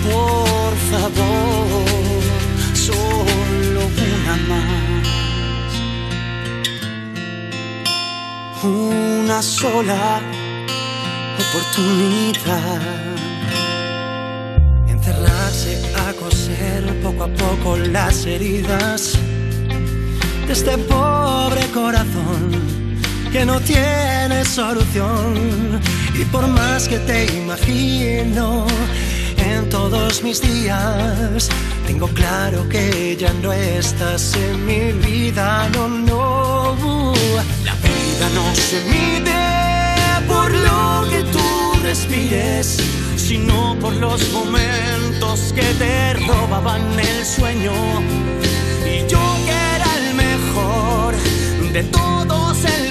por 0.08 0.72
favor. 0.90 2.22
Solo 2.74 3.80
una 4.08 4.36
más. 4.48 5.06
Una 8.64 9.42
sola 9.42 10.20
oportunidad. 11.38 12.80
Encerrarse 14.88 15.82
a 16.06 16.12
coser 16.14 16.82
poco 17.02 17.24
a 17.24 17.28
poco 17.28 17.76
las 17.76 18.26
heridas 18.26 19.12
de 20.46 20.52
este 20.52 20.78
pobre 20.78 21.66
corazón 21.72 22.75
que 23.32 23.44
no 23.44 23.60
tiene 23.60 24.44
solución. 24.44 25.80
Y 26.14 26.24
por 26.26 26.46
más 26.46 26.88
que 26.88 26.98
te 26.98 27.26
imagino 27.36 28.66
en 29.36 29.68
todos 29.68 30.22
mis 30.22 30.40
días, 30.40 31.48
tengo 31.86 32.08
claro 32.08 32.68
que 32.68 33.16
ya 33.16 33.32
no 33.42 33.52
estás 33.52 34.34
en 34.34 34.66
mi 34.66 34.92
vida, 35.06 35.68
no, 35.74 35.88
no. 35.88 37.12
La 37.64 37.74
vida 37.74 38.28
no 38.34 38.54
se 38.54 38.80
mide 38.90 39.56
por 40.26 40.50
lo 40.52 41.08
que 41.10 41.22
tú 41.32 41.82
respires, 41.82 42.78
sino 43.16 43.76
por 43.80 43.94
los 43.94 44.32
momentos 44.32 45.52
que 45.54 45.66
te 45.78 46.14
robaban 46.14 46.82
el 46.98 47.24
sueño. 47.24 47.72
Y 48.84 49.06
yo 49.08 49.20
que 49.44 49.52
era 49.76 49.88
el 49.98 50.14
mejor 50.14 51.14
de 51.72 51.82
todos, 51.84 52.64
el 52.64 52.85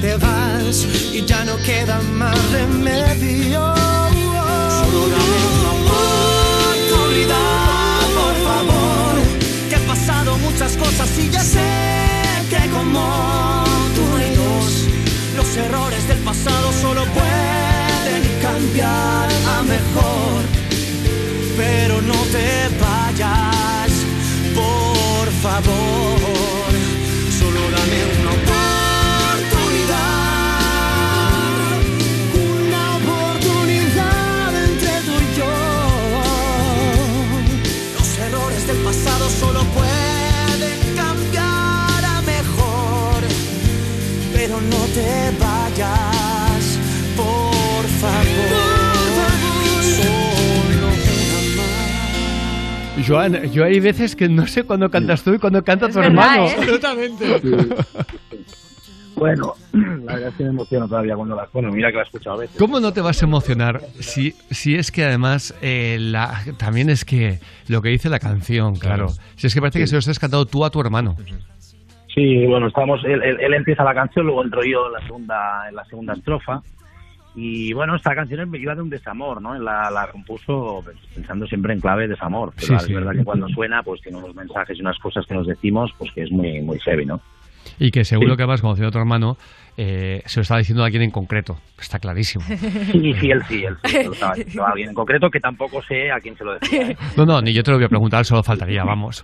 te 0.00 0.16
vas 0.16 0.86
y 1.12 1.24
ya 1.24 1.44
no 1.44 1.56
queda 1.58 2.00
más 2.12 2.36
remedio. 2.52 3.60
Solo 4.78 5.00
dame 5.14 5.38
una 5.56 5.70
oportunidad, 5.82 7.36
por 8.20 8.34
favor, 8.48 9.12
que 9.68 9.76
he 9.76 9.86
pasado 9.86 10.38
muchas 10.38 10.76
cosas 10.76 11.18
y 11.18 11.30
ya 11.30 11.42
sé 11.42 11.68
que 12.48 12.70
como 12.70 13.64
tú 13.94 14.02
hay 14.16 14.34
dos, 14.34 14.70
los 15.36 15.56
errores 15.56 16.08
del 16.08 16.18
pasado 16.18 16.72
solo 16.80 17.04
pueden 17.18 18.22
cambiar 18.42 19.28
a 19.56 19.62
mejor 19.62 20.60
pero 21.60 22.00
no 22.00 22.14
te 22.32 22.68
vayas, 22.80 23.92
por 24.54 25.28
favor. 25.42 26.69
te 44.94 45.30
vayas, 45.38 46.78
por 47.16 47.84
favor. 48.00 48.24
Solo 49.82 50.12
una 50.66 50.88
más. 51.56 53.06
Joan, 53.06 53.50
yo 53.50 53.64
hay 53.64 53.80
veces 53.80 54.16
que 54.16 54.28
no 54.28 54.46
sé 54.46 54.64
cuándo 54.64 54.90
cantas 54.90 55.22
tú 55.22 55.34
y 55.34 55.38
cuándo 55.38 55.62
canta 55.64 55.88
tu 55.88 55.94
verdad, 55.94 56.10
hermano. 56.10 56.46
¿eh? 56.46 56.54
Absolutamente. 56.58 57.40
Sí. 57.40 57.50
Bueno, 59.16 59.54
la 59.72 60.14
verdad 60.14 60.28
es 60.30 60.34
que 60.36 60.44
me 60.44 60.48
emociono 60.50 60.88
todavía 60.88 61.14
cuando 61.14 61.36
la... 61.36 61.46
Bueno, 61.52 61.70
mira 61.70 61.90
que 61.90 61.96
la 61.96 62.02
he 62.02 62.06
escuchado 62.06 62.36
a 62.36 62.38
veces. 62.40 62.56
¿Cómo 62.56 62.80
no 62.80 62.92
te 62.94 63.02
vas 63.02 63.20
a 63.20 63.26
emocionar 63.26 63.82
si, 63.98 64.34
si 64.50 64.76
es 64.76 64.90
que 64.90 65.04
además 65.04 65.54
eh, 65.60 65.98
la, 66.00 66.42
también 66.56 66.88
es 66.88 67.04
que 67.04 67.38
lo 67.68 67.82
que 67.82 67.90
dice 67.90 68.08
la 68.08 68.18
canción, 68.18 68.76
claro. 68.76 69.08
Si 69.36 69.46
es 69.46 69.52
que 69.52 69.60
parece 69.60 69.78
sí. 69.78 69.82
que 69.82 69.86
se 69.88 69.94
lo 69.96 69.98
estás 69.98 70.18
cantando 70.18 70.46
tú 70.46 70.64
a 70.64 70.70
tu 70.70 70.80
hermano. 70.80 71.16
Sí, 72.14 72.44
bueno, 72.46 72.66
estamos, 72.68 73.04
él, 73.04 73.22
él- 73.22 73.38
él 73.40 73.54
empieza 73.54 73.84
la 73.84 73.94
canción, 73.94 74.26
luego 74.26 74.42
entro 74.44 74.62
yo 74.64 74.86
en 74.86 74.92
la 74.94 75.00
segunda, 75.06 75.68
en 75.68 75.74
la 75.76 75.84
segunda 75.84 76.12
estrofa. 76.14 76.60
Y 77.36 77.72
bueno, 77.72 77.94
esta 77.94 78.12
canción 78.14 78.50
me 78.50 78.58
iba 78.58 78.74
de 78.74 78.82
un 78.82 78.90
desamor, 78.90 79.40
¿no? 79.40 79.56
La, 79.56 79.88
la 79.90 80.08
compuso 80.10 80.82
pensando 81.14 81.46
siempre 81.46 81.72
en 81.72 81.80
clave 81.80 82.02
de 82.02 82.08
desamor. 82.08 82.52
Pero 82.56 82.66
Sí, 82.66 82.74
es 82.74 82.82
sí. 82.84 82.92
verdad 82.94 83.12
que 83.12 83.22
cuando 83.24 83.48
suena, 83.48 83.84
pues 83.84 84.00
tiene 84.02 84.18
unos 84.18 84.34
mensajes 84.34 84.76
y 84.76 84.80
unas 84.80 84.98
cosas 84.98 85.24
que 85.26 85.34
nos 85.34 85.46
decimos, 85.46 85.92
pues 85.96 86.10
que 86.12 86.22
es 86.22 86.32
muy, 86.32 86.60
muy 86.60 86.80
heavy, 86.80 87.06
¿no? 87.06 87.20
Y 87.80 87.90
que 87.90 88.04
seguro 88.04 88.34
Sí. 88.34 88.36
que 88.36 88.42
además, 88.42 88.60
conociendo 88.60 88.88
a 88.88 88.92
tu 88.92 88.98
hermano, 88.98 89.36
eh, 89.76 90.22
se 90.26 90.38
lo 90.38 90.42
está 90.42 90.58
diciendo 90.58 90.82
a 90.82 90.86
alguien 90.86 91.02
en 91.02 91.10
concreto. 91.10 91.56
Está 91.80 91.98
clarísimo. 91.98 92.44
Sí, 92.44 93.14
sí, 93.14 93.30
él 93.30 93.42
sí, 93.48 93.64
él 93.64 93.76
sí. 93.84 93.90
se 93.90 94.04
lo 94.04 94.12
estaba 94.12 94.34
diciendo 94.34 94.64
a 94.66 94.68
alguien 94.70 94.88
en 94.90 94.94
concreto 94.94 95.28
que 95.30 95.40
tampoco 95.40 95.82
sé 95.82 96.12
a 96.12 96.20
quién 96.20 96.36
se 96.36 96.44
lo 96.44 96.52
decía. 96.58 96.90
¿eh? 96.90 96.96
No, 97.16 97.24
no, 97.24 97.40
ni 97.40 97.52
yo 97.54 97.62
te 97.62 97.70
lo 97.70 97.78
voy 97.78 97.86
a 97.86 97.88
preguntar, 97.88 98.24
solo 98.26 98.42
faltaría, 98.42 98.84
vamos. 98.84 99.22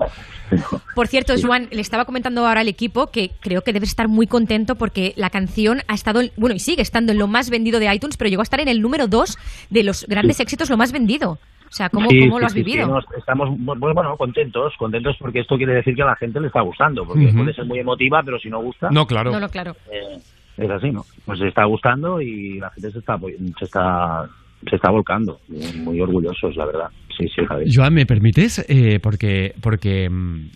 Por 0.94 1.07
cierto, 1.07 1.35
Juan, 1.41 1.68
le 1.70 1.81
estaba 1.83 2.07
comentando 2.07 2.47
ahora 2.47 2.62
al 2.62 2.68
equipo 2.68 3.09
que 3.09 3.31
creo 3.41 3.60
que 3.62 3.73
debes 3.75 3.91
estar 3.91 4.09
muy 4.09 4.26
contento 4.26 4.76
porque 4.76 5.12
la 5.17 5.28
canción 5.31 5.83
ha 5.89 5.94
estado, 5.94 6.23
en- 6.23 6.31
bueno, 6.39 6.55
y 6.57 6.59
sigue 6.59 6.81
estando 6.83 7.12
en 7.12 7.18
lo 7.18 7.26
más 7.26 7.51
vendido 7.51 7.78
de 7.78 7.93
iTunes, 7.94 8.17
pero 8.17 8.31
llegó 8.31 8.41
a 8.41 8.44
estar 8.44 8.60
en 8.60 8.68
el 8.68 8.81
número 8.81 9.07
2 9.07 9.36
de 9.68 9.83
los 9.85 10.07
grandes 10.09 10.41
éxitos, 10.41 10.70
lo 10.70 10.78
más 10.78 10.93
vendido. 10.93 11.39
O 11.67 11.73
sea, 11.77 11.89
¿cómo, 11.91 12.09
Sí, 12.09 12.20
cómo 12.20 12.36
sí, 12.36 12.41
lo 12.41 12.47
has 12.47 12.53
sí, 12.53 12.62
vivido? 12.62 12.85
sí, 12.86 12.91
no, 12.91 13.19
estamos 13.19 13.49
bu- 13.51 13.78
bueno, 13.95 14.17
contentos, 14.17 14.73
contentos 14.78 15.17
porque 15.19 15.41
esto 15.41 15.57
quiere 15.57 15.75
decir 15.75 15.95
que 15.95 16.03
a 16.03 16.07
la 16.07 16.17
gente 16.17 16.41
le 16.41 16.47
está 16.47 16.61
gustando, 16.62 17.05
porque 17.05 17.27
Ujú. 17.27 17.39
puede 17.39 17.53
ser 17.55 17.65
muy 17.67 17.78
emotiva, 17.81 18.23
pero 18.25 18.39
si 18.39 18.49
no 18.49 18.61
gusta, 18.61 18.89
No, 18.91 19.07
claro. 19.07 19.33
No, 19.33 19.41
no, 19.41 19.49
claro. 19.49 19.73
eh, 19.91 20.19
es 20.57 20.70
así, 20.70 20.91
¿no? 20.91 21.05
Pues 21.25 21.39
se 21.39 21.49
está 21.49 21.65
gustando 21.65 22.20
y 22.20 22.59
la 22.61 22.70
gente 22.70 22.91
se 22.93 22.99
está 23.01 23.19
se 23.59 23.65
está 23.65 24.27
se 24.70 24.77
está 24.77 24.91
volcando, 24.91 25.39
muy, 25.49 25.73
muy 25.75 26.01
orgullosos, 26.01 26.57
la 26.57 26.65
verdad. 26.65 26.89
Sí, 27.17 27.27
sí, 27.28 27.45
Javier. 27.47 27.69
Joan, 27.73 27.93
¿me 27.95 28.07
permites? 28.07 28.65
Eh, 28.69 28.99
porque 29.03 29.53
porque 29.61 30.09
mm, 30.09 30.47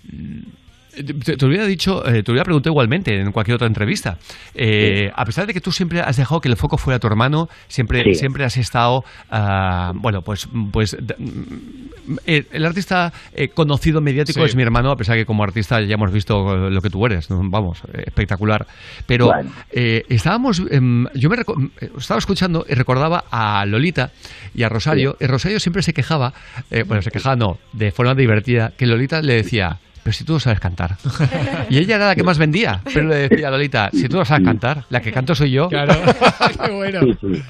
te, 0.91 1.36
te 1.36 1.47
hubiera 1.47 1.65
dicho, 1.67 2.07
eh, 2.07 2.23
te 2.23 2.31
hubiera 2.31 2.44
preguntado 2.44 2.73
igualmente 2.73 3.19
en 3.19 3.33
cualquier 3.33 3.55
otra 3.57 3.67
entrevista. 3.67 4.19
Eh, 4.55 5.10
A 5.15 5.25
pesar 5.25 5.47
de 5.47 5.52
que 5.55 5.60
tú 5.60 5.73
siempre 5.73 6.01
has 6.01 6.17
dejado 6.17 6.41
que 6.41 6.49
el 6.49 6.57
foco 6.57 6.77
fuera 6.78 6.99
tu 6.99 7.07
hermano, 7.07 7.49
siempre, 7.69 8.02
Sí. 8.05 8.15
siempre 8.15 8.44
has 8.44 8.57
estado, 8.57 9.05
ah, 9.31 9.93
bueno, 9.94 10.23
pues, 10.23 10.49
pues 10.73 10.97
mm, 11.19 12.17
eh, 12.27 12.44
el 12.52 12.65
artista 12.67 13.12
eh, 13.35 13.49
conocido 13.49 14.01
mediático 14.01 14.41
Sí. 14.41 14.47
es 14.47 14.57
mi 14.57 14.62
hermano, 14.62 14.91
a 14.91 14.97
pesar 14.97 15.17
que 15.17 15.27
como 15.27 15.43
artista 15.44 15.81
ya 15.81 15.94
hemos 15.94 16.12
visto 16.12 16.70
lo 16.70 16.81
que 16.83 16.91
tú 16.91 17.05
eres, 17.07 17.31
¿no? 17.31 17.41
vamos, 17.44 17.83
eh, 17.93 18.05
espectacular. 18.07 18.67
Pero 19.07 19.27
Bueno. 19.27 19.51
eh, 19.70 20.05
estábamos, 20.09 20.62
em, 20.70 21.07
yo 21.15 21.28
me 21.31 21.36
eh, 21.36 21.91
estaba 21.99 22.19
escuchando 22.19 22.65
y 22.69 22.75
recordaba 22.75 23.25
a 23.31 23.65
Lolita 23.67 24.10
y 24.55 24.62
a 24.62 24.69
Rosario. 24.69 25.17
Y 25.20 25.27
Rosario 25.27 25.60
siempre 25.60 25.83
se 25.83 25.93
quejaba, 25.93 26.33
eh, 26.70 26.83
bueno, 26.85 27.02
se 27.02 27.10
quejaba 27.10 27.36
no, 27.36 27.59
de 27.73 27.93
forma 27.93 28.15
divertida, 28.15 28.73
que 28.77 28.86
Lolita 28.86 29.23
le 29.23 29.35
decía, 29.35 29.78
pero 30.03 30.12
si 30.12 30.25
tú 30.25 30.35
no 30.35 30.41
sabes 30.41 30.61
cantar. 30.61 30.97
Y 31.70 31.79
ella 31.79 31.97
era 31.97 32.09
la 32.09 32.15
que 32.15 32.23
más 32.23 32.39
vendía, 32.39 32.81
pero 32.93 33.07
le 33.07 33.29
decía 33.29 33.49
a 33.49 33.51
Lolita, 33.51 33.91
si 33.93 34.09
tú 34.09 34.17
no 34.17 34.25
sabes 34.25 34.45
cantar, 34.45 34.85
la 34.91 35.01
que 35.01 35.12
canto 35.12 35.35
soy 35.35 35.53
yo. 35.53 35.69
Claro. 35.69 35.95
Qué 36.65 36.70
bueno. 36.73 37.01
Sí, 37.01 37.17
sí. 37.20 37.43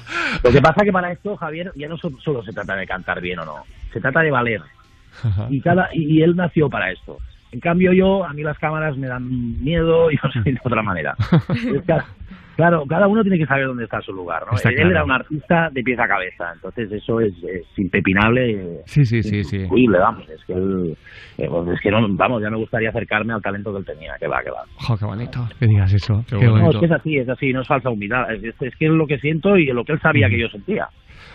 Lo 0.43 0.51
que 0.51 0.61
pasa 0.61 0.83
que 0.83 0.91
para 0.91 1.11
esto, 1.11 1.35
Javier, 1.37 1.71
ya 1.75 1.87
no 1.87 1.97
so- 1.97 2.11
solo 2.23 2.43
se 2.43 2.53
trata 2.53 2.75
de 2.75 2.85
cantar 2.85 3.19
bien 3.21 3.39
o 3.39 3.45
no, 3.45 3.55
se 3.91 3.99
trata 3.99 4.21
de 4.21 4.31
valer. 4.31 4.61
Y, 5.49 5.61
cada, 5.61 5.89
y, 5.93 6.21
él 6.21 6.35
nació 6.35 6.69
para 6.69 6.91
esto. 6.91 7.17
En 7.51 7.59
cambio 7.59 7.91
yo, 7.93 8.23
a 8.25 8.33
mí 8.33 8.43
las 8.43 8.57
cámaras 8.57 8.95
me 8.97 9.07
dan 9.07 9.61
miedo 9.61 10.09
y 10.09 10.15
no 10.23 10.31
sé 10.31 10.39
de 10.41 10.59
otra 10.63 10.81
manera. 10.81 11.15
claro, 12.55 12.83
cada 12.87 13.07
uno 13.07 13.21
tiene 13.23 13.37
que 13.37 13.45
saber 13.45 13.67
dónde 13.67 13.83
está 13.85 14.01
su 14.01 14.13
lugar, 14.13 14.43
¿no? 14.49 14.55
Está 14.55 14.69
él 14.69 14.75
claro. 14.75 14.89
era 14.91 15.03
un 15.03 15.11
artista 15.11 15.69
de 15.71 15.83
pieza 15.83 16.03
a 16.03 16.07
cabeza, 16.07 16.51
entonces 16.53 16.91
eso 16.91 17.19
es, 17.19 17.33
es 17.43 17.65
impepinable. 17.77 18.81
Sí, 18.85 19.05
sí, 19.05 19.23
sí, 19.23 19.43
sí. 19.43 19.57
Increíble, 19.57 19.97
vamos, 19.99 20.29
es 20.29 20.43
que 20.45 20.53
él, 20.53 20.95
eh, 21.37 21.47
pues 21.49 21.67
es 21.69 21.81
que 21.81 21.91
no, 21.91 22.07
vamos, 22.11 22.41
ya 22.41 22.49
me 22.49 22.57
gustaría 22.57 22.89
acercarme 22.89 23.33
al 23.33 23.41
talento 23.41 23.71
que 23.73 23.79
él 23.79 23.85
tenía, 23.85 24.13
que 24.19 24.27
va, 24.27 24.41
que 24.43 24.51
va. 24.51 24.63
Jo, 24.77 24.97
qué 24.97 25.05
bonito 25.05 25.47
que 25.59 25.67
digas 25.67 25.93
eso. 25.93 26.23
Qué, 26.27 26.35
No, 26.45 26.51
bonito. 26.51 26.69
es 26.71 26.77
que 26.79 26.85
es 26.85 26.91
así, 26.91 27.17
es 27.17 27.29
así, 27.29 27.53
no 27.53 27.61
es 27.61 27.67
falsa 27.67 27.89
humildad. 27.89 28.31
Es, 28.33 28.43
es 28.61 28.75
que 28.75 28.85
es 28.85 28.91
lo 28.91 29.07
que 29.07 29.17
siento 29.19 29.57
y 29.57 29.65
lo 29.67 29.83
que 29.83 29.93
él 29.93 29.99
sabía 30.01 30.29
que 30.29 30.39
yo 30.39 30.47
sentía. 30.49 30.87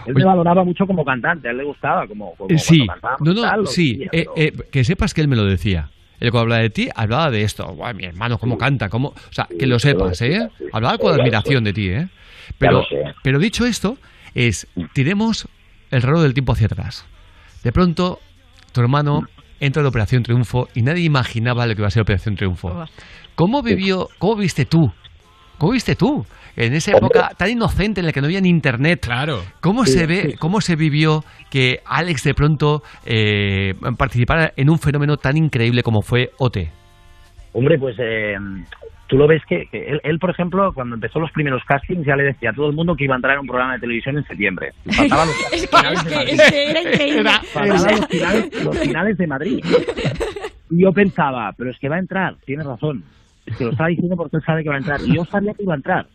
Él 0.06 0.14
me 0.14 0.20
Oye. 0.20 0.24
valoraba 0.26 0.62
mucho 0.64 0.86
como 0.86 1.04
cantante, 1.04 1.48
a 1.48 1.50
él 1.50 1.56
le 1.58 1.64
gustaba 1.64 2.06
como, 2.06 2.34
como 2.36 2.50
Eh, 2.50 2.58
Sí, 2.58 2.86
no, 3.20 3.34
tal, 3.34 3.60
no, 3.60 3.66
sí, 3.66 4.06
eh, 4.12 4.26
eh, 4.36 4.52
que 4.70 4.84
sepas 4.84 5.12
que 5.14 5.20
él 5.20 5.28
me 5.28 5.36
lo 5.36 5.44
decía. 5.44 5.88
Él 6.20 6.30
cuando 6.30 6.42
hablaba 6.42 6.62
de 6.62 6.70
ti, 6.70 6.88
hablaba 6.94 7.30
de 7.30 7.42
esto. 7.42 7.66
Guau, 7.66 7.94
mi 7.94 8.04
hermano, 8.04 8.38
cómo 8.38 8.56
canta, 8.56 8.88
cómo... 8.88 9.08
O 9.08 9.32
sea, 9.32 9.46
que 9.58 9.66
lo 9.66 9.78
sepas, 9.78 10.20
¿eh? 10.22 10.48
Hablaba 10.72 10.98
con 10.98 11.18
admiración 11.18 11.64
de 11.64 11.72
ti, 11.72 11.88
¿eh? 11.88 12.08
Pero, 12.58 12.84
pero 13.22 13.38
dicho 13.38 13.66
esto, 13.66 13.98
es, 14.34 14.66
tiremos 14.94 15.48
el 15.90 16.02
reloj 16.02 16.22
del 16.22 16.34
tiempo 16.34 16.52
hacia 16.52 16.66
atrás. 16.66 17.06
De 17.62 17.72
pronto, 17.72 18.20
tu 18.72 18.80
hermano 18.80 19.22
entra 19.60 19.80
en 19.80 19.84
la 19.84 19.88
Operación 19.88 20.22
Triunfo 20.22 20.68
y 20.74 20.82
nadie 20.82 21.04
imaginaba 21.04 21.66
lo 21.66 21.74
que 21.74 21.80
iba 21.80 21.88
a 21.88 21.90
ser 21.90 22.02
Operación 22.02 22.36
Triunfo. 22.36 22.86
¿Cómo 23.34 23.62
vivió, 23.62 24.08
cómo 24.18 24.36
viste 24.36 24.64
tú? 24.64 24.92
¿Cómo 25.58 25.72
viste 25.72 25.96
tú? 25.96 26.24
En 26.56 26.72
esa 26.74 26.92
época 26.96 27.30
tan 27.36 27.50
inocente 27.50 28.00
en 28.00 28.06
la 28.06 28.12
que 28.12 28.20
no 28.20 28.26
había 28.26 28.40
ni 28.40 28.48
internet. 28.48 29.00
Claro. 29.04 29.42
¿Cómo 29.60 29.84
Sí, 29.84 29.92
se 29.92 30.06
ve, 30.06 30.22
sí. 30.30 30.36
cómo 30.38 30.60
se 30.62 30.74
vivió 30.76 31.22
que 31.50 31.80
Alex 31.84 32.24
de 32.24 32.34
pronto 32.34 32.82
eh, 33.04 33.74
participara 33.98 34.52
en 34.56 34.70
un 34.70 34.78
fenómeno 34.78 35.16
tan 35.18 35.36
increíble 35.36 35.82
como 35.82 36.00
fue 36.02 36.30
OT? 36.38 36.58
Hombre, 37.52 37.78
pues 37.78 37.96
eh, 37.98 38.36
tú 39.06 39.16
lo 39.18 39.26
ves 39.26 39.42
que, 39.48 39.66
que 39.70 39.86
él, 39.86 40.00
él, 40.02 40.18
por 40.18 40.30
ejemplo, 40.30 40.72
cuando 40.74 40.94
empezó 40.94 41.18
los 41.20 41.30
primeros 41.32 41.62
castings, 41.66 42.06
ya 42.06 42.16
le 42.16 42.24
decía 42.24 42.50
a 42.50 42.52
todo 42.52 42.68
el 42.68 42.74
mundo 42.74 42.94
que 42.96 43.04
iba 43.04 43.14
a 43.14 43.16
entrar 43.16 43.34
en 43.34 43.40
un 43.40 43.46
programa 43.46 43.74
de 43.74 43.80
televisión 43.80 44.16
en 44.18 44.24
septiembre. 44.24 44.72
Y 44.86 44.92
faltaban 44.92 45.28
los, 45.28 45.52
Es 45.52 45.66
que, 45.68 45.76
es 45.92 46.02
que- 46.04 46.32
es 46.32 46.50
que 46.50 46.70
era 46.70 46.82
increíble. 46.82 47.30
faltaban 47.52 47.70
O 47.72 47.78
sea, 47.78 47.96
los 47.96 48.06
finales, 48.08 48.64
los 48.64 48.78
finales 48.78 49.18
de 49.18 49.26
Madrid. 49.26 49.64
Y 50.70 50.82
yo 50.82 50.92
pensaba, 50.92 51.52
pero 51.56 51.70
es 51.70 51.78
que 51.78 51.88
va 51.88 51.96
a 51.96 52.00
entrar, 52.00 52.34
tiene 52.44 52.64
razón. 52.64 53.04
Es 53.46 53.56
que 53.56 53.64
lo 53.64 53.70
estaba 53.70 53.88
diciendo 53.88 54.16
porque 54.16 54.36
él 54.38 54.42
sabe 54.44 54.62
que 54.64 54.68
va 54.70 54.74
a 54.74 54.78
entrar. 54.78 55.00
Y 55.06 55.14
yo 55.14 55.24
sabía 55.26 55.54
que 55.54 55.62
iba 55.62 55.74
a 55.74 55.76
entrar. 55.76 56.06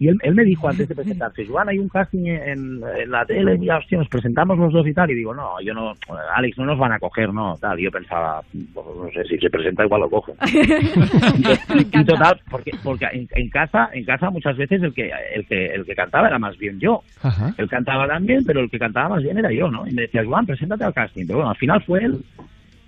Y 0.00 0.08
él, 0.08 0.16
él 0.22 0.34
me 0.34 0.44
dijo 0.44 0.66
antes 0.66 0.88
de 0.88 0.94
presentarse, 0.96 1.44
Joan, 1.46 1.68
hay 1.68 1.78
un 1.78 1.88
casting 1.90 2.24
en, 2.26 2.80
en 2.82 3.10
la 3.10 3.24
tele, 3.26 3.58
mira, 3.58 3.76
hostia, 3.76 3.98
nos 3.98 4.08
presentamos 4.08 4.56
los 4.58 4.72
dos 4.72 4.86
y 4.86 4.94
tal. 4.94 5.10
Y 5.10 5.14
digo, 5.14 5.34
no, 5.34 5.60
yo 5.62 5.74
no, 5.74 5.92
Alex, 6.34 6.56
no 6.58 6.64
nos 6.64 6.78
van 6.78 6.92
a 6.92 6.98
coger, 6.98 7.32
no, 7.34 7.56
tal. 7.60 7.78
Y 7.78 7.84
yo 7.84 7.90
pensaba, 7.90 8.40
pues, 8.74 8.86
no 8.96 9.10
sé, 9.12 9.24
si 9.28 9.36
se 9.38 9.50
presenta 9.50 9.84
igual 9.84 10.00
lo 10.00 10.08
cojo. 10.10 10.34
y, 10.52 11.98
y 12.00 12.04
total, 12.04 12.40
porque, 12.50 12.70
porque 12.82 13.06
en, 13.12 13.28
en 13.34 13.50
casa, 13.50 13.90
en 13.92 14.04
casa 14.04 14.30
muchas 14.30 14.56
veces 14.56 14.82
el 14.82 14.94
que, 14.94 15.10
el 15.34 15.46
que, 15.46 15.66
el 15.66 15.84
que 15.84 15.94
cantaba 15.94 16.28
era 16.28 16.38
más 16.38 16.56
bien 16.58 16.78
yo. 16.80 17.02
Ajá. 17.22 17.54
Él 17.58 17.68
cantaba 17.68 18.08
también, 18.08 18.44
pero 18.46 18.60
el 18.60 18.70
que 18.70 18.78
cantaba 18.78 19.10
más 19.10 19.22
bien 19.22 19.38
era 19.38 19.52
yo, 19.52 19.70
¿no? 19.70 19.86
Y 19.86 19.92
me 19.92 20.02
decía, 20.02 20.24
Joan, 20.24 20.46
preséntate 20.46 20.84
al 20.84 20.94
casting. 20.94 21.26
Pero 21.26 21.38
bueno, 21.40 21.50
al 21.50 21.56
final 21.56 21.82
fue 21.82 22.04
él 22.04 22.18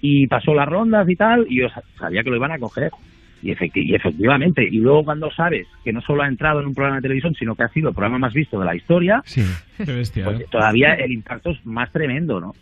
y 0.01 0.27
pasó 0.27 0.55
las 0.55 0.69
rondas 0.69 1.09
y 1.09 1.15
tal, 1.17 1.47
y 1.49 1.61
yo 1.61 1.69
sa- 1.69 1.83
sabía 1.99 2.23
que 2.23 2.31
lo 2.31 2.37
iban 2.37 2.53
a 2.53 2.59
coger. 2.59 2.91
Y, 3.43 3.51
efecti- 3.51 3.85
y 3.85 3.95
efectivamente, 3.95 4.63
y 4.63 4.79
luego 4.79 5.05
cuando 5.05 5.29
sabes 5.33 5.67
que 5.85 5.93
no 5.93 6.01
solo 6.01 6.23
ha 6.23 6.29
entrado 6.29 6.61
en 6.61 6.67
un 6.69 6.75
programa 6.75 6.97
de 6.99 7.03
televisión, 7.03 7.35
sino 7.37 7.55
que 7.57 7.65
ha 7.65 7.69
sido 7.69 7.89
el 7.89 7.95
programa 7.95 8.19
más 8.19 8.33
visto 8.33 8.59
de 8.61 8.65
la 8.67 8.77
historia, 8.77 9.21
Sí. 9.27 9.43
Qué 9.77 9.85
bestia. 9.93 10.25
pues 10.27 10.41
¿eh? 10.43 10.47
todavía 10.51 10.95
el 10.95 11.11
impacto 11.13 11.51
es 11.51 11.67
más 11.67 11.91
tremendo, 11.91 12.41
¿no? 12.41 12.53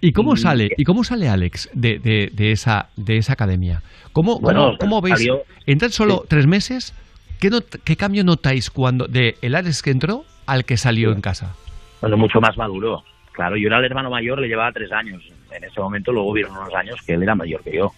¿Y 0.00 0.12
cómo 0.12 0.34
Y- 0.34 0.38
sale? 0.38 0.70
¿Y 0.76 0.84
cómo 0.84 1.04
sale 1.04 1.28
Alex 1.28 1.70
de, 1.72 1.98
de, 2.00 2.30
de 2.32 2.52
esa 2.52 2.88
de 2.96 3.16
esa 3.16 3.32
academia? 3.34 3.82
¿Cómo, 4.12 4.38
Bueno, 4.40 4.66
cómo, 4.66 4.78
cómo 4.78 5.00
veis? 5.00 5.16
salió- 5.18 5.42
¿En 5.66 5.78
tan 5.78 5.90
solo 5.90 6.24
tres 6.28 6.46
meses? 6.46 6.92
¿Qué, 7.40 7.48
not- 7.50 7.76
¿Qué 7.84 7.96
cambio 7.96 8.24
notáis 8.24 8.70
cuando 8.70 9.06
de 9.06 9.36
el 9.40 9.54
Alex 9.54 9.82
que 9.82 9.90
entró 9.90 10.24
al 10.46 10.64
que 10.64 10.76
salió 10.76 11.12
en 11.12 11.20
casa? 11.20 11.54
Bueno, 12.00 12.16
mucho 12.16 12.40
más 12.40 12.56
maduro. 12.58 13.02
Claro, 13.32 13.56
yo 13.56 13.68
era 13.68 13.78
el 13.78 13.84
hermano 13.84 14.10
mayor, 14.10 14.40
le 14.40 14.48
llevaba 14.48 14.72
tres 14.72 14.90
años. 14.92 15.22
En 15.56 15.64
ese 15.64 15.80
momento 15.80 16.12
luego 16.12 16.32
vieron 16.32 16.56
unos 16.56 16.74
años 16.74 16.96
que 17.06 17.14
él 17.14 17.22
era 17.22 17.34
mayor 17.34 17.62
que 17.62 17.76
yo. 17.76 17.92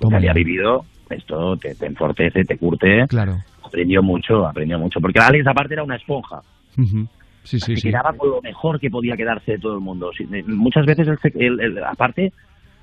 Toma 0.00 0.16
había 0.18 0.32
vivido, 0.32 0.84
esto 1.10 1.56
te, 1.56 1.74
te 1.74 1.86
enfortece, 1.86 2.44
te 2.44 2.56
curte. 2.56 3.06
Claro. 3.08 3.36
Aprendió 3.62 4.02
mucho, 4.02 4.46
aprendió 4.46 4.78
mucho. 4.78 5.00
Porque 5.00 5.18
Alex 5.20 5.46
aparte 5.46 5.74
era 5.74 5.82
una 5.84 5.96
esponja. 5.96 6.40
Sí, 7.44 7.60
sí, 7.60 7.60
se 7.60 7.76
sí. 7.76 7.88
quedaba 7.88 8.12
con 8.14 8.30
lo 8.30 8.40
mejor 8.42 8.80
que 8.80 8.90
podía 8.90 9.16
quedarse 9.16 9.52
de 9.52 9.58
todo 9.58 9.74
el 9.74 9.80
mundo. 9.80 10.10
Muchas 10.46 10.86
veces, 10.86 11.06
él, 11.34 11.78
aparte, 11.86 12.32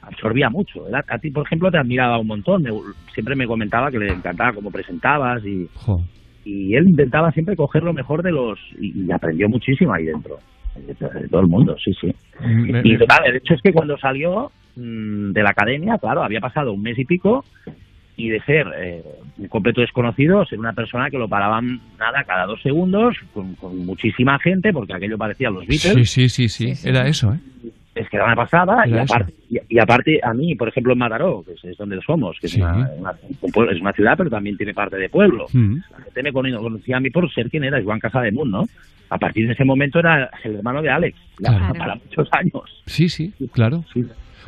absorbía 0.03 0.49
mucho. 0.49 0.83
A, 1.07 1.17
ti, 1.17 1.31
por 1.31 1.45
ejemplo, 1.45 1.71
te 1.71 1.77
admiraba 1.77 2.19
un 2.19 2.27
montón. 2.27 2.61
Me- 2.63 2.71
siempre 3.13 3.35
me 3.35 3.47
comentaba 3.47 3.89
que 3.91 3.99
le 3.99 4.11
encantaba 4.13 4.53
cómo 4.53 4.69
presentabas 4.71 5.43
y, 5.45 5.67
Jo. 5.75 6.01
y 6.45 6.75
él 6.75 6.89
intentaba 6.89 7.31
siempre 7.31 7.55
coger 7.55 7.83
lo 7.83 7.93
mejor 7.93 8.21
de 8.23 8.31
los... 8.31 8.59
y, 8.79 9.03
y 9.05 9.11
aprendió 9.11 9.49
muchísimo 9.49 9.93
ahí 9.93 10.05
dentro. 10.05 10.37
De, 10.87 10.95
to- 10.95 11.09
de 11.09 11.27
todo 11.27 11.41
el 11.41 11.47
mundo, 11.47 11.75
sí, 11.83 11.91
sí. 11.99 12.13
Me- 12.39 12.81
Y 12.83 12.97
total, 12.97 13.25
el 13.25 13.35
hecho 13.37 13.55
es 13.55 13.61
que 13.61 13.73
cuando 13.73 13.97
salió 13.97 14.51
mm, 14.75 15.31
de 15.31 15.43
la 15.43 15.49
academia, 15.49 15.97
claro, 15.97 16.23
había 16.23 16.39
pasado 16.39 16.71
un 16.71 16.81
mes 16.81 16.97
y 16.99 17.03
pico 17.05 17.43
y 18.25 18.29
de 18.29 18.41
ser 18.41 18.67
eh, 18.77 19.03
un 19.37 19.47
completo 19.47 19.81
desconocido, 19.81 20.45
ser 20.45 20.59
una 20.59 20.73
persona 20.73 21.09
que 21.09 21.17
lo 21.17 21.27
paraban 21.27 21.79
nada 21.99 22.23
cada 22.23 22.45
dos 22.45 22.61
segundos, 22.61 23.15
con, 23.33 23.55
con 23.55 23.77
muchísima 23.85 24.37
gente, 24.39 24.71
porque 24.73 24.93
aquello 24.93 25.17
parecía 25.17 25.49
los 25.49 25.65
Beatles. 25.67 26.09
Sí, 26.09 26.27
sí, 26.29 26.47
sí, 26.47 26.73
sí. 26.73 26.87
Era 26.89 27.07
eso, 27.07 27.33
¿eh? 27.33 27.39
Es 27.93 28.07
que 28.09 28.15
era 28.15 28.25
una 28.25 28.35
pasada 28.37 28.87
y 28.87 28.93
Era 28.93 29.03
aparte, 29.03 29.33
y, 29.49 29.57
y 29.67 29.77
aparte 29.79 30.19
a 30.23 30.33
mí, 30.33 30.55
por 30.55 30.69
ejemplo, 30.69 30.93
en 30.93 30.99
Mataró, 30.99 31.43
que 31.45 31.51
es, 31.53 31.63
es 31.65 31.77
donde 31.77 31.99
somos, 32.01 32.37
que 32.39 32.47
es, 32.47 32.53
Sí. 32.53 32.61
una, 32.61 32.89
una- 32.97 33.15
un 33.41 33.51
pueblo- 33.51 33.71
es 33.73 33.81
una 33.81 33.91
ciudad, 33.91 34.13
pero 34.17 34.29
también 34.29 34.55
tiene 34.55 34.73
parte 34.73 34.95
de 34.95 35.09
pueblo. 35.09 35.47
Mm. 35.51 35.75
La 35.91 36.03
gente 36.05 36.23
me 36.23 36.31
cono- 36.31 36.61
conocía 36.61 36.97
a 36.97 36.99
mí 37.01 37.09
por 37.09 37.29
ser 37.33 37.49
quien 37.49 37.65
era, 37.65 37.81
Juan 37.83 37.99
Casademunt, 37.99 38.49
¿no? 38.49 38.63
A 39.09 39.17
partir 39.17 39.45
de 39.45 39.53
ese 39.53 39.65
momento 39.65 39.99
era 39.99 40.29
el 40.45 40.55
hermano 40.55 40.81
de 40.81 40.89
Alex, 40.89 41.17
Claro. 41.35 41.73
para 41.77 41.95
muchos 41.95 42.29
años. 42.31 42.81
Sí, 42.85 43.09
sí, 43.09 43.33
claro. 43.51 43.83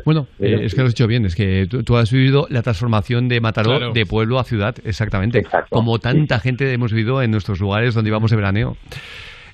Bueno, 0.06 0.28
Pero 0.38 0.60
eh, 0.60 0.66
es 0.66 0.74
que 0.74 0.82
lo 0.82 0.88
has 0.88 0.94
dicho 0.94 1.08
bien, 1.08 1.26
es 1.26 1.36
que 1.36 1.66
tú, 1.70 1.84
tú 1.84 1.96
has 1.98 2.12
vivido 2.12 2.46
la 2.50 2.62
transformación 2.62 3.28
de 3.28 3.40
Mataró 3.42 3.78
Claro. 3.78 3.92
de 3.94 4.06
pueblo 4.06 4.40
a 4.40 4.44
ciudad, 4.44 4.76
exactamente. 4.84 5.42
Como 5.70 5.98
tanta 6.00 6.40
gente 6.40 6.72
hemos 6.74 6.92
vivido 6.94 7.22
en 7.22 7.32
nuestros 7.32 7.60
lugares 7.60 7.94
donde 7.96 8.10
íbamos 8.10 8.32
de 8.32 8.38
veraneo. 8.38 8.76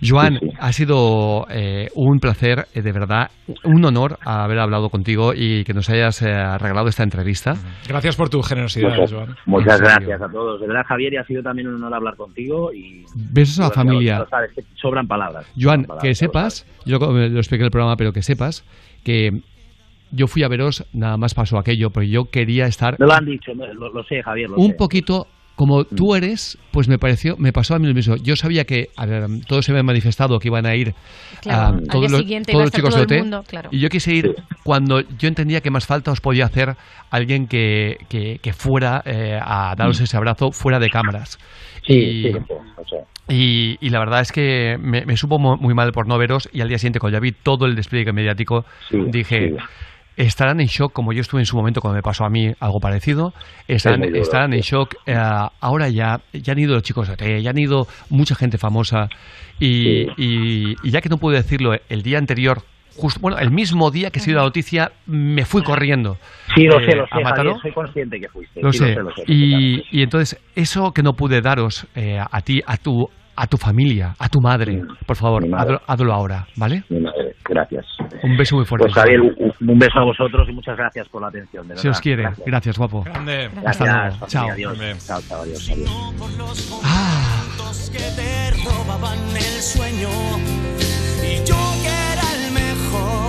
Joan, 0.02 0.40
ha 0.62 0.72
sido 0.72 1.46
eh, 1.50 1.90
un 1.94 2.20
placer, 2.20 2.68
eh, 2.74 2.82
de 2.82 2.92
verdad, 2.94 3.32
un 3.66 3.84
honor 3.84 4.18
haber 4.24 4.58
hablado 4.60 4.90
contigo 4.90 5.34
y 5.36 5.66
que 5.66 5.74
nos 5.74 5.90
hayas 5.90 6.22
eh, 6.22 6.28
regalado 6.58 6.88
esta 6.88 7.04
entrevista. 7.04 7.56
Gracias 7.86 8.16
por 8.16 8.30
tu 8.30 8.42
generosidad, 8.42 8.92
Muchas, 8.96 9.12
Joan. 9.12 9.36
muchas 9.46 9.74
En 9.82 9.86
serio. 9.86 10.08
gracias 10.08 10.22
a 10.22 10.32
todos. 10.32 10.62
De 10.62 10.68
verdad, 10.68 10.84
Javier, 10.88 11.14
y 11.16 11.18
ha 11.18 11.26
sido 11.26 11.44
también 11.44 11.68
un 11.68 11.76
honor 11.76 11.96
hablar 11.96 12.16
contigo 12.16 12.72
y... 12.74 13.04
Besos 13.14 13.60
a 13.60 13.64
la 13.64 13.72
familia. 13.72 14.20
lo 14.20 14.28
sabes, 14.30 14.52
que 14.56 14.62
sobran 14.82 15.06
palabras. 15.06 15.46
Joan, 15.60 15.82
Sobran 15.82 15.84
palabras, 15.84 16.04
que 16.04 16.16
sepas, 16.16 16.66
yo 16.86 16.98
lo, 16.98 17.12
lo 17.12 17.38
expliqué 17.40 17.64
en 17.64 17.66
el 17.66 17.72
programa, 17.72 17.98
pero 17.98 18.14
que 18.14 18.22
sepas 18.22 18.64
que 19.04 19.32
yo 20.12 20.28
fui 20.28 20.44
a 20.44 20.48
veros, 20.48 20.86
nada 20.94 21.18
más 21.18 21.34
pasó 21.34 21.58
aquello, 21.58 21.90
porque 21.90 22.10
yo 22.10 22.26
quería 22.26 22.66
estar 22.66 23.00
Me 23.00 23.06
lo 23.06 23.14
han 23.14 23.26
dicho, 23.26 23.52
lo, 23.54 23.90
lo 23.94 24.04
sé, 24.04 24.22
Javier, 24.24 24.50
lo 24.50 24.58
un 24.58 24.72
sé. 24.72 24.74
poquito 24.74 25.28
como 25.56 25.84
tú 25.84 26.16
eres, 26.16 26.58
pues 26.72 26.88
me 26.88 26.98
pareció, 26.98 27.36
me 27.38 27.52
pasó 27.52 27.76
a 27.76 27.80
mí 27.80 27.88
lo 27.88 27.94
mismo. 27.94 28.16
Yo 28.16 28.38
sabía 28.38 28.64
que 28.64 28.88
a 28.96 29.06
ver, 29.06 29.26
todos 29.46 29.66
se 29.66 29.74
habían 29.74 29.86
manifestado 29.88 30.40
que 30.40 30.48
iban 30.48 30.66
a 30.66 30.74
ir 30.74 30.94
Claro, 31.42 31.62
a 31.62 31.68
al 31.68 31.84
todos 31.90 32.00
día 32.04 32.10
los, 32.12 32.20
siguiente 32.22 32.52
todos 32.54 32.54
iba 32.54 32.62
a 32.62 32.64
los 32.64 32.68
estar 32.68 32.80
chicos 32.80 32.94
todo 32.94 33.06
de 33.06 33.16
el 33.16 33.20
OT, 33.20 33.24
mundo, 33.26 33.44
claro. 33.46 33.70
y 33.74 33.80
yo 33.80 33.90
quise 33.90 34.14
ir 34.14 34.36
cuando 34.64 35.02
yo 35.02 35.28
entendía 35.28 35.60
que 35.60 35.70
más 35.70 35.86
falta 35.86 36.12
os 36.12 36.22
podía 36.22 36.46
hacer 36.46 36.76
alguien 37.10 37.48
que, 37.48 37.98
que, 38.08 38.40
que 38.42 38.54
fuera 38.54 39.04
eh, 39.06 39.38
a 39.42 39.76
daros 39.78 40.00
ese 40.00 40.16
abrazo 40.16 40.54
fuera 40.54 40.80
de 40.80 40.90
cámaras. 40.90 41.38
Sí, 41.86 41.94
y, 41.94 42.24
sí, 42.24 42.40
y, 43.28 43.78
y 43.82 43.90
la 43.90 44.00
verdad 44.00 44.22
es 44.22 44.32
que 44.32 44.78
me, 44.80 45.06
me 45.06 45.18
supo 45.18 45.40
mu- 45.40 45.58
muy 45.58 45.74
mal 45.74 45.92
por 45.92 46.08
no 46.08 46.18
veros 46.18 46.48
y 46.54 46.62
al 46.62 46.70
día 46.70 46.78
siguiente 46.78 47.00
cuando 47.00 47.18
ya 47.18 47.22
vi 47.22 47.32
todo 47.34 47.66
el 47.66 47.76
despliegue 47.76 48.14
mediático 48.14 48.64
dije... 48.92 49.50
sí. 49.50 49.56
Estarán 50.20 50.60
en 50.60 50.68
shock, 50.68 50.92
como 50.92 51.14
yo 51.14 51.22
estuve 51.22 51.40
en 51.42 51.46
su 51.46 51.56
momento 51.56 51.80
cuando 51.80 51.96
me 51.96 52.04
pasó 52.04 52.26
a 52.26 52.30
mí 52.30 52.52
algo 52.60 52.82
parecido. 52.82 53.34
Estarán, 53.70 54.04
en 54.54 54.60
shock. 54.62 54.96
eh, 55.06 55.16
ahora 55.62 55.88
ya, 55.88 56.20
ya 56.34 56.52
han 56.52 56.60
ido 56.60 56.74
los 56.74 56.84
chicos 56.84 57.08
de 57.08 57.14
OT, 57.14 57.42
ya 57.42 57.52
han 57.52 57.58
ido 57.58 57.88
mucha 58.10 58.36
gente 58.36 58.58
famosa. 58.58 59.08
Y, 59.62 60.08
y- 60.18 60.76
y 60.84 60.92
ya 60.92 61.00
que 61.00 61.08
no 61.08 61.18
pude 61.20 61.38
decirlo 61.38 61.74
el 61.88 62.02
día 62.04 62.18
anterior, 62.18 62.64
justo, 62.98 63.22
bueno, 63.22 63.38
el 63.38 63.50
mismo 63.50 63.92
día 63.92 64.12
que 64.12 64.20
se 64.20 64.32
dio 64.32 64.38
la 64.40 64.44
noticia, 64.44 64.92
me 65.06 65.46
fui 65.46 65.64
corriendo. 65.64 66.18
Sí, 66.54 66.66
lo 66.66 66.82
eh, 66.82 66.86
sé, 66.86 66.96
lo 66.98 67.08
sé. 67.08 67.24
Javier, 67.24 67.56
soy 67.62 67.72
consciente 67.72 68.20
que 68.20 68.28
fuiste. 68.28 68.62
Lo 68.62 68.74
sí, 68.74 68.80
sé. 68.80 68.96
lo 68.96 68.96
sé, 68.96 69.04
lo 69.04 69.12
sé. 69.16 69.24
Y, 69.28 69.86
y 69.90 70.02
entonces, 70.04 70.38
eso 70.54 70.92
que 70.92 71.02
no 71.02 71.14
pude 71.14 71.40
daros 71.42 71.88
eh, 71.96 72.20
a 72.20 72.42
ti, 72.42 72.62
a 72.66 72.76
tu, 72.76 73.10
a 73.42 73.48
tu 73.48 73.56
familia, 73.58 74.14
a 74.20 74.28
tu 74.28 74.42
madre, 74.42 74.82
por 75.08 75.16
favor, 75.16 75.48
madre. 75.48 75.76
hazlo, 75.76 75.82
hazlo 75.88 76.14
ahora, 76.14 76.46
¿vale? 76.58 76.84
Mi 76.90 77.00
madre, 77.00 77.36
Gracias. 77.50 77.86
Un 78.22 78.38
beso 78.38 78.58
muy 78.58 78.66
fuerte. 78.66 78.86
Pues 78.86 78.94
Javier, 78.94 79.22
un, 79.22 79.80
beso 79.80 79.98
a 80.00 80.04
vosotros 80.04 80.48
y 80.50 80.54
muchas 80.54 80.78
gracias 80.78 81.08
por 81.10 81.22
la 81.22 81.30
atención. 81.30 81.68
De 81.68 81.76
Si 81.78 81.88
os 81.88 81.98
verdad. 81.98 82.02
quiere. 82.04 82.22
Gracias. 82.24 82.46
Gracias, 82.46 82.78
guapo. 82.78 83.02
Grande. 83.04 83.46
Hasta 83.66 83.86
Gracias, 83.86 83.86
luego. 83.86 84.28
Chao. 84.28 84.50
Adiós. 84.52 85.08
Chao, 85.08 85.22
chao, 85.28 85.42
adiós. 85.42 85.70
adiós. 85.72 85.90
que 87.92 87.98
te 87.98 88.52
robaban 88.70 89.18
el 89.36 89.62
sueño 89.62 90.10
y 91.24 91.44
yo 91.48 91.56
que 91.82 91.90
era 92.14 92.28
el 92.36 92.52
mejor 92.54 93.29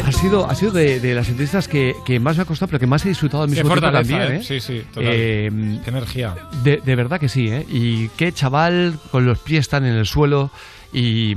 Ha 0.00 0.10
sido, 0.10 0.48
ha 0.48 0.54
sido 0.54 0.72
de, 0.72 1.00
de 1.00 1.14
las 1.14 1.28
entrevistas 1.28 1.68
que, 1.68 1.94
que 2.06 2.18
más 2.18 2.36
me 2.36 2.42
ha 2.42 2.46
costado, 2.46 2.68
pero 2.68 2.80
que 2.80 2.86
más 2.86 3.04
he 3.04 3.10
disfrutado 3.10 3.42
al 3.42 3.50
mismo 3.50 3.68
tiempo 3.68 3.90
también. 3.92 4.22
¿eh? 4.22 4.36
¿eh? 4.36 4.42
Sí, 4.42 4.60
sí, 4.60 4.82
total. 4.92 5.12
Eh, 5.12 5.48
Qué 5.84 5.90
energía. 5.90 6.34
de, 6.62 6.78
de 6.78 6.96
verdad 6.96 7.20
que 7.20 7.28
sí, 7.28 7.48
¿eh? 7.48 7.66
Y 7.68 8.08
qué 8.10 8.32
chaval 8.32 8.98
con 9.10 9.26
los 9.26 9.38
pies 9.40 9.68
tan 9.68 9.84
en 9.84 9.94
el 9.94 10.06
suelo 10.06 10.50
y... 10.92 11.34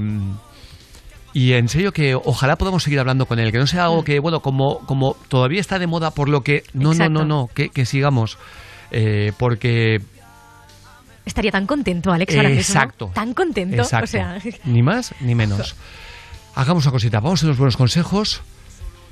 Y 1.34 1.52
en 1.52 1.68
serio 1.68 1.92
que 1.92 2.16
ojalá 2.16 2.56
podamos 2.56 2.84
seguir 2.84 2.98
hablando 2.98 3.26
con 3.26 3.40
él, 3.40 3.52
que 3.52 3.58
no 3.58 3.68
sea 3.68 3.86
algo 3.86 4.06
que, 4.06 4.20
bueno, 4.20 4.40
como, 4.40 4.80
como 4.86 5.18
todavía 5.28 5.60
está 5.60 5.80
de 5.80 5.86
moda 5.86 6.12
por 6.12 6.30
lo 6.30 6.40
que... 6.40 6.64
No, 6.74 6.94
Exacto. 6.94 7.12
no, 7.12 7.26
no, 7.26 7.42
no, 7.42 7.48
que, 7.54 7.68
que 7.68 7.86
sigamos. 7.86 8.38
Eh, 8.90 9.34
porque... 9.38 9.98
Estaría 11.26 11.52
tan 11.52 11.68
contento, 11.68 12.14
Alex, 12.14 12.34
ahora 12.38 12.50
mismo. 12.50 13.12
Tan 13.14 13.34
contento. 13.34 13.82
Exacto. 13.82 14.06
O 14.06 14.08
sea, 14.08 14.38
Ni 14.64 14.82
más 14.82 15.14
ni 15.20 15.36
menos. 15.36 15.76
Hagamos 16.56 16.86
una 16.86 16.94
cosita, 16.94 17.20
vamos 17.20 17.44
a 17.44 17.48
los 17.48 17.58
buenos 17.58 17.76
consejos 17.76 18.42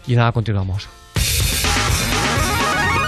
y 0.08 0.16
nada, 0.16 0.32
continuamos. 0.32 0.88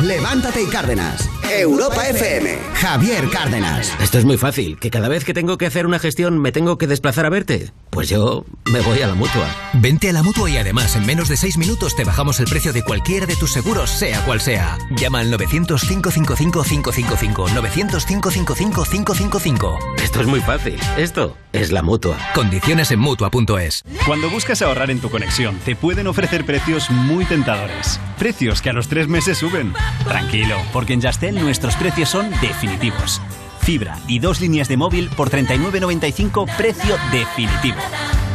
Levántate 0.02 0.62
y 0.62 0.68
Cárdenas. 0.68 1.30
Europa 1.50 2.06
FM. 2.10 2.60
Javier 2.74 3.30
Cárdenas. 3.30 3.94
Esto 4.02 4.18
es 4.18 4.26
muy 4.26 4.38
fácil, 4.38 4.78
que 4.78 4.90
cada 4.90 5.08
vez 5.08 5.24
que 5.24 5.34
tengo 5.34 5.58
que 5.58 5.68
hacer 5.68 5.86
una 5.86 6.00
gestión 6.00 6.38
me 6.40 6.52
tengo 6.52 6.78
que 6.78 6.88
desplazar 6.88 7.26
a 7.26 7.30
verte. 7.30 7.72
Pues 7.92 8.10
yo 8.10 8.44
me 8.66 8.82
voy 8.82 9.02
a 9.02 9.08
la 9.08 9.16
mutua. 9.16 9.48
Vente 9.74 10.10
a 10.10 10.14
la 10.14 10.22
mutua 10.22 10.50
y 10.50 10.58
además 10.58 10.98
en 10.98 11.06
menos 11.06 11.30
de 11.30 11.38
6 11.38 11.58
minutos 11.58 11.96
te 11.96 12.04
bajamos 12.04 12.42
el 12.42 12.48
precio 12.48 12.74
de 12.74 12.84
cualquiera 12.84 13.26
de 13.26 13.38
tus 13.38 13.54
seguros, 13.54 13.90
sea 13.90 14.20
cual 14.26 14.42
sea. 14.42 14.78
Llama 14.98 15.22
al 15.22 15.32
900-555-555. 15.32 17.48
900-555-555. 17.50 19.78
Esto 20.04 20.20
es 20.22 20.28
muy 20.28 20.42
fácil. 20.42 20.78
Esto 20.98 21.38
es 21.54 21.72
la 21.72 21.82
mutua. 21.84 22.18
Condiciones 22.34 22.92
en 22.92 23.00
mutua.es. 23.00 23.82
Cuando 24.06 24.30
buscas 24.30 24.62
ahorrar 24.62 24.92
en 24.92 25.00
tu 25.00 25.10
conexión, 25.10 25.58
te 25.64 25.74
pueden 25.76 26.08
ofrecer 26.08 26.46
precios 26.46 26.90
muy 26.90 27.24
tentadores. 27.26 27.98
Precios 28.20 28.62
que 28.62 28.72
a 28.72 28.74
los 28.74 28.90
tres 28.90 29.08
meses 29.08 29.38
suben. 29.38 29.74
Tranquilo, 30.08 30.58
porque 30.74 30.94
en 30.94 31.02
Yastel 31.02 31.36
nuestros 31.36 31.76
precios 31.76 32.10
son 32.10 32.30
definitivos. 32.42 33.22
Fibra 33.62 33.98
y 34.08 34.20
dos 34.20 34.42
líneas 34.42 34.68
de 34.68 34.78
móvil 34.78 35.10
por 35.10 35.30
39.95 35.30 36.56
precio 36.56 36.96
definitivo. 37.12 37.80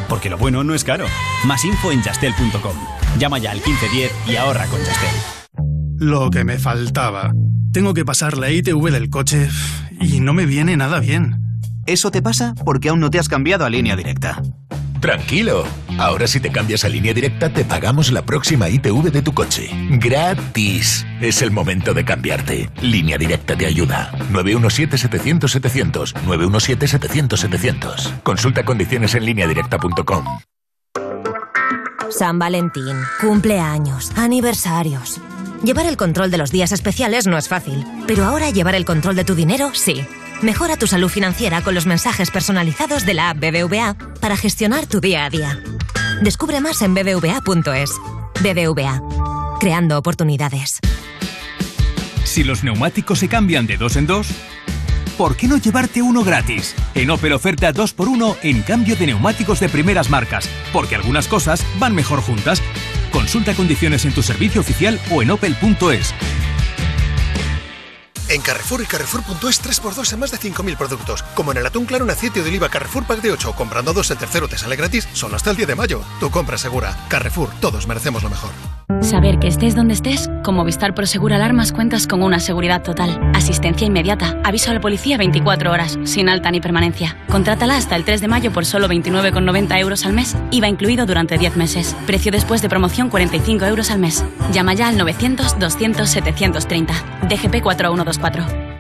Porque 0.09 0.29
lo 0.29 0.37
bueno 0.37 0.65
no 0.65 0.75
es 0.75 0.83
caro. 0.83 1.07
Más 1.45 1.65
info 1.65 1.93
en 1.93 2.03
yastel.com. 2.03 2.75
Llama 3.19 3.39
ya 3.39 3.53
al 3.53 3.59
1510 3.59 4.13
y 4.29 4.37
ahorra 4.37 4.67
con 4.67 4.81
Yastel. 4.81 5.11
Lo 5.99 6.31
que 6.31 6.45
me 6.45 6.59
faltaba. 6.59 7.33
Tengo 7.73 7.95
que 7.95 8.05
pasar 8.05 8.37
la 8.37 8.51
ITV 8.51 8.91
del 8.91 9.11
coche 9.11 9.49
y 10.01 10.19
no 10.21 10.33
me 10.33 10.47
viene 10.47 10.77
nada 10.77 10.99
bien. 10.99 11.41
Eso 11.87 12.11
te 12.11 12.23
pasa 12.23 12.55
porque 12.65 12.89
aún 12.89 13.01
no 13.01 13.11
te 13.11 13.19
has 13.19 13.29
cambiado 13.29 13.65
a 13.65 13.71
línea 13.71 13.95
directa. 13.95 14.43
Tranquilo. 15.01 15.65
Ahora 15.99 16.27
si 16.27 16.41
te 16.41 16.51
cambias 16.51 16.85
a 16.85 16.89
línea 16.89 17.15
directa 17.15 17.53
te 17.53 17.65
pagamos 17.65 18.13
la 18.13 18.23
próxima 18.23 18.69
ITV 18.69 19.11
de 19.11 19.23
tu 19.23 19.33
coche. 19.33 19.71
Gratis. 19.91 21.07
Es 21.21 21.43
el 21.43 21.51
momento 21.51 21.95
de 21.95 22.05
cambiarte. 22.05 22.71
Línea 22.81 23.19
directa 23.19 23.57
te 23.57 23.67
ayuda. 23.67 24.13
917-700-700. 24.33 26.15
917-700-700. 26.27 28.23
Consulta 28.23 28.65
condiciones 28.65 29.15
en 29.15 29.25
lineadirecta.com. 29.25 30.25
San 32.11 32.39
Valentín, 32.39 32.97
cumpleaños, 33.21 34.11
aniversarios. 34.17 35.21
Llevar 35.63 35.87
el 35.87 35.97
control 35.97 36.31
de 36.31 36.39
los 36.39 36.51
días 36.51 36.73
especiales 36.73 37.27
no 37.27 37.39
es 37.39 37.49
fácil, 37.49 37.85
pero 38.07 38.25
ahora 38.25 38.51
llevar 38.51 38.75
el 38.75 38.85
control 38.85 39.15
de 39.15 39.25
tu 39.25 39.35
dinero 39.35 39.71
sí. 39.75 40.05
Mejora 40.43 40.79
tu 40.79 40.87
salud 40.87 41.11
financiera 41.11 41.61
con 41.61 41.75
los 41.75 41.85
mensajes 41.85 42.31
personalizados 42.31 43.05
de 43.05 43.13
la 43.13 43.29
app 43.29 43.39
BBVA 43.39 43.95
para 44.21 44.39
gestionar 44.39 44.87
tu 44.87 45.01
día 45.01 45.27
a 45.27 45.31
día. 45.31 45.61
Descubre 46.23 46.63
más 46.63 46.81
en 46.81 46.95
bbva.es. 46.95 47.93
BBVA, 48.41 49.03
creando 49.61 49.99
oportunidades. 49.99 50.81
Si 52.25 52.43
los 52.43 52.65
neumáticos 52.65 53.19
se 53.19 53.29
cambian 53.29 53.67
de 53.67 53.77
dos 53.77 53.97
en 53.97 54.07
dos, 54.07 54.29
¿por 55.19 55.37
qué 55.37 55.47
no 55.47 55.59
llevarte 55.59 56.01
uno 56.01 56.25
gratis? 56.25 56.75
En 56.95 57.11
Opel 57.11 57.35
oferta 57.35 57.75
2x1 57.75 58.37
en 58.43 58.63
cambio 58.63 58.97
de 58.97 59.09
neumáticos 59.09 59.61
de 59.61 59.69
primeras 59.69 60.09
marcas, 60.09 60.49
porque 60.73 60.95
algunas 60.95 61.29
cosas 61.29 61.63
van 61.79 61.95
mejor 61.95 62.23
juntas. 62.23 62.63
Consulta 63.13 63.53
condiciones 63.53 64.07
en 64.07 64.13
tu 64.13 64.23
servicio 64.23 64.63
oficial 64.63 64.99
o 65.11 65.21
en 65.21 65.33
opel.es. 65.33 66.15
En 68.31 68.43
Carrefour 68.43 68.81
y 68.81 68.87
Carrefour.es 68.87 69.61
3x2 69.61 70.13
en 70.13 70.21
más 70.21 70.31
de 70.31 70.39
5.000 70.39 70.77
productos. 70.77 71.25
Como 71.35 71.51
en 71.51 71.59
el 71.59 71.67
atún 71.67 71.85
claro 71.85 72.05
en 72.05 72.11
aceite 72.11 72.43
de 72.43 72.49
oliva 72.49 72.69
Carrefour 72.69 73.05
Pack 73.05 73.23
de 73.23 73.33
8. 73.33 73.55
Comprando 73.55 73.93
dos, 73.93 74.09
el 74.13 74.19
tercero 74.19 74.47
te 74.47 74.57
sale 74.57 74.77
gratis. 74.77 75.09
Solo 75.13 75.35
hasta 75.35 75.51
el 75.51 75.57
10 75.57 75.67
de 75.67 75.75
mayo. 75.75 76.01
Tu 76.21 76.31
compra 76.31 76.57
segura. 76.57 76.97
Carrefour, 77.09 77.51
todos 77.61 77.89
merecemos 77.89 78.23
lo 78.23 78.31
mejor. 78.31 78.53
Saber 79.03 79.39
que 79.39 79.49
estés 79.49 79.75
donde 79.75 79.95
estés, 79.95 80.29
con 80.43 80.57
Movistar 80.57 80.95
Prosegur 80.95 81.33
Alarmas 81.33 81.73
cuentas 81.73 82.07
con 82.07 82.23
una 82.23 82.39
seguridad 82.39 82.83
total. 82.83 83.19
Asistencia 83.35 83.87
inmediata, 83.87 84.39
aviso 84.45 84.71
a 84.71 84.75
la 84.75 84.81
policía 84.81 85.17
24 85.17 85.71
horas, 85.71 85.99
sin 86.05 86.29
alta 86.29 86.51
ni 86.51 86.61
permanencia. 86.61 87.17
Contrátala 87.31 87.77
hasta 87.77 87.97
el 87.97 88.05
3 88.05 88.21
de 88.21 88.29
mayo 88.29 88.53
por 88.53 88.67
solo 88.67 88.89
29,90 88.89 89.79
euros 89.79 90.05
al 90.05 90.13
mes, 90.13 90.37
IVA 90.51 90.69
incluido 90.69 91.07
durante 91.07 91.39
10 91.39 91.57
meses. 91.57 91.97
Precio 92.07 92.31
después 92.31 92.63
de 92.63 92.69
promoción 92.69 93.09
45 93.09 93.65
euros 93.65 93.91
al 93.91 94.01
mes. 94.01 94.23
Llama 94.53 94.75
ya 94.75 94.89
al 94.89 94.99
900 94.99 95.59
200 95.59 96.09
730. 96.09 96.95
DGP 97.29 97.63
4124. 98.21 98.71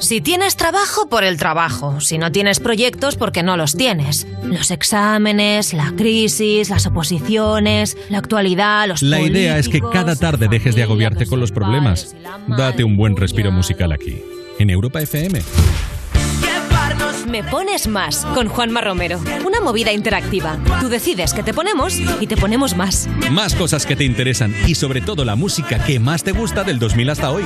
Si 0.00 0.20
tienes 0.20 0.56
trabajo, 0.56 1.08
por 1.08 1.24
el 1.24 1.36
trabajo. 1.36 2.00
Si 2.00 2.18
no 2.18 2.30
tienes 2.30 2.60
proyectos, 2.60 3.16
porque 3.16 3.42
no 3.42 3.56
los 3.56 3.76
tienes. 3.76 4.28
Los 4.44 4.70
exámenes, 4.70 5.74
la 5.74 5.92
crisis, 5.96 6.70
las 6.70 6.86
oposiciones, 6.86 7.96
la 8.08 8.18
actualidad, 8.18 8.86
los 8.86 9.02
La 9.02 9.20
idea 9.20 9.58
es 9.58 9.68
que 9.68 9.80
cada 9.80 10.14
tarde 10.14 10.46
dejes 10.48 10.76
de 10.76 10.84
agobiarte 10.84 11.26
con 11.26 11.40
los 11.40 11.50
problemas. 11.50 12.14
Date 12.46 12.84
un 12.84 12.96
buen 12.96 13.16
respiro 13.16 13.50
musical 13.50 13.90
aquí, 13.90 14.22
en 14.58 14.70
Europa 14.70 15.00
FM. 15.00 15.42
Me 17.28 17.44
pones 17.44 17.88
más 17.88 18.24
con 18.34 18.48
Juanma 18.48 18.80
Romero. 18.80 19.20
Una 19.44 19.60
movida 19.60 19.92
interactiva. 19.92 20.56
Tú 20.80 20.88
decides 20.88 21.34
que 21.34 21.42
te 21.42 21.52
ponemos 21.52 21.94
y 22.20 22.26
te 22.26 22.36
ponemos 22.36 22.74
más. 22.74 23.08
Más 23.30 23.54
cosas 23.54 23.84
que 23.84 23.96
te 23.96 24.04
interesan 24.04 24.54
y 24.66 24.74
sobre 24.76 25.02
todo 25.02 25.24
la 25.26 25.36
música 25.36 25.84
que 25.84 26.00
más 26.00 26.22
te 26.22 26.32
gusta 26.32 26.64
del 26.64 26.78
2000 26.78 27.10
hasta 27.10 27.30
hoy. 27.30 27.42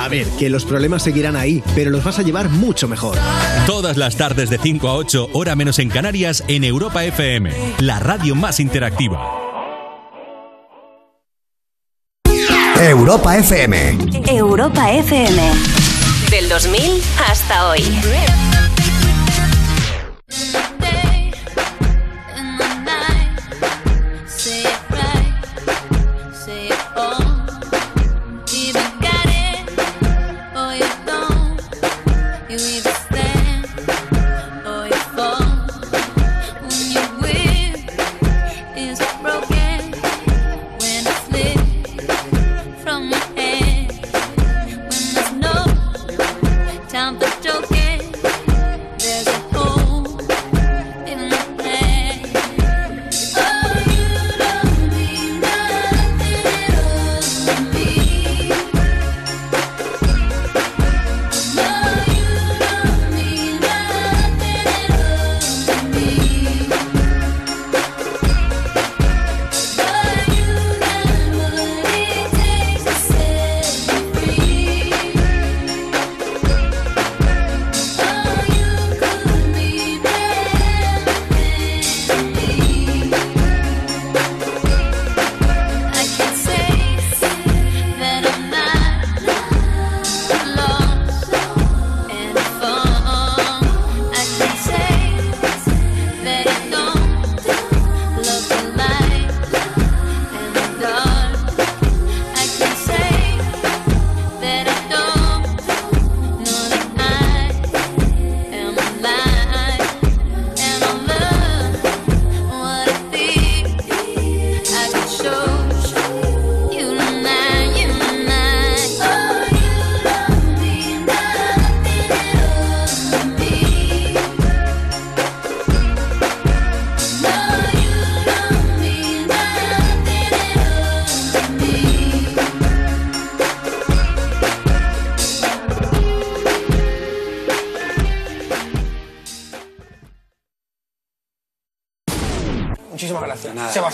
A 0.00 0.08
ver, 0.08 0.26
que 0.38 0.50
los 0.50 0.64
problemas 0.64 1.02
seguirán 1.02 1.36
ahí, 1.36 1.62
pero 1.74 1.90
los 1.90 2.04
vas 2.04 2.18
a 2.18 2.22
llevar 2.22 2.48
mucho 2.48 2.88
mejor. 2.88 3.16
Todas 3.66 3.96
las 3.96 4.16
tardes 4.16 4.50
de 4.50 4.58
5 4.58 4.88
a 4.88 4.94
8, 4.94 5.30
hora 5.32 5.56
menos 5.56 5.78
en 5.78 5.88
Canarias, 5.88 6.44
en 6.48 6.64
Europa 6.64 7.04
FM, 7.04 7.50
la 7.78 7.98
radio 8.00 8.34
más 8.34 8.60
interactiva. 8.60 9.42
Europa 12.78 13.36
FM. 13.36 13.98
Europa 14.26 14.90
FM. 14.90 15.40
Del 16.30 16.48
2000 16.48 16.80
hasta 17.28 17.68
hoy. 17.68 17.80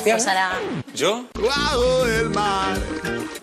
Sebastián. 0.03 0.85
¿Yo? 0.95 1.27
el 2.07 2.31
mar. 2.31 2.79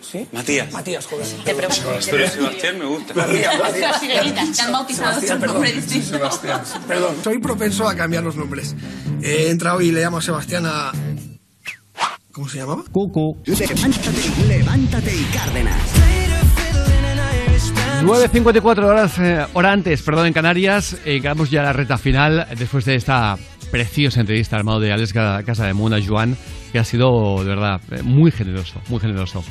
¿Sí? 0.02 0.28
Matías. 0.32 0.72
Matías, 0.72 1.06
joder. 1.06 1.28
Te 1.44 1.56
pregunto. 1.56 1.82
Pero 2.10 2.30
Sebastián 2.30 2.80
me 2.80 2.86
gusta. 2.86 3.14
Matías, 3.14 3.60
Matías. 3.60 4.02
Te 4.02 4.62
han 4.62 4.72
bautizado 4.72 5.22
perdón. 5.22 5.48
nombre 5.48 5.74
distinto. 5.74 6.08
Sebastián. 6.08 6.62
Perdón, 6.88 7.16
soy 7.24 7.40
propenso 7.40 7.88
a 7.88 7.96
cambiar 7.96 8.24
los 8.24 8.36
nombres. 8.36 8.76
He 9.22 9.50
entrado 9.50 9.82
y 9.82 9.92
le 9.92 10.02
llamo 10.02 10.18
a 10.18 10.22
Sebastián 10.22 10.66
a... 10.66 10.92
¿Cómo 12.32 12.50
se 12.50 12.58
llamaba? 12.58 12.84
Cucu. 12.92 13.38
Levántate, 13.46 14.48
levántate 14.48 15.16
y 15.16 15.24
Cárdenas. 15.26 15.82
9.54 18.04 18.84
horas, 18.84 19.18
eh, 19.20 19.48
hora 19.54 19.72
antes, 19.72 20.02
perdón, 20.04 20.28
en 20.28 20.34
Canarias. 20.34 20.98
Eh, 21.06 21.14
llegamos 21.14 21.50
ya 21.50 21.62
a 21.62 21.64
la 21.64 21.74
reta 21.74 21.98
final 21.98 22.46
después 22.56 22.86
de 22.86 22.96
esta 22.96 23.38
preciosa 23.66 24.20
entrevista 24.20 24.58
al 24.58 24.64
mano 24.64 24.80
de 24.80 24.92
Alex 24.92 25.14
Casa 25.14 25.66
de 25.66 25.74
Muna, 25.74 26.00
Joan, 26.06 26.38
que 26.72 26.80
ha 26.80 26.84
sido, 26.84 27.40
de 27.44 27.50
verdad, 27.50 27.80
eh, 27.92 28.02
muy 28.04 28.32
generoso, 28.32 28.82
muy 28.90 29.00
generoso. 29.00 29.44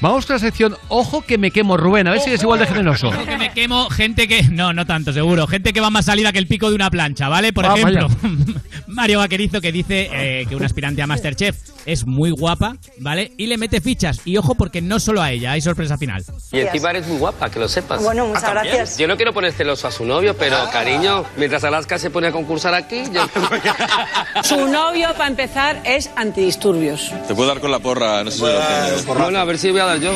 Vamos 0.00 0.26
con 0.26 0.34
la 0.34 0.40
sección 0.40 0.76
Ojo 0.88 1.22
que 1.22 1.38
me 1.38 1.50
quemo, 1.50 1.76
Rubén, 1.76 2.06
a 2.08 2.12
ver 2.12 2.20
si 2.20 2.30
es 2.30 2.42
igual 2.42 2.60
de 2.60 2.66
generoso. 2.66 3.08
Ojo 3.08 3.24
que 3.24 3.38
me 3.38 3.50
quemo 3.52 3.88
gente 3.90 4.28
que. 4.28 4.42
No, 4.44 4.72
no 4.72 4.84
tanto, 4.86 5.12
seguro. 5.12 5.46
Gente 5.46 5.72
que 5.72 5.80
va 5.80 5.90
más 5.90 6.04
salida 6.06 6.32
que 6.32 6.38
el 6.38 6.46
pico 6.46 6.68
de 6.68 6.74
una 6.74 6.90
plancha, 6.90 7.28
¿vale? 7.28 7.52
Por 7.52 7.66
Ah, 7.66 7.74
ejemplo, 7.76 8.08
Mario 8.86 9.18
Vaquerizo 9.18 9.60
que 9.60 9.72
dice 9.72 10.08
eh, 10.12 10.46
que 10.48 10.56
una 10.56 10.66
aspirante 10.66 11.02
a 11.02 11.06
Masterchef 11.06 11.56
es 11.86 12.06
muy 12.06 12.30
guapa, 12.30 12.76
¿vale? 12.98 13.32
Y 13.38 13.46
le 13.46 13.56
mete 13.56 13.80
fichas. 13.80 14.20
Y 14.24 14.36
ojo, 14.36 14.54
porque 14.54 14.82
no 14.82 15.00
solo 15.00 15.22
a 15.22 15.30
ella, 15.30 15.52
hay 15.52 15.60
sorpresa 15.60 15.96
final. 15.96 16.24
Y 16.52 16.58
encima 16.58 16.90
eres 16.90 17.06
muy 17.06 17.18
guapa, 17.18 17.48
que 17.50 17.58
lo 17.58 17.68
sepas. 17.68 18.02
Bueno, 18.02 18.26
muchas 18.26 18.50
gracias. 18.50 18.98
Yo 18.98 19.08
no 19.08 19.16
quiero 19.16 19.32
poner 19.32 19.52
celoso 19.52 19.88
a 19.88 19.90
su 19.90 20.04
novio, 20.04 20.36
pero 20.36 20.56
cariño, 20.70 21.24
mientras 21.36 21.64
Alaska 21.64 21.98
se 21.98 22.10
pone 22.10 22.26
a 22.26 22.32
concursar 22.32 22.74
aquí, 22.74 23.04
yo... 23.12 23.26
Su 24.42 24.68
novio, 24.68 25.08
para 25.16 25.28
empezar, 25.28 25.80
es 25.84 26.10
antidisturbios. 26.16 27.12
Te 27.26 27.34
puedo 27.34 27.48
dar 27.48 27.60
con 27.60 27.70
la 27.70 27.78
porra, 27.78 28.22
no 28.24 28.30
sé 28.30 28.38
si 28.38 28.44
lo 28.44 28.50
tienes. 28.50 29.06
Bueno, 29.06 29.38
a 29.38 29.44
ver 29.44 29.58
si 29.58 29.70
voy 29.70 29.80
a 29.80 29.84
dar 29.86 30.00
yo. 30.00 30.12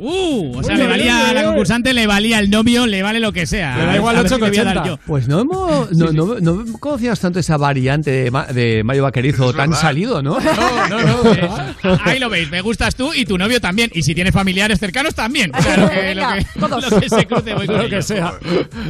Uh, 0.00 0.58
o 0.58 0.62
sea, 0.62 0.76
le 0.76 0.86
valía 0.86 1.30
a 1.30 1.34
la 1.34 1.44
concursante, 1.44 1.92
le 1.92 2.06
valía 2.06 2.38
el 2.38 2.50
novio, 2.50 2.86
le 2.86 3.02
vale 3.02 3.20
lo 3.20 3.32
que 3.32 3.46
sea. 3.46 3.76
Le 3.78 3.84
da 3.86 3.96
igual 3.96 4.16
a 4.16 4.22
ver 4.22 4.26
ocho 4.26 4.34
si 4.36 4.40
te 4.40 4.50
que 4.50 4.50
voy 4.50 4.58
a 4.60 4.64
dar 4.64 4.78
80. 4.78 4.88
yo. 4.88 5.00
Pues 5.06 5.28
no 5.28 5.40
hemos, 5.40 5.90
no, 5.92 6.12
no, 6.12 6.40
no 6.40 6.78
conocías 6.78 7.18
tanto 7.20 7.38
esa 7.40 7.56
variante 7.56 8.10
de, 8.10 8.30
Ma- 8.30 8.46
de 8.46 8.82
Mario 8.84 9.02
Vaquerizo 9.04 9.52
tan 9.52 9.74
salido, 9.74 10.22
¿no? 10.22 10.38
No, 10.40 10.88
no, 10.88 11.02
no. 11.02 11.32
eh, 11.34 11.98
ahí 12.04 12.18
lo 12.18 12.28
veis, 12.30 12.50
me 12.50 12.60
gustas 12.60 12.94
tú 12.94 13.12
y 13.14 13.24
tu 13.24 13.36
novio 13.38 13.60
también. 13.60 13.90
Y 13.94 14.02
si 14.02 14.14
tienes 14.14 14.32
familiares 14.34 14.78
cercanos 14.78 15.14
también. 15.14 15.50
Claro 15.50 15.88
que 15.90 16.14
lo 16.14 16.22
que, 16.28 16.90
lo 16.90 17.00
que 17.00 17.08
se 17.08 17.26
cruce 17.26 17.54
voy 17.54 17.66
con 17.66 17.78
Lo 17.78 17.88
que 17.88 18.02
sea. 18.02 18.34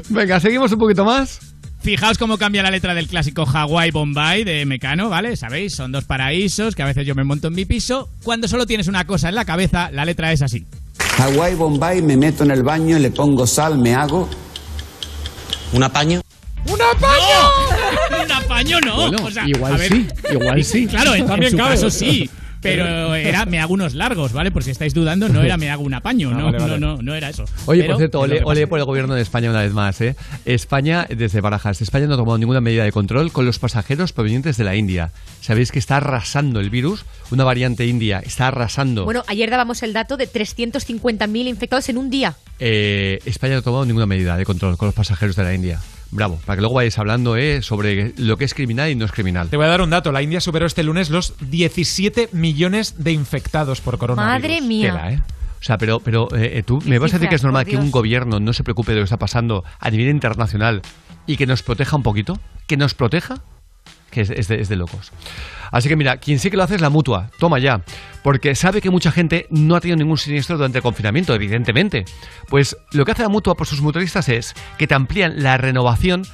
Venga, 0.09 0.41
seguimos 0.41 0.73
un 0.73 0.79
poquito 0.79 1.05
más. 1.05 1.41
Fijaos 1.81 2.19
cómo 2.19 2.39
cambia 2.39 2.63
la 2.65 2.73
letra 2.73 2.93
del 2.93 3.07
clásico 3.07 3.47
Hawaii 3.47 3.93
Bombay 3.93 4.43
de 4.43 4.67
Mecano, 4.67 5.09
¿vale? 5.09 5.37
¿Sabéis? 5.37 5.75
Son 5.77 5.93
dos 5.93 6.05
paraísos 6.05 6.75
que 6.75 6.83
a 6.83 6.87
veces 6.87 7.07
yo 7.07 7.15
me 7.15 7.23
monto 7.23 7.47
en 7.49 7.55
mi 7.55 7.65
piso. 7.67 8.09
Cuando 8.25 8.49
solo 8.49 8.67
tienes 8.67 8.89
una 8.89 9.05
cosa 9.07 9.29
en 9.29 9.37
la 9.37 9.45
cabeza, 9.45 9.89
la 9.93 10.05
letra 10.05 10.33
es 10.33 10.43
así. 10.43 10.67
Hawái, 10.99 11.55
Bombay, 11.55 12.03
me 12.03 12.17
meto 12.17 12.45
en 12.45 12.51
el 12.51 12.63
baño, 12.63 12.99
le 12.99 13.11
pongo 13.11 13.47
sal, 13.47 13.79
me 13.79 13.95
hago. 13.95 14.29
¿Un 15.73 15.83
apaño? 15.83 16.21
¡Un 16.67 16.81
apaño! 16.81 18.25
¡Un 18.25 18.33
apaño 18.33 18.81
no! 18.81 18.97
Bueno, 18.97 19.25
o 19.25 19.31
sea, 19.31 19.47
igual 19.49 19.75
a 19.75 19.77
ver, 19.77 19.89
sí, 19.93 20.09
igual 20.31 20.65
sí. 20.65 20.87
Claro, 20.87 21.15
en, 21.15 21.23
en 21.23 21.27
También 21.27 21.51
su 21.53 21.57
cabe. 21.59 21.71
caso 21.75 21.91
sí. 21.91 22.31
Pero 22.61 23.15
era 23.15 23.47
me 23.47 23.61
hago 23.61 23.75
unos 23.75 23.95
largos, 23.95 24.33
¿vale? 24.33 24.51
Por 24.51 24.65
si 24.65 24.71
estáis 24.71 24.95
dudando, 24.95 25.29
no 25.29 25.43
era 25.43 25.57
me 25.57 25.71
hago 25.71 25.83
un 25.83 25.95
apaño, 25.95 26.31
Ah, 26.33 26.35
no, 26.39 26.45
vale, 26.47 26.59
vale. 26.59 26.81
no, 26.81 26.97
no, 26.97 27.03
no 27.03 27.15
era 27.15 27.29
eso. 27.29 27.45
Oye, 27.67 27.83
Pero- 27.83 27.93
por 27.95 27.99
cierto, 28.01 28.21
ole, 28.21 28.41
ole 28.45 28.67
por 28.67 28.79
el 28.79 28.85
gobierno 28.85 29.15
de 29.15 29.23
España 29.23 29.51
una 29.51 29.63
vez 29.63 29.73
más. 29.73 30.01
¿eh? 30.01 30.17
España, 30.45 31.07
desde 31.09 31.41
Barajas, 31.41 31.81
España 31.83 32.07
no 32.07 32.15
ha 32.15 32.17
tomado 32.17 32.39
ninguna 32.39 32.61
medida 32.61 32.85
de 32.85 32.93
control 32.93 33.31
con 33.33 33.47
los 33.47 33.59
pasajeros 33.59 34.13
provenientes 34.13 34.57
de 34.57 34.65
la 34.65 34.75
India. 34.77 35.13
Sabéis 35.41 35.71
que 35.73 35.79
está 35.79 35.99
arrasando 35.99 36.61
el 36.61 36.71
virus, 36.71 37.05
una 37.31 37.45
variante 37.45 37.87
india, 37.87 38.21
está 38.25 38.49
arrasando. 38.49 39.05
Bueno, 39.05 39.23
ayer 39.29 39.49
dábamos 39.51 39.83
el 39.83 39.93
dato 39.93 40.17
de 40.17 40.27
350.000 40.27 41.47
infectados 41.49 41.89
en 41.89 41.99
un 41.99 42.11
día. 42.11 42.35
Eh, 42.59 43.21
España 43.25 43.55
no 43.55 43.59
ha 43.61 43.63
tomado 43.63 43.85
ninguna 43.87 44.07
medida 44.07 44.37
de 44.37 44.45
control 44.45 44.77
con 44.77 44.87
los 44.87 44.95
pasajeros 44.95 45.37
de 45.37 45.43
la 45.45 45.55
India. 45.55 45.81
Bravo, 46.11 46.41
para 46.47 46.57
que 46.57 46.63
luego 46.63 46.75
vayáis 46.75 46.99
hablando 46.99 47.37
eh, 47.37 47.61
sobre 47.63 48.15
lo 48.17 48.37
que 48.39 48.45
es 48.45 48.55
criminal 48.55 48.91
y 48.91 48.95
no 48.95 49.05
es 49.05 49.13
criminal. 49.13 49.49
Te 49.51 49.57
voy 49.57 49.67
a 49.67 49.69
dar 49.69 49.83
un 49.83 49.91
dato. 49.91 50.11
La 50.11 50.23
India 50.23 50.41
superó 50.41 50.67
este 50.67 50.83
lunes 50.83 51.11
los 51.11 51.35
17 51.41 52.31
millones 52.33 52.95
de 52.99 53.13
infectados 53.13 53.81
por 53.81 53.99
coronavirus. 53.99 54.43
Madre 54.43 54.61
mía. 54.63 54.93
Tela, 54.93 55.13
¿eh? 55.13 55.23
O 55.61 55.65
sea, 55.65 55.77
pero, 55.77 56.01
pero 56.01 56.29
eh, 56.35 56.63
tú 56.65 56.81
me 56.87 56.99
vas 56.99 57.13
a 57.13 57.17
decir 57.17 57.29
que 57.29 57.35
es 57.35 57.43
normal 57.43 57.67
que 57.67 57.77
un 57.77 57.91
gobierno 57.91 58.39
no 58.39 58.53
se 58.53 58.63
preocupe 58.63 58.93
de 58.93 58.99
lo 58.99 59.03
que 59.03 59.07
está 59.07 59.19
pasando 59.19 59.65
a 59.81 59.91
nivel 59.91 60.09
internacional 60.09 60.83
y 61.27 61.37
que 61.37 61.47
nos 61.47 61.63
proteja 61.63 61.97
un 61.97 62.05
poquito, 62.05 62.39
que 62.67 62.77
nos 62.77 62.95
proteja, 62.95 63.43
que 64.11 64.21
es, 64.21 64.31
es 64.31 64.49
de, 64.49 64.61
es 64.61 64.69
de 64.69 64.77
locos. 64.77 65.13
Así 65.71 65.89
que 65.89 65.97
mira, 65.97 66.19
quien 66.19 66.39
sí 66.39 66.51
que 66.51 66.57
lo 66.57 66.63
hace 66.63 66.77
es 66.77 66.81
la 66.81 66.91
mutua, 66.91 67.31
toma 67.39 67.59
ya, 67.59 67.83
porque 68.23 68.55
sabe 68.55 68.81
que 68.81 68.91
mucha 68.91 69.13
gente 69.13 69.47
no 69.51 69.77
ha 69.77 69.81
tenido 69.81 69.97
ningún 69.97 70.19
siniestro 70.19 70.57
durante 70.57 70.79
el 70.79 70.83
confinamiento, 70.83 71.35
evidentemente. 71.35 72.05
Pues 72.49 72.77
lo 72.93 73.05
que 73.05 73.13
hace 73.13 73.23
la 73.23 73.29
mutua 73.29 73.55
por 73.55 73.67
sus 73.67 73.81
motoristas 73.81 74.29
es 74.29 74.55
que 74.79 74.87
te 74.87 74.95
amplían 74.95 75.43
la 75.43 75.57
renovación 75.57 76.25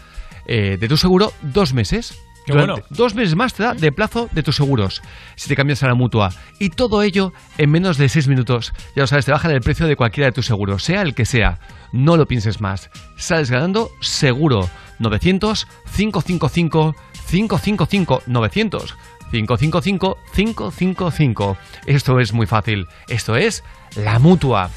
eh, 0.46 0.76
de 0.78 0.88
tu 0.88 0.96
seguro 0.96 1.32
dos 1.42 1.74
meses. 1.74 2.18
Qué 2.46 2.52
bueno. 2.52 2.76
Dos 2.90 3.14
meses 3.14 3.34
más 3.36 3.54
te 3.54 3.62
da 3.62 3.72
de 3.72 3.90
plazo 3.90 4.28
de 4.32 4.42
tus 4.42 4.56
seguros 4.56 5.00
si 5.34 5.48
te 5.48 5.56
cambias 5.56 5.82
a 5.82 5.88
la 5.88 5.94
mutua. 5.94 6.28
Y 6.58 6.68
todo 6.70 7.02
ello 7.02 7.32
en 7.56 7.70
menos 7.70 7.96
de 7.96 8.08
seis 8.10 8.28
minutos. 8.28 8.72
Ya 8.94 9.02
lo 9.02 9.06
sabes, 9.06 9.24
te 9.24 9.32
bajan 9.32 9.50
el 9.50 9.62
precio 9.62 9.86
de 9.86 9.96
cualquiera 9.96 10.26
de 10.26 10.32
tus 10.32 10.46
seguros, 10.46 10.84
sea 10.84 11.00
el 11.00 11.14
que 11.14 11.24
sea. 11.24 11.58
No 11.92 12.18
lo 12.18 12.26
pienses 12.26 12.60
más. 12.60 12.90
Sales 13.16 13.50
ganando 13.50 13.90
seguro. 14.00 14.68
900 14.98 15.66
555 15.96 16.94
555 17.30 18.22
900 18.26 18.94
555 19.30 20.18
555. 20.34 21.56
Esto 21.86 22.20
es 22.20 22.32
muy 22.32 22.46
fácil. 22.46 22.86
Esto 23.08 23.36
es 23.36 23.64
la 23.96 24.18
mutua. 24.18 24.70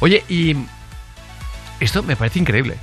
Oye, 0.00 0.24
y 0.28 0.56
esto 1.80 2.02
me 2.02 2.16
parece 2.16 2.38
increíble. 2.38 2.76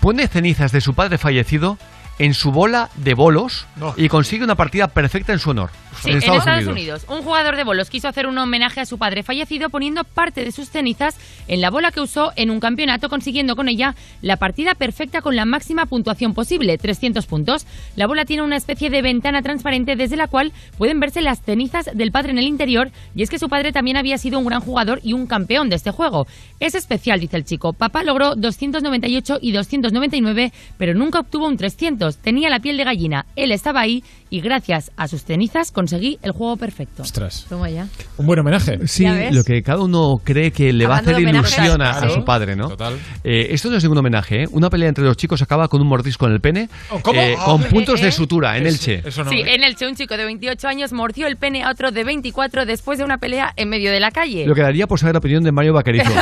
Pone 0.00 0.28
cenizas 0.28 0.72
de 0.72 0.80
su 0.80 0.94
padre 0.94 1.18
fallecido 1.18 1.78
en 2.18 2.34
su 2.34 2.52
bola 2.52 2.90
de 2.96 3.14
bolos 3.14 3.66
y 3.96 4.08
consigue 4.08 4.44
una 4.44 4.54
partida 4.54 4.88
perfecta 4.88 5.32
en 5.32 5.38
su 5.38 5.50
honor. 5.50 5.70
Sí, 6.02 6.10
en 6.10 6.18
Estados, 6.18 6.66
Unidos. 6.66 7.06
Un 7.08 7.22
jugador 7.22 7.56
de 7.56 7.64
bolos 7.64 7.88
quiso 7.88 8.08
hacer 8.08 8.26
un 8.26 8.36
homenaje 8.36 8.80
a 8.80 8.86
su 8.86 8.98
padre 8.98 9.22
fallecido 9.22 9.70
poniendo 9.70 10.04
parte 10.04 10.44
de 10.44 10.52
sus 10.52 10.68
cenizas 10.68 11.16
en 11.46 11.60
la 11.60 11.70
bola 11.70 11.92
que 11.92 12.00
usó 12.00 12.32
en 12.36 12.50
un 12.50 12.60
campeonato, 12.60 13.08
consiguiendo 13.08 13.56
con 13.56 13.68
ella 13.68 13.94
la 14.20 14.36
partida 14.36 14.74
perfecta 14.74 15.22
con 15.22 15.36
la 15.36 15.44
máxima 15.44 15.86
puntuación 15.86 16.34
posible, 16.34 16.78
300 16.78 17.24
puntos. 17.26 17.66
La 17.96 18.06
bola 18.06 18.24
tiene 18.24 18.42
una 18.42 18.56
especie 18.56 18.90
de 18.90 19.02
ventana 19.02 19.42
transparente 19.42 19.96
desde 19.96 20.16
la 20.16 20.26
cual 20.26 20.52
pueden 20.78 21.00
verse 21.00 21.22
las 21.22 21.42
cenizas 21.42 21.88
del 21.94 22.12
padre 22.12 22.32
en 22.32 22.38
el 22.38 22.46
interior, 22.46 22.90
y 23.14 23.22
es 23.22 23.30
que 23.30 23.38
su 23.38 23.48
padre 23.48 23.72
también 23.72 23.96
había 23.96 24.18
sido 24.18 24.38
un 24.38 24.46
gran 24.46 24.60
jugador 24.60 25.00
y 25.02 25.12
un 25.12 25.26
campeón 25.26 25.68
de 25.70 25.76
este 25.76 25.90
juego. 25.90 26.26
Es 26.60 26.74
especial, 26.74 27.20
dice 27.20 27.36
el 27.36 27.44
chico. 27.44 27.72
Papá 27.72 28.02
logró 28.02 28.34
298 28.34 29.38
y 29.40 29.52
299, 29.52 30.52
pero 30.76 30.94
nunca 30.94 31.20
obtuvo 31.20 31.46
un 31.46 31.56
300. 31.56 32.03
Tenía 32.12 32.50
la 32.50 32.60
piel 32.60 32.76
de 32.76 32.84
gallina. 32.84 33.26
Él 33.36 33.52
estaba 33.52 33.80
ahí 33.80 34.04
y 34.34 34.40
gracias 34.40 34.90
a 34.96 35.06
sus 35.06 35.22
cenizas 35.22 35.70
conseguí 35.70 36.18
el 36.22 36.32
juego 36.32 36.56
perfecto. 36.56 37.02
Ostras. 37.04 37.46
Toma 37.48 37.70
ya. 37.70 37.86
Un 38.16 38.26
buen 38.26 38.40
homenaje. 38.40 38.80
Sí, 38.88 39.06
lo 39.30 39.44
que 39.44 39.62
cada 39.62 39.80
uno 39.80 40.14
cree 40.24 40.50
que 40.50 40.72
le 40.72 40.88
va 40.88 40.96
a 40.96 40.98
hacer 40.98 41.20
ilusión 41.20 41.80
a, 41.80 42.10
su 42.10 42.24
padre, 42.24 42.56
¿no? 42.56 42.66
Total. 42.68 42.98
Eh, 43.22 43.46
esto 43.50 43.70
no 43.70 43.76
es 43.76 43.84
ningún 43.84 43.98
homenaje, 43.98 44.42
¿eh? 44.42 44.46
Una 44.50 44.70
pelea 44.70 44.88
entre 44.88 45.04
los 45.04 45.16
chicos 45.16 45.40
acaba 45.40 45.68
con 45.68 45.80
un 45.80 45.86
mordisco 45.86 46.26
en 46.26 46.32
el 46.32 46.40
pene, 46.40 46.68
Oh, 46.90 46.98
¿cómo? 47.00 47.20
eh, 47.20 47.36
Oh, 47.38 47.52
con 47.58 47.62
eh, 47.62 47.66
puntos 47.70 48.00
eh, 48.02 48.06
de 48.06 48.10
sutura 48.10 48.56
en 48.58 48.66
Elche. 48.66 49.02
Eso 49.06 49.22
no. 49.22 49.30
Sí, 49.30 49.36
¿eh? 49.36 49.54
en 49.54 49.62
Elche 49.62 49.86
un 49.86 49.94
chico 49.94 50.16
de 50.16 50.24
28 50.24 50.66
años 50.66 50.92
mordió 50.92 51.28
el 51.28 51.36
pene 51.36 51.62
a 51.62 51.70
otro 51.70 51.92
de 51.92 52.02
24 52.02 52.66
después 52.66 52.98
de 52.98 53.04
una 53.04 53.18
pelea 53.18 53.52
en 53.54 53.68
medio 53.68 53.92
de 53.92 54.00
la 54.00 54.10
calle. 54.10 54.46
Lo 54.48 54.56
que 54.56 54.62
daría 54.62 54.88
por 54.88 54.98
saber 54.98 55.14
la 55.14 55.20
opinión 55.20 55.44
de 55.44 55.52
Mario 55.52 55.74
Vaquerizo. 55.74 56.10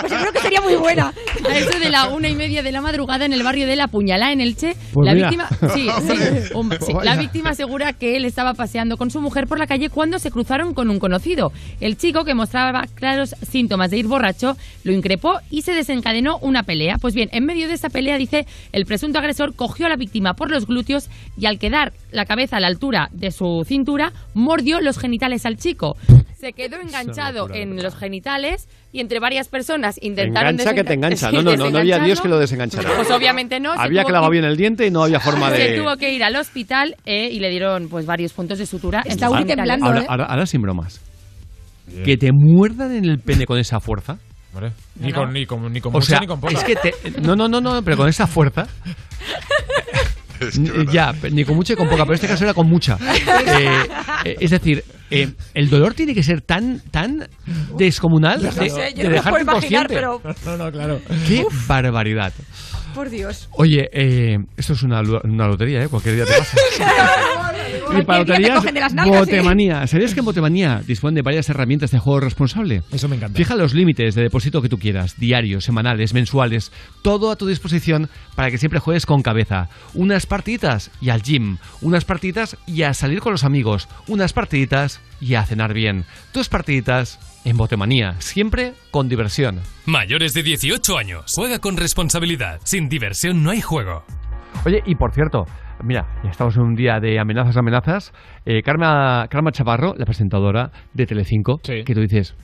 Pues 0.00 0.12
yo 0.12 0.18
creo 0.18 0.32
que 0.32 0.40
sería 0.40 0.60
muy 0.60 0.74
buena. 0.76 1.12
A 1.48 1.56
eso 1.56 1.78
de 1.78 1.88
la 1.90 2.08
una 2.08 2.28
y 2.28 2.34
media 2.34 2.62
de 2.62 2.72
la 2.72 2.80
madrugada 2.80 3.24
en 3.24 3.32
el 3.32 3.42
barrio 3.42 3.66
de 3.66 3.76
La 3.76 3.88
Puñalá, 3.88 4.32
en 4.32 4.40
Elche, 4.40 4.74
Pues 4.92 5.06
la 5.06 5.14
mira. 5.14 5.30
víctima, 5.30 5.48
sí, 5.74 5.88
sí, 6.06 6.50
un- 6.54 6.68
sí, 6.86 6.92
la 7.02 7.16
víctima 7.16 7.50
asegura 7.50 7.92
que 7.92 8.16
él 8.16 8.24
estaba 8.24 8.54
paseando 8.54 8.96
con 8.96 9.10
su 9.10 9.20
mujer 9.20 9.46
por 9.46 9.58
la 9.58 9.66
calle 9.66 9.90
cuando 9.90 10.18
se 10.18 10.30
cruzaron 10.30 10.74
con 10.74 10.90
un 10.90 10.98
conocido. 10.98 11.52
El 11.80 11.96
chico, 11.96 12.24
que 12.24 12.34
mostraba 12.34 12.86
claros 12.94 13.34
síntomas 13.48 13.90
de 13.90 13.98
ir 13.98 14.06
borracho, 14.06 14.56
lo 14.84 14.92
increpó 14.92 15.38
y 15.50 15.62
se 15.62 15.72
desencadenó 15.72 16.38
una 16.38 16.62
pelea. 16.62 16.98
Pues 16.98 17.14
bien, 17.14 17.28
en 17.32 17.44
medio 17.44 17.68
de 17.68 17.74
esa 17.74 17.88
pelea, 17.88 18.18
dice, 18.18 18.46
el 18.72 18.86
presunto 18.86 19.18
agresor 19.18 19.54
cogió 19.54 19.86
a 19.86 19.88
la 19.88 19.96
víctima 19.96 20.34
por 20.34 20.50
los 20.50 20.66
glúteos 20.66 21.08
y 21.38 21.46
al 21.46 21.58
quedar 21.58 21.92
la 22.10 22.26
cabeza 22.26 22.56
a 22.56 22.60
la 22.60 22.66
altura 22.66 23.08
de 23.12 23.30
su 23.30 23.64
cintura, 23.66 24.12
mordió 24.34 24.80
los 24.80 24.98
genitales 24.98 25.46
al 25.46 25.56
chico. 25.56 25.96
Se 26.44 26.52
quedó 26.52 26.78
enganchado 26.78 27.48
en 27.54 27.82
los 27.82 27.96
genitales 27.96 28.68
y 28.92 29.00
entre 29.00 29.18
varias 29.18 29.48
personas 29.48 29.98
intentaron 30.02 30.50
engancha 30.60 30.74
que 30.74 30.84
te 30.84 30.92
engancha. 30.92 31.30
No, 31.32 31.42
no, 31.42 31.56
no, 31.56 31.70
no 31.70 31.78
había 31.78 31.98
Dios 32.00 32.20
que 32.20 32.28
lo 32.28 32.38
desenganchara. 32.38 32.96
Pues 32.96 33.10
obviamente 33.10 33.58
no. 33.60 33.72
se 33.72 33.80
Había 33.80 34.04
clavado 34.04 34.30
que- 34.30 34.32
bien 34.40 34.44
el 34.44 34.54
diente 34.58 34.86
y 34.86 34.90
no 34.90 35.04
había 35.04 35.20
forma 35.20 35.48
Se 35.52 35.56
de... 35.70 35.78
tuvo 35.78 35.96
que 35.96 36.12
ir 36.12 36.22
al 36.22 36.36
hospital 36.36 36.96
eh, 37.06 37.30
y 37.32 37.40
le 37.40 37.48
dieron 37.48 37.88
pues 37.88 38.04
varios 38.04 38.34
puntos 38.34 38.58
de 38.58 38.66
sutura. 38.66 39.00
Está 39.06 39.28
genitales. 39.28 39.56
temblando, 39.56 39.86
ahora, 39.86 40.00
¿eh? 40.02 40.06
ahora- 40.06 40.24
ahora 40.26 40.44
sin 40.46 40.60
bromas. 40.60 41.00
Que 42.04 42.18
te 42.18 42.28
muerdan 42.30 42.94
en 42.94 43.06
el 43.06 43.20
pene 43.20 43.46
con 43.46 43.58
esa 43.58 43.80
fuerza. 43.80 44.18
Hombre, 44.52 44.72
Ni 45.00 45.12
con, 45.14 45.32
ni 45.32 45.46
con, 45.46 45.72
ni 45.72 45.80
con 45.80 45.92
O 45.92 45.98
mucha 45.98 46.06
sea, 46.06 46.20
ni 46.20 46.26
con 46.26 46.40
poca. 46.40 46.52
es 46.52 46.62
que 46.62 46.76
te... 46.76 46.92
No, 47.22 47.34
no, 47.34 47.48
no, 47.48 47.62
no, 47.62 47.82
pero 47.82 47.96
con 47.96 48.06
esa 48.10 48.26
fuerza... 48.26 48.66
Ya, 50.92 51.12
ni 51.30 51.44
con 51.44 51.56
mucha 51.56 51.72
ni 51.72 51.76
con 51.76 51.88
poca, 51.88 52.04
pero 52.04 52.12
en 52.12 52.14
este 52.14 52.28
caso 52.28 52.44
era 52.44 52.54
con 52.54 52.68
mucha. 52.68 52.98
Eh, 53.54 53.68
eh, 54.24 54.36
es 54.40 54.50
decir, 54.50 54.82
eh, 55.10 55.28
el 55.54 55.68
dolor 55.68 55.94
tiene 55.94 56.14
que 56.14 56.22
ser 56.22 56.40
tan, 56.40 56.80
tan 56.90 57.28
descomunal 57.76 58.40
de, 58.40 58.46
No 58.46 58.52
sé, 58.52 58.68
yo 58.68 58.74
de 58.76 59.04
no 59.04 59.10
me 59.10 59.14
dejarte 59.16 59.30
puedo 59.30 59.42
imaginar, 59.42 59.90
inconsciente. 59.90 59.94
pero 59.94 60.20
No, 60.46 60.56
no, 60.64 60.72
claro. 60.72 61.00
¡Qué 61.28 61.44
barbaridad! 61.66 62.32
por 62.94 63.10
Dios. 63.10 63.48
Oye, 63.52 63.90
eh, 63.92 64.38
esto 64.56 64.72
es 64.72 64.82
una, 64.84 65.02
una 65.24 65.48
lotería, 65.48 65.82
¿eh? 65.82 65.88
Cualquier 65.88 66.14
día 66.14 66.24
te 66.24 66.32
pasa. 66.32 66.56
Y 67.94 68.78
las 68.80 68.94
nalgas, 68.94 69.16
¿eh? 69.16 69.20
Botemanía. 69.20 69.86
¿Sabías 69.86 70.14
que 70.14 70.20
en 70.20 70.26
Botemanía 70.26 70.82
dispone 70.86 71.16
de 71.16 71.22
varias 71.22 71.48
herramientas 71.48 71.90
de 71.90 71.98
juego 71.98 72.20
responsable? 72.20 72.82
Eso 72.92 73.08
me 73.08 73.16
encanta. 73.16 73.36
Fija 73.36 73.54
los 73.56 73.74
límites 73.74 74.14
de 74.14 74.22
depósito 74.22 74.62
que 74.62 74.68
tú 74.68 74.78
quieras, 74.78 75.18
diarios, 75.18 75.64
semanales, 75.64 76.14
mensuales, 76.14 76.72
todo 77.02 77.30
a 77.30 77.36
tu 77.36 77.46
disposición 77.46 78.08
para 78.34 78.50
que 78.50 78.58
siempre 78.58 78.80
juegues 78.80 79.06
con 79.06 79.22
cabeza. 79.22 79.68
Unas 79.94 80.26
partiditas 80.26 80.90
y 81.00 81.10
al 81.10 81.22
gym, 81.22 81.58
unas 81.80 82.04
partiditas 82.04 82.56
y 82.66 82.82
a 82.82 82.94
salir 82.94 83.20
con 83.20 83.32
los 83.32 83.44
amigos, 83.44 83.88
unas 84.08 84.32
partiditas 84.32 85.00
y 85.20 85.34
a 85.34 85.44
cenar 85.44 85.72
bien. 85.74 86.04
Dos 86.32 86.48
partiditas 86.48 87.18
en 87.44 87.56
Botemanía, 87.56 88.16
siempre 88.20 88.74
con 88.90 89.08
diversión. 89.08 89.60
Mayores 89.86 90.34
de 90.34 90.42
18 90.42 90.98
años. 90.98 91.32
Juega 91.34 91.58
con 91.58 91.76
responsabilidad. 91.76 92.60
Sin 92.64 92.88
diversión 92.88 93.42
no 93.42 93.50
hay 93.50 93.60
juego. 93.60 94.04
Oye, 94.64 94.82
y 94.86 94.94
por 94.94 95.12
cierto, 95.12 95.46
mira, 95.82 96.06
ya 96.22 96.30
estamos 96.30 96.56
en 96.56 96.62
un 96.62 96.74
día 96.74 97.00
de 97.00 97.18
amenazas, 97.18 97.56
amenazas. 97.56 98.12
Eh, 98.44 98.62
Karma, 98.62 99.26
Karma 99.28 99.52
Chaparro, 99.52 99.94
la 99.96 100.04
presentadora 100.04 100.70
de 100.92 101.06
Telecinco, 101.06 101.58
que 101.58 101.84
tú 101.84 102.00
dices, 102.00 102.36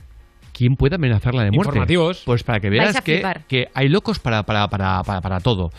¿quién 0.53 0.75
puede 0.75 0.95
amenazarla 0.95 1.43
de 1.43 1.51
muerte? 1.51 1.69
Informativos. 1.69 2.23
Pues 2.25 2.43
para 2.43 2.59
que 2.59 2.69
veas 2.69 3.01
que, 3.01 3.23
que 3.47 3.67
hay 3.73 3.89
locos 3.89 4.19
para, 4.19 4.43
para, 4.43 4.67
para, 4.67 5.01
para, 5.03 5.21
para 5.21 5.39
todo. 5.39 5.69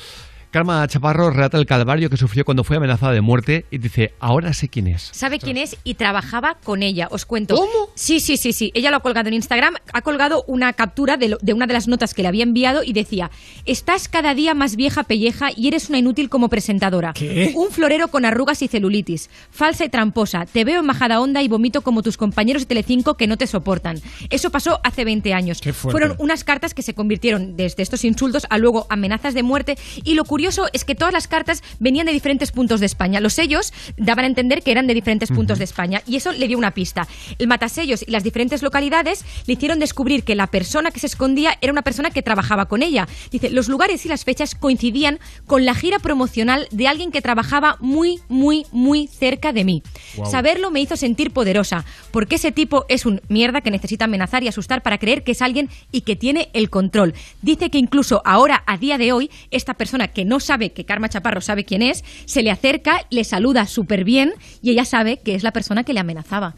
Karma 0.53 0.87
Chaparro 0.87 1.31
relata 1.31 1.57
el 1.57 1.65
calvario 1.65 2.11
que 2.11 2.19
sufrió 2.19 2.45
cuando 2.45 2.63
fue 2.63 2.77
amenazada 2.77 3.13
de 3.13 3.23
muerte 3.23 3.65
y 3.71 3.79
dice, 3.79 4.13
ahora 4.21 4.53
sé 4.53 4.69
quién 4.69 4.87
es. 4.87 5.09
¿Sabe 5.13 5.39
quién 5.39 5.57
es? 5.57 5.79
Y 5.83 5.95
trabajaba 5.95 6.59
con 6.63 6.83
ella, 6.83 7.09
os 7.11 7.25
cuento. 7.25 7.55
¿Cómo? 7.55 7.89
Sí, 7.95 8.21
sí, 8.21 8.37
sí, 8.37 8.53
sí. 8.53 8.71
Ella 8.75 8.91
lo 8.91 8.99
ha 8.99 9.01
colgado 9.01 9.29
en 9.29 9.35
Instagram, 9.35 9.77
ha 9.95 10.03
colgado 10.03 10.45
una 10.47 10.75
captura 10.75 11.17
de, 11.17 11.29
lo- 11.31 11.39
de 11.41 11.55
una 11.55 11.67
de 11.67 11.73
las 11.73 11.89
notas 11.89 12.13
que 12.13 12.21
le 12.21 12.29
había 12.29 12.43
enviado 12.43 12.83
y 12.85 12.93
decía, 12.93 13.31
estás 13.65 14.09
cada 14.09 14.35
día 14.35 14.53
más 14.53 14.77
vieja 14.77 15.05
pelleja 15.05 15.49
y 15.57 15.69
eres 15.69 15.89
una 15.89 15.97
inútil 15.97 16.29
como 16.29 16.51
presentadora. 16.51 17.15
¿Qué? 17.15 17.55
Un 17.57 17.71
florero 17.71 18.09
con 18.09 18.27
arrugas 18.27 18.61
y 18.61 18.69
celulitis. 18.69 19.31
Falsa 19.51 19.87
y 19.87 19.89
tramposa. 19.89 20.45
Te 20.45 20.65
veo 20.67 20.81
en 20.81 20.87
majada 20.87 21.19
onda 21.23 21.41
y 21.41 21.49
vomito 21.49 21.81
como 21.81 22.03
tus 22.03 22.19
compañeros 22.19 22.61
de 22.65 22.67
Telecinco 22.67 23.15
que 23.17 23.27
no 23.27 23.39
te 23.39 23.47
soportan. 23.47 24.03
Eso 24.29 24.51
pasó 24.51 24.81
hace 24.85 25.07
20 25.07 25.33
años. 25.33 25.63
Qué. 25.63 25.73
Fueron 25.73 26.15
unas 26.19 26.45
cartas 26.45 26.75
que 26.75 26.83
se 26.83 26.93
convirtieron 26.93 27.57
desde 27.57 27.83
estos 27.83 28.05
insultos 28.05 28.47
a 28.51 28.59
luego 28.59 28.87
amenazas 28.91 29.33
de 29.33 29.43
muerte 29.43 29.79
y 30.05 30.13
lo 30.13 30.25
curioso 30.27 30.42
curioso 30.43 30.67
es 30.73 30.85
que 30.85 30.97
todas 30.97 31.15
las 31.15 31.29
cartas 31.29 31.63
venían 31.79 32.07
de 32.07 32.13
diferentes 32.13 32.51
puntos 32.51 32.81
de 32.81 32.87
España. 32.87 33.21
Los 33.21 33.35
sellos 33.35 33.73
daban 33.97 34.25
a 34.25 34.27
entender 34.27 34.65
que 34.65 34.73
eran 34.73 34.89
de 34.89 34.95
diferentes 34.95 35.31
puntos 35.31 35.59
de 35.59 35.65
España 35.65 36.03
y 36.05 36.17
eso 36.17 36.33
le 36.33 36.49
dio 36.49 36.59
una 36.59 36.73
pista. 36.73 37.07
El 37.39 37.47
matasellos 37.47 38.03
y 38.03 38.11
las 38.11 38.25
diferentes 38.25 38.61
localidades 38.61 39.25
le 39.47 39.55
hicieron 39.55 39.79
descubrir 39.79 40.25
que 40.25 40.35
la 40.35 40.49
persona 40.49 40.91
que 40.91 40.99
se 40.99 41.07
escondía 41.07 41.57
era 41.61 41.71
una 41.71 41.83
persona 41.83 42.11
que 42.11 42.23
trabajaba 42.23 42.67
con 42.67 42.83
ella. 42.83 43.07
Dice, 43.31 43.51
los 43.51 43.69
lugares 43.69 44.05
y 44.05 44.09
las 44.09 44.25
fechas 44.25 44.57
coincidían 44.57 45.21
con 45.47 45.65
la 45.65 45.77
gira 45.77 46.01
promocional 46.01 46.67
de 46.73 46.89
alguien 46.89 47.13
que 47.13 47.23
trabajaba 47.23 47.77
muy, 47.79 48.19
muy, 48.29 48.67
muy 48.73 49.07
cerca 49.07 49.53
de 49.53 49.63
mí. 49.63 49.85
Saberlo 50.29 50.73
me 50.73 50.81
hizo 50.81 50.97
sentir 50.97 51.31
poderosa, 51.31 51.85
porque 52.11 52.35
ese 52.35 52.51
tipo 52.51 52.85
es 52.89 53.07
un 53.07 53.21
mierda 53.29 53.61
que 53.61 53.71
necesita 53.71 54.07
amenazar 54.07 54.43
y 54.43 54.49
asustar 54.49 54.83
para 54.83 54.99
creer 54.99 55.23
que 55.23 55.33
es 55.33 55.43
alguien 55.43 55.71
y 55.93 56.01
que 56.01 56.17
tiene 56.17 56.49
el 56.53 56.69
control. 56.69 57.15
Dice 57.43 57.71
que 57.71 57.79
incluso 57.79 58.23
ahora, 58.25 58.65
a 58.67 58.77
día 58.77 58.99
de 58.99 59.13
hoy, 59.13 59.31
esta 59.53 59.75
persona 59.75 60.09
que 60.09 60.25
no 60.25 60.32
sabe 60.41 60.73
que 60.73 60.85
Karma 60.85 61.09
Chaparro 61.09 61.41
sabe 61.41 61.65
quién 61.65 61.83
es, 61.83 62.05
se 62.27 62.43
le 62.43 62.51
acerca, 62.51 63.07
le 63.11 63.25
saluda 63.25 63.67
súper 63.67 64.05
bien 64.05 64.33
y 64.63 64.71
ella 64.71 64.85
sabe 64.85 65.19
que 65.25 65.35
es 65.35 65.43
la 65.43 65.53
persona 65.53 65.85
que 65.85 65.93
le 65.93 66.01
amenazaba. 66.01 66.55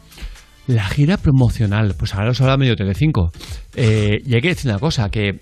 La 0.67 0.85
gira 0.85 1.17
promocional, 1.17 1.93
pues 1.97 2.15
ahora 2.15 2.31
os 2.31 2.41
habla 2.41 2.57
medio 2.57 2.75
Telecinco. 2.75 3.31
Eh, 3.75 4.17
y 4.25 4.33
hay 4.33 4.41
que 4.41 4.49
decir 4.49 4.71
una 4.71 4.79
cosa, 4.79 5.09
que 5.09 5.39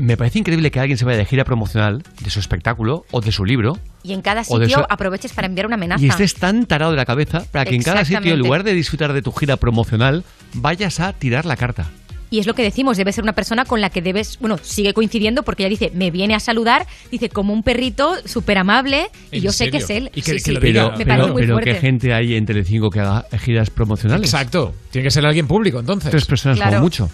me 0.00 0.16
parece 0.16 0.38
increíble 0.38 0.70
que 0.70 0.80
alguien 0.80 0.96
se 0.96 1.04
vaya 1.04 1.18
de 1.18 1.24
gira 1.24 1.44
promocional 1.44 2.02
de 2.22 2.30
su 2.30 2.40
espectáculo 2.40 3.04
o 3.10 3.20
de 3.20 3.32
su 3.32 3.44
libro 3.44 3.74
Y 4.02 4.12
en 4.12 4.22
cada 4.22 4.44
sitio 4.44 4.86
aproveches 4.88 5.32
para 5.32 5.46
enviar 5.46 5.66
una 5.66 5.74
amenaza. 5.74 6.02
y 6.02 6.08
estés 6.08 6.34
tan 6.34 6.66
tarado 6.66 6.92
de 6.92 6.96
la 6.96 7.04
cabeza 7.04 7.44
para 7.50 7.64
que 7.64 7.74
en 7.74 7.82
cada 7.82 8.04
sitio, 8.04 8.32
en 8.32 8.38
lugar 8.38 8.64
de 8.64 8.72
disfrutar 8.72 9.12
de 9.12 9.22
tu 9.22 9.32
gira 9.32 9.56
promocional, 9.56 10.24
vayas 10.54 11.00
a 11.00 11.12
tirar 11.12 11.44
la 11.44 11.56
carta. 11.56 11.90
Y 12.32 12.38
es 12.38 12.46
lo 12.46 12.54
que 12.54 12.62
decimos, 12.62 12.96
debe 12.96 13.12
ser 13.12 13.24
una 13.24 13.32
persona 13.32 13.64
con 13.64 13.80
la 13.80 13.90
que 13.90 14.00
debes, 14.02 14.38
bueno, 14.38 14.56
sigue 14.62 14.94
coincidiendo 14.94 15.42
porque 15.42 15.64
ella 15.64 15.70
dice, 15.70 15.90
me 15.94 16.12
viene 16.12 16.34
a 16.36 16.40
saludar, 16.40 16.86
dice, 17.10 17.28
como 17.28 17.52
un 17.52 17.62
perrito, 17.64 18.14
súper 18.24 18.58
amable, 18.58 19.08
y 19.32 19.38
¿En 19.38 19.42
yo 19.42 19.50
sé 19.52 19.70
que 19.70 19.78
es 19.78 19.90
él. 19.90 20.10
Y 20.14 20.22
que- 20.22 20.30
Sí, 20.30 20.36
que 20.36 20.38
sí, 20.40 20.52
lo 20.52 20.60
Pero, 20.60 20.90
me 20.92 20.98
pero, 20.98 21.08
parece 21.08 21.32
muy 21.32 21.42
pero 21.42 21.54
fuerte. 21.54 21.72
¿qué 21.72 21.80
gente 21.80 22.14
hay 22.14 22.36
en 22.36 22.46
Telecinco 22.46 22.88
que 22.88 23.00
haga 23.00 23.26
giras 23.38 23.70
promocionales? 23.70 24.24
Exacto. 24.32 24.72
Tiene 24.92 25.06
que 25.06 25.10
ser 25.10 25.26
alguien 25.26 25.48
público, 25.48 25.80
entonces. 25.80 26.10
Tres 26.10 26.24
personas 26.24 26.56
Claro. 26.56 26.72
como 26.74 26.82
mucho. 26.84 27.10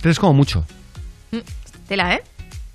Tres 0.00 0.18
como 0.20 0.32
mucho. 0.34 0.64
Tela, 1.88 2.14
¿eh? 2.14 2.22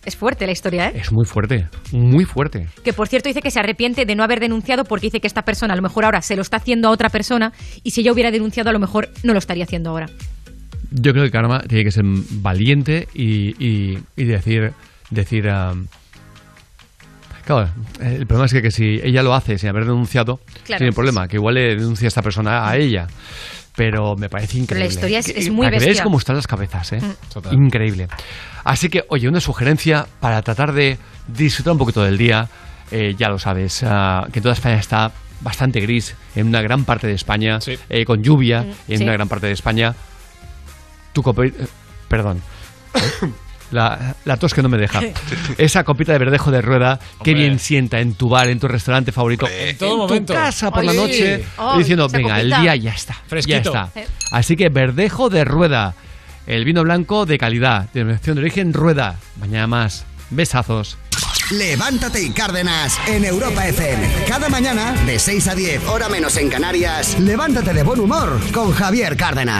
Es 0.03 0.15
fuerte 0.15 0.45
la 0.47 0.51
historia, 0.51 0.87
¿eh? 0.89 0.93
Es 0.95 1.11
muy 1.11 1.25
fuerte, 1.25 1.67
muy 1.91 2.25
fuerte. 2.25 2.67
Que 2.83 2.91
por 2.91 3.07
cierto 3.07 3.29
dice 3.29 3.41
que 3.41 3.51
se 3.51 3.59
arrepiente 3.59 4.05
de 4.05 4.15
no 4.15 4.23
haber 4.23 4.39
denunciado 4.39 4.83
porque 4.83 5.07
dice 5.07 5.19
que 5.21 5.27
esta 5.27 5.43
persona 5.43 5.73
a 5.73 5.75
lo 5.75 5.83
mejor 5.83 6.05
ahora 6.05 6.21
se 6.23 6.35
lo 6.35 6.41
está 6.41 6.57
haciendo 6.57 6.87
a 6.87 6.91
otra 6.91 7.09
persona 7.09 7.53
y 7.83 7.91
si 7.91 8.01
ella 8.01 8.11
hubiera 8.11 8.31
denunciado 8.31 8.71
a 8.71 8.73
lo 8.73 8.79
mejor 8.79 9.09
no 9.23 9.33
lo 9.33 9.39
estaría 9.39 9.63
haciendo 9.63 9.91
ahora. 9.91 10.07
Yo 10.91 11.13
creo 11.13 11.23
que 11.23 11.31
Karma 11.31 11.61
tiene 11.61 11.83
que 11.85 11.91
ser 11.91 12.03
valiente 12.05 13.07
y, 13.13 13.55
y- 13.65 13.97
y 14.17 14.23
decir, 14.25 14.73
decir 15.09 15.47
um, 15.47 15.85
claro, 17.45 17.69
el 18.01 18.25
problema 18.27 18.45
es 18.45 18.53
que, 18.53 18.61
que 18.61 18.71
si 18.71 18.99
ella 19.03 19.23
lo 19.23 19.33
hace 19.33 19.57
sin 19.57 19.69
haber 19.69 19.85
denunciado, 19.85 20.39
Claro. 20.65 20.79
tiene 20.79 20.93
problema, 20.93 21.27
que 21.27 21.37
igual 21.37 21.55
le 21.55 21.75
denuncia 21.75 22.07
a 22.07 22.09
esta 22.09 22.21
persona 22.21 22.67
a 22.69 22.77
ella. 22.77 23.07
Pero 23.75 24.15
me 24.17 24.27
parece 24.27 24.57
increíble. 24.57 24.89
historia 24.89 25.19
es- 25.19 25.49
muy 25.49 25.69
bestia. 25.69 26.03
cómo 26.03 26.17
están 26.17 26.35
las 26.35 26.45
cabezas, 26.45 26.91
¿eh? 26.91 27.01
Total. 27.33 27.53
Increíble. 27.53 28.07
Así 28.65 28.89
que, 28.89 29.03
oye, 29.07 29.29
una 29.29 29.39
sugerencia 29.39 30.05
para 30.19 30.41
tratar 30.41 30.73
de 30.73 30.97
disfrutar 31.27 31.71
un 31.73 31.79
poquito 31.79 32.03
del 32.03 32.17
día. 32.17 32.47
eh, 32.93 33.15
ya 33.17 33.29
lo 33.29 33.39
sabes, 33.39 33.83
ah, 33.87 34.27
que 34.33 34.41
toda 34.41 34.53
España 34.53 34.75
está 34.75 35.13
bastante 35.39 35.79
gris 35.79 36.13
en 36.35 36.47
una 36.47 36.61
gran 36.61 36.83
parte 36.83 37.07
de 37.07 37.13
España, 37.13 37.57
eh, 37.89 38.03
con 38.03 38.21
lluvia 38.21 38.65
en 38.89 38.97
sí. 38.97 39.03
una 39.05 39.13
gran 39.13 39.29
parte 39.29 39.47
de 39.47 39.53
España. 39.53 39.95
Tu 41.13 41.21
copa... 41.23 41.45
eh, 41.45 41.53
Perdón. 42.07 42.41
La, 43.71 44.15
la 44.25 44.35
tos 44.35 44.53
que 44.53 44.61
no 44.61 44.67
me 44.67 44.77
deja. 44.77 44.99
Esa 45.57 45.85
copita 45.85 46.11
de 46.11 46.17
verdejo 46.19 46.51
de 46.51 46.61
rueda, 46.61 46.99
qué 47.23 47.31
Hombre. 47.31 47.33
bien 47.35 47.57
sienta 47.57 48.01
en 48.01 48.15
tu 48.15 48.27
bar, 48.27 48.49
en 48.49 48.59
tu 48.59 48.67
restaurante 48.67 49.13
favorito, 49.13 49.47
en 49.47 49.77
todo 49.77 49.91
tu 49.91 49.97
momento. 49.99 50.33
casa 50.33 50.71
por 50.71 50.83
la 50.83 50.91
noche, 50.91 51.45
diciendo, 51.77 52.09
venga, 52.09 52.41
el 52.41 52.49
copita. 52.49 52.61
día 52.63 52.75
ya 52.75 52.91
está. 52.91 53.15
Fresquito. 53.27 53.71
Ya 53.73 53.83
está. 53.95 54.01
Así 54.33 54.57
que 54.57 54.67
verdejo 54.67 55.29
de 55.29 55.45
rueda, 55.45 55.93
el 56.47 56.65
vino 56.65 56.83
blanco 56.83 57.25
de 57.25 57.37
calidad, 57.37 57.87
denominación 57.93 58.35
de 58.35 58.41
origen 58.41 58.73
rueda. 58.73 59.15
Mañana 59.39 59.67
más. 59.67 60.03
Besazos. 60.31 60.97
Levántate 61.51 62.21
y 62.23 62.29
Cárdenas 62.31 62.97
en 63.07 63.25
Europa 63.25 63.67
FM. 63.67 64.25
Cada 64.25 64.47
mañana, 64.47 64.93
de 65.05 65.19
6 65.19 65.47
a 65.49 65.55
10, 65.55 65.85
hora 65.87 66.07
menos 66.07 66.37
en 66.37 66.49
Canarias, 66.49 67.19
levántate 67.19 67.73
de 67.73 67.83
buen 67.83 67.99
humor 67.99 68.39
con 68.53 68.71
Javier 68.71 69.17
Cárdenas. 69.17 69.59